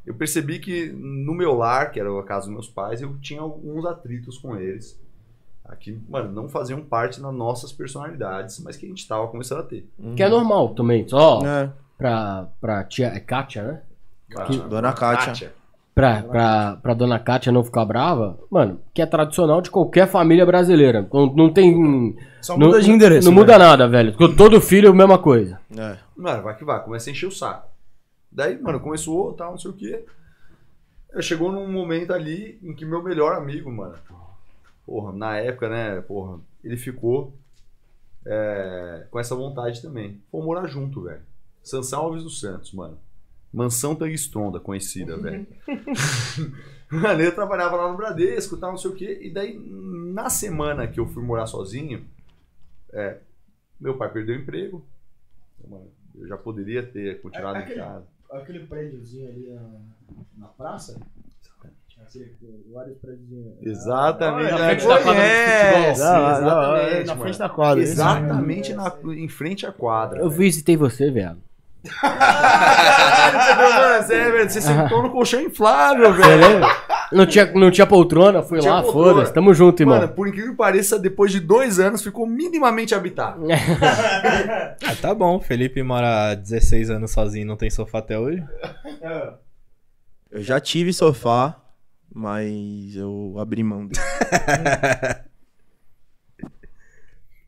Eu 0.04 0.14
percebi 0.14 0.58
que 0.58 0.86
no 0.92 1.34
meu 1.34 1.54
lar, 1.54 1.90
que 1.90 1.98
era 2.00 2.08
a 2.18 2.22
casa 2.22 2.46
dos 2.46 2.52
meus 2.54 2.68
pais, 2.68 3.00
eu 3.00 3.16
tinha 3.20 3.40
alguns 3.40 3.84
atritos 3.86 4.36
com 4.38 4.56
eles. 4.56 4.98
Aqui, 5.64 5.98
mano, 6.08 6.32
não 6.32 6.48
faziam 6.48 6.80
parte 6.80 7.20
das 7.20 7.34
nossas 7.34 7.72
personalidades, 7.72 8.58
mas 8.60 8.76
que 8.76 8.86
a 8.86 8.88
gente 8.88 9.06
tava 9.06 9.28
começando 9.28 9.60
a 9.60 9.64
ter. 9.64 9.86
Que 10.16 10.22
é 10.22 10.28
normal 10.28 10.70
também. 10.74 11.06
Só 11.06 11.40
É. 11.44 11.70
pra, 11.98 12.48
pra 12.60 12.84
tia. 12.84 13.08
É 13.08 13.20
Kátia, 13.20 13.62
né? 13.62 13.82
Kátia. 14.28 14.60
Dona 14.62 14.92
Kátia. 14.92 15.52
Pra, 15.94 16.22
pra, 16.22 16.76
pra 16.80 16.94
dona 16.94 17.18
Kátia 17.18 17.50
não 17.50 17.64
ficar 17.64 17.84
brava, 17.84 18.38
mano, 18.48 18.80
que 18.94 19.02
é 19.02 19.06
tradicional 19.06 19.60
de 19.60 19.68
qualquer 19.68 20.06
família 20.06 20.46
brasileira. 20.46 21.08
Não, 21.12 21.26
não 21.26 21.52
tem. 21.52 22.16
Só 22.40 22.56
não, 22.56 22.68
muda 22.68 22.80
de 22.80 22.90
endereço. 22.90 23.26
Não 23.26 23.34
né? 23.34 23.40
muda 23.40 23.58
nada, 23.58 23.88
velho. 23.88 24.16
Todo 24.36 24.60
filho 24.60 24.86
é 24.86 24.90
a 24.90 24.94
mesma 24.94 25.18
coisa. 25.18 25.60
É. 25.76 25.96
Mano, 26.16 26.42
vai 26.44 26.56
que 26.56 26.64
vai, 26.64 26.82
começa 26.84 27.10
a 27.10 27.12
encher 27.12 27.26
o 27.26 27.32
saco. 27.32 27.68
Daí, 28.30 28.60
mano, 28.60 28.78
começou, 28.78 29.32
tal, 29.32 29.50
não 29.50 29.58
sei 29.58 29.70
o 29.72 29.74
quê. 29.74 30.04
Eu 31.12 31.22
chegou 31.22 31.50
num 31.50 31.70
momento 31.72 32.12
ali 32.12 32.60
em 32.62 32.74
que 32.74 32.84
meu 32.84 33.02
melhor 33.02 33.32
amigo, 33.32 33.68
mano, 33.68 33.94
porra, 34.86 35.12
na 35.12 35.36
época, 35.38 35.68
né, 35.68 36.00
porra, 36.02 36.38
ele 36.62 36.76
ficou 36.76 37.34
é, 38.24 39.06
com 39.10 39.18
essa 39.18 39.34
vontade 39.34 39.82
também. 39.82 40.20
Vamos 40.30 40.46
morar 40.46 40.66
junto, 40.66 41.02
velho. 41.02 41.22
Sansão 41.62 42.02
Alves 42.02 42.22
dos 42.22 42.38
Santos, 42.38 42.72
mano. 42.72 42.98
Mansão 43.52 43.94
Tangstronda, 43.94 44.60
conhecida, 44.60 45.16
velho. 45.16 45.46
mano, 46.90 47.20
eu 47.22 47.34
trabalhava 47.34 47.76
lá 47.76 47.90
no 47.90 47.96
Bradesco, 47.96 48.56
tal, 48.56 48.70
não 48.72 48.78
sei 48.78 48.90
o 48.90 48.94
quê. 48.94 49.18
E 49.22 49.30
daí, 49.30 49.58
na 50.12 50.28
semana 50.30 50.86
que 50.86 51.00
eu 51.00 51.06
fui 51.06 51.22
morar 51.22 51.46
sozinho, 51.46 52.04
é, 52.92 53.18
meu 53.80 53.96
pai 53.96 54.10
perdeu 54.12 54.36
o 54.36 54.38
emprego. 54.40 54.84
Eu 56.14 56.26
já 56.26 56.36
poderia 56.36 56.82
ter 56.82 57.20
continuado 57.20 57.56
É, 57.58 57.60
em 57.60 57.64
aquele- 57.64 57.80
casa. 57.80 58.06
Aquele 58.30 58.60
prédiozinho 58.66 59.28
ali 59.28 59.48
na, 59.50 59.70
na 60.36 60.46
praça. 60.48 61.00
Aquele, 62.00 62.36
vários 62.72 62.98
prédiozinhos. 62.98 63.56
Exatamente. 63.62 64.52
Ah, 64.52 64.58
na 64.58 64.66
frente 64.76 64.98
da 64.98 64.98
quadra 65.08 65.82
exatamente, 65.82 67.00
é 67.00 67.04
na 67.04 67.16
frente 67.16 67.38
da 67.38 67.48
quadra. 67.48 67.82
isso 67.82 67.92
Exatamente 67.92 68.74
na, 68.74 68.96
em 69.14 69.28
frente 69.28 69.66
à 69.66 69.72
quadra. 69.72 70.18
Eu 70.20 70.28
velho. 70.30 70.38
visitei 70.42 70.76
você, 70.76 71.10
velho. 71.10 71.38
Caralho, 72.00 74.04
você, 74.04 74.14
é, 74.14 74.30
velho, 74.30 74.50
você 74.50 74.60
sentou 74.60 75.02
no 75.02 75.10
colchão 75.10 75.40
inflável, 75.40 76.12
velho. 76.12 76.60
Não 77.12 77.26
tinha, 77.26 77.50
não 77.52 77.70
tinha 77.70 77.86
poltrona, 77.86 78.42
fui 78.42 78.58
Tinha 78.58 78.74
lá, 78.74 78.82
foda-se. 78.82 79.32
Tamo 79.32 79.54
junto, 79.54 79.82
irmão. 79.82 79.98
Mano, 79.98 80.12
por 80.12 80.28
incrível 80.28 80.50
que 80.50 80.56
pareça, 80.56 80.98
depois 80.98 81.32
de 81.32 81.40
dois 81.40 81.80
anos 81.80 82.02
ficou 82.02 82.26
minimamente 82.26 82.94
habitado. 82.94 83.46
Ah, 84.86 84.94
tá 85.00 85.14
bom. 85.14 85.40
Felipe 85.40 85.82
mora 85.82 86.30
há 86.30 86.34
16 86.34 86.90
anos 86.90 87.10
sozinho 87.10 87.42
e 87.42 87.46
não 87.46 87.56
tem 87.56 87.70
sofá 87.70 87.98
até 87.98 88.18
hoje. 88.18 88.42
Eu 90.30 90.42
já 90.42 90.60
tive 90.60 90.92
sofá, 90.92 91.56
mas 92.14 92.94
eu 92.94 93.34
abri 93.38 93.62
mão 93.62 93.86
dele. 93.86 94.00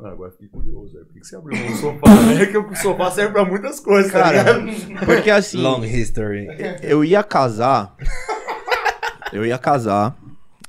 Mano, 0.00 0.14
agora 0.14 0.30
fiquei 0.32 0.48
curioso, 0.48 0.92
velho. 0.94 1.04
Por 1.06 1.14
que 1.14 1.20
que 1.20 1.26
você 1.26 1.36
abriu 1.36 1.58
um 1.66 1.76
sofá? 1.76 2.06
É 2.40 2.46
que 2.46 2.56
o 2.58 2.74
sofá 2.76 3.10
serve 3.10 3.32
pra 3.32 3.44
muitas 3.44 3.80
coisas, 3.80 4.10
tá 4.12 4.20
Cara, 4.22 4.52
ligado? 4.58 5.04
porque 5.06 5.30
assim, 5.30 5.58
Long 5.62 5.84
history. 5.84 6.46
eu 6.82 7.04
ia 7.04 7.22
casar. 7.22 7.94
Eu 9.32 9.44
ia 9.46 9.58
casar. 9.58 10.16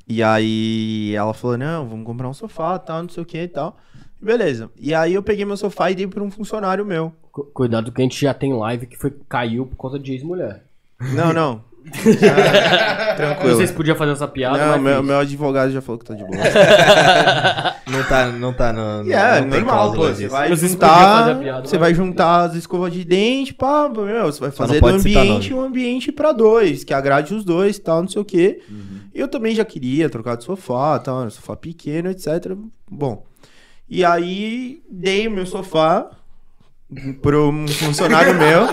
E 0.08 0.22
aí 0.22 1.16
ela 1.16 1.34
falou: 1.34 1.58
não, 1.58 1.88
vamos 1.88 2.06
comprar 2.06 2.28
um 2.30 2.34
sofá, 2.34 2.78
tal, 2.78 3.04
não 3.04 3.10
sei 3.10 3.24
o 3.24 3.26
que 3.26 3.38
e 3.42 3.48
tal. 3.48 3.78
Beleza. 4.22 4.70
E 4.78 4.94
aí 4.94 5.14
eu 5.16 5.24
peguei 5.24 5.46
meu 5.46 5.58
sofá 5.58 5.90
e 5.90 5.96
dei 5.96 6.06
pra 6.08 6.22
um 6.22 6.30
funcionário 6.30 6.86
meu. 6.86 7.12
Cu- 7.32 7.46
Cuidado 7.54 7.92
que 7.92 8.02
a 8.02 8.04
gente 8.04 8.22
já 8.22 8.34
tem 8.34 8.54
live 8.54 8.86
que 8.86 8.98
foi, 8.98 9.12
caiu 9.28 9.66
por 9.66 9.76
conta 9.76 9.98
de 9.98 10.12
ex-mulher. 10.14 10.64
Não, 11.16 11.34
não. 11.34 11.64
Eu 12.06 12.12
Não 12.14 13.16
Tranquilo. 13.16 13.58
sei 13.58 13.68
se 13.68 13.74
podia 13.74 13.96
fazer 13.96 14.12
essa 14.12 14.28
piada, 14.28 14.58
Não, 14.58 14.72
mas 14.74 14.82
meu, 14.82 15.04
meu 15.04 15.20
advogado 15.20 15.72
já 15.72 15.82
falou 15.82 16.00
que 16.00 16.06
tá 16.06 16.14
de 16.14 16.24
boa. 16.24 16.32
Não 17.92 18.04
tá, 18.08 18.28
não 18.28 18.54
tá 18.54 18.72
no. 18.72 19.06
E 19.06 19.12
é, 19.12 19.42
não 19.42 19.48
normal, 19.50 19.92
pô. 19.92 20.08
Você 20.08 20.28
vai 20.28 20.50
a 20.50 20.56
juntar. 20.56 21.38
piada, 21.40 21.68
Você 21.68 21.78
vai 21.78 21.94
juntar 21.94 22.44
as 22.46 22.56
escovas 22.56 22.94
de 22.94 23.04
dente, 23.04 23.54
pá, 23.54 23.90
meu, 23.90 24.26
você 24.32 24.40
vai 24.40 24.50
fazer 24.52 24.80
do 24.80 24.88
ambiente 24.88 25.54
um 25.54 25.62
ambiente 25.62 26.10
pra 26.10 26.32
dois, 26.32 26.86
que 26.86 26.94
agrade 26.94 27.34
os 27.36 27.44
dois 27.44 27.78
tal, 27.80 28.02
não 28.04 28.08
sei 28.08 28.22
o 28.22 28.26
quê. 28.26 28.62
Eu 29.14 29.28
também 29.28 29.54
já 29.54 29.66
queria 29.66 30.10
trocar 30.10 30.38
de 30.38 30.46
sofá, 30.46 30.98
tal, 31.00 31.18
era 31.18 31.28
um 31.28 31.32
sofá 31.32 31.56
pequeno, 31.58 32.10
etc. 32.10 32.54
Bom. 32.90 33.26
E 33.90 34.06
aí 34.06 34.82
dei 34.90 35.28
o 35.28 35.32
meu 35.32 35.46
sofá 35.46 36.10
pro 37.22 37.50
um 37.50 37.68
funcionário 37.68 38.34
meu. 38.36 38.68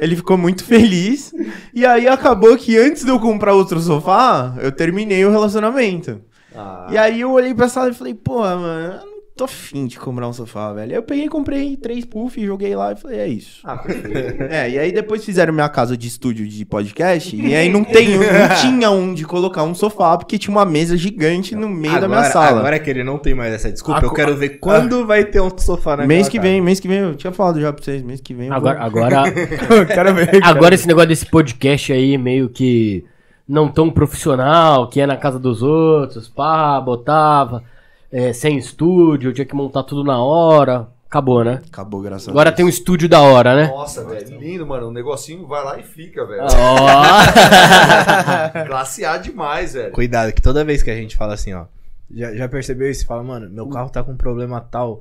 Ele 0.00 0.16
ficou 0.16 0.36
muito 0.38 0.64
feliz. 0.64 1.32
E 1.74 1.84
aí 1.84 2.06
acabou 2.08 2.56
que 2.56 2.76
antes 2.76 3.04
de 3.04 3.10
eu 3.10 3.18
comprar 3.20 3.54
outro 3.54 3.80
sofá, 3.80 4.54
eu 4.60 4.70
terminei 4.72 5.24
o 5.24 5.30
relacionamento. 5.30 6.20
Ah, 6.54 6.86
E 6.90 6.98
aí 6.98 7.20
eu 7.20 7.30
olhei 7.30 7.54
pra 7.54 7.68
sala 7.68 7.90
e 7.90 7.94
falei, 7.94 8.14
pô, 8.14 8.38
mano, 8.40 9.00
eu 9.04 9.17
tô 9.38 9.44
afim 9.44 9.86
de 9.86 9.98
comprar 9.98 10.28
um 10.28 10.32
sofá, 10.32 10.72
velho. 10.72 10.90
Aí 10.90 10.96
eu 10.96 11.02
peguei, 11.02 11.28
comprei 11.28 11.76
três 11.76 12.04
puffs, 12.04 12.44
joguei 12.44 12.74
lá 12.76 12.92
e 12.92 12.96
falei, 12.96 13.18
é 13.20 13.28
isso. 13.28 13.60
ah. 13.64 13.82
É, 14.50 14.68
e 14.70 14.78
aí 14.78 14.92
depois 14.92 15.24
fizeram 15.24 15.52
minha 15.52 15.68
casa 15.68 15.96
de 15.96 16.08
estúdio 16.08 16.46
de 16.46 16.64
podcast, 16.64 17.34
e 17.34 17.54
aí 17.54 17.68
não 17.70 17.84
tem, 17.84 18.18
não 18.18 18.24
tinha 18.60 18.90
onde 18.90 19.24
colocar 19.24 19.62
um 19.62 19.74
sofá, 19.74 20.16
porque 20.18 20.36
tinha 20.38 20.54
uma 20.54 20.64
mesa 20.64 20.96
gigante 20.96 21.54
no 21.54 21.68
meio 21.68 22.00
da 22.00 22.08
minha 22.08 22.18
Agora- 22.20 22.32
sala. 22.32 22.58
Agora 22.60 22.78
que 22.78 22.90
ele 22.90 23.04
não 23.04 23.18
tem 23.18 23.34
mais 23.34 23.52
essa 23.54 23.70
desculpa, 23.70 24.00
A 24.00 24.04
eu 24.04 24.12
quero 24.12 24.36
ver 24.36 24.58
quando 24.58 25.06
vai 25.06 25.24
ter 25.24 25.40
um 25.40 25.50
sofá 25.56 25.96
na 25.96 26.06
mês 26.06 26.28
que 26.28 26.38
vem, 26.40 26.60
mês 26.60 26.80
que 26.80 26.88
vem, 26.88 26.98
eu 26.98 27.14
tinha 27.14 27.32
falado 27.32 27.60
já 27.60 27.72
pra 27.72 27.82
vocês, 27.82 28.02
mês 28.02 28.20
que 28.20 28.34
vem 28.34 28.48
eu 28.48 28.54
Agora, 28.54 28.78
vou... 28.78 28.86
agora, 29.04 29.22
Quero 29.86 30.14
ver. 30.14 30.30
agora 30.42 30.74
esse 30.74 30.86
negócio 30.88 31.08
desse 31.08 31.26
podcast 31.26 31.92
aí, 31.92 32.18
meio 32.18 32.48
que 32.48 33.04
não 33.48 33.68
tão 33.68 33.88
profissional, 33.90 34.88
que 34.88 35.00
é 35.00 35.06
na 35.06 35.16
casa 35.16 35.38
dos 35.38 35.62
outros, 35.62 36.28
pá, 36.28 36.80
botava, 36.80 37.62
é, 38.10 38.32
sem 38.32 38.56
estúdio, 38.56 39.32
tinha 39.32 39.44
que 39.44 39.54
montar 39.54 39.82
tudo 39.82 40.04
na 40.04 40.22
hora. 40.22 40.88
Acabou, 41.06 41.42
né? 41.42 41.62
Acabou, 41.66 42.02
graças 42.02 42.28
a 42.28 42.30
Agora 42.30 42.50
Deus. 42.50 42.56
tem 42.56 42.66
um 42.66 42.68
estúdio 42.68 43.08
da 43.08 43.22
hora, 43.22 43.56
né? 43.56 43.68
Nossa, 43.68 44.04
velho, 44.04 44.38
lindo, 44.38 44.66
mano. 44.66 44.88
O 44.88 44.92
negocinho 44.92 45.46
vai 45.46 45.64
lá 45.64 45.78
e 45.78 45.82
fica, 45.82 46.26
velho. 46.26 46.42
Ó. 46.42 46.46
Classe 48.66 49.06
A 49.06 49.16
demais, 49.16 49.72
velho. 49.72 49.92
Cuidado, 49.92 50.32
que 50.34 50.42
toda 50.42 50.64
vez 50.66 50.82
que 50.82 50.90
a 50.90 50.94
gente 50.94 51.16
fala 51.16 51.32
assim, 51.32 51.54
ó. 51.54 51.64
Já, 52.10 52.34
já 52.34 52.46
percebeu 52.48 52.90
isso? 52.90 53.06
Fala, 53.06 53.22
mano, 53.22 53.48
meu 53.48 53.66
carro 53.68 53.88
tá 53.88 54.02
com 54.02 54.12
um 54.12 54.16
problema 54.18 54.60
tal. 54.60 55.00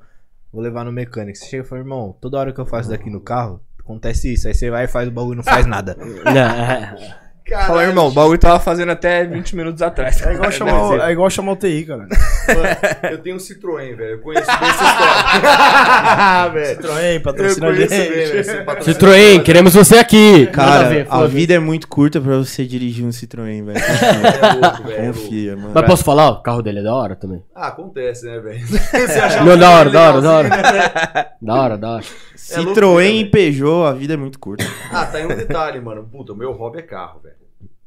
Vou 0.52 0.62
levar 0.62 0.86
no 0.86 0.94
mecânico. 0.94 1.38
Você 1.38 1.46
chega 1.46 1.64
e 1.64 1.68
fala, 1.68 1.82
irmão, 1.82 2.16
toda 2.22 2.40
hora 2.40 2.54
que 2.54 2.60
eu 2.60 2.66
faço 2.66 2.90
daqui 2.90 3.10
no 3.10 3.20
carro, 3.20 3.60
acontece 3.78 4.34
isso. 4.34 4.48
Aí 4.48 4.54
você 4.54 4.70
vai 4.70 4.86
e 4.86 4.88
faz 4.88 5.10
o 5.10 5.12
bagulho 5.12 5.34
e 5.34 5.38
não 5.38 5.44
faz 5.44 5.66
nada. 5.66 5.98
Caralho, 7.48 7.68
Fala, 7.68 7.84
irmão, 7.84 8.08
o 8.08 8.12
bagulho 8.12 8.38
tava 8.38 8.60
fazendo 8.60 8.92
até 8.92 9.24
20 9.26 9.56
minutos 9.56 9.82
atrás. 9.82 10.22
É 10.22 10.34
igual, 10.34 10.52
chamar, 10.52 10.84
o- 10.90 11.02
é 11.02 11.12
igual 11.14 11.30
chamar 11.30 11.54
o 11.54 11.56
TI, 11.56 11.86
cara. 11.86 12.00
mano, 12.00 13.10
eu 13.12 13.18
tenho 13.20 13.36
um 13.38 13.40
Citroën, 13.40 13.96
velho. 13.96 14.12
Eu 14.16 14.20
conheço 14.20 14.48
bem 14.48 14.70
essa 14.70 14.84
história. 14.84 16.50
velho. 16.52 16.82
Citroën, 16.82 17.22
patrocina 17.22 17.68
a 17.68 17.72
bem, 17.72 17.88
velho. 17.88 18.44
Citroën, 18.84 19.44
queremos 19.44 19.74
você 19.74 19.98
aqui. 19.98 20.48
Cara, 20.48 20.90
ver, 20.90 21.08
a, 21.10 21.26
vida 21.26 21.54
é 21.54 21.60
muito 21.60 21.88
curta 21.88 22.20
pra 22.20 22.38
você 22.38 22.66
dirigir 22.66 23.06
um 23.06 23.10
Citroën, 23.12 23.64
velho. 23.66 23.78
É 23.80 24.54
louco, 24.54 24.84
velho. 24.88 25.02
é. 25.04 25.08
Confia, 25.08 25.56
mano. 25.56 25.72
Mas 25.74 25.86
posso 25.86 26.04
falar? 26.04 26.30
O 26.32 26.42
carro 26.44 26.62
dele 26.62 26.80
é 26.80 26.84
da 26.84 26.94
hora 26.94 27.16
também. 27.16 27.42
Ah, 27.56 27.68
acontece, 27.70 28.26
né, 28.26 28.40
velho? 28.40 28.60
Não, 29.46 29.58
da 29.58 29.70
hora, 29.70 29.90
da 29.90 30.02
hora, 30.10 30.22
da 30.22 30.40
legalzinho, 30.40 30.54
hora. 30.54 30.74
né? 31.14 31.26
Da 31.42 31.54
hora, 31.56 31.78
da 31.78 31.90
hora. 31.96 32.04
É 32.04 32.38
Citroën 32.38 33.22
e. 33.22 33.26
Peugeot, 33.26 33.86
a 33.88 33.94
vida 33.94 34.14
é 34.16 34.18
muito 34.18 34.38
curta. 34.38 34.66
Ah, 34.92 35.06
tá 35.06 35.18
aí 35.20 35.26
um 35.26 35.30
detalhe, 35.30 35.80
mano. 35.80 36.04
Puta, 36.12 36.34
o 36.34 36.36
meu 36.36 36.52
hobby 36.52 36.80
é 36.80 36.82
carro, 36.82 37.20
velho. 37.24 37.37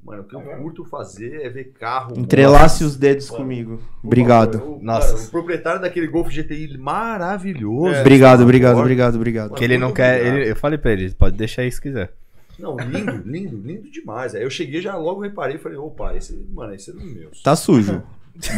Mano, 0.04 0.22
o 0.22 0.24
que 0.24 0.34
eu 0.34 0.40
curto 0.40 0.84
fazer 0.84 1.42
é 1.42 1.50
ver 1.50 1.72
carro. 1.78 2.18
Entrelace 2.18 2.82
os 2.82 2.96
dedos 2.96 3.28
comigo. 3.28 3.80
Obrigado. 4.02 4.56
O, 4.56 4.82
Nossa. 4.82 5.12
cara, 5.14 5.24
o 5.24 5.30
proprietário 5.30 5.80
daquele 5.80 6.06
Golf 6.06 6.28
GTI 6.30 6.78
maravilhoso. 6.78 8.00
Obrigado, 8.00 8.42
obrigado, 8.42 8.72
Ford. 8.72 8.84
obrigado, 8.84 9.14
obrigado. 9.16 9.54
Que 9.54 9.64
ele 9.64 9.76
não 9.78 9.92
quer. 9.92 10.16
obrigado. 10.20 10.38
ele- 10.38 10.50
eu 10.50 10.56
falei 10.56 10.78
pra 10.78 10.92
ele, 10.92 11.10
pode 11.12 11.36
deixar 11.36 11.62
aí 11.62 11.70
se 11.70 11.80
quiser. 11.80 12.12
Não, 12.58 12.76
lindo, 12.76 13.22
lindo, 13.24 13.56
lindo 13.56 13.90
demais. 13.90 14.34
Aí 14.34 14.42
eu 14.42 14.50
cheguei 14.50 14.80
já 14.82 14.96
logo 14.96 15.20
reparei 15.22 15.56
e 15.56 15.58
falei, 15.58 15.78
opa, 15.78 16.14
esse, 16.14 16.34
mano, 16.52 16.74
esse 16.74 16.90
é 16.90 16.92
dos 16.92 17.04
meus. 17.14 17.42
Tá 17.42 17.54
sujo. 17.56 18.02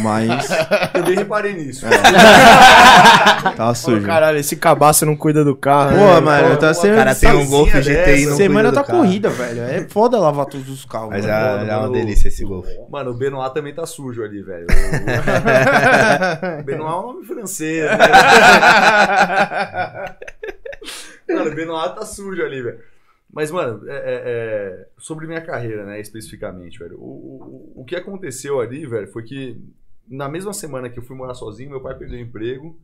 Mas 0.01 0.47
Também 0.93 1.15
reparei 1.15 1.53
nisso. 1.53 1.85
tá 3.57 3.69
Ô, 3.69 3.75
sujo. 3.75 4.05
caralho, 4.05 4.37
esse 4.37 4.55
cabaço 4.55 5.05
não 5.05 5.15
cuida 5.15 5.43
do 5.43 5.55
carro. 5.55 5.91
Pô, 5.97 6.13
né? 6.15 6.21
mano, 6.21 6.57
tá 6.57 6.69
Pô, 6.69 6.73
sendo. 6.75 6.93
O 6.93 6.97
cara 6.97 7.15
tem 7.15 7.31
um 7.33 7.45
Golf 7.47 7.69
GTI 7.73 7.83
dessa, 7.83 8.29
no 8.29 8.35
Semana 8.37 8.71
tá 8.71 8.83
corrida, 8.83 9.29
velho. 9.29 9.61
É 9.63 9.85
foda 9.89 10.17
lavar 10.19 10.45
todos 10.45 10.69
os 10.69 10.85
carros. 10.85 11.09
Mas 11.09 11.25
mano. 11.25 11.37
é, 11.37 11.57
Mano, 11.57 11.71
é 11.71 11.77
uma 11.77 11.89
delícia 11.91 12.27
esse 12.29 12.45
Golf. 12.45 12.67
Mano, 12.89 13.11
o 13.11 13.13
Benoit 13.13 13.53
também 13.53 13.73
tá 13.73 13.85
sujo 13.85 14.23
ali, 14.23 14.41
velho. 14.41 14.67
O 16.59 16.63
Benoit 16.63 16.93
é 16.93 16.95
um 16.95 17.01
nome 17.07 17.25
francês, 17.25 17.83
né? 17.83 17.97
Mano, 21.29 21.51
o 21.51 21.55
Benoit 21.55 21.95
tá 21.95 22.05
sujo 22.05 22.41
ali, 22.43 22.61
velho. 22.61 22.92
Mas, 23.33 23.49
mano, 23.49 23.89
é- 23.89 23.95
é- 23.95 24.21
é, 24.25 24.87
sobre 24.97 25.25
minha 25.25 25.41
carreira, 25.41 25.83
né, 25.85 25.99
especificamente, 25.99 26.77
velho. 26.77 26.97
O, 26.99 27.71
o, 27.75 27.81
o 27.81 27.85
que 27.85 27.95
aconteceu 27.95 28.59
ali, 28.61 28.85
velho, 28.85 29.11
foi 29.11 29.23
que 29.23 29.59
na 30.07 30.29
mesma 30.29 30.53
semana 30.53 30.87
que 30.89 30.99
eu 30.99 31.03
fui 31.03 31.15
morar 31.17 31.33
sozinho, 31.33 31.71
meu 31.71 31.81
pai 31.81 31.97
perdeu 31.97 32.19
o 32.19 32.21
emprego 32.21 32.77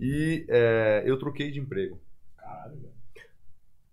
e 0.00 0.44
é, 0.48 1.04
eu 1.06 1.16
troquei 1.18 1.52
de 1.52 1.60
emprego. 1.60 1.98
Caralho, 2.36 2.74
velho. 2.74 2.92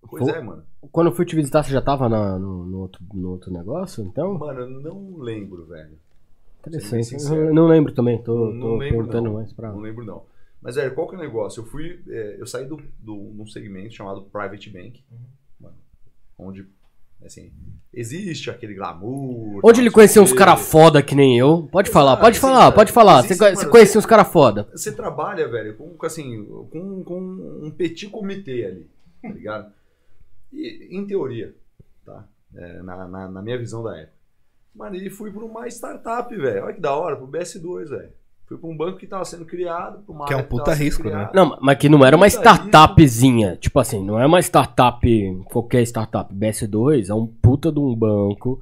Pois 0.10 0.24
Foi- 0.24 0.34
é, 0.38 0.42
mano. 0.42 0.64
Quando 0.92 1.08
eu 1.08 1.14
fui 1.16 1.26
te 1.26 1.36
visitar, 1.36 1.64
você 1.64 1.72
já 1.72 1.82
tava 1.82 2.10
na- 2.10 2.38
no, 2.40 2.66
no 2.66 2.80
outro, 2.80 3.02
no 3.14 3.30
outro 3.30 3.52
negócio? 3.54 4.04
Então, 4.04 4.34
Mano, 4.38 4.62
eu 4.62 4.70
não 4.70 5.18
lembro, 5.18 5.66
velho. 5.66 5.98
interessante. 6.60 7.16
Eu 7.32 7.54
não 7.54 7.68
lembro 7.68 7.94
também, 7.94 8.22
tô, 8.22 8.34
Não- 8.52 8.60
tô 8.60 8.68
não 8.70 8.78
lembro, 8.78 8.98
perguntando 8.98 9.26
não. 9.26 9.34
mais 9.36 9.54
pra. 9.54 9.72
Não 9.72 9.80
lembro, 9.80 10.04
não. 10.04 10.24
Mas, 10.62 10.76
velho, 10.76 10.94
qual 10.96 11.08
que 11.08 11.16
é 11.16 11.18
o 11.20 11.22
negócio? 11.22 11.62
Eu 11.62 11.66
fui. 11.66 12.00
é, 12.08 12.38
eu 12.40 12.48
saí 12.48 12.66
do, 12.66 12.78
do, 13.00 13.32
de 13.32 13.42
um 13.42 13.48
segmento 13.48 13.94
chamado 13.94 14.24
Private 14.24 14.70
Bank. 14.72 15.04
Mano, 15.12 15.24
onde, 16.48 16.66
assim, 17.26 17.52
existe 17.94 18.50
aquele 18.50 18.74
glamour. 18.76 19.60
Onde 19.64 19.82
ele 19.82 19.92
conheceu 19.92 20.24
uns 20.24 20.34
caras 20.34 20.60
foda 20.62 21.02
que 21.02 21.16
nem 21.16 21.38
eu? 21.38 21.68
Pode 21.72 21.90
falar, 21.90 22.12
Exato, 22.12 22.22
pode 22.22 22.36
sim, 22.36 22.42
falar, 22.42 22.72
pode 22.72 22.92
falar. 22.92 23.22
Você, 23.22 23.28
Existe, 23.28 23.40
conhe- 23.40 23.52
mano, 23.52 23.62
você 23.66 23.70
conhecia 23.72 24.00
uns 24.00 24.06
caras 24.06 24.28
foda. 24.28 24.68
Você 24.72 24.92
trabalha, 24.92 25.48
velho, 25.48 25.76
com, 25.76 26.06
assim, 26.06 26.46
com, 26.72 27.04
com 27.04 27.20
um 27.64 27.72
petit 27.72 28.10
comitê 28.10 28.66
ali, 28.66 28.88
tá 29.22 29.30
ligado? 29.30 29.72
E, 30.52 30.88
em 30.98 31.06
teoria, 31.06 31.56
tá? 32.06 32.28
É, 32.56 32.82
na, 32.84 33.08
na, 33.08 33.28
na 33.30 33.42
minha 33.42 33.58
visão 33.58 33.82
da 33.84 33.98
época. 33.98 34.14
Mano, 34.76 34.96
e 34.96 35.10
fui 35.10 35.32
pra 35.32 35.44
uma 35.46 35.68
startup, 35.68 36.36
velho. 36.36 36.64
Olha 36.66 36.74
que 36.74 36.82
da 36.82 36.96
hora, 36.96 37.16
pro 37.16 37.28
BS2, 37.28 37.90
velho. 37.90 38.10
Fui 38.48 38.58
pra 38.58 38.70
um 38.70 38.76
banco 38.76 38.98
que 38.98 39.08
tava 39.08 39.24
sendo 39.26 39.46
criado, 39.46 40.00
pra 40.06 40.14
uma 40.16 40.26
Que 40.26 40.34
é 40.34 40.38
um 40.38 40.44
puta 40.44 40.74
risco, 40.74 41.10
né? 41.10 41.30
Não, 41.34 41.58
mas 41.62 41.78
que 41.78 41.88
não 41.90 42.06
era 42.06 42.16
uma 42.16 42.28
startupzinha. 42.28 43.56
Tipo 43.60 43.80
assim, 43.80 44.04
não 44.04 44.20
é 44.20 44.26
uma 44.26 44.40
startup, 44.42 45.44
qualquer 45.46 45.82
startup. 45.84 46.34
BS2 46.34 47.10
é 47.10 47.14
um 47.14 47.26
puta 47.26 47.72
de 47.72 47.80
um 47.80 47.96
banco 47.96 48.62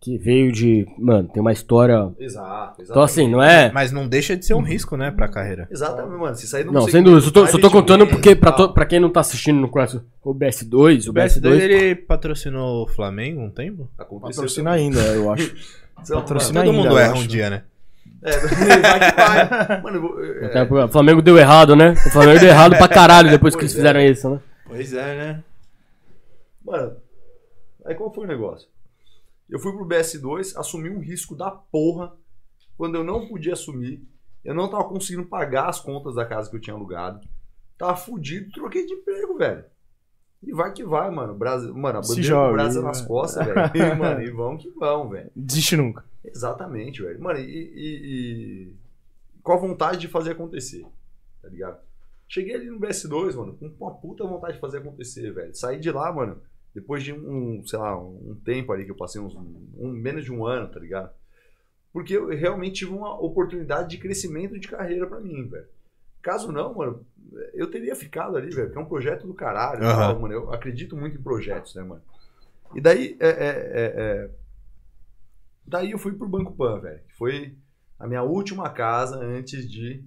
que 0.00 0.16
veio 0.18 0.50
de. 0.50 0.86
Mano, 0.98 1.28
tem 1.28 1.40
uma 1.40 1.52
história. 1.52 2.10
Exato, 2.18 2.80
exato. 2.82 2.82
Então 2.90 3.02
assim, 3.02 3.28
não 3.28 3.42
é. 3.42 3.70
Mas 3.72 3.92
não 3.92 4.08
deixa 4.08 4.36
de 4.36 4.44
ser 4.44 4.54
um 4.54 4.62
risco, 4.62 4.96
né, 4.96 5.10
pra 5.10 5.28
carreira. 5.28 5.68
Exatamente, 5.70 6.18
mano. 6.18 6.34
Se 6.34 6.46
sair 6.48 6.64
num 6.64 6.72
Não, 6.72 6.88
sem 6.88 7.02
dúvida. 7.02 7.20
Só 7.22 7.30
tô, 7.30 7.46
só 7.46 7.58
tô 7.58 7.70
contando 7.70 8.06
porque, 8.06 8.34
pra, 8.34 8.50
to- 8.50 8.72
pra 8.72 8.84
quem 8.86 8.98
não 8.98 9.10
tá 9.10 9.20
assistindo 9.20 9.60
não 9.60 9.68
conhece 9.68 10.00
o 10.24 10.34
BS2, 10.34 11.06
o 11.06 11.10
O 11.10 11.14
BS2 11.14 11.40
BS2. 11.42 11.60
ele 11.60 11.94
patrocinou 11.94 12.84
o 12.84 12.88
Flamengo 12.88 13.42
um 13.42 13.50
tempo? 13.50 13.88
Patrocina 13.96 14.70
também. 14.70 14.86
ainda, 14.86 15.00
eu 15.14 15.30
acho. 15.32 15.54
Então, 16.02 16.18
patrocina 16.18 16.60
Todo 16.64 16.70
ainda, 16.70 16.82
mundo 16.88 16.98
erra 16.98 17.12
acho. 17.12 17.22
um 17.22 17.26
dia, 17.26 17.50
né? 17.50 17.62
É, 18.22 18.36
vai 18.80 19.10
que 19.10 19.16
vai. 19.16 19.80
Mano, 19.82 19.96
eu 19.96 20.02
vou- 20.02 20.24
é, 20.24 20.84
O 20.84 20.88
Flamengo 20.88 21.22
deu 21.22 21.38
errado, 21.38 21.74
né? 21.74 21.92
O 21.92 22.10
Flamengo 22.10 22.38
deu 22.40 22.48
errado 22.48 22.76
pra 22.76 22.86
caralho 22.88 23.30
depois 23.30 23.54
que 23.54 23.62
eles 23.62 23.72
fizeram 23.74 24.00
é. 24.00 24.08
isso, 24.08 24.28
né? 24.28 24.40
Pois 24.66 24.92
é, 24.92 25.16
né? 25.16 25.44
Mano, 26.64 26.96
aí 27.84 27.94
qual 27.94 28.12
foi 28.12 28.24
o 28.24 28.28
negócio? 28.28 28.68
Eu 29.48 29.58
fui 29.58 29.72
pro 29.72 29.86
BS2, 29.86 30.56
assumi 30.56 30.88
um 30.90 31.00
risco 31.00 31.34
da 31.34 31.50
porra 31.50 32.12
quando 32.76 32.94
eu 32.94 33.02
não 33.04 33.26
podia 33.26 33.54
assumir. 33.54 34.02
Eu 34.44 34.54
não 34.54 34.70
tava 34.70 34.84
conseguindo 34.84 35.26
pagar 35.26 35.68
as 35.68 35.80
contas 35.80 36.14
da 36.14 36.24
casa 36.24 36.48
que 36.48 36.56
eu 36.56 36.60
tinha 36.60 36.74
alugado. 36.74 37.20
Tava 37.76 37.96
fudido, 37.96 38.50
troquei 38.52 38.86
de 38.86 38.92
emprego, 38.92 39.36
velho. 39.36 39.64
E 40.42 40.52
vai 40.52 40.72
que 40.72 40.82
vai, 40.84 41.10
mano. 41.10 41.34
Brasil, 41.34 41.74
mano, 41.74 41.98
a 41.98 42.00
bandeira 42.00 42.22
joga, 42.22 42.48
do 42.48 42.52
Brasil 42.54 42.82
nas 42.82 42.98
vai. 43.00 43.08
costas, 43.08 43.46
velho. 43.46 43.60
E, 43.74 43.94
mano, 43.94 44.22
e 44.22 44.30
vamos 44.30 44.62
que 44.62 44.70
vamos, 44.70 45.12
velho. 45.12 45.30
Desiste 45.36 45.76
nunca. 45.76 46.04
Exatamente, 46.24 47.02
velho. 47.02 47.20
Mano, 47.20 47.38
e, 47.38 47.42
e- 47.44 48.68
e- 48.68 48.74
com 49.42 49.52
a 49.52 49.56
vontade 49.56 49.98
de 50.00 50.08
fazer 50.08 50.32
acontecer, 50.32 50.86
tá 51.42 51.48
ligado? 51.48 51.78
Cheguei 52.28 52.54
ali 52.54 52.70
no 52.70 52.78
BS2, 52.78 53.34
mano, 53.34 53.54
com 53.56 53.66
uma 53.84 53.94
puta 53.94 54.24
vontade 54.24 54.54
de 54.54 54.60
fazer 54.60 54.78
acontecer, 54.78 55.32
velho. 55.32 55.54
Saí 55.54 55.78
de 55.80 55.90
lá, 55.90 56.12
mano, 56.12 56.40
depois 56.74 57.02
de 57.02 57.12
um, 57.12 57.66
sei 57.66 57.78
lá, 57.78 57.98
um 57.98 58.38
tempo 58.44 58.72
ali 58.72 58.84
que 58.84 58.90
eu 58.90 58.96
passei, 58.96 59.20
uns, 59.20 59.34
um, 59.34 59.88
menos 59.90 60.24
de 60.24 60.32
um 60.32 60.46
ano, 60.46 60.68
tá 60.70 60.78
ligado? 60.78 61.10
Porque 61.92 62.16
eu 62.16 62.28
realmente 62.28 62.76
tive 62.80 62.92
uma 62.92 63.18
oportunidade 63.20 63.88
de 63.90 63.98
crescimento 63.98 64.58
de 64.58 64.68
carreira 64.68 65.06
pra 65.06 65.18
mim, 65.20 65.48
velho. 65.48 65.66
Caso 66.22 66.52
não, 66.52 66.74
mano, 66.74 67.04
eu 67.54 67.70
teria 67.70 67.94
ficado 67.94 68.36
ali, 68.36 68.50
velho, 68.50 68.66
porque 68.68 68.78
é 68.78 68.82
um 68.82 68.88
projeto 68.88 69.26
do 69.26 69.34
caralho, 69.34 69.84
Aham. 69.84 69.96
tal, 70.12 70.20
mano. 70.20 70.34
Eu 70.34 70.52
acredito 70.52 70.96
muito 70.96 71.16
em 71.16 71.22
projetos, 71.22 71.74
né, 71.74 71.82
mano? 71.82 72.02
E 72.74 72.80
daí, 72.80 73.16
é, 73.20 73.28
é, 73.28 73.48
é, 73.48 73.92
é, 73.96 74.30
Daí 75.66 75.92
eu 75.92 75.98
fui 75.98 76.12
pro 76.12 76.28
Banco 76.28 76.52
Pan, 76.52 76.80
velho. 76.80 77.00
Que 77.06 77.14
foi 77.16 77.54
a 77.98 78.06
minha 78.06 78.22
última 78.22 78.68
casa 78.70 79.16
antes 79.18 79.70
de 79.70 80.02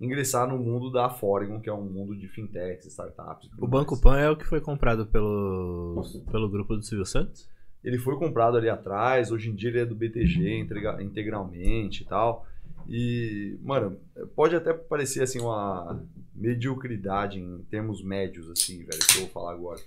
ingressar 0.00 0.48
no 0.48 0.58
mundo 0.58 0.90
da 0.90 1.08
Foregon, 1.08 1.60
que 1.60 1.68
é 1.68 1.72
um 1.72 1.84
mundo 1.84 2.16
de 2.16 2.28
fintechs, 2.28 2.86
startups. 2.86 3.50
O 3.58 3.66
Banco 3.66 3.92
mais. 3.92 4.02
Pan 4.02 4.18
é 4.18 4.30
o 4.30 4.36
que 4.36 4.46
foi 4.46 4.60
comprado 4.60 5.06
pelo, 5.06 6.02
pelo 6.30 6.48
grupo 6.48 6.76
do 6.76 6.82
Silvio 6.82 7.06
Santos? 7.06 7.48
Ele 7.82 7.98
foi 7.98 8.16
comprado 8.18 8.56
ali 8.56 8.68
atrás, 8.68 9.30
hoje 9.30 9.50
em 9.50 9.54
dia 9.54 9.68
ele 9.68 9.80
é 9.80 9.84
do 9.84 9.94
BTG 9.94 10.58
integra- 10.58 11.02
integralmente 11.02 12.02
e 12.02 12.06
tal. 12.06 12.46
E, 12.88 13.58
mano, 13.62 13.98
pode 14.34 14.54
até 14.54 14.72
parecer 14.72 15.22
assim 15.22 15.40
uma 15.40 16.02
mediocridade 16.34 17.38
em 17.38 17.62
termos 17.70 18.02
médios, 18.02 18.50
assim, 18.50 18.78
velho, 18.84 18.98
que 18.98 19.16
eu 19.16 19.20
vou 19.22 19.30
falar 19.30 19.52
agora. 19.52 19.80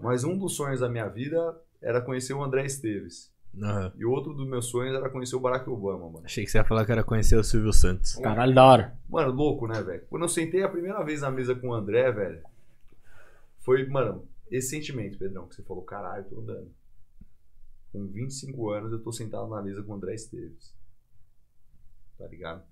Mas 0.00 0.24
um 0.24 0.36
dos 0.36 0.54
sonhos 0.54 0.80
da 0.80 0.88
minha 0.88 1.08
vida 1.08 1.56
era 1.80 2.00
conhecer 2.00 2.34
o 2.34 2.42
André 2.42 2.66
Esteves. 2.66 3.30
Aham. 3.60 3.92
E 3.96 4.04
outro 4.04 4.34
dos 4.34 4.46
meus 4.46 4.66
sonhos 4.66 4.94
era 4.94 5.08
conhecer 5.08 5.34
o 5.34 5.40
Barack 5.40 5.68
Obama, 5.68 6.08
mano. 6.08 6.24
Achei 6.24 6.44
que 6.44 6.50
você 6.50 6.58
ia 6.58 6.64
falar 6.64 6.84
que 6.84 6.92
era 6.92 7.02
conhecer 7.02 7.36
o 7.36 7.42
Silvio 7.42 7.72
Santos. 7.72 8.14
Caralho, 8.16 8.54
da 8.54 8.64
hora. 8.64 8.98
Mano, 9.08 9.32
louco, 9.32 9.66
né, 9.66 9.82
velho? 9.82 10.04
Quando 10.08 10.22
eu 10.22 10.28
sentei 10.28 10.62
a 10.62 10.68
primeira 10.68 11.02
vez 11.02 11.22
na 11.22 11.30
mesa 11.30 11.54
com 11.54 11.68
o 11.68 11.74
André, 11.74 12.10
velho, 12.12 12.42
foi, 13.60 13.86
mano, 13.86 14.24
esse 14.50 14.70
sentimento, 14.70 15.18
Pedrão, 15.18 15.46
que 15.46 15.54
você 15.54 15.62
falou, 15.62 15.82
caralho, 15.82 16.24
tô 16.24 16.40
andando. 16.40 16.70
Com 17.92 18.06
25 18.06 18.70
anos 18.70 18.92
eu 18.92 19.00
tô 19.00 19.12
sentado 19.12 19.48
na 19.48 19.62
mesa 19.62 19.82
com 19.82 19.92
o 19.92 19.94
André 19.96 20.14
Esteves. 20.14 20.72
Tá 22.18 22.26
ligado? 22.26 22.62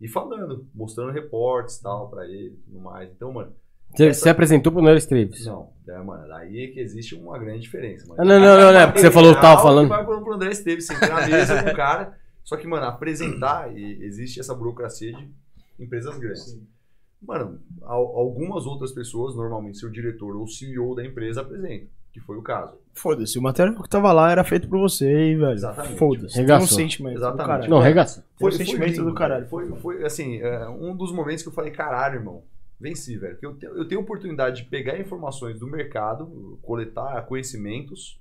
E 0.00 0.08
falando, 0.08 0.66
mostrando 0.74 1.12
reportes 1.12 1.76
e 1.76 1.82
tal 1.82 2.08
pra 2.08 2.24
ele 2.26 2.54
e 2.54 2.56
tudo 2.64 2.80
mais. 2.80 3.10
Então, 3.10 3.32
mano, 3.32 3.52
Você 3.94 4.06
Essa- 4.06 4.22
se 4.22 4.28
apresentou 4.28 4.72
pro 4.72 4.82
Neil 4.82 4.96
Strips. 4.96 5.46
não, 5.46 5.70
é, 5.86 5.96
mano, 6.02 6.26
daí 6.26 6.64
é 6.64 6.66
que 6.68 6.80
existe 6.80 7.14
uma 7.14 7.38
grande 7.38 7.60
diferença. 7.60 8.08
Mano. 8.08 8.20
Ah, 8.20 8.24
não, 8.24 8.40
não, 8.40 8.56
não, 8.58 8.72
não, 8.72 8.86
porque 8.86 9.00
você 9.00 9.10
falou 9.10 9.32
que 9.34 9.40
tava 9.40 9.62
falando. 9.62 9.88
Vai 9.88 10.04
pro 10.04 10.34
André 10.34 10.50
Esteves, 10.50 10.86
sentei 10.86 11.08
na 11.08 11.26
mesa 11.28 11.62
com 11.62 11.70
o 11.70 11.74
cara. 11.76 12.18
Só 12.42 12.56
que, 12.56 12.66
mano, 12.66 12.86
apresentar, 12.86 13.72
e 13.76 14.02
existe 14.04 14.40
essa 14.40 14.52
burocracia 14.54 15.12
de 15.12 15.28
empresas 15.78 16.18
grandes. 16.18 16.58
Mano, 17.22 17.60
al- 17.82 18.18
algumas 18.18 18.66
outras 18.66 18.90
pessoas, 18.92 19.34
normalmente 19.36 19.78
seu 19.78 19.88
diretor 19.90 20.34
ou 20.36 20.46
CEO 20.48 20.94
da 20.94 21.04
empresa, 21.06 21.40
apresentam, 21.42 21.86
que 22.14 22.20
foi 22.20 22.36
o 22.36 22.42
caso. 22.42 22.78
Foda-se, 22.92 23.36
o 23.36 23.42
material 23.42 23.82
que 23.82 23.88
tava 23.88 24.12
lá 24.12 24.30
era 24.30 24.44
feito 24.44 24.68
por 24.68 24.78
você, 24.78 25.04
hein, 25.04 25.36
velho. 25.36 25.52
Exatamente. 25.52 25.98
Foda-se. 25.98 26.34
Tem 26.34 26.44
um 26.44 26.46
Regaçou. 26.46 26.78
sentimento 26.78 27.16
Exatamente. 27.16 27.42
do 27.42 27.46
caralho. 27.48 27.70
Não, 27.70 27.80
regaça. 27.80 28.24
Foi 28.38 28.50
o 28.50 28.52
sentimento 28.52 29.04
do 29.04 29.12
caralho. 29.12 29.48
Foi, 29.48 29.68
foi 29.80 30.04
assim, 30.04 30.36
é, 30.40 30.68
um 30.68 30.96
dos 30.96 31.10
momentos 31.12 31.42
que 31.42 31.48
eu 31.48 31.52
falei, 31.52 31.72
caralho, 31.72 32.20
irmão, 32.20 32.44
venci, 32.80 33.18
velho. 33.18 33.32
Porque 33.34 33.46
eu 33.46 33.54
tenho, 33.54 33.76
eu 33.78 33.88
tenho 33.88 34.00
oportunidade 34.00 34.62
de 34.62 34.68
pegar 34.68 34.96
informações 34.96 35.58
do 35.58 35.66
mercado, 35.66 36.56
coletar 36.62 37.20
conhecimentos 37.26 38.20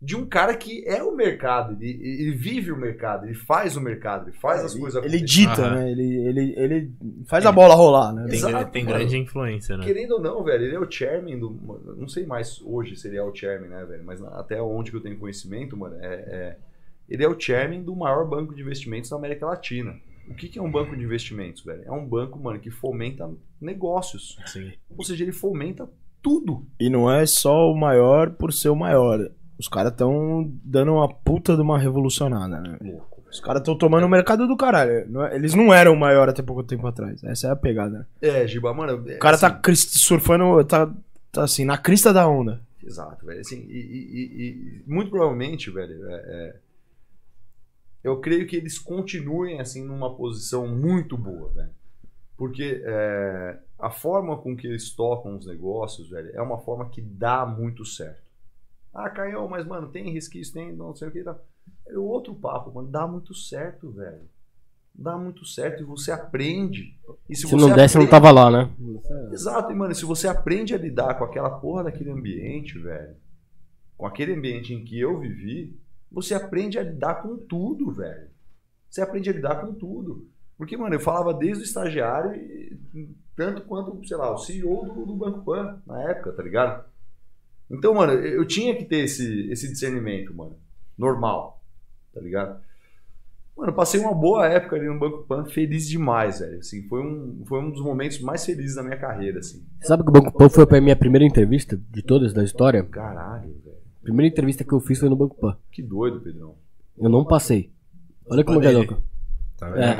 de 0.00 0.14
um 0.16 0.26
cara 0.26 0.54
que 0.54 0.84
é 0.86 1.02
o 1.02 1.16
mercado, 1.16 1.72
ele, 1.80 1.90
ele 2.02 2.32
vive 2.32 2.70
o 2.70 2.76
mercado, 2.76 3.24
ele 3.24 3.34
faz 3.34 3.74
o 3.76 3.80
mercado, 3.80 4.28
ele 4.28 4.36
faz 4.36 4.62
as 4.62 4.74
coisas 4.74 5.02
Ele 5.02 5.16
acontecerem. 5.16 5.48
dita, 5.48 5.62
Aham. 5.62 5.74
né? 5.76 5.90
Ele, 5.90 6.16
ele, 6.28 6.54
ele 6.58 6.92
faz 7.26 7.46
a 7.46 7.52
bola 7.52 7.74
rolar, 7.74 8.12
né? 8.12 8.26
Tem, 8.26 8.34
Exato, 8.34 8.70
tem 8.70 8.84
grande 8.84 9.16
influência, 9.16 9.76
né? 9.78 9.84
Querendo 9.84 10.12
ou 10.12 10.20
não, 10.20 10.44
velho, 10.44 10.64
ele 10.64 10.74
é 10.76 10.78
o 10.78 10.90
chairman 10.90 11.38
do. 11.38 11.50
Não 11.96 12.06
sei 12.08 12.26
mais 12.26 12.60
hoje 12.62 12.96
se 12.96 13.08
ele 13.08 13.16
é 13.16 13.22
o 13.22 13.34
chairman, 13.34 13.70
né, 13.70 13.84
velho? 13.86 14.04
Mas 14.04 14.20
até 14.22 14.60
onde 14.60 14.90
que 14.90 14.96
eu 14.96 15.02
tenho 15.02 15.18
conhecimento, 15.18 15.76
mano, 15.76 15.96
é. 16.00 16.14
é- 16.14 16.56
ele 17.06 17.22
é 17.22 17.28
o 17.28 17.38
chairman 17.38 17.82
do 17.82 17.94
maior 17.94 18.26
banco 18.26 18.54
de 18.54 18.62
investimentos 18.62 19.10
da 19.10 19.16
América 19.16 19.44
Latina. 19.44 19.94
O 20.26 20.34
que, 20.34 20.48
que 20.48 20.58
é 20.58 20.62
um 20.62 20.70
banco 20.70 20.96
de 20.96 21.04
investimentos, 21.04 21.62
velho? 21.62 21.82
É 21.84 21.92
um 21.92 22.06
banco, 22.06 22.38
mano, 22.38 22.58
que 22.58 22.70
fomenta 22.70 23.30
negócios. 23.60 24.38
Sim. 24.46 24.72
Ou 24.96 25.04
seja, 25.04 25.22
ele 25.22 25.32
fomenta 25.32 25.86
tudo. 26.22 26.66
E 26.80 26.88
não 26.88 27.10
é 27.12 27.26
só 27.26 27.70
o 27.70 27.76
maior 27.76 28.30
por 28.30 28.52
ser 28.54 28.70
o 28.70 28.74
maior. 28.76 29.18
Os 29.58 29.68
caras 29.68 29.92
estão 29.92 30.50
dando 30.64 30.92
uma 30.94 31.08
puta 31.08 31.54
de 31.54 31.62
uma 31.62 31.78
revolucionada, 31.78 32.60
né? 32.60 32.78
Os 33.30 33.40
caras 33.40 33.60
estão 33.60 33.76
tomando 33.76 34.04
o 34.04 34.08
mercado 34.08 34.46
do 34.46 34.56
caralho. 34.56 34.90
É- 34.92 35.34
Eles 35.36 35.54
não 35.54 35.72
eram 35.72 35.92
o 35.92 35.98
maior 35.98 36.28
até 36.28 36.42
pouco 36.42 36.62
tempo 36.62 36.86
atrás. 36.86 37.22
Essa 37.24 37.48
é 37.48 37.50
a 37.50 37.56
pegada. 37.56 37.98
né? 38.00 38.06
É, 38.22 38.46
Giba, 38.46 38.72
mano. 38.74 39.08
é, 39.10 39.16
O 39.16 39.18
cara 39.18 39.36
assim, 39.36 39.46
tá 39.48 39.60
surfando, 39.74 40.64
tá, 40.64 40.92
tá 41.32 41.44
assim, 41.44 41.64
na 41.64 41.76
crista 41.78 42.12
da 42.12 42.26
onda. 42.28 42.60
Exato, 42.82 43.24
velho. 43.26 43.40
Assim, 43.40 43.60
e, 43.68 43.78
e- 43.78 44.42
e- 44.42 44.82
e 44.86 44.92
muito 44.92 45.10
provavelmente, 45.10 45.70
velho, 45.70 46.08
é- 46.10 46.14
é, 46.26 46.56
eu 48.02 48.20
creio 48.20 48.46
que 48.46 48.56
eles 48.56 48.78
continuem 48.78 49.60
assim 49.60 49.82
numa 49.84 50.14
posição 50.14 50.66
muito 50.68 51.16
boa, 51.16 51.48
velho. 51.50 51.70
Porque 52.36 52.82
é, 52.84 53.56
a 53.78 53.90
forma 53.90 54.36
com 54.36 54.56
que 54.56 54.66
eles 54.66 54.90
tocam 54.90 55.36
os 55.36 55.46
negócios, 55.46 56.10
velho, 56.10 56.30
é 56.34 56.42
uma 56.42 56.58
forma 56.58 56.88
que 56.88 57.00
dá 57.00 57.46
muito 57.46 57.84
certo. 57.84 58.23
Ah, 58.94 59.10
Caio, 59.10 59.48
mas, 59.48 59.66
mano, 59.66 59.88
tem 59.88 60.12
resquício, 60.12 60.54
tem 60.54 60.72
não 60.72 60.94
sei 60.94 61.08
o 61.08 61.10
que. 61.10 61.24
Tá. 61.24 61.36
É 61.88 61.98
outro 61.98 62.34
papo, 62.34 62.72
mano. 62.72 62.88
Dá 62.88 63.06
muito 63.06 63.34
certo, 63.34 63.90
velho. 63.90 64.22
Dá 64.94 65.18
muito 65.18 65.44
certo 65.44 65.82
e 65.82 65.84
você 65.84 66.12
aprende. 66.12 66.96
E 67.28 67.34
Se 67.34 67.56
não 67.56 67.74
desse, 67.74 67.98
não 67.98 68.06
tava 68.06 68.30
lá, 68.30 68.48
né? 68.48 68.70
Exato, 69.32 69.72
e, 69.72 69.74
mano, 69.74 69.92
se 69.92 70.04
você 70.04 70.28
aprende 70.28 70.72
a 70.72 70.78
lidar 70.78 71.18
com 71.18 71.24
aquela 71.24 71.50
porra 71.50 71.84
daquele 71.84 72.12
ambiente, 72.12 72.78
velho, 72.78 73.16
com 73.96 74.06
aquele 74.06 74.34
ambiente 74.34 74.72
em 74.72 74.84
que 74.84 75.00
eu 75.00 75.18
vivi, 75.18 75.76
você 76.12 76.32
aprende 76.32 76.78
a 76.78 76.82
lidar 76.84 77.22
com 77.22 77.36
tudo, 77.36 77.90
velho. 77.90 78.30
Você 78.88 79.02
aprende 79.02 79.28
a 79.28 79.32
lidar 79.32 79.60
com 79.60 79.74
tudo. 79.74 80.28
Porque, 80.56 80.76
mano, 80.76 80.94
eu 80.94 81.00
falava 81.00 81.34
desde 81.34 81.64
o 81.64 81.66
estagiário, 81.66 82.32
e, 82.32 82.78
tanto 83.34 83.62
quanto, 83.62 84.06
sei 84.06 84.16
lá, 84.16 84.32
o 84.32 84.38
CEO 84.38 84.84
do, 84.84 85.06
do 85.06 85.16
Banco 85.16 85.44
Pan, 85.44 85.82
na 85.84 86.00
época, 86.10 86.32
tá 86.32 86.42
ligado? 86.44 86.84
Então, 87.70 87.94
mano, 87.94 88.12
eu 88.12 88.46
tinha 88.46 88.74
que 88.76 88.84
ter 88.84 89.04
esse, 89.04 89.50
esse 89.50 89.68
discernimento, 89.68 90.34
mano. 90.34 90.56
Normal, 90.96 91.62
tá 92.12 92.20
ligado? 92.20 92.60
Mano, 93.56 93.70
eu 93.70 93.74
passei 93.74 94.00
uma 94.00 94.12
boa 94.14 94.46
época 94.48 94.76
ali 94.76 94.86
no 94.86 94.98
Banco 94.98 95.24
Pan, 95.24 95.44
feliz 95.44 95.88
demais, 95.88 96.40
velho. 96.40 96.58
Assim, 96.58 96.82
foi 96.88 97.00
um, 97.00 97.42
foi 97.46 97.60
um 97.60 97.70
dos 97.70 97.82
momentos 97.82 98.20
mais 98.20 98.44
felizes 98.44 98.74
da 98.76 98.82
minha 98.82 98.96
carreira, 98.96 99.38
assim. 99.38 99.64
Sabe 99.80 100.02
que 100.02 100.08
o 100.08 100.12
Banco 100.12 100.32
Pan 100.32 100.48
foi 100.48 100.66
a 100.78 100.80
minha 100.80 100.96
primeira 100.96 101.24
entrevista 101.24 101.80
de 101.90 102.02
todas 102.02 102.32
da 102.32 102.42
história? 102.42 102.82
Caralho, 102.84 103.54
velho. 103.64 103.76
Primeira 104.02 104.30
entrevista 104.30 104.64
que 104.64 104.72
eu 104.72 104.80
fiz 104.80 104.98
foi 104.98 105.08
no 105.08 105.16
Banco 105.16 105.36
Pan. 105.36 105.56
Que 105.70 105.82
doido, 105.82 106.20
Pedrão. 106.20 106.56
Eu 106.98 107.08
não 107.08 107.24
passei. 107.24 107.72
Olha 108.28 108.44
como 108.44 108.62
é 108.62 108.70
louco. 108.70 109.02
Tá 109.56 109.68
É, 109.68 109.96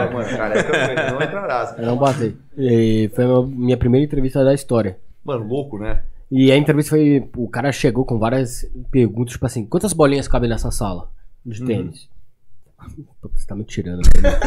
Olha, 0.00 0.10
mano, 0.10 0.28
careca 0.36 1.10
não 1.12 1.22
entrarás. 1.22 1.78
eu 1.78 1.86
não 1.86 1.98
passei. 1.98 2.36
E 2.56 3.10
foi 3.14 3.24
a 3.24 3.42
minha 3.42 3.76
primeira 3.76 4.04
entrevista 4.04 4.42
da 4.42 4.54
história. 4.54 4.98
Mano, 5.24 5.46
louco, 5.46 5.78
né? 5.78 6.02
E 6.30 6.52
a 6.52 6.56
entrevista 6.56 6.90
foi. 6.90 7.28
O 7.36 7.48
cara 7.48 7.72
chegou 7.72 8.04
com 8.04 8.18
várias 8.18 8.66
perguntas, 8.90 9.32
tipo 9.32 9.46
assim: 9.46 9.64
quantas 9.64 9.92
bolinhas 9.92 10.28
cabem 10.28 10.48
nessa 10.50 10.70
sala 10.70 11.10
de 11.44 11.64
tênis? 11.64 12.08
Puta, 13.20 13.36
você 13.38 13.46
tá 13.46 13.56
me 13.56 13.64
tirando. 13.64 13.98
né? 14.22 14.38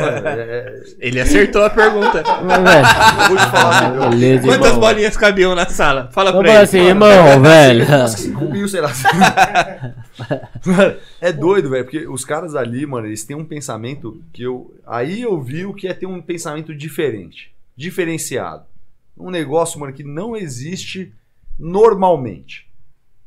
Mano, 0.00 0.26
é- 0.26 0.82
Ele 0.98 1.20
acertou 1.20 1.62
a 1.64 1.70
pergunta. 1.70 2.22
Mas, 2.42 2.62
velho, 2.64 2.86
eu 3.22 3.28
vou 3.28 3.36
te 3.36 3.50
falar, 3.50 3.90
Pedrão. 3.90 4.10
beleza, 4.10 4.46
Quantas 4.48 4.66
irmão. 4.66 4.80
bolinhas 4.80 5.16
cabiam 5.16 5.54
na 5.54 5.66
sala? 5.68 6.08
Fala 6.10 6.32
pra 6.32 6.40
ele. 6.48 6.58
assim, 6.58 6.78
irmão, 6.78 7.42
velho. 7.42 7.94
Acho 7.94 8.16
que 8.16 8.22
5 8.22 8.44
mil, 8.46 8.66
sei 8.68 8.80
lá. 8.80 8.90
Mano, 10.64 10.96
é 11.20 11.32
doido, 11.32 11.70
velho, 11.70 11.84
porque 11.84 12.06
os 12.08 12.24
caras 12.24 12.54
ali, 12.54 12.86
mano, 12.86 13.06
eles 13.06 13.24
têm 13.24 13.36
um 13.36 13.44
pensamento 13.44 14.20
que 14.32 14.42
eu. 14.42 14.74
Aí 14.86 15.20
eu 15.22 15.40
vi 15.40 15.66
o 15.66 15.74
que 15.74 15.86
é 15.86 15.94
ter 15.94 16.06
um 16.06 16.20
pensamento 16.22 16.74
diferente, 16.74 17.52
diferenciado. 17.76 18.64
Um 19.16 19.30
negócio, 19.30 19.78
mano, 19.78 19.92
que 19.92 20.04
não 20.04 20.36
existe 20.36 21.12
normalmente. 21.58 22.70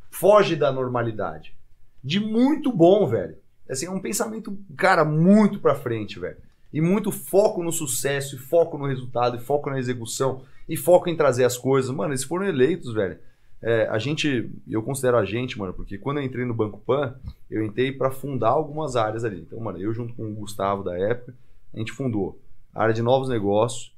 Foge 0.10 0.56
da 0.56 0.72
normalidade. 0.72 1.56
De 2.04 2.20
muito 2.20 2.72
bom, 2.72 3.06
velho. 3.08 3.38
Assim, 3.70 3.86
é 3.86 3.92
um 3.92 4.00
pensamento, 4.00 4.58
cara, 4.76 5.04
muito 5.04 5.60
pra 5.60 5.76
frente, 5.76 6.20
velho. 6.20 6.38
E 6.74 6.82
muito 6.82 7.12
foco 7.12 7.64
no 7.64 7.72
sucesso, 7.72 8.36
e 8.36 8.40
foco 8.40 8.78
no 8.78 8.86
resultado, 8.86 9.38
e 9.38 9.40
foco 9.40 9.70
na 9.70 9.80
execução, 9.80 10.42
e 10.68 10.76
foco 10.76 11.10
em 11.10 11.16
trazer 11.16 11.44
as 11.44 11.58
coisas. 11.58 11.92
Mano, 11.92 12.12
eles 12.12 12.24
foram 12.24 12.46
eleitos, 12.46 12.94
velho. 12.94 13.18
É, 13.62 13.88
a 13.88 13.98
gente, 13.98 14.52
eu 14.68 14.84
considero 14.84 15.18
a 15.18 15.26
gente, 15.26 15.58
mano, 15.58 15.74
porque 15.74 15.98
quando 15.98 16.18
eu 16.18 16.24
entrei 16.24 16.46
no 16.46 16.54
Banco 16.54 16.80
Pan, 16.80 17.16
eu 17.50 17.64
entrei 17.64 17.92
pra 17.92 18.12
fundar 18.12 18.50
algumas 18.50 18.96
áreas 18.96 19.24
ali. 19.26 19.42
Então, 19.42 19.60
mano, 19.60 19.80
eu 19.80 19.94
junto 19.94 20.14
com 20.14 20.24
o 20.24 20.36
Gustavo 20.36 20.84
da 20.84 20.98
época, 20.98 21.34
a 21.74 21.80
gente 21.80 21.92
fundou 21.92 22.40
a 22.74 22.84
área 22.84 22.94
de 22.94 23.02
novos 23.02 23.30
negócios, 23.30 23.94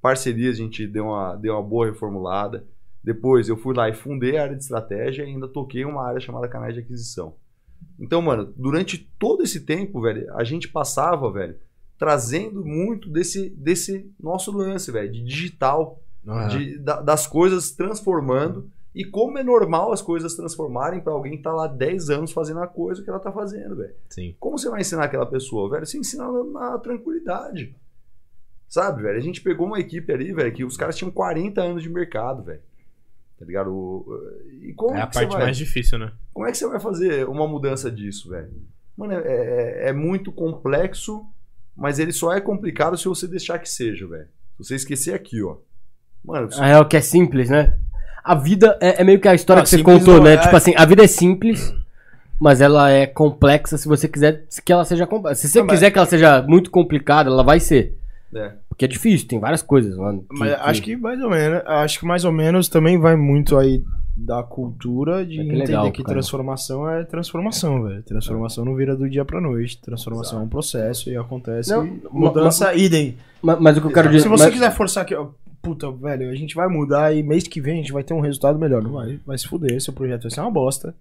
parcerias, 0.00 0.56
a 0.56 0.58
gente 0.58 0.86
deu 0.86 1.04
uma, 1.06 1.36
deu 1.36 1.54
uma 1.54 1.62
boa 1.62 1.86
reformulada. 1.86 2.64
Depois 3.02 3.48
eu 3.48 3.56
fui 3.56 3.74
lá 3.74 3.88
e 3.88 3.94
fundei 3.94 4.36
a 4.36 4.42
área 4.42 4.56
de 4.56 4.62
estratégia 4.62 5.22
e 5.22 5.26
ainda 5.26 5.48
toquei 5.48 5.84
uma 5.84 6.06
área 6.06 6.20
chamada 6.20 6.48
canais 6.48 6.74
de 6.74 6.80
aquisição. 6.80 7.34
Então, 7.98 8.20
mano, 8.20 8.52
durante 8.56 8.98
todo 9.18 9.42
esse 9.42 9.60
tempo, 9.64 10.00
velho, 10.02 10.32
a 10.34 10.44
gente 10.44 10.68
passava, 10.68 11.30
velho, 11.32 11.56
trazendo 11.98 12.64
muito 12.64 13.08
desse, 13.10 13.50
desse 13.50 14.10
nosso 14.20 14.50
lance, 14.56 14.90
velho, 14.90 15.10
de 15.10 15.22
digital, 15.24 16.00
de- 16.48 16.78
da- 16.78 17.00
das 17.00 17.26
coisas 17.26 17.70
transformando. 17.70 18.70
E 18.94 19.04
como 19.04 19.38
é 19.38 19.42
normal 19.44 19.92
as 19.92 20.02
coisas 20.02 20.34
transformarem 20.34 21.00
pra 21.00 21.12
alguém 21.12 21.36
que 21.36 21.42
tá 21.42 21.52
lá 21.52 21.66
10 21.66 22.10
anos 22.10 22.32
fazendo 22.32 22.60
a 22.60 22.66
coisa 22.66 23.02
que 23.02 23.08
ela 23.08 23.20
tá 23.20 23.30
fazendo, 23.32 23.76
velho. 23.76 23.94
Sim. 24.08 24.34
Como 24.40 24.58
você 24.58 24.68
vai 24.68 24.80
ensinar 24.80 25.04
aquela 25.04 25.24
pessoa, 25.26 25.70
velho? 25.70 25.86
Você 25.86 25.96
ensina 25.96 26.26
na, 26.30 26.44
na 26.72 26.78
tranquilidade. 26.78 27.74
Sabe, 28.70 29.02
velho? 29.02 29.18
A 29.18 29.22
gente 29.22 29.40
pegou 29.42 29.66
uma 29.66 29.80
equipe 29.80 30.10
ali, 30.12 30.32
velho, 30.32 30.52
que 30.52 30.64
os 30.64 30.76
caras 30.76 30.96
tinham 30.96 31.10
40 31.10 31.60
anos 31.60 31.82
de 31.82 31.90
mercado, 31.90 32.42
velho. 32.44 32.60
Tá 33.38 33.44
ligado? 33.44 33.72
O- 33.74 34.06
E 34.62 34.72
como 34.74 34.94
É 34.96 35.02
a 35.02 35.06
que 35.08 35.14
você 35.14 35.20
parte 35.22 35.32
vai... 35.32 35.42
mais 35.42 35.56
difícil, 35.56 35.98
né? 35.98 36.12
Como 36.32 36.46
é 36.46 36.52
que 36.52 36.56
você 36.58 36.68
vai 36.68 36.78
fazer 36.78 37.28
uma 37.28 37.48
mudança 37.48 37.90
disso, 37.90 38.30
velho? 38.30 38.48
Mano, 38.96 39.12
é, 39.14 39.16
é- 39.18 39.88
é 39.88 39.92
muito 39.92 40.30
complexo, 40.30 41.26
mas 41.76 41.98
ele 41.98 42.12
só 42.12 42.32
é 42.32 42.40
complicado 42.40 42.96
se 42.96 43.08
você 43.08 43.26
deixar 43.26 43.58
que 43.58 43.68
seja, 43.68 44.06
velho. 44.06 44.28
Se 44.56 44.64
você 44.68 44.74
esquecer 44.76 45.14
aqui, 45.14 45.42
ó. 45.42 45.56
Mano, 46.24 46.48
A 46.58 46.66
real 46.66 46.86
que 46.86 46.96
é 46.96 47.00
simples, 47.00 47.50
né? 47.50 47.76
A 48.22 48.34
vida 48.36 48.78
é, 48.80 49.00
é 49.00 49.04
meio 49.04 49.18
que 49.18 49.26
a 49.26 49.34
história 49.34 49.62
Ah, 49.62 49.64
que 49.64 49.70
você 49.70 49.82
contou, 49.82 50.18
não 50.18 50.24
né? 50.24 50.34
é. 50.34 50.36
Tipo 50.36 50.54
assim, 50.54 50.74
a 50.76 50.84
vida 50.84 51.02
é 51.02 51.06
simples, 51.08 51.74
mas 52.38 52.60
ela 52.60 52.90
é 52.90 53.06
complexa 53.06 53.76
se 53.78 53.88
você 53.88 54.06
quiser 54.06 54.46
que 54.64 54.70
ela 54.72 54.84
seja 54.84 55.06
complexa. 55.06 55.40
Se 55.42 55.48
você 55.48 55.58
Não, 55.60 55.66
mas- 55.66 55.74
quiser 55.76 55.90
que 55.90 55.98
ela 55.98 56.06
seja 56.06 56.42
muito 56.42 56.70
complicada, 56.70 57.30
ela 57.30 57.42
vai 57.42 57.58
ser. 57.58 57.96
É. 58.34 58.52
Porque 58.68 58.84
é 58.84 58.88
difícil, 58.88 59.26
tem 59.28 59.38
várias 59.40 59.62
coisas, 59.62 59.96
mano. 59.96 60.20
que- 60.22 60.38
Mas 60.38 60.54
que- 60.54 60.60
acho 60.60 60.82
que 60.82 60.96
mais 60.96 61.20
ou 61.22 61.30
menos, 61.30 61.62
acho 61.66 61.98
que 62.00 62.06
mais 62.06 62.24
ou 62.24 62.32
menos 62.32 62.68
também 62.68 62.98
vai 62.98 63.16
muito 63.16 63.56
aí 63.58 63.82
da 64.16 64.42
cultura 64.42 65.24
de 65.24 65.34
É 65.40 65.42
que 65.42 65.48
entender 65.48 65.66
legal, 65.66 65.92
que 65.92 66.02
cara. 66.02 66.14
transformação 66.14 66.88
é 66.88 67.04
transformação, 67.04 67.82
velho. 67.84 68.02
Transformação 68.02 68.64
não 68.64 68.74
vira 68.74 68.94
do 68.96 69.08
dia 69.08 69.24
pra 69.24 69.40
noite. 69.40 69.80
Transformação 69.80 70.40
é 70.40 70.42
um 70.42 70.48
processo 70.48 71.08
e 71.10 71.16
acontece. 71.16 71.70
Não, 71.70 71.86
e 71.86 72.02
mudança, 72.12 72.74
idem. 72.74 73.16
Ma- 73.42 73.56
Mas, 73.58 73.76
o 73.78 73.80
que 73.80 73.86
eu 73.86 73.92
quero 73.92 74.08
dizer. 74.10 74.22
Se 74.24 74.28
você 74.28 74.44
mas- 74.44 74.52
quiser 74.52 74.70
forçar 74.72 75.04
aqui, 75.04 75.14
ó, 75.14 75.28
puta, 75.62 75.90
velho, 75.90 76.30
a 76.30 76.34
gente 76.34 76.54
vai 76.54 76.68
mudar 76.68 77.14
e 77.14 77.22
mês 77.22 77.46
que 77.48 77.60
vem 77.60 77.74
a 77.74 77.76
gente 77.76 77.92
vai 77.92 78.02
ter 78.04 78.12
um 78.12 78.20
resultado 78.20 78.58
melhor. 78.58 78.82
Não 78.82 78.92
vai, 78.92 79.18
vai 79.26 79.38
se 79.38 79.46
fuder, 79.48 79.80
seu 79.80 79.92
projeto 79.94 80.22
vai 80.22 80.30
ser 80.30 80.40
uma 80.40 80.50
bosta. 80.50 80.94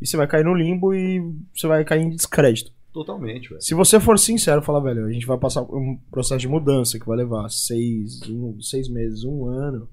E 0.00 0.06
você 0.06 0.16
vai 0.16 0.26
cair 0.26 0.44
no 0.44 0.54
limbo 0.54 0.94
e 0.94 1.20
você 1.54 1.66
vai 1.66 1.84
cair 1.84 2.02
em 2.02 2.10
descrédito. 2.10 2.72
Totalmente, 2.94 3.48
velho. 3.48 3.60
Se 3.60 3.74
você 3.74 3.98
for 3.98 4.16
sincero, 4.18 4.62
falar, 4.62 4.78
velho, 4.78 5.04
a 5.04 5.12
gente 5.12 5.26
vai 5.26 5.36
passar 5.36 5.62
um 5.62 5.98
processo 6.12 6.38
de 6.38 6.46
mudança 6.48 6.96
que 6.98 7.04
vai 7.06 7.16
levar 7.16 7.48
seis, 7.50 8.22
um, 8.30 8.58
seis 8.62 8.88
meses, 8.88 9.24
um 9.24 9.46
ano. 9.46 9.88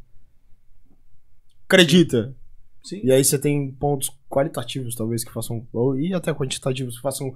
Acredita. 1.67 2.35
Sim. 2.83 3.01
E 3.03 3.11
aí 3.11 3.23
você 3.23 3.39
tem 3.39 3.71
pontos 3.71 4.11
qualitativos, 4.29 4.95
talvez, 4.95 5.23
que 5.23 5.31
façam. 5.33 5.65
ou- 5.73 5.99
E 5.99 6.13
até 6.13 6.33
quantitativos 6.33 6.95
que 6.97 7.01
façam 7.01 7.33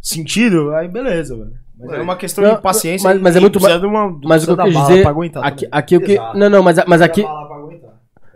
sentido, 0.00 0.72
aí 0.74 0.88
beleza, 0.88 1.36
velho. 1.36 1.54
Mas 1.78 1.90
é 1.92 2.00
uma 2.02 2.16
questão 2.16 2.44
Não, 2.44 2.56
de 2.56 2.62
paciência. 2.62 3.08
mas- 3.08 3.20
mas 3.20 3.36
é 3.36 3.40
muito 3.40 3.58
uma, 3.58 4.18
Mas 4.24 4.42
o 4.44 4.46
que 4.46 4.52
eu 4.60 4.64
quis 4.64 4.76
dizer. 4.76 5.02
pra 5.02 5.10
aguentar 5.10 5.44
Aqui, 5.44 5.66
aqui 5.70 5.96
o 5.96 6.00
que. 6.00 6.12
Exato. 6.12 6.38
Não, 6.38 6.50
não, 6.50 6.62
mas, 6.62 6.76
mas 6.86 7.00
aqui. 7.02 7.24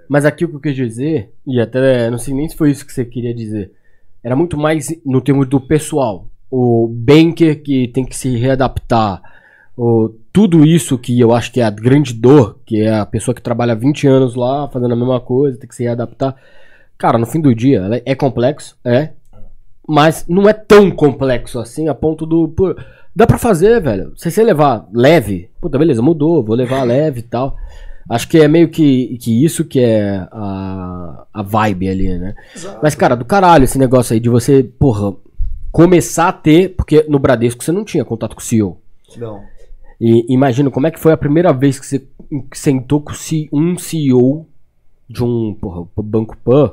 Mas 0.08 0.24
aqui 0.24 0.44
o 0.44 0.48
que 0.48 0.56
eu 0.56 0.60
quis 0.60 0.74
dizer, 0.76 1.32
e 1.46 1.60
até 1.60 2.10
não 2.10 2.18
sei 2.18 2.34
nem 2.34 2.48
se 2.48 2.56
foi 2.56 2.70
isso 2.70 2.84
que 2.86 2.92
você 2.92 3.04
queria 3.04 3.34
dizer, 3.34 3.72
era 4.22 4.34
muito 4.36 4.56
mais 4.56 4.88
no 5.04 5.20
termo 5.20 5.44
do 5.46 5.60
pessoal. 5.60 6.28
O 6.54 6.86
banker 6.86 7.62
que 7.62 7.88
tem 7.88 8.04
que 8.04 8.14
se 8.14 8.36
readaptar. 8.36 9.22
O, 9.76 10.10
tudo 10.32 10.64
isso 10.64 10.98
que 10.98 11.18
eu 11.18 11.32
acho 11.32 11.50
que 11.50 11.60
é 11.60 11.64
a 11.64 11.70
grande 11.70 12.12
dor, 12.12 12.58
que 12.66 12.82
é 12.82 12.94
a 12.94 13.06
pessoa 13.06 13.34
que 13.34 13.40
trabalha 13.40 13.74
20 13.74 14.06
anos 14.06 14.34
lá 14.34 14.68
fazendo 14.68 14.92
a 14.92 14.96
mesma 14.96 15.20
coisa, 15.20 15.58
tem 15.58 15.68
que 15.68 15.74
se 15.74 15.84
readaptar. 15.84 16.36
Cara, 16.98 17.18
no 17.18 17.26
fim 17.26 17.40
do 17.40 17.54
dia, 17.54 18.02
é 18.04 18.14
complexo, 18.14 18.76
é. 18.84 19.10
Mas 19.88 20.24
não 20.28 20.48
é 20.48 20.52
tão 20.52 20.90
complexo 20.90 21.58
assim 21.58 21.88
a 21.88 21.94
ponto 21.94 22.24
do. 22.24 22.48
pô, 22.48 22.74
dá 23.14 23.26
pra 23.26 23.38
fazer, 23.38 23.80
velho. 23.80 24.12
Se 24.16 24.30
você 24.30 24.42
levar 24.42 24.86
leve, 24.92 25.50
puta, 25.60 25.78
beleza, 25.78 26.00
mudou, 26.00 26.44
vou 26.44 26.54
levar 26.54 26.82
leve 26.84 27.20
e 27.20 27.24
tal. 27.24 27.56
Acho 28.08 28.28
que 28.28 28.38
é 28.38 28.48
meio 28.48 28.68
que, 28.68 29.16
que 29.18 29.44
isso 29.44 29.64
que 29.64 29.80
é 29.80 30.26
a, 30.30 31.24
a 31.32 31.42
vibe 31.42 31.88
ali, 31.88 32.18
né? 32.18 32.34
Mas, 32.82 32.94
cara, 32.94 33.14
do 33.14 33.24
caralho 33.24 33.64
esse 33.64 33.78
negócio 33.78 34.12
aí 34.12 34.20
de 34.20 34.28
você, 34.28 34.62
porra, 34.62 35.14
começar 35.72 36.28
a 36.28 36.32
ter. 36.32 36.76
Porque 36.76 37.04
no 37.08 37.18
Bradesco 37.18 37.64
você 37.64 37.72
não 37.72 37.84
tinha 37.84 38.04
contato 38.04 38.36
com 38.36 38.40
o 38.40 38.44
CEO. 38.44 38.78
Não. 39.16 39.42
E 40.00 40.32
imagina 40.32 40.70
como 40.70 40.86
é 40.86 40.90
que 40.90 41.00
foi 41.00 41.12
a 41.12 41.16
primeira 41.16 41.52
vez 41.52 41.80
que 41.80 41.86
você 41.86 42.06
sentou 42.52 43.00
com 43.00 43.12
um 43.52 43.78
CEO 43.78 44.46
de 45.08 45.24
um 45.24 45.54
porra, 45.54 45.86
Banco 45.96 46.36
Pan. 46.36 46.72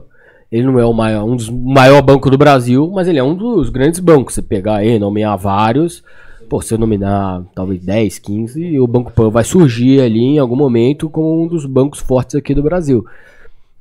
Ele 0.51 0.63
não 0.63 0.79
é 0.79 0.85
o 0.85 0.93
maior, 0.93 1.25
um 1.25 1.35
dos 1.35 1.49
maior 1.49 2.01
banco 2.01 2.29
do 2.29 2.37
Brasil, 2.37 2.89
mas 2.91 3.07
ele 3.07 3.19
é 3.19 3.23
um 3.23 3.35
dos 3.35 3.69
grandes 3.69 3.99
bancos. 3.99 4.33
Você 4.33 4.41
pegar 4.41 4.77
aí, 4.77 4.97
nomear 4.97 5.37
vários, 5.37 6.03
pô, 6.49 6.59
se 6.59 6.73
eu 6.73 6.77
nominar 6.79 7.43
talvez 7.53 7.85
10, 7.85 8.17
15, 8.17 8.79
o 8.79 8.87
Banco 8.87 9.11
Pan 9.11 9.29
vai 9.29 9.43
surgir 9.43 10.01
ali 10.01 10.21
em 10.21 10.39
algum 10.39 10.55
momento 10.55 11.07
como 11.07 11.43
um 11.43 11.47
dos 11.47 11.67
bancos 11.67 11.99
fortes 11.99 12.35
aqui 12.35 12.55
do 12.55 12.63
Brasil. 12.63 13.05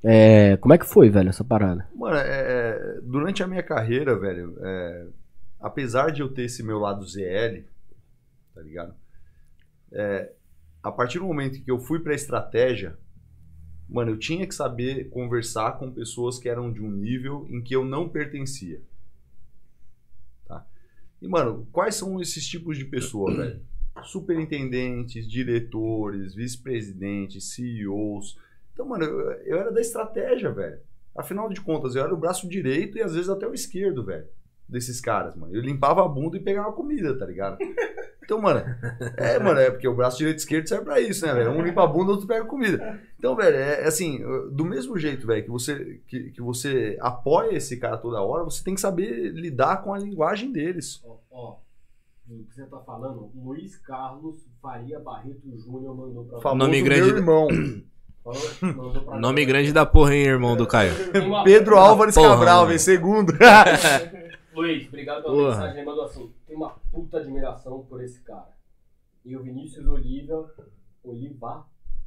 É, 0.03 0.57
como 0.59 0.73
é 0.75 0.79
que 0.79 0.87
foi, 0.87 1.11
velho, 1.11 1.29
essa 1.29 1.45
parada? 1.45 1.89
Mano, 1.95 2.17
é- 2.17 2.23
é, 2.29 3.01
durante 3.03 3.43
a 3.43 3.47
minha 3.47 3.63
carreira, 3.63 4.17
velho, 4.19 4.57
é, 4.61 5.07
apesar 5.61 6.11
de 6.13 6.21
eu 6.21 6.29
ter 6.33 6.45
esse 6.45 6.63
meu 6.63 6.79
lado 6.79 7.05
ZL, 7.05 7.65
tá 8.55 8.61
ligado? 8.63 8.95
É, 9.91 10.33
a 10.83 10.93
partir 10.93 11.19
do 11.19 11.25
momento 11.25 11.61
que 11.61 11.71
eu 11.71 11.81
fui 11.81 11.99
pra 11.99 12.15
estratégia, 12.15 12.97
mano, 13.89 14.13
eu 14.13 14.19
tinha 14.19 14.47
que 14.47 14.55
saber 14.55 15.09
conversar 15.09 15.79
com 15.79 15.91
pessoas 15.91 16.39
que 16.39 16.49
eram 16.49 16.73
de 16.73 16.81
um 16.81 16.91
nível 16.91 17.47
em 17.51 17.61
que 17.61 17.75
eu 17.75 17.85
não 17.85 18.09
pertencia. 18.09 18.81
Tá? 20.47 20.65
E, 21.21 21.27
mano, 21.27 21.67
quais 21.73 21.97
são 21.97 22.21
esses 22.21 22.47
tipos 22.47 22.79
de 22.79 22.85
pessoa, 22.85 23.35
velho? 23.35 23.61
Superintendentes, 24.05 25.29
diretores, 25.29 26.35
vice-presidentes, 26.35 27.53
CEOs. 27.53 28.39
Então, 28.79 28.87
mano, 28.87 29.05
eu, 29.05 29.31
eu 29.45 29.59
era 29.59 29.73
da 29.73 29.81
estratégia, 29.81 30.53
velho. 30.53 30.79
Afinal 31.17 31.49
de 31.49 31.61
contas, 31.61 31.97
eu 31.97 32.05
era 32.05 32.15
o 32.15 32.17
braço 32.17 32.49
direito 32.49 32.97
e 32.97 33.03
às 33.03 33.13
vezes 33.13 33.29
até 33.29 33.45
o 33.45 33.53
esquerdo, 33.53 34.05
velho. 34.05 34.29
Desses 34.69 35.01
caras, 35.01 35.35
mano. 35.35 35.53
Eu 35.53 35.61
limpava 35.61 36.05
a 36.05 36.09
bunda 36.09 36.37
e 36.37 36.41
pegava 36.41 36.71
comida, 36.71 37.19
tá 37.19 37.27
ligado? 37.27 37.59
Então, 38.23 38.41
mano, 38.41 38.61
é, 39.17 39.39
mano, 39.39 39.59
é 39.59 39.71
porque 39.71 39.89
o 39.89 39.97
braço 39.97 40.19
direito 40.19 40.37
e 40.37 40.41
esquerdo 40.41 40.69
serve 40.69 40.85
pra 40.85 41.01
isso, 41.01 41.27
né, 41.27 41.35
velho? 41.35 41.51
Um 41.51 41.63
limpa 41.63 41.83
a 41.83 41.87
bunda, 41.87 42.13
outro 42.13 42.27
pega 42.27 42.45
comida. 42.45 43.01
Então, 43.19 43.35
velho, 43.35 43.57
é, 43.57 43.83
é 43.83 43.87
assim, 43.89 44.21
do 44.53 44.65
mesmo 44.65 44.97
jeito, 44.99 45.27
velho, 45.27 45.43
que 45.43 45.51
você, 45.51 46.01
que, 46.07 46.31
que 46.31 46.41
você 46.43 46.97
apoia 47.01 47.57
esse 47.57 47.79
cara 47.79 47.97
toda 47.97 48.23
hora, 48.23 48.45
você 48.45 48.63
tem 48.63 48.75
que 48.75 48.81
saber 48.81 49.33
lidar 49.33 49.83
com 49.83 49.93
a 49.93 49.99
linguagem 49.99 50.53
deles. 50.53 51.03
Ó, 51.05 51.17
ó, 51.31 51.57
o 52.29 52.45
que 52.45 52.55
você 52.55 52.67
tá 52.67 52.79
falando, 52.81 53.31
Luiz 53.35 53.77
Carlos 53.79 54.47
Faria 54.61 55.01
Barreto 55.01 55.51
Júnior 55.57 55.97
mandou 55.97 56.27
pra 56.27 56.41
Famoso 56.43 56.71
Nome 56.71 56.83
grande 56.83 57.07
meu 57.07 57.17
irmão. 57.17 57.49
Nome 59.21 59.45
grande 59.47 59.73
da 59.73 59.87
porra, 59.87 60.15
hein, 60.15 60.23
irmão 60.27 60.57
do 60.57 60.67
Caio? 60.67 60.93
Pedro 61.45 61.77
Álvares 61.77 62.15
Porra, 62.15 62.31
Cabral, 62.31 62.57
mano. 62.59 62.69
vem 62.69 62.79
segundo. 62.79 63.33
Luiz, 64.55 64.89
obrigado 64.89 65.23
pela 65.23 65.35
Porra. 65.35 65.51
mensagem. 65.51 65.77
Ele 65.77 65.87
mandou 65.87 66.05
assim: 66.05 66.33
tem 66.47 66.57
uma 66.57 66.71
puta 66.93 67.19
admiração 67.19 67.87
por 67.89 68.03
esse 68.03 68.21
cara. 68.21 68.49
E 69.25 69.37
o 69.37 69.43
Vinícius 69.43 69.87
Oliva, 69.87 70.51
Oliva, 71.05 71.65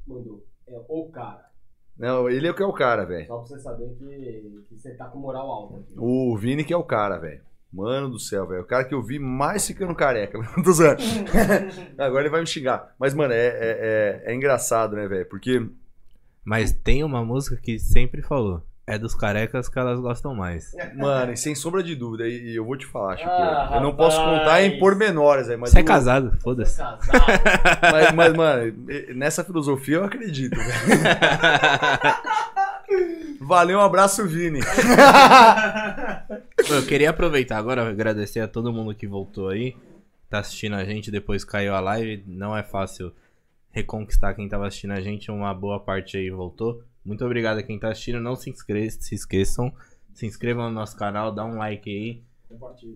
mandou. 0.08 0.46
É 0.68 0.80
o 0.88 1.06
cara. 1.10 1.50
Não, 1.98 2.30
ele 2.30 2.48
é 2.48 2.52
o 2.52 2.56
que 2.56 2.64
é 2.64 2.66
o 2.66 2.74
cara, 2.74 3.06
velho. 3.06 3.28
Só 3.28 3.38
pra 3.38 3.48
você 3.48 3.60
saber 3.60 3.90
que, 3.98 4.64
que 4.70 4.76
você 4.78 4.92
tá 4.96 5.06
com 5.06 5.20
moral 5.20 5.50
alta 5.52 5.78
aqui. 5.78 5.94
O 5.98 6.36
Vini 6.38 6.64
que 6.64 6.74
é 6.74 6.78
o 6.78 6.84
cara, 6.84 7.18
velho. 7.18 7.42
Mano 7.72 8.10
do 8.10 8.20
céu, 8.20 8.48
velho. 8.48 8.62
O 8.64 8.66
cara 8.66 8.84
que 8.84 8.94
eu 8.94 9.02
vi 9.02 9.20
mais 9.20 9.66
ficando 9.68 9.94
careca. 9.96 10.40
Tô 10.64 10.72
zoando. 10.72 11.02
Agora 11.98 12.24
ele 12.24 12.30
vai 12.30 12.42
me 12.42 12.48
xingar. 12.48 12.96
Mas, 13.00 13.14
mano, 13.14 13.34
é, 13.34 13.46
é, 13.48 14.24
é, 14.26 14.32
é 14.32 14.36
engraçado, 14.36 14.96
né, 14.96 15.08
velho? 15.08 15.26
Porque, 15.28 15.66
Mas 16.44 16.72
tem 16.72 17.04
uma 17.04 17.24
música 17.24 17.56
que 17.58 17.78
sempre 17.80 18.22
falou. 18.22 18.64
É 18.88 18.98
dos 18.98 19.14
carecas 19.14 19.70
que 19.70 19.78
elas 19.80 20.00
gostam 20.00 20.34
mais. 20.36 20.72
mano, 20.96 21.32
e 21.34 21.38
sem 21.38 21.54
sombra 21.56 21.82
de 21.84 21.96
dúvida, 21.96 22.28
e, 22.28 22.52
e 22.52 22.56
eu 22.56 22.66
vou 22.66 22.76
te 22.76 22.86
falar, 22.86 23.16
Chico. 23.16 23.30
Ah, 23.30 23.74
eu 23.76 23.82
não 23.82 23.96
posso 23.96 24.18
contar 24.18 24.62
em 24.64 24.80
pormenores 24.80 25.48
aí, 25.48 25.56
mas. 25.56 25.70
Você 25.70 25.80
é 25.80 25.82
o- 25.82 25.86
casado, 25.86 26.38
foda-se. 26.42 26.82
Mas, 26.82 28.12
mas, 28.14 28.34
mano, 28.34 28.74
nessa 29.16 29.44
filosofia 29.46 29.98
eu 29.98 30.04
acredito, 30.04 30.58
velho. 30.58 30.72
Valeu, 33.40 33.80
um 33.80 33.82
abraço, 33.82 34.28
Vini. 34.28 34.60
Eu 36.70 36.86
queria 36.86 37.10
aproveitar 37.10 37.58
agora, 37.58 37.88
agradecer 37.90 38.40
a 38.40 38.48
todo 38.48 38.72
mundo 38.72 38.94
que 38.94 39.08
voltou 39.08 39.50
aí, 39.50 39.76
tá 40.30 40.40
assistindo 40.40 40.76
a 40.76 40.84
gente, 40.84 41.12
depois 41.12 41.44
caiu 41.44 41.74
a 41.76 41.80
live. 41.80 42.24
Não 42.28 42.56
é 42.56 42.64
fácil 42.64 43.12
reconquistar 43.72 44.34
quem 44.34 44.48
tava 44.48 44.68
assistindo 44.68 44.92
a 44.92 45.02
gente, 45.02 45.32
uma 45.32 45.54
boa 45.54 45.80
parte 45.80 46.18
aí 46.18 46.30
voltou. 46.30 46.84
Muito 47.04 47.26
obrigado 47.26 47.58
a 47.58 47.64
quem 47.64 47.80
tá 47.80 47.90
assistindo, 47.90 48.20
não 48.20 48.36
se, 48.36 48.50
inscre 48.50 48.90
se 48.92 49.16
esqueçam, 49.16 49.74
se 50.14 50.26
inscrevam 50.26 50.66
no 50.66 50.72
nosso 50.72 50.98
canal, 50.98 51.32
dá 51.32 51.44
um 51.44 51.58
like 51.58 51.90
aí 51.90 52.22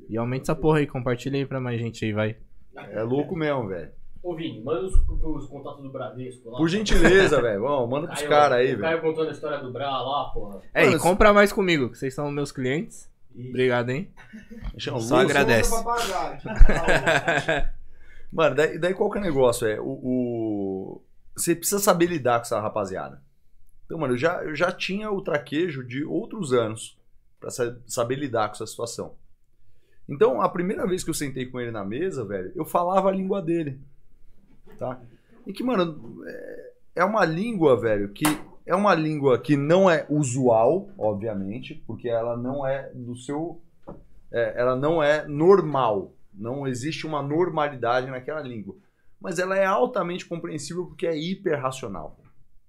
e 0.09 0.17
aumenta 0.17 0.43
essa 0.43 0.55
porra 0.55 0.79
aí, 0.79 0.87
compartilha 0.87 1.37
aí 1.37 1.45
pra 1.45 1.59
mais 1.59 1.79
gente 1.79 2.05
aí, 2.05 2.13
vai. 2.13 2.35
É 2.75 3.03
louco 3.03 3.35
mesmo, 3.35 3.67
velho. 3.67 3.91
Ô, 4.21 4.35
Vini, 4.35 4.61
manda 4.61 4.85
os, 4.85 4.95
os 4.95 5.47
contatos 5.47 5.83
do 5.83 5.91
Bradesco 5.91 6.49
lá. 6.49 6.57
Por 6.57 6.67
gentileza, 6.67 7.41
velho. 7.41 7.87
Manda 7.87 8.07
pros 8.07 8.23
caras 8.23 8.57
aí, 8.57 8.73
o 8.73 8.79
velho. 8.79 8.81
Caio 8.81 9.01
contando 9.01 9.29
a 9.29 9.31
história 9.31 9.59
do 9.59 9.71
Bra 9.71 9.87
lá, 9.87 10.31
porra. 10.33 10.61
É, 10.73 10.83
e 10.83 10.87
Mano, 10.87 10.99
compra 10.99 11.31
mais 11.31 11.53
comigo, 11.53 11.91
que 11.91 11.97
vocês 11.97 12.13
são 12.13 12.29
meus 12.31 12.51
clientes. 12.51 13.09
Obrigado, 13.37 13.91
hein? 13.91 14.09
Só 14.77 15.17
agradece. 15.17 15.71
Mano, 18.35 18.53
daí, 18.53 18.77
daí 18.77 18.93
qual 18.93 19.09
que 19.09 19.17
é 19.17 19.21
o 19.21 19.23
negócio? 19.23 19.65
É, 19.65 19.79
o, 19.79 19.85
o- 19.87 21.01
Você 21.35 21.55
precisa 21.55 21.79
saber 21.79 22.07
lidar 22.07 22.39
com 22.39 22.41
essa 22.43 22.59
rapaziada. 22.59 23.21
Então, 23.85 23.97
mano, 23.97 24.13
eu 24.13 24.17
já, 24.17 24.43
eu 24.43 24.53
já 24.53 24.71
tinha 24.73 25.09
o 25.09 25.21
traquejo 25.21 25.83
de 25.85 26.03
outros 26.03 26.51
anos 26.51 26.97
pra 27.39 27.49
sa- 27.49 27.77
saber 27.87 28.15
lidar 28.15 28.49
com 28.49 28.55
essa 28.55 28.67
situação. 28.67 29.13
Então, 30.09 30.41
a 30.41 30.49
primeira 30.49 30.85
vez 30.85 31.01
que 31.03 31.09
eu 31.09 31.13
sentei 31.13 31.45
com 31.45 31.61
ele 31.61 31.71
na 31.71 31.85
mesa, 31.85 32.25
velho, 32.25 32.51
eu 32.55 32.65
falava 32.65 33.07
a 33.07 33.11
língua 33.11 33.41
dele. 33.41 33.79
Tá? 34.77 34.99
E 35.47 35.53
que, 35.53 35.63
mano, 35.63 36.21
é- 36.27 36.71
é 36.97 37.05
uma 37.05 37.23
língua, 37.23 37.79
velho, 37.79 38.09
que 38.09 38.25
é 38.65 38.75
uma 38.75 38.93
língua 38.93 39.39
que 39.39 39.55
não 39.55 39.89
é 39.89 40.05
usual, 40.09 40.89
obviamente, 40.97 41.75
porque 41.87 42.09
ela 42.09 42.35
não 42.35 42.67
é 42.67 42.89
do 42.93 43.15
seu. 43.15 43.61
é, 44.31 44.59
ela 44.59 44.75
não 44.75 45.01
é 45.01 45.25
normal. 45.25 46.11
Não 46.37 46.67
existe 46.67 47.05
uma 47.07 47.21
normalidade 47.21 48.07
naquela 48.07 48.41
língua. 48.41 48.75
Mas 49.19 49.39
ela 49.39 49.57
é 49.57 49.65
altamente 49.65 50.25
compreensível 50.25 50.85
porque 50.85 51.07
é 51.07 51.17
hiper 51.17 51.59
racional. 51.61 52.19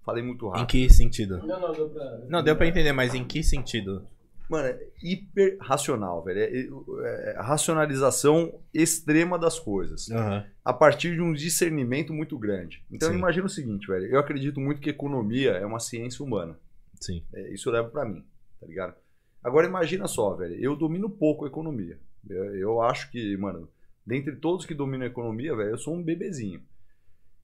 Falei 0.05 0.23
muito 0.23 0.47
Em 0.47 0.51
rápido. 0.51 0.67
que 0.69 0.89
sentido? 0.91 1.39
Não, 1.45 1.61
não, 1.61 1.73
deu 1.73 1.89
pra. 1.91 2.19
Não, 2.29 2.43
deu 2.43 2.57
pra 2.57 2.67
entender, 2.67 2.93
mas 2.93 3.15
em 3.15 3.25
que 3.25 3.43
sentido? 3.43 4.07
Mano, 4.49 4.69
é 4.69 4.79
hiper 5.03 5.59
racional, 5.61 6.23
velho. 6.23 6.39
É, 6.39 7.31
é 7.33 7.37
a 7.37 7.43
racionalização 7.43 8.61
extrema 8.73 9.37
das 9.39 9.59
coisas. 9.59 10.09
Aham. 10.11 10.45
A 10.65 10.73
partir 10.73 11.15
de 11.15 11.21
um 11.21 11.33
discernimento 11.33 12.13
muito 12.13 12.39
grande. 12.39 12.85
Então 12.91 13.13
imagina 13.13 13.47
o 13.47 13.51
seguinte, 13.51 13.89
velho. 13.89 14.07
Eu 14.07 14.21
acredito 14.21 14.61
muito 14.61 14.81
que 14.81 14.89
economia 14.91 15.51
é 15.53 15.67
uma 15.67 15.81
ciência 15.81 16.25
humana. 16.25 16.57
Sim. 17.01 17.25
É, 17.35 17.53
isso 17.53 17.71
leva 17.71 17.89
pra 17.89 18.05
mim, 18.05 18.25
tá 18.61 18.67
ligado? 18.67 18.95
Agora 19.43 19.67
imagina 19.67 20.07
só, 20.07 20.35
velho. 20.37 20.55
Eu 20.55 20.77
domino 20.77 21.11
pouco 21.11 21.45
a 21.45 21.49
economia. 21.49 21.99
Eu, 22.29 22.57
eu 22.57 22.83
acho 22.83 23.11
que, 23.11 23.37
mano, 23.37 23.69
dentre 24.05 24.37
todos 24.37 24.67
que 24.67 24.75
dominam 24.75 25.05
a 25.05 25.11
economia, 25.11 25.55
velho, 25.55 25.71
eu 25.71 25.79
sou 25.79 25.95
um 25.95 26.03
bebezinho. 26.03 26.63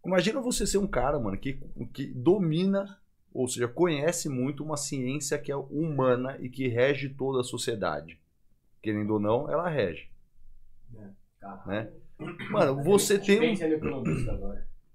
Imagina 0.05 0.41
você 0.41 0.67
ser 0.67 0.79
um 0.79 0.87
cara, 0.87 1.19
mano, 1.19 1.39
que, 1.39 1.61
que 1.93 2.07
domina, 2.07 2.99
ou 3.33 3.47
seja, 3.47 3.69
conhece 3.69 4.29
muito 4.29 4.65
uma 4.65 4.77
ciência 4.77 5.39
que 5.39 5.53
é 5.53 5.57
humana 5.57 6.37
e 6.41 6.49
que 6.49 6.67
rege 6.67 7.09
toda 7.09 7.41
a 7.41 7.45
sociedade. 7.45 8.19
Querendo 8.83 9.15
ou 9.15 9.21
não, 9.21 9.49
ela 9.49 9.69
rege. 9.69 10.11
Caralho. 11.41 11.67
Né? 11.67 11.93
Mano, 12.51 12.83
você 12.83 13.19
tem 13.19 13.53
um. 13.53 13.57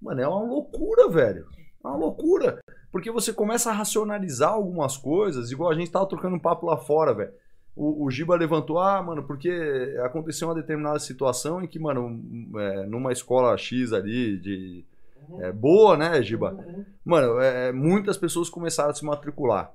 Mano, 0.00 0.20
é 0.20 0.28
uma 0.28 0.44
loucura, 0.44 1.08
velho. 1.08 1.46
É 1.84 1.86
uma 1.86 1.96
loucura. 1.96 2.60
Porque 2.90 3.10
você 3.10 3.32
começa 3.32 3.70
a 3.70 3.74
racionalizar 3.74 4.52
algumas 4.52 4.96
coisas, 4.96 5.50
igual 5.50 5.70
a 5.70 5.74
gente 5.74 5.90
tava 5.90 6.06
trocando 6.06 6.36
um 6.36 6.40
papo 6.40 6.66
lá 6.66 6.76
fora, 6.76 7.14
velho. 7.14 7.32
O, 7.80 8.04
o 8.06 8.10
Giba 8.10 8.34
levantou, 8.34 8.80
ah, 8.80 9.00
mano, 9.00 9.22
porque 9.22 9.48
aconteceu 10.02 10.48
uma 10.48 10.54
determinada 10.54 10.98
situação 10.98 11.62
em 11.62 11.66
que, 11.68 11.78
mano, 11.78 12.20
é, 12.58 12.86
numa 12.86 13.12
escola 13.12 13.56
X 13.56 13.92
ali, 13.92 14.36
de. 14.38 14.84
é, 15.40 15.52
boa, 15.52 15.96
né, 15.96 16.20
Giba? 16.22 16.56
Mano, 17.04 17.38
é, 17.40 17.70
muitas 17.70 18.16
pessoas 18.16 18.48
começaram 18.50 18.90
a 18.90 18.94
se 18.94 19.04
matricular, 19.04 19.72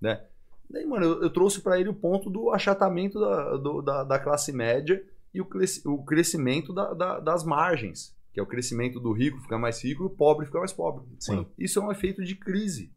né? 0.00 0.22
Daí, 0.70 0.86
mano, 0.86 1.04
eu, 1.04 1.22
eu 1.24 1.30
trouxe 1.30 1.60
pra 1.60 1.78
ele 1.78 1.90
o 1.90 1.94
ponto 1.94 2.30
do 2.30 2.50
achatamento 2.50 3.20
da, 3.20 3.56
do- 3.58 3.82
da, 3.82 4.04
da 4.04 4.18
classe 4.18 4.50
média 4.50 5.04
e 5.34 5.40
o, 5.42 5.46
o 5.84 6.02
crescimento 6.02 6.72
da- 6.72 6.94
da- 6.94 7.20
das 7.20 7.44
margens, 7.44 8.16
que 8.32 8.40
é 8.40 8.42
o 8.42 8.46
crescimento 8.46 8.98
do 8.98 9.12
rico 9.12 9.38
ficar 9.42 9.58
mais 9.58 9.84
rico 9.84 10.02
e 10.02 10.06
o 10.06 10.10
pobre 10.10 10.46
ficar 10.46 10.60
mais 10.60 10.72
pobre. 10.72 11.04
Sim. 11.20 11.32
Mano, 11.36 11.46
isso 11.58 11.78
é 11.78 11.82
um 11.82 11.92
efeito 11.92 12.24
de 12.24 12.34
crise. 12.34 12.90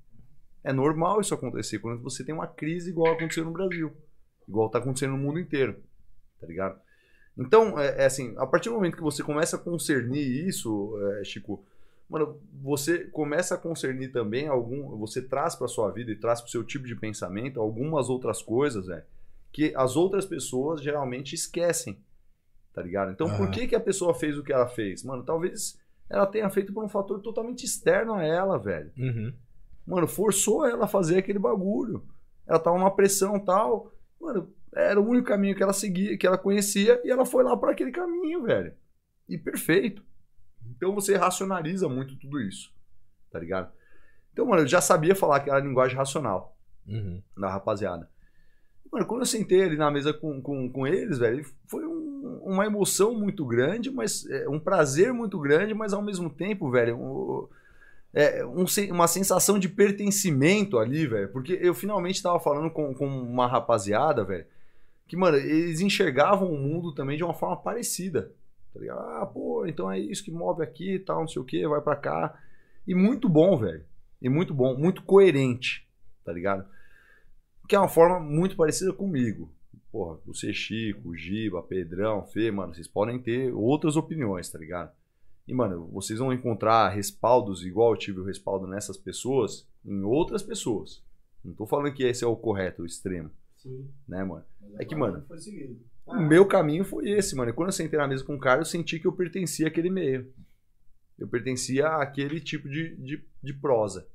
É 0.64 0.72
normal 0.72 1.20
isso 1.20 1.34
acontecer 1.34 1.80
quando 1.80 2.02
você 2.02 2.24
tem 2.24 2.34
uma 2.34 2.48
crise 2.48 2.90
igual 2.90 3.14
aconteceu 3.14 3.44
no 3.44 3.52
Brasil, 3.52 3.92
igual 4.48 4.70
tá 4.70 4.80
acontecendo 4.80 5.12
no 5.12 5.18
mundo 5.18 5.40
inteiro, 5.40 5.82
tá 6.40 6.48
ligado? 6.48 6.80
Então, 7.38 7.80
é, 7.80 8.04
é 8.04 8.06
assim, 8.06 8.34
a 8.38 8.48
partir 8.48 8.70
do 8.70 8.76
momento 8.76 8.98
que 8.98 9.04
você 9.04 9.22
começa 9.22 9.58
a 9.58 9.60
concernir 9.60 10.48
isso, 10.48 10.98
é, 11.20 11.24
Chico, 11.24 11.64
mano, 12.10 12.40
você 12.62 13.00
começa 13.06 13.56
a 13.56 13.58
concernir 13.58 14.10
também 14.10 14.48
algum, 14.48 14.98
você 14.98 15.22
traz 15.22 15.56
para 15.56 15.68
sua 15.68 15.92
vida 15.92 16.12
e 16.12 16.16
traz 16.16 16.42
para 16.42 16.48
o 16.48 16.52
seu 16.52 16.64
tipo 16.64 16.88
de 16.88 16.96
pensamento 16.96 17.60
algumas 17.60 18.10
outras 18.10 18.42
coisas, 18.42 18.88
né, 18.88 19.04
que 19.52 19.74
as 19.76 19.96
outras 19.96 20.26
pessoas 20.26 20.82
geralmente 20.82 21.36
esquecem, 21.36 22.00
tá 22.74 22.82
ligado? 22.82 23.12
Então, 23.12 23.36
por 23.38 23.50
que 23.52 23.68
que 23.68 23.76
a 23.76 23.80
pessoa 23.80 24.14
fez 24.14 24.38
o 24.38 24.44
que 24.44 24.54
ela 24.54 24.68
fez? 24.68 25.04
Mano, 25.04 25.24
talvez 25.24 25.80
ela 26.10 26.26
tenha 26.26 26.50
feito 26.50 26.74
por 26.74 26.84
um 26.84 26.90
fator 26.90 27.20
totalmente 27.22 27.66
externo 27.66 28.14
a 28.14 28.24
ela, 28.24 28.58
velho. 28.58 28.92
Uhum. 28.98 29.34
Mano, 29.86 30.08
forçou 30.08 30.66
ela 30.66 30.86
a 30.86 30.88
fazer 30.88 31.18
aquele 31.18 31.40
bagulho. 31.40 32.04
Ela 32.46 32.60
tava 32.60 32.78
numa 32.78 32.96
pressão 32.96 33.40
tal. 33.40 33.92
Mano, 34.20 34.54
era 34.76 35.00
o 35.00 35.08
único 35.08 35.28
caminho 35.28 35.56
que 35.56 35.64
ela 35.64 35.74
seguia, 35.74 36.18
que 36.18 36.26
ela 36.28 36.38
conhecia, 36.38 37.00
e 37.04 37.10
ela 37.12 37.26
foi 37.26 37.44
lá 37.44 37.56
por 37.56 37.70
aquele 37.70 37.92
caminho, 37.92 38.44
velho. 38.44 38.74
E 39.28 39.38
perfeito. 39.38 40.04
Então 40.76 40.94
você 40.94 41.16
racionaliza 41.16 41.88
muito 41.88 42.16
tudo 42.18 42.40
isso. 42.42 42.74
Tá 43.32 43.40
ligado? 43.40 43.72
Então, 44.34 44.46
mano, 44.46 44.62
eu 44.64 44.68
já 44.68 44.82
sabia 44.82 45.16
falar 45.16 45.40
que 45.42 45.50
era 45.50 45.60
linguagem 45.60 45.98
racional 45.98 46.58
Uhum. 46.88 47.22
da 47.38 47.50
rapaziada. 47.50 48.10
Mano, 48.92 49.06
quando 49.06 49.22
eu 49.22 49.26
sentei 49.26 49.64
ali 49.64 49.76
na 49.78 49.92
mesa 49.92 50.14
com, 50.14 50.42
com, 50.42 50.70
com 50.72 50.88
eles, 50.88 51.18
velho, 51.20 51.44
foi 51.68 51.86
um- 51.86 52.42
uma 52.44 52.66
emoção 52.66 53.14
muito 53.14 53.46
grande, 53.46 53.92
mas 53.92 54.26
é, 54.30 54.48
um 54.48 54.60
prazer 54.60 55.12
muito 55.14 55.38
grande, 55.40 55.74
mas 55.74 55.92
ao 55.94 56.02
mesmo 56.02 56.30
tempo, 56.30 56.72
velho, 56.72 56.98
um- 56.98 57.48
é, 58.18 58.44
um 58.44 58.66
uma 58.92 59.08
sensação 59.08 59.60
de 59.60 59.70
pertencimento 59.70 60.80
ali, 60.80 61.06
velho. 61.06 61.30
Porque 61.30 61.54
eu 61.62 61.76
finalmente 61.76 62.22
tava 62.24 62.40
falando 62.40 62.72
com, 62.72 62.92
com 62.96 63.08
uma 63.08 63.46
rapaziada, 63.46 64.24
velho, 64.24 64.46
que, 65.08 65.16
mano, 65.16 65.38
eles 65.38 65.82
enxergavam 65.82 66.52
o 66.52 66.58
mundo 66.58 66.92
também 66.92 67.16
de 67.16 67.24
uma 67.24 67.36
forma 67.36 67.56
parecida. 67.56 68.32
Tá 68.74 68.80
ligado? 68.80 69.00
Ah, 69.00 69.26
pô, 69.26 69.68
então 69.68 69.92
é 69.92 70.00
isso 70.00 70.24
que 70.24 70.32
move 70.32 70.64
aqui 70.64 70.96
e 70.96 71.00
tal, 71.00 71.20
não 71.22 71.28
sei 71.28 71.40
o 71.40 71.46
que, 71.46 71.68
vai 71.68 71.80
pra 71.80 71.96
cá. 71.96 72.36
E 72.88 72.96
muito 72.96 73.30
bom, 73.30 73.56
velho. 73.56 73.86
E 74.20 74.28
muito 74.28 74.52
bom, 74.52 74.76
muito 74.76 75.04
coerente, 75.04 75.88
tá 76.26 76.34
ligado? 76.34 76.66
Que 77.68 77.76
é 77.76 77.80
uma 77.80 77.88
forma 77.88 78.20
muito 78.20 78.56
parecida 78.56 78.92
comigo. 78.94 79.48
Porra, 79.92 80.18
você, 80.26 80.52
Chico, 80.52 81.16
Giba, 81.16 81.62
Pedrão, 81.62 82.24
Fê, 82.24 82.50
mano, 82.50 82.74
vocês 82.74 82.88
podem 82.88 83.20
ter 83.20 83.54
outras 83.54 83.96
opiniões, 83.96 84.50
tá 84.50 84.58
ligado? 84.58 84.92
E, 85.48 85.54
mano, 85.54 85.88
vocês 85.94 86.20
vão 86.20 86.34
encontrar 86.34 86.90
respaldos 86.90 87.66
igual 87.66 87.92
eu 87.94 87.98
tive 87.98 88.20
o 88.20 88.24
respaldo 88.26 88.68
nessas 88.68 88.98
pessoas 88.98 89.68
em 89.86 90.02
outras 90.04 90.44
pessoas. 90.44 91.02
Não 91.44 91.54
tô 91.54 91.66
falando 91.66 91.94
que 91.94 92.04
esse 92.04 92.24
é 92.24 92.28
o 92.28 92.36
correto, 92.36 92.82
o 92.82 92.86
extremo, 92.86 93.32
Sim. 93.56 93.90
né, 94.08 94.24
mano? 94.24 94.44
É 94.78 94.84
que, 94.84 94.96
mano. 94.96 95.24
O 96.06 96.20
meu 96.20 96.46
caminho 96.46 96.84
foi 96.84 97.10
esse, 97.10 97.36
mano. 97.36 97.50
E 97.52 97.54
quando 97.54 97.70
eu 97.70 97.74
sentei 97.74 97.98
na 97.98 98.08
mesa 98.08 98.24
com 98.24 98.36
o 98.36 98.40
cara, 98.40 98.60
eu 98.62 98.66
senti 98.66 99.00
que 99.00 99.08
eu 99.08 99.14
pertencia 99.14 99.68
àquele 99.68 99.90
meio. 99.90 100.32
Eu 101.18 101.28
pertencia 101.28 101.88
àquele 101.88 102.40
tipo 102.42 102.68
de, 102.70 102.96
de, 102.98 103.26
de 103.42 103.54
prosa, 103.54 104.08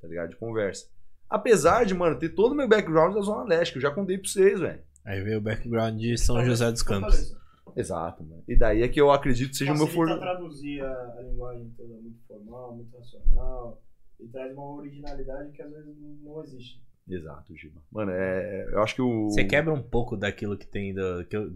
tá 0.00 0.08
ligado? 0.08 0.30
De 0.30 0.36
conversa. 0.36 0.88
Apesar 1.30 1.84
de, 1.84 1.94
mano, 1.94 2.18
ter 2.18 2.30
todo 2.30 2.52
o 2.52 2.54
meu 2.54 2.68
background 2.68 3.14
da 3.14 3.20
Zona 3.20 3.44
Leste, 3.44 3.72
que 3.72 3.78
eu 3.78 3.82
já 3.82 3.90
contei 3.90 4.18
pra 4.18 4.28
vocês, 4.28 4.60
velho. 4.60 4.82
Aí 5.04 5.22
veio 5.22 5.38
o 5.38 5.42
background 5.42 5.98
de 5.98 6.18
São 6.18 6.34
Talvez- 6.36 6.58
José 6.58 6.70
dos 6.72 6.82
Campos. 6.82 7.34
Exato, 7.76 8.22
mano. 8.22 8.42
E 8.46 8.56
daí 8.56 8.82
é 8.82 8.88
que 8.88 9.00
eu 9.00 9.10
acredito 9.10 9.50
que 9.50 9.56
seja 9.56 9.72
o 9.72 9.76
meu 9.76 9.86
Facilita 9.86 10.14
for... 10.14 10.20
traduzir 10.20 10.80
a, 10.82 11.14
a 11.18 11.22
linguagem 11.22 11.70
toda 11.76 11.94
muito 11.94 12.20
formal, 12.26 12.76
muito 12.76 12.96
racional. 12.96 13.82
E 14.20 14.28
traz 14.28 14.52
uma 14.52 14.76
originalidade 14.76 15.50
que 15.52 15.60
às 15.60 15.70
vezes 15.70 15.96
não 16.22 16.42
existe. 16.42 16.82
Exato, 17.08 17.54
Giba. 17.56 17.82
Mano, 17.92 18.12
é, 18.12 18.68
eu 18.72 18.82
acho 18.82 18.94
que 18.94 19.02
o. 19.02 19.24
Você 19.28 19.44
quebra 19.44 19.72
um 19.72 19.82
pouco 19.82 20.16
daquilo 20.16 20.56
que 20.56 20.66
tem 20.66 20.94
do, 20.94 21.24
que 21.26 21.36
eu, 21.36 21.52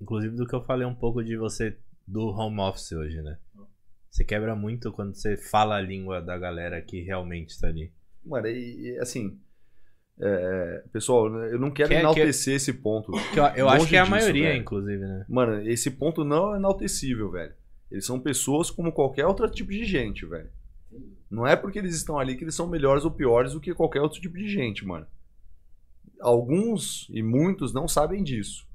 inclusive 0.00 0.34
do 0.34 0.46
que 0.46 0.54
eu 0.54 0.62
falei 0.62 0.86
um 0.86 0.94
pouco 0.94 1.22
de 1.22 1.36
você 1.36 1.76
do 2.06 2.28
home 2.28 2.60
office 2.60 2.92
hoje, 2.92 3.22
né? 3.22 3.38
Você 4.10 4.24
quebra 4.24 4.56
muito 4.56 4.90
quando 4.90 5.14
você 5.14 5.36
fala 5.36 5.76
a 5.76 5.80
língua 5.80 6.20
da 6.20 6.36
galera 6.38 6.80
que 6.80 7.02
realmente 7.02 7.50
está 7.50 7.68
ali. 7.68 7.92
Mano, 8.24 8.48
e, 8.48 8.88
e, 8.88 8.98
assim. 8.98 9.38
É, 10.20 10.84
pessoal, 10.92 11.28
eu 11.44 11.58
não 11.58 11.70
quero 11.70 11.88
Que 11.88 11.94
é- 11.96 12.00
enaltecer 12.00 12.54
esse 12.56 12.72
ponto. 12.72 13.12
Que 13.32 13.38
eu, 13.40 13.44
eu 13.56 13.68
acho 13.68 13.86
que 13.86 13.96
é 13.96 14.00
a 14.00 14.02
disso, 14.02 14.10
maioria, 14.10 14.48
velho. 14.48 14.60
inclusive, 14.60 14.98
né? 15.04 15.24
Mano, 15.28 15.62
esse 15.68 15.90
ponto 15.90 16.24
não 16.24 16.54
é 16.54 16.58
enaltecível, 16.58 17.30
velho. 17.30 17.52
Eles 17.90 18.04
são 18.04 18.18
pessoas 18.20 18.70
como 18.70 18.92
qualquer 18.92 19.26
outro 19.26 19.48
tipo 19.50 19.70
de 19.70 19.84
gente, 19.84 20.26
velho. 20.26 20.50
Não 21.30 21.46
é 21.46 21.54
porque 21.56 21.78
eles 21.78 21.94
estão 21.94 22.18
ali 22.18 22.36
que 22.36 22.44
eles 22.44 22.54
são 22.54 22.66
melhores 22.66 23.04
ou 23.04 23.10
piores 23.10 23.52
do 23.52 23.60
que 23.60 23.74
qualquer 23.74 24.00
outro 24.00 24.20
tipo 24.20 24.36
de 24.36 24.48
gente, 24.48 24.84
mano. 24.86 25.06
Alguns 26.20 27.06
e 27.10 27.22
muitos 27.22 27.72
não 27.72 27.86
sabem 27.86 28.22
disso, 28.24 28.66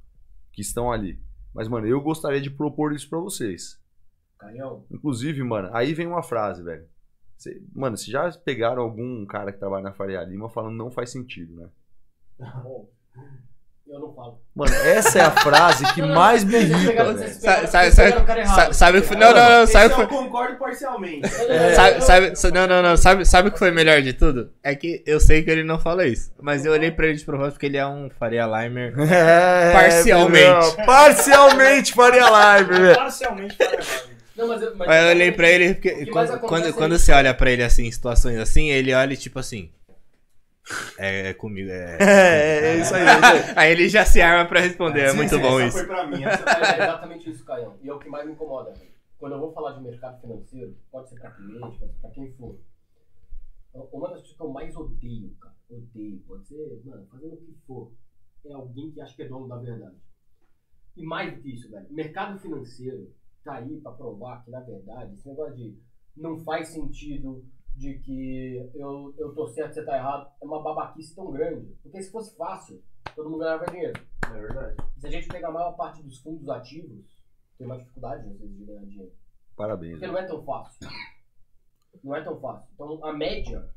que 0.52 0.62
estão 0.62 0.92
ali. 0.92 1.20
Mas, 1.54 1.68
mano, 1.68 1.86
eu 1.88 2.00
gostaria 2.02 2.40
de 2.42 2.50
propor 2.50 2.94
isso 2.94 3.10
pra 3.10 3.20
vocês. 3.20 3.80
Canhão. 4.40 4.86
Inclusive, 4.92 5.44
mano, 5.44 5.70
aí 5.74 5.94
vem 5.94 6.08
uma 6.08 6.24
frase, 6.24 6.64
velho. 6.64 6.86
Cê- 7.44 7.62
mano, 7.76 7.98
vocês 7.98 8.08
já 8.08 8.32
pegaram 8.46 8.82
algum 8.82 9.26
cara 9.26 9.52
que 9.52 9.60
trabalha 9.60 9.84
na 9.84 9.92
Faria 9.92 10.22
Lima 10.24 10.50
falando 10.50 10.78
não 10.78 10.90
faz 10.90 11.12
sentido, 11.12 11.54
né? 11.56 11.68
Bom, 12.64 12.88
eu 13.86 14.00
não 14.00 14.14
falo. 14.14 14.40
Mano, 14.56 14.74
essa 14.74 15.20
é 15.20 15.22
a 15.24 15.32
frase 15.32 15.84
que 15.94 16.02
mais 16.08 16.46
me 16.46 16.56
irrita. 16.56 17.04
Sabe- 17.28 17.68
sabe- 17.68 17.92
sabe- 18.74 19.02
que 19.02 19.08
foi. 19.08 19.18
Não, 19.18 19.34
não, 19.34 19.50
não, 19.60 19.68
sabe 19.68 19.94
que 19.94 20.02
eu 20.02 20.08
concordo 20.08 20.58
parcialmente. 20.58 21.28
Sabe, 21.76 22.02
sabe, 22.02 22.36
sa- 22.38 22.50
não, 22.52 22.66
não, 22.66 22.82
não, 22.82 22.96
sabe, 22.96 23.26
sabe 23.26 23.50
o 23.50 23.52
que 23.52 23.60
foi 23.60 23.72
melhor 23.72 24.02
de 24.02 24.14
tudo? 24.14 24.52
É 24.64 24.74
que 24.74 25.04
eu 25.06 25.20
sei 25.20 25.44
que 25.44 25.52
ele 25.52 25.64
não 25.66 25.78
fala 25.78 26.08
isso. 26.08 26.32
Mas 26.42 26.66
eu 26.66 26.72
olhei 26.72 26.92
pra 26.92 27.08
ele 27.08 27.18
de 27.18 27.26
propósito 27.26 27.54
porque 27.56 27.66
ele 27.66 27.78
é 27.78 27.86
um 27.86 28.10
Faria 28.10 28.46
Limer. 28.46 28.94
É, 29.12 29.74
Parcialmente. 29.74 30.70
Pedrão, 30.78 30.86
Parcialmente 30.86 31.94
Faria 31.94 32.64
velho. 32.64 32.96
Parcialmente 32.96 33.56
para 33.58 33.74
errado. 33.74 34.13
Não, 34.36 34.48
mas, 34.48 34.62
eu- 34.62 34.76
mas 34.76 35.04
eu 35.04 35.10
olhei 35.10 35.32
pra 35.32 35.50
ele 35.50 35.74
porque 35.76 36.06
quando, 36.08 36.40
quando, 36.40 36.66
é 36.68 36.72
quando 36.74 36.98
você 36.98 37.12
olha 37.12 37.34
pra 37.34 37.52
ele 37.52 37.64
assim, 37.64 37.86
em 37.86 37.92
situações 37.92 38.38
assim, 38.38 38.70
ele 38.70 38.94
olha 38.94 39.14
e 39.14 39.18
tipo 39.18 39.38
assim. 39.40 39.72
É, 40.98 41.30
é 41.30 41.34
comigo, 41.34 41.70
é. 41.70 41.98
É, 42.00 42.66
é 42.78 42.82
isso 42.82 42.96
aí. 42.96 43.02
é 43.02 43.14
isso 43.14 43.26
aí. 43.26 43.54
Aí 43.56 43.72
ele 43.72 43.90
já 43.90 44.06
se 44.06 44.22
arma 44.22 44.48
pra 44.48 44.60
responder, 44.62 45.02
é 45.02 45.10
Sim, 45.12 45.18
muito 45.18 45.36
sim, 45.36 45.42
bom 45.42 45.60
isso. 45.62 45.78
foi 45.78 45.86
pra 45.86 46.08
mim. 46.08 46.24
É 46.24 46.28
Essa 46.30 46.44
exatamente 46.76 47.30
isso, 47.30 47.44
Caião. 47.46 47.78
E 47.84 47.90
é 47.90 47.94
o 47.94 48.00
que 48.00 48.10
mais 48.10 48.26
me 48.26 48.32
incomoda. 48.32 48.72
velho. 48.72 48.92
Quando 49.20 49.34
eu 49.34 49.40
vou 49.40 49.54
falar 49.54 49.74
de 49.74 49.82
mercado 49.82 50.20
financeiro, 50.22 50.76
pode 50.92 51.10
ser 51.10 51.20
pra 51.20 51.32
cliente, 51.32 51.60
pode 51.78 51.78
ser 51.94 52.00
pra 52.02 52.10
quem 52.12 52.32
for. 52.34 52.58
Uma 53.92 54.10
das 54.10 54.20
coisas 54.20 54.38
que 54.38 54.42
eu 54.44 54.50
mais 54.50 54.76
odeio, 54.76 55.36
cara, 55.42 55.56
odeio, 55.70 56.20
pode 56.28 56.46
ser, 56.48 56.82
mano, 56.86 57.08
fazendo 57.12 57.34
o 57.34 57.38
que 57.38 57.54
for, 57.66 57.92
é 58.46 58.54
alguém 58.54 58.92
que 58.92 59.02
acha 59.02 59.16
que 59.16 59.24
é 59.24 59.28
dono 59.28 59.48
da 59.48 59.58
verdade. 59.58 59.96
E 60.96 61.04
mais 61.04 61.34
do 61.34 61.42
que 61.42 61.54
isso, 61.54 61.70
velho, 61.72 61.88
mercado 61.90 62.38
financeiro 62.40 63.12
tá 63.44 63.56
aí 63.56 63.80
pra 63.82 63.92
provar 63.92 64.44
que, 64.44 64.52
na 64.52 64.62
verdade, 64.62 65.14
esse 65.14 65.28
negócio 65.28 65.56
de 65.56 65.78
não 66.16 66.38
faz 66.40 66.70
sentido, 66.70 67.44
de 67.76 67.98
que 68.00 68.70
eu, 68.76 69.14
eu 69.18 69.34
tô 69.34 69.48
certo, 69.48 69.74
você 69.74 69.84
tá 69.84 69.98
errado, 69.98 70.32
é 70.42 70.46
uma 70.46 70.62
babaquice 70.62 71.16
tão 71.16 71.32
grande. 71.32 71.76
Porque 71.82 72.02
se 72.02 72.12
fosse 72.12 72.36
fácil, 72.38 72.82
todo 73.16 73.30
mundo 73.30 73.40
ganhava 73.40 73.66
dinheiro. 73.66 74.00
é 74.28 74.40
verdade. 74.40 74.76
Se 75.00 75.08
a 75.08 75.10
gente 75.10 75.28
pegar 75.28 75.50
a 75.50 75.52
maior 75.52 75.72
parte 75.74 76.04
dos 76.04 76.20
fundos 76.22 76.48
ativos, 76.50 77.06
tem 77.58 77.66
uma 77.66 77.78
dificuldade 77.78 78.28
às 78.30 78.40
vezes 78.40 78.58
de 78.58 78.66
ganhar 78.66 78.86
dinheiro. 78.86 79.12
Parabéns. 79.56 79.94
Porque 79.94 80.06
velho. 80.06 80.14
não 80.14 80.20
é 80.20 80.28
tão 80.28 80.44
fácil. 80.44 80.90
Não 82.04 82.16
é 82.16 82.24
tão 82.24 82.40
fácil. 82.40 82.70
Então 82.74 83.06
a 83.06 83.14
média, 83.14 83.70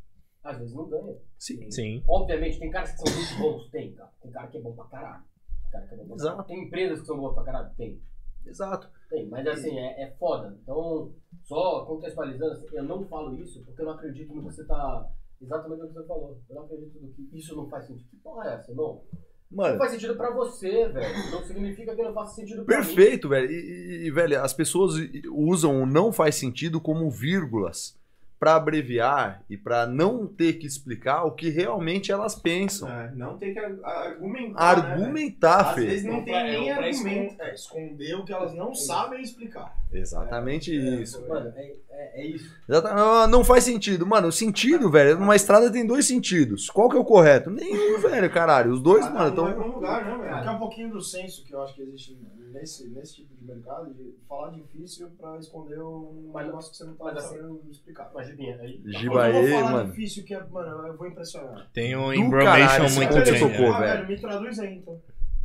às 0.43 0.59
vezes 0.59 0.75
não 0.75 0.89
ganha. 0.89 1.17
Sim. 1.39 1.71
Sim. 1.71 2.03
Obviamente, 2.09 2.59
tem 2.59 2.71
caras 2.71 2.93
que 2.93 2.99
são 2.99 3.17
muito 3.17 3.39
bons, 3.39 3.71
tem, 3.71 3.93
cara. 3.95 4.13
Tem 4.23 4.31
cara 4.31 4.47
que 4.49 4.59
é 4.59 4.61
bom 4.61 4.75
pra 4.75 4.85
caralho. 4.87 5.25
Tem 5.63 5.71
cara 5.73 5.87
que 5.87 5.95
é 5.95 5.97
bom 5.99 6.07
pra 6.07 6.15
Exato. 6.17 6.37
caralho. 6.37 6.49
Tem 6.49 6.67
empresas 6.67 7.01
que 7.01 7.07
são 7.07 7.19
boas 7.19 7.35
pra 7.35 7.45
caralho? 7.45 7.75
Tem. 7.77 8.03
Exato. 8.45 8.91
Tem, 9.09 9.29
mas 9.29 9.47
assim, 9.47 9.79
é, 9.79 10.03
é 10.03 10.11
foda. 10.19 10.57
Então, 10.63 11.13
só 11.45 11.85
contextualizando, 11.87 12.53
assim, 12.53 12.67
eu 12.73 12.83
não 12.85 13.07
falo 13.07 13.35
isso 13.41 13.63
porque 13.65 13.81
eu 13.83 13.87
não 13.87 13.93
acredito 13.93 14.35
no 14.35 14.41
que 14.43 14.55
você 14.55 14.65
tá. 14.65 15.09
Exatamente 15.41 15.83
o 15.83 15.87
que 15.89 15.93
você 15.95 16.07
falou. 16.07 16.41
Eu 16.49 16.55
não 16.57 16.65
acredito 16.65 16.99
no 17.01 17.09
que 17.13 17.29
isso 17.39 17.55
não 17.55 17.69
faz 17.69 17.87
sentido. 17.87 18.09
Que 18.11 18.17
porra 18.17 18.51
é 18.51 18.55
essa, 18.55 18.71
irmão? 18.71 19.03
Não 19.51 19.65
Mano, 19.65 19.79
faz 19.79 19.93
sentido 19.93 20.17
pra 20.17 20.31
você, 20.35 20.89
velho. 20.89 21.31
Não 21.31 21.43
significa 21.45 21.95
que 21.95 22.03
não 22.03 22.13
faça 22.15 22.35
sentido 22.35 22.65
pra 22.65 22.81
mim. 22.81 22.85
perfeito, 22.87 23.29
velho. 23.29 23.49
E, 23.51 23.55
e- 23.55 24.07
e, 24.07 24.11
velho, 24.11 24.43
as 24.43 24.53
pessoas 24.53 24.95
usam 25.31 25.83
o 25.83 25.87
não 25.87 26.11
faz 26.13 26.35
sentido 26.35 26.81
como 26.81 27.09
vírgulas 27.11 27.97
pra 28.39 28.57
abreviar 28.57 29.43
e 29.49 29.57
pra 29.57 29.87
não 29.87 30.27
ter 30.27 30.55
que 30.55 30.67
explicar 30.67 31.25
o 31.25 31.33
que 31.33 31.49
realmente 31.49 32.13
elas 32.13 32.35
pensam. 32.35 32.87
É, 32.91 33.11
não 33.15 33.39
tem 33.39 33.53
que 33.55 33.59
ar- 33.59 33.79
argumentar. 33.83 34.77
né, 34.77 34.83
velho? 34.83 34.93
Argumentar, 35.03 35.61
Às 35.71 35.75
Fê. 35.75 35.81
vezes 35.87 36.05
não 36.05 36.23
tem 36.23 36.35
Pra- 36.35 36.43
nem 36.43 36.71
é, 36.71 36.75
pra 36.77 36.87
argumento. 36.87 37.43
É, 37.43 37.55
esconder 37.55 38.15
o 38.15 38.25
que 38.25 38.33
elas 38.33 38.53
não 38.55 38.75
sabem 38.75 39.23
explicar. 39.23 39.75
Exatamente 39.91 40.75
isso. 40.75 41.27
Mano, 41.27 41.53
é, 41.57 41.73
é, 41.91 42.21
é 42.23 42.27
isso. 42.27 42.55
Exatamente. 42.69 43.01
Ah, 43.01 43.27
Não 43.27 43.43
faz 43.45 43.65
sentido. 43.65 44.07
Mano, 44.07 44.29
o 44.29 44.33
sentido, 44.33 44.91
velho, 44.91 45.19
numa 45.19 45.35
estrada 45.37 45.71
tem 45.73 45.87
dois 45.87 46.07
sentidos. 46.07 46.69
Qual 46.69 46.89
que 46.91 46.97
é 46.97 47.01
o 47.01 47.05
correto? 47.05 47.51
Nenhum, 47.51 47.99
velho, 47.99 48.31
caralho. 48.31 48.73
Os 48.73 48.81
dois, 48.83 49.11
mano, 49.11 49.29
estão. 49.31 49.53
pra 49.53 49.65
um 49.65 49.73
lugar, 49.73 50.05
né, 50.05 50.19
velho? 50.29 50.43
Que 50.43 50.49
é 50.49 50.51
um 50.51 50.59
pouquinho 50.59 50.91
do 50.91 51.01
senso 51.01 51.43
que 51.45 51.55
eu 51.55 51.63
acho 51.63 51.75
que 51.75 51.83
existe 51.83 52.19
nesse, 52.53 52.89
nesse 52.89 53.17
tipo 53.17 53.35
de 53.35 53.45
mercado, 53.45 53.93
de 53.95 54.15
falar 54.29 54.51
difícil 54.51 55.09
pra 55.21 55.37
esconder 55.39 55.79
um 55.81 56.33
negócio 56.35 56.71
que 56.71 56.77
você 56.77 56.85
não 56.85 56.95
tá 56.95 57.11
assim- 57.13 57.37
sabendo 57.37 57.61
explicar. 57.71 58.11
Mas, 58.15 58.26
Gibinha, 58.27 58.57
aí. 58.61 58.83
Giba 58.87 59.13
Quando 59.13 59.27
eu 59.27 59.33
vou 59.33 59.43
aí, 59.43 59.51
falar 59.51 59.73
mano. 59.73 59.91
difícil 59.91 60.25
que 60.25 60.35
é, 60.35 60.45
mano, 60.47 60.87
eu 60.87 60.97
vou 60.97 61.07
impressionar. 61.07 61.71
Tem 61.73 61.97
um 61.97 62.13
embromation 62.13 62.83
muito 62.95 63.13
grande. 63.13 63.31
cara 63.31 63.33
né? 63.33 63.39
socorro. 63.39 63.73
ah, 63.75 63.81
velho. 63.81 64.09
me 64.09 64.21
traduz 64.21 64.59
aí 64.59 64.75
então. 64.79 65.03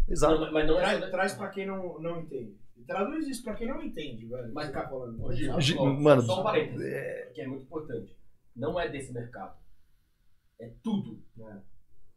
Exato. 0.10 0.40
Não, 0.40 0.52
mas 0.52 0.68
não 0.68 0.80
é. 0.80 0.82
Traz, 0.84 1.12
traz 1.12 1.34
pra 1.34 1.50
quem 1.50 1.66
não, 1.66 2.00
não 2.00 2.22
entende. 2.22 2.56
Traduz 2.88 3.28
isso 3.28 3.44
pra 3.44 3.54
quem 3.54 3.68
não 3.68 3.82
entende, 3.82 4.26
velho. 4.26 4.52
Mas, 4.54 4.68
Você 4.68 4.74
tá 4.74 4.80
cara, 4.80 4.90
falando. 4.90 5.22
Ó, 5.78 5.86
mano, 5.94 6.22
só 6.24 6.42
um 6.42 6.44
parênteses, 6.44 6.82
é- 6.86 7.32
que 7.34 7.42
é 7.42 7.48
muito 7.48 7.64
importante. 7.64 8.18
Não 8.56 8.80
é 8.80 8.90
desse 8.90 9.14
mercado. 9.14 9.56
É 10.60 10.70
tudo. 10.84 11.22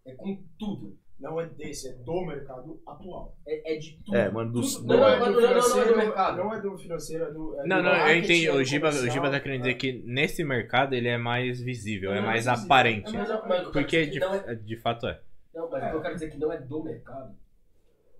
É 0.05 0.15
com 0.15 0.43
tudo. 0.59 0.99
Não 1.19 1.41
é 1.41 1.47
desse, 1.47 1.89
é 1.89 1.93
do 1.93 2.27
mercado 2.27 2.83
atual. 2.85 3.37
É, 3.47 3.75
é 3.75 3.79
de 3.79 3.97
tudo. 4.05 4.17
É, 4.17 4.29
mano, 4.31 4.53
do- 4.53 4.61
Tudo. 4.61 4.81
do- 4.87 4.87
Não, 4.95 4.99
não, 4.99 5.19
não, 5.19 5.41
não, 5.41 5.69
não, 5.69 5.81
é 5.83 5.87
do 5.87 5.97
mercado. 5.97 6.37
Não 6.39 6.53
é 6.55 6.61
do 6.61 6.77
financeiro, 6.79 7.25
é 7.25 7.31
do. 7.33 7.55
é 7.61 7.67
Não, 7.67 7.77
do 7.77 7.83
não, 7.85 7.95
eu 8.09 8.17
entendi. 8.19 8.49
é 8.49 8.53
do 8.53 8.59
O 8.59 8.65
Giba, 8.65 8.89
o 8.89 9.09
Giba 9.11 9.31
tá 9.31 9.41
querendo 9.41 9.61
dizer 9.61 9.71
é. 9.71 9.75
que 9.75 9.93
nesse 10.05 10.43
mercado 10.45 10.93
ele 10.95 11.09
é 11.09 11.17
mais 11.17 11.61
visível, 11.61 12.13
é 12.13 12.19
É 12.19 12.21
mais 12.21 12.45
mais 12.45 12.59
visível. 12.59 12.65
aparente. 12.65 13.15
É 13.15 13.19
mais 13.19 13.29
Mas, 13.49 13.69
Porque 13.71 14.07
dizer 14.07 14.19
de, 14.21 14.51
é- 14.51 14.55
de 14.57 14.77
fato 14.77 15.07
é. 15.07 15.21
Não, 15.55 15.71
mas 15.71 15.85
o 15.85 15.91
que 15.91 15.97
eu 15.97 16.03
quero 16.03 16.15
dizer 16.15 16.31
que 16.31 16.37
não 16.39 16.53
é 16.53 16.61
do 16.61 16.83
mercado. 16.83 17.37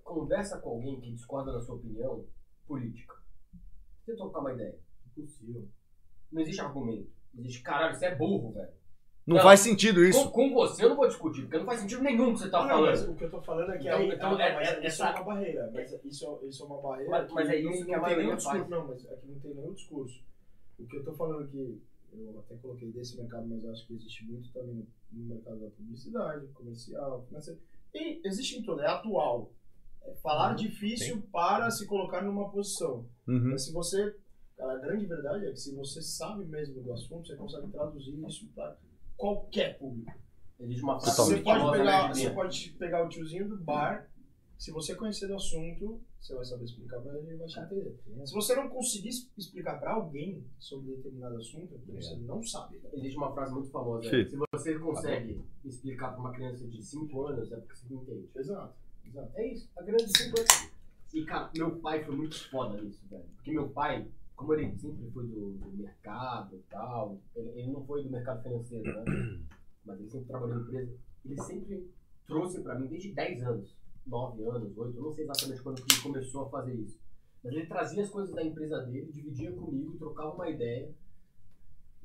Conversa 0.03 0.57
com 0.59 0.69
alguém 0.69 0.99
que 1.01 1.11
discorda 1.11 1.51
da 1.51 1.59
sua 1.61 1.75
opinião 1.75 2.25
política. 2.67 3.13
Você 4.05 4.15
trocar 4.15 4.39
uma 4.39 4.53
ideia. 4.53 4.75
Impossível. 5.17 5.67
Não 6.31 6.41
existe 6.41 6.61
argumento. 6.61 7.09
Existe, 7.37 7.61
caralho, 7.61 7.93
você 7.95 8.05
é 8.05 8.15
burro, 8.15 8.53
velho. 8.53 8.69
Não, 9.25 9.37
Não. 9.37 9.43
faz 9.43 9.59
sentido 9.61 10.01
Com, 10.01 10.07
isso. 10.07 10.29
com 10.31 10.53
você 10.53 10.85
eu 10.85 10.89
não 10.89 10.95
vou 10.95 11.07
discutir, 11.07 11.41
porque 11.43 11.57
não 11.57 11.65
faz 11.65 11.79
sentido 11.79 12.03
nenhum 12.03 12.29
o 12.29 12.33
que 12.33 12.39
você 12.41 12.49
tá 12.49 12.59
Não, 12.67 12.81
mas 12.81 12.99
falando. 12.99 13.13
o 13.13 13.17
que 13.17 13.23
eu 13.23 13.31
tô 13.31 13.41
falando 13.41 13.71
é 13.71 13.77
que 13.79 13.87
Então- 13.87 13.97
aí, 13.97 14.09
então, 14.09 14.27
ah, 14.29 14.31
não, 14.33 14.41
é- 14.41 14.53
mas 14.55 14.67
é- 14.67 14.71
isso 14.77 14.85
essa- 14.87 15.07
é 15.07 15.15
uma 15.15 15.23
barreira. 15.23 15.71
Mas 15.73 15.91
isso, 16.05 16.25
é- 16.43 16.45
isso 16.47 16.63
é 16.63 16.65
uma 16.67 16.81
barreira. 16.81 17.09
Mas- 17.11 17.31
mas 17.31 17.49
é 17.49 17.61
não- 17.63 17.71
isso 17.71 17.85
que 17.85 17.91
não 17.91 17.95
a 17.95 17.97
tem 17.97 18.01
maioria 18.01 18.23
nenhum 18.25 18.35
discurso. 18.37 18.57
faz. 18.59 18.69
Não, 18.69 18.87
mas 18.87 19.11
aqui 19.11 19.27
não 19.27 19.39
tem 19.39 19.53
nenhum 19.55 19.73
discurso. 19.73 20.23
O 20.77 20.85
que 20.85 20.97
eu 20.97 21.03
tô 21.03 21.13
falando 21.13 21.43
aqui, 21.43 21.81
eu 22.13 22.39
até 22.39 22.55
coloquei 22.57 22.91
desse 22.91 23.17
mercado, 23.17 23.47
mas 23.47 23.63
eu 23.63 23.71
acho 23.71 23.87
que 23.87 23.93
existe 23.95 24.25
muito 24.25 24.51
também 24.53 24.85
no, 25.11 25.25
mercado 25.25 25.59
da 25.59 25.69
publicidade, 25.71 26.47
comercial, 26.53 27.23
financeiro. 27.27 27.59
E 27.95 28.21
existe 28.27 28.59
em 28.59 28.63
tudo, 28.63 28.81
é 28.81 28.87
atual. 28.87 29.49
É 30.03 30.13
falar 30.21 30.49
Uhum. 30.51 30.55
difícil 30.57 31.23
para 31.31 31.71
se 31.71 31.87
colocar 31.87 32.21
numa 32.21 32.49
posição. 32.51 33.07
Uhum. 33.27 33.49
Mas 33.51 33.63
se 33.65 33.73
você. 33.73 34.15
Cara, 34.55 34.73
a 34.73 34.77
grande 34.77 35.05
verdade 35.05 35.47
é 35.47 35.51
que 35.51 35.59
se 35.59 35.75
você 35.75 36.01
sabe 36.01 36.45
mesmo 36.45 36.81
do 36.81 36.93
assunto, 36.93 37.27
você 37.27 37.35
consegue 37.35 37.67
traduzir 37.71 38.13
isso 38.25 38.47
para 38.55 38.77
qualquer 39.17 39.77
público. 39.77 40.11
Existe 40.59 40.83
uma 40.83 40.99
Você 40.99 41.11
frase 41.15 41.43
pode, 41.43 41.59
famosa, 41.59 41.77
pegar, 41.77 42.07
você 42.07 42.29
pode 42.29 42.69
pegar 42.79 43.05
o 43.05 43.09
tiozinho 43.09 43.49
do 43.49 43.57
bar, 43.57 44.09
se 44.57 44.71
você 44.71 44.95
conhecer 44.95 45.27
do 45.27 45.35
assunto, 45.35 46.01
você 46.19 46.33
vai 46.33 46.45
saber 46.45 46.63
explicar 46.63 47.01
pra 47.01 47.17
ele 47.19 47.33
e 47.33 47.35
vai 47.35 47.45
te 47.45 47.59
entender. 47.59 47.99
Se 48.25 48.33
você 48.33 48.55
não 48.55 48.69
conseguir 48.69 49.09
explicar 49.37 49.79
pra 49.79 49.93
alguém 49.93 50.43
sobre 50.57 50.95
determinado 50.95 51.35
assunto, 51.35 51.75
é 51.75 52.01
você 52.01 52.15
não 52.15 52.41
sabe. 52.41 52.81
Existe 52.93 53.17
uma 53.17 53.33
frase 53.33 53.53
muito 53.53 53.69
famosa. 53.69 54.09
Sim. 54.09 54.29
Se 54.29 54.37
você 54.37 54.79
consegue 54.79 55.43
explicar 55.63 56.11
pra 56.11 56.21
uma 56.21 56.31
criança 56.31 56.65
de 56.67 56.81
5 56.81 57.27
anos, 57.27 57.51
é 57.51 57.57
porque 57.57 57.75
você 57.75 57.93
não 57.93 58.01
entende. 58.01 58.29
Exato, 58.33 58.73
exato. 59.05 59.31
É 59.35 59.53
isso, 59.53 59.69
a 59.77 59.83
criança 59.83 60.05
de 60.05 60.17
5 60.17 60.39
anos. 60.39 60.71
E, 61.13 61.25
cara, 61.25 61.51
meu 61.55 61.79
pai 61.79 62.03
foi 62.03 62.15
muito 62.15 62.49
foda 62.49 62.81
nisso, 62.81 63.05
velho. 63.09 63.25
Porque 63.35 63.51
meu 63.51 63.69
pai, 63.69 64.07
como 64.35 64.53
ele 64.53 64.77
sempre 64.77 65.09
foi 65.11 65.27
do, 65.27 65.51
do 65.53 65.77
mercado 65.77 66.55
e 66.55 66.63
tal, 66.69 67.19
ele, 67.35 67.49
ele 67.59 67.71
não 67.71 67.85
foi 67.85 68.03
do 68.03 68.09
mercado 68.09 68.43
financeiro, 68.43 68.83
né? 68.83 69.03
Mas 69.85 69.99
ele 69.99 70.09
sempre 70.09 70.27
trabalhou 70.27 70.57
em 70.57 70.61
empresa. 70.61 70.97
Ele 71.23 71.41
sempre 71.41 71.91
trouxe 72.25 72.61
pra 72.61 72.77
mim, 72.77 72.87
desde 72.87 73.13
10 73.13 73.43
anos, 73.43 73.77
9 74.05 74.43
anos, 74.43 74.77
8, 74.77 74.97
eu 74.97 75.03
não 75.03 75.11
sei 75.11 75.23
exatamente 75.23 75.61
quando 75.61 75.81
que 75.81 75.93
ele 75.93 76.01
começou 76.01 76.45
a 76.45 76.49
fazer 76.49 76.73
isso. 76.73 76.99
Mas 77.43 77.53
ele 77.53 77.67
trazia 77.67 78.03
as 78.03 78.09
coisas 78.09 78.33
da 78.33 78.43
empresa 78.43 78.81
dele, 78.81 79.11
dividia 79.11 79.51
comigo, 79.53 79.97
trocava 79.97 80.33
uma 80.33 80.49
ideia. 80.49 80.91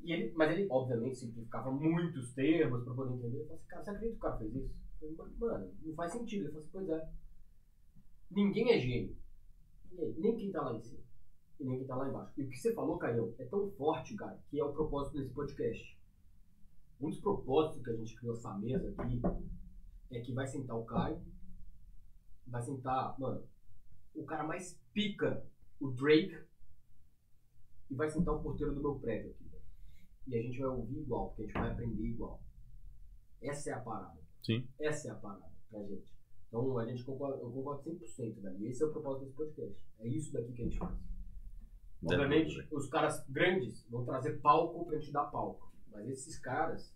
E 0.03 0.13
ele, 0.13 0.31
mas 0.35 0.51
ele, 0.51 0.67
obviamente, 0.69 1.17
simplificava 1.17 1.71
muitos 1.71 2.33
termos 2.33 2.83
pra 2.83 2.93
poder 2.93 3.15
entender. 3.15 3.39
Eu 3.39 3.45
falei 3.45 3.57
assim, 3.57 3.67
cara, 3.67 3.83
você 3.83 3.89
acredita 3.89 4.11
que 4.11 4.17
o 4.17 4.21
cara 4.21 4.37
fez 4.37 4.55
isso? 4.55 4.75
Eu 5.01 5.15
falei, 5.15 5.33
mano, 5.37 5.73
não 5.83 5.95
faz 5.95 6.11
sentido. 6.11 6.43
Ele 6.43 6.49
falou 6.49 6.61
assim, 6.61 6.69
pois 6.71 6.89
é. 6.89 7.09
Ninguém 8.29 8.71
é 8.71 8.79
gênio. 8.79 9.15
Ninguém. 9.91 10.15
Nem 10.19 10.35
quem 10.37 10.51
tá 10.51 10.61
lá 10.61 10.75
em 10.75 10.81
cima. 10.81 11.00
E 11.61 11.63
nem 11.63 11.77
quem 11.77 11.85
tá 11.85 11.95
lá 11.95 12.09
embaixo. 12.09 12.33
E 12.37 12.43
o 12.43 12.49
que 12.49 12.57
você 12.57 12.73
falou, 12.73 12.97
Caio, 12.97 13.35
é 13.37 13.45
tão 13.45 13.69
forte, 13.73 14.15
cara, 14.15 14.35
que 14.49 14.59
é 14.59 14.63
o 14.63 14.73
propósito 14.73 15.17
desse 15.17 15.31
podcast. 15.31 15.99
Um 16.99 17.09
dos 17.09 17.19
propósitos 17.19 17.83
que 17.83 17.91
a 17.91 17.95
gente 17.95 18.15
criou 18.15 18.33
essa 18.35 18.57
mesa 18.57 18.93
aqui 18.97 19.21
é 20.09 20.19
que 20.21 20.33
vai 20.33 20.47
sentar 20.47 20.75
o 20.75 20.85
Caio, 20.85 21.21
vai 22.47 22.63
sentar, 22.63 23.17
mano, 23.19 23.47
o 24.15 24.25
cara 24.25 24.43
mais 24.43 24.75
pica, 24.91 25.45
o 25.79 25.91
Drake, 25.91 26.35
e 27.91 27.95
vai 27.95 28.09
sentar 28.09 28.33
o 28.33 28.41
porteiro 28.41 28.73
do 28.73 28.81
meu 28.81 28.95
prédio 28.95 29.29
aqui. 29.29 29.43
velho. 29.43 29.63
E 30.27 30.35
a 30.37 30.41
gente 30.41 30.57
vai 30.57 30.67
ouvir 30.67 30.99
igual, 30.99 31.27
porque 31.27 31.43
a 31.43 31.45
gente 31.45 31.59
vai 31.59 31.71
aprender 31.71 32.03
igual. 32.03 32.41
Essa 33.39 33.69
é 33.69 33.73
a 33.73 33.79
parada. 33.81 34.19
Sim. 34.41 34.67
Essa 34.79 35.09
é 35.09 35.11
a 35.11 35.15
parada 35.15 35.51
pra 35.69 35.83
gente. 35.83 36.11
Então 36.47 36.77
a 36.77 36.85
gente 36.85 37.03
concorda, 37.03 37.37
eu 37.37 37.51
concordo 37.51 37.83
100%, 37.83 38.41
velho. 38.41 38.59
E 38.61 38.67
esse 38.67 38.81
é 38.81 38.85
o 38.87 38.91
propósito 38.91 39.25
desse 39.25 39.35
podcast. 39.35 39.85
É 39.99 40.07
isso 40.07 40.33
daqui 40.33 40.53
que 40.53 40.61
a 40.61 40.65
gente 40.65 40.77
faz. 40.79 40.99
Obviamente, 42.03 42.67
os 42.71 42.89
caras 42.89 43.23
grandes 43.29 43.85
vão 43.89 44.03
trazer 44.05 44.39
palco 44.41 44.85
pra 44.85 44.97
gente 44.97 45.11
dar 45.11 45.25
palco. 45.25 45.71
Mas 45.91 46.07
esses 46.09 46.39
caras 46.39 46.93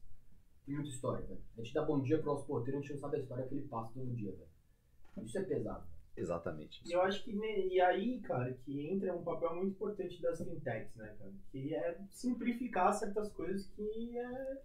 têm 0.65 0.75
muita 0.75 0.89
história, 0.89 1.25
velho. 1.25 1.41
A 1.57 1.61
gente 1.61 1.73
dá 1.73 1.83
bom 1.83 2.01
dia 2.01 2.17
pro 2.17 2.27
nosso 2.33 2.45
porteiro, 2.45 2.79
a 2.79 2.81
gente 2.81 2.93
não 2.93 2.99
sabe 2.99 3.17
a 3.17 3.19
história 3.19 3.45
que 3.47 3.53
ele 3.55 3.67
passa 3.67 3.91
todo 3.93 4.15
dia, 4.15 4.31
velho. 4.31 5.25
Isso 5.25 5.37
é 5.37 5.43
pesado. 5.43 5.85
Exatamente. 6.17 6.81
E 6.85 6.93
eu 6.93 7.01
acho 7.01 7.23
que 7.23 7.33
ne- 7.33 7.67
e 7.67 7.79
aí, 7.81 8.21
cara, 8.21 8.53
que 8.63 8.87
entra 8.87 9.13
um 9.13 9.23
papel 9.23 9.53
muito 9.55 9.71
importante 9.71 10.21
das 10.21 10.39
fintechs, 10.41 10.95
né, 10.95 11.13
cara? 11.19 11.33
Que 11.51 11.75
é 11.75 11.99
simplificar 12.09 12.93
certas 12.93 13.29
coisas 13.33 13.67
que 13.75 14.17
é 14.17 14.61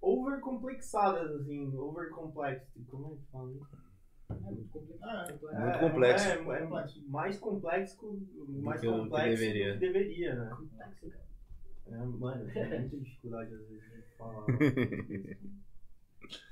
overcomplexadas, 0.00 1.30
assim, 1.40 1.76
overcomplexity. 1.76 2.84
Como 2.84 3.12
é 3.14 3.16
que 3.16 3.30
fala 3.30 3.50
isso? 3.52 3.76
É 4.36 4.50
muito 4.50 4.68
complicado. 4.70 5.30
É, 5.30 5.32
complexo. 5.32 5.60
Muito 5.60 5.78
complexo. 5.78 6.28
É, 6.28 6.32
é 6.32 6.42
mais 7.08 7.38
complexo, 7.38 7.96
mais 8.62 8.80
que 8.80 8.86
o 8.86 8.92
que 8.96 8.98
complexo 9.02 9.28
deveria. 9.40 9.72
do 9.74 9.80
que 9.80 9.86
deveria, 9.86 10.34
né? 10.34 10.50
Complexo, 10.56 11.10
cara. 11.10 11.22
É, 11.86 11.96
mano, 12.04 12.42
eu 12.48 12.52
tenho 12.52 12.80
muita 12.80 12.96
dificuldade 12.98 13.54
às 13.54 13.60
vezes 13.68 13.82
de 13.82 14.16
falar. 14.16 14.46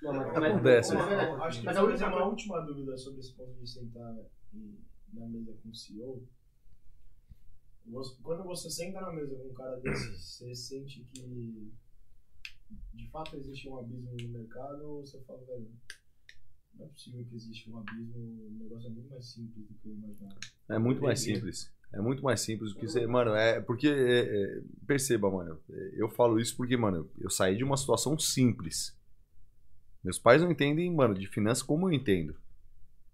Não, 0.03 0.13
mas, 0.13 0.37
Acontece. 0.37 0.95
mas- 0.95 1.07
mas- 1.07 1.29
Eu 1.29 1.43
acho 1.45 1.61
que 1.61 1.67
Mas 1.67 1.77
a 1.77 1.85
única 1.85 2.07
uma 2.09 2.25
última 2.27 2.61
dúvida 2.61 2.97
sobre 2.99 3.21
esse 3.21 3.33
ponto 3.35 3.53
de 3.55 3.67
sentar 3.71 4.15
na 5.15 5.27
mesa 5.27 5.53
com 5.63 5.69
o 5.71 5.75
CEO. 5.75 6.27
Você- 7.87 8.17
quando 8.23 8.45
você 8.45 8.69
senta 8.71 9.01
na 9.01 9.13
mesa 9.13 9.35
com 9.37 9.49
um 9.49 9.55
cara 9.55 9.77
desse, 9.81 10.19
você 10.19 10.55
sente 10.55 11.01
que 11.05 11.73
de 12.95 13.09
fato 13.11 13.37
existe 13.37 13.69
um 13.69 13.79
abismo 13.79 14.13
no 14.21 14.29
mercado 14.29 14.83
ou 14.85 15.07
você 15.07 15.19
fala, 15.23 15.43
velho, 15.47 15.71
não 16.75 16.87
é 16.87 16.89
possível 16.89 17.25
que 17.25 17.35
existe 17.35 17.71
um 17.71 17.79
abismo, 17.79 18.19
o 18.19 18.59
negócio 18.63 18.87
é 18.89 18.91
muito 18.91 19.11
mais 19.11 19.27
simples 19.27 19.67
do 19.67 19.75
que 19.75 19.89
eu 19.89 19.93
imaginava. 19.95 20.39
É 20.69 20.79
muito 20.79 21.03
mais 21.03 21.21
simples. 21.21 21.73
É 21.93 22.01
muito 22.01 22.23
mais 22.23 22.41
simples 22.41 22.73
do 22.73 22.79
que 22.79 22.87
você. 22.87 23.07
Mano, 23.07 23.35
é 23.35 23.61
porque. 23.61 23.89
é, 23.89 24.21
é, 24.21 24.63
perceba, 24.87 25.31
mano. 25.31 25.59
Eu 25.95 26.09
falo 26.09 26.39
isso 26.39 26.57
porque, 26.57 26.77
mano, 26.77 27.11
eu 27.19 27.29
saí 27.29 27.57
de 27.57 27.65
uma 27.65 27.77
situação 27.77 28.17
simples. 28.19 28.97
Meus 30.03 30.19
pais 30.19 30.41
não 30.41 30.51
entendem, 30.51 30.91
mano, 30.93 31.15
de 31.15 31.27
finanças 31.27 31.63
como 31.63 31.89
eu 31.89 31.93
entendo. 31.93 32.37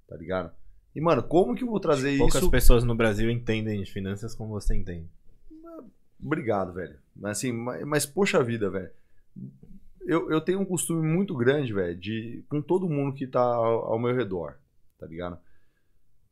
Tá 0.07 0.17
ligado? 0.17 0.55
E, 0.95 1.01
mano, 1.01 1.23
como 1.23 1.55
que 1.55 1.65
eu 1.65 1.69
vou 1.69 1.81
trazer 1.81 2.17
Poucas 2.17 2.41
isso. 2.41 2.51
pessoas 2.51 2.85
no 2.85 2.95
Brasil 2.95 3.31
entendem 3.31 3.83
de 3.83 3.91
finanças 3.91 4.35
como 4.35 4.51
você 4.51 4.77
entende. 4.77 5.09
Obrigado, 6.23 6.73
velho. 6.73 6.99
Mas 7.15 7.39
assim, 7.39 7.53
mas, 7.53 7.85
mas, 7.85 8.07
poxa 8.07 8.43
vida, 8.43 8.71
velho. 8.71 8.91
Eu, 10.07 10.31
eu 10.31 10.41
tenho 10.41 10.61
um 10.61 10.65
costume 10.65 11.07
muito 11.07 11.35
grande, 11.37 11.73
velho, 11.73 11.97
de. 11.97 12.45
com 12.49 12.63
todo 12.63 12.89
mundo 12.89 13.15
que 13.15 13.27
tá 13.27 13.41
ao, 13.43 13.93
ao 13.93 13.99
meu 13.99 14.15
redor, 14.15 14.57
tá 14.99 15.07
ligado? 15.07 15.39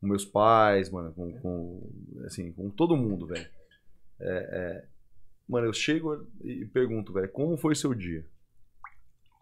Com 0.00 0.06
meus 0.06 0.24
pais, 0.24 0.90
mano, 0.90 1.12
com. 1.12 1.32
com 1.40 1.90
assim, 2.24 2.52
com 2.52 2.70
todo 2.70 2.96
mundo, 2.96 3.26
velho. 3.26 3.46
É, 4.20 4.30
é, 4.82 4.88
mano, 5.48 5.66
eu 5.66 5.72
chego 5.72 6.26
e 6.42 6.64
pergunto, 6.66 7.12
velho, 7.12 7.28
como 7.30 7.56
foi 7.56 7.74
seu 7.74 7.92
dia? 7.94 8.24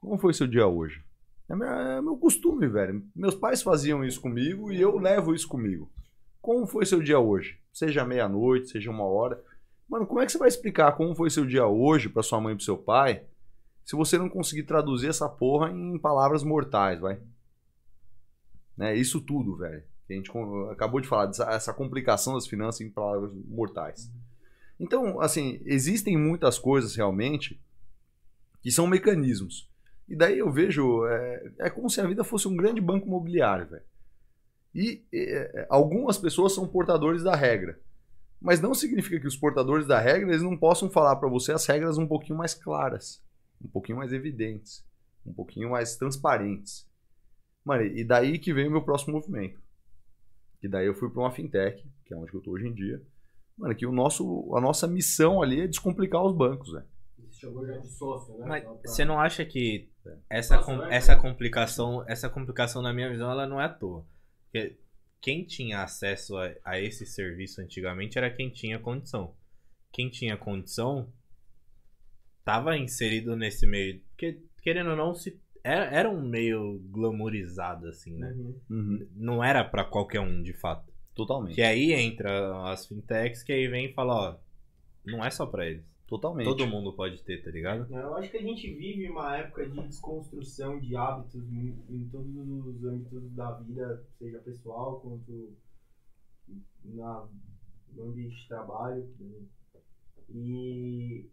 Como 0.00 0.18
foi 0.18 0.32
seu 0.34 0.46
dia 0.46 0.66
hoje? 0.66 1.04
É, 1.48 1.54
minha- 1.54 1.96
é 1.98 2.00
meu 2.00 2.16
costume, 2.16 2.66
velho. 2.68 3.04
Meus 3.14 3.34
pais 3.34 3.62
faziam 3.62 4.02
isso 4.04 4.20
comigo 4.20 4.72
e 4.72 4.80
eu 4.80 4.96
levo 4.98 5.34
isso 5.34 5.46
comigo. 5.48 5.90
Como 6.40 6.66
foi 6.66 6.86
seu 6.86 7.02
dia 7.02 7.18
hoje? 7.18 7.58
Seja 7.72 8.04
meia-noite, 8.04 8.70
seja 8.70 8.90
uma 8.90 9.04
hora. 9.04 9.42
Mano, 9.88 10.06
como 10.06 10.20
é 10.20 10.26
que 10.26 10.32
você 10.32 10.38
vai 10.38 10.48
explicar 10.48 10.92
como 10.92 11.14
foi 11.14 11.28
seu 11.30 11.44
dia 11.46 11.66
hoje 11.66 12.08
pra 12.08 12.22
sua 12.22 12.40
mãe 12.40 12.54
e 12.54 12.56
pro 12.56 12.64
seu 12.64 12.78
pai 12.78 13.26
se 13.84 13.96
você 13.96 14.18
não 14.18 14.28
conseguir 14.28 14.64
traduzir 14.64 15.08
essa 15.08 15.28
porra 15.28 15.70
em 15.70 15.98
palavras 15.98 16.42
mortais, 16.42 17.00
vai? 17.00 17.20
Né? 18.76 18.96
Isso 18.96 19.20
tudo, 19.20 19.56
velho. 19.56 19.82
A 20.08 20.12
gente 20.12 20.30
acabou 20.70 21.00
de 21.00 21.08
falar, 21.08 21.30
essa 21.48 21.72
complicação 21.72 22.34
das 22.34 22.46
finanças 22.46 22.80
em 22.80 22.90
palavras 22.90 23.32
mortais. 23.48 24.10
Então, 24.78 25.20
assim, 25.20 25.60
existem 25.64 26.16
muitas 26.16 26.58
coisas 26.58 26.94
realmente 26.94 27.60
que 28.60 28.70
são 28.70 28.86
mecanismos. 28.86 29.70
E 30.08 30.16
daí 30.16 30.38
eu 30.38 30.50
vejo, 30.50 31.06
é, 31.06 31.52
é 31.60 31.70
como 31.70 31.88
se 31.88 32.00
a 32.00 32.06
vida 32.06 32.24
fosse 32.24 32.48
um 32.48 32.56
grande 32.56 32.80
banco 32.80 33.06
imobiliário, 33.06 33.66
velho. 33.66 33.84
E 34.74 35.04
é, 35.12 35.66
algumas 35.68 36.18
pessoas 36.18 36.54
são 36.54 36.66
portadores 36.66 37.22
da 37.22 37.34
regra. 37.34 37.78
Mas 38.40 38.60
não 38.60 38.74
significa 38.74 39.20
que 39.20 39.26
os 39.26 39.36
portadores 39.36 39.86
da 39.86 39.98
regra 40.00 40.30
eles 40.30 40.42
não 40.42 40.56
possam 40.56 40.90
falar 40.90 41.16
para 41.16 41.28
você 41.28 41.52
as 41.52 41.64
regras 41.64 41.96
um 41.96 42.06
pouquinho 42.06 42.38
mais 42.38 42.54
claras, 42.54 43.22
um 43.65 43.68
pouquinho 43.68 43.99
mais 43.99 44.12
evidentes, 44.12 44.84
um 45.24 45.32
pouquinho 45.32 45.70
mais 45.70 45.97
transparentes. 45.97 46.89
Mano, 47.65 47.84
e 47.84 48.05
daí 48.05 48.39
que 48.39 48.52
veio 48.52 48.68
o 48.68 48.73
meu 48.73 48.82
próximo 48.82 49.15
movimento. 49.15 49.60
Que 50.60 50.68
daí 50.68 50.86
eu 50.86 50.94
fui 50.94 51.10
para 51.10 51.20
uma 51.23 51.31
fintech, 51.32 51.84
que 52.05 52.15
é 52.15 52.16
onde 52.16 52.32
eu 52.34 52.41
tô 52.41 52.52
hoje 52.52 52.66
em 52.68 52.74
dia. 52.74 53.02
Mano, 53.57 53.74
que 53.74 53.86
o 53.86 53.92
nosso, 53.92 54.55
a 54.57 54.60
nossa 54.60 54.86
missão 54.89 55.42
ali 55.42 55.60
é 55.60 55.66
descomplicar 55.66 56.23
os 56.24 56.36
bancos. 56.36 56.70
Você 56.73 57.32
chegou 57.41 57.66
já 57.66 57.76
de 57.78 57.89
sócio, 57.89 58.36
né? 58.39 58.47
Mas 58.47 58.65
você 58.84 59.05
não 59.05 59.20
acha 59.20 59.44
que 59.44 59.91
essa, 60.28 60.57
Nossa, 60.57 60.66
com- 60.66 60.76
né, 60.78 60.89
essa 60.94 61.16
complicação, 61.16 62.05
essa 62.08 62.28
complicação 62.28 62.82
na 62.82 62.92
minha 62.92 63.10
visão, 63.10 63.31
ela 63.31 63.47
não 63.47 63.60
é 63.60 63.65
à 63.65 63.68
toa. 63.68 64.07
Porque 64.44 64.78
quem 65.20 65.44
tinha 65.44 65.82
acesso 65.82 66.36
a, 66.36 66.52
a 66.65 66.81
esse 66.81 67.07
serviço 67.07 67.60
antigamente 67.60 68.18
era 68.18 68.31
quem 68.31 68.50
tinha 68.50 68.78
condição. 68.78 69.34
Quem 69.92 70.08
tinha 70.10 70.36
condição 70.36 71.12
estava 72.42 72.76
inserido 72.76 73.36
nesse 73.36 73.66
meio. 73.66 74.00
Porque, 74.10 74.40
querendo 74.62 74.90
ou 74.90 74.96
não, 74.96 75.14
se, 75.14 75.40
era, 75.62 75.84
era 75.86 76.10
um 76.10 76.20
meio 76.20 76.80
glamourizado, 76.90 77.86
assim, 77.88 78.16
né? 78.16 78.34
Uhum, 78.68 79.06
Não 79.14 79.42
era 79.42 79.64
pra 79.64 79.84
qualquer 79.84 80.20
um, 80.20 80.42
de 80.42 80.52
fato. 80.52 80.92
Totalmente. 81.14 81.54
Que 81.54 81.62
aí 81.62 81.92
entra 81.92 82.70
as 82.72 82.86
fintechs 82.86 83.42
que 83.42 83.52
aí 83.52 83.68
vem 83.68 83.86
e 83.86 83.92
fala, 83.92 84.14
ó, 84.14 84.36
não 85.04 85.24
é 85.24 85.30
só 85.30 85.46
pra 85.46 85.66
eles. 85.66 85.84
Totalmente. 86.06 86.44
Todo 86.46 86.66
mundo 86.66 86.92
pode 86.92 87.22
ter, 87.22 87.42
tá 87.42 87.50
ligado? 87.50 87.86
Eu 87.90 88.14
acho 88.16 88.30
que 88.30 88.36
a 88.36 88.42
gente 88.42 88.70
vive 88.74 89.08
uma 89.08 89.36
época 89.36 89.66
de 89.66 89.80
desconstrução 89.86 90.78
de 90.78 90.94
hábitos 90.94 91.42
em, 91.50 91.74
em 91.88 92.08
todos 92.10 92.34
os 92.36 92.84
âmbitos 92.84 93.30
da 93.32 93.52
vida, 93.52 94.04
seja 94.18 94.38
pessoal 94.40 95.00
quanto 95.00 95.54
na, 96.84 97.26
no 97.94 98.10
ambiente 98.10 98.36
de 98.36 98.48
trabalho. 98.48 99.08
né? 99.20 99.40
E 100.34 101.30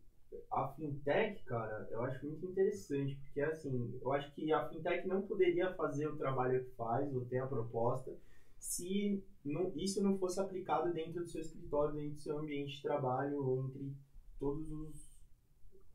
a 0.52 0.68
fintech, 0.70 1.44
cara, 1.46 1.88
eu 1.92 2.02
acho 2.04 2.26
muito 2.26 2.46
interessante, 2.46 3.16
porque 3.24 3.42
assim, 3.42 4.00
eu 4.02 4.12
acho 4.14 4.34
que 4.34 4.52
a 4.54 4.68
fintech 4.70 5.08
não 5.08 5.22
poderia 5.22 5.74
fazer 5.76 6.08
o 6.08 6.18
trabalho 6.18 6.64
que 6.64 6.72
faz, 6.76 7.14
ou 7.16 7.26
ter 7.26 7.40
a 7.40 7.48
proposta, 7.48 8.16
se 8.60 9.24
não- 9.44 9.72
isso 9.76 10.04
não 10.04 10.18
fosse 10.18 10.40
aplicado 10.40 10.94
dentro 10.94 11.24
do 11.24 11.30
seu 11.30 11.42
escritório, 11.42 11.96
dentro 11.96 12.16
do 12.16 12.22
seu 12.22 12.38
ambiente 12.40 12.76
de 12.76 12.82
trabalho, 12.82 13.44
ou 13.44 13.66
entre 13.66 13.94
todos 14.40 14.70
os 14.72 15.10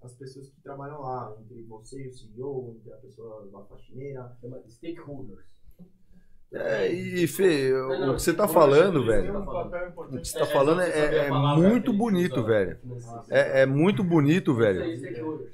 as 0.03 0.15
pessoas 0.15 0.51
que 0.51 0.61
trabalham 0.61 1.01
lá, 1.01 1.35
entre 1.41 1.63
você 1.63 2.05
e 2.05 2.09
o 2.09 2.13
CEO, 2.13 2.75
entre 2.77 2.93
a 2.93 2.97
pessoa 2.99 3.47
da 3.51 3.65
faxineira. 3.65 4.37
Chama 4.39 4.63
stakeholders. 4.69 5.54
É, 6.55 6.93
e 6.93 7.27
Fê, 7.27 7.73
Não, 7.73 7.89
não, 7.89 8.13
o 8.13 8.15
que 8.15 8.23
você 8.23 8.33
tá 8.33 8.47
falando, 8.47 9.01
que 9.01 9.07
velho, 9.07 9.39
o 9.39 10.19
que 10.19 10.29
você 10.29 10.39
tá 10.39 10.47
falando 10.47 10.83
é, 10.83 11.27
é 11.27 11.31
muito 11.31 11.93
bonito, 11.93 12.45
velho. 12.45 12.79
É, 13.29 13.63
é 13.63 13.67
muito 13.67 14.05
bonito, 14.05 14.55
velho. 14.55 14.85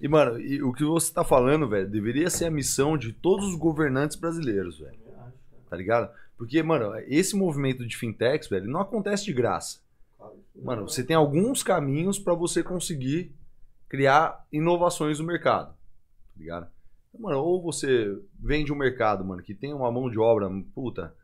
E, 0.00 0.06
mano, 0.06 0.38
e 0.38 0.62
o 0.62 0.72
que 0.74 0.84
você 0.84 1.12
tá 1.12 1.24
falando, 1.24 1.66
velho, 1.66 1.88
deveria 1.88 2.28
ser 2.28 2.46
a 2.46 2.50
missão 2.50 2.98
de 2.98 3.14
todos 3.14 3.46
os 3.46 3.54
governantes 3.54 4.16
brasileiros, 4.16 4.78
velho. 4.78 4.98
Tá 5.70 5.76
ligado? 5.76 6.10
Porque, 6.36 6.62
mano, 6.62 6.92
esse 7.06 7.34
movimento 7.34 7.86
de 7.86 7.96
fintechs, 7.96 8.48
velho, 8.48 8.68
não 8.68 8.80
acontece 8.80 9.24
de 9.24 9.32
graça. 9.32 9.78
Mano, 10.54 10.86
você 10.88 11.02
tem 11.02 11.16
alguns 11.16 11.62
caminhos 11.62 12.18
pra 12.18 12.34
você 12.34 12.62
conseguir 12.62 13.32
criar 13.88 14.46
inovações 14.52 15.18
no 15.18 15.26
mercado. 15.26 15.68
Tá 15.68 16.38
ligado? 16.38 16.68
Mano, 17.18 17.39
ou 17.39 17.62
você 17.62 18.16
vende 18.39 18.72
um 18.72 18.76
mercado, 18.76 19.24
mano, 19.24 19.42
que 19.42 19.55
tem 19.55 19.74
uma 19.74 19.90
mão 19.90 20.08
de 20.08 20.18
obra, 20.18 20.48
puta, 20.74 21.14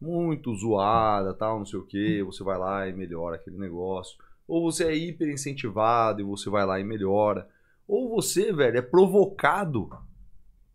muito 0.00 0.54
zoada, 0.54 1.32
tal, 1.34 1.58
não 1.58 1.66
sei 1.66 1.78
o 1.78 1.86
que, 1.86 2.22
você 2.22 2.42
vai 2.44 2.58
lá 2.58 2.88
e 2.88 2.92
melhora 2.92 3.36
aquele 3.36 3.56
negócio. 3.58 4.18
Ou 4.46 4.62
você 4.62 4.84
é 4.84 4.96
hiper 4.96 5.28
incentivado 5.28 6.20
e 6.20 6.24
você 6.24 6.48
vai 6.50 6.64
lá 6.66 6.80
e 6.80 6.84
melhora. 6.84 7.48
Ou 7.86 8.08
você, 8.08 8.52
velho, 8.52 8.78
é 8.78 8.82
provocado 8.82 9.90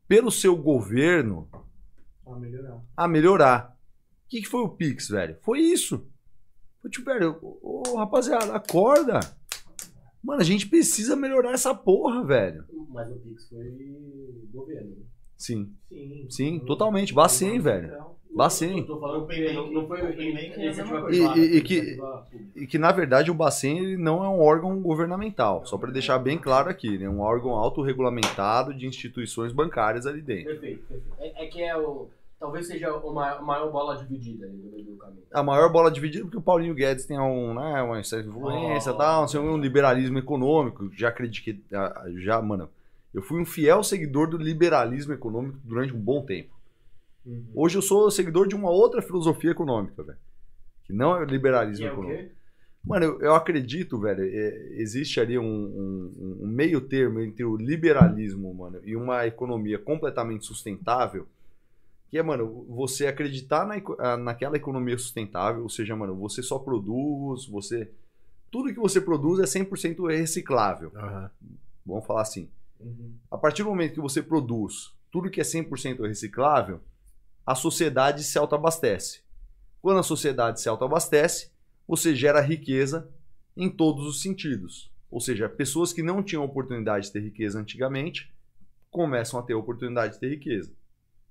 pelo 0.08 0.32
seu 0.32 0.56
governo 0.56 1.48
A 2.26 2.38
melhorar. 2.38 2.82
a 2.96 3.08
melhorar. 3.08 3.78
O 4.26 4.30
que, 4.30 4.42
que 4.42 4.48
foi 4.48 4.62
o 4.62 4.70
Pix, 4.70 5.10
velho? 5.10 5.38
Foi 5.42 5.60
isso. 5.60 6.08
Foi 6.82 6.90
tipo, 6.90 7.06
velho, 7.06 7.38
ô, 7.42 7.98
rapaziada, 7.98 8.54
acorda. 8.56 9.20
Mano, 10.24 10.42
a 10.42 10.44
gente 10.46 10.68
precisa 10.68 11.16
melhorar 11.16 11.52
essa 11.52 11.74
porra, 11.76 12.24
velho. 12.24 12.64
Mas 12.90 13.10
o 13.12 13.16
Pix 13.16 13.50
foi 13.50 14.42
governo. 14.54 14.90
né? 14.92 14.96
Sim, 15.38 15.74
Sim. 15.90 16.28
sim, 16.30 16.60
totalmente. 16.60 17.14
Bacen, 17.14 17.60
velho. 17.60 17.92
Bacen. 18.36 18.86
Não, 18.88 19.68
não 19.68 21.10
é. 21.10 21.14
E- 21.14 21.40
e- 21.40 21.58
e 21.58 21.62
que-. 21.62 22.02
E 22.56 22.68
que, 22.68 22.78
na 22.78 22.92
verdade, 22.92 23.32
o 23.32 23.34
Bacen 23.34 23.80
ele 23.80 23.98
não 23.98 24.24
é 24.24 24.30
um 24.30 24.40
órgão 24.40 24.80
governamental. 24.80 25.66
Só 25.66 25.76
para 25.76 25.92
deixar 25.92 26.20
bem 26.20 26.38
claro 26.38 26.70
aqui, 26.70 27.00
né? 27.00 27.06
É 27.06 27.10
um 27.10 27.20
órgão 27.20 27.52
autorregulamentado 27.52 28.74
de 28.76 28.86
instituições 28.86 29.52
bancárias 29.52 30.06
ali 30.06 30.22
dentro. 30.22 30.52
Perfeito, 30.52 30.84
perfeito. 30.88 31.16
É, 31.20 31.44
é 31.46 31.48
que 31.48 31.62
é 31.64 31.76
o. 31.76 32.08
Talvez 32.44 32.68
seja 32.68 32.94
o 32.94 33.14
maior, 33.14 33.72
bola 33.72 33.96
dividida 33.96 34.46
ali 34.46 34.58
no 34.58 34.70
meio 34.70 34.84
do 34.84 34.98
caminho. 34.98 35.24
A 35.32 35.42
maior 35.42 35.72
bola 35.72 35.90
dividida 35.90 36.26
porque 36.26 36.36
o 36.38 36.42
Paulinho 36.42 36.74
Guedes 36.74 37.06
tem 37.06 37.18
um, 37.18 37.54
né, 37.54 37.82
uma 37.82 38.04
certa 38.04 38.28
influência 38.28 38.90
e 38.90 38.94
Oh. 38.94 38.98
tal, 38.98 39.24
assim, 39.24 39.38
um 39.38 39.58
liberalismo 39.58 40.18
econômico. 40.20 40.92
Já 40.94 41.08
acreditei, 41.08 41.62
já- 42.18 42.42
mano, 42.42 42.68
eu 43.14 43.22
fui 43.22 43.40
um 43.42 43.46
fiel 43.46 43.82
seguidor 43.82 44.30
do 44.30 44.36
liberalismo 44.36 45.14
econômico 45.14 45.58
durante 45.64 45.94
um 45.96 46.00
bom 46.02 46.22
tempo. 46.26 46.50
Uhum. 47.26 47.46
Hoje 47.56 47.78
eu 47.78 47.82
sou 47.82 48.12
seguidor 48.12 48.46
de 48.46 48.56
uma 48.56 48.70
outra 48.70 49.02
filosofia 49.02 49.52
econômica, 49.52 50.04
velho. 50.04 50.18
Que 50.84 50.92
não 50.92 51.16
é 51.16 51.22
o 51.22 51.24
liberalismo 51.26 51.86
é 51.86 51.90
o 51.92 51.94
econômico. 51.94 52.24
quê? 52.24 52.32
Mano, 52.86 53.06
eu, 53.06 53.22
eu 53.22 53.36
acredito, 53.36 53.98
velho, 54.02 54.22
é, 54.22 54.68
existe 54.82 55.18
ali 55.22 55.40
um, 55.40 55.46
um- 55.46 56.40
um 56.42 56.48
meio 56.48 56.82
termo 56.82 57.22
entre 57.22 57.46
o 57.46 57.56
liberalismo, 57.56 58.54
mano, 58.54 58.82
e 58.84 58.98
uma 58.98 59.26
economia 59.26 59.80
completamente 59.80 60.46
sustentável, 60.46 61.26
que 62.14 62.20
é, 62.20 62.22
mano, 62.22 62.64
você 62.70 63.08
acreditar 63.08 63.66
na, 63.66 64.18
naquela 64.18 64.56
economia 64.56 64.96
sustentável, 65.00 65.64
ou 65.64 65.70
seja, 65.70 65.96
mano, 65.96 66.16
você 66.16 66.44
só 66.44 66.60
produz, 66.60 67.48
você... 67.48 67.92
Tudo 68.52 68.72
que 68.72 68.80
você 68.80 69.02
produz 69.02 69.40
é 69.40 69.60
100% 69.60 70.16
reciclável, 70.16 70.92
vamos 71.84 72.06
falar 72.06 72.22
assim. 72.22 72.52
Uhum. 72.80 73.16
A 73.32 73.36
partir 73.36 73.64
do 73.64 73.70
momento 73.70 73.96
que 73.96 74.00
você 74.00 74.22
produz 74.22 74.94
tudo 75.12 75.28
que 75.28 75.42
é 75.42 75.44
100% 75.44 76.08
reciclável, 76.08 76.82
a 77.44 77.56
sociedade 77.56 78.24
se 78.24 78.38
autoabastece. 78.38 79.24
Quando 79.82 80.00
a 80.00 80.04
sociedade 80.04 80.62
se 80.62 80.70
autoabastece, 80.70 81.50
você 81.88 82.16
gera 82.16 82.42
riqueza 82.42 83.10
em 83.58 83.72
todos 83.72 84.06
os 84.06 84.22
sentidos. 84.22 84.92
Ou 85.10 85.20
seja, 85.20 85.50
pessoas 85.50 85.92
que 85.92 86.04
não 86.04 86.22
tinham 86.22 86.46
oportunidade 86.46 87.08
de 87.08 87.14
ter 87.14 87.22
riqueza 87.22 87.60
antigamente 87.60 88.32
começam 88.92 89.40
a 89.40 89.42
ter 89.42 89.56
oportunidade 89.56 90.14
de 90.14 90.20
ter 90.20 90.30
riqueza. 90.30 90.72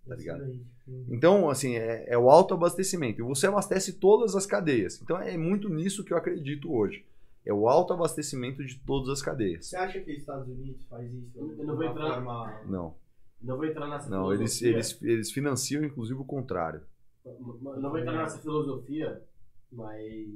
Tá 0.07 0.15
ligado? 0.17 0.61
Então, 1.09 1.49
assim, 1.49 1.77
é, 1.77 2.05
é 2.09 2.19
o 2.19 2.29
autoabastecimento. 2.29 3.21
E 3.21 3.25
você 3.25 3.47
abastece 3.47 3.95
todas 3.95 4.35
as 4.35 4.45
cadeias. 4.47 5.01
Então, 5.01 5.17
é 5.19 5.37
muito 5.37 5.69
nisso 5.69 6.05
que 6.05 6.13
eu 6.13 6.17
acredito 6.17 6.73
hoje. 6.73 7.05
É 7.47 7.53
o 7.53 7.69
autoabastecimento 7.69 8.65
de 8.65 8.79
todas 8.81 9.09
as 9.09 9.23
cadeias. 9.23 9.67
Você 9.67 9.77
acha 9.77 10.01
que 10.01 10.11
os 10.13 10.19
Estados 10.19 10.49
Unidos 10.49 10.85
faz 10.89 11.13
isso? 11.13 11.31
Eu 11.37 11.47
não 11.65 11.75
vou 11.77 11.85
entrar- 11.85 12.15
forma- 12.15 12.63
Não, 12.67 12.95
Não 13.41 13.57
vou 13.57 13.65
entrar 13.67 13.89
nessa 13.89 14.09
não, 14.11 14.33
eles, 14.33 14.59
filosofia. 14.59 14.71
eles, 14.71 15.03
eles 15.03 15.33
financiam, 15.33 15.85
inclusive, 15.85 16.19
o 16.21 16.25
contrário. 16.25 16.83
Não 17.25 17.81
não 17.81 17.91
vou 17.91 17.99
entrar 17.99 18.17
nessa 18.23 18.39
filosofia, 18.39 19.23
mas. 19.71 20.29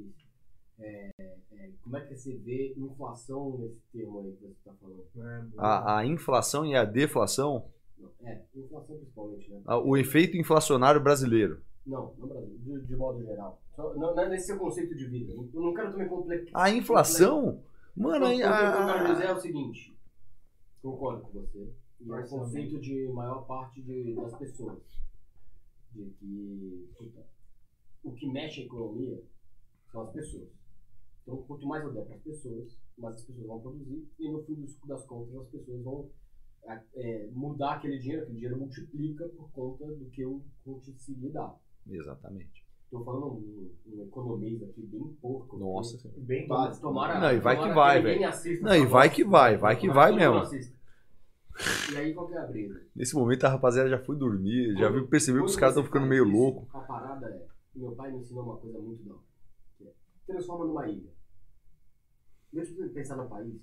é, 0.79 1.11
é, 1.51 1.69
como 1.81 1.97
é 1.97 2.01
que 2.01 2.15
você 2.15 2.35
vê 2.35 2.73
inflação 2.77 3.57
nesse 3.57 3.79
termo 3.91 4.19
aí 4.19 4.31
que 4.33 4.41
você 4.41 4.51
está 4.51 4.73
falando? 4.73 5.05
né, 5.15 5.47
A, 5.57 5.99
a 5.99 6.05
inflação 6.05 6.65
e 6.65 6.75
a 6.75 6.83
deflação, 6.85 7.65
é, 8.23 8.41
inflação 8.55 8.95
principalmente, 8.97 9.49
né? 9.51 9.61
a- 9.65 9.77
o 9.79 9.95
efeito 9.97 10.37
inflacionário 10.37 11.01
brasileiro. 11.01 11.61
Não, 11.85 12.13
no 12.17 12.27
Brasil, 12.27 12.57
de, 12.59 12.81
de 12.85 12.95
modo 12.95 13.23
geral. 13.23 13.61
Não, 13.77 13.95
não 13.95 14.19
é 14.19 14.29
nesse 14.29 14.47
seu 14.47 14.57
conceito 14.57 14.93
de 14.95 15.05
vida. 15.05 15.31
Eu 15.33 15.61
não 15.61 15.73
quero 15.73 15.91
também 15.91 16.07
complexar. 16.07 16.51
A 16.61 16.69
inflação? 16.69 17.63
Mano, 17.95 18.25
o 18.25 18.27
a, 18.27 18.31
que 18.35 18.41
eu 18.41 18.85
quero 18.93 19.13
dizer 19.13 19.23
é 19.25 19.29
a, 19.29 19.35
o 19.35 19.39
seguinte: 19.39 19.97
concordo 20.81 21.21
com 21.23 21.39
você. 21.39 21.71
E 22.01 22.11
é 22.11 22.15
o 22.15 22.27
conceito 22.27 22.79
de 22.79 23.07
maior 23.07 23.45
parte 23.47 23.81
de, 23.81 24.13
das 24.15 24.35
pessoas. 24.37 24.79
De 25.93 26.03
que 26.19 26.89
puta, 26.97 27.25
o 28.03 28.11
que 28.11 28.27
mexe 28.31 28.61
a 28.61 28.65
economia 28.65 29.23
são 29.91 30.01
as 30.01 30.11
pessoas. 30.11 30.49
Então, 31.23 31.37
quanto 31.43 31.65
mais 31.67 31.83
eu 31.83 31.93
der 31.93 32.05
para 32.05 32.15
as 32.15 32.21
pessoas, 32.21 32.77
mais 32.97 33.15
as 33.15 33.23
pessoas 33.23 33.47
vão 33.47 33.59
produzir. 33.61 34.07
E 34.19 34.29
no 34.31 34.43
fim 34.43 34.65
das 34.85 35.05
contas, 35.05 35.35
as 35.35 35.47
pessoas 35.47 35.81
vão 35.83 36.01
a- 36.01 36.05
é, 36.95 37.29
mudar 37.33 37.75
aquele 37.75 37.97
dinheiro. 37.99 38.23
Aquele 38.23 38.37
dinheiro 38.37 38.57
multiplica 38.59 39.27
por 39.29 39.49
conta 39.51 39.85
do 39.87 40.05
que 40.05 40.21
eu 40.21 40.43
consegui 40.63 41.29
dar. 41.29 41.55
Exatamente. 41.89 42.65
Tô 42.89 43.03
falando 43.03 43.25
um, 43.33 43.71
um 43.85 44.03
economista 44.03 44.65
aqui 44.65 44.81
bem 44.85 45.17
porco. 45.21 45.57
Nossa. 45.57 45.97
Bem 46.17 46.47
Tomara, 46.47 46.67
básico. 46.67 46.87
tomara, 46.87 47.19
Não, 47.19 47.33
e 47.33 47.39
vai 47.39 47.55
tomara 47.55 47.69
que 47.69 47.75
vai, 47.75 48.01
velho. 48.01 48.61
Não, 48.61 48.75
e 48.75 48.85
vai 48.85 49.07
voz. 49.07 49.13
que 49.15 49.23
vai, 49.25 49.57
vai 49.57 49.75
que 49.75 49.87
Tomara 49.87 50.11
vai 50.15 50.19
mesmo. 50.19 50.67
E 51.91 51.97
aí 51.97 52.13
qual 52.13 52.27
que 52.27 52.33
é 52.35 52.37
a 52.37 52.45
brisa? 52.45 52.81
Nesse 52.95 53.15
momento 53.15 53.43
a 53.43 53.49
rapaziada 53.49 53.89
já 53.89 53.97
foi 53.99 54.15
dormir, 54.15 54.77
já 54.77 54.89
viu, 54.89 55.07
percebeu 55.07 55.43
que 55.43 55.49
os 55.49 55.55
caras 55.55 55.73
estão 55.75 55.83
ficando 55.83 56.05
meio 56.05 56.23
isso, 56.25 56.31
loucos. 56.37 56.73
A 56.73 56.79
parada 56.81 57.27
é, 57.27 57.47
meu 57.75 57.91
pai 57.93 58.11
me 58.11 58.19
ensinou 58.19 58.43
uma 58.43 58.57
coisa 58.57 58.77
muito 58.79 59.21
que 59.77 59.85
é, 59.87 59.91
transforma 60.27 60.65
numa 60.65 60.87
ilha. 60.87 61.09
Deixa 62.53 62.73
eu 62.73 62.89
pensar 62.91 63.17
no 63.17 63.27
país, 63.27 63.53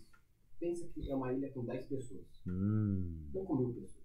pensa 0.59 0.87
que 0.89 1.11
é 1.11 1.15
uma 1.15 1.33
ilha 1.33 1.51
com 1.53 1.65
10 1.65 1.87
pessoas, 1.87 2.27
Hum, 2.47 3.31
não 3.33 3.45
com 3.45 3.57
mil 3.57 3.73
pessoas. 3.75 4.05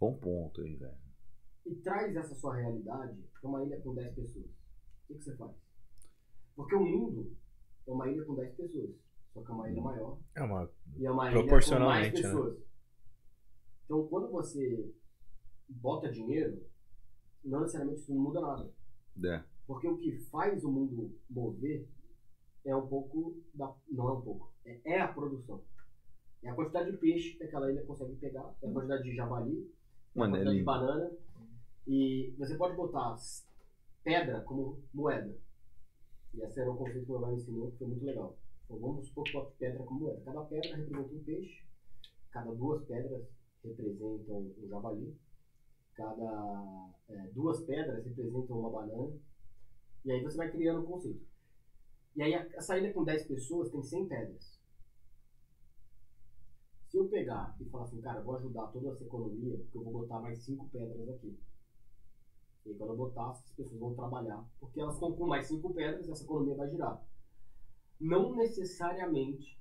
bom 0.00 0.14
ponto 0.18 0.60
aí, 0.62 0.76
velho. 0.76 0.96
E 1.66 1.74
traz 1.76 2.14
essa 2.14 2.34
sua 2.34 2.56
realidade 2.56 3.20
para 3.40 3.48
uma 3.48 3.64
ilha 3.64 3.80
com 3.80 3.94
10 3.94 4.14
pessoas. 4.14 4.46
O 4.46 5.06
que, 5.08 5.14
que 5.14 5.24
você 5.24 5.36
faz? 5.36 5.52
Porque 6.54 6.74
o 6.74 6.84
mundo 6.84 7.36
é 7.86 7.90
uma 7.92 8.08
ilha 8.08 8.24
com 8.24 8.34
10 8.34 8.54
pessoas, 8.56 8.90
só 9.32 9.42
que 9.42 9.50
é 9.50 9.54
uma 9.54 9.70
ilha 9.70 9.82
maior 9.82 10.18
É 10.34 10.42
uma. 10.42 10.70
e 10.96 11.06
é 11.06 11.10
uma 11.10 11.24
ilha 11.30 11.32
com 11.32 11.46
mais 11.46 11.48
Proporcionalmente, 11.48 12.22
né? 12.22 12.28
pessoas. 12.28 12.58
Então, 13.84 14.06
quando 14.08 14.30
você 14.30 14.92
bota 15.68 16.10
dinheiro, 16.10 16.64
não 17.44 17.60
necessariamente 17.60 18.00
isso 18.00 18.14
não 18.14 18.22
muda 18.22 18.40
nada. 18.40 18.72
É. 19.24 19.44
Porque 19.66 19.86
o 19.88 19.96
que 19.98 20.18
faz 20.30 20.62
o 20.64 20.70
mundo 20.70 21.16
mover 21.30 21.88
é 22.64 22.74
um 22.76 22.86
pouco 22.86 23.40
da. 23.54 23.74
Não 23.88 24.08
é 24.08 24.12
um 24.12 24.20
pouco. 24.22 24.52
É, 24.66 24.80
é 24.84 25.00
a 25.00 25.08
produção. 25.08 25.62
É 26.42 26.50
a 26.50 26.54
quantidade 26.54 26.90
de 26.90 26.96
peixe 26.98 27.36
que 27.36 27.44
aquela 27.44 27.70
ilha 27.70 27.82
consegue 27.84 28.14
pegar, 28.16 28.54
é 28.62 28.68
a 28.68 28.72
quantidade 28.72 29.04
de 29.04 29.14
javali, 29.14 29.72
é 30.14 30.20
a 30.20 30.24
é 30.24 30.28
quantidade 30.28 30.56
de 30.58 30.64
banana. 30.64 31.10
E 31.86 32.34
você 32.36 32.56
pode 32.56 32.76
botar 32.76 33.16
pedra 34.02 34.40
como 34.42 34.82
moeda. 34.92 35.36
E 36.34 36.40
esse 36.42 36.60
era 36.60 36.70
um 36.70 36.76
conceito 36.76 37.06
que 37.06 37.10
meu 37.10 37.20
pai 37.20 37.30
me 37.30 37.36
ensinou, 37.36 37.70
que 37.70 37.78
foi 37.78 37.86
muito 37.86 38.04
legal. 38.04 38.36
Então, 38.64 38.78
vamos 38.78 39.06
supor 39.06 39.24
que 39.24 39.58
pedra 39.58 39.82
como 39.84 40.00
moeda. 40.00 40.20
Cada 40.24 40.42
pedra 40.42 40.76
representa 40.76 41.14
um 41.14 41.24
peixe, 41.24 41.64
cada 42.30 42.52
duas 42.52 42.84
pedras 42.84 43.24
representam 43.64 44.38
um 44.58 44.68
javali, 44.68 45.16
cada 45.94 46.92
é, 47.08 47.28
duas 47.32 47.60
pedras 47.62 48.04
representam 48.04 48.58
uma 48.58 48.70
banana, 48.70 49.16
e 50.04 50.12
aí 50.12 50.22
você 50.22 50.36
vai 50.36 50.50
criando 50.50 50.82
um 50.82 50.86
conceito. 50.86 51.24
E 52.14 52.22
aí 52.22 52.34
a, 52.34 52.46
a 52.56 52.60
saída 52.60 52.92
com 52.92 53.04
10 53.04 53.26
pessoas 53.26 53.70
tem 53.70 53.82
100 53.82 54.08
pedras. 54.08 54.55
Se 56.96 57.00
eu 57.00 57.08
pegar 57.08 57.54
e 57.60 57.64
falar 57.66 57.84
assim, 57.84 58.00
cara, 58.00 58.20
eu 58.20 58.24
vou 58.24 58.36
ajudar 58.36 58.68
toda 58.68 58.88
essa 58.88 59.04
economia, 59.04 59.58
porque 59.58 59.76
eu 59.76 59.84
vou 59.84 59.92
botar 59.92 60.18
mais 60.18 60.42
5 60.42 60.66
pedras 60.70 61.06
aqui. 61.10 61.38
E 62.64 62.70
aí, 62.70 62.74
quando 62.74 62.92
eu 62.92 62.96
botar, 62.96 63.32
as 63.32 63.52
pessoas 63.52 63.78
vão 63.78 63.94
trabalhar, 63.94 64.42
porque 64.58 64.80
elas 64.80 64.94
estão 64.94 65.12
com 65.12 65.26
mais 65.26 65.46
5 65.46 65.74
pedras, 65.74 66.08
essa 66.08 66.24
economia 66.24 66.54
vai 66.54 66.70
girar. 66.70 67.06
Não 68.00 68.34
necessariamente 68.34 69.60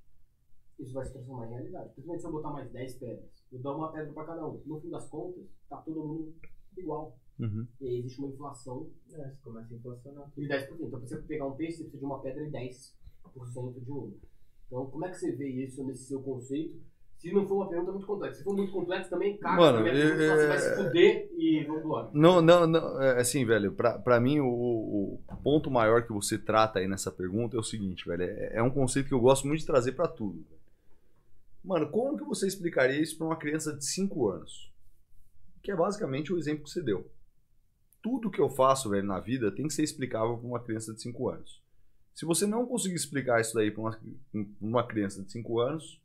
isso 0.80 0.94
vai 0.94 1.06
se 1.06 1.12
transformar 1.12 1.48
em 1.48 1.50
realidade. 1.50 1.90
Principalmente 1.90 2.22
se 2.22 2.28
eu 2.28 2.32
botar 2.32 2.52
mais 2.52 2.72
10 2.72 3.00
pedras. 3.00 3.30
Eu 3.52 3.60
dou 3.60 3.76
uma 3.80 3.92
pedra 3.92 4.14
para 4.14 4.28
cada 4.28 4.48
um. 4.48 4.62
No 4.66 4.80
fim 4.80 4.90
das 4.90 5.10
contas, 5.10 5.44
tá 5.68 5.82
todo 5.82 6.08
mundo 6.08 6.34
igual. 6.78 7.20
Uhum. 7.38 7.68
E 7.82 7.86
aí 7.86 8.00
existe 8.00 8.18
uma 8.20 8.30
inflação 8.30 8.90
É, 9.12 9.30
você 9.30 9.42
começa 9.42 9.74
a 9.74 9.78
inflacionar. 9.78 10.32
de 10.32 10.48
10%. 10.48 10.76
Então, 10.76 10.90
pra 10.90 11.00
você 11.00 11.22
pegar 11.24 11.48
um 11.48 11.58
peixe, 11.58 11.80
você 11.80 11.84
precisa 11.84 12.00
de 12.00 12.06
uma 12.06 12.22
pedra 12.22 12.48
e 12.48 12.50
10% 12.50 13.84
de 13.84 13.92
uma. 13.92 14.14
Então, 14.68 14.90
como 14.90 15.06
é 15.06 15.10
que 15.10 15.18
você 15.18 15.34
vê 15.34 15.50
isso 15.50 15.84
nesse 15.84 16.06
seu 16.06 16.24
conceito? 16.24 16.95
Se 17.26 17.34
não 17.34 17.48
for 17.48 17.56
uma 17.56 17.70
pergunta 17.70 17.92
muito 17.92 18.06
complexa. 18.06 18.38
Se 18.38 18.44
for 18.44 18.56
muito 18.56 18.72
complexo, 18.72 19.10
também 19.10 19.36
caga 19.38 19.60
Mano, 19.60 19.88
é- 19.88 19.92
pergunta, 19.92 20.36
você 20.38 20.48
vai 20.48 20.60
se 20.60 20.76
fuder 20.76 21.30
e 21.36 21.64
vamos 21.64 21.84
embora. 21.84 22.12
Não, 22.14 22.40
não, 22.40 22.68
não. 22.68 23.02
É, 23.02 23.20
assim, 23.20 23.44
velho, 23.44 23.72
pra, 23.72 23.98
pra 23.98 24.20
mim 24.20 24.40
o, 24.42 24.46
o 24.48 25.24
ponto 25.42 25.72
maior 25.72 26.06
que 26.06 26.14
você 26.14 26.38
trata 26.38 26.78
aí 26.78 26.88
nessa 26.88 27.12
pergunta 27.12 27.58
é 27.58 27.60
o 27.60 27.64
seguinte, 27.64 28.08
velho. 28.08 28.22
É, 28.22 28.58
é 28.58 28.62
um 28.62 28.70
conceito 28.70 29.08
que 29.08 29.14
eu 29.16 29.20
gosto 29.20 29.48
muito 29.48 29.62
de 29.62 29.66
trazer 29.66 29.94
pra 29.94 30.08
tudo. 30.08 30.46
Mano, 31.64 31.90
como 31.90 32.16
que 32.16 32.24
você 32.24 32.46
explicaria 32.46 33.02
isso 33.02 33.18
pra 33.18 33.26
uma 33.26 33.38
criança 33.38 33.76
de 33.76 33.84
5 33.84 34.30
anos? 34.30 34.72
Que 35.64 35.72
é 35.72 35.76
basicamente 35.76 36.32
o 36.32 36.38
exemplo 36.38 36.66
que 36.66 36.70
você 36.70 36.84
deu. 36.84 37.10
Tudo 38.04 38.30
que 38.30 38.40
eu 38.40 38.50
faço, 38.50 38.88
velho, 38.88 39.08
na 39.08 39.20
vida 39.20 39.52
tem 39.52 39.66
que 39.66 39.74
ser 39.74 39.82
explicável 39.82 40.38
pra 40.38 40.48
uma 40.48 40.60
criança 40.60 40.94
de 40.94 41.02
5 41.02 41.28
anos. 41.28 41.60
Se 42.14 42.24
você 42.24 42.46
não 42.46 42.68
conseguir 42.68 42.94
explicar 42.94 43.42
isso 43.42 43.56
daí 43.56 43.72
pra 43.72 43.82
uma, 43.82 43.92
pra 43.92 44.46
uma 44.62 44.86
criança 44.86 45.24
de 45.24 45.32
5 45.32 45.60
anos, 45.60 46.00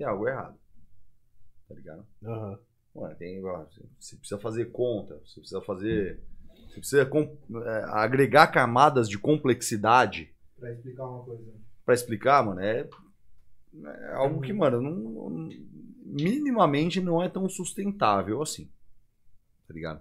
tem 0.00 0.06
algo 0.06 0.26
errado. 0.26 0.56
Tá 1.68 1.74
ligado? 1.74 2.06
Aham. 2.24 2.58
Ué, 2.96 3.14
tem, 3.16 3.40
você 4.00 4.16
precisa 4.16 4.40
fazer 4.40 4.72
conta, 4.72 5.14
você 5.24 5.40
precisa 5.40 5.60
fazer. 5.60 6.18
Você 6.68 6.80
precisa 6.80 7.04
com- 7.06 7.36
é, 7.64 7.84
agregar 7.90 8.46
camadas 8.48 9.08
de 9.10 9.18
complexidade 9.18 10.34
Pra 10.58 10.72
explicar 10.72 11.06
uma 11.06 11.22
coisa. 11.22 11.52
pra 11.84 11.94
explicar, 11.94 12.44
mano. 12.44 12.60
É, 12.60 12.88
é 13.84 14.12
algo 14.14 14.40
que, 14.40 14.52
mano, 14.54 14.80
não, 14.80 14.90
não- 15.30 15.48
minimamente 16.04 16.98
não 17.00 17.22
é 17.22 17.28
tão 17.28 17.46
sustentável 17.48 18.40
assim. 18.42 18.68
Tá 19.68 19.74
ligado? 19.74 20.00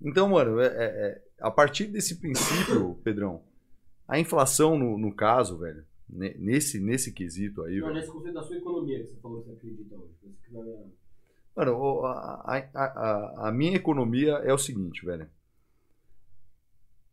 Então, 0.00 0.28
mano, 0.30 0.58
é- 0.60 0.66
é- 0.66 1.06
é, 1.10 1.22
a 1.40 1.50
partir 1.50 1.86
desse 1.86 2.16
princípio, 2.18 2.94
Pedrão, 3.04 3.42
a 4.08 4.18
inflação, 4.18 4.76
no, 4.78 4.96
no 4.98 5.14
caso, 5.14 5.58
velho, 5.58 5.84
nesse, 6.08 6.80
nesse 6.80 7.12
quesito 7.12 7.62
aí, 7.62 7.78
Não, 7.80 7.92
nesse 7.92 8.08
conceito 8.10 8.34
da 8.34 8.42
sua 8.42 8.56
economia 8.56 9.00
que 9.00 9.08
você 9.10 9.20
falou 9.20 9.40
que 9.42 9.48
você 9.48 9.52
acredita 9.56 9.94
hoje. 9.96 10.14
Vai- 10.50 10.84
Mano, 11.56 12.04
a- 12.06 12.70
a- 12.74 13.48
a 13.48 13.52
minha 13.52 13.74
economia 13.76 14.34
é 14.44 14.52
o 14.54 14.58
seguinte, 14.58 15.04
velho. 15.04 15.28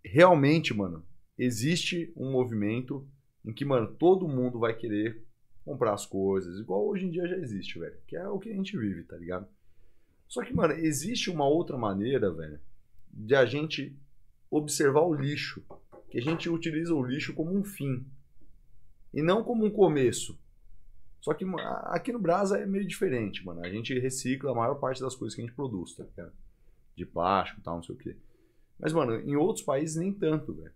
Realmente, 0.03 0.73
mano, 0.73 1.03
existe 1.37 2.13
um 2.15 2.31
movimento 2.31 3.07
em 3.43 3.51
que, 3.51 3.65
mano, 3.65 3.87
todo 3.95 4.27
mundo 4.27 4.59
vai 4.59 4.73
querer 4.75 5.23
comprar 5.63 5.93
as 5.93 6.05
coisas, 6.05 6.59
igual 6.59 6.87
hoje 6.87 7.05
em 7.05 7.09
dia 7.11 7.27
já 7.27 7.37
existe, 7.37 7.79
velho. 7.79 7.97
Que 8.05 8.15
é 8.15 8.27
o 8.27 8.37
que 8.39 8.49
a 8.51 8.53
gente 8.53 8.77
vive, 8.77 9.03
tá 9.03 9.17
ligado? 9.17 9.47
Só 10.27 10.43
que, 10.43 10.53
mano, 10.53 10.73
existe 10.73 11.29
uma 11.29 11.47
outra 11.47 11.77
maneira, 11.77 12.31
velho, 12.31 12.59
de 13.11 13.35
a 13.35 13.45
gente 13.45 13.97
observar 14.49 15.01
o 15.01 15.13
lixo. 15.13 15.63
Que 16.09 16.19
a 16.19 16.21
gente 16.21 16.49
utiliza 16.49 16.93
o 16.93 17.03
lixo 17.03 17.33
como 17.33 17.51
um 17.51 17.63
fim. 17.63 18.05
E 19.15 19.23
não 19.23 19.45
como 19.45 19.65
um 19.65 19.71
começo. 19.71 20.37
Só 21.21 21.33
que 21.33 21.45
aqui 21.85 22.11
no 22.11 22.19
Brasa 22.19 22.59
é 22.59 22.65
meio 22.65 22.85
diferente, 22.85 23.43
mano. 23.45 23.63
A 23.63 23.69
gente 23.69 23.97
recicla 23.97 24.51
a 24.51 24.53
maior 24.53 24.75
parte 24.75 24.99
das 25.01 25.15
coisas 25.15 25.33
que 25.33 25.41
a 25.41 25.45
gente 25.45 25.55
produz, 25.55 25.95
tá 25.95 26.03
ligado? 26.03 26.33
De 26.95 27.05
plástico 27.05 27.61
e 27.61 27.63
tal, 27.63 27.77
não 27.77 27.83
sei 27.83 27.95
o 27.95 27.97
quê. 27.97 28.17
Mas, 28.77 28.91
mano, 28.91 29.15
em 29.15 29.37
outros 29.37 29.65
países 29.65 29.95
nem 29.95 30.13
tanto, 30.13 30.53
velho. 30.53 30.73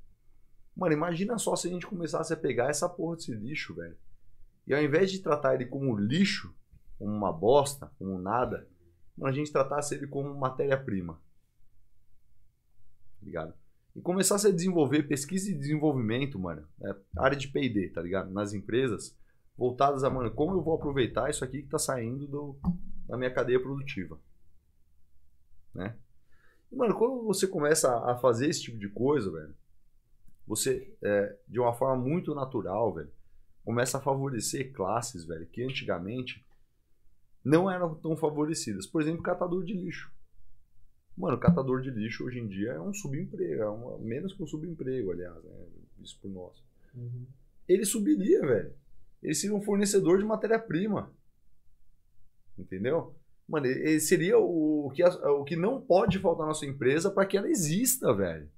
Mano, 0.74 0.93
imagina 0.93 1.38
só 1.38 1.53
se 1.58 1.68
a 1.68 1.69
gente 1.69 1.85
começasse 1.85 2.34
a 2.34 2.38
pegar 2.38 2.69
essa 2.69 2.88
porra 2.88 3.18
desse 3.18 3.34
lixo, 3.34 3.76
velho. 3.76 3.98
E 4.66 4.74
ao 4.74 4.82
invés 4.82 5.11
de 5.11 5.19
tratar 5.19 5.56
ele 5.56 5.66
como 5.66 5.98
lixo, 5.98 6.56
como 6.98 7.11
uma 7.11 7.34
bosta, 7.34 7.92
como 8.00 8.18
nada, 8.18 8.66
mano, 9.18 9.34
a 9.34 9.35
gente 9.35 9.51
tratasse 9.51 9.95
ele 9.95 10.08
como 10.08 10.34
matéria-prima. 10.34 11.16
Tá 13.19 13.26
ligado? 13.26 13.53
E 13.95 14.01
começasse 14.01 14.48
a 14.48 14.51
desenvolver 14.51 15.03
pesquisa 15.03 15.50
e 15.50 15.58
desenvolvimento, 15.58 16.38
mano. 16.40 16.68
é, 16.82 16.95
área 17.18 17.38
de 17.38 17.48
PD, 17.48 17.90
tá 17.90 18.01
ligado? 18.01 18.32
Nas 18.32 18.53
empresas 18.53 19.18
voltadas 19.58 20.03
a, 20.03 20.09
mano, 20.09 20.32
como 20.32 20.53
eu 20.53 20.61
vou 20.61 20.76
aproveitar 20.76 21.30
isso 21.30 21.43
aqui 21.43 21.64
que 21.64 21.69
tá 21.69 21.77
saindo 21.77 22.27
do, 22.27 22.58
da 23.08 23.18
minha 23.18 23.34
cadeia 23.34 23.61
produtiva. 23.61 24.18
Né? 25.74 25.95
E, 26.72 26.76
mano, 26.76 26.95
quando 26.95 27.24
você 27.24 27.48
começa 27.48 27.93
a 28.09 28.16
fazer 28.16 28.48
esse 28.48 28.61
tipo 28.61 28.77
de 28.77 28.90
coisa, 28.90 29.32
velho, 29.32 29.56
você, 30.48 30.95
é, 31.03 31.38
de 31.48 31.59
uma 31.59 31.74
forma 31.74 32.01
muito 32.01 32.34
natural, 32.34 32.93
velho, 32.93 33.11
começa 33.64 33.98
a 33.98 34.01
favorecer 34.01 34.72
classes, 34.74 35.26
velho, 35.26 35.45
que 35.48 35.64
antigamente 35.64 36.45
não 37.43 37.69
eram 37.69 37.93
tão 37.95 38.16
favorecidas. 38.16 38.88
Por 38.88 39.01
exemplo, 39.01 39.22
catador 39.22 39.64
de 39.64 39.74
lixo. 39.74 40.11
Mano, 41.19 41.38
catador 41.38 41.81
de 41.81 41.91
lixo 41.91 42.23
hoje 42.23 42.39
em 42.39 42.48
dia 42.48 42.72
é 42.72 42.80
um 42.80 42.93
subemprego, 42.93 43.61
é 43.61 43.69
uma- 43.69 43.98
menos 43.99 44.33
que 44.33 44.41
um 44.41 44.48
subemprego, 44.48 45.11
aliás, 45.11 45.43
né? 45.43 45.65
Isso 46.01 46.17
por 46.22 46.31
nós. 46.31 46.64
Ele 47.67 47.83
subiria, 47.83 48.39
velho. 48.39 48.73
Ele 49.22 49.35
seria 49.35 49.53
um 49.56 49.61
fornecedor 49.61 50.17
de 50.17 50.23
matéria-prima. 50.23 51.14
Entendeu? 52.57 53.14
Mano, 53.45 53.65
ele 53.65 53.99
seria 53.99 54.38
o, 54.39 54.89
que, 54.95 55.03
o 55.03 55.43
que 55.43 55.57
não 55.57 55.81
pode 55.81 56.19
faltar 56.19 56.48
na 56.48 56.53
sua 56.53 56.67
empresa 56.69 57.11
para 57.11 57.25
que 57.25 57.38
ela 57.38 57.49
exista, 57.49 58.14
velho. 58.14 58.49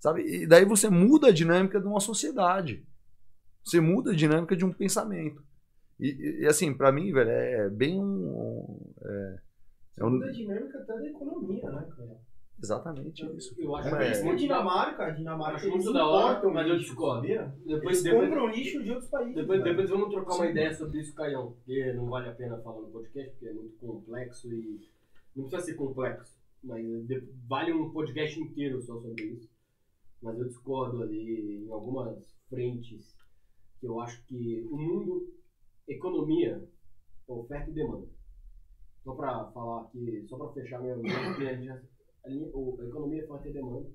Sabe? 0.00 0.42
E 0.42 0.46
daí 0.46 0.66
você 0.66 0.90
muda 0.90 1.28
a 1.28 1.32
dinâmica 1.32 1.80
de 1.80 1.86
uma 1.86 2.00
sociedade. 2.00 2.86
Você 3.64 3.80
muda 3.80 4.10
a 4.10 4.14
dinâmica 4.14 4.54
de 4.54 4.64
um 4.64 4.72
pensamento. 4.72 5.42
E, 5.98 6.42
e- 6.42 6.46
assim, 6.46 6.74
para 6.74 6.92
mim, 6.92 7.12
velho, 7.12 7.30
é 7.30 7.70
bem 7.70 7.98
um. 7.98 8.78
É, 9.02 9.38
é 9.98 10.04
um- 10.04 10.22
a 10.22 10.30
dinâmica 10.30 10.78
até 10.78 10.94
da 10.94 11.06
economia, 11.08 11.70
né, 11.70 11.88
cara? 11.96 12.20
exatamente 12.56 13.26
isso. 13.36 13.54
Eu 13.58 13.74
acho 13.76 13.90
Mas- 13.90 13.98
que 13.98 14.04
É. 14.04 14.12
isso 14.12 14.30
A 14.30 14.34
Dinamarca, 14.34 15.04
a 15.04 15.10
Dinamarca, 15.10 15.56
Acho 15.56 15.66
eles 15.66 15.84
muito 15.84 15.92
da 15.92 16.06
hora, 16.06 16.48
mas 16.50 16.66
eu 16.66 16.74
lixo, 16.74 16.86
discordo. 16.88 17.20
sabia? 17.20 17.54
Depois, 17.66 17.82
Eles 17.82 18.02
depois, 18.04 18.28
compram 18.28 18.46
lixo 18.48 18.82
de 18.82 18.90
outros 18.90 19.10
países. 19.10 19.34
depois, 19.34 19.62
depois 19.64 19.90
vamos 19.90 20.08
trocar 20.10 20.34
uma 20.36 20.44
Sim. 20.46 20.50
ideia 20.52 20.72
sobre 20.74 21.00
isso, 21.00 21.14
Caião. 21.14 21.52
Porque 21.52 21.92
não 21.92 22.06
vale 22.08 22.28
a 22.28 22.32
pena 22.34 22.58
falar 22.62 22.80
no 22.80 22.88
podcast, 22.88 23.30
porque 23.32 23.46
é 23.46 23.52
muito 23.52 23.76
complexo 23.78 24.52
e. 24.52 24.80
Não 25.36 25.44
precisa 25.48 25.62
ser 25.72 25.74
complexo, 25.74 26.38
mas 26.62 26.86
vale 27.48 27.72
um 27.72 27.90
podcast 27.90 28.40
inteiro 28.40 28.80
só 28.80 28.98
sobre 29.00 29.22
isso. 29.24 29.50
Mas 30.22 30.38
eu 30.38 30.46
discordo 30.46 31.02
ali 31.02 31.66
em 31.66 31.70
algumas 31.70 32.24
frentes 32.48 33.14
que 33.80 33.86
eu 33.86 34.00
acho 34.00 34.24
que 34.26 34.66
o 34.70 34.76
mundo, 34.78 35.28
economia, 35.88 36.62
é 37.28 37.32
oferta 37.32 37.68
e 37.70 37.74
demanda. 37.74 38.06
Só 39.04 39.14
pra 39.14 39.50
falar 39.52 39.82
aqui, 39.82 40.26
só 40.28 40.36
pra 40.38 40.52
fechar 40.54 40.80
minha 40.80 40.96
minha 40.96 41.52
linha, 41.52 41.82
a, 42.24 42.28
linha, 42.28 42.48
o- 42.54 42.80
a 42.80 42.84
economia 42.86 43.22
é 43.22 43.24
oferta 43.26 43.48
e 43.48 43.52
demanda. 43.52 43.90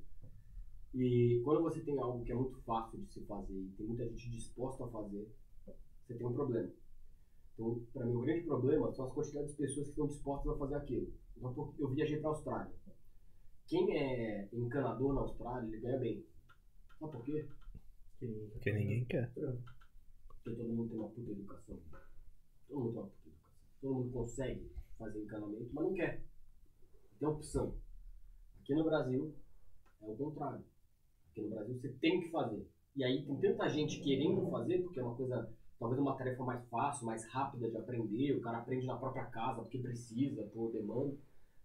E 0.94 1.42
quando 1.44 1.62
você 1.64 1.82
tem 1.82 1.98
algo 2.00 2.24
que 2.24 2.32
é 2.32 2.36
muito 2.36 2.60
fácil 2.62 3.00
de 3.00 3.12
se 3.14 3.26
fazer 3.26 3.54
e 3.54 3.70
tem 3.78 3.86
muita 3.88 4.08
gente 4.08 4.30
disposta 4.32 4.86
a 4.86 4.90
fazer, 4.90 5.28
você 6.06 6.14
tem 6.16 6.28
um 6.28 6.34
problema. 6.34 6.72
Então, 7.54 7.84
para 7.94 8.06
mim, 8.06 8.16
o 8.16 8.22
grande 8.22 8.46
problema 8.46 8.92
são 8.94 9.06
as 9.08 9.14
quantidades 9.14 9.52
de 9.52 9.58
pessoas 9.58 9.86
que 9.88 9.92
estão 9.92 10.08
dispostas 10.08 10.54
a 10.54 10.58
fazer 10.58 10.76
aquilo. 10.76 11.14
Então, 11.38 11.74
eu 11.78 11.90
viajei 11.90 12.20
para 12.20 12.30
a 12.30 12.34
Austrália. 12.34 12.74
Quem 13.68 13.98
é 13.98 14.48
encanador 14.54 15.14
na 15.14 15.22
Austrália, 15.22 15.68
ele 15.68 15.80
ganha 15.82 15.98
bem. 16.00 16.26
Sabe 17.00 17.12
por 17.12 17.24
quê? 17.24 17.48
Porque 18.20 18.72
ninguém 18.72 19.06
quer. 19.06 19.32
Porque 19.34 20.56
todo 20.56 20.70
mundo 20.70 20.90
tem 20.90 20.98
uma 21.00 21.10
puta 21.10 21.32
educação. 21.32 21.78
Todo 22.68 22.80
mundo 22.80 22.92
tem 22.94 23.02
uma 23.02 23.08
puta 23.10 23.28
educação. 23.30 23.60
Todo 23.82 23.94
mundo 23.96 24.12
consegue 24.12 24.72
fazer 25.00 25.24
encanamento, 25.24 25.70
mas 25.74 25.86
não 25.86 25.94
quer. 25.94 26.22
Tem 27.18 27.28
opção. 27.28 27.74
Aqui 28.62 28.76
no 28.76 28.84
Brasil, 28.84 29.34
é 30.02 30.06
o 30.06 30.16
contrário. 30.16 30.64
Aqui 31.32 31.42
no 31.42 31.50
Brasil, 31.50 31.80
você 31.80 31.90
tem 31.94 32.22
que 32.22 32.30
fazer. 32.30 32.68
E 32.96 33.04
aí 33.04 33.26
tem 33.26 33.36
tanta 33.40 33.70
gente 33.70 34.02
querendo 34.02 34.48
fazer, 34.52 34.84
porque 34.84 35.00
é 35.00 35.04
uma 35.04 35.16
coisa, 35.16 35.50
talvez 35.80 36.00
uma 36.00 36.18
tarefa 36.18 36.44
mais 36.44 36.68
fácil, 36.68 37.06
mais 37.06 37.26
rápida 37.26 37.70
de 37.70 37.78
aprender. 37.78 38.36
O 38.36 38.42
cara 38.42 38.60
aprende 38.60 38.86
na 38.86 38.98
própria 38.98 39.26
casa, 39.26 39.62
porque 39.62 39.80
precisa, 39.80 40.44
por 40.54 40.72
demanda, 40.72 41.16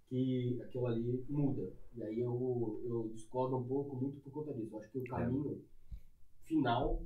que 0.08 0.60
aquilo 0.62 0.86
ali 0.86 1.24
muda. 1.28 1.72
E 1.94 2.02
aí 2.02 2.20
eu, 2.20 2.80
eu 2.84 3.10
discordo 3.12 3.56
um 3.56 3.64
pouco 3.66 3.96
muito 3.96 4.20
por 4.20 4.30
conta 4.30 4.54
disso. 4.54 4.74
Eu 4.74 4.80
acho 4.80 4.90
que 4.90 4.98
o 4.98 5.04
caminho 5.04 5.62
final 6.44 7.02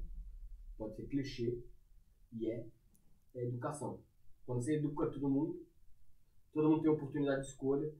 pode 0.76 0.94
ser 0.94 1.06
clichê, 1.06 1.58
e 2.32 2.50
é, 2.50 2.66
é 3.34 3.44
educação. 3.44 3.98
Quando 4.46 4.62
você 4.62 4.76
educa 4.76 5.10
todo 5.10 5.28
mundo, 5.28 5.60
todo 6.52 6.68
mundo 6.68 6.82
tem 6.82 6.90
oportunidade 6.90 7.42
de 7.42 7.48
escolha, 7.48 7.92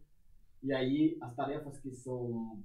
e 0.63 0.73
aí 0.73 1.17
as 1.21 1.35
tarefas 1.35 1.79
que 1.79 1.91
são 1.93 2.63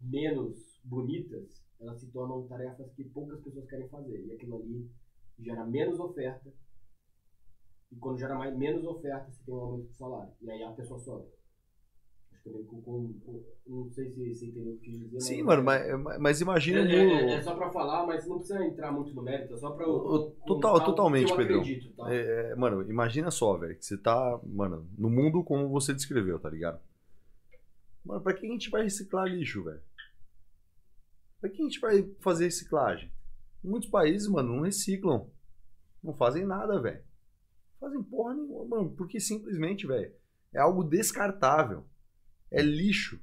menos 0.00 0.80
bonitas, 0.84 1.62
elas 1.80 2.00
se 2.00 2.10
tornam 2.10 2.46
tarefas 2.46 2.92
que 2.94 3.04
poucas 3.04 3.40
pessoas 3.42 3.68
querem 3.68 3.88
fazer. 3.88 4.26
E 4.26 4.32
aquilo 4.32 4.56
ali 4.56 4.90
gera 5.38 5.64
menos 5.66 5.98
oferta. 6.00 6.52
E 7.90 7.96
quando 7.96 8.18
gera 8.18 8.36
mais, 8.36 8.56
menos 8.56 8.84
oferta, 8.84 9.30
você 9.30 9.44
tem 9.44 9.54
um 9.54 9.58
aumento 9.58 9.88
de 9.88 9.96
salário. 9.96 10.32
E 10.40 10.50
aí 10.50 10.62
a 10.62 10.72
pessoa 10.72 10.98
sobe. 10.98 11.37
Com, 12.44 13.12
com, 13.24 13.44
não 13.66 13.90
sei 13.92 14.10
se 14.10 14.34
você 14.34 14.46
entendeu 14.46 14.74
o 14.74 14.78
que 14.78 14.90
eu 14.90 14.98
dizer. 15.08 15.20
Sim, 15.20 15.42
mano, 15.42 15.62
mas, 15.62 16.18
mas 16.20 16.40
imagina 16.40 16.80
É, 16.80 16.84
o 16.84 16.86
é- 16.88 17.32
é- 17.32 17.34
é 17.34 17.42
só 17.42 17.54
pra 17.54 17.70
falar, 17.70 18.06
mas 18.06 18.26
não 18.26 18.38
precisa 18.38 18.64
entrar 18.64 18.92
muito 18.92 19.12
no 19.14 19.22
mérito, 19.22 19.54
é 19.54 19.56
só 19.56 19.70
pra 19.72 19.84
eu. 19.84 20.32
Total- 20.46 20.84
totalmente, 20.84 21.32
acredito, 21.32 21.92
tá? 21.96 22.12
É, 22.14 22.50
é, 22.50 22.54
mano, 22.54 22.82
imagina 22.90 23.30
só, 23.30 23.56
velho, 23.56 23.76
que 23.76 23.84
você 23.84 23.96
tá, 23.98 24.40
mano, 24.44 24.88
no 24.96 25.10
mundo 25.10 25.42
como 25.44 25.68
você 25.68 25.92
descreveu, 25.92 26.38
tá 26.38 26.48
ligado? 26.48 26.80
Mano, 28.04 28.20
pra 28.22 28.32
que 28.32 28.46
a 28.46 28.50
gente 28.50 28.70
vai 28.70 28.82
reciclar 28.84 29.26
lixo, 29.26 29.62
velho? 29.64 29.82
Pra 31.40 31.50
que 31.50 31.60
a 31.60 31.64
gente 31.64 31.78
vai 31.80 32.02
fazer 32.20 32.44
reciclagem? 32.46 33.12
Muitos 33.62 33.90
países, 33.90 34.28
mano, 34.28 34.54
não 34.54 34.62
reciclam. 34.62 35.28
Não 36.02 36.14
fazem 36.14 36.46
nada, 36.46 36.80
velho. 36.80 37.02
Fazem 37.80 38.02
porra 38.02 38.34
nenhuma, 38.34 38.64
mano, 38.64 38.90
porque 38.96 39.20
simplesmente, 39.20 39.86
velho, 39.86 40.12
é 40.54 40.58
algo 40.60 40.82
descartável. 40.84 41.84
É 42.50 42.62
lixo. 42.62 43.18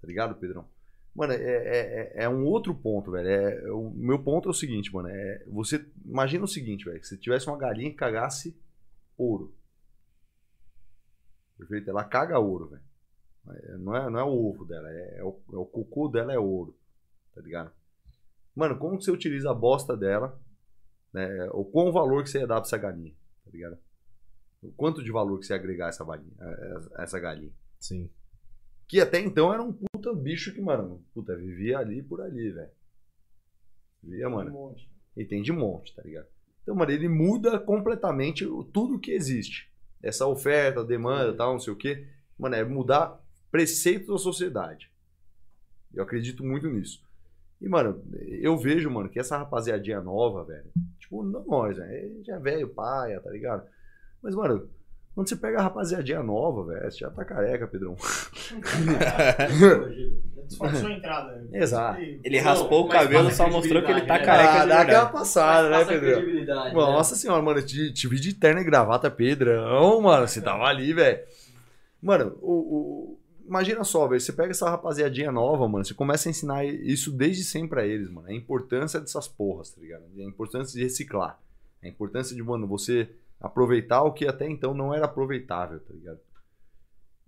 Tá 0.00 0.06
ligado, 0.06 0.34
Pedrão? 0.36 0.66
Mano, 1.14 1.32
é, 1.34 1.36
é, 1.36 2.12
é- 2.20 2.24
é 2.24 2.28
um 2.28 2.44
outro 2.46 2.74
ponto, 2.74 3.10
velho. 3.10 3.28
É, 3.28 3.70
o 3.72 3.90
meu 3.90 4.18
ponto 4.22 4.48
é 4.48 4.50
o 4.50 4.54
seguinte, 4.54 4.92
mano. 4.92 5.08
É, 5.08 5.44
você 5.46 5.84
imagina 6.04 6.44
o 6.44 6.48
seguinte, 6.48 6.84
velho. 6.86 6.98
Que 7.00 7.06
se 7.06 7.18
tivesse 7.18 7.46
uma 7.48 7.58
galinha 7.58 7.90
que 7.90 7.96
cagasse 7.96 8.56
ouro. 9.16 9.54
Perfeito? 11.58 11.90
Ela 11.90 12.04
caga 12.04 12.38
ouro, 12.38 12.68
velho. 12.68 12.82
É, 13.50 13.76
Não 13.76 13.96
é, 13.96 14.10
não 14.10 14.18
é 14.20 14.24
o 14.24 14.28
ovo 14.46 14.64
dela, 14.64 14.88
é, 14.90 15.18
é 15.18 15.24
o, 15.24 15.38
é 15.52 15.56
o 15.56 15.66
cocô 15.66 16.08
dela 16.08 16.32
é 16.32 16.38
ouro. 16.38 16.76
Tá 17.34 17.40
ligado? 17.40 17.70
Mano, 18.54 18.78
como 18.78 18.98
que 18.98 19.04
você 19.04 19.10
utiliza 19.10 19.50
a 19.50 19.54
bosta 19.54 19.96
dela? 19.96 20.40
Né? 21.12 21.48
O 21.52 21.64
qual 21.64 21.92
valor 21.92 22.22
que 22.22 22.30
você 22.30 22.38
ia 22.40 22.46
dar 22.46 22.56
pra 22.56 22.66
essa 22.66 22.78
galinha? 22.78 23.12
Tá 23.44 23.50
ligado? 23.50 23.78
O 24.62 24.70
quanto 24.72 25.02
de 25.02 25.10
valor 25.10 25.38
que 25.40 25.46
você 25.46 25.52
ia 25.54 25.58
agregar 25.58 25.88
essa, 25.88 26.04
essa 26.98 27.18
galinha? 27.18 27.52
Sim. 27.80 28.08
Que 28.92 29.00
até 29.00 29.18
então 29.20 29.50
era 29.50 29.62
um 29.62 29.72
puta 29.72 30.12
bicho 30.14 30.52
que, 30.52 30.60
mano, 30.60 31.02
puta, 31.14 31.34
vivia 31.34 31.78
ali 31.78 32.02
por 32.02 32.20
ali, 32.20 32.50
velho. 32.50 32.70
Vivia, 34.02 34.28
mano. 34.28 34.50
E 35.16 35.24
tem 35.24 35.40
de 35.40 35.50
monte, 35.50 35.94
tá 35.96 36.02
ligado? 36.02 36.26
Então, 36.62 36.74
mano, 36.74 36.90
ele 36.92 37.08
muda 37.08 37.58
completamente 37.58 38.44
o- 38.44 38.62
tudo 38.62 38.98
que 39.00 39.12
existe. 39.12 39.72
Essa 40.02 40.26
oferta, 40.26 40.84
demanda, 40.84 41.32
tal, 41.34 41.52
não 41.54 41.58
sei 41.58 41.72
o 41.72 41.76
quê. 41.76 42.06
Mano, 42.38 42.54
é 42.54 42.62
mudar 42.64 43.18
preceitos 43.50 44.08
da 44.08 44.18
sociedade. 44.18 44.92
Eu 45.94 46.02
acredito 46.02 46.44
muito 46.44 46.68
nisso. 46.68 47.02
E, 47.62 47.68
mano, 47.70 48.04
eu 48.42 48.58
vejo, 48.58 48.90
mano, 48.90 49.08
que 49.08 49.18
essa 49.18 49.38
rapaziadinha 49.38 50.02
nova, 50.02 50.44
velho, 50.44 50.70
tipo, 50.98 51.22
não 51.22 51.46
nós, 51.46 51.78
né? 51.78 52.10
Já 52.24 52.36
é 52.36 52.38
velho, 52.38 52.68
paia, 52.68 53.22
tá 53.22 53.30
ligado? 53.30 53.66
Mas, 54.20 54.34
mano, 54.34 54.68
quando 55.14 55.28
você 55.28 55.36
pega 55.36 55.58
a 55.58 55.62
rapaziadinha 55.62 56.22
nova, 56.22 56.64
velho, 56.72 56.90
você 56.90 56.98
já 56.98 57.10
tá 57.10 57.24
careca, 57.24 57.66
Pedrão. 57.66 57.94
Disfarçou 60.46 60.88
a 60.88 60.92
entrada. 60.92 61.32
né? 61.36 61.48
Exato. 61.62 62.00
Ele 62.00 62.38
raspou 62.38 62.84
o 62.84 62.88
cabelo, 62.88 63.30
só 63.30 63.48
mostrou 63.48 63.82
que 63.82 63.90
ele 63.90 64.02
tá 64.02 64.18
né? 64.18 64.24
careca 64.24 64.52
Ah, 64.52 64.62
de 64.62 64.68
dá 64.68 64.80
aquela 64.82 65.06
passada, 65.06 65.68
né, 65.70 65.84
Pedrão? 65.84 66.12
credibilidade, 66.20 66.68
né? 66.68 66.72
Nossa 66.74 67.14
senhora, 67.16 67.42
mano, 67.42 67.60
eu 67.60 67.66
te, 67.66 67.92
te 67.92 68.08
vi 68.08 68.18
de 68.20 68.34
terno 68.34 68.60
e 68.60 68.64
gravata, 68.64 69.10
Pedrão, 69.10 70.00
mano, 70.00 70.26
você 70.28 70.40
tava 70.40 70.64
ali, 70.64 70.92
velho. 70.92 71.20
Mano, 72.00 72.36
o, 72.42 72.52
o- 72.52 73.18
imagina 73.46 73.84
só, 73.84 74.06
velho, 74.08 74.20
você 74.20 74.32
pega 74.32 74.50
essa 74.50 74.68
rapaziadinha 74.68 75.30
nova, 75.30 75.68
mano, 75.68 75.84
você 75.84 75.94
começa 75.94 76.28
a 76.28 76.30
ensinar 76.30 76.64
isso 76.64 77.10
desde 77.12 77.44
sempre 77.44 77.68
pra 77.70 77.86
eles, 77.86 78.10
mano, 78.10 78.28
a 78.28 78.32
importância 78.34 79.00
dessas 79.00 79.28
porras, 79.28 79.70
tá 79.70 79.80
ligado? 79.80 80.02
A 80.18 80.22
importância 80.22 80.74
de 80.76 80.82
reciclar, 80.82 81.38
a 81.82 81.88
importância 81.88 82.34
de, 82.34 82.42
mano, 82.42 82.66
você 82.66 83.08
aproveitar 83.42 84.02
o 84.02 84.12
que 84.12 84.26
até 84.26 84.48
então 84.48 84.72
não 84.72 84.94
era 84.94 85.06
aproveitável, 85.06 85.80
tá 85.80 85.92
ligado? 85.92 86.20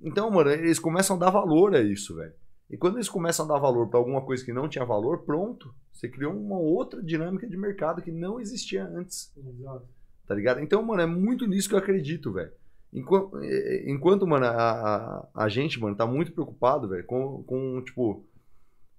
Então, 0.00 0.30
mano, 0.30 0.50
eles 0.50 0.78
começam 0.78 1.16
a 1.16 1.18
dar 1.18 1.30
valor 1.30 1.74
a 1.74 1.80
isso, 1.80 2.14
velho. 2.14 2.32
E 2.70 2.76
quando 2.76 2.96
eles 2.96 3.08
começam 3.08 3.44
a 3.44 3.48
dar 3.48 3.58
valor 3.58 3.88
pra 3.88 3.98
alguma 3.98 4.22
coisa 4.22 4.44
que 4.44 4.52
não 4.52 4.68
tinha 4.68 4.84
valor, 4.84 5.24
pronto, 5.24 5.74
você 5.92 6.08
criou 6.08 6.32
uma 6.32 6.58
outra 6.58 7.02
dinâmica 7.02 7.46
de 7.46 7.56
mercado 7.56 8.00
que 8.00 8.10
não 8.10 8.40
existia 8.40 8.84
antes 8.84 9.32
Exato. 9.36 9.86
tá 10.26 10.34
ligado? 10.34 10.60
Então, 10.60 10.82
mano, 10.82 11.02
é 11.02 11.06
muito 11.06 11.46
nisso 11.46 11.68
que 11.68 11.74
eu 11.74 11.78
acredito, 11.78 12.32
velho. 12.32 12.52
Enquanto, 12.92 13.42
enquanto, 13.86 14.26
mano, 14.26 14.46
a, 14.46 14.50
a, 14.50 15.28
a 15.34 15.48
gente, 15.48 15.80
mano, 15.80 15.96
tá 15.96 16.06
muito 16.06 16.32
preocupado, 16.32 16.88
velho, 16.88 17.04
com, 17.04 17.42
com, 17.42 17.82
tipo, 17.82 18.24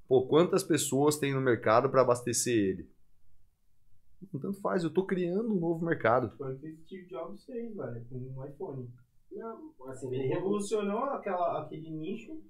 pô, 0.07 0.27
quantas 0.27 0.63
pessoas 0.63 1.17
tem 1.17 1.33
no 1.33 1.39
mercado 1.39 1.89
pra 1.89 2.01
abastecer 2.01 2.53
ele? 2.53 2.89
Tanto 4.31 4.53
faz, 4.61 4.83
eu 4.83 4.93
tô 4.93 5.05
criando 5.05 5.53
um 5.53 5.59
novo 5.59 5.85
mercado. 5.85 6.35
Foi 6.37 6.53
o 6.53 6.59
que 6.59 6.75
Steve 6.83 7.07
Jobs 7.07 7.45
fez, 7.45 7.75
velho, 7.75 8.05
com 8.07 8.15
o 8.15 8.45
iPhone. 8.45 8.89
Não, 9.31 9.73
assim, 9.87 10.13
Ele 10.13 10.27
revolucionou 10.27 11.03
aquela, 11.05 11.61
aquele 11.61 11.89
nicho, 11.89 12.41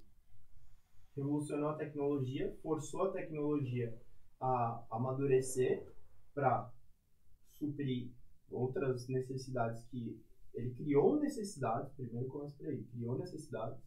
revolucionou 1.15 1.69
a 1.69 1.75
tecnologia, 1.75 2.55
forçou 2.61 3.03
a 3.03 3.11
tecnologia 3.11 3.97
a 4.39 4.85
amadurecer 4.91 5.87
para 6.33 6.71
suprir 7.53 8.11
outras 8.51 9.07
necessidades 9.07 9.83
que 9.85 10.21
ele 10.53 10.73
criou 10.75 11.19
necessidades, 11.19 11.91
primeiro 11.93 12.27
começa 12.29 12.55
por 12.57 12.67
aí, 12.67 12.83
criou 12.83 13.17
necessidades, 13.17 13.81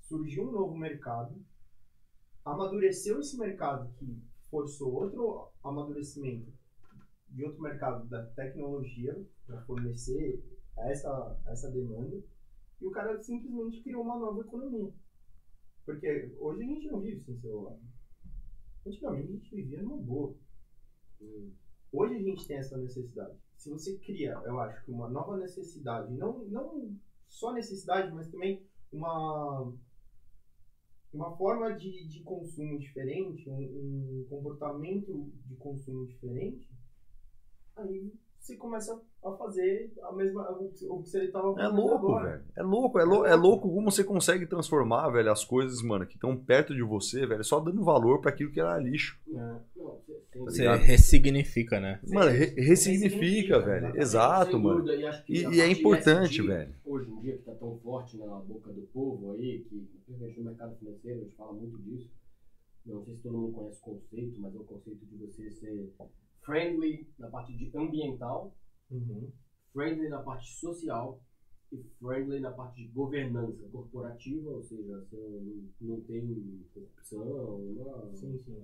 surgiu 0.00 0.48
um 0.48 0.52
novo 0.52 0.76
mercado, 0.76 1.34
amadureceu 2.44 3.20
esse 3.20 3.36
mercado 3.38 3.92
que 3.98 4.22
forçou 4.50 4.92
outro 4.92 5.50
amadurecimento 5.62 6.59
de 7.30 7.44
outro 7.44 7.62
mercado 7.62 8.08
da 8.08 8.26
tecnologia 8.26 9.16
para 9.46 9.62
fornecer 9.62 10.42
essa, 10.76 11.40
essa 11.46 11.70
demanda 11.70 12.22
e 12.80 12.86
o 12.86 12.90
cara 12.90 13.18
simplesmente 13.18 13.82
criou 13.82 14.02
uma 14.02 14.18
nova 14.18 14.40
economia. 14.40 14.92
Porque 15.84 16.34
hoje 16.38 16.62
a 16.62 16.66
gente 16.66 16.86
não 16.88 17.00
vive 17.00 17.20
sem 17.20 17.36
celular. 17.38 17.76
Antigamente 18.86 19.28
a 19.28 19.32
gente 19.32 19.54
vivia 19.54 19.82
numa 19.82 19.98
boa. 19.98 20.34
Hoje 21.92 22.14
a 22.16 22.22
gente 22.22 22.46
tem 22.46 22.56
essa 22.56 22.78
necessidade. 22.78 23.36
Se 23.56 23.68
você 23.68 23.98
cria, 23.98 24.32
eu 24.46 24.58
acho 24.60 24.84
que 24.84 24.90
uma 24.90 25.08
nova 25.08 25.36
necessidade, 25.36 26.14
não, 26.14 26.44
não 26.46 26.96
só 27.28 27.52
necessidade, 27.52 28.10
mas 28.12 28.30
também 28.30 28.64
uma, 28.90 29.72
uma 31.12 31.36
forma 31.36 31.74
de, 31.74 32.08
de 32.08 32.22
consumo 32.22 32.78
diferente, 32.78 33.50
um, 33.50 34.22
um 34.22 34.26
comportamento 34.30 35.30
de 35.44 35.56
consumo 35.56 36.06
diferente, 36.06 36.66
aí 37.82 38.12
você 38.38 38.56
começa 38.56 39.00
a 39.22 39.32
fazer 39.32 39.92
a 40.02 40.12
mesma, 40.12 40.50
o 40.50 41.02
que 41.02 41.08
você 41.10 41.24
estava 41.24 41.60
É 41.60 41.66
louco, 41.68 42.14
velho. 42.22 42.42
É 42.56 42.62
louco, 42.62 42.98
é, 42.98 43.04
lou 43.04 43.26
é 43.26 43.34
louco 43.34 43.68
como 43.72 43.90
você 43.90 44.02
consegue 44.02 44.46
transformar, 44.46 45.10
velho, 45.10 45.30
as 45.30 45.44
coisas, 45.44 45.82
mano, 45.82 46.06
que 46.06 46.14
estão 46.14 46.36
perto 46.36 46.74
de 46.74 46.82
você, 46.82 47.26
velho, 47.26 47.44
só 47.44 47.60
dando 47.60 47.84
valor 47.84 48.20
pra 48.20 48.30
aquilo 48.30 48.50
que 48.50 48.58
era 48.60 48.78
lixo. 48.78 49.20
Tem- 49.26 50.44
Tá 50.44 50.50
Você 50.50 50.66
ressignifica, 50.76 51.78
né? 51.80 52.00
Mano, 52.08 52.30
re- 52.30 52.54
ressignifica, 52.56 52.62
ressignifica, 52.62 53.58
velho. 53.60 53.86
exatamente, 53.86 54.00
Exato, 54.00 54.50
Sem 54.52 54.60
mano. 54.60 54.82
dúvida, 54.84 54.96
e 55.28 55.34
E, 55.56 55.60
é 55.60 55.68
importante, 55.70 56.42
velho. 56.42 56.74
Hoje 56.84 57.10
em 57.10 57.20
dia, 57.20 57.32
que 57.34 57.38
está 57.40 57.54
tão 57.54 57.78
forte 57.78 58.16
na 58.16 58.26
boca 58.36 58.70
do 58.72 58.82
povo 58.82 59.32
aí, 59.32 59.64
que 59.68 59.86
principalmente 60.06 60.38
no 60.38 60.44
mercado 60.46 60.76
financeiro, 60.78 61.20
a 61.20 61.22
gente 61.24 61.36
fala 61.36 61.52
muito 61.52 61.78
disso. 61.82 62.10
Eu 62.86 62.94
não 62.94 63.04
sei 63.04 63.14
se 63.16 63.22
todo 63.22 63.36
mundo 63.38 63.52
conhece 63.52 63.80
o 63.80 63.84
conceito, 63.84 64.40
mas 64.40 64.54
é 64.54 64.58
o 64.58 64.64
conceito 64.64 65.04
de 65.04 65.16
você 65.16 65.50
ser 65.50 65.92
friendly 66.42 67.06
na 67.18 67.28
parte 67.28 67.56
de 67.56 67.70
ambiental, 67.76 68.54
Uhum. 68.90 69.30
friendly 69.72 70.08
na 70.08 70.20
parte 70.20 70.52
social 70.52 71.20
e 71.72 71.80
friendly 72.00 72.40
na 72.40 72.50
parte 72.50 72.82
de 72.82 72.88
governança 72.88 73.68
corporativa, 73.70 74.50
ou 74.50 74.62
seja, 74.62 74.98
você 74.98 75.16
não, 75.16 75.68
não 75.80 76.00
tem 76.00 76.64
corrupção, 76.74 77.24
não, 77.76 78.12
Sim, 78.12 78.36
sim. 78.38 78.56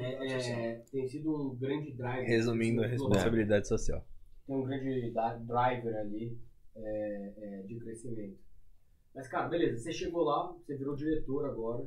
é, 0.00 0.70
é, 0.70 0.74
tem 0.90 1.06
sido 1.06 1.34
um 1.34 1.54
grande 1.54 1.92
drive. 1.92 2.26
Resumindo, 2.26 2.82
a 2.82 2.86
responsabilidade 2.86 3.68
social. 3.68 4.02
tem 4.46 4.56
um 4.56 4.64
grande 4.64 5.12
driver 5.46 5.96
ali 5.96 6.38
é, 6.74 7.32
é, 7.36 7.62
de 7.64 7.76
crescimento. 7.76 8.38
Mas, 9.14 9.28
cara, 9.28 9.48
beleza, 9.48 9.76
você 9.78 9.92
chegou 9.92 10.22
lá, 10.24 10.50
você 10.52 10.76
virou 10.76 10.94
diretor 10.96 11.44
agora. 11.44 11.86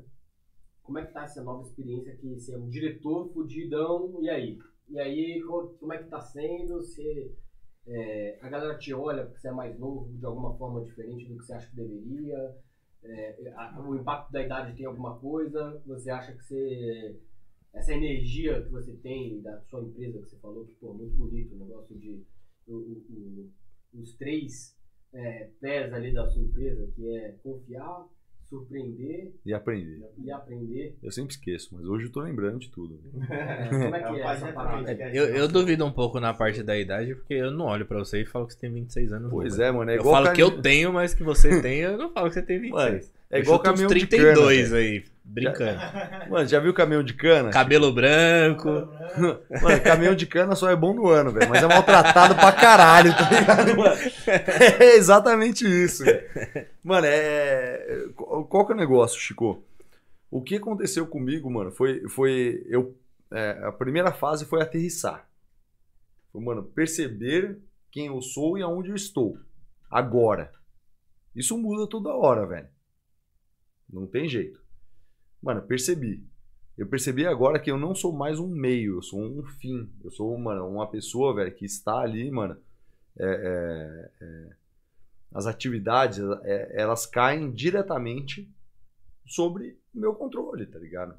Como 0.84 1.00
é 1.00 1.06
que 1.06 1.14
tá 1.14 1.24
essa 1.24 1.44
nova 1.44 1.64
experiência 1.64 2.16
que 2.18 2.28
você 2.28 2.54
é 2.54 2.58
um 2.58 2.70
diretor 2.70 3.32
fudidão, 3.34 4.22
e 4.22 4.30
aí? 4.30 4.60
E 4.92 5.00
aí, 5.00 5.42
co- 5.44 5.76
como 5.80 5.94
é 5.94 5.98
que 5.98 6.10
tá 6.10 6.22
sendo? 6.22 6.76
Você, 6.78 7.32
é, 7.88 8.40
a 8.42 8.50
galera 8.50 8.78
te 8.78 8.94
olha 8.94 9.26
porque 9.26 9.40
você 9.40 9.48
é 9.50 9.52
mais 9.52 9.78
novo 9.80 10.10
de 10.18 10.26
alguma 10.26 10.56
forma 10.58 10.84
diferente 10.84 11.26
do 11.28 11.38
que 11.38 11.46
você 11.46 11.54
acha 11.54 11.70
que 11.70 11.76
deveria? 11.76 12.56
É, 13.04 13.54
a- 13.56 13.80
o 13.82 13.96
impacto 13.96 14.32
da 14.32 14.44
idade 14.44 14.76
tem 14.78 14.86
alguma 14.86 15.18
coisa? 15.20 15.82
Você 15.88 16.10
acha 16.12 16.34
que 16.34 16.44
você 16.44 17.20
essa 17.74 17.94
energia 17.94 18.62
que 18.64 18.70
você 18.70 18.94
tem 18.98 19.42
da 19.42 19.62
sua 19.62 19.82
empresa, 19.82 20.20
que 20.20 20.30
você 20.30 20.38
falou, 20.38 20.66
que, 20.66 20.74
pô, 20.74 20.94
muito 20.94 21.16
bonito, 21.16 21.56
o 21.56 21.60
negócio 21.60 21.98
de 21.98 22.24
o- 22.68 22.74
o- 22.76 23.06
o- 23.96 24.02
os 24.02 24.14
três 24.16 24.76
é, 25.14 25.50
pés 25.60 25.94
ali 25.94 26.14
da 26.14 26.26
sua 26.30 26.42
empresa, 26.44 26.88
que 26.96 27.10
é 27.18 27.32
confiar, 27.44 28.08
surpreender 28.52 29.32
E 29.46 29.54
aprender. 29.54 30.02
e 30.22 30.30
aprender. 30.30 30.96
Eu 31.02 31.10
sempre 31.12 31.34
esqueço, 31.34 31.70
mas 31.74 31.86
hoje 31.86 32.08
eu 32.08 32.12
tô 32.12 32.20
lembrando 32.20 32.60
de 32.60 32.70
tudo. 32.70 33.00
É, 33.32 33.70
como 33.70 33.96
é 33.96 34.00
que 34.04 34.20
é 34.20 34.34
essa 34.34 34.52
parada? 34.52 34.92
Eu, 35.14 35.26
eu 35.26 35.48
duvido 35.48 35.86
um 35.86 35.92
pouco 35.92 36.20
na 36.20 36.34
parte 36.34 36.62
da 36.62 36.78
idade, 36.78 37.16
porque 37.16 37.34
eu 37.34 37.50
não 37.52 37.66
olho 37.66 37.86
pra 37.86 37.98
você 38.00 38.22
e 38.22 38.26
falo 38.26 38.46
que 38.46 38.54
você 38.54 38.60
tem 38.60 38.72
26 38.74 39.14
anos. 39.14 39.32
Pois 39.32 39.58
não. 39.58 39.66
é, 39.66 39.72
mano. 39.72 39.92
É 39.92 39.96
eu 39.96 40.00
igual 40.02 40.16
falo 40.24 40.36
que 40.36 40.44
eu 40.44 40.62
tenho, 40.62 40.92
mas 40.92 41.14
que 41.14 41.24
você 41.24 41.62
tem, 41.62 41.80
eu 41.80 41.98
não 41.98 42.12
falo 42.12 42.28
que 42.28 42.34
você 42.34 42.42
tem 42.42 42.60
26. 42.60 43.14
É 43.30 43.38
Eu 43.38 43.42
igual 43.44 43.60
caminhão 43.60 43.88
de 43.90 44.06
32 44.08 44.64
cana, 44.70 44.78
aí, 44.78 45.04
brincando. 45.32 45.80
Mano, 46.30 46.48
já 46.48 46.60
viu 46.60 46.74
caminhão 46.74 47.04
de 47.04 47.14
cana? 47.14 47.50
Cabelo 47.50 47.92
branco. 47.92 48.70
Mano, 49.62 49.82
caminhão 49.84 50.16
de 50.16 50.26
cana 50.26 50.56
só 50.56 50.70
é 50.70 50.76
bom 50.76 50.94
no 50.94 51.08
ano, 51.08 51.32
velho. 51.32 51.50
Mas 51.50 51.64
é 51.64 51.68
maltratado 51.68 52.36
pra 52.36 52.52
caralho, 52.52 53.16
tá 53.16 53.30
ligado, 53.30 53.78
mano? 53.78 53.96
É 54.80 54.96
exatamente 54.96 55.66
isso. 55.66 56.04
velho. 56.04 56.68
Mano, 56.84 57.08
é. 57.08 58.06
Qual 58.16 58.46
qual 58.46 58.66
que 58.66 58.74
é 58.74 58.76
o 58.76 58.78
negócio, 58.78 59.20
Chico? 59.20 59.64
O 60.30 60.42
que 60.42 60.56
aconteceu 60.56 61.08
comigo, 61.08 61.50
mano, 61.50 61.72
foi. 61.72 62.08
foi 62.08 62.64
eu, 62.68 62.96
é, 63.32 63.62
a 63.64 63.72
primeira 63.72 64.12
fase 64.12 64.46
foi 64.46 64.62
aterrissar. 64.62 65.28
Foi, 66.32 66.42
mano, 66.42 66.64
perceber 66.64 67.58
quem 67.90 68.08
eu 68.08 68.22
sou 68.22 68.58
e 68.58 68.62
aonde 68.62 68.90
eu 68.90 68.96
estou. 68.96 69.38
Agora. 69.90 70.52
Isso 71.36 71.58
muda 71.58 71.88
toda 71.88 72.14
hora, 72.14 72.46
velho. 72.46 72.68
Não 73.90 74.06
tem 74.06 74.28
jeito. 74.28 74.61
Mano, 75.42 75.62
percebi. 75.62 76.24
Eu 76.78 76.88
percebi 76.88 77.26
agora 77.28 77.60
que 77.60 77.70
eu 77.70 77.78
não 77.78 77.94
sou 77.94 78.12
mais 78.14 78.40
um 78.40 78.48
meio, 78.48 78.96
eu 78.98 79.02
sou 79.02 79.22
um 79.22 79.44
fim. 79.44 79.90
Eu 80.04 80.12
sou, 80.12 80.38
mano, 80.38 80.68
uma 80.68 80.88
pessoa, 80.90 81.34
velho, 81.36 81.54
que 81.54 81.66
está 81.66 82.00
ali, 82.00 82.30
mano. 82.32 82.58
é, 83.18 83.26
é, 83.26 84.26
é, 84.26 84.50
as 85.34 85.46
atividades, 85.46 86.18
é, 86.44 86.82
elas 86.82 87.06
caem 87.06 87.52
diretamente 87.52 88.50
sobre 89.26 89.78
o 89.94 90.00
meu 90.00 90.16
controle, 90.16 90.66
tá 90.66 90.80
ligado? 90.80 91.16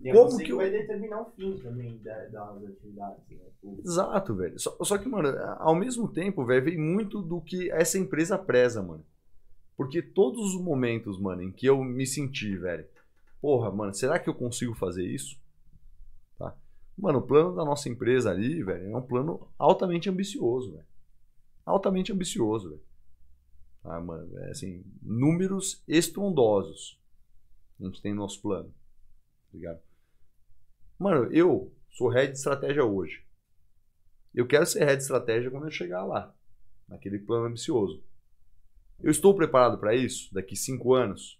E 0.00 0.08
é 0.08 0.12
Como 0.12 0.36
que 0.38 0.50
eu- 0.50 0.56
vai 0.56 0.70
determinar 0.70 1.22
o 1.22 1.30
fim 1.36 1.56
também 1.58 1.98
da- 2.02 2.24
das 2.26 2.64
atividades. 2.64 3.22
Né? 3.30 3.76
Exato, 3.84 4.34
velho. 4.34 4.58
Só, 4.58 4.76
só 4.82 4.98
que, 4.98 5.08
mano, 5.08 5.28
ao 5.60 5.74
mesmo 5.76 6.08
tempo, 6.08 6.44
velho, 6.44 6.64
vem 6.64 6.76
muito 6.78 7.22
do 7.22 7.40
que 7.40 7.70
essa 7.70 7.96
empresa 7.96 8.36
preza, 8.36 8.82
mano. 8.82 9.04
Porque 9.76 10.02
todos 10.02 10.52
os 10.54 10.60
momentos, 10.60 11.18
mano, 11.20 11.42
em 11.42 11.52
que 11.52 11.66
eu 11.66 11.82
me 11.82 12.04
senti, 12.06 12.56
velho, 12.56 12.84
porra, 13.44 13.70
mano, 13.70 13.92
será 13.92 14.18
que 14.18 14.26
eu 14.26 14.34
consigo 14.34 14.72
fazer 14.72 15.06
isso? 15.06 15.38
Tá? 16.38 16.56
Mano, 16.96 17.18
o 17.18 17.26
plano 17.26 17.54
da 17.54 17.62
nossa 17.62 17.90
empresa 17.90 18.30
ali, 18.30 18.62
velho, 18.62 18.90
é 18.90 18.96
um 18.96 19.02
plano 19.02 19.46
altamente 19.58 20.08
ambicioso, 20.08 20.72
velho. 20.72 20.86
Altamente 21.66 22.10
ambicioso, 22.10 22.70
velho. 22.70 22.82
Ah, 23.84 24.00
mano, 24.00 24.34
é 24.38 24.50
assim, 24.50 24.82
números 25.02 25.84
estrondosos. 25.86 26.98
A 27.78 27.84
gente 27.84 28.00
tem 28.00 28.14
no 28.14 28.22
nosso 28.22 28.40
plano. 28.40 28.70
Tá 28.70 29.50
ligado? 29.52 29.82
Mano, 30.98 31.30
eu 31.30 31.70
sou 31.90 32.08
head 32.08 32.32
de 32.32 32.38
estratégia 32.38 32.82
hoje. 32.82 33.26
Eu 34.34 34.46
quero 34.46 34.64
ser 34.64 34.86
head 34.86 34.96
de 34.96 35.02
estratégia 35.02 35.50
quando 35.50 35.66
eu 35.66 35.70
chegar 35.70 36.06
lá, 36.06 36.34
naquele 36.88 37.18
plano 37.18 37.48
ambicioso. 37.48 38.02
Eu 39.02 39.10
estou 39.10 39.34
preparado 39.34 39.76
para 39.76 39.94
isso 39.94 40.32
daqui 40.32 40.56
cinco 40.56 40.94
anos? 40.94 41.38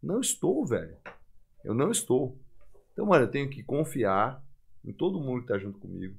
Não 0.00 0.20
estou, 0.20 0.64
velho. 0.64 0.96
Eu 1.64 1.74
não 1.74 1.90
estou. 1.90 2.38
Então, 2.92 3.06
mano, 3.06 3.24
eu 3.24 3.30
tenho 3.30 3.48
que 3.48 3.62
confiar 3.62 4.42
em 4.84 4.92
todo 4.92 5.20
mundo 5.20 5.42
que 5.42 5.48
tá 5.48 5.58
junto 5.58 5.78
comigo. 5.78 6.16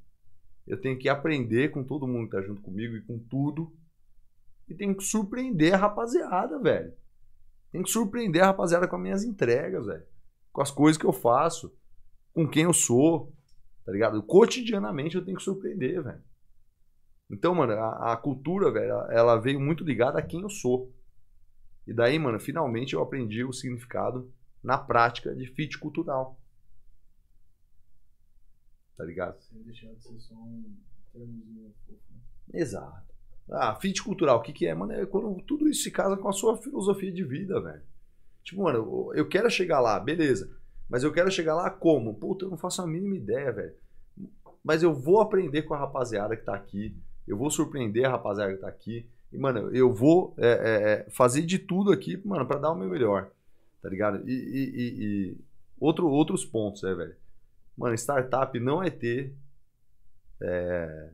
Eu 0.66 0.80
tenho 0.80 0.98
que 0.98 1.10
aprender 1.10 1.72
com 1.72 1.84
todo 1.84 2.08
mundo 2.08 2.30
que 2.30 2.36
tá 2.36 2.42
junto 2.42 2.62
comigo 2.62 2.96
e 2.96 3.02
com 3.02 3.20
tudo. 3.20 3.76
E 4.68 4.74
tenho 4.74 4.96
que 4.96 5.04
surpreender 5.04 5.74
a 5.74 5.78
rapaziada, 5.78 6.58
velho. 6.60 6.94
Tenho 7.72 7.84
que 7.84 7.90
surpreender 7.90 8.44
a 8.44 8.48
rapaziada 8.48 8.88
com 8.88 8.96
as 8.96 9.02
minhas 9.02 9.24
entregas, 9.24 9.86
velho. 9.86 10.06
Com 10.52 10.62
as 10.62 10.72
coisas 10.72 10.98
que 10.98 11.06
eu 11.06 11.12
faço. 11.12 11.76
Com 12.34 12.48
quem 12.48 12.64
eu 12.64 12.74
sou. 12.74 13.34
Tá 13.86 13.92
ligado? 13.92 14.24
Cotidianamente 14.24 15.16
eu 15.16 15.26
tenho 15.26 15.38
que 15.38 15.44
surpreender, 15.44 16.02
velho. 16.02 16.24
Então, 17.30 17.54
mano, 17.54 17.74
a, 17.74 18.14
a 18.14 18.18
cultura, 18.18 18.72
velho, 18.72 18.94
ela 19.10 19.38
veio 19.38 19.60
muito 19.60 19.84
ligada 19.84 20.20
a 20.20 20.22
quem 20.22 20.42
eu 20.42 20.50
sou. 20.50 20.94
E 21.86 21.94
daí, 21.94 22.18
mano, 22.18 22.40
finalmente 22.40 22.94
eu 22.94 23.02
aprendi 23.02 23.44
o 23.44 23.52
significado 23.52 24.32
na 24.64 24.77
prática 24.77 25.35
de 25.35 25.45
fit 25.48 25.77
cultural. 25.77 26.38
Tá 28.95 29.03
ligado? 29.03 29.40
Sem 29.42 29.61
deixar 29.64 29.92
de 29.93 30.03
ser 30.03 30.19
só 30.19 30.35
um 30.35 30.64
termozinho 31.11 31.74
fofo, 31.85 32.00
né? 32.11 32.61
Exato. 32.61 33.14
Ah, 33.51 33.75
fit 33.75 34.01
cultural, 34.03 34.38
o 34.40 34.42
que, 34.42 34.53
que 34.53 34.66
é? 34.67 34.74
Mano, 34.74 34.93
é 34.93 35.06
quando 35.06 35.42
tudo 35.43 35.67
isso 35.67 35.83
se 35.83 35.92
casa 35.92 36.16
com 36.16 36.30
a 36.30 36.33
sua 36.33 36.58
filosofia 36.58 37.11
de 37.11 37.24
vida, 37.24 37.59
velho. 37.59 37.82
Tipo, 38.43 38.64
mano, 38.64 38.77
eu- 38.80 39.11
eu 39.16 39.27
quero 39.27 39.50
chegar 39.50 39.80
lá, 39.80 40.00
beleza. 40.00 40.56
Mas 40.90 41.03
eu 41.03 41.11
quero 41.11 41.32
chegar 41.32 41.56
lá 41.56 41.69
como? 41.69 42.14
Puta, 42.16 42.45
eu 42.45 42.50
não 42.50 42.58
faço 42.58 42.82
a 42.82 42.88
mínima 42.88 43.16
ideia, 43.16 43.51
velho. 43.51 43.74
Mas 44.64 44.83
eu 44.83 44.93
vou 44.93 45.19
aprender 45.19 45.64
com 45.64 45.74
a 45.74 45.77
rapaziada 45.77 46.38
que 46.38 46.43
tá 46.45 46.53
aqui. 46.56 46.95
Eu 47.27 47.38
vou 47.38 47.50
surpreender 47.50 48.06
a 48.06 48.11
rapaziada 48.11 48.53
que 48.53 48.59
tá 48.61 48.67
aqui. 48.67 49.06
E, 49.32 49.38
mano, 49.38 49.75
eu 49.75 49.93
vou 49.93 50.33
é, 50.38 50.48
é, 50.48 50.92
é, 51.08 51.09
fazer 51.09 51.42
de 51.42 51.58
tudo 51.58 51.92
aqui, 51.92 52.22
mano, 52.25 52.45
pra 52.45 52.59
dar 52.59 52.72
o 52.72 52.75
meu 52.75 52.88
melhor. 52.90 53.32
Tá 53.84 53.90
ligado? 53.90 54.28
E, 54.28 54.34
e- 54.34 54.72
e- 54.76 55.03
e 55.34 55.38
outro, 55.80 56.08
outros 56.08 56.44
pontos, 56.45 56.82
né, 56.82 56.95
velho? 56.95 57.16
Mano, 57.78 57.94
startup 57.95 58.60
não 58.60 58.82
é 58.82 58.90
ter 58.90 59.36
é, 60.42 61.12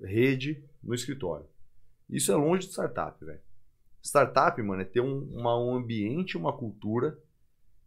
rede 0.00 0.64
no 0.82 0.94
escritório. 0.94 1.46
Isso 2.08 2.32
é 2.32 2.34
longe 2.36 2.66
de 2.66 2.72
startup, 2.72 3.22
velho. 3.24 3.40
Startup, 4.02 4.60
mano, 4.62 4.82
é 4.82 4.84
ter 4.84 5.00
um, 5.00 5.24
uma- 5.32 5.58
um 5.58 5.74
ambiente, 5.74 6.36
uma 6.36 6.52
cultura 6.56 7.18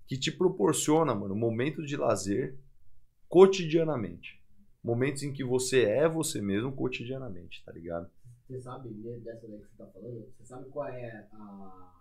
que 0.07 0.17
te 0.17 0.31
proporciona, 0.31 1.13
mano, 1.13 1.35
momentos 1.35 1.87
de 1.87 1.97
lazer 1.97 2.55
cotidianamente. 3.27 4.41
Momentos 4.83 5.21
em 5.23 5.33
que 5.33 5.43
você 5.43 5.83
é 5.83 6.07
você 6.07 6.41
mesmo 6.41 6.71
cotidianamente, 6.71 7.63
tá 7.65 7.71
ligado? 7.71 8.09
Você 8.47 8.61
sabe, 8.61 8.89
né, 8.89 9.17
dessa 9.19 9.47
daí 9.47 9.59
que 9.59 9.67
você 9.67 9.77
tá 9.77 9.85
falando, 9.87 10.25
você 10.37 10.45
sabe 10.45 10.69
qual 10.69 10.87
é 10.87 11.27
a 11.33 11.93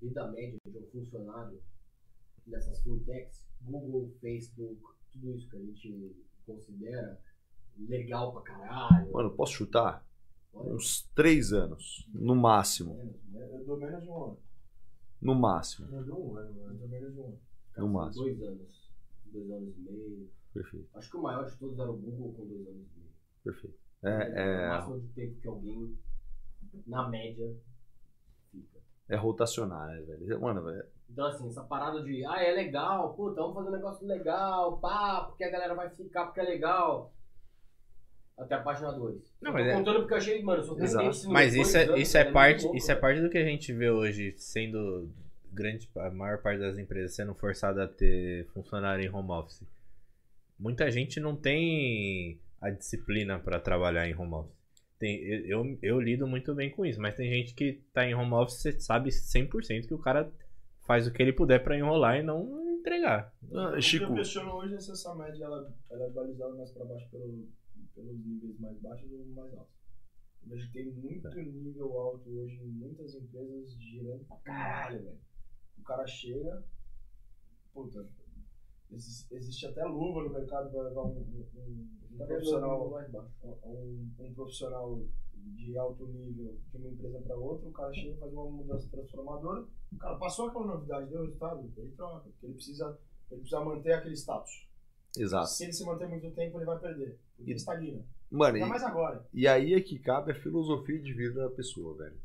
vida 0.00 0.26
média 0.30 0.58
de 0.66 0.78
um 0.78 0.86
funcionário 0.90 1.60
dessas 2.46 2.80
fintechs? 2.82 3.48
Google, 3.62 4.10
Facebook, 4.20 4.80
tudo 5.12 5.34
isso 5.34 5.48
que 5.48 5.56
a 5.56 5.60
gente 5.60 6.16
considera 6.46 7.20
legal 7.78 8.32
pra 8.32 8.42
caralho. 8.42 9.12
Mano, 9.12 9.30
posso 9.36 9.52
chutar? 9.52 10.04
Olha, 10.52 10.74
Uns 10.74 11.02
três 11.14 11.52
anos, 11.52 12.08
no 12.12 12.34
máximo. 12.34 12.94
Né? 13.28 13.48
Eu 13.54 13.64
dou 13.64 13.76
menos 13.78 14.02
de 14.02 14.08
um 14.08 14.24
ano. 14.24 14.38
No 15.20 15.34
máximo. 15.34 15.94
Eu 15.94 16.04
dou 16.04 16.30
um 16.32 16.36
ano. 16.36 16.60
Eu 16.62 16.74
dou 16.74 16.88
menos 16.88 17.12
de 17.14 17.20
um 17.20 17.24
ano. 17.26 17.40
no 17.76 17.88
máximo. 17.88 18.24
Dois 18.24 18.42
anos. 18.42 18.90
Dois 19.26 19.50
anos 19.50 19.76
e 19.76 19.80
meio. 19.80 20.30
Perfeito, 20.52 20.88
Acho 20.94 21.10
que 21.10 21.16
o 21.16 21.22
maior 21.22 21.48
de 21.48 21.56
todos 21.56 21.78
era 21.78 21.88
o 21.90 21.96
Google 21.96 22.32
com 22.32 22.46
dois 22.48 22.66
anos 22.66 22.86
e 22.96 22.98
meio. 22.98 23.10
perfeito. 23.44 23.78
O 24.02 24.06
É, 24.08 24.32
é, 24.64 24.68
máximo 24.68 25.00
de 25.00 25.08
tempo 25.08 25.40
que 25.40 25.46
alguém, 25.46 25.98
na 26.86 27.08
média. 27.08 27.54
É 29.10 29.16
rotacionar, 29.16 29.88
né, 29.88 30.00
velho? 30.02 30.40
Mano, 30.40 30.62
velho, 30.62 30.84
Então, 31.10 31.26
assim, 31.26 31.48
essa 31.48 31.62
parada 31.64 32.02
de, 32.02 32.24
ah, 32.24 32.42
é 32.42 32.52
legal, 32.52 33.12
puta, 33.14 33.40
vamos 33.40 33.56
fazer 33.56 33.68
um 33.68 33.72
negócio 33.72 34.06
legal, 34.06 34.78
pá, 34.78 35.24
porque 35.28 35.42
a 35.44 35.50
galera 35.50 35.74
vai 35.74 35.90
ficar 35.90 36.26
porque 36.26 36.40
é 36.40 36.44
legal. 36.44 37.12
Até 38.38 38.54
a 38.54 38.62
página 38.62 38.90
2. 38.92 39.34
Não, 39.42 39.52
mas 39.52 39.66
é- 39.66 39.74
contando 39.74 39.98
porque 40.00 40.14
eu 40.14 40.18
achei, 40.18 40.42
mano, 40.42 40.62
surpreendente. 40.62 41.26
Mas 41.26 41.54
isso 41.54 41.76
é, 41.76 41.82
anos, 41.82 42.00
isso 42.00 42.16
é 42.16 42.22
cara, 42.22 42.32
parte, 42.32 42.62
louco, 42.62 42.76
isso 42.78 42.90
é 42.90 42.94
velho. 42.94 43.00
parte 43.02 43.20
do 43.20 43.28
que 43.28 43.36
a 43.38 43.44
gente 43.44 43.72
vê 43.72 43.90
hoje, 43.90 44.32
sendo 44.38 45.10
grande, 45.52 45.90
a 45.96 46.10
maior 46.10 46.38
parte 46.38 46.60
das 46.60 46.78
empresas 46.78 47.14
sendo 47.14 47.34
forçada 47.34 47.84
a 47.84 47.88
ter 47.88 48.46
funcionário 48.54 49.04
em 49.04 49.12
home 49.14 49.30
office. 49.32 49.62
Muita 50.58 50.90
gente 50.90 51.18
não 51.20 51.34
tem 51.36 52.40
a 52.60 52.70
disciplina 52.70 53.38
para 53.38 53.58
trabalhar 53.58 54.08
em 54.08 54.14
home 54.14 54.34
office. 54.34 54.59
Tem, 55.00 55.18
eu, 55.24 55.78
eu, 55.80 55.98
lido 55.98 56.26
muito 56.26 56.54
bem 56.54 56.70
com 56.70 56.84
isso, 56.84 57.00
mas 57.00 57.16
tem 57.16 57.30
gente 57.30 57.54
que 57.54 57.82
tá 57.90 58.04
em 58.04 58.14
home 58.14 58.34
office, 58.34 58.60
você 58.60 58.78
sabe 58.78 59.08
100% 59.10 59.86
que 59.86 59.94
o 59.94 59.98
cara 59.98 60.30
faz 60.82 61.06
o 61.06 61.10
que 61.10 61.22
ele 61.22 61.32
puder 61.32 61.64
para 61.64 61.78
enrolar 61.78 62.18
e 62.18 62.22
não 62.22 62.68
entregar. 62.68 63.34
Ah, 63.50 63.76
O 63.78 63.80
Chico, 63.80 64.04
que 64.04 64.12
eu 64.12 64.16
questiono 64.16 64.52
hoje 64.52 64.74
é 64.74 64.78
se 64.78 64.92
essa 64.92 65.14
média 65.14 65.42
ela, 65.42 65.74
ela 65.90 66.04
é 66.04 66.10
balizada 66.10 66.54
mais 66.54 66.70
pra 66.72 66.84
baixo 66.84 67.08
pelo, 67.10 67.48
pelos 67.94 68.18
níveis 68.26 68.60
mais 68.60 68.78
baixos 68.78 69.10
ou 69.10 69.24
mais 69.28 69.54
altos. 69.54 69.74
Eu 70.42 70.50
vejo 70.50 70.66
que 70.66 70.72
tem 70.74 70.92
muito 70.92 71.34
nível 71.34 71.98
alto 71.98 72.28
hoje 72.28 72.56
em 72.56 72.68
muitas 72.68 73.14
empresas 73.14 73.72
girando 73.80 74.22
pra 74.26 74.36
caralho, 74.36 75.02
velho. 75.02 75.20
O 75.78 75.82
cara 75.82 76.06
chega, 76.06 76.62
puta, 77.72 78.06
existe 78.92 79.66
até 79.66 79.84
luva 79.84 80.22
no 80.24 80.30
mercado 80.30 80.70
pra 80.70 80.82
levar 80.82 81.02
um, 81.04 81.18
um- 81.20 81.46
um- 81.56 81.88
um 82.12 82.18
Tá 82.18 82.26
profissional 82.26 82.90
mais 82.90 83.10
baixo. 83.10 83.30
um, 83.64 84.10
um 84.18 84.34
profissional 84.34 85.00
de 85.34 85.78
alto 85.78 86.06
nível 86.06 86.58
de 86.70 86.76
uma 86.76 86.88
empresa 86.90 87.20
para 87.22 87.36
outra, 87.36 87.68
o 87.68 87.72
cara 87.72 87.92
chega 87.94 88.14
e 88.14 88.18
faz 88.18 88.32
uma 88.32 88.44
mudança 88.50 88.88
transformadora, 88.90 89.64
o 89.92 89.96
cara 89.96 90.18
passou 90.18 90.48
aquela 90.48 90.66
novidade, 90.66 91.08
deu 91.10 91.22
resultado, 91.22 91.70
ele 91.76 91.92
troca, 91.92 92.28
porque 92.28 92.46
ele 92.46 92.54
precisa, 92.54 92.98
ele 93.30 93.40
precisa 93.40 93.64
manter 93.64 93.92
aquele 93.92 94.14
status. 94.16 94.68
Exato. 95.18 95.48
Se 95.48 95.64
ele 95.64 95.72
se 95.72 95.84
manter 95.84 96.08
muito 96.08 96.30
tempo, 96.32 96.58
ele 96.58 96.66
vai 96.66 96.78
perder. 96.78 97.18
Porque 97.36 97.50
ele 97.50 97.56
estagna. 97.58 98.04
Mano, 98.30 98.54
Ainda 98.54 98.66
e, 98.66 98.68
mais 98.70 98.82
agora. 98.84 99.26
e 99.32 99.48
aí 99.48 99.74
é 99.74 99.80
que 99.80 99.98
cabe 99.98 100.30
a 100.30 100.34
filosofia 100.34 101.00
de 101.00 101.12
vida 101.12 101.48
da 101.48 101.50
pessoa, 101.50 101.96
velho. 101.96 102.16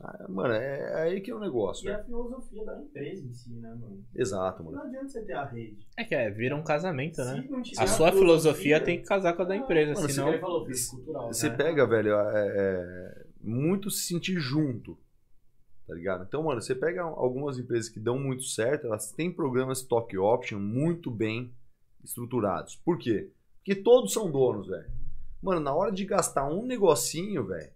Ah, 0.00 0.26
mano, 0.28 0.54
é, 0.54 0.78
é 0.78 1.02
aí 1.02 1.20
que 1.20 1.28
é 1.30 1.34
o 1.34 1.40
negócio, 1.40 1.84
E 1.84 1.90
velho. 1.90 2.00
a 2.00 2.04
filosofia 2.04 2.64
da 2.64 2.80
empresa 2.80 3.26
em 3.26 3.32
si, 3.32 3.50
né, 3.54 3.68
mano? 3.74 4.04
Exato, 4.14 4.62
mano. 4.62 4.76
Não 4.76 4.84
adianta 4.84 5.08
você 5.08 5.22
ter 5.24 5.32
a 5.32 5.44
rede. 5.44 5.88
É 5.96 6.04
que 6.04 6.14
é, 6.14 6.30
vira 6.30 6.54
um 6.54 6.62
casamento, 6.62 7.18
né? 7.24 7.42
Se 7.42 7.50
não 7.50 7.62
tiver 7.62 7.82
A 7.82 7.86
sua 7.88 8.12
filosofia 8.12 8.80
tem 8.80 8.98
que 9.00 9.04
casar 9.08 9.32
com 9.34 9.42
a 9.42 9.44
da 9.44 9.56
empresa, 9.56 9.94
Mano, 9.94 10.08
senão... 10.08 10.28
Ele 10.28 10.38
falou, 10.38 10.64
cultural. 10.90 11.26
Você 11.32 11.48
É. 11.48 11.50
pega, 11.50 11.84
velho, 11.84 12.12
é, 12.14 12.48
é, 12.56 13.26
muito 13.40 13.90
se 13.90 14.06
sentir 14.06 14.38
junto, 14.38 14.96
tá 15.84 15.94
ligado? 15.94 16.22
Então, 16.22 16.44
mano, 16.44 16.62
você 16.62 16.76
pega 16.76 17.02
algumas 17.02 17.58
empresas 17.58 17.88
que 17.88 17.98
dão 17.98 18.20
muito 18.20 18.44
certo, 18.44 18.86
elas 18.86 19.10
têm 19.10 19.32
programas 19.32 19.78
stock 19.78 20.16
option 20.16 20.60
muito 20.60 21.10
bem 21.10 21.52
estruturados. 22.04 22.76
Por 22.76 22.98
quê? 22.98 23.32
Porque 23.56 23.74
todos 23.74 24.12
são 24.12 24.30
donos, 24.30 24.68
velho. 24.68 24.88
Mano, 25.42 25.60
na 25.60 25.74
hora 25.74 25.90
de 25.90 26.04
gastar 26.04 26.48
um 26.48 26.64
negocinho, 26.64 27.44
velho, 27.44 27.72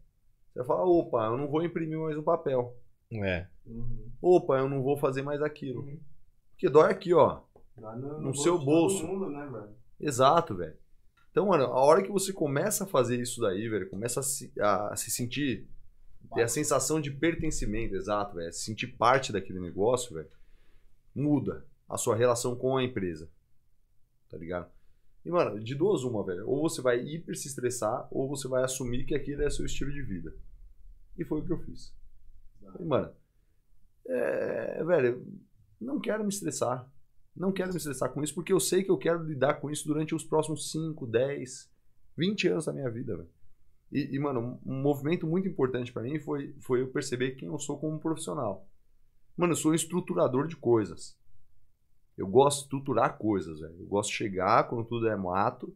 você 0.52 0.58
vai 0.58 0.66
falar, 0.66 0.84
opa, 0.84 1.26
eu 1.26 1.38
não 1.38 1.48
vou 1.48 1.62
imprimir 1.62 1.98
mais 1.98 2.16
um 2.16 2.22
papel. 2.22 2.76
É. 3.10 3.46
Uhum. 3.66 4.10
Opa, 4.20 4.58
eu 4.58 4.68
não 4.68 4.82
vou 4.82 4.96
fazer 4.96 5.22
mais 5.22 5.40
aquilo. 5.40 5.86
Porque 6.50 6.68
dói 6.68 6.90
aqui, 6.90 7.14
ó. 7.14 7.40
Lá 7.76 7.96
no, 7.96 8.20
No 8.20 8.34
seu 8.34 8.58
de 8.58 8.64
bolso. 8.64 9.00
Todo 9.00 9.08
mundo, 9.08 9.30
né, 9.30 9.46
velho? 9.46 9.70
Exato, 9.98 10.54
velho. 10.54 10.76
Então, 11.30 11.46
mano, 11.46 11.64
a 11.64 11.80
hora 11.80 12.02
que 12.02 12.10
você 12.10 12.32
começa 12.32 12.84
a 12.84 12.86
fazer 12.86 13.18
isso 13.18 13.40
daí, 13.40 13.66
velho, 13.66 13.88
começa 13.88 14.20
a 14.20 14.22
se, 14.22 14.52
a 14.60 14.94
se 14.94 15.10
sentir, 15.10 15.66
ter 16.34 16.42
a 16.42 16.48
sensação 16.48 17.00
de 17.00 17.10
pertencimento, 17.10 17.96
exato, 17.96 18.36
velho, 18.36 18.52
se 18.52 18.64
sentir 18.64 18.88
parte 18.88 19.32
daquele 19.32 19.58
negócio, 19.58 20.14
velho, 20.14 20.28
muda 21.14 21.64
a 21.88 21.96
sua 21.96 22.14
relação 22.14 22.54
com 22.54 22.76
a 22.76 22.84
empresa. 22.84 23.30
Tá 24.28 24.36
ligado? 24.36 24.70
E, 25.24 25.30
mano, 25.30 25.60
de 25.60 25.74
duas 25.74 26.02
uma, 26.02 26.24
velho. 26.24 26.48
Ou 26.48 26.62
você 26.62 26.82
vai 26.82 27.00
hiper 27.00 27.36
se 27.36 27.48
estressar, 27.48 28.08
ou 28.10 28.28
você 28.28 28.48
vai 28.48 28.64
assumir 28.64 29.04
que 29.04 29.14
aquele 29.14 29.44
é 29.44 29.50
seu 29.50 29.64
estilo 29.64 29.92
de 29.92 30.02
vida. 30.02 30.34
E 31.16 31.24
foi 31.24 31.40
o 31.40 31.44
que 31.44 31.52
eu 31.52 31.58
fiz. 31.58 31.94
E, 32.78 32.84
mano, 32.84 33.12
é, 34.06 34.84
velho, 34.84 35.26
não 35.80 36.00
quero 36.00 36.22
me 36.22 36.28
estressar. 36.28 36.90
Não 37.34 37.52
quero 37.52 37.70
me 37.70 37.76
estressar 37.76 38.12
com 38.12 38.22
isso, 38.22 38.34
porque 38.34 38.52
eu 38.52 38.60
sei 38.60 38.82
que 38.82 38.90
eu 38.90 38.98
quero 38.98 39.22
lidar 39.22 39.54
com 39.54 39.70
isso 39.70 39.86
durante 39.86 40.14
os 40.14 40.24
próximos 40.24 40.70
5, 40.70 41.06
10, 41.06 41.70
20 42.16 42.48
anos 42.48 42.66
da 42.66 42.72
minha 42.72 42.90
vida, 42.90 43.16
velho. 43.16 43.30
E, 43.90 44.16
e, 44.16 44.18
mano, 44.18 44.58
um 44.64 44.80
movimento 44.80 45.26
muito 45.26 45.46
importante 45.46 45.92
pra 45.92 46.02
mim 46.02 46.18
foi, 46.18 46.54
foi 46.60 46.80
eu 46.80 46.88
perceber 46.88 47.32
quem 47.32 47.48
eu 47.48 47.58
sou 47.58 47.78
como 47.78 48.00
profissional. 48.00 48.66
Mano, 49.36 49.52
eu 49.52 49.56
sou 49.56 49.72
um 49.72 49.74
estruturador 49.74 50.46
de 50.46 50.56
coisas. 50.56 51.16
Eu 52.16 52.26
gosto 52.26 52.58
de 52.58 52.64
estruturar 52.64 53.16
coisas, 53.16 53.60
velho. 53.60 53.76
Eu 53.78 53.86
gosto 53.86 54.10
de 54.10 54.16
chegar 54.16 54.68
quando 54.68 54.84
tudo 54.84 55.08
é 55.08 55.16
mato 55.16 55.74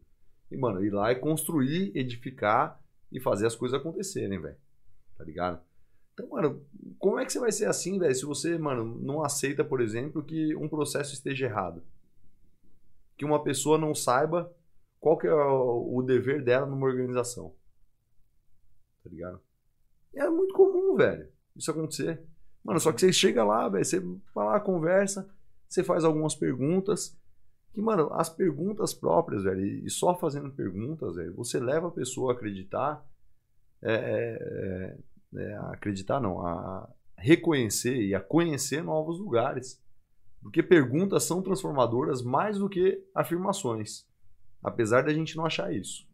e, 0.51 0.57
mano, 0.57 0.85
ir 0.85 0.91
lá 0.91 1.11
e 1.13 1.17
construir, 1.17 1.93
edificar 1.95 2.81
e 3.11 3.21
fazer 3.21 3.47
as 3.47 3.57
coisas 3.57 3.79
acontecerem, 3.79 4.41
velho. 4.41 4.57
Tá 5.17 5.25
ligado? 5.25 5.61
Então, 6.13 6.29
mano, 6.29 6.65
como 6.99 7.19
é 7.19 7.25
que 7.25 7.33
você 7.33 7.39
vai 7.39 7.53
ser 7.53 7.67
assim, 7.67 7.99
velho, 7.99 8.15
se 8.15 8.25
você, 8.25 8.57
mano, 8.57 8.99
não 9.03 9.23
aceita, 9.23 9.65
por 9.65 9.81
exemplo, 9.81 10.23
que 10.23 10.55
um 10.57 10.69
processo 10.69 11.13
esteja 11.13 11.47
errado? 11.47 11.83
Que 13.17 13.25
uma 13.25 13.43
pessoa 13.43 13.77
não 13.77 13.95
saiba 13.95 14.51
qual 14.99 15.19
que 15.19 15.27
é 15.27 15.35
o 15.35 16.03
dever 16.03 16.43
dela 16.43 16.67
numa 16.67 16.87
organização. 16.87 17.55
Tá 19.03 19.11
ligado? 19.11 19.41
É 20.15 20.29
muito 20.29 20.55
comum, 20.55 20.97
velho, 20.97 21.29
isso 21.55 21.71
acontecer. 21.71 22.23
Mano, 22.65 22.81
só 22.81 22.93
que 22.93 23.01
você 23.01 23.13
chega 23.13 23.45
lá, 23.45 23.69
velho, 23.69 23.85
você 23.85 24.03
lá, 24.35 24.59
conversa, 24.59 25.29
você 25.69 25.83
faz 25.83 26.05
algumas 26.05 26.35
perguntas. 26.35 27.19
Que, 27.73 27.83
mano, 27.83 28.13
as 28.15 28.31
perguntas 28.31 28.95
próprias, 28.95 29.45
velho, 29.45 29.61
e 29.61 29.91
só 29.91 30.15
fazendo 30.17 30.51
perguntas, 30.51 31.17
velho, 31.17 31.35
você 31.35 31.61
leva 31.61 31.89
a 31.89 31.93
pessoa 31.93 32.33
a 32.33 32.35
acreditar. 32.35 33.05
É, 33.83 33.93
é, 33.93 34.99
é, 35.39 35.55
a 35.57 35.71
acreditar 35.73 36.19
não, 36.19 36.45
a 36.45 36.89
reconhecer 37.19 37.97
e 37.97 38.15
a 38.15 38.21
conhecer 38.21 38.83
novos 38.83 39.19
lugares. 39.19 39.83
Porque 40.41 40.63
perguntas 40.63 41.25
são 41.25 41.43
transformadoras 41.43 42.23
mais 42.23 42.59
do 42.59 42.69
que 42.69 43.05
afirmações. 43.15 44.07
Apesar 44.63 45.05
da 45.05 45.13
gente 45.13 45.37
não 45.37 45.45
achar 45.45 45.73
isso. 45.73 46.07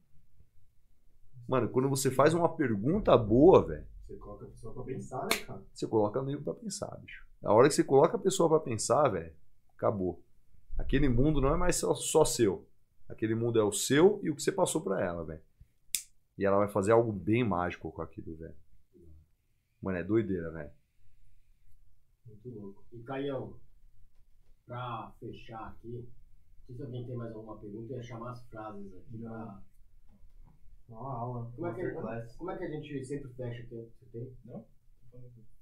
Mano, 1.46 1.68
quando 1.68 1.88
você 1.88 2.10
faz 2.10 2.34
uma 2.34 2.48
pergunta 2.48 3.16
boa, 3.16 3.66
velho, 3.66 3.86
Você 4.06 4.16
coloca 4.16 4.44
a 4.44 4.48
pessoa 4.48 4.74
pra 4.74 4.82
pensar, 4.84 5.22
né, 5.24 5.36
cara? 5.46 5.62
você 5.72 5.86
coloca 5.86 6.20
o 6.20 6.24
nego 6.24 6.42
pra 6.42 6.54
pensar, 6.54 6.98
bicho. 7.00 7.26
A 7.44 7.52
hora 7.52 7.68
que 7.68 7.74
você 7.74 7.84
coloca 7.84 8.16
a 8.16 8.20
pessoa 8.20 8.48
pra 8.48 8.60
pensar, 8.60 9.08
velho, 9.08 9.32
acabou. 9.82 10.22
Aquele 10.78 11.08
mundo 11.08 11.40
não 11.40 11.52
é 11.52 11.56
mais 11.56 11.76
só, 11.76 11.92
só 11.94 12.24
seu. 12.24 12.68
Aquele 13.08 13.34
mundo 13.34 13.58
é 13.58 13.64
o 13.64 13.72
seu 13.72 14.20
e 14.22 14.30
o 14.30 14.36
que 14.36 14.42
você 14.42 14.52
passou 14.52 14.80
pra 14.80 15.04
ela, 15.04 15.24
velho. 15.24 15.42
E 16.38 16.44
ela 16.44 16.58
vai 16.58 16.68
fazer 16.68 16.92
algo 16.92 17.12
bem 17.12 17.44
mágico 17.44 17.90
com 17.90 18.00
aquilo, 18.00 18.36
velho. 18.36 18.54
Mano, 19.82 19.98
é 19.98 20.04
doideira, 20.04 20.50
velho. 20.50 20.70
Muito 22.24 22.48
louco. 22.48 22.84
E 22.92 23.02
Caião, 23.02 23.58
pra 24.64 25.12
fechar 25.18 25.68
aqui, 25.68 25.88
não 25.88 26.66
sei 26.66 26.76
se 26.76 26.82
alguém 26.82 27.06
tem 27.06 27.16
mais 27.16 27.34
alguma 27.34 27.58
pergunta, 27.58 27.92
eu 27.92 27.96
ia 27.96 28.02
chamar 28.02 28.30
as 28.30 28.46
frases 28.48 28.94
aqui 28.94 29.18
pra... 29.18 29.62
Uma 30.88 31.14
aula. 31.14 31.50
Como 31.54 31.66
é, 31.66 31.74
que, 31.74 31.82
masterclass. 31.82 32.36
como 32.36 32.50
é 32.50 32.58
que 32.58 32.64
a 32.64 32.70
gente 32.70 33.04
sempre 33.04 33.32
fecha 33.34 33.62
aqui? 33.62 33.90
Você 33.98 34.06
tem? 34.12 34.36
Não? 34.44 34.66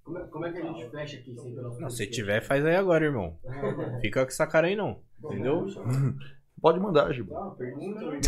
Como 0.04 0.18
é, 0.18 0.26
como 0.26 0.46
é 0.46 0.52
que 0.52 0.58
a 0.58 0.62
gente 0.62 0.90
fecha 0.90 1.18
aqui 1.18 1.34
sempre 1.36 1.60
o 1.60 1.62
nosso 1.62 1.80
Não, 1.80 1.90
se 1.90 2.06
tiver, 2.06 2.40
faz 2.40 2.64
aí 2.64 2.76
agora, 2.76 3.04
irmão. 3.04 3.38
Fica 4.00 4.22
com 4.22 4.28
essa 4.28 4.46
cara 4.46 4.66
aí, 4.66 4.76
não. 4.76 5.02
Entendeu? 5.22 5.66
Pode 6.60 6.78
mandar, 6.78 7.10
Giba. 7.12 7.38
Ah, 7.38 7.50
pergunta, 7.56 8.00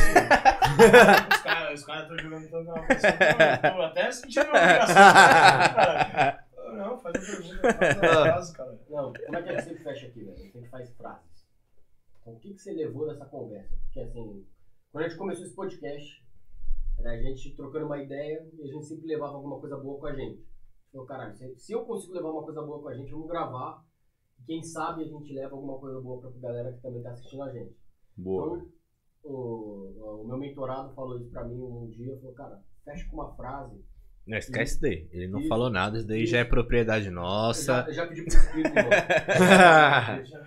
Os 1.33 1.42
caras 1.42 1.81
os 1.81 1.84
caras 1.84 2.02
estão 2.02 2.18
jogando 2.18 2.51
tanto 2.51 2.65
na 2.65 2.83
pessoa. 2.86 3.12
Eu 3.76 3.83
até 3.83 4.10
sentindo 4.10 4.47
uma 4.47 4.59
obrigação. 4.59 4.94
cara. 4.94 6.47
Não, 6.73 6.99
faz 6.99 7.15
a 7.15 7.36
pergunta, 7.36 7.73
faz 7.75 7.99
a 7.99 8.01
frase, 8.01 8.57
cara. 8.57 8.78
Não, 8.89 9.12
como 9.12 9.36
é 9.36 9.42
que 9.42 9.49
a 9.51 9.52
gente 9.52 9.65
sempre 9.65 9.84
fecha 9.84 10.07
aqui, 10.07 10.25
velho? 10.25 10.33
A 10.34 10.39
gente 10.39 10.52
sempre 10.52 10.70
faz 10.70 10.91
frases. 10.97 11.47
Então, 12.20 12.33
o 12.33 12.39
que, 12.39 12.55
que 12.55 12.59
você 12.59 12.73
levou 12.73 13.07
dessa 13.07 13.26
conversa? 13.26 13.76
Porque, 13.84 14.01
assim, 14.01 14.47
quando 14.91 15.05
a 15.05 15.09
gente 15.09 15.18
começou 15.18 15.44
esse 15.44 15.55
podcast, 15.55 16.25
era 16.99 17.10
a 17.10 17.20
gente 17.20 17.55
trocando 17.55 17.86
uma 17.86 18.02
ideia 18.02 18.47
e 18.55 18.62
a 18.62 18.73
gente 18.73 18.86
sempre 18.86 19.07
levava 19.07 19.34
alguma 19.34 19.60
coisa 19.60 19.76
boa 19.76 20.01
com 20.01 20.07
a 20.07 20.15
gente. 20.15 20.42
Falou, 20.93 21.07
caralho, 21.07 21.35
se, 21.35 21.55
se 21.59 21.73
eu 21.73 21.85
consigo 21.85 22.12
levar 22.15 22.31
uma 22.31 22.43
coisa 22.43 22.61
boa 22.62 22.81
com 22.83 22.89
a 22.89 22.95
gente, 22.95 23.11
vamos 23.11 23.29
gravar. 23.29 23.83
E 24.39 24.45
quem 24.45 24.62
sabe 24.62 25.03
a 25.03 25.07
gente 25.09 25.33
leva 25.33 25.55
alguma 25.55 25.79
coisa 25.79 26.01
boa 26.01 26.21
pra 26.21 26.31
galera 26.41 26.73
que 26.73 26.83
também 26.83 27.03
tá 27.03 27.11
assistindo 27.12 27.43
a 27.43 27.51
gente. 27.53 27.75
Boa. 28.17 28.59
Então, 28.59 28.69
o, 29.25 30.21
o 30.23 30.27
meu 30.27 30.37
mentorado 30.37 30.95
falou 30.95 31.19
isso 31.19 31.31
pra 31.31 31.45
mim 31.45 31.59
um 31.61 31.89
dia, 31.89 32.17
falou, 32.19 32.35
cara, 32.35 32.61
fecha 32.85 33.09
com 33.09 33.17
uma 33.17 33.35
frase. 33.35 33.83
Não 34.27 34.37
esquece 34.39 34.81
daí. 34.81 35.09
Ele 35.12 35.27
não 35.29 35.41
Isso. 35.41 35.49
falou 35.49 35.69
nada, 35.71 35.99
isso 35.99 36.07
daí 36.07 36.27
já 36.27 36.39
é 36.39 36.45
propriedade 36.45 37.07
Eu 37.07 37.12
nossa. 37.12 37.83
já, 37.83 37.89
eu 37.89 37.93
já 37.95 38.07
pedi 38.07 38.23
pro 38.23 38.35
escrito, 38.35 38.69
irmão. 38.69 38.91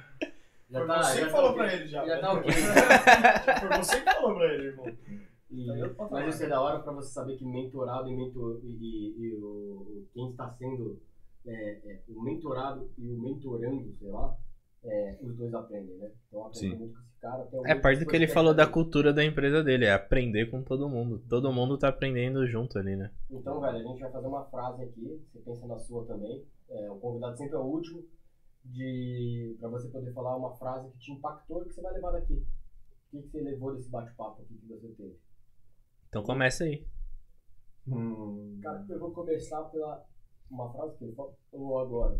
Já 0.67 0.79
Foi 0.79 0.87
tá- 0.87 1.03
você 1.03 1.19
já 1.19 1.25
que 1.25 1.25
tá 1.25 1.31
falou 1.31 1.51
ok. 1.51 1.57
pra 1.63 1.73
ele 1.75 1.87
já. 1.87 2.05
Já 2.05 2.19
tá 2.21 2.33
ok. 2.33 2.51
Foi 2.51 3.77
você 3.77 4.01
que 4.01 4.13
falou 4.13 4.35
pra 4.35 4.45
ele, 4.53 4.63
irmão. 4.67 4.85
E- 5.61 5.89
pra 5.89 6.07
mas 6.09 6.35
isso 6.35 6.43
é 6.43 6.47
da 6.47 6.61
hora 6.61 6.79
pra 6.79 6.91
você 6.93 7.11
saber 7.11 7.37
que 7.37 7.45
mentorado 7.45 8.09
e, 8.09 8.15
mentor, 8.15 8.59
e, 8.63 8.67
e- 8.67 9.15
e 9.19 9.35
o, 9.35 10.05
quem 10.13 10.31
está 10.31 10.51
sendo 10.53 10.99
é, 11.45 11.53
é, 11.53 12.01
o 12.09 12.21
mentorado 12.21 12.89
e 12.97 13.11
o 13.11 13.21
mentorando, 13.21 13.93
sei 13.99 14.09
lá, 14.09 14.35
é, 14.83 15.17
os 15.21 15.35
dois 15.37 15.53
aprendem, 15.53 15.95
né? 15.97 16.11
Então 16.27 16.45
aprendem 16.45 16.69
Sim. 16.71 16.77
muito 16.77 16.93
com 16.95 16.99
esse 17.01 17.19
cara. 17.21 17.43
até 17.43 17.57
o 17.59 17.65
É 17.67 17.75
parte 17.75 17.99
do 17.99 18.05
que 18.09 18.15
ele 18.15 18.27
falou 18.27 18.53
da 18.53 18.67
cultura 18.67 19.13
da 19.13 19.23
empresa 19.23 19.63
dele, 19.63 19.85
é 19.85 19.93
aprender 19.93 20.47
com 20.47 20.61
todo 20.63 20.89
mundo. 20.89 21.21
Todo 21.29 21.51
mundo 21.51 21.77
tá 21.77 21.87
aprendendo 21.89 22.45
junto 22.47 22.77
ali, 22.77 22.95
né? 22.95 23.11
Então, 23.29 23.59
velho, 23.59 23.77
a 23.77 23.83
gente 23.83 23.99
vai 24.01 24.11
fazer 24.11 24.27
uma 24.27 24.45
frase 24.45 24.83
aqui, 24.83 25.21
você 25.31 25.39
pensa 25.39 25.65
na 25.67 25.77
sua 25.79 26.05
também. 26.05 26.43
É, 26.69 26.89
o 26.91 26.95
convidado 26.97 27.37
sempre 27.37 27.55
é 27.55 27.59
o 27.59 27.63
último, 27.63 28.03
de 28.63 29.55
para 29.59 29.69
você 29.69 29.87
poder 29.89 30.11
falar 30.13 30.35
uma 30.35 30.55
frase 30.55 30.89
que 30.91 30.97
te 30.99 31.11
impactou 31.11 31.61
e 31.63 31.65
que 31.67 31.73
você 31.73 31.81
vai 31.81 31.93
levar 31.93 32.11
daqui. 32.11 32.33
O 32.33 32.45
que, 33.11 33.21
que 33.23 33.29
você 33.29 33.41
levou 33.41 33.75
desse 33.75 33.89
bate-papo 33.89 34.41
aqui 34.41 34.55
que 34.55 34.67
você 34.67 34.87
teve? 34.89 35.15
Então 36.15 36.23
começa 36.23 36.63
aí. 36.63 36.87
Hum, 37.85 38.57
Cara, 38.63 38.85
eu 38.87 38.99
vou 38.99 39.11
começar 39.11 39.61
pela 39.63 40.01
uma 40.49 40.71
frase 40.71 40.97
que 40.97 41.03
ele 41.03 41.13
falou 41.13 41.79
agora. 41.79 42.17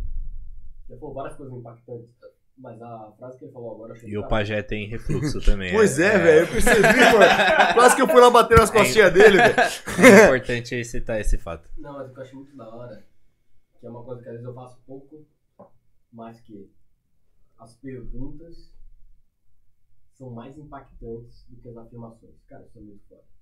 Ele 0.90 1.00
falou 1.00 1.16
várias 1.16 1.38
coisas 1.38 1.58
impactantes, 1.58 2.10
mas 2.58 2.82
a 2.82 3.14
frase 3.18 3.40
que 3.40 3.46
ele 3.46 3.54
falou 3.54 3.72
agora... 3.72 3.92
eu 3.92 3.96
achei 3.96 4.10
E 4.10 4.18
o 4.18 4.28
pajé 4.28 4.62
tem 4.62 4.90
refluxo 4.90 5.40
também. 5.40 5.72
Pois 5.72 5.98
é, 5.98 6.18
velho, 6.18 6.46
eu 6.46 6.52
percebi, 6.52 6.82
mano. 6.82 7.74
Quase 7.74 7.96
que 7.96 8.02
eu 8.02 8.08
fui 8.10 8.20
lá 8.20 8.30
bater 8.30 8.58
nas 8.58 8.70
costinhas 8.70 9.14
dele, 9.14 9.38
velho. 9.38 9.56
É 9.56 10.26
importante 10.26 10.84
citar 10.84 11.22
esse 11.22 11.38
fato. 11.38 11.70
Não, 11.78 11.94
mas 11.94 12.10
o 12.10 12.14
que 12.14 12.20
eu 12.20 12.24
acho 12.24 12.36
muito 12.36 12.58
da 12.58 12.68
hora, 12.76 13.02
que 13.80 13.88
é 13.88 13.90
uma 13.90 14.04
coisa 14.04 14.22
que 14.22 14.28
às 14.28 14.34
vezes 14.34 14.46
eu 14.46 14.54
faço 14.54 14.78
pouco, 14.86 15.26
mas 16.12 16.42
que 16.42 16.70
as 17.58 17.78
perguntas 17.78 18.74
são 20.12 20.32
mais 20.32 20.58
impactantes 20.58 21.46
do 21.48 21.62
que 21.62 21.70
as 21.70 21.78
afirmações. 21.78 22.36
Cara, 22.46 22.66
isso 22.66 22.78
é 22.78 22.82
muito 22.82 23.02
foda. 23.08 23.35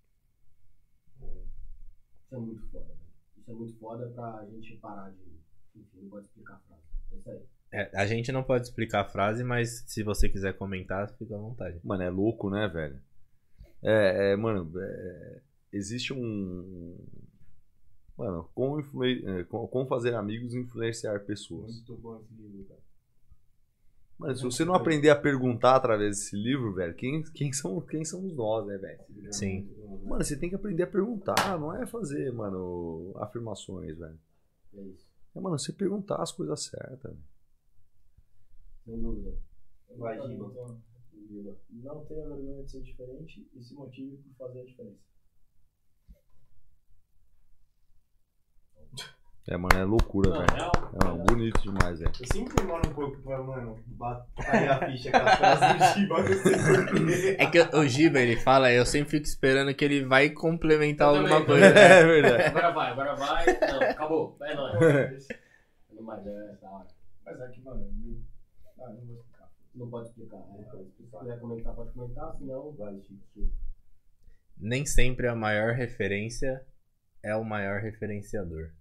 Isso 2.26 2.36
é 2.36 2.38
muito 2.38 2.62
foda, 2.72 2.86
velho. 2.86 3.00
Isso 3.38 3.52
é 3.52 3.54
muito 3.54 3.80
foda 3.80 4.10
pra 4.10 4.46
gente 4.52 4.78
parar 4.78 5.10
de. 5.12 5.34
Enfim, 5.76 6.02
não 6.04 6.10
pode 6.10 6.26
explicar 6.28 6.54
a 6.56 6.60
frase. 6.60 6.84
Isso 7.18 7.30
aí. 7.32 7.42
É, 7.72 7.98
a 7.98 8.06
gente 8.06 8.32
não 8.32 8.44
pode 8.44 8.66
explicar 8.68 9.02
a 9.02 9.10
frase, 9.10 9.44
mas 9.44 9.84
se 9.88 10.04
você 10.04 10.30
quiser 10.30 10.54
comentar, 10.58 11.10
fica 11.18 11.36
à 11.36 11.40
vontade. 11.40 11.80
Mano, 11.84 12.04
é 12.04 12.10
louco, 12.10 12.50
né, 12.50 12.68
velho? 12.68 13.02
É, 13.82 14.32
é, 14.32 14.36
mano, 14.36 14.72
é, 14.80 15.42
existe 15.72 16.14
um. 16.14 16.98
Mano, 18.16 18.48
como, 18.54 18.80
influen- 18.80 19.24
é, 19.28 19.44
como 19.46 19.68
como 19.68 19.88
fazer 19.88 20.14
amigos 20.14 20.54
e 20.54 20.60
influenciar 20.60 21.20
pessoas. 21.22 21.74
Muito 21.74 21.96
bom 21.98 22.20
esse 22.22 22.34
livro, 22.36 22.64
cara. 22.66 22.80
Mano, 24.18 24.36
se 24.36 24.44
você 24.44 24.64
não 24.64 24.76
aprender 24.76 25.10
a 25.10 25.16
perguntar 25.16 25.76
através 25.76 26.18
desse 26.18 26.36
livro, 26.36 26.74
velho, 26.74 26.94
quem, 26.96 27.24
quem, 27.24 27.52
são, 27.52 27.82
quem 27.82 28.06
somos 28.06 28.34
nós, 28.34 28.66
né, 28.66 28.78
velho? 28.78 29.34
Sim. 29.34 29.70
Mano, 30.06 30.24
você 30.24 30.38
tem 30.38 30.50
que 30.50 30.56
aprender 30.56 30.84
a 30.84 30.88
perguntar, 30.88 31.60
não 31.60 31.76
é 31.76 31.86
fazer, 31.86 32.32
mano, 32.32 33.14
afirmações, 33.18 33.98
velho. 33.98 34.20
É 34.76 34.82
isso. 34.82 35.08
É, 35.36 35.40
mano, 35.40 35.58
você 35.58 35.74
perguntar 35.74 36.22
as 36.22 36.32
coisas 36.32 36.64
certas. 36.64 37.16
Sem 38.86 39.00
dúvida. 39.00 39.36
Vai, 39.98 40.20
Giba. 41.28 41.58
Não 41.70 42.06
tenha 42.06 42.28
vergonha 42.28 42.64
de 42.64 42.72
ser 42.72 42.82
diferente 42.82 43.50
e 43.54 43.64
se 43.64 43.74
motive 43.74 44.18
por 44.18 44.36
fazer 44.36 44.62
a 44.62 44.66
diferença. 44.66 45.00
É, 49.46 49.58
mano, 49.58 49.78
é 49.78 49.84
loucura, 49.84 50.30
Não, 50.30 50.38
velho. 50.40 50.54
É, 51.02 51.06
mano, 51.06 51.24
bonito 51.26 51.62
demais, 51.62 52.00
velho. 52.00 52.12
Eu 52.18 52.28
sempre 52.28 52.56
demoro 52.56 52.90
um 52.90 52.94
pouco 52.94 53.18
pra, 53.22 53.44
mano, 53.44 53.78
bater 53.88 54.70
a 54.70 54.86
ficha 54.90 55.12
com 55.12 55.18
as 55.18 55.36
frases 55.38 55.78
do 55.78 56.00
Giba. 56.00 56.16
É 57.38 57.46
que 57.48 57.60
o 57.76 57.86
Giba, 57.88 58.20
ele 58.20 58.38
fala, 58.38 58.72
eu 58.72 58.86
sempre 58.86 59.12
fico 59.12 59.26
esperando 59.26 59.74
que 59.76 59.84
ele 59.84 60.06
vai 60.06 60.30
complementar 60.30 61.10
Eu 61.10 61.16
alguma 61.20 61.42
também. 61.42 61.46
coisa. 61.46 61.74
né? 61.74 61.82
É 62.00 62.06
verdade. 62.06 62.44
Agora 62.44 62.72
vai, 62.72 62.92
agora 62.92 63.16
vai. 63.16 63.46
Não, 63.46 63.82
acabou. 63.82 64.36
Vai 64.40 64.56
nóis. 64.56 65.28
Não 65.92 66.04
mais, 66.04 66.26
é 66.26 66.56
da 66.62 66.70
hora. 66.70 66.88
Mas 67.26 67.40
é 67.42 67.48
que, 67.50 67.62
mano, 67.62 67.86
ah, 68.80 68.90
não 68.90 68.96
vou 69.06 69.16
explicar. 69.18 69.50
Não 69.76 69.90
pode 69.90 70.08
explicar. 70.08 70.38
né? 70.38 70.66
Se 70.98 71.04
quiser 71.20 71.40
comentar, 71.40 71.74
pode 71.76 71.92
comentar, 71.92 72.36
senão. 72.38 72.72
Vai, 72.78 72.96
Chico. 73.02 73.50
Nem 74.58 74.86
sempre 74.86 75.28
a 75.28 75.36
maior 75.36 75.74
referência 75.74 76.66
é 77.22 77.36
o 77.36 77.44
maior 77.44 77.82
referenciador. 77.82 78.72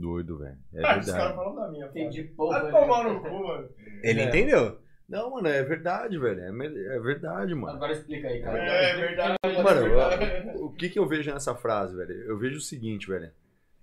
Doido, 0.00 0.38
velho. 0.38 0.56
É 0.74 0.78
Ah, 0.78 0.98
os 0.98 1.06
caras 1.06 1.06
verdade. 1.06 1.34
falam 1.34 1.54
da 1.54 1.68
minha. 1.70 1.86
Entendi 1.86 2.24
pouco. 2.24 2.52
Vai 2.52 2.64
né? 2.64 2.70
tomar 2.70 3.04
no 3.04 3.20
cu, 3.20 3.42
mano. 3.48 3.68
Ele 4.02 4.20
É. 4.20 4.24
entendeu? 4.28 4.78
Não, 5.08 5.30
mano, 5.30 5.48
é 5.48 5.62
verdade, 5.62 6.18
velho. 6.18 6.40
É, 6.40 6.48
é 6.96 7.00
verdade, 7.00 7.54
mano. 7.54 7.76
Agora 7.76 7.92
explica 7.92 8.28
aí, 8.28 8.40
cara. 8.42 8.58
É 8.62 8.96
verdade. 8.96 9.36
Mano, 9.62 9.86
eu- 9.86 10.66
o 10.66 10.70
que 10.72 10.88
que 10.90 10.98
eu 10.98 11.06
vejo 11.08 11.32
nessa 11.32 11.54
frase, 11.54 11.96
velho? 11.96 12.12
Eu 12.12 12.38
vejo 12.38 12.58
o 12.58 12.60
seguinte, 12.60 13.08
velho. 13.08 13.30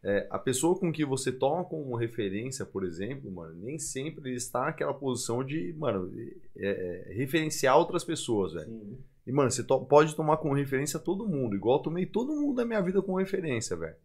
É, 0.04 0.28
a 0.30 0.38
pessoa 0.38 0.78
com 0.80 0.92
que 0.92 1.04
você 1.04 1.32
toma 1.32 1.66
como 1.66 1.96
referência, 1.96 2.64
por 2.64 2.84
exemplo, 2.86 3.32
mano, 3.32 3.56
nem 3.56 3.80
sempre 3.80 4.30
ele 4.30 4.38
está 4.38 4.66
naquela 4.66 4.94
posição 4.94 5.44
de, 5.44 5.74
mano, 5.80 6.14
é, 6.56 7.10
é, 7.10 7.14
referenciar 7.16 7.76
outras 7.76 8.04
pessoas, 8.04 8.54
velho. 8.54 8.68
Sim. 8.68 8.98
E, 9.26 9.32
mano, 9.32 9.50
você 9.50 9.64
to- 9.64 9.84
pode 9.84 10.16
tomar 10.16 10.38
como 10.38 10.54
referência 10.54 11.00
todo 11.00 11.28
mundo, 11.28 11.56
igual 11.56 11.78
eu 11.80 11.84
tomei 11.84 12.06
todo 12.06 12.36
mundo 12.36 12.56
da 12.58 12.64
minha 12.66 12.80
vida 12.82 13.02
como 13.02 13.18
referência, 13.18 13.76
velho. 13.76 13.96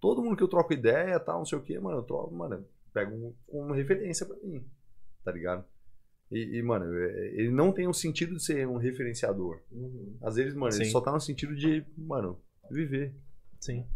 Todo 0.00 0.22
mundo 0.22 0.36
que 0.36 0.42
eu 0.42 0.48
troco 0.48 0.72
ideia, 0.72 1.18
tal, 1.18 1.38
não 1.38 1.44
sei 1.46 1.58
o 1.58 1.62
que, 1.62 1.78
mano, 1.78 1.98
eu 1.98 2.02
troco, 2.02 2.34
mano, 2.34 2.54
eu 2.56 2.64
pego 2.92 3.14
um- 3.14 3.34
como 3.46 3.72
referência 3.74 4.24
pra 4.26 4.36
mim, 4.36 4.64
tá 5.24 5.32
ligado? 5.32 5.64
E, 6.30 6.58
e, 6.58 6.62
mano, 6.62 6.84
é, 6.94 7.28
ele 7.34 7.50
não 7.50 7.72
tem 7.72 7.88
o 7.88 7.92
sentido 7.94 8.36
de 8.36 8.44
ser 8.44 8.68
um 8.68 8.76
referenciador. 8.76 9.60
Uhum. 9.72 10.16
Às 10.22 10.36
vezes, 10.36 10.54
mano, 10.54 10.74
ele 10.74 10.84
Sim. 10.84 10.90
só 10.90 11.00
tá 11.00 11.10
no 11.10 11.20
sentido 11.20 11.54
de, 11.56 11.84
mano, 11.96 12.38
viver. 12.70 13.14
Sim. 13.58 13.86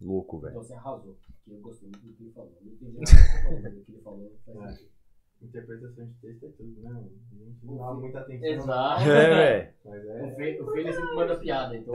Louco, 0.00 0.38
velho. 0.38 0.50
Então 0.52 0.62
você 0.62 0.74
arrasou. 0.74 1.16
Porque 1.44 1.50
eu 1.58 1.60
gostei 1.62 1.88
muito 1.88 2.06
do 2.06 2.12
que 2.14 2.22
ele 2.24 2.32
falou. 2.32 2.52
Não 2.62 2.72
entendi 2.72 2.98
nada 3.62 3.70
do 3.70 3.84
que 3.84 3.92
ele 3.92 4.00
falou, 4.02 4.20
mas 4.20 4.32
o 4.32 4.44
que 4.44 4.50
ele 4.50 4.52
falou 4.54 4.60
faz 4.62 4.76
sentido. 4.78 4.93
Interpretação 5.42 6.06
de 6.06 6.14
texto 6.14 6.46
é 6.46 6.48
tudo, 6.50 6.80
né? 6.80 6.90
A 6.90 7.44
gente 7.44 7.66
não 7.66 7.76
dá 7.76 7.92
muita 7.94 8.20
atenção. 8.20 8.48
Exato. 8.48 9.02
É, 9.10 9.74
O 9.84 9.94
é. 9.94 10.34
Fê, 10.36 10.60
o 10.60 10.72
Fê 10.72 10.92
sempre 10.92 11.14
manda 11.14 11.38
piada, 11.38 11.76
então 11.76 11.92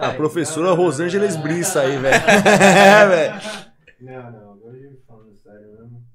A 0.00 0.08
ele. 0.08 0.16
professora 0.16 0.72
Rosângela 0.72 1.26
Brissa 1.42 1.80
aí, 1.80 1.98
velho. 1.98 2.14
É, 2.60 3.06
velho. 3.06 3.68
Não, 4.00 4.30
não, 4.32 4.52
agora 4.52 4.76
eu 4.76 5.00
falando 5.06 5.34
sério 5.36 5.72
mesmo. 5.78 6.06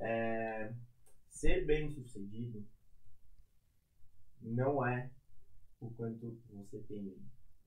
É, 0.00 0.72
ser 1.28 1.64
bem 1.66 1.90
sucedido 1.90 2.64
não 4.40 4.86
é 4.86 5.10
o 5.80 5.90
quanto 5.90 6.38
você 6.50 6.78
tem 6.88 7.16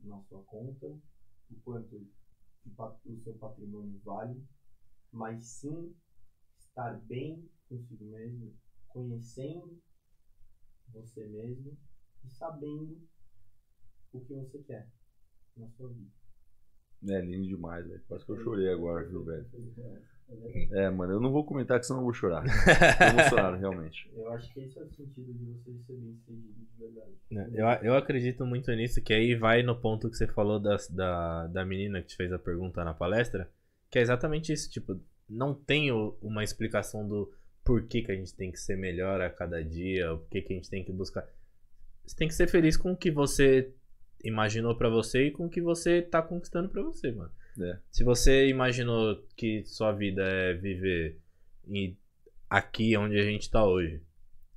na 0.01 0.19
sua 0.23 0.41
conta, 0.43 0.87
o 0.87 1.55
quanto 1.63 2.07
o 3.05 3.17
seu 3.23 3.33
patrimônio 3.35 3.99
vale, 4.03 4.43
mas 5.11 5.45
sim 5.45 5.95
estar 6.59 6.99
bem 7.01 7.49
consigo 7.67 8.05
mesmo, 8.05 8.53
conhecendo 8.89 9.79
você 10.93 11.25
mesmo 11.27 11.77
e 12.25 12.29
sabendo 12.29 13.07
o 14.13 14.19
que 14.21 14.33
você 14.33 14.59
quer 14.63 14.87
na 15.55 15.69
sua 15.69 15.89
vida. 15.89 16.11
É 17.09 17.21
lindo 17.21 17.47
demais, 17.47 17.87
velho. 17.87 18.01
Quase 18.07 18.25
que 18.25 18.31
eu 18.31 18.37
chorei 18.43 18.69
agora, 18.71 19.05
viu, 19.05 19.23
velho? 19.23 19.45
É, 20.71 20.89
mano, 20.89 21.13
eu 21.13 21.19
não 21.19 21.31
vou 21.31 21.45
comentar 21.45 21.79
que 21.79 21.85
senão 21.85 21.99
eu 21.99 22.03
vou 22.05 22.13
chorar. 22.13 22.43
Tô 22.97 23.05
emocionado, 23.05 23.57
realmente. 23.57 24.09
Eu 24.15 24.31
acho 24.31 24.53
que 24.53 24.61
esse 24.61 24.77
é 24.79 24.83
o 24.83 24.89
sentido 24.89 25.33
de 25.33 25.45
você 25.45 25.71
ser 25.85 25.93
bem 25.97 26.15
sucedido 26.15 26.53
de 26.65 26.79
verdade. 26.79 27.11
É, 27.31 27.49
Eu, 27.53 27.67
eu 27.91 27.95
acredito 27.95 28.45
muito 28.45 28.71
nisso, 28.71 29.01
que 29.01 29.13
aí 29.13 29.35
vai 29.35 29.63
no 29.63 29.75
ponto 29.79 30.09
que 30.09 30.15
você 30.17 30.27
falou 30.27 30.59
das- 30.59 30.89
da, 30.89 31.47
da 31.47 31.65
menina 31.65 32.01
que 32.01 32.07
te 32.07 32.15
fez 32.15 32.31
a 32.33 32.39
pergunta 32.39 32.83
na 32.83 32.93
palestra, 32.93 33.49
que 33.89 33.99
é 33.99 34.01
exatamente 34.01 34.51
isso, 34.51 34.69
tipo, 34.69 34.99
não 35.29 35.53
tem 35.53 35.91
uma 36.21 36.43
explicação 36.43 37.07
do 37.07 37.31
porquê 37.67 38.01
que 38.01 38.11
a 38.11 38.15
gente 38.15 38.33
tem 38.33 38.49
que 38.51 38.57
ser 38.59 38.77
melhor 38.77 39.19
a 39.19 39.29
cada 39.29 39.61
dia, 39.63 40.13
o 40.13 40.19
porquê 40.19 40.41
que 40.41 40.53
a 40.53 40.55
gente 40.55 40.69
tem 40.69 40.83
que 40.83 40.91
buscar. 40.93 41.27
Você 42.05 42.15
tem 42.15 42.27
que 42.29 42.33
ser 42.33 42.47
feliz 42.47 42.77
com 42.77 42.93
o 42.93 42.97
que 42.97 43.11
você 43.11 43.73
imaginou 44.23 44.75
pra 44.77 44.89
você 44.89 45.27
e 45.27 45.31
com 45.31 45.45
o 45.45 45.49
que 45.49 45.61
você 45.61 46.01
tá 46.01 46.21
conquistando 46.21 46.69
pra 46.69 46.81
você, 46.81 47.11
mano. 47.11 47.31
É. 47.61 47.77
Se 47.91 48.03
você 48.03 48.47
imaginou 48.47 49.21
que 49.35 49.63
sua 49.65 49.91
vida 49.91 50.23
é 50.23 50.53
viver 50.53 51.19
e 51.67 51.95
aqui 52.49 52.95
onde 52.95 53.19
a 53.19 53.23
gente 53.23 53.49
tá 53.51 53.65
hoje, 53.65 54.01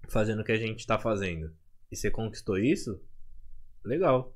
fazendo 0.08 0.40
o 0.40 0.44
que 0.44 0.52
a 0.52 0.56
gente 0.58 0.86
tá 0.86 0.96
fazendo, 0.98 1.52
e 1.90 1.96
você 1.96 2.10
conquistou 2.10 2.56
isso, 2.58 3.02
legal. 3.84 4.32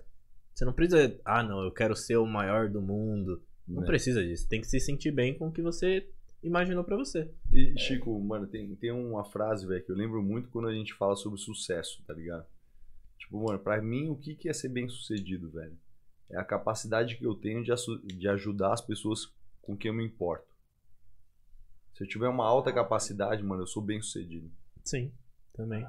Você 0.53 0.65
não 0.65 0.73
precisa, 0.73 1.17
ah 1.25 1.43
não, 1.43 1.63
eu 1.63 1.71
quero 1.71 1.95
ser 1.95 2.17
o 2.17 2.27
maior 2.27 2.69
do 2.69 2.83
mundo. 2.83 3.43
Não 3.67 3.83
É. 3.83 3.87
precisa 3.87 4.25
disso. 4.25 4.49
Tem 4.49 4.61
que 4.61 4.67
se 4.67 4.81
sentir 4.81 5.13
bem 5.13 5.37
com 5.39 5.49
o 5.49 5.53
que 5.53 5.63
você 5.63 6.09
imaginou 6.45 6.85
pra 6.85 6.97
você. 6.97 7.31
E, 7.53 7.77
Chico, 7.79 8.19
mano, 8.21 8.47
tem, 8.47 8.75
tem 8.77 8.93
uma 8.93 9.25
frase, 9.25 9.67
velho, 9.67 9.85
que 9.85 9.91
eu 9.91 9.97
lembro 9.97 10.23
muito 10.23 10.51
quando 10.51 10.69
a 10.69 10.75
gente 10.75 10.95
fala 10.95 11.17
sobre 11.17 11.41
sucesso, 11.41 12.03
tá 12.07 12.13
ligado? 12.13 12.47
Tipo, 13.19 13.43
mano, 13.43 13.59
pra 13.59 13.81
mim, 13.81 14.09
o 14.09 14.17
que 14.17 14.35
que 14.35 14.49
é 14.49 14.53
ser 14.53 14.69
bem 14.69 14.89
sucedido, 14.89 15.51
velho? 15.51 15.77
É 16.31 16.37
a 16.37 16.45
capacidade 16.45 17.17
que 17.17 17.25
eu 17.25 17.35
tenho 17.35 17.65
de, 17.65 17.73
de 18.07 18.29
ajudar 18.29 18.73
as 18.73 18.81
pessoas 18.81 19.33
com 19.63 19.77
quem 19.77 19.89
eu 19.89 19.95
me 19.95 20.05
importo. 20.05 20.55
Se 21.95 22.05
eu 22.05 22.09
tiver 22.09 22.29
uma 22.29 22.45
alta 22.45 22.73
capacidade, 22.73 23.43
mano, 23.43 23.63
eu 23.63 23.67
sou 23.67 23.83
bem 23.83 24.01
sucedido. 24.03 24.51
Sim, 24.85 25.13
também. 25.53 25.87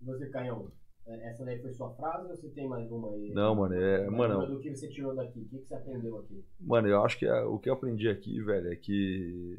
E 0.00 0.04
você, 0.04 0.28
Canhão? 0.30 0.70
É, 1.06 1.30
Essa 1.30 1.44
daí 1.44 1.60
foi 1.60 1.72
sua 1.72 1.90
frase 1.94 2.30
ou 2.30 2.36
você 2.36 2.48
tem 2.50 2.68
mais 2.68 2.90
uma 2.90 3.12
aí? 3.12 3.30
Não, 3.32 3.54
mano, 3.54 3.74
é. 3.74 3.98
Mais 4.08 4.12
Mano, 4.12 4.46
do 4.46 4.60
que 4.60 4.74
você 4.74 4.88
tirou 4.88 5.14
daqui? 5.14 5.40
O 5.40 5.48
que, 5.48 5.58
você 5.58 5.74
aprendeu 5.74 6.18
aqui? 6.18 6.44
Mano, 6.60 6.88
eu 6.88 7.04
acho 7.04 7.18
que 7.18 7.26
a- 7.26 7.46
o 7.46 7.58
que 7.58 7.68
eu 7.68 7.74
aprendi 7.74 8.08
aqui, 8.08 8.40
velho, 8.40 8.72
é 8.72 8.76
que 8.76 9.58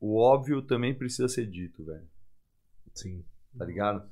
o 0.00 0.16
óbvio 0.16 0.62
também 0.62 0.94
precisa 0.94 1.28
ser 1.28 1.46
dito, 1.46 1.84
velho. 1.84 2.08
Sim. 2.94 3.24
Tá 3.56 3.64
ligado? 3.64 4.08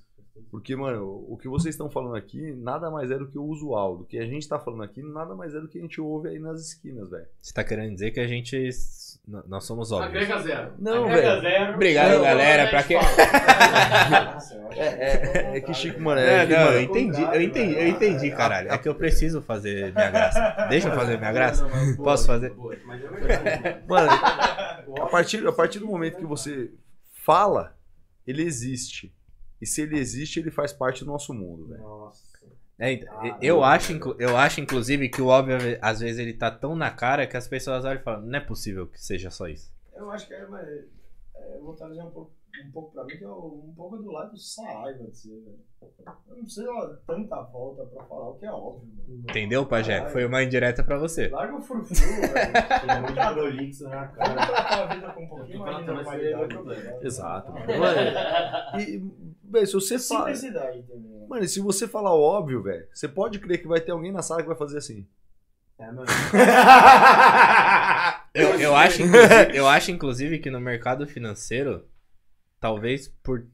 Porque, 0.50 0.74
mano, 0.76 1.24
o 1.28 1.36
que 1.36 1.48
vocês 1.48 1.74
estão 1.74 1.90
falando 1.90 2.14
aqui 2.16 2.52
nada 2.52 2.90
mais 2.90 3.10
é 3.10 3.18
do 3.18 3.26
que 3.28 3.38
o 3.38 3.44
usual. 3.44 3.98
Do 3.98 4.04
que 4.04 4.18
a 4.18 4.24
gente 4.26 4.48
tá 4.48 4.58
falando 4.58 4.82
aqui 4.82 5.02
nada 5.02 5.34
mais 5.34 5.54
é 5.54 5.60
do 5.60 5.68
que 5.68 5.78
a 5.78 5.82
gente 5.82 6.00
ouve 6.00 6.28
aí 6.28 6.38
nas 6.38 6.60
esquinas, 6.60 7.10
velho. 7.10 7.26
Você 7.40 7.52
tá 7.52 7.62
querendo 7.64 7.92
dizer 7.94 8.10
que 8.12 8.20
a 8.20 8.26
gente. 8.26 8.70
Nós 9.46 9.64
somos 9.64 9.92
óbvios. 9.92 10.22
Agrega 10.24 10.42
zero. 10.42 10.72
Não, 10.78 11.06
velho. 11.08 11.40
zero. 11.42 11.74
Obrigado, 11.74 12.12
Não, 12.14 12.22
galera, 12.22 12.62
não, 12.64 12.70
pra 12.70 12.78
gente 12.80 12.88
quem- 12.88 13.02
fala. 13.02 14.38
É, 14.78 15.54
é, 15.54 15.56
é 15.56 15.60
que, 15.60 15.74
Chico, 15.74 16.00
mano, 16.00 16.20
Não, 16.20 16.26
é 16.28 16.46
que, 16.46 16.52
não, 16.52 16.64
mano, 16.66 16.76
eu 16.76 16.82
entendi, 16.82 17.22
eu 17.22 17.42
entendi, 17.42 17.74
eu 17.74 17.88
entendi, 17.88 18.30
caralho. 18.30 18.70
É 18.72 18.78
que 18.78 18.88
eu 18.88 18.94
preciso 18.94 19.42
fazer 19.42 19.92
minha 19.92 20.10
graça. 20.10 20.66
Deixa 20.68 20.88
eu 20.88 20.94
fazer 20.94 21.18
minha 21.18 21.32
graça? 21.32 21.62
Não, 21.64 21.70
mas 21.70 21.96
boa, 21.96 22.04
Posso 22.10 22.26
fazer? 22.26 22.50
boa. 22.50 22.76
Mas 22.86 23.02
é 23.04 23.08
verdade. 23.08 23.82
mano, 23.88 24.10
a 25.02 25.06
partir, 25.06 25.46
a 25.46 25.52
partir 25.52 25.78
do 25.80 25.86
momento 25.86 26.16
que 26.16 26.24
você 26.26 26.70
fala, 27.24 27.76
ele 28.26 28.42
existe. 28.42 29.12
E 29.60 29.66
se 29.66 29.82
ele 29.82 29.98
existe, 29.98 30.38
ele 30.40 30.50
faz 30.50 30.72
parte 30.72 31.04
do 31.04 31.10
nosso 31.10 31.34
mundo, 31.34 31.66
velho. 31.68 31.80
Nossa. 31.82 32.22
É, 32.78 32.92
ent- 32.92 33.06
eu, 33.40 33.64
acho, 33.64 33.92
eu 34.20 34.36
acho, 34.36 34.60
inclusive, 34.60 35.08
que 35.08 35.20
o 35.20 35.26
óbvio, 35.26 35.56
às 35.82 35.98
vezes, 35.98 36.18
ele 36.20 36.32
tá 36.32 36.48
tão 36.50 36.76
na 36.76 36.90
cara 36.90 37.26
que 37.26 37.36
as 37.36 37.48
pessoas 37.48 37.84
olham 37.84 38.00
e 38.00 38.04
falam, 38.04 38.22
não 38.22 38.38
é 38.38 38.40
possível 38.40 38.86
que 38.86 39.02
seja 39.02 39.30
só 39.30 39.48
isso. 39.48 39.72
Eu 39.96 40.08
acho 40.12 40.28
que 40.28 40.34
é, 40.34 40.46
mas, 40.46 40.68
é, 40.68 41.56
eu 41.56 41.64
vou 41.64 41.74
trazer 41.74 42.00
um 42.02 42.10
pouco 42.10 42.30
um 42.66 42.70
pouco 42.72 42.92
pra 42.92 43.04
mim 43.04 43.16
que 43.16 43.24
é 43.24 43.28
um 43.28 43.72
pouco 43.76 43.96
do 43.98 44.10
lado 44.10 44.30
do 44.32 44.38
Saraiva 44.38 45.04
de 45.04 45.16
ser, 45.16 45.28
velho. 45.40 45.58
Eu 46.28 46.36
não 46.36 46.42
precisa 46.42 47.00
tanta 47.06 47.40
volta 47.42 47.84
pra 47.84 48.04
falar 48.04 48.30
o 48.30 48.34
que 48.34 48.46
é 48.46 48.50
óbvio, 48.50 48.88
mano. 49.06 49.20
Entendeu, 49.28 49.64
Pajé? 49.66 50.08
Foi 50.08 50.24
uma 50.24 50.42
indireta 50.42 50.82
pra 50.82 50.98
você. 50.98 51.28
Larga 51.28 51.56
o 51.56 51.60
frufru, 51.62 51.94
velho. 51.96 52.32
Muito 53.02 53.14
prolixo 53.34 53.84
na 53.84 54.04
Vamos 54.06 54.16
cara. 54.16 54.46
tratar 54.46 54.82
a 54.90 54.94
vida 54.94 55.10
com 55.12 55.24
um 55.24 55.28
pouquinho 55.28 55.58
mais 55.60 55.76
de 55.78 55.84
normalidade. 55.92 56.54
ligado? 56.56 57.04
Exato. 57.06 57.52
Mano, 57.78 58.80
e, 58.80 59.02
velho, 59.44 59.66
se 59.66 59.72
você 59.74 59.98
fala. 59.98 60.34
Simplicidade 60.34 60.82
também. 60.82 61.02
né? 61.12 61.26
Mano, 61.28 61.44
e 61.44 61.48
se 61.48 61.60
você 61.60 61.86
falar 61.86 62.12
o 62.14 62.20
óbvio, 62.20 62.62
velho, 62.62 62.88
você 62.92 63.06
pode 63.08 63.38
crer 63.38 63.60
que 63.60 63.68
vai 63.68 63.80
ter 63.80 63.92
alguém 63.92 64.10
na 64.12 64.22
sala 64.22 64.42
que 64.42 64.48
vai 64.48 64.56
fazer 64.56 64.78
assim. 64.78 65.06
É, 65.78 65.86
mano. 65.92 66.06
Eu, 68.34 68.60
eu, 68.60 68.76
acho, 68.76 69.02
eu 69.52 69.66
acho, 69.66 69.90
inclusive, 69.90 70.38
que 70.38 70.50
no 70.50 70.60
mercado 70.60 71.06
financeiro, 71.06 71.84
talvez 72.60 73.08
por 73.22 73.46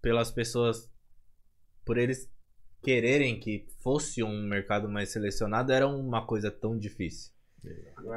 pelas 0.00 0.30
pessoas, 0.30 0.90
por 1.84 1.96
eles 1.96 2.30
quererem 2.82 3.40
que 3.40 3.66
fosse 3.80 4.22
um 4.22 4.42
mercado 4.46 4.88
mais 4.88 5.10
selecionado, 5.10 5.72
era 5.72 5.88
uma 5.88 6.26
coisa 6.26 6.50
tão 6.50 6.76
difícil. 6.76 7.32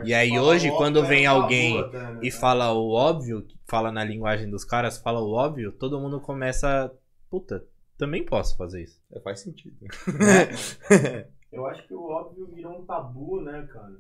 E 0.04 0.14
aí 0.14 0.38
hoje, 0.38 0.70
quando 0.72 1.06
vem 1.06 1.26
alguém 1.26 1.78
e 2.22 2.30
fala 2.30 2.74
o 2.74 2.92
óbvio, 2.92 3.48
fala 3.66 3.90
na 3.92 4.04
linguagem 4.04 4.50
dos 4.50 4.66
caras, 4.66 4.98
fala 4.98 5.22
o 5.22 5.32
óbvio, 5.32 5.72
todo 5.72 6.00
mundo 6.00 6.20
começa, 6.20 6.94
puta, 7.30 7.66
também 7.98 8.26
posso 8.26 8.58
fazer 8.58 8.84
isso. 8.84 9.02
É, 9.10 9.22
faz 9.22 9.40
sentido. 9.40 9.78
Eu 11.52 11.66
acho 11.66 11.88
que 11.88 11.94
o 11.94 12.04
óbvio 12.04 12.48
virou 12.48 12.82
um 12.82 12.86
tabu, 12.86 13.42
né, 13.42 13.68
cara? 13.72 13.98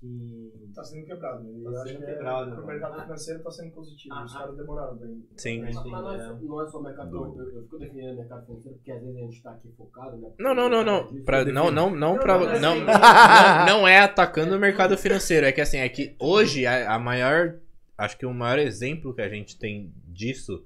Que. 0.00 0.52
Tá 0.74 0.84
sendo 0.84 1.06
quebrado. 1.06 1.42
né? 1.42 1.70
Tá 1.72 1.86
sendo 1.86 2.04
é- 2.04 2.06
quebrado, 2.06 2.50
pro 2.52 2.66
né? 2.66 2.72
mercado 2.74 3.02
financeiro 3.02 3.42
tá 3.42 3.50
sendo 3.50 3.72
positivo. 3.72 4.14
Ah, 4.14 4.24
Os 4.26 4.34
ah. 4.34 4.38
caras 4.40 4.56
demoraram 4.56 4.96
bem. 4.96 5.24
Sim. 5.36 5.62
Mas- 5.62 5.74
Mas 5.74 5.84
não 5.86 6.12
é, 6.12 6.16
É. 6.16 6.20
só- 6.28 6.34
não 6.36 6.62
é 6.62 6.66
só 6.68 6.82
mercado. 6.82 7.16
Eu, 7.16 7.50
eu 7.54 7.62
fico 7.62 7.78
defendendo 7.78 8.12
o 8.12 8.16
mercado 8.18 8.44
financeiro 8.46 8.76
porque 8.76 8.92
às 8.92 9.00
vezes 9.02 9.16
a 9.16 9.20
gente 9.20 9.42
tá 9.42 9.50
aqui 9.52 9.72
focado, 9.76 10.16
né? 10.18 10.30
Não, 10.38 10.54
não, 10.54 10.68
não, 10.68 10.84
não. 10.84 11.22
Pra, 11.24 11.44
não, 11.46 11.70
não, 11.70 11.96
não, 11.96 12.18
pra, 12.18 12.38
não, 12.38 12.46
não, 12.60 12.72
assim- 12.72 12.84
não, 12.84 13.66
não 13.80 13.88
é 13.88 13.98
atacando 14.00 14.54
o 14.54 14.58
mercado 14.60 14.98
financeiro. 14.98 15.46
É 15.46 15.52
que 15.52 15.60
assim, 15.62 15.78
é 15.78 15.88
que 15.88 16.14
hoje 16.20 16.66
a, 16.66 16.94
a 16.94 16.98
maior. 16.98 17.58
Acho 17.96 18.18
que 18.18 18.26
o 18.26 18.34
maior 18.34 18.58
exemplo 18.58 19.14
que 19.14 19.22
a 19.22 19.28
gente 19.30 19.58
tem 19.58 19.90
disso 20.08 20.62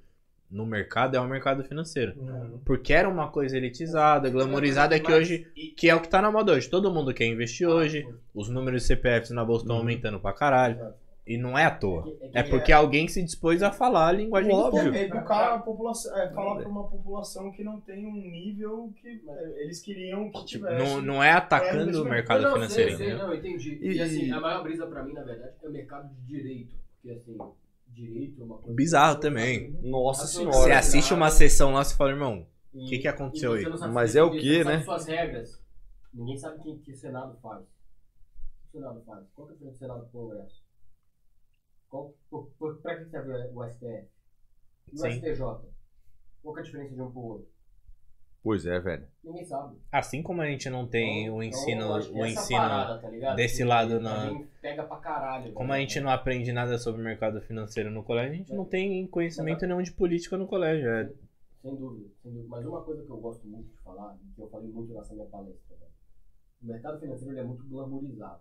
no 0.50 0.66
mercado 0.66 1.16
é 1.16 1.20
o 1.20 1.28
mercado 1.28 1.62
financeiro. 1.64 2.14
Porque 2.64 2.92
era 2.92 3.08
uma 3.08 3.28
coisa 3.30 3.56
elitizada, 3.56 4.28
glamorizada, 4.28 4.98
que 4.98 5.12
hoje. 5.12 5.46
Que 5.76 5.88
é 5.88 5.94
o 5.94 6.00
que 6.00 6.08
tá 6.08 6.20
na 6.20 6.30
moda 6.32 6.52
hoje. 6.52 6.68
Todo 6.68 6.92
mundo 6.92 7.14
quer 7.14 7.26
investir 7.26 7.68
hoje. 7.68 8.06
Os 8.34 8.48
números 8.48 8.82
de 8.82 8.88
CPFs 8.88 9.30
na 9.30 9.44
bolsa 9.44 9.64
estão 9.64 9.76
aumentando 9.76 10.18
pra 10.20 10.32
caralho. 10.32 10.92
E 11.26 11.36
não 11.38 11.56
é 11.56 11.64
à 11.64 11.70
toa. 11.70 12.12
É 12.34 12.42
porque 12.42 12.72
alguém 12.72 13.06
se 13.06 13.22
dispôs 13.22 13.62
a 13.62 13.70
falar 13.70 14.08
a 14.08 14.12
linguagem 14.12 14.50
do 14.50 14.56
Óbvio. 14.56 14.84
povo. 14.86 14.96
É 14.96 15.02
educar 15.04 15.54
a 15.54 15.58
população, 15.60 16.16
é, 16.18 16.28
falar 16.32 16.56
pra 16.56 16.68
uma 16.68 16.88
população 16.88 17.52
que 17.52 17.62
não 17.62 17.80
tem 17.80 18.04
um 18.04 18.12
nível 18.16 18.92
que 19.00 19.06
é, 19.28 19.62
eles 19.62 19.80
queriam 19.80 20.28
que 20.28 20.44
Tipo, 20.46 20.66
tivesse. 20.66 20.76
não, 20.76 21.00
não 21.00 21.22
é 21.22 21.30
atacando 21.30 22.02
o 22.02 22.04
mercado 22.04 22.42
não, 22.42 22.54
financeiro, 22.54 22.96
sei, 22.96 23.06
sei, 23.10 23.16
não, 23.16 23.32
entendi. 23.32 23.78
E- 23.80 23.92
E, 23.92 24.00
assim, 24.02 24.30
a 24.32 24.40
maior 24.40 24.62
brisa 24.64 24.86
pra 24.88 25.04
mim, 25.04 25.12
na 25.12 25.22
verdade, 25.22 25.52
é 25.62 25.68
o 25.68 25.70
mercado 25.70 26.08
de 26.12 26.26
direito. 26.26 26.74
Porque 27.00 27.16
assim, 27.16 27.38
direito 27.92 28.42
uma 28.44 28.58
coisa. 28.58 28.74
Bizarro 28.74 29.16
que- 29.16 29.22
também. 29.22 29.70
Nossa 29.82 30.24
Assim, 30.24 30.38
senhora. 30.38 30.56
Você 30.56 30.72
assiste 30.72 31.14
uma 31.14 31.30
sessão 31.30 31.72
lá 31.72 31.82
e 31.82 31.84
fala, 31.94 32.10
irmão, 32.10 32.46
O 32.72 32.84
que 32.86 32.98
que 32.98 33.08
aconteceu 33.08 33.52
aí? 33.54 33.64
Mas 33.92 34.14
é 34.16 34.22
o 34.22 34.30
sabe 34.30 34.38
né? 34.64 34.82
suas 34.84 35.06
regras. 35.06 35.62
Ninguém 36.14 36.36
sabe 36.38 36.62
quem 36.62 36.78
que 36.78 36.92
o 36.92 36.96
Senado 36.96 37.36
faz. 37.40 37.62
O 37.62 38.70
que 38.70 38.78
o 38.78 38.80
Senado 38.80 39.02
faz? 39.04 39.26
Qual 39.34 39.46
que 39.48 39.52
é 39.52 39.54
a 39.54 39.58
diferença 39.58 39.74
do 39.76 39.78
Senado 39.78 40.00
pro 40.08 40.20
Congresso? 40.20 40.62
Qual, 41.88 42.14
por, 42.30 42.46
por, 42.58 42.76
pra 42.80 42.96
que 42.96 43.10
serve 43.10 43.32
o 43.52 43.64
STF? 43.68 44.08
E 44.92 44.94
o 44.94 44.98
Sim. 44.98 45.10
STJ? 45.10 45.38
Qual 46.42 46.54
que 46.54 46.60
é 46.60 46.62
a 46.62 46.64
diferença 46.64 46.94
de 46.94 47.02
um 47.02 47.10
pro 47.10 47.20
outro? 47.20 47.48
Pois 48.42 48.64
é, 48.64 48.80
velho. 48.80 49.06
Ninguém 49.22 49.44
sabe. 49.44 49.76
assim 49.92 50.22
como 50.22 50.40
a 50.40 50.46
gente 50.46 50.70
não 50.70 50.86
tem 50.88 51.24
Então, 51.24 51.36
o 51.36 51.42
então, 51.42 51.58
ensino, 51.60 51.92
o 51.92 52.26
ensino 52.26 52.58
parada, 52.60 52.98
tá 52.98 53.10
ligado? 53.10 53.36
desse 53.36 53.62
lado 53.64 54.00
na- 54.00 54.30
Pega 54.62 54.82
pra 54.84 54.96
caralho. 54.96 55.52
Como 55.52 55.68
velho. 55.68 55.76
a 55.78 55.80
gente 55.80 56.00
não 56.00 56.10
aprende 56.10 56.50
nada 56.52 56.78
sobre 56.78 57.02
o 57.02 57.04
mercado 57.04 57.40
financeiro 57.42 57.90
no 57.90 58.02
colégio, 58.02 58.32
a 58.32 58.36
gente 58.36 58.54
não 58.54 58.64
tem 58.64 59.06
conhecimento 59.08 59.66
nenhum 59.66 59.82
de 59.82 59.92
política 59.92 60.38
no 60.38 60.46
colégio. 60.46 60.88
É. 60.88 61.12
Sem 61.60 61.76
dúvida, 61.76 62.08
sem 62.22 62.32
dúvida. 62.32 62.48
Mas 62.48 62.64
uma 62.64 62.82
coisa 62.82 63.04
que 63.04 63.10
eu 63.10 63.18
gosto 63.18 63.46
muito 63.46 63.68
de 63.68 63.76
falar, 63.82 64.16
e 64.16 64.34
que 64.34 64.40
eu 64.40 64.48
falei 64.48 64.70
muito 64.70 64.94
nessa 64.94 65.12
minha 65.12 65.26
palestra, 65.26 65.76
velho, 65.76 65.90
o 66.62 66.66
mercado 66.66 66.98
financeiro 66.98 67.32
ele 67.34 67.40
é 67.40 67.44
muito 67.44 67.64
glamourizado. 67.68 68.40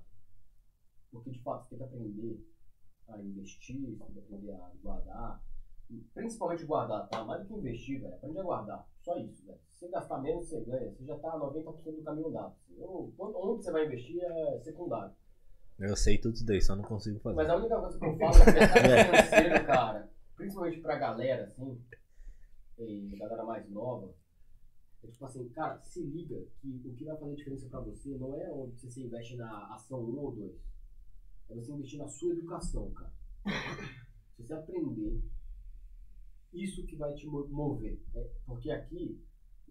Porque, 1.11 1.31
de 1.31 1.41
fato, 1.43 1.67
você 1.67 1.75
tem 1.75 1.77
que 1.79 1.83
aprender 1.95 2.39
a 3.09 3.19
investir, 3.21 3.81
você 3.81 4.05
tem 4.05 4.13
que 4.13 4.19
aprender 4.19 4.51
a 4.53 4.71
guardar. 4.81 5.41
Principalmente 6.13 6.65
guardar, 6.65 7.07
tá? 7.09 7.23
Mais 7.23 7.41
do 7.41 7.47
que 7.47 7.53
investir, 7.55 8.01
velho. 8.01 8.13
Aprende 8.13 8.39
a 8.39 8.43
guardar. 8.43 8.87
Só 9.01 9.17
isso, 9.17 9.45
velho. 9.45 9.57
Se 9.69 9.79
você 9.79 9.87
gastar 9.89 10.19
menos, 10.19 10.47
você 10.47 10.61
ganha. 10.61 10.91
Você 10.91 11.05
já 11.05 11.17
tá 11.17 11.37
90% 11.37 11.95
do 11.95 12.03
caminho. 12.03 12.33
Eu- 12.77 13.13
quando- 13.17 13.37
Onde 13.37 13.63
você 13.63 13.71
vai 13.71 13.85
investir 13.85 14.21
é 14.23 14.59
secundário. 14.61 15.13
Eu 15.79 15.95
sei 15.95 16.17
tudo 16.17 16.35
isso 16.35 16.45
daí, 16.45 16.61
só 16.61 16.75
não 16.75 16.83
consigo 16.83 17.19
fazer. 17.19 17.35
Mas 17.37 17.49
a 17.49 17.55
única 17.55 17.79
coisa 17.79 17.97
que 17.97 18.05
eu 18.05 18.17
falo 18.17 18.35
é 18.35 18.45
mercado 18.53 18.81
financeiro, 19.31 19.65
cara, 19.65 20.09
principalmente 20.35 20.81
pra 20.81 20.97
galera, 20.97 21.45
assim, 21.45 21.81
e 22.77 23.15
galera 23.17 23.43
mais 23.45 23.69
nova, 23.69 24.13
é 25.03 25.07
tipo 25.07 25.25
assim, 25.25 25.47
cara, 25.49 25.79
se 25.81 26.03
liga 26.03 26.45
que 26.59 26.81
o 26.85 26.93
que 26.93 27.05
vai 27.05 27.15
fazer 27.17 27.35
diferença 27.35 27.69
pra 27.69 27.79
você 27.79 28.09
não 28.17 28.35
é 28.35 28.51
onde 28.51 28.75
você 28.85 29.01
investe 29.01 29.37
na 29.37 29.73
ação 29.73 30.01
1 30.01 30.17
ou 30.19 30.31
2. 30.35 30.51
É 31.49 31.55
você 31.55 31.71
investir 31.71 31.97
na 31.97 32.07
sua 32.09 32.33
educação, 32.33 32.91
cara. 32.91 33.13
Se 34.35 34.43
você 34.45 34.53
aprender, 34.53 35.21
isso 36.53 36.85
que 36.85 36.95
vai 36.95 37.13
te 37.13 37.27
mo- 37.27 37.47
mover. 37.49 37.99
É, 38.15 38.27
porque 38.45 38.69
aqui, 38.71 39.21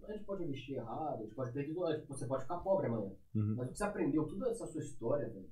a 0.07 0.13
gente 0.13 0.25
pode 0.25 0.45
investir 0.45 0.77
errado, 0.77 1.21
a 1.21 1.23
gente 1.25 1.35
pode 1.35 1.53
perder, 1.53 1.75
você 2.09 2.27
pode 2.27 2.43
ficar 2.43 2.59
pobre 2.59 2.87
amanhã. 2.87 3.11
Uhum. 3.35 3.55
Mas 3.57 3.69
o 3.69 3.73
que 3.73 3.79
você 3.79 3.85
aprendeu, 3.85 4.25
toda 4.27 4.49
essa 4.51 4.67
sua 4.67 4.81
história, 4.81 5.29
velho. 5.29 5.49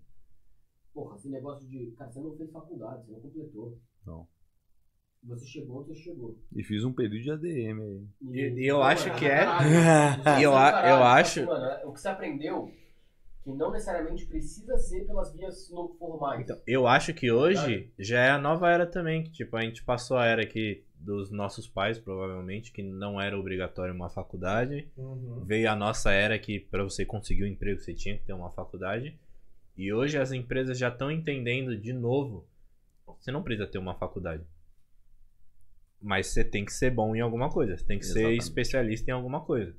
Porra, 0.94 1.16
esse 1.16 1.28
negócio 1.28 1.68
de. 1.68 1.90
Cara, 1.98 2.10
você 2.10 2.20
não 2.20 2.34
fez 2.36 2.50
faculdade, 2.50 3.04
você 3.04 3.12
não 3.12 3.20
completou. 3.20 3.78
Não. 4.06 4.26
Você 5.24 5.44
chegou 5.44 5.80
onde 5.80 5.88
você 5.88 5.94
chegou. 5.96 6.38
E 6.54 6.62
fiz 6.62 6.84
um 6.84 6.92
período 6.92 7.20
de 7.22 7.30
ADM 7.32 7.80
aí. 7.82 8.06
E- 8.30 8.60
e 8.62 8.66
eu 8.66 8.80
acho 8.82 9.12
que 9.16 9.24
é- 9.26 9.44
caralho. 9.44 9.66
E 10.40 10.42
eu 10.44 10.52
Caralho, 10.52 10.88
eu 10.88 11.02
acho- 11.02 11.40
assim, 11.40 11.48
Mano, 11.48 11.64
é- 11.66 11.84
o 11.86 11.92
que 11.92 12.00
você 12.00 12.08
aprendeu, 12.08 12.70
que 13.42 13.52
não 13.52 13.72
necessariamente 13.72 14.24
precisa 14.26 14.76
ser 14.78 15.04
pelas 15.04 15.32
vias 15.34 15.68
no- 15.70 15.94
formais. 15.98 16.40
Então, 16.42 16.56
eu 16.66 16.86
acho 16.86 17.12
que 17.12 17.30
hoje 17.30 17.92
já 17.98 18.20
é 18.20 18.30
a 18.30 18.38
nova 18.38 18.70
era 18.70 18.86
também, 18.86 19.24
que 19.24 19.32
tipo, 19.32 19.56
a 19.56 19.62
gente 19.62 19.84
passou 19.84 20.16
a 20.16 20.26
era 20.26 20.42
aqui 20.42 20.85
dos 21.06 21.30
nossos 21.30 21.68
pais, 21.68 22.00
provavelmente, 22.00 22.72
que 22.72 22.82
não 22.82 23.20
era 23.20 23.38
obrigatório 23.38 23.94
uma 23.94 24.10
faculdade. 24.10 24.88
Veio 25.44 25.70
a 25.70 25.76
nossa 25.76 26.10
era 26.10 26.36
que 26.36 26.58
para 26.58 26.82
você 26.82 27.06
conseguir 27.06 27.44
um 27.44 27.46
emprego 27.46 27.80
você 27.80 27.94
tinha 27.94 28.18
que 28.18 28.24
ter 28.24 28.32
uma 28.32 28.50
faculdade. 28.50 29.16
E 29.76 29.92
hoje 29.92 30.18
as 30.18 30.32
empresas 30.32 30.76
já 30.76 30.88
estão 30.88 31.08
entendendo 31.08 31.76
de 31.76 31.92
novo, 31.92 32.44
você 33.06 33.30
não 33.30 33.42
precisa 33.42 33.68
ter 33.68 33.78
uma 33.78 33.94
faculdade. 33.94 34.42
Mas 36.02 36.26
você 36.26 36.42
tem 36.42 36.64
que 36.64 36.72
ser 36.72 36.90
bom 36.90 37.14
em 37.14 37.20
alguma 37.20 37.50
coisa, 37.50 37.76
você 37.76 37.84
tem 37.84 38.00
que 38.00 38.04
ser 38.04 38.18
Exatamente. 38.18 38.42
especialista 38.42 39.10
em 39.10 39.14
alguma 39.14 39.40
coisa. 39.40 39.76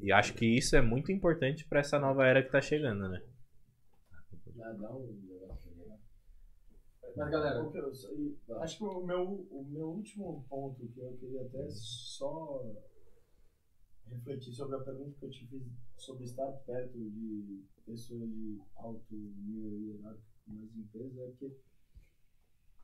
E 0.00 0.12
acho 0.12 0.34
que 0.34 0.46
isso 0.46 0.76
é 0.76 0.80
muito 0.80 1.10
importante 1.10 1.64
para 1.64 1.80
essa 1.80 1.98
nova 1.98 2.24
era 2.24 2.40
que 2.40 2.50
tá 2.50 2.60
chegando, 2.60 3.08
né? 3.08 3.20
Já 4.56 4.72
dá 4.74 4.90
um 4.94 5.06
né? 5.06 5.39
Mas 7.16 7.30
galera, 7.30 7.56
eu- 7.58 7.72
e 8.18 8.36
acho 8.60 8.78
que 8.78 8.84
o 8.84 9.04
meu, 9.04 9.22
o 9.50 9.64
meu 9.68 9.88
último 9.90 10.44
ponto 10.48 10.86
que 10.88 11.00
eu 11.00 11.16
queria 11.18 11.42
até 11.42 11.68
só 11.70 12.62
refletir 14.08 14.52
sobre 14.52 14.76
a 14.76 14.80
pergunta 14.80 15.16
que 15.18 15.26
eu 15.26 15.30
te 15.30 15.46
fiz 15.46 15.62
sobre 15.96 16.24
estar 16.24 16.50
perto 16.66 16.98
de 16.98 17.62
pessoas 17.84 18.28
de 18.28 18.60
alto 18.76 19.14
nível 19.14 19.78
hierárquico 19.80 20.26
nas 20.48 20.74
empresas 20.76 21.18
é 21.18 21.32
que, 21.38 21.56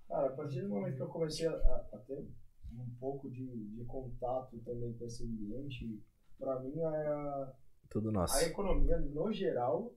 cara, 0.09 0.29
a 0.29 0.33
partir 0.33 0.63
do 0.63 0.69
momento 0.69 0.97
que 0.97 1.03
eu 1.03 1.09
comecei 1.09 1.47
a, 1.47 1.53
a- 1.53 1.89
a 1.93 1.99
ter 1.99 2.27
um 2.73 2.91
pouco 3.01 3.31
de, 3.31 3.47
de 3.75 3.85
contato 3.85 4.59
também 4.61 4.93
com 4.95 5.05
esse 5.05 5.25
ambiente, 5.25 6.01
para 6.39 6.61
mim 6.61 6.81
a, 6.83 7.53
Tudo 7.89 8.09
a 8.11 8.13
nosso. 8.13 8.45
economia, 8.45 8.99
no 8.99 9.33
geral, 9.33 9.93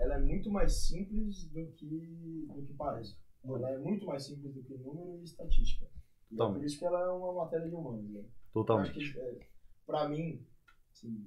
ela 0.00 0.14
é 0.16 0.18
muito 0.20 0.50
mais 0.50 0.86
simples 0.86 1.44
do 1.50 1.66
que, 1.72 2.46
do 2.54 2.62
que 2.66 2.72
parece. 2.74 3.16
Ela 3.44 3.70
é 3.70 3.78
muito 3.78 4.06
mais 4.06 4.24
simples 4.26 4.52
do 4.54 4.62
que 4.62 4.74
número 4.78 5.18
e 5.20 5.24
estatística. 5.24 5.86
E 6.30 6.34
é 6.40 6.46
por 6.46 6.64
isso 6.64 6.78
que 6.78 6.84
ela 6.84 7.00
é 7.00 7.08
uma 7.08 7.32
matéria 7.44 7.68
de 7.68 7.74
humanos. 7.74 8.10
Né? 8.10 8.22
Totalmente. 8.52 8.92
que, 8.92 9.18
é, 9.20 9.38
pra 9.86 10.08
mim, 10.08 10.44
assim, 10.92 11.26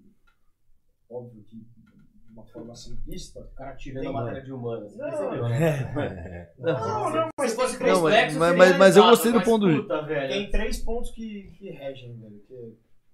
óbvio 1.10 1.43
que 1.43 1.58
de 1.58 2.32
uma 2.32 2.45
forma 2.45 2.76
simplista. 2.76 3.42
o 3.42 3.52
cara 3.53 3.76
tirando 3.76 4.02
Tem, 4.02 4.10
a 4.10 4.14
matéria 4.14 4.43
de 4.43 4.52
humanas. 4.52 4.95
Não. 4.98 5.10
Percebeu, 5.10 5.50
né? 5.50 6.53
Não, 6.58 7.10
não, 7.11 7.30
mas 7.38 7.52
Se 7.52 7.56
fosse 7.58 7.80
Não, 7.84 8.02
mas- 8.03 8.35
mas- 8.38 8.58
mas- 8.58 8.77
mas 8.77 8.98
eu 8.98 9.03
gostei 9.03 9.32
do 9.32 9.43
ponto 9.43 9.68
de- 9.69 9.82
puta, 9.82 10.02
velho. 10.03 10.30
tem 10.34 10.50
três 10.50 10.84
pontos 10.84 11.11
que, 11.11 11.52
que 11.58 11.69
regem, 11.69 12.18
velho. 12.19 12.40
Que 12.48 12.53
é, 12.56 12.72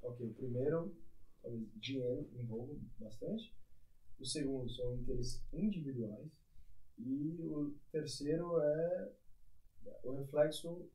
ok, 0.08 0.26
o 0.28 0.34
primeiro, 0.36 0.96
dinheiro 1.76 2.30
envolve 2.38 2.80
bastante. 3.00 3.54
O 4.20 4.26
segundo 4.26 4.70
são 4.70 4.96
interesses 4.96 5.42
individuais. 5.54 6.30
E 6.98 7.42
o 7.42 7.74
terceiro 7.92 8.60
é, 8.62 9.12
o 10.04 10.12
reflexo 10.12 10.90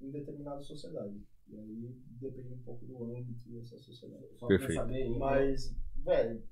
em 0.00 0.10
determinada 0.10 0.62
sociedade. 0.62 1.20
E 1.48 1.58
aí 1.58 2.02
depende 2.20 2.54
um 2.54 2.62
pouco 2.62 2.84
do 2.86 3.04
âmbito 3.04 3.48
dessa 3.48 3.76
sociedade. 3.78 4.26
Só 4.38 4.46
Perfeito. 4.46 4.74
saber, 4.74 5.06
hein? 5.06 5.18
Mas, 5.18 5.76
velho, 5.96 6.42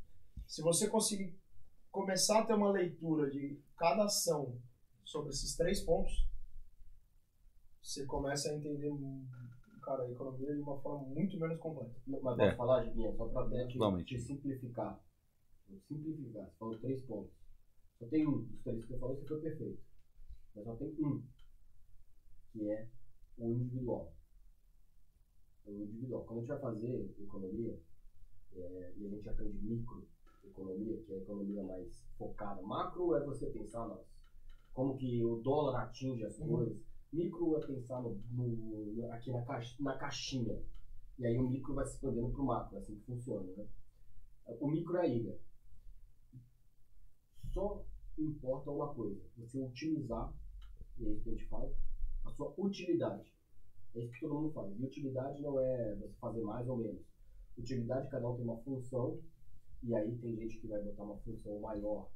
se 0.47 0.63
você 0.63 0.89
conseguir 0.89 1.39
começar 1.91 2.41
a 2.41 2.47
ter 2.47 2.55
uma 2.55 2.73
leitura 2.73 3.31
de 3.31 3.61
cada 3.77 4.05
ação 4.05 4.61
sobre 5.05 5.31
esses 5.31 5.57
três 5.57 5.81
pontos, 5.81 6.29
você 7.81 8.05
começa 8.07 8.51
a 8.51 8.55
entender, 8.55 8.91
cara, 9.83 10.03
a 10.05 10.11
economia 10.11 10.55
de 10.55 10.61
uma 10.61 10.81
forma 10.81 11.07
muito 11.09 11.39
menos 11.39 11.59
completa. 11.59 11.95
Mas 12.07 12.21
posso 12.21 12.43
É. 12.43 12.57
falar, 12.57 12.85
Gibinha, 12.85 13.13
só 13.15 13.29
Totalmente. 13.29 14.05
te 14.05 14.19
simplificar. 14.19 15.01
Simplificar, 15.81 16.47
você 16.49 16.57
falou 16.59 16.79
três 16.79 17.03
pontos. 17.03 17.33
Só 17.99 18.07
tem 18.07 18.27
um 18.27 18.43
dos 18.43 18.61
três 18.63 18.85
que 18.85 18.93
você 18.93 18.99
falou, 18.99 19.17
você 19.17 19.27
foi 19.27 19.41
perfeito. 19.41 19.81
Mas 20.55 20.65
só 20.65 20.75
tem 20.77 20.95
um, 21.05 21.23
que 22.53 22.69
é 22.69 22.89
o 23.39 23.51
individual. 23.51 24.13
O 25.65 25.71
individual. 25.71 26.25
Quando 26.25 26.39
a 26.39 26.41
gente 26.43 26.49
vai 26.49 26.61
fazer 26.61 27.15
economia, 27.19 27.79
é, 28.55 28.93
e 28.97 29.07
a 29.07 29.09
gente 29.11 29.29
aprende 29.29 29.57
microeconomia, 29.59 31.01
que 31.03 31.13
é 31.13 31.17
a 31.17 31.21
economia 31.21 31.63
mais 31.63 32.05
focada. 32.19 32.61
Macro 32.63 33.15
é 33.15 33.25
você 33.25 33.47
pensar 33.47 33.87
nas, 33.89 34.05
como 34.73 34.97
que 34.97 35.25
o 35.25 35.37
dólar 35.37 35.83
atinge 35.85 36.25
as 36.25 36.37
coisas. 36.37 36.77
Micro 37.13 37.57
é 37.59 37.67
pensar 37.67 38.01
no, 38.03 38.19
no- 38.31 39.13
aqui 39.13 39.31
na, 39.31 39.43
caixa, 39.45 39.77
na 39.83 39.97
caixinha. 39.97 40.63
E 41.19 41.27
aí 41.27 41.39
o 41.39 41.49
micro 41.49 41.75
vai 41.75 41.85
se 41.87 41.95
expandendo 41.95 42.31
para 42.31 42.41
o 42.41 42.45
macro, 42.47 42.77
é 42.77 42.79
assim 42.81 42.97
que 42.97 43.05
funciona. 43.05 43.47
Né? 43.57 43.67
O 44.61 44.69
micro 44.69 44.97
é 44.97 45.01
a 45.03 45.07
ilha. 45.07 45.39
Só 47.53 47.85
importa 48.19 48.71
uma 48.71 48.95
coisa, 48.95 49.21
você 49.37 49.61
otimizar, 49.61 50.33
e 50.99 51.07
é 51.07 51.11
isso 51.11 51.23
que 51.23 51.31
a 51.31 51.33
gente 51.33 51.49
fala, 51.49 51.73
a 52.25 52.31
sua 52.31 52.55
utilidade. 52.59 53.33
É 53.95 54.01
isso 54.01 54.13
que 54.13 54.21
todo 54.21 54.35
mundo 54.35 54.53
faz. 54.53 54.73
E 54.79 54.85
utilidade 54.85 55.43
não 55.43 55.61
é 55.61 55.95
você 55.97 56.15
fazer 56.21 56.41
mais 56.43 56.67
ou 56.69 56.79
menos. 56.79 57.03
Utilidade, 57.59 58.09
cada 58.11 58.29
um 58.29 58.37
tem 58.37 58.45
uma 58.45 58.59
função, 58.59 59.21
e 59.83 59.95
aí 59.95 60.17
tem 60.19 60.37
gente 60.37 60.59
que 60.59 60.67
vai 60.67 60.81
botar 60.81 61.03
uma 61.03 61.19
função 61.19 61.61
maior 61.61 62.09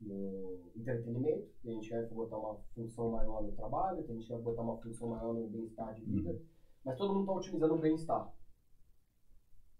no 0.00 0.70
entretenimento, 0.76 1.50
tem 1.62 1.74
gente 1.74 1.88
que 1.88 1.94
vai 1.94 2.06
botar 2.06 2.38
uma 2.38 2.58
função 2.74 3.10
maior 3.10 3.42
no 3.42 3.52
trabalho, 3.52 4.04
tem 4.04 4.16
gente 4.16 4.26
que 4.26 4.32
vai 4.32 4.42
botar 4.42 4.62
uma 4.62 4.78
função 4.78 5.08
maior 5.08 5.34
no 5.34 5.48
bem-estar 5.48 5.94
de 5.94 6.04
vida, 6.04 6.40
mas 6.84 6.96
todo 6.96 7.12
mundo 7.12 7.22
está 7.22 7.32
otimizando 7.32 7.74
o 7.74 7.78
bem-estar. 7.78 8.32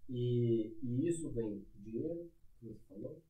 E, 0.09 0.77
e 0.83 1.09
isso 1.09 1.31
vem 1.31 1.65
dinheiro, 1.77 2.31
que 2.59 2.67
você 2.67 2.81
falou, 2.89 3.23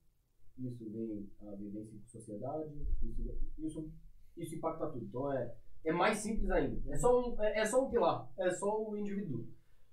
isso 0.58 0.90
vem 0.90 1.30
a 1.40 1.54
vivência 1.54 1.96
em 1.96 2.06
sociedade, 2.06 2.70
isso, 3.02 3.38
isso, 3.58 3.90
isso 4.36 4.54
impacta 4.56 4.88
tudo. 4.90 5.04
Então 5.04 5.32
é, 5.32 5.54
é 5.84 5.92
mais 5.92 6.18
simples 6.18 6.50
ainda. 6.50 6.80
É 6.92 6.96
só 6.96 7.20
um, 7.20 7.42
é, 7.42 7.60
é 7.60 7.64
só 7.66 7.86
um 7.86 7.90
pilar, 7.90 8.30
é 8.38 8.50
só 8.50 8.88
o 8.88 8.96
indivíduo. 8.96 9.46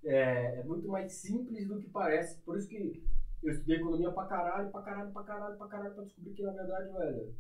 É, 0.03 0.60
é 0.60 0.64
muito 0.64 0.88
mais 0.88 1.14
simples 1.14 1.68
do 1.68 1.80
que 1.80 1.90
parece. 1.90 2.42
Por 2.42 2.58
isso 2.58 2.68
que 2.68 3.03
eu 3.44 3.52
estudei 3.52 3.77
economia 3.77 4.11
pra 4.11 4.26
caralho, 4.26 4.72
pra 4.72 4.82
caralho, 4.82 5.11
pra 5.11 5.24
caralho, 5.24 5.58
pra 5.58 5.68
caralho, 5.68 5.95
pra 5.95 6.03
descobrir 6.03 6.34
que 6.34 6.44
na 6.44 6.53
verdade, 6.53 6.92
velho, 6.92 7.35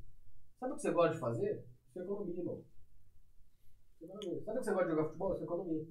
sabe 0.59 0.73
o 0.73 0.75
que 0.75 0.81
você 0.81 0.91
gosta 0.91 1.13
de 1.13 1.19
fazer? 1.19 1.65
Isso 1.87 1.99
é 1.99 2.03
economia, 2.03 2.39
irmão. 2.39 2.63
É. 4.01 4.07
Sabe 4.07 4.57
o 4.57 4.59
que 4.59 4.65
você 4.65 4.71
gosta 4.71 4.85
de 4.85 4.91
jogar 4.91 5.05
futebol? 5.05 5.33
Isso 5.33 5.41
é 5.41 5.45
economia. 5.45 5.87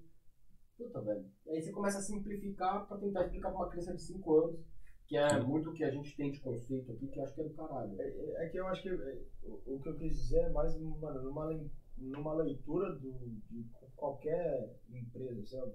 Puta, 0.77 1.01
velho. 1.03 1.25
Aí 1.49 1.63
você 1.63 1.73
começa 1.73 1.99
a 1.99 2.03
simplificar 2.03 2.87
pra 2.87 2.99
tentar 2.99 3.25
explicar 3.25 3.51
pra 3.51 3.59
uma 3.59 3.69
criança 3.69 3.95
de 3.95 4.03
5 4.03 4.37
anos, 4.37 4.61
que 5.07 5.17
é 5.17 5.39
muito 5.43 5.71
o 5.71 5.75
que 5.75 5.85
a 5.85 5.91
gente 5.91 6.17
tem 6.17 6.31
de 6.31 6.41
conceito 6.41 6.91
aqui, 6.93 7.07
que 7.09 7.19
eu 7.19 7.25
acho 7.25 7.35
que 7.35 7.41
é 7.43 7.45
do 7.45 7.55
caralho. 7.55 8.01
É, 8.01 8.45
é 8.45 8.49
que 8.49 8.59
eu 8.59 8.67
acho 8.69 8.83
que 8.83 8.89
é, 8.89 9.23
o, 9.43 9.75
o 9.75 9.81
que 9.81 9.89
eu 9.89 9.99
quis 9.99 10.17
dizer 10.17 10.41
é 10.41 10.51
mais, 10.51 10.75
mano, 10.81 11.23
numa, 11.23 11.71
numa 11.99 12.35
leitura 12.35 12.93
do, 12.95 13.13
de 13.51 13.65
qualquer 13.97 14.75
empresa, 14.89 15.73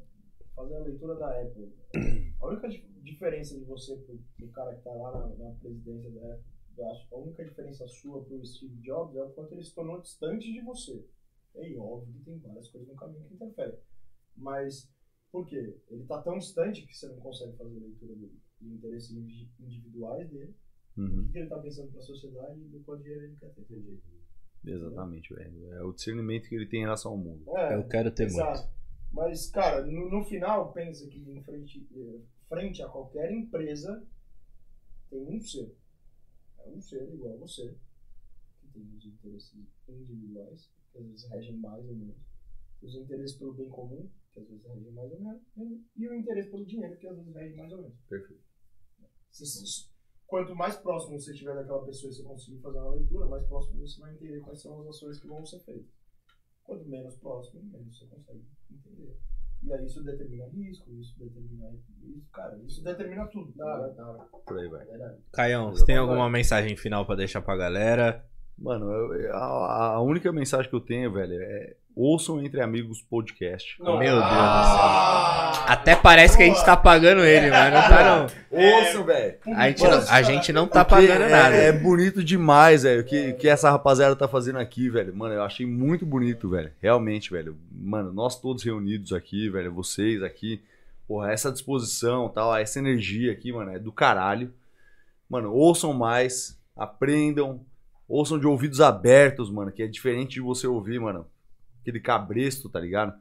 fazer 0.56 0.76
a 0.76 0.80
leitura 0.80 1.16
da 1.16 1.42
Apple. 1.42 1.72
A 2.42 2.48
única 2.48 2.70
dif- 2.70 2.90
diferença 3.04 3.58
de 3.58 3.66
você 3.66 3.96
pro, 3.98 4.18
pro 4.38 4.48
cara 4.50 4.76
que 4.76 4.84
tá 4.84 4.92
lá 4.92 5.12
na, 5.12 5.36
na 5.36 5.52
presidência 5.56 6.10
da 6.12 6.34
Apple, 6.34 6.52
eu 6.78 6.90
acho, 6.90 7.14
a 7.14 7.18
única 7.18 7.44
diferença 7.46 7.88
sua 7.88 8.24
pro 8.24 8.46
Steve 8.46 8.76
Jobs 8.82 9.16
é 9.16 9.22
o 9.22 9.30
quanto 9.32 9.54
ele 9.54 9.64
se 9.64 9.76
tornou 9.76 10.02
distante 10.02 10.52
de 10.52 10.62
você. 10.62 11.06
É 11.56 11.76
óbvio 11.78 12.14
que 12.14 12.26
tem 12.26 12.40
várias 12.40 12.70
coisas 12.70 12.88
no 12.88 12.96
caminho 12.96 13.26
que 13.28 13.34
interferem. 13.34 13.78
Mas 14.36 14.90
por 15.32 15.46
quê? 15.46 15.78
Ele 15.90 16.06
tá 16.06 16.22
tão 16.22 16.38
distante 16.38 16.86
que 16.86 16.96
você 16.96 17.08
não 17.10 17.20
consegue 17.20 17.58
fazer 17.58 17.78
a 17.78 17.82
leitura 17.82 18.16
dele, 18.16 18.40
de 18.62 18.74
interesses 18.74 19.12
indi- 19.12 19.50
individuais 19.60 20.30
dele 20.30 20.56
Uhum. 20.98 21.22
o 21.22 21.32
que 21.32 21.38
ele 21.38 21.48
tá 21.48 21.60
pensando 21.60 21.92
pra 21.92 22.02
sociedade 22.02 22.60
e 22.60 22.68
do 22.68 22.80
quanto 22.82 23.04
dinheiro 23.04 23.24
ele 23.26 23.36
quer 23.38 23.50
ter. 23.54 23.62
Entendi. 23.62 24.00
Exatamente, 24.66 25.34
velho. 25.34 25.74
É 25.74 25.84
o 25.84 25.94
discernimento 25.94 26.50
que 26.50 26.56
ele 26.56 26.68
tem 26.68 26.80
em 26.82 26.84
relação 26.84 27.12
ao 27.12 27.18
mundo. 27.18 27.44
É, 27.56 27.76
Eu 27.76 27.88
quero 27.88 28.12
ter 28.12 28.24
muito. 28.24 28.36
exato. 28.36 28.70
Mas, 29.12 29.50
cara, 29.50 29.86
no, 29.86 30.10
no 30.10 30.24
final, 30.26 30.72
pensa 30.74 31.08
que 31.08 31.20
em 31.20 31.42
frente, 31.44 31.88
eh, 31.96 32.20
frente 32.50 32.82
a 32.84 32.90
qualquer 32.90 33.32
empresa 33.32 34.06
tem 35.10 35.26
um 35.26 35.40
ser. 35.42 35.74
É 36.60 36.70
um 36.70 36.82
ser 36.82 37.12
igual 37.14 37.34
a 37.36 37.38
você, 37.38 37.76
que 38.60 38.68
tem 38.68 38.84
os 38.96 39.06
interesses 39.06 39.58
individuais, 39.88 40.70
que 40.92 40.98
às 41.00 41.06
vezes 41.08 41.30
regem 41.30 41.58
mais 41.58 41.88
ou 41.88 41.96
menos. 41.96 42.18
Os 42.82 42.94
interesses 42.96 43.38
pelo 43.38 43.54
bem 43.54 43.70
comum, 43.70 44.10
que 44.34 44.40
às 44.42 44.48
vezes 44.48 44.66
regem 44.66 44.92
mais 44.92 45.12
ou 45.12 45.20
menos. 45.22 45.42
E 45.96 46.08
o 46.08 46.14
interesse 46.14 46.50
pelo 46.52 46.66
dinheiro, 46.66 46.98
que 46.98 47.08
às 47.08 47.16
vezes 47.18 47.34
rege 47.34 47.56
mais 47.56 47.72
ou 47.72 47.82
menos. 47.82 47.98
Perfeito. 48.08 48.44
Quanto 50.26 50.56
mais 50.56 50.78
próximo 50.78 51.20
você 51.20 51.32
estiver 51.32 51.56
daquela 51.56 51.84
pessoa 51.86 52.12
e 52.12 52.16
você 52.16 52.24
conseguir 52.24 52.60
fazer 52.62 52.78
uma 52.78 52.92
leitura, 52.96 53.26
mais 53.26 53.46
próximo 53.48 53.80
você 53.80 54.00
vai 54.00 54.14
entender 54.14 54.40
quais 54.42 54.62
são 54.62 54.80
as 54.82 54.88
ações 54.88 55.20
que 55.20 55.28
vão 55.28 55.46
ser 55.46 55.60
feitas. 55.60 55.92
Quanto 56.64 56.86
menos 56.88 57.16
próximo, 57.16 57.64
menos 57.64 57.98
você 57.98 58.06
consegue 58.06 58.46
entender. 58.70 59.18
E 59.64 59.74
aí 59.74 59.86
isso 59.86 60.04
determina 60.04 60.48
risco, 60.50 60.94
isso 60.94 61.18
determina. 61.18 61.72
Isso, 62.04 62.30
cara, 62.32 62.58
isso 62.60 62.84
determina 62.84 63.28
tudo. 63.28 63.52
Da 63.54 63.66
hora, 63.66 63.94
da 63.94 64.08
hora. 64.08 64.30
Por 64.46 64.60
aí 64.60 64.68
vai. 64.70 64.88
Caião, 65.32 65.72
você 65.72 65.86
tem 65.86 65.98
alguma 65.98 66.30
mensagem 66.30 66.78
final 66.78 67.06
pra 67.06 67.16
deixar 67.16 67.42
pra 67.42 67.58
galera? 67.58 68.29
Mano, 68.62 68.92
eu- 69.14 69.34
a, 69.36 69.94
a 69.96 70.02
única 70.02 70.32
mensagem 70.32 70.70
que 70.70 70.76
eu 70.76 70.82
tenho, 70.82 71.12
velho, 71.12 71.34
é 71.42 71.76
ouçam 71.96 72.42
Entre 72.42 72.62
Amigos 72.62 73.02
podcast. 73.02 73.76
Meu 73.82 73.98
Deus 74.00 74.16
do 74.16 74.30
céu. 74.30 75.66
Até 75.68 75.96
parece 75.96 76.38
que 76.38 76.44
a 76.44 76.46
gente 76.46 76.64
tá 76.64 76.76
pagando 76.78 77.24
ele, 77.26 77.50
mas 77.52 77.74
não 77.74 77.82
tá 77.82 78.04
não. 78.04 78.28
Ouçam, 78.58 79.04
velho. 79.04 79.36
A 79.56 79.68
gente 79.68 79.84
não, 79.84 80.00
a 80.10 80.22
gente 80.22 80.54
não 80.54 80.68
tá 80.68 80.86
Porque 80.86 81.08
pagando 81.08 81.26
é, 81.26 81.30
nada. 81.30 81.56
É 81.56 81.72
bonito 81.72 82.24
demais, 82.24 82.84
velho. 82.84 83.02
O 83.02 83.04
que, 83.04 83.34
que 83.34 83.48
essa 83.50 83.70
rapaziada 83.70 84.16
tá 84.16 84.28
fazendo 84.28 84.60
aqui, 84.60 84.90
velho. 84.90 85.14
Mano, 85.16 85.36
eu 85.36 85.44
achei 85.44 85.66
muito 85.66 86.06
bonito, 86.06 86.50
velho. 86.50 86.72
Realmente, 86.82 87.32
velho. 87.32 87.58
Mano, 87.72 88.14
nós 88.14 88.40
todos 88.40 88.64
reunidos 88.64 89.12
aqui, 89.12 89.50
velho. 89.50 89.74
Vocês 89.74 90.24
aqui. 90.24 90.62
Porra, 91.08 91.32
essa 91.32 91.52
disposição 91.52 92.30
tal, 92.30 92.56
essa 92.56 92.80
energia 92.80 93.32
aqui, 93.32 93.52
mano, 93.52 93.72
é 93.72 93.80
do 93.80 93.92
caralho. 93.92 94.54
Mano, 95.30 95.52
ouçam 95.54 95.92
mais, 95.92 96.58
aprendam, 96.78 97.60
ouçam 98.10 98.40
de 98.40 98.48
ouvidos 98.48 98.82
abertos, 98.82 99.52
mano, 99.52 99.72
que 99.72 99.84
é 99.84 99.88
diferente 99.88 100.34
de 100.34 100.42
você 100.42 100.66
ouvir, 100.66 101.00
mano, 101.00 101.26
aquele 101.82 102.00
cabresto, 102.00 102.68
tá 102.68 102.80
ligado? 102.80 103.14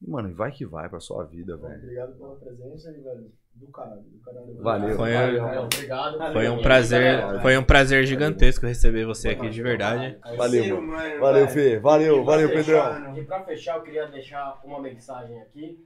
E, 0.00 0.10
mano, 0.10 0.34
vai 0.34 0.50
que 0.50 0.64
vai 0.64 0.88
pra 0.88 0.98
sua 0.98 1.24
vida, 1.24 1.56
velho. 1.56 1.76
Obrigado 1.76 2.14
pela 2.16 2.36
presença 2.36 2.90
e, 2.90 3.00
velho, 3.00 3.30
do 3.54 3.66
caralho. 3.68 4.02
Do 4.02 4.18
caralho. 4.20 4.56
Valeu. 4.62 4.96
Foi, 4.96 5.12
Valeu, 5.12 5.62
obrigado. 5.64 6.32
foi 6.32 6.48
um 6.48 6.62
prazer, 6.62 7.40
foi 7.42 7.56
um 7.58 7.64
prazer 7.64 8.06
gigantesco 8.06 8.66
receber 8.66 9.06
você 9.06 9.30
aqui 9.30 9.48
de 9.48 9.62
verdade. 9.62 10.18
Valeu, 10.36 10.82
mano. 10.82 11.20
Valeu, 11.20 11.48
Fê. 11.48 11.78
Valeu, 11.78 12.24
valeu, 12.24 12.48
Pedrão. 12.48 13.16
E 13.16 13.24
pra 13.24 13.44
fechar, 13.44 13.76
eu 13.76 13.82
queria 13.82 14.06
deixar 14.06 14.60
uma 14.64 14.80
mensagem 14.80 15.40
aqui. 15.42 15.82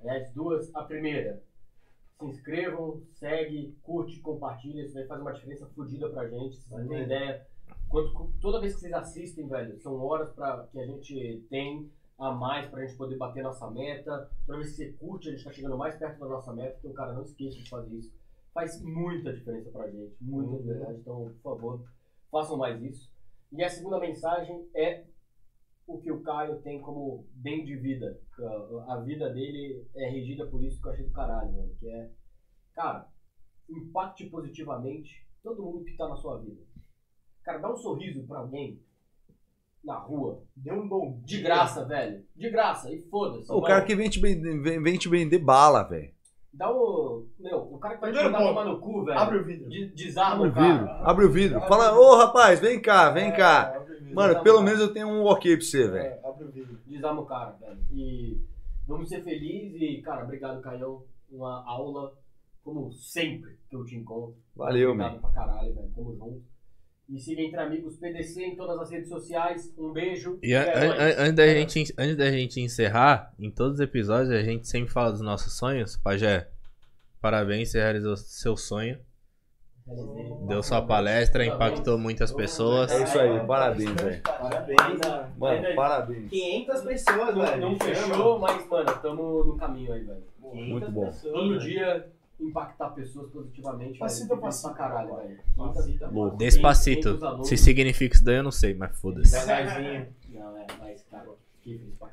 Aliás, 0.00 0.30
duas. 0.32 0.74
A 0.74 0.82
primeira, 0.82 1.42
se 2.18 2.26
inscrevam, 2.26 3.00
segue, 3.14 3.74
curte, 3.82 4.20
compartilha. 4.20 4.82
Isso 4.82 4.94
vai 4.94 5.06
fazer 5.06 5.22
uma 5.22 5.32
diferença 5.32 5.66
fodida 5.74 6.10
pra 6.10 6.28
gente. 6.28 6.56
Vocês 6.56 6.80
não 6.82 6.88
têm 6.88 7.02
ideia. 7.04 7.46
Quanto, 7.94 8.32
toda 8.40 8.60
vez 8.60 8.74
que 8.74 8.80
vocês 8.80 8.92
assistem, 8.92 9.46
velho, 9.46 9.78
são 9.78 9.94
horas 10.00 10.32
pra, 10.32 10.66
que 10.72 10.80
a 10.80 10.84
gente 10.84 11.46
tem 11.48 11.88
a 12.18 12.32
mais 12.32 12.68
pra 12.68 12.84
gente 12.84 12.96
poder 12.96 13.16
bater 13.16 13.44
nossa 13.44 13.70
meta. 13.70 14.28
Toda 14.44 14.58
vez 14.58 14.70
que 14.70 14.76
você 14.78 14.92
curte, 14.94 15.28
a 15.28 15.30
gente 15.30 15.44
tá 15.44 15.52
chegando 15.52 15.78
mais 15.78 15.94
perto 15.96 16.18
da 16.18 16.26
nossa 16.26 16.52
meta. 16.52 16.76
Então, 16.80 16.92
cara, 16.92 17.12
não 17.12 17.22
esqueça 17.22 17.56
de 17.56 17.68
fazer 17.70 17.94
isso. 17.96 18.12
Faz 18.52 18.82
muita 18.82 19.32
diferença 19.32 19.70
pra 19.70 19.88
gente. 19.88 20.12
Muita 20.20 20.56
de 20.60 20.64
verdade. 20.68 20.98
Então, 20.98 21.32
por 21.40 21.40
favor, 21.56 21.84
façam 22.32 22.56
mais 22.56 22.82
isso. 22.82 23.12
E 23.52 23.62
a 23.62 23.68
segunda 23.70 24.00
mensagem 24.00 24.68
é 24.74 25.04
o 25.86 25.98
que 25.98 26.10
o 26.10 26.20
Caio 26.22 26.60
tem 26.62 26.80
como 26.80 27.24
bem 27.34 27.64
de 27.64 27.76
vida. 27.76 28.20
A- 28.88 28.94
A 28.94 29.00
vida 29.02 29.30
dele 29.32 29.86
é 29.94 30.08
regida 30.10 30.46
por 30.48 30.64
isso 30.64 30.80
que 30.82 30.88
eu 30.88 30.92
achei 30.92 31.04
do 31.04 31.12
caralho, 31.12 31.52
velho. 31.52 31.76
Que 31.78 31.88
é, 31.90 32.10
cara, 32.72 33.08
impacte 33.70 34.26
positivamente 34.28 35.24
todo 35.44 35.62
mundo 35.62 35.84
que 35.84 35.96
tá 35.96 36.08
na 36.08 36.16
sua 36.16 36.38
vida. 36.38 36.60
Cara, 37.44 37.58
dá 37.58 37.70
um 37.72 37.76
sorriso 37.76 38.22
pra 38.26 38.38
alguém 38.38 38.80
na 39.84 39.96
rua. 39.98 40.42
Dê 40.56 40.72
um 40.72 40.88
bom 40.88 41.20
De 41.24 41.36
dia. 41.36 41.42
graça, 41.44 41.84
velho. 41.84 42.24
De 42.34 42.50
graça. 42.50 42.90
E 42.92 43.00
foda-se. 43.02 43.52
O 43.52 43.60
cara 43.62 43.84
que 43.84 43.94
vem 43.94 44.08
te 44.08 44.18
vender, 44.18 44.80
vem, 44.80 44.96
te 44.98 45.08
vender 45.08 45.38
bala, 45.38 45.82
velho. 45.82 46.12
Dá 46.52 46.72
um. 46.72 47.26
Meu, 47.38 47.58
o 47.72 47.78
cara 47.78 47.96
que 47.96 48.00
vai 48.00 48.10
te 48.10 48.14
Primeiro 48.14 48.32
mandar 48.32 48.38
ponto. 48.38 48.48
tomar 48.60 48.64
no 48.72 48.80
cu, 48.80 49.04
velho. 49.04 49.18
Abre 49.18 49.38
o 49.38 49.44
vidro. 49.44 49.68
De, 49.68 49.86
desarma 49.88 50.46
Abre 50.46 50.48
o 50.48 50.50
o 50.50 50.54
cara. 50.54 50.72
vidro, 50.78 50.88
abre 51.10 51.24
o 51.26 51.30
vidro. 51.30 51.60
Fala, 51.62 51.98
ô 51.98 52.16
rapaz, 52.16 52.60
vem 52.60 52.80
cá, 52.80 53.10
vem 53.10 53.30
cá. 53.32 53.72
É, 53.74 53.76
abre 53.76 53.92
o 53.94 53.98
vidro. 53.98 54.14
Mano, 54.14 54.42
pelo 54.42 54.62
menos 54.62 54.80
eu 54.80 54.92
tenho 54.92 55.08
um 55.08 55.24
ok 55.24 55.56
pra 55.56 55.66
você, 55.66 55.88
velho. 55.88 55.96
É, 56.04 56.08
abre 56.12 56.20
próprio 56.20 56.50
vídeo. 56.52 56.78
Desarma 56.86 57.20
o 57.20 57.26
cara, 57.26 57.50
velho. 57.60 57.78
E 57.90 58.40
vamos 58.86 59.08
ser 59.08 59.22
felizes 59.22 59.80
e, 59.82 60.00
cara, 60.00 60.22
obrigado, 60.24 60.62
Caião. 60.62 61.02
Uma 61.30 61.64
aula, 61.68 62.12
como 62.62 62.92
sempre 62.92 63.58
que 63.68 63.74
eu 63.74 63.84
te 63.84 63.96
encontro. 63.96 64.36
Valeu, 64.54 64.92
Obrigado 64.92 65.14
man. 65.14 65.20
pra 65.20 65.30
caralho, 65.30 65.74
velho. 65.74 65.90
Tamo 65.94 66.14
junto. 66.16 66.42
E 67.08 67.18
siga 67.18 67.42
entre 67.42 67.60
amigos 67.60 67.96
PDC 67.98 68.42
em 68.42 68.56
todas 68.56 68.78
as 68.80 68.90
redes 68.90 69.08
sociais. 69.10 69.72
Um 69.76 69.92
beijo. 69.92 70.38
E 70.42 70.54
é 70.54 70.60
an- 70.74 70.92
an- 70.94 71.14
antes, 71.18 71.34
da 71.34 71.46
gente, 71.46 71.94
antes 71.98 72.16
da 72.16 72.30
gente 72.30 72.60
encerrar, 72.60 73.32
em 73.38 73.50
todos 73.50 73.74
os 73.74 73.80
episódios 73.80 74.30
a 74.30 74.42
gente 74.42 74.66
sempre 74.66 74.90
fala 74.90 75.12
dos 75.12 75.20
nossos 75.20 75.52
sonhos. 75.52 75.96
Pajé, 75.98 76.48
parabéns, 77.20 77.70
você 77.70 77.78
realizou 77.78 78.16
seu 78.16 78.56
sonho. 78.56 78.98
Deu 80.48 80.62
sua 80.62 80.80
palestra, 80.80 81.44
impactou 81.44 81.98
muitas 81.98 82.32
pessoas. 82.32 82.90
É 82.90 83.02
isso 83.04 83.18
aí, 83.18 83.46
parabéns, 83.46 83.90
velho. 84.00 84.22
Parabéns. 84.22 84.78
Mano, 85.36 85.74
parabéns. 85.76 86.30
500 86.30 86.80
pessoas, 86.80 87.34
velho. 87.34 87.60
não 87.60 87.78
fechou, 87.78 88.38
mas, 88.38 88.66
mano, 88.66 88.98
tamo 89.02 89.44
no 89.44 89.56
caminho 89.58 89.92
aí, 89.92 90.04
velho. 90.04 90.24
Muito 90.40 90.90
bom. 90.90 91.10
Todo 91.22 91.58
dia 91.58 92.06
impactar 92.40 92.90
pessoas 92.90 93.30
positivamente. 93.30 94.02
A 94.02 94.06
velho. 94.06 94.38
passito. 94.38 94.68
Pra 94.68 94.74
caralho, 94.74 95.16
velho. 95.16 95.38
Louco. 96.12 96.36
Despacito. 96.36 97.18
Se 97.44 97.56
significa 97.56 98.14
isso 98.14 98.24
daí, 98.24 98.36
eu 98.36 98.42
não 98.42 98.50
sei, 98.50 98.74
mas 98.74 98.96
foda-se. 98.98 99.32
Não, 99.34 100.56
é, 100.58 100.66
mas. 100.80 101.04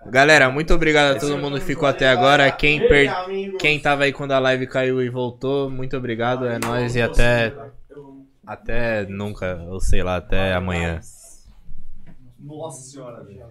Galera, 0.05 0.49
muito 0.49 0.73
obrigado 0.73 1.17
a 1.17 1.19
todo 1.19 1.37
mundo 1.37 1.59
que 1.59 1.65
ficou 1.65 1.87
até 1.87 2.07
agora. 2.07 2.49
Quem, 2.51 2.79
per... 2.87 3.11
Quem 3.59 3.79
tava 3.79 4.03
aí 4.03 4.13
quando 4.13 4.31
a 4.31 4.39
live 4.39 4.65
caiu 4.65 5.01
e 5.01 5.09
voltou, 5.09 5.69
muito 5.69 5.95
obrigado. 5.97 6.45
É 6.47 6.57
nóis 6.57 6.95
e 6.95 7.01
até. 7.01 7.53
Até 8.45 9.05
nunca, 9.05 9.61
ou 9.69 9.79
sei 9.79 10.01
lá, 10.03 10.17
até 10.17 10.53
amanhã. 10.53 10.99
Nossa 12.39 12.81
senhora, 12.81 13.23
velho. 13.23 13.45